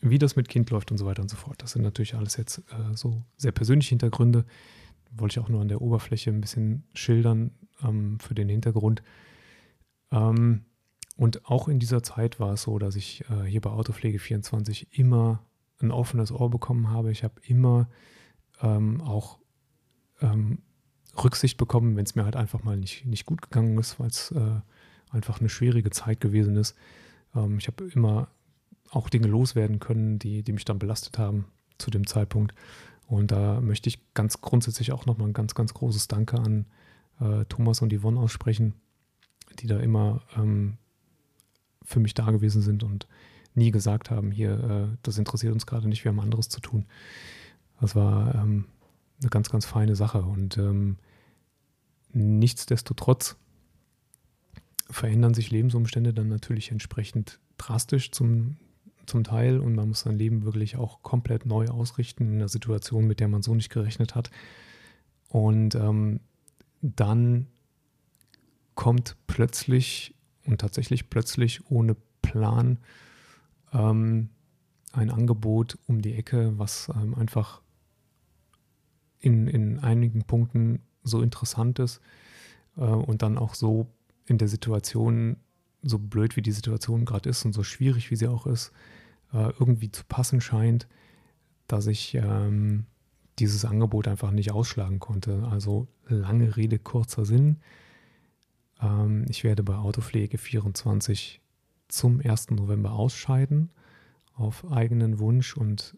wie 0.00 0.18
das 0.18 0.36
mit 0.36 0.48
Kind 0.48 0.70
läuft 0.70 0.90
und 0.90 0.98
so 0.98 1.06
weiter 1.06 1.22
und 1.22 1.28
so 1.28 1.36
fort. 1.36 1.62
Das 1.62 1.72
sind 1.72 1.82
natürlich 1.82 2.14
alles 2.14 2.36
jetzt 2.36 2.58
äh, 2.58 2.94
so 2.94 3.22
sehr 3.36 3.52
persönliche 3.52 3.90
Hintergründe, 3.90 4.44
wollte 5.16 5.38
ich 5.38 5.44
auch 5.44 5.48
nur 5.48 5.60
an 5.60 5.68
der 5.68 5.80
Oberfläche 5.80 6.30
ein 6.30 6.40
bisschen 6.40 6.84
schildern 6.94 7.52
ähm, 7.82 8.18
für 8.20 8.34
den 8.34 8.48
Hintergrund. 8.48 9.02
Ähm, 10.10 10.64
und 11.16 11.46
auch 11.46 11.68
in 11.68 11.78
dieser 11.78 12.02
Zeit 12.02 12.40
war 12.40 12.54
es 12.54 12.62
so, 12.62 12.78
dass 12.78 12.96
ich 12.96 13.24
äh, 13.30 13.44
hier 13.44 13.60
bei 13.60 13.70
Autopflege 13.70 14.18
24 14.18 14.98
immer 14.98 15.44
ein 15.80 15.90
offenes 15.90 16.32
Ohr 16.32 16.50
bekommen 16.50 16.90
habe. 16.90 17.10
Ich 17.12 17.22
habe 17.22 17.34
immer 17.42 17.88
ähm, 18.60 19.00
auch 19.00 19.38
ähm, 20.20 20.58
Rücksicht 21.22 21.56
bekommen, 21.56 21.96
wenn 21.96 22.04
es 22.04 22.14
mir 22.14 22.24
halt 22.24 22.36
einfach 22.36 22.62
mal 22.64 22.76
nicht, 22.76 23.04
nicht 23.06 23.26
gut 23.26 23.42
gegangen 23.42 23.78
ist, 23.78 24.00
weil 24.00 24.08
es 24.08 24.32
äh, 24.32 24.60
einfach 25.10 25.40
eine 25.40 25.48
schwierige 25.48 25.90
Zeit 25.90 26.20
gewesen 26.20 26.56
ist. 26.56 26.76
Ähm, 27.34 27.58
ich 27.58 27.68
habe 27.68 27.84
immer 27.84 28.28
auch 28.90 29.08
Dinge 29.08 29.28
loswerden 29.28 29.78
können, 29.78 30.18
die, 30.18 30.42
die 30.42 30.52
mich 30.52 30.64
dann 30.64 30.78
belastet 30.78 31.18
haben 31.18 31.46
zu 31.78 31.90
dem 31.90 32.06
Zeitpunkt. 32.06 32.54
Und 33.06 33.30
da 33.30 33.60
möchte 33.60 33.88
ich 33.88 34.00
ganz 34.14 34.40
grundsätzlich 34.40 34.92
auch 34.92 35.06
nochmal 35.06 35.28
ein 35.28 35.34
ganz, 35.34 35.54
ganz 35.54 35.74
großes 35.74 36.08
Danke 36.08 36.38
an 36.38 36.66
äh, 37.20 37.44
Thomas 37.46 37.82
und 37.82 37.92
Yvonne 37.92 38.18
aussprechen, 38.18 38.74
die 39.58 39.66
da 39.66 39.78
immer 39.78 40.22
ähm, 40.36 40.78
für 41.82 42.00
mich 42.00 42.14
da 42.14 42.30
gewesen 42.30 42.62
sind 42.62 42.82
und 42.82 43.06
nie 43.54 43.70
gesagt 43.70 44.10
haben, 44.10 44.30
hier, 44.30 44.52
äh, 44.92 44.96
das 45.02 45.18
interessiert 45.18 45.52
uns 45.52 45.66
gerade 45.66 45.88
nicht, 45.88 46.04
wir 46.04 46.10
haben 46.10 46.20
anderes 46.20 46.48
zu 46.48 46.60
tun. 46.60 46.86
Das 47.80 47.94
war 47.94 48.34
ähm, 48.34 48.66
eine 49.20 49.30
ganz, 49.30 49.50
ganz 49.50 49.66
feine 49.66 49.96
Sache. 49.96 50.22
Und 50.22 50.58
ähm, 50.58 50.96
nichtsdestotrotz 52.12 53.36
verändern 54.90 55.34
sich 55.34 55.50
Lebensumstände 55.50 56.12
dann 56.12 56.28
natürlich 56.28 56.70
entsprechend 56.70 57.38
drastisch 57.58 58.10
zum, 58.10 58.56
zum 59.06 59.24
Teil 59.24 59.58
und 59.58 59.74
man 59.74 59.88
muss 59.88 60.00
sein 60.00 60.16
Leben 60.16 60.44
wirklich 60.44 60.76
auch 60.76 61.02
komplett 61.02 61.46
neu 61.46 61.68
ausrichten 61.68 62.28
in 62.28 62.34
einer 62.36 62.48
Situation, 62.48 63.06
mit 63.06 63.20
der 63.20 63.28
man 63.28 63.42
so 63.42 63.54
nicht 63.54 63.70
gerechnet 63.70 64.14
hat. 64.14 64.30
Und 65.28 65.74
ähm, 65.74 66.20
dann 66.80 67.46
kommt 68.74 69.16
plötzlich 69.26 70.14
und 70.44 70.60
tatsächlich 70.60 71.10
plötzlich 71.10 71.70
ohne 71.70 71.96
Plan 72.22 72.78
ähm, 73.72 74.30
ein 74.92 75.10
Angebot 75.10 75.78
um 75.86 76.02
die 76.02 76.14
Ecke, 76.14 76.58
was 76.58 76.90
ähm, 76.94 77.14
einfach 77.14 77.62
in, 79.20 79.46
in 79.46 79.78
einigen 79.80 80.24
Punkten 80.24 80.80
so 81.02 81.22
interessant 81.22 81.78
ist 81.78 82.00
äh, 82.76 82.82
und 82.82 83.22
dann 83.22 83.38
auch 83.38 83.54
so 83.54 83.86
in 84.26 84.38
der 84.38 84.48
Situation, 84.48 85.36
so 85.84 85.98
blöd 85.98 86.36
wie 86.36 86.42
die 86.42 86.52
Situation 86.52 87.04
gerade 87.04 87.28
ist 87.28 87.44
und 87.44 87.52
so 87.52 87.62
schwierig 87.62 88.10
wie 88.10 88.16
sie 88.16 88.28
auch 88.28 88.46
ist, 88.46 88.72
äh, 89.32 89.50
irgendwie 89.58 89.90
zu 89.90 90.04
passen 90.04 90.40
scheint, 90.40 90.88
dass 91.66 91.86
ich 91.86 92.14
ähm, 92.14 92.86
dieses 93.38 93.64
Angebot 93.64 94.08
einfach 94.08 94.30
nicht 94.30 94.52
ausschlagen 94.52 95.00
konnte. 95.00 95.46
Also 95.50 95.88
lange 96.06 96.56
Rede, 96.56 96.78
kurzer 96.78 97.24
Sinn. 97.24 97.58
Ähm, 98.80 99.26
ich 99.28 99.44
werde 99.44 99.62
bei 99.62 99.76
Autopflege 99.76 100.38
24 100.38 101.40
zum 101.88 102.20
1. 102.20 102.50
November 102.50 102.92
ausscheiden 102.92 103.70
auf 104.34 104.70
eigenen 104.70 105.18
Wunsch 105.18 105.56
und 105.56 105.96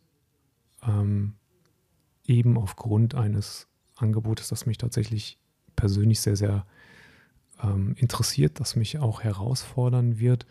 ähm, 0.83 1.35
eben 2.25 2.59
aufgrund 2.59 3.15
eines 3.15 3.69
Angebotes, 3.97 4.49
das 4.49 4.67
mich 4.67 4.79
tatsächlich 4.79 5.39
persönlich 5.75 6.21
sehr, 6.21 6.37
sehr 6.37 6.67
ähm, 7.63 7.95
interessiert, 7.99 8.61
das 8.61 8.77
mich 8.77 8.99
auch 8.99 9.23
herausfordern 9.23 10.19
wird 10.19 10.47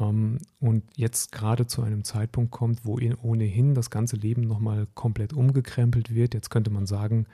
ähm, 0.00 0.38
und 0.60 0.84
jetzt 0.96 1.32
gerade 1.32 1.66
zu 1.66 1.82
einem 1.82 2.04
Zeitpunkt 2.04 2.50
kommt, 2.50 2.84
wo 2.84 2.98
ohnehin 3.22 3.74
das 3.74 3.90
ganze 3.90 4.16
Leben 4.16 4.42
nochmal 4.42 4.86
komplett 4.94 5.32
umgekrempelt 5.32 6.14
wird. 6.14 6.34
Jetzt 6.34 6.50
könnte 6.50 6.70
man 6.70 6.86
sagen, 6.86 7.26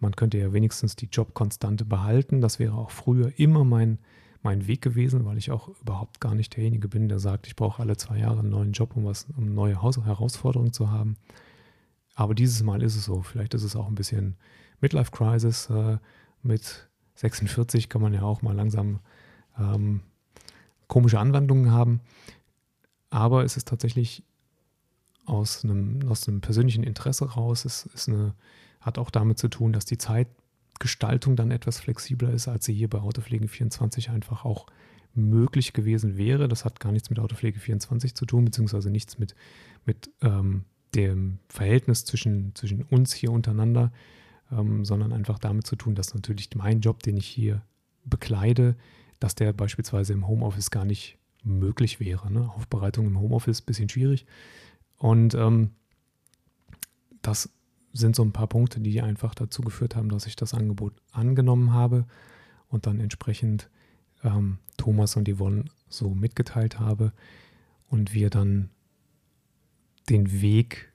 man 0.00 0.16
könnte 0.16 0.38
ja 0.38 0.52
wenigstens 0.52 0.96
die 0.96 1.08
Jobkonstante 1.10 1.84
behalten. 1.84 2.40
Das 2.40 2.58
wäre 2.58 2.74
auch 2.74 2.90
früher 2.90 3.32
immer 3.38 3.64
mein, 3.64 3.98
mein 4.42 4.66
Weg 4.66 4.82
gewesen, 4.82 5.24
weil 5.24 5.38
ich 5.38 5.50
auch 5.50 5.68
überhaupt 5.80 6.20
gar 6.20 6.34
nicht 6.34 6.56
derjenige 6.56 6.88
bin, 6.88 7.08
der 7.08 7.18
sagt, 7.18 7.46
ich 7.46 7.56
brauche 7.56 7.80
alle 7.80 7.96
zwei 7.96 8.18
Jahre 8.18 8.40
einen 8.40 8.50
neuen 8.50 8.72
Job, 8.72 8.96
um 8.96 9.04
was, 9.04 9.26
um 9.36 9.54
neue 9.54 9.80
Haus 9.80 9.98
Herausforderungen 9.98 10.72
zu 10.72 10.90
haben. 10.90 11.16
Aber 12.14 12.34
dieses 12.34 12.62
Mal 12.62 12.82
ist 12.82 12.96
es 12.96 13.04
so. 13.04 13.22
Vielleicht 13.22 13.54
ist 13.54 13.64
es 13.64 13.76
auch 13.76 13.88
ein 13.88 13.94
bisschen 13.94 14.36
Midlife 14.80 15.10
Crisis. 15.10 15.68
Äh, 15.70 15.98
mit 16.42 16.90
46 17.14 17.88
kann 17.88 18.02
man 18.02 18.12
ja 18.12 18.22
auch 18.22 18.42
mal 18.42 18.54
langsam 18.54 19.00
ähm, 19.58 20.00
komische 20.88 21.18
Anwandlungen 21.18 21.70
haben. 21.70 22.00
Aber 23.10 23.44
es 23.44 23.56
ist 23.56 23.68
tatsächlich 23.68 24.24
aus 25.26 25.64
einem, 25.64 26.00
aus 26.08 26.28
einem 26.28 26.40
persönlichen 26.40 26.84
Interesse 26.84 27.32
raus. 27.32 27.64
Es 27.64 27.86
ist 27.86 28.08
eine, 28.08 28.34
hat 28.80 28.98
auch 28.98 29.10
damit 29.10 29.38
zu 29.38 29.48
tun, 29.48 29.72
dass 29.72 29.84
die 29.84 29.98
Zeitgestaltung 29.98 31.36
dann 31.36 31.50
etwas 31.50 31.80
flexibler 31.80 32.30
ist, 32.30 32.48
als 32.48 32.64
sie 32.64 32.74
hier 32.74 32.90
bei 32.90 32.98
Autopflege 32.98 33.48
24 33.48 34.10
einfach 34.10 34.44
auch 34.44 34.66
möglich 35.14 35.72
gewesen 35.72 36.16
wäre. 36.16 36.48
Das 36.48 36.64
hat 36.64 36.80
gar 36.80 36.92
nichts 36.92 37.08
mit 37.10 37.18
Autopflege 37.18 37.58
24 37.58 38.14
zu 38.14 38.26
tun, 38.26 38.44
beziehungsweise 38.44 38.90
nichts 38.90 39.18
mit, 39.18 39.34
mit 39.86 40.10
ähm, 40.20 40.64
dem 40.94 41.38
Verhältnis 41.48 42.04
zwischen, 42.04 42.54
zwischen 42.54 42.82
uns 42.82 43.12
hier 43.12 43.32
untereinander, 43.32 43.92
ähm, 44.50 44.84
sondern 44.84 45.12
einfach 45.12 45.38
damit 45.38 45.66
zu 45.66 45.76
tun, 45.76 45.94
dass 45.94 46.14
natürlich 46.14 46.50
mein 46.54 46.80
Job, 46.80 47.02
den 47.02 47.16
ich 47.16 47.26
hier 47.26 47.62
bekleide, 48.04 48.76
dass 49.20 49.34
der 49.34 49.52
beispielsweise 49.52 50.12
im 50.12 50.26
Homeoffice 50.26 50.70
gar 50.70 50.84
nicht 50.84 51.18
möglich 51.42 52.00
wäre. 52.00 52.32
Ne? 52.32 52.50
Aufbereitung 52.50 53.06
im 53.06 53.18
Homeoffice 53.18 53.62
bisschen 53.62 53.88
schwierig. 53.88 54.26
Und 54.98 55.34
ähm, 55.34 55.70
das 57.22 57.50
sind 57.92 58.16
so 58.16 58.22
ein 58.22 58.32
paar 58.32 58.48
Punkte, 58.48 58.80
die 58.80 59.00
einfach 59.00 59.34
dazu 59.34 59.62
geführt 59.62 59.96
haben, 59.96 60.08
dass 60.08 60.26
ich 60.26 60.36
das 60.36 60.54
Angebot 60.54 60.94
angenommen 61.12 61.72
habe 61.72 62.06
und 62.68 62.86
dann 62.86 63.00
entsprechend 63.00 63.70
ähm, 64.24 64.58
Thomas 64.76 65.16
und 65.16 65.28
Yvonne 65.28 65.66
so 65.88 66.10
mitgeteilt 66.14 66.80
habe 66.80 67.12
und 67.88 68.12
wir 68.12 68.30
dann 68.30 68.70
den 70.08 70.40
Weg 70.42 70.92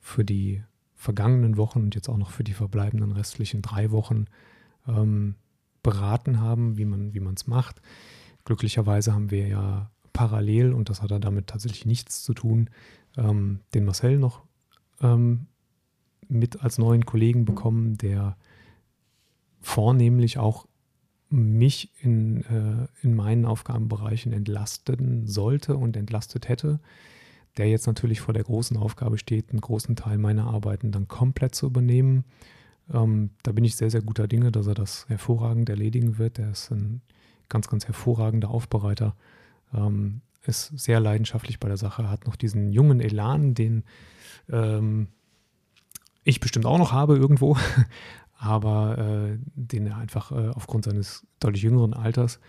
für 0.00 0.24
die 0.24 0.62
vergangenen 1.04 1.58
Wochen 1.58 1.80
und 1.82 1.94
jetzt 1.94 2.08
auch 2.08 2.16
noch 2.16 2.30
für 2.30 2.44
die 2.44 2.54
verbleibenden 2.54 3.12
restlichen 3.12 3.60
drei 3.60 3.90
Wochen 3.90 4.24
ähm, 4.88 5.34
beraten 5.82 6.40
haben, 6.40 6.78
wie 6.78 6.86
man 6.86 7.34
es 7.36 7.46
macht. 7.46 7.82
Glücklicherweise 8.44 9.12
haben 9.12 9.30
wir 9.30 9.46
ja 9.46 9.90
parallel, 10.14 10.72
und 10.72 10.88
das 10.88 11.02
hat 11.02 11.10
er 11.10 11.20
damit 11.20 11.48
tatsächlich 11.48 11.84
nichts 11.84 12.22
zu 12.22 12.32
tun, 12.32 12.70
ähm, 13.18 13.60
den 13.74 13.84
Marcel 13.84 14.18
noch 14.18 14.44
ähm, 15.02 15.46
mit 16.26 16.62
als 16.62 16.78
neuen 16.78 17.04
Kollegen 17.04 17.44
bekommen, 17.44 17.98
der 17.98 18.38
vornehmlich 19.60 20.38
auch 20.38 20.66
mich 21.28 21.92
in, 22.00 22.44
äh, 22.44 22.86
in 23.02 23.14
meinen 23.14 23.44
Aufgabenbereichen 23.44 24.32
entlasten 24.32 25.26
sollte 25.26 25.76
und 25.76 25.98
entlastet 25.98 26.48
hätte 26.48 26.80
der 27.56 27.68
jetzt 27.68 27.86
natürlich 27.86 28.20
vor 28.20 28.34
der 28.34 28.44
großen 28.44 28.76
Aufgabe 28.76 29.18
steht, 29.18 29.50
einen 29.50 29.60
großen 29.60 29.96
Teil 29.96 30.18
meiner 30.18 30.46
Arbeiten 30.46 30.90
dann 30.90 31.08
komplett 31.08 31.54
zu 31.54 31.66
übernehmen. 31.66 32.24
Ähm, 32.92 33.30
da 33.42 33.52
bin 33.52 33.64
ich 33.64 33.76
sehr, 33.76 33.90
sehr 33.90 34.02
guter 34.02 34.28
Dinge, 34.28 34.52
dass 34.52 34.66
er 34.66 34.74
das 34.74 35.08
hervorragend 35.08 35.68
erledigen 35.68 36.18
wird. 36.18 36.38
Er 36.38 36.50
ist 36.50 36.70
ein 36.70 37.00
ganz, 37.48 37.68
ganz 37.68 37.86
hervorragender 37.86 38.50
Aufbereiter, 38.50 39.14
ähm, 39.72 40.20
ist 40.46 40.78
sehr 40.78 41.00
leidenschaftlich 41.00 41.60
bei 41.60 41.68
der 41.68 41.76
Sache, 41.76 42.10
hat 42.10 42.26
noch 42.26 42.36
diesen 42.36 42.72
jungen 42.72 43.00
Elan, 43.00 43.54
den 43.54 43.84
ähm, 44.50 45.08
ich 46.24 46.40
bestimmt 46.40 46.66
auch 46.66 46.78
noch 46.78 46.92
habe 46.92 47.16
irgendwo, 47.16 47.56
aber 48.38 48.98
äh, 48.98 49.38
den 49.54 49.86
er 49.86 49.96
einfach 49.98 50.32
äh, 50.32 50.48
aufgrund 50.48 50.84
seines 50.84 51.26
deutlich 51.40 51.62
jüngeren 51.62 51.94
Alters 51.94 52.40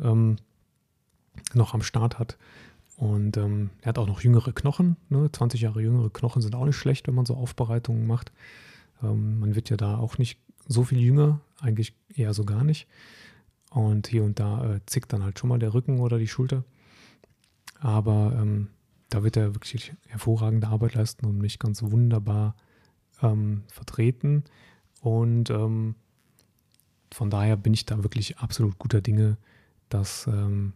ähm, 0.00 0.36
noch 1.52 1.74
am 1.74 1.82
Start 1.82 2.18
hat. 2.18 2.38
Und 3.04 3.36
ähm, 3.36 3.68
er 3.82 3.90
hat 3.90 3.98
auch 3.98 4.06
noch 4.06 4.22
jüngere 4.22 4.54
Knochen. 4.54 4.96
Ne? 5.10 5.30
20 5.30 5.60
Jahre 5.60 5.82
jüngere 5.82 6.08
Knochen 6.08 6.40
sind 6.40 6.54
auch 6.54 6.64
nicht 6.64 6.78
schlecht, 6.78 7.06
wenn 7.06 7.14
man 7.14 7.26
so 7.26 7.34
Aufbereitungen 7.34 8.06
macht. 8.06 8.32
Ähm, 9.02 9.40
man 9.40 9.54
wird 9.54 9.68
ja 9.68 9.76
da 9.76 9.98
auch 9.98 10.16
nicht 10.16 10.40
so 10.66 10.84
viel 10.84 11.00
jünger, 11.00 11.42
eigentlich 11.60 11.94
eher 12.08 12.32
so 12.32 12.46
gar 12.46 12.64
nicht. 12.64 12.88
Und 13.68 14.06
hier 14.06 14.24
und 14.24 14.40
da 14.40 14.76
äh, 14.76 14.80
zickt 14.86 15.12
dann 15.12 15.22
halt 15.22 15.38
schon 15.38 15.50
mal 15.50 15.58
der 15.58 15.74
Rücken 15.74 16.00
oder 16.00 16.16
die 16.16 16.28
Schulter. 16.28 16.64
Aber 17.78 18.34
ähm, 18.40 18.68
da 19.10 19.22
wird 19.22 19.36
er 19.36 19.54
wirklich 19.54 19.92
hervorragende 20.06 20.68
Arbeit 20.68 20.94
leisten 20.94 21.26
und 21.26 21.36
mich 21.36 21.58
ganz 21.58 21.82
wunderbar 21.82 22.56
ähm, 23.20 23.64
vertreten. 23.66 24.44
Und 25.02 25.50
ähm, 25.50 25.94
von 27.12 27.28
daher 27.28 27.58
bin 27.58 27.74
ich 27.74 27.84
da 27.84 28.02
wirklich 28.02 28.38
absolut 28.38 28.78
guter 28.78 29.02
Dinge, 29.02 29.36
dass 29.90 30.26
ähm, 30.26 30.72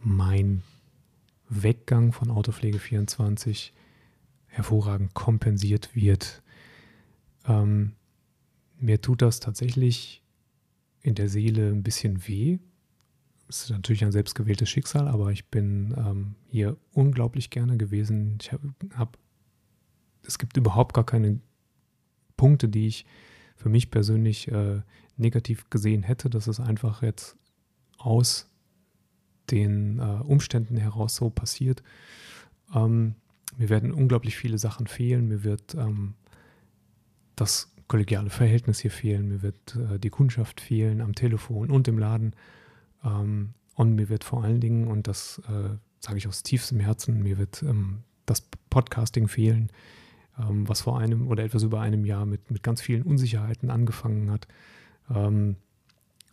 mein 0.00 0.62
Weggang 1.48 2.12
von 2.12 2.30
Autopflege 2.30 2.78
24 2.78 3.72
hervorragend 4.46 5.14
kompensiert 5.14 5.94
wird. 5.94 6.42
Ähm, 7.46 7.92
mir 8.78 9.00
tut 9.00 9.22
das 9.22 9.40
tatsächlich 9.40 10.22
in 11.02 11.14
der 11.14 11.28
Seele 11.28 11.68
ein 11.68 11.82
bisschen 11.82 12.26
weh. 12.26 12.58
Es 13.48 13.62
ist 13.62 13.70
natürlich 13.70 14.04
ein 14.04 14.12
selbstgewähltes 14.12 14.68
Schicksal, 14.68 15.06
aber 15.06 15.30
ich 15.30 15.46
bin 15.46 15.94
ähm, 15.96 16.34
hier 16.48 16.76
unglaublich 16.92 17.50
gerne 17.50 17.76
gewesen. 17.76 18.38
Ich 18.40 18.52
habe, 18.52 18.74
hab, 18.96 19.18
es 20.22 20.38
gibt 20.38 20.56
überhaupt 20.56 20.94
gar 20.94 21.06
keine 21.06 21.38
Punkte, 22.36 22.68
die 22.68 22.88
ich 22.88 23.06
für 23.54 23.68
mich 23.68 23.90
persönlich 23.90 24.48
äh, 24.48 24.82
negativ 25.16 25.70
gesehen 25.70 26.02
hätte. 26.02 26.28
Das 26.28 26.48
ist 26.48 26.60
einfach 26.60 27.02
jetzt 27.02 27.36
aus 27.98 28.50
den 29.50 29.98
äh, 29.98 30.02
Umständen 30.02 30.76
heraus 30.76 31.16
so 31.16 31.30
passiert. 31.30 31.82
Ähm, 32.74 33.14
mir 33.56 33.68
werden 33.68 33.92
unglaublich 33.92 34.36
viele 34.36 34.58
Sachen 34.58 34.86
fehlen. 34.86 35.28
Mir 35.28 35.44
wird 35.44 35.74
ähm, 35.74 36.14
das 37.36 37.72
kollegiale 37.88 38.30
Verhältnis 38.30 38.80
hier 38.80 38.90
fehlen. 38.90 39.28
Mir 39.28 39.42
wird 39.42 39.76
äh, 39.76 39.98
die 39.98 40.10
Kundschaft 40.10 40.60
fehlen 40.60 41.00
am 41.00 41.14
Telefon 41.14 41.70
und 41.70 41.88
im 41.88 41.98
Laden. 41.98 42.34
Ähm, 43.04 43.54
und 43.74 43.94
mir 43.94 44.08
wird 44.08 44.24
vor 44.24 44.42
allen 44.42 44.60
Dingen, 44.60 44.88
und 44.88 45.06
das 45.06 45.40
äh, 45.48 45.76
sage 46.00 46.18
ich 46.18 46.28
aus 46.28 46.42
tiefstem 46.42 46.80
Herzen, 46.80 47.22
mir 47.22 47.38
wird 47.38 47.62
ähm, 47.62 48.02
das 48.24 48.42
Podcasting 48.70 49.28
fehlen, 49.28 49.70
ähm, 50.38 50.68
was 50.68 50.82
vor 50.82 50.98
einem 50.98 51.28
oder 51.28 51.44
etwas 51.44 51.62
über 51.62 51.80
einem 51.80 52.04
Jahr 52.04 52.26
mit, 52.26 52.50
mit 52.50 52.62
ganz 52.62 52.80
vielen 52.80 53.02
Unsicherheiten 53.02 53.70
angefangen 53.70 54.30
hat, 54.30 54.48
ähm, 55.14 55.56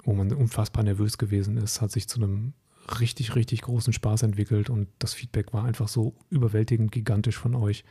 wo 0.03 0.14
man 0.14 0.32
unfassbar 0.33 0.83
nervös 0.83 1.17
gewesen 1.17 1.58
ist, 1.58 1.82
hat 1.82 1.92
sich 1.92 2.08
zu 2.09 2.22
einem 2.22 2.53
richtig, 2.99 3.35
richtig 3.35 3.61
großen 3.61 3.93
Spaß 3.93 4.23
entwickelt 4.23 4.69
und 4.69 4.87
das 4.99 5.13
Feedback 5.13 5.53
war 5.53 5.65
einfach 5.65 5.87
so 5.87 6.13
überwältigend 6.29 6.91
gigantisch 6.91 7.37
von 7.37 7.55
euch. 7.55 7.83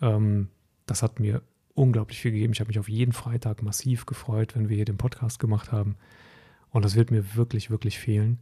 Ähm, 0.00 0.48
das 0.86 1.02
hat 1.02 1.20
mir 1.20 1.42
unglaublich 1.74 2.20
viel 2.20 2.32
gegeben. 2.32 2.52
Ich 2.52 2.60
habe 2.60 2.68
mich 2.68 2.78
auf 2.78 2.88
jeden 2.88 3.12
Freitag 3.12 3.62
massiv 3.62 4.06
gefreut, 4.06 4.54
wenn 4.54 4.68
wir 4.68 4.76
hier 4.76 4.84
den 4.84 4.98
Podcast 4.98 5.38
gemacht 5.38 5.72
haben. 5.72 5.96
Und 6.70 6.84
das 6.84 6.94
wird 6.94 7.10
mir 7.10 7.36
wirklich, 7.36 7.70
wirklich 7.70 7.98
fehlen. 7.98 8.38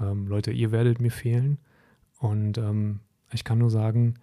Ähm, 0.00 0.26
Leute, 0.26 0.52
ihr 0.52 0.72
werdet 0.72 1.00
mir 1.00 1.10
fehlen. 1.10 1.58
Und 2.18 2.58
ähm, 2.58 3.00
ich 3.32 3.44
kann 3.44 3.58
nur 3.58 3.70
sagen, 3.70 4.14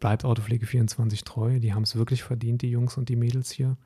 bleibt 0.00 0.24
Autopflege 0.24 0.66
24 0.66 1.24
treu. 1.24 1.60
Die 1.60 1.74
haben 1.74 1.82
es 1.82 1.96
wirklich 1.96 2.22
verdient, 2.22 2.62
die 2.62 2.70
Jungs 2.70 2.96
und 2.96 3.08
die 3.08 3.16
Mädels 3.16 3.50
hier. 3.50 3.76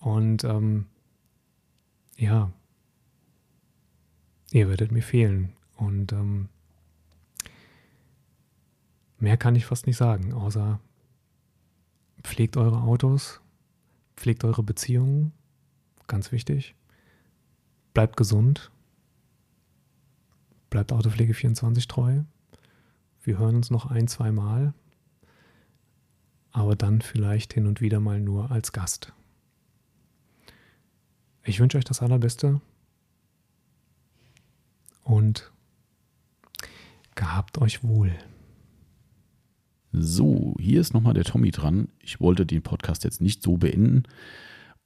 Und 0.00 0.44
ähm, 0.44 0.86
ja, 2.16 2.52
ihr 4.54 4.68
werdet 4.68 4.92
mir 4.92 5.02
fehlen. 5.02 5.52
Und 5.76 6.12
ähm, 6.12 6.48
mehr 9.18 9.36
kann 9.36 9.56
ich 9.56 9.66
fast 9.66 9.86
nicht 9.86 9.96
sagen, 9.96 10.32
außer 10.32 10.80
pflegt 12.22 12.56
eure 12.56 12.82
Autos, 12.82 13.40
pflegt 14.16 14.44
eure 14.44 14.62
Beziehungen, 14.62 15.32
ganz 16.06 16.30
wichtig. 16.30 16.76
Bleibt 17.92 18.16
gesund, 18.16 18.70
bleibt 20.70 20.92
Autopflege 20.92 21.34
24 21.34 21.88
treu. 21.88 22.20
Wir 23.22 23.38
hören 23.38 23.56
uns 23.56 23.70
noch 23.70 23.86
ein, 23.86 24.06
zwei 24.06 24.30
Mal, 24.30 24.72
aber 26.52 26.76
dann 26.76 27.00
vielleicht 27.00 27.54
hin 27.54 27.66
und 27.66 27.80
wieder 27.80 27.98
mal 27.98 28.20
nur 28.20 28.52
als 28.52 28.70
Gast. 28.70 29.12
Ich 31.42 31.58
wünsche 31.58 31.76
euch 31.76 31.84
das 31.84 32.02
Allerbeste 32.02 32.60
und 35.04 35.52
gehabt 37.14 37.58
euch 37.58 37.84
wohl. 37.84 38.12
So, 39.92 40.56
hier 40.58 40.80
ist 40.80 40.92
nochmal 40.92 41.14
der 41.14 41.22
Tommy 41.22 41.52
dran. 41.52 41.88
Ich 42.00 42.20
wollte 42.20 42.44
den 42.44 42.62
Podcast 42.62 43.04
jetzt 43.04 43.20
nicht 43.20 43.42
so 43.42 43.58
beenden 43.58 44.02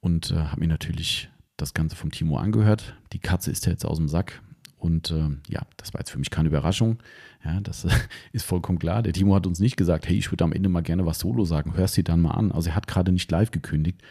und 0.00 0.32
äh, 0.32 0.34
habe 0.36 0.60
mir 0.60 0.68
natürlich 0.68 1.30
das 1.56 1.72
Ganze 1.72 1.96
vom 1.96 2.10
Timo 2.10 2.36
angehört. 2.36 2.94
Die 3.14 3.18
Katze 3.18 3.50
ist 3.50 3.64
ja 3.64 3.72
jetzt 3.72 3.86
aus 3.86 3.96
dem 3.96 4.08
Sack. 4.08 4.42
Und 4.76 5.10
äh, 5.10 5.28
ja, 5.48 5.62
das 5.76 5.92
war 5.92 6.00
jetzt 6.00 6.10
für 6.10 6.18
mich 6.18 6.30
keine 6.30 6.48
Überraschung. 6.48 6.98
Ja, 7.44 7.60
das 7.60 7.86
ist 8.32 8.44
vollkommen 8.44 8.78
klar. 8.78 9.02
Der 9.02 9.12
Timo 9.12 9.34
hat 9.34 9.46
uns 9.46 9.58
nicht 9.58 9.76
gesagt, 9.76 10.06
hey, 10.06 10.16
ich 10.16 10.30
würde 10.30 10.44
am 10.44 10.52
Ende 10.52 10.68
mal 10.68 10.82
gerne 10.82 11.06
was 11.06 11.18
Solo 11.18 11.44
sagen. 11.44 11.76
Hörst 11.76 11.94
sie 11.94 12.04
dann 12.04 12.20
mal 12.20 12.32
an. 12.32 12.52
Also 12.52 12.70
er 12.70 12.76
hat 12.76 12.86
gerade 12.86 13.10
nicht 13.10 13.30
live 13.30 13.50
gekündigt. 13.50 14.02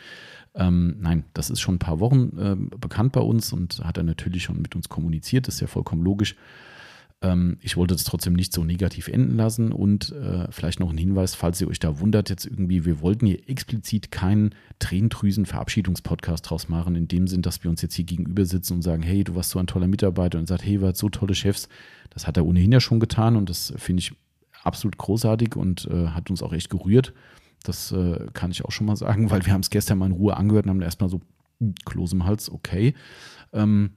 Ähm, 0.58 0.98
nein, 1.00 1.24
das 1.34 1.50
ist 1.50 1.61
schon 1.61 1.76
ein 1.76 1.80
paar 1.80 2.00
Wochen 2.00 2.38
äh, 2.38 2.77
bekannt 2.77 3.11
bei 3.11 3.22
uns 3.22 3.53
und 3.53 3.80
hat 3.84 3.98
er 3.98 4.03
natürlich 4.03 4.44
schon 4.44 4.61
mit 4.61 4.76
uns 4.76 4.90
kommuniziert. 4.90 5.48
Das 5.48 5.56
ist 5.56 5.61
ja 5.61 5.68
vollkommen 5.68 6.03
logisch. 6.03 6.36
Ähm, 7.22 7.58
ich 7.61 7.77
wollte 7.77 7.94
es 7.94 8.03
trotzdem 8.03 8.34
nicht 8.34 8.53
so 8.53 8.64
negativ 8.64 9.08
enden 9.08 9.38
lassen 9.38 9.72
und 9.72 10.11
äh, 10.11 10.52
vielleicht 10.52 10.80
noch 10.80 10.90
ein 10.90 10.98
Hinweis, 10.98 11.36
falls 11.36 11.61
ihr 11.61 11.68
euch 11.68 11.80
da 11.80 12.00
wundert, 12.00 12.30
jetzt 12.30 12.45
irgendwie, 12.45 12.86
wir 12.86 13.02
wollten 13.02 13.27
hier 13.27 13.48
explizit 13.48 14.11
keinen 14.11 14.56
Tränendrüsen-Verabschiedungspodcast 14.80 16.50
draus 16.50 16.69
machen, 16.69 16.95
in 16.95 17.08
dem 17.08 17.27
Sinn, 17.27 17.44
dass 17.44 17.64
wir 17.64 17.69
uns 17.69 17.82
jetzt 17.84 17.95
hier 17.95 18.06
gegenüber 18.06 18.45
sitzen 18.45 18.74
und 18.74 18.82
sagen, 18.82 19.03
hey, 19.03 19.24
du 19.24 19.36
warst 19.36 19.52
so 19.52 19.60
ein 19.60 19.68
toller 19.68 19.88
Mitarbeiter 19.88 20.40
und 20.40 20.48
sagt, 20.48 20.66
hey, 20.66 20.82
wart 20.82 20.98
so 20.98 21.10
tolle 21.10 21.36
Chefs. 21.36 21.69
Das 22.10 22.26
hat 22.26 22.38
er 22.38 22.45
ohnehin 22.45 22.72
ja 22.72 22.80
schon 22.80 23.00
getan 23.00 23.36
und 23.36 23.50
das 23.50 23.74
finde 23.77 24.00
ich 24.00 24.14
absolut 24.64 24.98
großartig 24.98 25.56
und 25.56 25.88
äh, 25.92 26.08
hat 26.08 26.30
uns 26.32 26.42
auch 26.42 26.53
echt 26.53 26.69
gerührt. 26.69 27.14
Das 27.64 27.92
äh, 27.92 28.27
kann 28.34 28.52
ich 28.52 28.64
auch 28.66 28.72
schon 28.72 28.88
mal 28.88 28.95
sagen, 28.95 29.30
weil 29.32 29.45
wir 29.45 29.53
haben 29.53 29.61
es 29.61 29.69
gestern 29.69 29.98
mal 29.98 30.08
in 30.08 30.14
Ruhe 30.14 30.38
angehört 30.38 30.66
und 30.66 30.72
haben 30.72 30.82
erstmal 30.82 31.10
so 31.10 31.22
Kloß 31.86 32.14
im 32.14 32.26
Hals, 32.26 32.52
okay. 32.52 32.94
Ähm, 33.52 33.92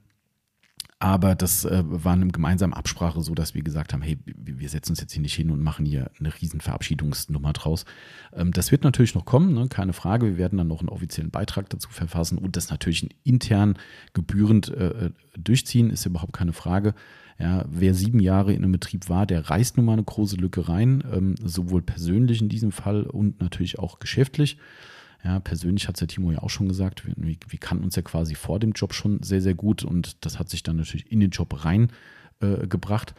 aber 1.01 1.33
das 1.33 1.65
äh, 1.65 1.83
war 1.83 2.13
eine 2.13 2.27
gemeinsame 2.27 2.77
Absprache, 2.77 3.21
so 3.21 3.33
dass 3.33 3.55
wir 3.55 3.63
gesagt 3.63 3.91
haben, 3.91 4.03
hey, 4.03 4.19
wir 4.23 4.69
setzen 4.69 4.91
uns 4.91 5.01
jetzt 5.01 5.13
hier 5.13 5.21
nicht 5.23 5.33
hin 5.33 5.49
und 5.49 5.59
machen 5.59 5.83
hier 5.83 6.11
eine 6.19 6.31
riesen 6.39 6.61
Verabschiedungsnummer 6.61 7.53
draus. 7.53 7.85
Ähm, 8.33 8.51
das 8.51 8.71
wird 8.71 8.83
natürlich 8.83 9.15
noch 9.15 9.25
kommen, 9.25 9.51
ne? 9.55 9.67
keine 9.67 9.93
Frage. 9.93 10.27
Wir 10.27 10.37
werden 10.37 10.59
dann 10.59 10.67
noch 10.67 10.81
einen 10.81 10.89
offiziellen 10.89 11.31
Beitrag 11.31 11.69
dazu 11.69 11.89
verfassen 11.89 12.37
und 12.37 12.55
das 12.55 12.69
natürlich 12.69 13.09
intern 13.23 13.79
gebührend 14.13 14.69
äh, 14.69 15.07
äh, 15.07 15.11
durchziehen, 15.35 15.89
ist 15.89 16.05
überhaupt 16.05 16.33
keine 16.33 16.53
Frage. 16.53 16.93
Ja, 17.41 17.65
wer 17.67 17.95
sieben 17.95 18.19
Jahre 18.19 18.53
in 18.53 18.63
einem 18.63 18.73
Betrieb 18.73 19.09
war, 19.09 19.25
der 19.25 19.49
reißt 19.49 19.75
nun 19.75 19.87
mal 19.87 19.93
eine 19.93 20.03
große 20.03 20.35
Lücke 20.35 20.69
rein, 20.69 21.03
ähm, 21.11 21.35
sowohl 21.43 21.81
persönlich 21.81 22.39
in 22.39 22.49
diesem 22.49 22.71
Fall 22.71 23.03
und 23.03 23.41
natürlich 23.41 23.79
auch 23.79 23.97
geschäftlich. 23.97 24.57
Ja, 25.23 25.39
persönlich 25.39 25.87
hat 25.87 25.95
es 25.95 25.99
der 25.99 26.07
Timo 26.07 26.31
ja 26.31 26.43
auch 26.43 26.51
schon 26.51 26.67
gesagt, 26.67 27.07
wir, 27.07 27.15
wir, 27.17 27.59
kannten 27.59 27.83
uns 27.83 27.95
ja 27.95 28.03
quasi 28.03 28.35
vor 28.35 28.59
dem 28.59 28.73
Job 28.73 28.93
schon 28.93 29.23
sehr, 29.23 29.41
sehr 29.41 29.55
gut 29.55 29.83
und 29.83 30.23
das 30.23 30.37
hat 30.37 30.49
sich 30.49 30.61
dann 30.61 30.75
natürlich 30.75 31.11
in 31.11 31.19
den 31.19 31.31
Job 31.31 31.65
reingebracht. 31.65 33.15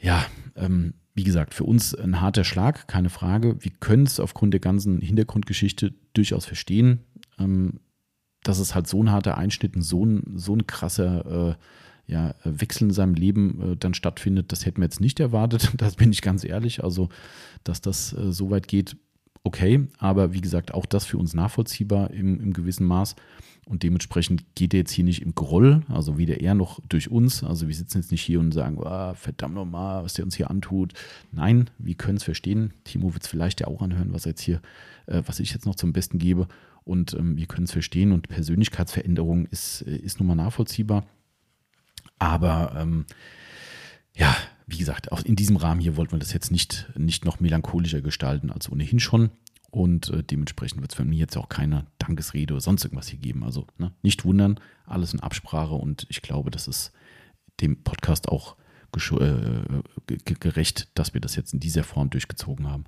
Äh, 0.00 0.06
ja, 0.06 0.24
ähm, 0.54 0.94
wie 1.14 1.24
gesagt, 1.24 1.52
für 1.52 1.64
uns 1.64 1.96
ein 1.96 2.20
harter 2.20 2.44
Schlag, 2.44 2.86
keine 2.86 3.10
Frage. 3.10 3.56
Wir 3.58 3.72
können 3.80 4.06
es 4.06 4.20
aufgrund 4.20 4.52
der 4.52 4.60
ganzen 4.60 5.00
Hintergrundgeschichte 5.00 5.94
durchaus 6.12 6.46
verstehen, 6.46 7.00
ähm, 7.40 7.80
dass 8.44 8.60
es 8.60 8.76
halt 8.76 8.86
so 8.86 9.02
ein 9.02 9.10
harter 9.10 9.36
Einschnitt, 9.36 9.72
so 9.78 10.04
ein, 10.04 10.22
so 10.36 10.54
ein 10.54 10.68
krasser 10.68 11.50
äh, 11.50 11.54
ja, 12.06 12.34
Wechsel 12.44 12.84
in 12.88 12.94
seinem 12.94 13.14
Leben 13.14 13.72
äh, 13.72 13.76
dann 13.76 13.94
stattfindet, 13.94 14.52
das 14.52 14.64
hätten 14.64 14.78
wir 14.80 14.84
jetzt 14.84 15.00
nicht 15.00 15.20
erwartet. 15.20 15.72
Das 15.76 15.96
bin 15.96 16.12
ich 16.12 16.22
ganz 16.22 16.44
ehrlich. 16.44 16.82
Also, 16.82 17.08
dass 17.64 17.80
das 17.80 18.12
äh, 18.12 18.32
so 18.32 18.50
weit 18.50 18.68
geht, 18.68 18.96
okay. 19.44 19.86
Aber 19.98 20.32
wie 20.32 20.40
gesagt, 20.40 20.72
auch 20.72 20.86
das 20.86 21.04
für 21.04 21.18
uns 21.18 21.34
nachvollziehbar 21.34 22.10
im, 22.12 22.40
im 22.40 22.52
gewissen 22.52 22.86
Maß. 22.86 23.16
Und 23.68 23.82
dementsprechend 23.82 24.44
geht 24.54 24.74
er 24.74 24.78
jetzt 24.78 24.92
hier 24.92 25.02
nicht 25.02 25.22
im 25.22 25.34
Groll, 25.34 25.82
also 25.88 26.18
weder 26.18 26.40
er 26.40 26.54
noch 26.54 26.78
durch 26.88 27.10
uns. 27.10 27.42
Also 27.42 27.66
wir 27.66 27.74
sitzen 27.74 27.98
jetzt 27.98 28.12
nicht 28.12 28.22
hier 28.22 28.38
und 28.38 28.52
sagen, 28.52 28.78
oh, 28.78 29.14
verdammt 29.14 29.56
nochmal, 29.56 30.04
was 30.04 30.14
der 30.14 30.24
uns 30.24 30.36
hier 30.36 30.50
antut. 30.50 30.92
Nein, 31.32 31.68
wir 31.78 31.96
können 31.96 32.16
es 32.16 32.22
verstehen. 32.22 32.72
Timo 32.84 33.12
wird 33.12 33.24
es 33.24 33.28
vielleicht 33.28 33.60
ja 33.60 33.66
auch 33.66 33.82
anhören, 33.82 34.12
was 34.12 34.24
jetzt 34.24 34.40
hier, 34.40 34.60
äh, 35.06 35.20
was 35.26 35.40
ich 35.40 35.52
jetzt 35.52 35.66
noch 35.66 35.74
zum 35.74 35.92
Besten 35.92 36.18
gebe. 36.18 36.46
Und 36.84 37.14
ähm, 37.14 37.36
wir 37.36 37.46
können 37.46 37.64
es 37.64 37.72
verstehen 37.72 38.12
und 38.12 38.28
Persönlichkeitsveränderung 38.28 39.46
ist, 39.46 39.82
äh, 39.82 39.96
ist 39.96 40.20
nun 40.20 40.28
mal 40.28 40.36
nachvollziehbar. 40.36 41.04
Aber 42.18 42.74
ähm, 42.76 43.06
ja, 44.14 44.34
wie 44.66 44.78
gesagt, 44.78 45.12
auch 45.12 45.22
in 45.22 45.36
diesem 45.36 45.56
Rahmen 45.56 45.80
hier 45.80 45.96
wollten 45.96 46.12
wir 46.12 46.18
das 46.18 46.32
jetzt 46.32 46.50
nicht, 46.50 46.90
nicht 46.96 47.24
noch 47.24 47.40
melancholischer 47.40 48.00
gestalten 48.00 48.50
als 48.50 48.70
ohnehin 48.70 49.00
schon. 49.00 49.30
Und 49.70 50.08
äh, 50.10 50.22
dementsprechend 50.22 50.80
wird 50.80 50.92
es 50.92 50.96
von 50.96 51.08
mir 51.08 51.18
jetzt 51.18 51.36
auch 51.36 51.48
keine 51.48 51.86
Dankesrede 51.98 52.54
oder 52.54 52.60
sonst 52.60 52.84
irgendwas 52.84 53.08
hier 53.08 53.18
geben. 53.18 53.44
Also 53.44 53.66
ne, 53.78 53.92
nicht 54.02 54.24
wundern, 54.24 54.58
alles 54.86 55.12
in 55.12 55.20
Absprache 55.20 55.74
und 55.74 56.06
ich 56.08 56.22
glaube, 56.22 56.50
das 56.50 56.66
ist 56.66 56.92
dem 57.60 57.82
Podcast 57.82 58.28
auch 58.28 58.56
äh, 58.96 60.32
gerecht, 60.40 60.88
dass 60.94 61.12
wir 61.12 61.20
das 61.20 61.36
jetzt 61.36 61.52
in 61.52 61.60
dieser 61.60 61.84
Form 61.84 62.08
durchgezogen 62.08 62.66
haben. 62.66 62.84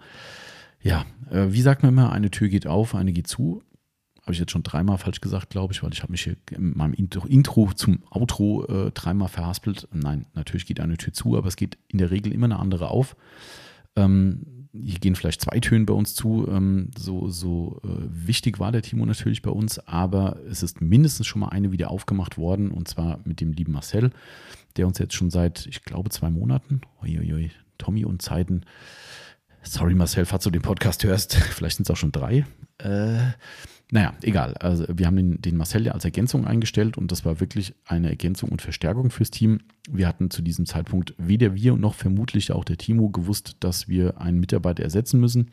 Ja, 0.80 1.04
äh, 1.30 1.48
wie 1.50 1.60
sagt 1.60 1.82
man 1.82 1.92
immer, 1.92 2.12
eine 2.12 2.30
Tür 2.30 2.48
geht 2.48 2.66
auf, 2.66 2.94
eine 2.94 3.12
geht 3.12 3.26
zu. 3.26 3.62
Habe 4.28 4.34
ich 4.34 4.40
jetzt 4.40 4.52
schon 4.52 4.62
dreimal 4.62 4.98
falsch 4.98 5.22
gesagt, 5.22 5.48
glaube 5.48 5.72
ich, 5.72 5.82
weil 5.82 5.90
ich 5.94 6.02
habe 6.02 6.12
mich 6.12 6.24
hier 6.24 6.36
in 6.50 6.76
meinem 6.76 6.92
Intro, 6.92 7.72
zum 7.72 8.02
Outro 8.10 8.66
äh, 8.66 8.90
dreimal 8.90 9.28
verhaspelt. 9.28 9.88
Nein, 9.90 10.26
natürlich 10.34 10.66
geht 10.66 10.80
eine 10.80 10.98
Tür 10.98 11.14
zu, 11.14 11.38
aber 11.38 11.48
es 11.48 11.56
geht 11.56 11.78
in 11.88 11.96
der 11.96 12.10
Regel 12.10 12.34
immer 12.34 12.44
eine 12.44 12.58
andere 12.58 12.90
auf. 12.90 13.16
Ähm, 13.96 14.68
hier 14.74 14.98
gehen 14.98 15.14
vielleicht 15.14 15.40
zwei 15.40 15.58
Türen 15.60 15.86
bei 15.86 15.94
uns 15.94 16.14
zu. 16.14 16.46
Ähm, 16.46 16.90
so 16.94 17.30
so 17.30 17.80
äh, 17.82 17.88
wichtig 18.10 18.60
war 18.60 18.70
der 18.70 18.82
Timo 18.82 19.06
natürlich 19.06 19.40
bei 19.40 19.50
uns, 19.50 19.78
aber 19.88 20.36
es 20.50 20.62
ist 20.62 20.82
mindestens 20.82 21.26
schon 21.26 21.40
mal 21.40 21.48
eine 21.48 21.72
wieder 21.72 21.90
aufgemacht 21.90 22.36
worden 22.36 22.70
und 22.70 22.86
zwar 22.86 23.20
mit 23.24 23.40
dem 23.40 23.54
lieben 23.54 23.72
Marcel, 23.72 24.10
der 24.76 24.86
uns 24.86 24.98
jetzt 24.98 25.14
schon 25.14 25.30
seit, 25.30 25.64
ich 25.64 25.84
glaube, 25.84 26.10
zwei 26.10 26.28
Monaten, 26.28 26.82
uiuiui, 27.02 27.50
Tommy 27.78 28.04
und 28.04 28.20
Zeiten, 28.20 28.66
sorry 29.62 29.94
Marcel, 29.94 30.26
falls 30.26 30.44
du 30.44 30.50
den 30.50 30.60
Podcast 30.60 31.02
hörst, 31.02 31.34
vielleicht 31.54 31.78
sind 31.78 31.86
es 31.86 31.90
auch 31.90 31.96
schon 31.96 32.12
drei, 32.12 32.44
äh, 32.76 33.20
naja, 33.90 34.14
egal. 34.22 34.54
Also 34.54 34.84
wir 34.88 35.06
haben 35.06 35.16
den, 35.16 35.40
den 35.40 35.56
Marcel 35.56 35.86
ja 35.86 35.92
als 35.92 36.04
Ergänzung 36.04 36.46
eingestellt 36.46 36.98
und 36.98 37.10
das 37.10 37.24
war 37.24 37.40
wirklich 37.40 37.74
eine 37.86 38.10
Ergänzung 38.10 38.50
und 38.50 38.60
Verstärkung 38.60 39.10
fürs 39.10 39.30
Team. 39.30 39.60
Wir 39.90 40.06
hatten 40.06 40.30
zu 40.30 40.42
diesem 40.42 40.66
Zeitpunkt 40.66 41.14
weder 41.16 41.54
wir 41.54 41.74
noch 41.76 41.94
vermutlich 41.94 42.52
auch 42.52 42.64
der 42.64 42.76
Timo 42.76 43.08
gewusst, 43.08 43.56
dass 43.60 43.88
wir 43.88 44.20
einen 44.20 44.40
Mitarbeiter 44.40 44.82
ersetzen 44.82 45.20
müssen. 45.20 45.50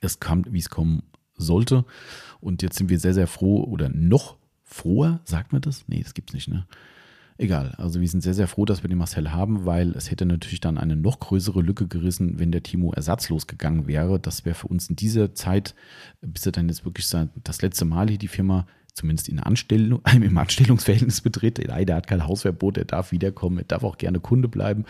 Es 0.00 0.18
kam, 0.18 0.44
wie 0.50 0.58
es 0.58 0.68
kommen 0.68 1.04
sollte. 1.36 1.84
Und 2.40 2.62
jetzt 2.62 2.76
sind 2.76 2.90
wir 2.90 2.98
sehr, 2.98 3.14
sehr 3.14 3.28
froh 3.28 3.62
oder 3.64 3.88
noch 3.88 4.36
froher, 4.64 5.20
sagt 5.24 5.52
man 5.52 5.62
das? 5.62 5.84
Nee, 5.86 6.02
das 6.02 6.14
gibt 6.14 6.30
es 6.30 6.34
nicht, 6.34 6.48
ne? 6.48 6.66
Egal, 7.40 7.72
also 7.78 8.00
wir 8.00 8.08
sind 8.08 8.20
sehr, 8.20 8.34
sehr 8.34 8.48
froh, 8.48 8.64
dass 8.64 8.82
wir 8.82 8.88
den 8.88 8.98
Marcel 8.98 9.30
haben, 9.30 9.64
weil 9.64 9.92
es 9.92 10.10
hätte 10.10 10.26
natürlich 10.26 10.58
dann 10.58 10.76
eine 10.76 10.96
noch 10.96 11.20
größere 11.20 11.62
Lücke 11.62 11.86
gerissen, 11.86 12.40
wenn 12.40 12.50
der 12.50 12.64
Timo 12.64 12.92
ersatzlos 12.92 13.46
gegangen 13.46 13.86
wäre. 13.86 14.18
Das 14.18 14.44
wäre 14.44 14.56
für 14.56 14.66
uns 14.66 14.90
in 14.90 14.96
dieser 14.96 15.34
Zeit, 15.34 15.76
bis 16.20 16.44
er 16.46 16.52
dann 16.52 16.68
jetzt 16.68 16.84
wirklich 16.84 17.08
das 17.08 17.62
letzte 17.62 17.84
Mal 17.84 18.08
hier 18.08 18.18
die 18.18 18.26
Firma 18.26 18.66
zumindest 18.98 19.28
in 19.28 19.40
Anstellung, 19.40 20.00
im 20.14 20.36
Anstellungsverhältnis 20.36 21.20
betritt. 21.20 21.60
Nein, 21.66 21.86
der 21.86 21.96
hat 21.96 22.06
kein 22.06 22.26
Hausverbot, 22.26 22.76
der 22.76 22.84
darf 22.84 23.12
wiederkommen, 23.12 23.58
er 23.58 23.64
darf 23.64 23.84
auch 23.84 23.98
gerne 23.98 24.20
Kunde 24.20 24.48
bleiben. 24.48 24.84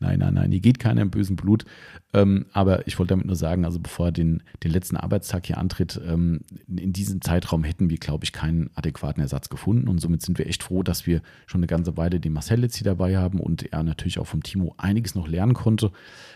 Nein, 0.00 0.20
nein, 0.20 0.34
nein, 0.34 0.52
hier 0.52 0.60
geht 0.60 0.78
keiner 0.78 1.02
im 1.02 1.10
bösen 1.10 1.36
Blut. 1.36 1.64
Ähm, 2.12 2.46
aber 2.52 2.86
ich 2.86 2.98
wollte 2.98 3.10
damit 3.10 3.26
nur 3.26 3.36
sagen, 3.36 3.64
also 3.64 3.80
bevor 3.80 4.06
er 4.06 4.12
den, 4.12 4.42
den 4.62 4.70
letzten 4.70 4.96
Arbeitstag 4.96 5.46
hier 5.46 5.58
antritt, 5.58 6.00
ähm, 6.06 6.40
in 6.68 6.92
diesem 6.92 7.20
Zeitraum 7.20 7.64
hätten 7.64 7.90
wir, 7.90 7.98
glaube 7.98 8.24
ich, 8.24 8.32
keinen 8.32 8.70
adäquaten 8.74 9.22
Ersatz 9.22 9.48
gefunden. 9.48 9.88
Und 9.88 10.00
somit 10.00 10.22
sind 10.22 10.38
wir 10.38 10.46
echt 10.46 10.62
froh, 10.62 10.82
dass 10.82 11.06
wir 11.06 11.20
schon 11.46 11.58
eine 11.60 11.66
ganze 11.66 11.96
Weile 11.96 12.20
den 12.20 12.32
Marcel 12.32 12.62
jetzt 12.62 12.76
hier 12.76 12.84
dabei 12.84 13.16
haben 13.16 13.40
und 13.40 13.72
er 13.72 13.82
natürlich 13.82 14.18
auch 14.18 14.26
vom 14.26 14.42
Timo 14.42 14.74
einiges 14.78 15.14
noch 15.14 15.28
lernen 15.28 15.54
konnte. 15.54 15.90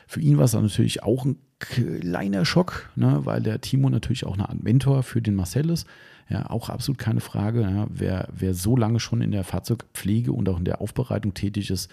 Für 0.07 0.21
ihn 0.21 0.39
war 0.39 0.45
es 0.45 0.55
natürlich 0.55 1.03
auch 1.03 1.25
ein 1.25 1.37
kleiner 1.61 2.45
Schock, 2.45 2.91
ne, 2.97 3.21
weil 3.25 3.43
der 3.43 3.61
Timo 3.61 3.91
natürlich 3.91 4.27
auch 4.27 4.35
eine 4.35 4.49
Art 4.49 4.63
Mentor 4.63 5.03
für 5.03 5.23
den 5.23 5.35
Marcel 5.35 5.71
ist. 5.71 5.87
Ja, 6.31 6.49
auch 6.49 6.69
absolut 6.69 6.99
keine 6.99 7.21
Frage. 7.21 7.63
Ja, 7.63 7.87
wer, 7.91 8.29
wer 8.33 8.55
so 8.55 8.77
lange 8.77 9.01
schon 9.01 9.21
in 9.21 9.33
der 9.33 9.45
Fahrzeugpflege 9.45 10.33
und 10.33 10.49
auch 10.49 10.59
in 10.59 10.65
der 10.65 10.81
Aufbereitung 10.81 11.35
tätig 11.35 11.71
ist, 11.71 11.91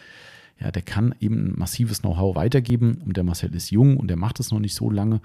ja, 0.59 0.71
der 0.71 0.83
kann 0.83 1.13
eben 1.19 1.47
ein 1.47 1.53
massives 1.59 2.01
Know-how 2.01 2.35
weitergeben. 2.35 3.01
Und 3.03 3.17
der 3.17 3.23
Marcel 3.23 3.53
ist 3.55 3.71
jung 3.71 3.97
und 3.97 4.07
der 4.07 4.17
macht 4.17 4.39
es 4.39 4.51
noch 4.51 4.59
nicht 4.59 4.75
so 4.75 4.89
lange. 4.89 5.21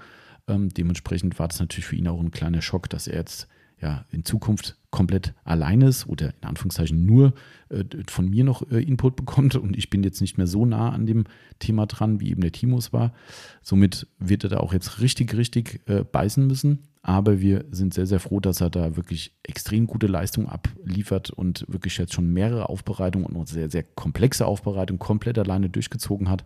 Ähm, 0.47 0.69
dementsprechend 0.69 1.37
war 1.39 1.47
das 1.47 1.59
natürlich 1.59 1.85
für 1.85 1.95
ihn 1.95 2.07
auch 2.07 2.19
ein 2.19 2.31
kleiner 2.31 2.61
Schock, 2.61 2.89
dass 2.89 3.07
er 3.07 3.19
jetzt 3.19 3.47
ja 3.81 4.05
in 4.11 4.25
Zukunft 4.25 4.77
komplett 4.89 5.33
allein 5.43 5.81
ist 5.81 6.07
oder 6.07 6.33
in 6.41 6.47
Anführungszeichen 6.47 7.05
nur 7.05 7.33
äh, 7.69 7.83
von 8.07 8.29
mir 8.29 8.43
noch 8.43 8.69
äh, 8.71 8.81
Input 8.81 9.15
bekommt 9.15 9.55
und 9.55 9.77
ich 9.77 9.89
bin 9.89 10.03
jetzt 10.03 10.21
nicht 10.21 10.37
mehr 10.37 10.47
so 10.47 10.65
nah 10.65 10.91
an 10.91 11.05
dem 11.05 11.25
Thema 11.59 11.85
dran, 11.85 12.19
wie 12.19 12.31
eben 12.31 12.41
der 12.41 12.51
Timos 12.51 12.93
war. 12.93 13.13
Somit 13.61 14.07
wird 14.19 14.43
er 14.43 14.49
da 14.51 14.57
auch 14.57 14.73
jetzt 14.73 15.01
richtig, 15.01 15.35
richtig 15.35 15.81
äh, 15.87 16.03
beißen 16.03 16.45
müssen. 16.45 16.79
Aber 17.05 17.41
wir 17.41 17.65
sind 17.69 17.93
sehr, 17.93 18.07
sehr 18.07 18.21
froh, 18.21 18.39
dass 18.39 18.61
er 18.61 18.69
da 18.69 18.95
wirklich 18.95 19.33
extrem 19.43 19.87
gute 19.87 20.07
Leistung 20.07 20.47
abliefert 20.47 21.31
und 21.31 21.65
wirklich 21.67 21.97
jetzt 21.97 22.13
schon 22.13 22.31
mehrere 22.31 22.69
Aufbereitungen 22.69 23.35
und 23.35 23.49
sehr, 23.49 23.69
sehr 23.69 23.83
komplexe 23.83 24.45
Aufbereitungen 24.45 24.99
komplett 24.99 25.37
alleine 25.37 25.69
durchgezogen 25.69 26.29
hat. 26.29 26.45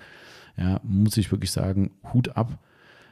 Ja, 0.57 0.81
muss 0.83 1.15
ich 1.17 1.31
wirklich 1.31 1.51
sagen, 1.51 1.91
Hut 2.11 2.35
ab. 2.35 2.57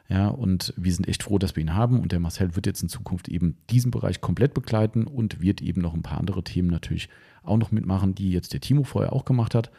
Ja, 0.10 0.28
und 0.28 0.74
wir 0.76 0.92
sind 0.92 1.08
echt 1.08 1.22
froh, 1.22 1.38
dass 1.38 1.56
wir 1.56 1.62
ihn 1.62 1.76
haben. 1.76 2.00
Und 2.00 2.12
der 2.12 2.20
Marcel 2.20 2.56
wird 2.56 2.66
jetzt 2.66 2.82
in 2.82 2.90
Zukunft 2.90 3.28
eben 3.28 3.58
diesen 3.70 3.92
Bereich 3.92 4.22
komplett 4.22 4.56
begleiten 4.56 5.06
und 5.06 5.40
wird 5.40 5.62
eben 5.62 5.82
noch 5.82 5.94
ein 5.94 6.04
paar 6.04 6.18
andere 6.18 6.44
Themen 6.44 6.70
natürlich 6.70 7.10
auch 7.44 7.58
noch 7.58 7.72
mitmachen, 7.72 8.16
die 8.16 8.32
jetzt 8.32 8.54
der 8.54 8.60
Timo 8.60 8.84
vorher 8.84 9.14
auch 9.14 9.24
gemacht 9.24 9.54
hat. 9.54 9.70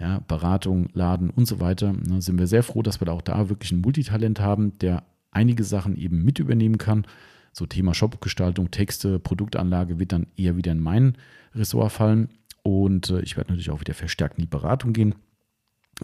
Ja, 0.00 0.20
Beratung, 0.26 0.88
Laden 0.94 1.28
und 1.28 1.44
so 1.44 1.60
weiter. 1.60 1.94
Da 2.08 2.22
sind 2.22 2.38
wir 2.38 2.46
sehr 2.46 2.62
froh, 2.62 2.80
dass 2.80 3.02
wir 3.02 3.06
da 3.06 3.12
auch 3.12 3.22
da 3.22 3.50
wirklich 3.50 3.70
ein 3.70 3.82
Multitalent 3.82 4.40
haben, 4.40 4.78
der 4.78 5.02
einige 5.32 5.64
Sachen 5.64 5.96
eben 5.96 6.24
mit 6.24 6.38
übernehmen 6.38 6.78
kann. 6.78 7.06
So 7.52 7.66
Thema 7.66 7.92
Shopgestaltung, 7.92 8.70
Texte, 8.70 9.18
Produktanlage 9.18 9.98
wird 9.98 10.12
dann 10.12 10.26
eher 10.36 10.56
wieder 10.56 10.72
in 10.72 10.80
mein 10.80 11.16
Ressort 11.54 11.92
fallen. 11.92 12.30
Und 12.62 13.10
äh, 13.10 13.20
ich 13.20 13.36
werde 13.36 13.50
natürlich 13.50 13.70
auch 13.70 13.80
wieder 13.80 13.94
verstärkt 13.94 14.38
in 14.38 14.42
die 14.42 14.48
Beratung 14.48 14.92
gehen. 14.92 15.14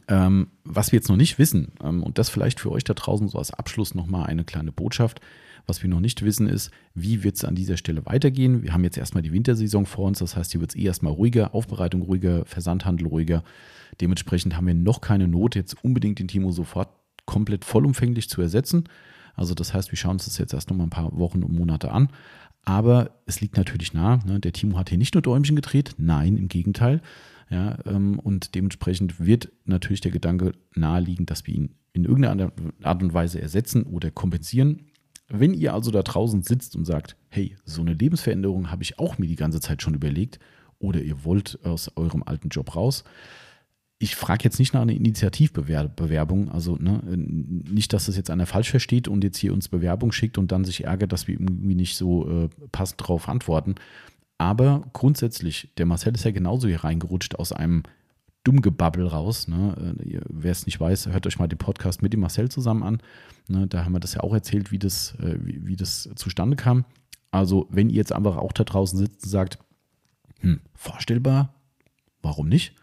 Ähm, 0.09 0.49
was 0.65 0.93
wir 0.93 0.99
jetzt 0.99 1.09
noch 1.09 1.17
nicht 1.17 1.39
wissen, 1.39 1.73
ähm, 1.83 2.03
und 2.03 2.19
das 2.19 2.29
vielleicht 2.29 2.61
für 2.61 2.71
euch 2.71 2.85
da 2.85 2.95
draußen 2.95 3.29
so 3.29 3.39
als 3.39 3.53
Abschluss 3.53 3.95
nochmal 3.95 4.27
eine 4.27 4.45
kleine 4.45 4.73
Botschaft, 4.73 5.21
was 5.67 5.83
wir 5.83 5.91
noch 5.91 6.01
nicht 6.01 6.23
wissen 6.23 6.49
ist, 6.49 6.71
wie 6.95 7.25
wird 7.25 7.37
es 7.37 7.45
an 7.45 7.55
dieser 7.55 7.77
Stelle 7.77 8.07
weitergehen. 8.07 8.63
Wir 8.63 8.73
haben 8.73 8.85
jetzt 8.85 8.97
erstmal 8.97 9.23
die 9.23 9.33
Wintersaison 9.33 9.87
vor 9.87 10.07
uns, 10.07 10.19
das 10.19 10.37
heißt, 10.37 10.53
hier 10.53 10.61
wird 10.61 10.71
es 10.71 10.77
eh 10.77 10.85
erstmal 10.85 11.13
ruhiger, 11.13 11.55
Aufbereitung 11.55 12.03
ruhiger, 12.03 12.45
Versandhandel 12.47 13.07
ruhiger. 13.07 13.45
Dementsprechend 14.01 14.57
haben 14.57 14.67
wir 14.67 14.75
noch 14.75 15.01
keine 15.01 15.29
Not, 15.29 15.55
jetzt 15.55 15.83
unbedingt 15.85 16.19
den 16.19 16.29
Timo 16.29 16.53
sofort 16.53 16.89
komplett 17.27 17.65
vollumfänglich 17.65 18.29
zu 18.29 18.41
ersetzen. 18.41 18.85
Also 19.39 19.55
das 19.55 19.73
heißt, 19.73 19.91
wir 19.93 19.97
schauen 19.97 20.13
uns 20.13 20.25
das 20.25 20.39
jetzt 20.39 20.53
erst 20.53 20.69
noch 20.69 20.77
mal 20.77 20.85
ein 20.85 20.91
paar 20.91 21.17
Wochen 21.17 21.43
und 21.43 21.53
Monate 21.53 21.91
an. 21.93 22.09
Aber 22.65 23.13
es 23.25 23.41
liegt 23.41 23.57
natürlich 23.57 23.95
nahe, 23.95 24.21
ne? 24.27 24.41
der 24.41 24.53
Timo 24.53 24.77
hat 24.77 24.91
hier 24.91 24.99
nicht 24.99 25.15
nur 25.15 25.23
Däumchen 25.23 25.57
gedreht, 25.57 25.95
nein, 25.97 26.37
im 26.37 26.49
Gegenteil. 26.49 27.01
Ja, 27.51 27.79
ähm, 27.87 28.19
und 28.19 28.55
dementsprechend 28.55 29.25
wird 29.25 29.51
natürlich 29.65 30.03
der 30.03 30.11
Gedanke 30.11 30.53
naheliegen, 30.75 31.25
dass 31.25 31.47
wir 31.47 31.55
ihn 31.55 31.71
in 31.95 32.05
irgendeiner 32.05 32.53
Art 32.83 33.03
und 33.03 33.15
Weise 33.15 33.41
ersetzen 33.41 33.85
oder 33.85 34.11
kompensieren. 34.11 34.91
Wenn 35.29 35.55
ihr 35.55 35.73
also 35.73 35.91
da 35.91 36.03
draußen 36.03 36.43
sitzt 36.43 36.77
und 36.77 36.85
sagt, 36.85 37.17
hey, 37.31 37.57
so 37.65 37.81
eine 37.81 37.95
Lebensveränderung 37.95 38.71
habe 38.71 38.83
ich 38.83 38.99
auch 38.99 39.17
mir 39.17 39.27
die 39.27 39.37
ganze 39.37 39.61
Zeit 39.61 39.81
schon 39.81 39.95
überlegt, 39.95 40.39
oder 40.79 41.01
ihr 41.01 41.25
wollt 41.25 41.59
aus 41.65 41.91
eurem 41.97 42.23
alten 42.23 42.51
Job 42.51 42.77
raus, 42.77 43.05
ich 44.01 44.15
frage 44.15 44.45
jetzt 44.45 44.59
nicht 44.61 44.75
nach 44.75 44.83
einer 44.83 44.93
Initiativbewerbung, 44.93 46.51
also 46.51 46.77
ne, 46.77 47.03
nicht, 47.05 47.93
dass 47.93 48.07
das 48.07 48.17
jetzt 48.17 48.31
einer 48.31 48.47
falsch 48.47 48.71
versteht 48.71 49.09
und 49.09 49.25
jetzt 49.25 49.39
hier 49.39 49.53
uns 49.53 49.69
Bewerbung 49.69 50.13
schickt 50.13 50.39
und 50.39 50.53
dann 50.53 50.65
sich 50.65 50.85
ärgert, 50.85 51.13
dass 51.13 51.27
wir 51.27 51.35
irgendwie 51.35 51.75
nicht 51.75 51.97
so 51.97 52.45
äh, 52.45 52.49
passend 52.71 53.01
darauf 53.01 53.29
antworten. 53.29 53.75
Aber 54.39 54.85
grundsätzlich, 54.93 55.71
der 55.79 55.87
Marcel 55.87 56.15
ist 56.15 56.25
ja 56.25 56.31
genauso 56.31 56.69
hier 56.69 56.85
reingerutscht 56.85 57.35
aus 57.35 57.53
einem 57.53 57.83
Dummgebabbel 58.45 59.09
raus. 59.09 59.49
Ne? 59.49 59.97
Äh, 59.99 60.21
wer 60.29 60.53
es 60.53 60.65
nicht 60.65 60.79
weiß, 60.79 61.09
hört 61.09 61.27
euch 61.27 61.41
mal 61.41 61.49
den 61.49 61.59
Podcast 61.59 62.01
mit 62.01 62.13
dem 62.13 62.21
Marcel 62.21 62.49
zusammen 62.49 62.85
an. 62.85 63.03
Ne? 63.49 63.67
Da 63.67 63.85
haben 63.85 63.93
wir 63.93 64.01
das 64.01 64.15
ja 64.15 64.21
auch 64.21 64.33
erzählt, 64.33 64.71
wie 64.71 64.79
das, 64.79 65.17
äh, 65.21 65.39
wie, 65.41 65.67
wie 65.67 65.77
das 65.77 66.09
zustande 66.15 66.55
kam. 66.55 66.85
Also, 67.33 67.67
wenn 67.71 67.91
ihr 67.91 67.97
jetzt 67.97 68.13
einfach 68.13 68.37
auch 68.37 68.53
da 68.53 68.63
draußen 68.63 68.97
sitzt 68.97 69.25
und 69.25 69.31
sagt, 69.31 69.59
hm, 70.39 70.61
vorstellbar, 70.75 71.53
warum 72.23 72.49
nicht? 72.49 72.75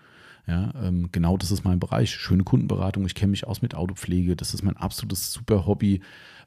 Ja, 0.48 0.74
ähm, 0.82 1.10
genau 1.12 1.38
das 1.38 1.52
ist 1.52 1.64
mein 1.64 1.80
Bereich. 1.80 2.12
Schöne 2.12 2.44
Kundenberatung. 2.44 3.06
Ich 3.06 3.16
kenne 3.16 3.32
mich 3.32 3.48
aus 3.48 3.62
mit 3.62 3.76
Autopflege. 3.76 4.36
Das 4.36 4.54
ist 4.54 4.64
mein 4.64 4.78
absolutes 4.78 5.32
super 5.32 5.66
Hobby. 5.66 6.02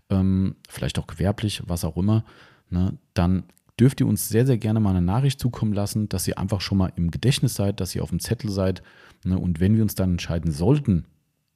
Ähm, 0.09 0.57
vielleicht 0.69 0.99
auch 0.99 1.07
gewerblich, 1.07 1.63
was 1.67 1.85
auch 1.85 1.97
immer. 1.97 2.25
Ne? 2.71 2.97
Dann 3.15 3.45
dürft 3.79 4.01
ihr 4.01 4.07
uns 4.07 4.29
sehr, 4.29 4.47
sehr 4.47 4.59
gerne 4.59 4.81
mal 4.81 4.91
eine 4.91 5.03
Nachricht 5.03 5.41
zukommen 5.41 5.73
lassen, 5.73 6.09
dass 6.09 6.29
ihr 6.29 6.39
einfach 6.39 6.61
schon 6.61 6.79
mal 6.79 6.93
im 6.97 7.11
Gedächtnis 7.11 7.55
seid, 7.55 7.81
dass 7.81 7.95
ihr 7.95 8.03
auf 8.03 8.11
dem 8.11 8.21
Zettel 8.21 8.51
seid. 8.51 8.83
Ne? 9.25 9.39
Und 9.39 9.61
wenn 9.61 9.77
wir 9.77 9.83
uns 9.83 9.95
dann 9.95 10.13
entscheiden 10.13 10.53
sollten, 10.53 11.05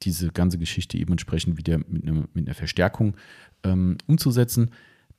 diese 0.01 0.29
ganze 0.29 0.57
Geschichte 0.57 0.97
eben 0.97 1.13
entsprechend 1.13 1.57
wieder 1.57 1.77
mit 1.77 2.03
einer, 2.03 2.25
mit 2.33 2.47
einer 2.47 2.55
Verstärkung 2.55 3.15
ähm, 3.63 3.97
umzusetzen, 4.05 4.71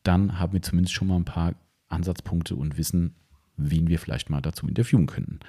dann 0.02 0.38
haben 0.38 0.52
wir 0.52 0.62
zumindest 0.62 0.94
schon 0.94 1.08
mal 1.08 1.16
ein 1.16 1.24
paar 1.24 1.54
Ansatzpunkte 1.88 2.54
und 2.54 2.76
wissen, 2.76 3.14
wen 3.56 3.88
wir 3.88 3.98
vielleicht 3.98 4.30
mal 4.30 4.42
dazu 4.42 4.66
interviewen 4.66 5.06
könnten. 5.06 5.40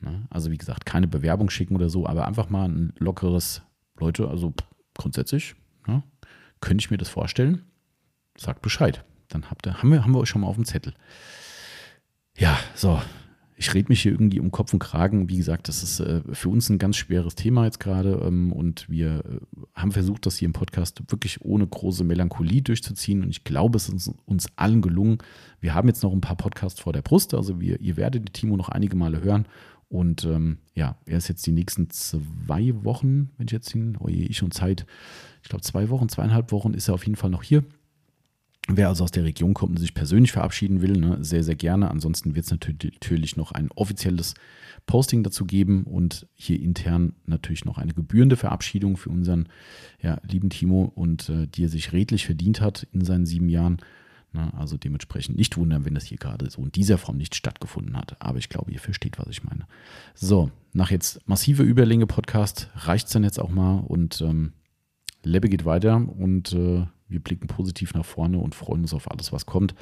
Ne? 0.00 0.26
Also 0.30 0.50
wie 0.50 0.58
gesagt, 0.58 0.86
keine 0.86 1.08
Bewerbung 1.08 1.50
schicken 1.50 1.74
oder 1.74 1.88
so, 1.88 2.06
aber 2.06 2.26
einfach 2.26 2.50
mal 2.50 2.68
ein 2.68 2.92
lockeres, 2.98 3.62
Leute, 3.98 4.28
also 4.28 4.54
grundsätzlich, 4.96 5.54
ne, 5.86 6.02
könnte 6.60 6.82
ich 6.82 6.90
mir 6.90 6.98
das 6.98 7.08
vorstellen. 7.08 7.62
Sagt 8.36 8.62
Bescheid. 8.62 9.04
Dann 9.28 9.50
habt 9.50 9.66
ihr, 9.66 9.74
haben, 9.74 9.90
wir, 9.90 10.02
haben 10.02 10.12
wir 10.12 10.18
euch 10.18 10.28
schon 10.28 10.42
mal 10.42 10.48
auf 10.48 10.56
dem 10.56 10.64
Zettel. 10.64 10.94
Ja, 12.36 12.58
so. 12.74 13.00
Ich 13.56 13.74
rede 13.74 13.90
mich 13.90 14.00
hier 14.00 14.12
irgendwie 14.12 14.40
um 14.40 14.50
Kopf 14.50 14.72
und 14.72 14.78
Kragen. 14.78 15.28
Wie 15.28 15.36
gesagt, 15.36 15.68
das 15.68 15.82
ist 15.82 16.00
äh, 16.00 16.22
für 16.32 16.48
uns 16.48 16.70
ein 16.70 16.78
ganz 16.78 16.96
schweres 16.96 17.34
Thema 17.34 17.66
jetzt 17.66 17.78
gerade. 17.78 18.22
Ähm, 18.24 18.52
und 18.52 18.88
wir 18.88 19.22
äh, 19.22 19.40
haben 19.74 19.92
versucht, 19.92 20.24
das 20.24 20.38
hier 20.38 20.46
im 20.46 20.54
Podcast 20.54 21.02
wirklich 21.12 21.42
ohne 21.42 21.66
große 21.66 22.02
Melancholie 22.02 22.62
durchzuziehen. 22.62 23.22
Und 23.22 23.28
ich 23.28 23.44
glaube, 23.44 23.76
es 23.76 23.90
ist 23.90 24.14
uns 24.24 24.48
allen 24.56 24.80
gelungen. 24.80 25.18
Wir 25.60 25.74
haben 25.74 25.88
jetzt 25.88 26.02
noch 26.02 26.12
ein 26.12 26.22
paar 26.22 26.36
Podcasts 26.36 26.80
vor 26.80 26.94
der 26.94 27.02
Brust. 27.02 27.34
Also 27.34 27.60
wir, 27.60 27.78
ihr 27.80 27.98
werdet 27.98 28.26
die 28.26 28.32
Timo 28.32 28.56
noch 28.56 28.70
einige 28.70 28.96
Male 28.96 29.22
hören. 29.22 29.46
Und 29.90 30.24
ähm, 30.24 30.58
ja, 30.74 30.96
er 31.04 31.18
ist 31.18 31.28
jetzt 31.28 31.44
die 31.46 31.52
nächsten 31.52 31.90
zwei 31.90 32.72
Wochen, 32.84 33.30
wenn 33.36 33.46
ich 33.46 33.52
jetzt 33.52 33.72
hin, 33.72 33.98
oh 33.98 34.06
ich 34.06 34.36
schon 34.36 34.52
Zeit, 34.52 34.86
ich 35.42 35.48
glaube 35.48 35.64
zwei 35.64 35.88
Wochen, 35.90 36.08
zweieinhalb 36.08 36.52
Wochen 36.52 36.74
ist 36.74 36.86
er 36.86 36.94
auf 36.94 37.04
jeden 37.04 37.16
Fall 37.16 37.30
noch 37.30 37.42
hier. 37.42 37.64
Wer 38.68 38.88
also 38.88 39.02
aus 39.02 39.10
der 39.10 39.24
Region 39.24 39.52
kommt 39.52 39.72
und 39.72 39.78
sich 39.78 39.94
persönlich 39.94 40.30
verabschieden 40.30 40.80
will, 40.80 40.92
ne, 40.92 41.18
sehr, 41.24 41.42
sehr 41.42 41.56
gerne. 41.56 41.90
Ansonsten 41.90 42.36
wird 42.36 42.44
es 42.46 42.52
natürlich 42.52 43.36
noch 43.36 43.50
ein 43.50 43.68
offizielles 43.72 44.34
Posting 44.86 45.24
dazu 45.24 45.44
geben 45.44 45.82
und 45.82 46.28
hier 46.34 46.60
intern 46.60 47.14
natürlich 47.26 47.64
noch 47.64 47.78
eine 47.78 47.92
gebührende 47.92 48.36
Verabschiedung 48.36 48.96
für 48.96 49.10
unseren 49.10 49.48
ja, 50.00 50.20
lieben 50.22 50.50
Timo 50.50 50.84
und 50.84 51.28
äh, 51.30 51.48
die 51.48 51.64
er 51.64 51.68
sich 51.68 51.92
redlich 51.92 52.26
verdient 52.26 52.60
hat 52.60 52.86
in 52.92 53.04
seinen 53.04 53.26
sieben 53.26 53.48
Jahren. 53.48 53.78
Ne? 54.32 54.52
Also 54.56 54.76
dementsprechend 54.76 55.36
nicht 55.36 55.56
wundern, 55.56 55.84
wenn 55.84 55.94
das 55.94 56.04
hier 56.04 56.18
gerade 56.18 56.50
so 56.50 56.62
in 56.62 56.72
dieser 56.72 56.98
Form 56.98 57.16
nicht 57.16 57.34
stattgefunden 57.34 57.96
hat. 57.96 58.16
Aber 58.20 58.38
ich 58.38 58.48
glaube, 58.48 58.70
ihr 58.70 58.80
versteht, 58.80 59.18
was 59.18 59.28
ich 59.28 59.42
meine. 59.42 59.66
So, 60.14 60.50
nach 60.72 60.90
jetzt 60.90 61.26
massiver 61.28 61.64
Überlänge 61.64 62.06
Podcast 62.06 62.70
reicht 62.74 63.06
es 63.08 63.12
dann 63.12 63.24
jetzt 63.24 63.40
auch 63.40 63.50
mal 63.50 63.80
und 63.80 64.20
ähm, 64.20 64.52
Lebbe 65.22 65.48
geht 65.48 65.64
weiter 65.64 65.96
und 65.96 66.52
äh, 66.52 66.86
wir 67.08 67.20
blicken 67.20 67.48
positiv 67.48 67.92
nach 67.94 68.04
vorne 68.04 68.38
und 68.38 68.54
freuen 68.54 68.82
uns 68.82 68.94
auf 68.94 69.10
alles, 69.10 69.32
was 69.32 69.46
kommt. 69.46 69.74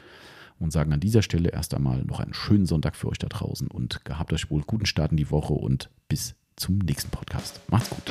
Und 0.58 0.72
sagen 0.72 0.92
an 0.92 0.98
dieser 0.98 1.22
Stelle 1.22 1.50
erst 1.50 1.72
einmal 1.74 2.02
noch 2.04 2.18
einen 2.18 2.34
schönen 2.34 2.66
Sonntag 2.66 2.96
für 2.96 3.08
euch 3.08 3.18
da 3.18 3.28
draußen 3.28 3.68
und 3.68 4.04
gehabt 4.04 4.32
euch 4.32 4.50
wohl 4.50 4.62
guten 4.62 4.86
Start 4.86 5.12
in 5.12 5.16
die 5.16 5.30
Woche 5.30 5.52
und 5.52 5.88
bis 6.08 6.34
zum 6.56 6.78
nächsten 6.78 7.10
Podcast. 7.10 7.60
Macht's 7.70 7.90
gut. 7.90 8.02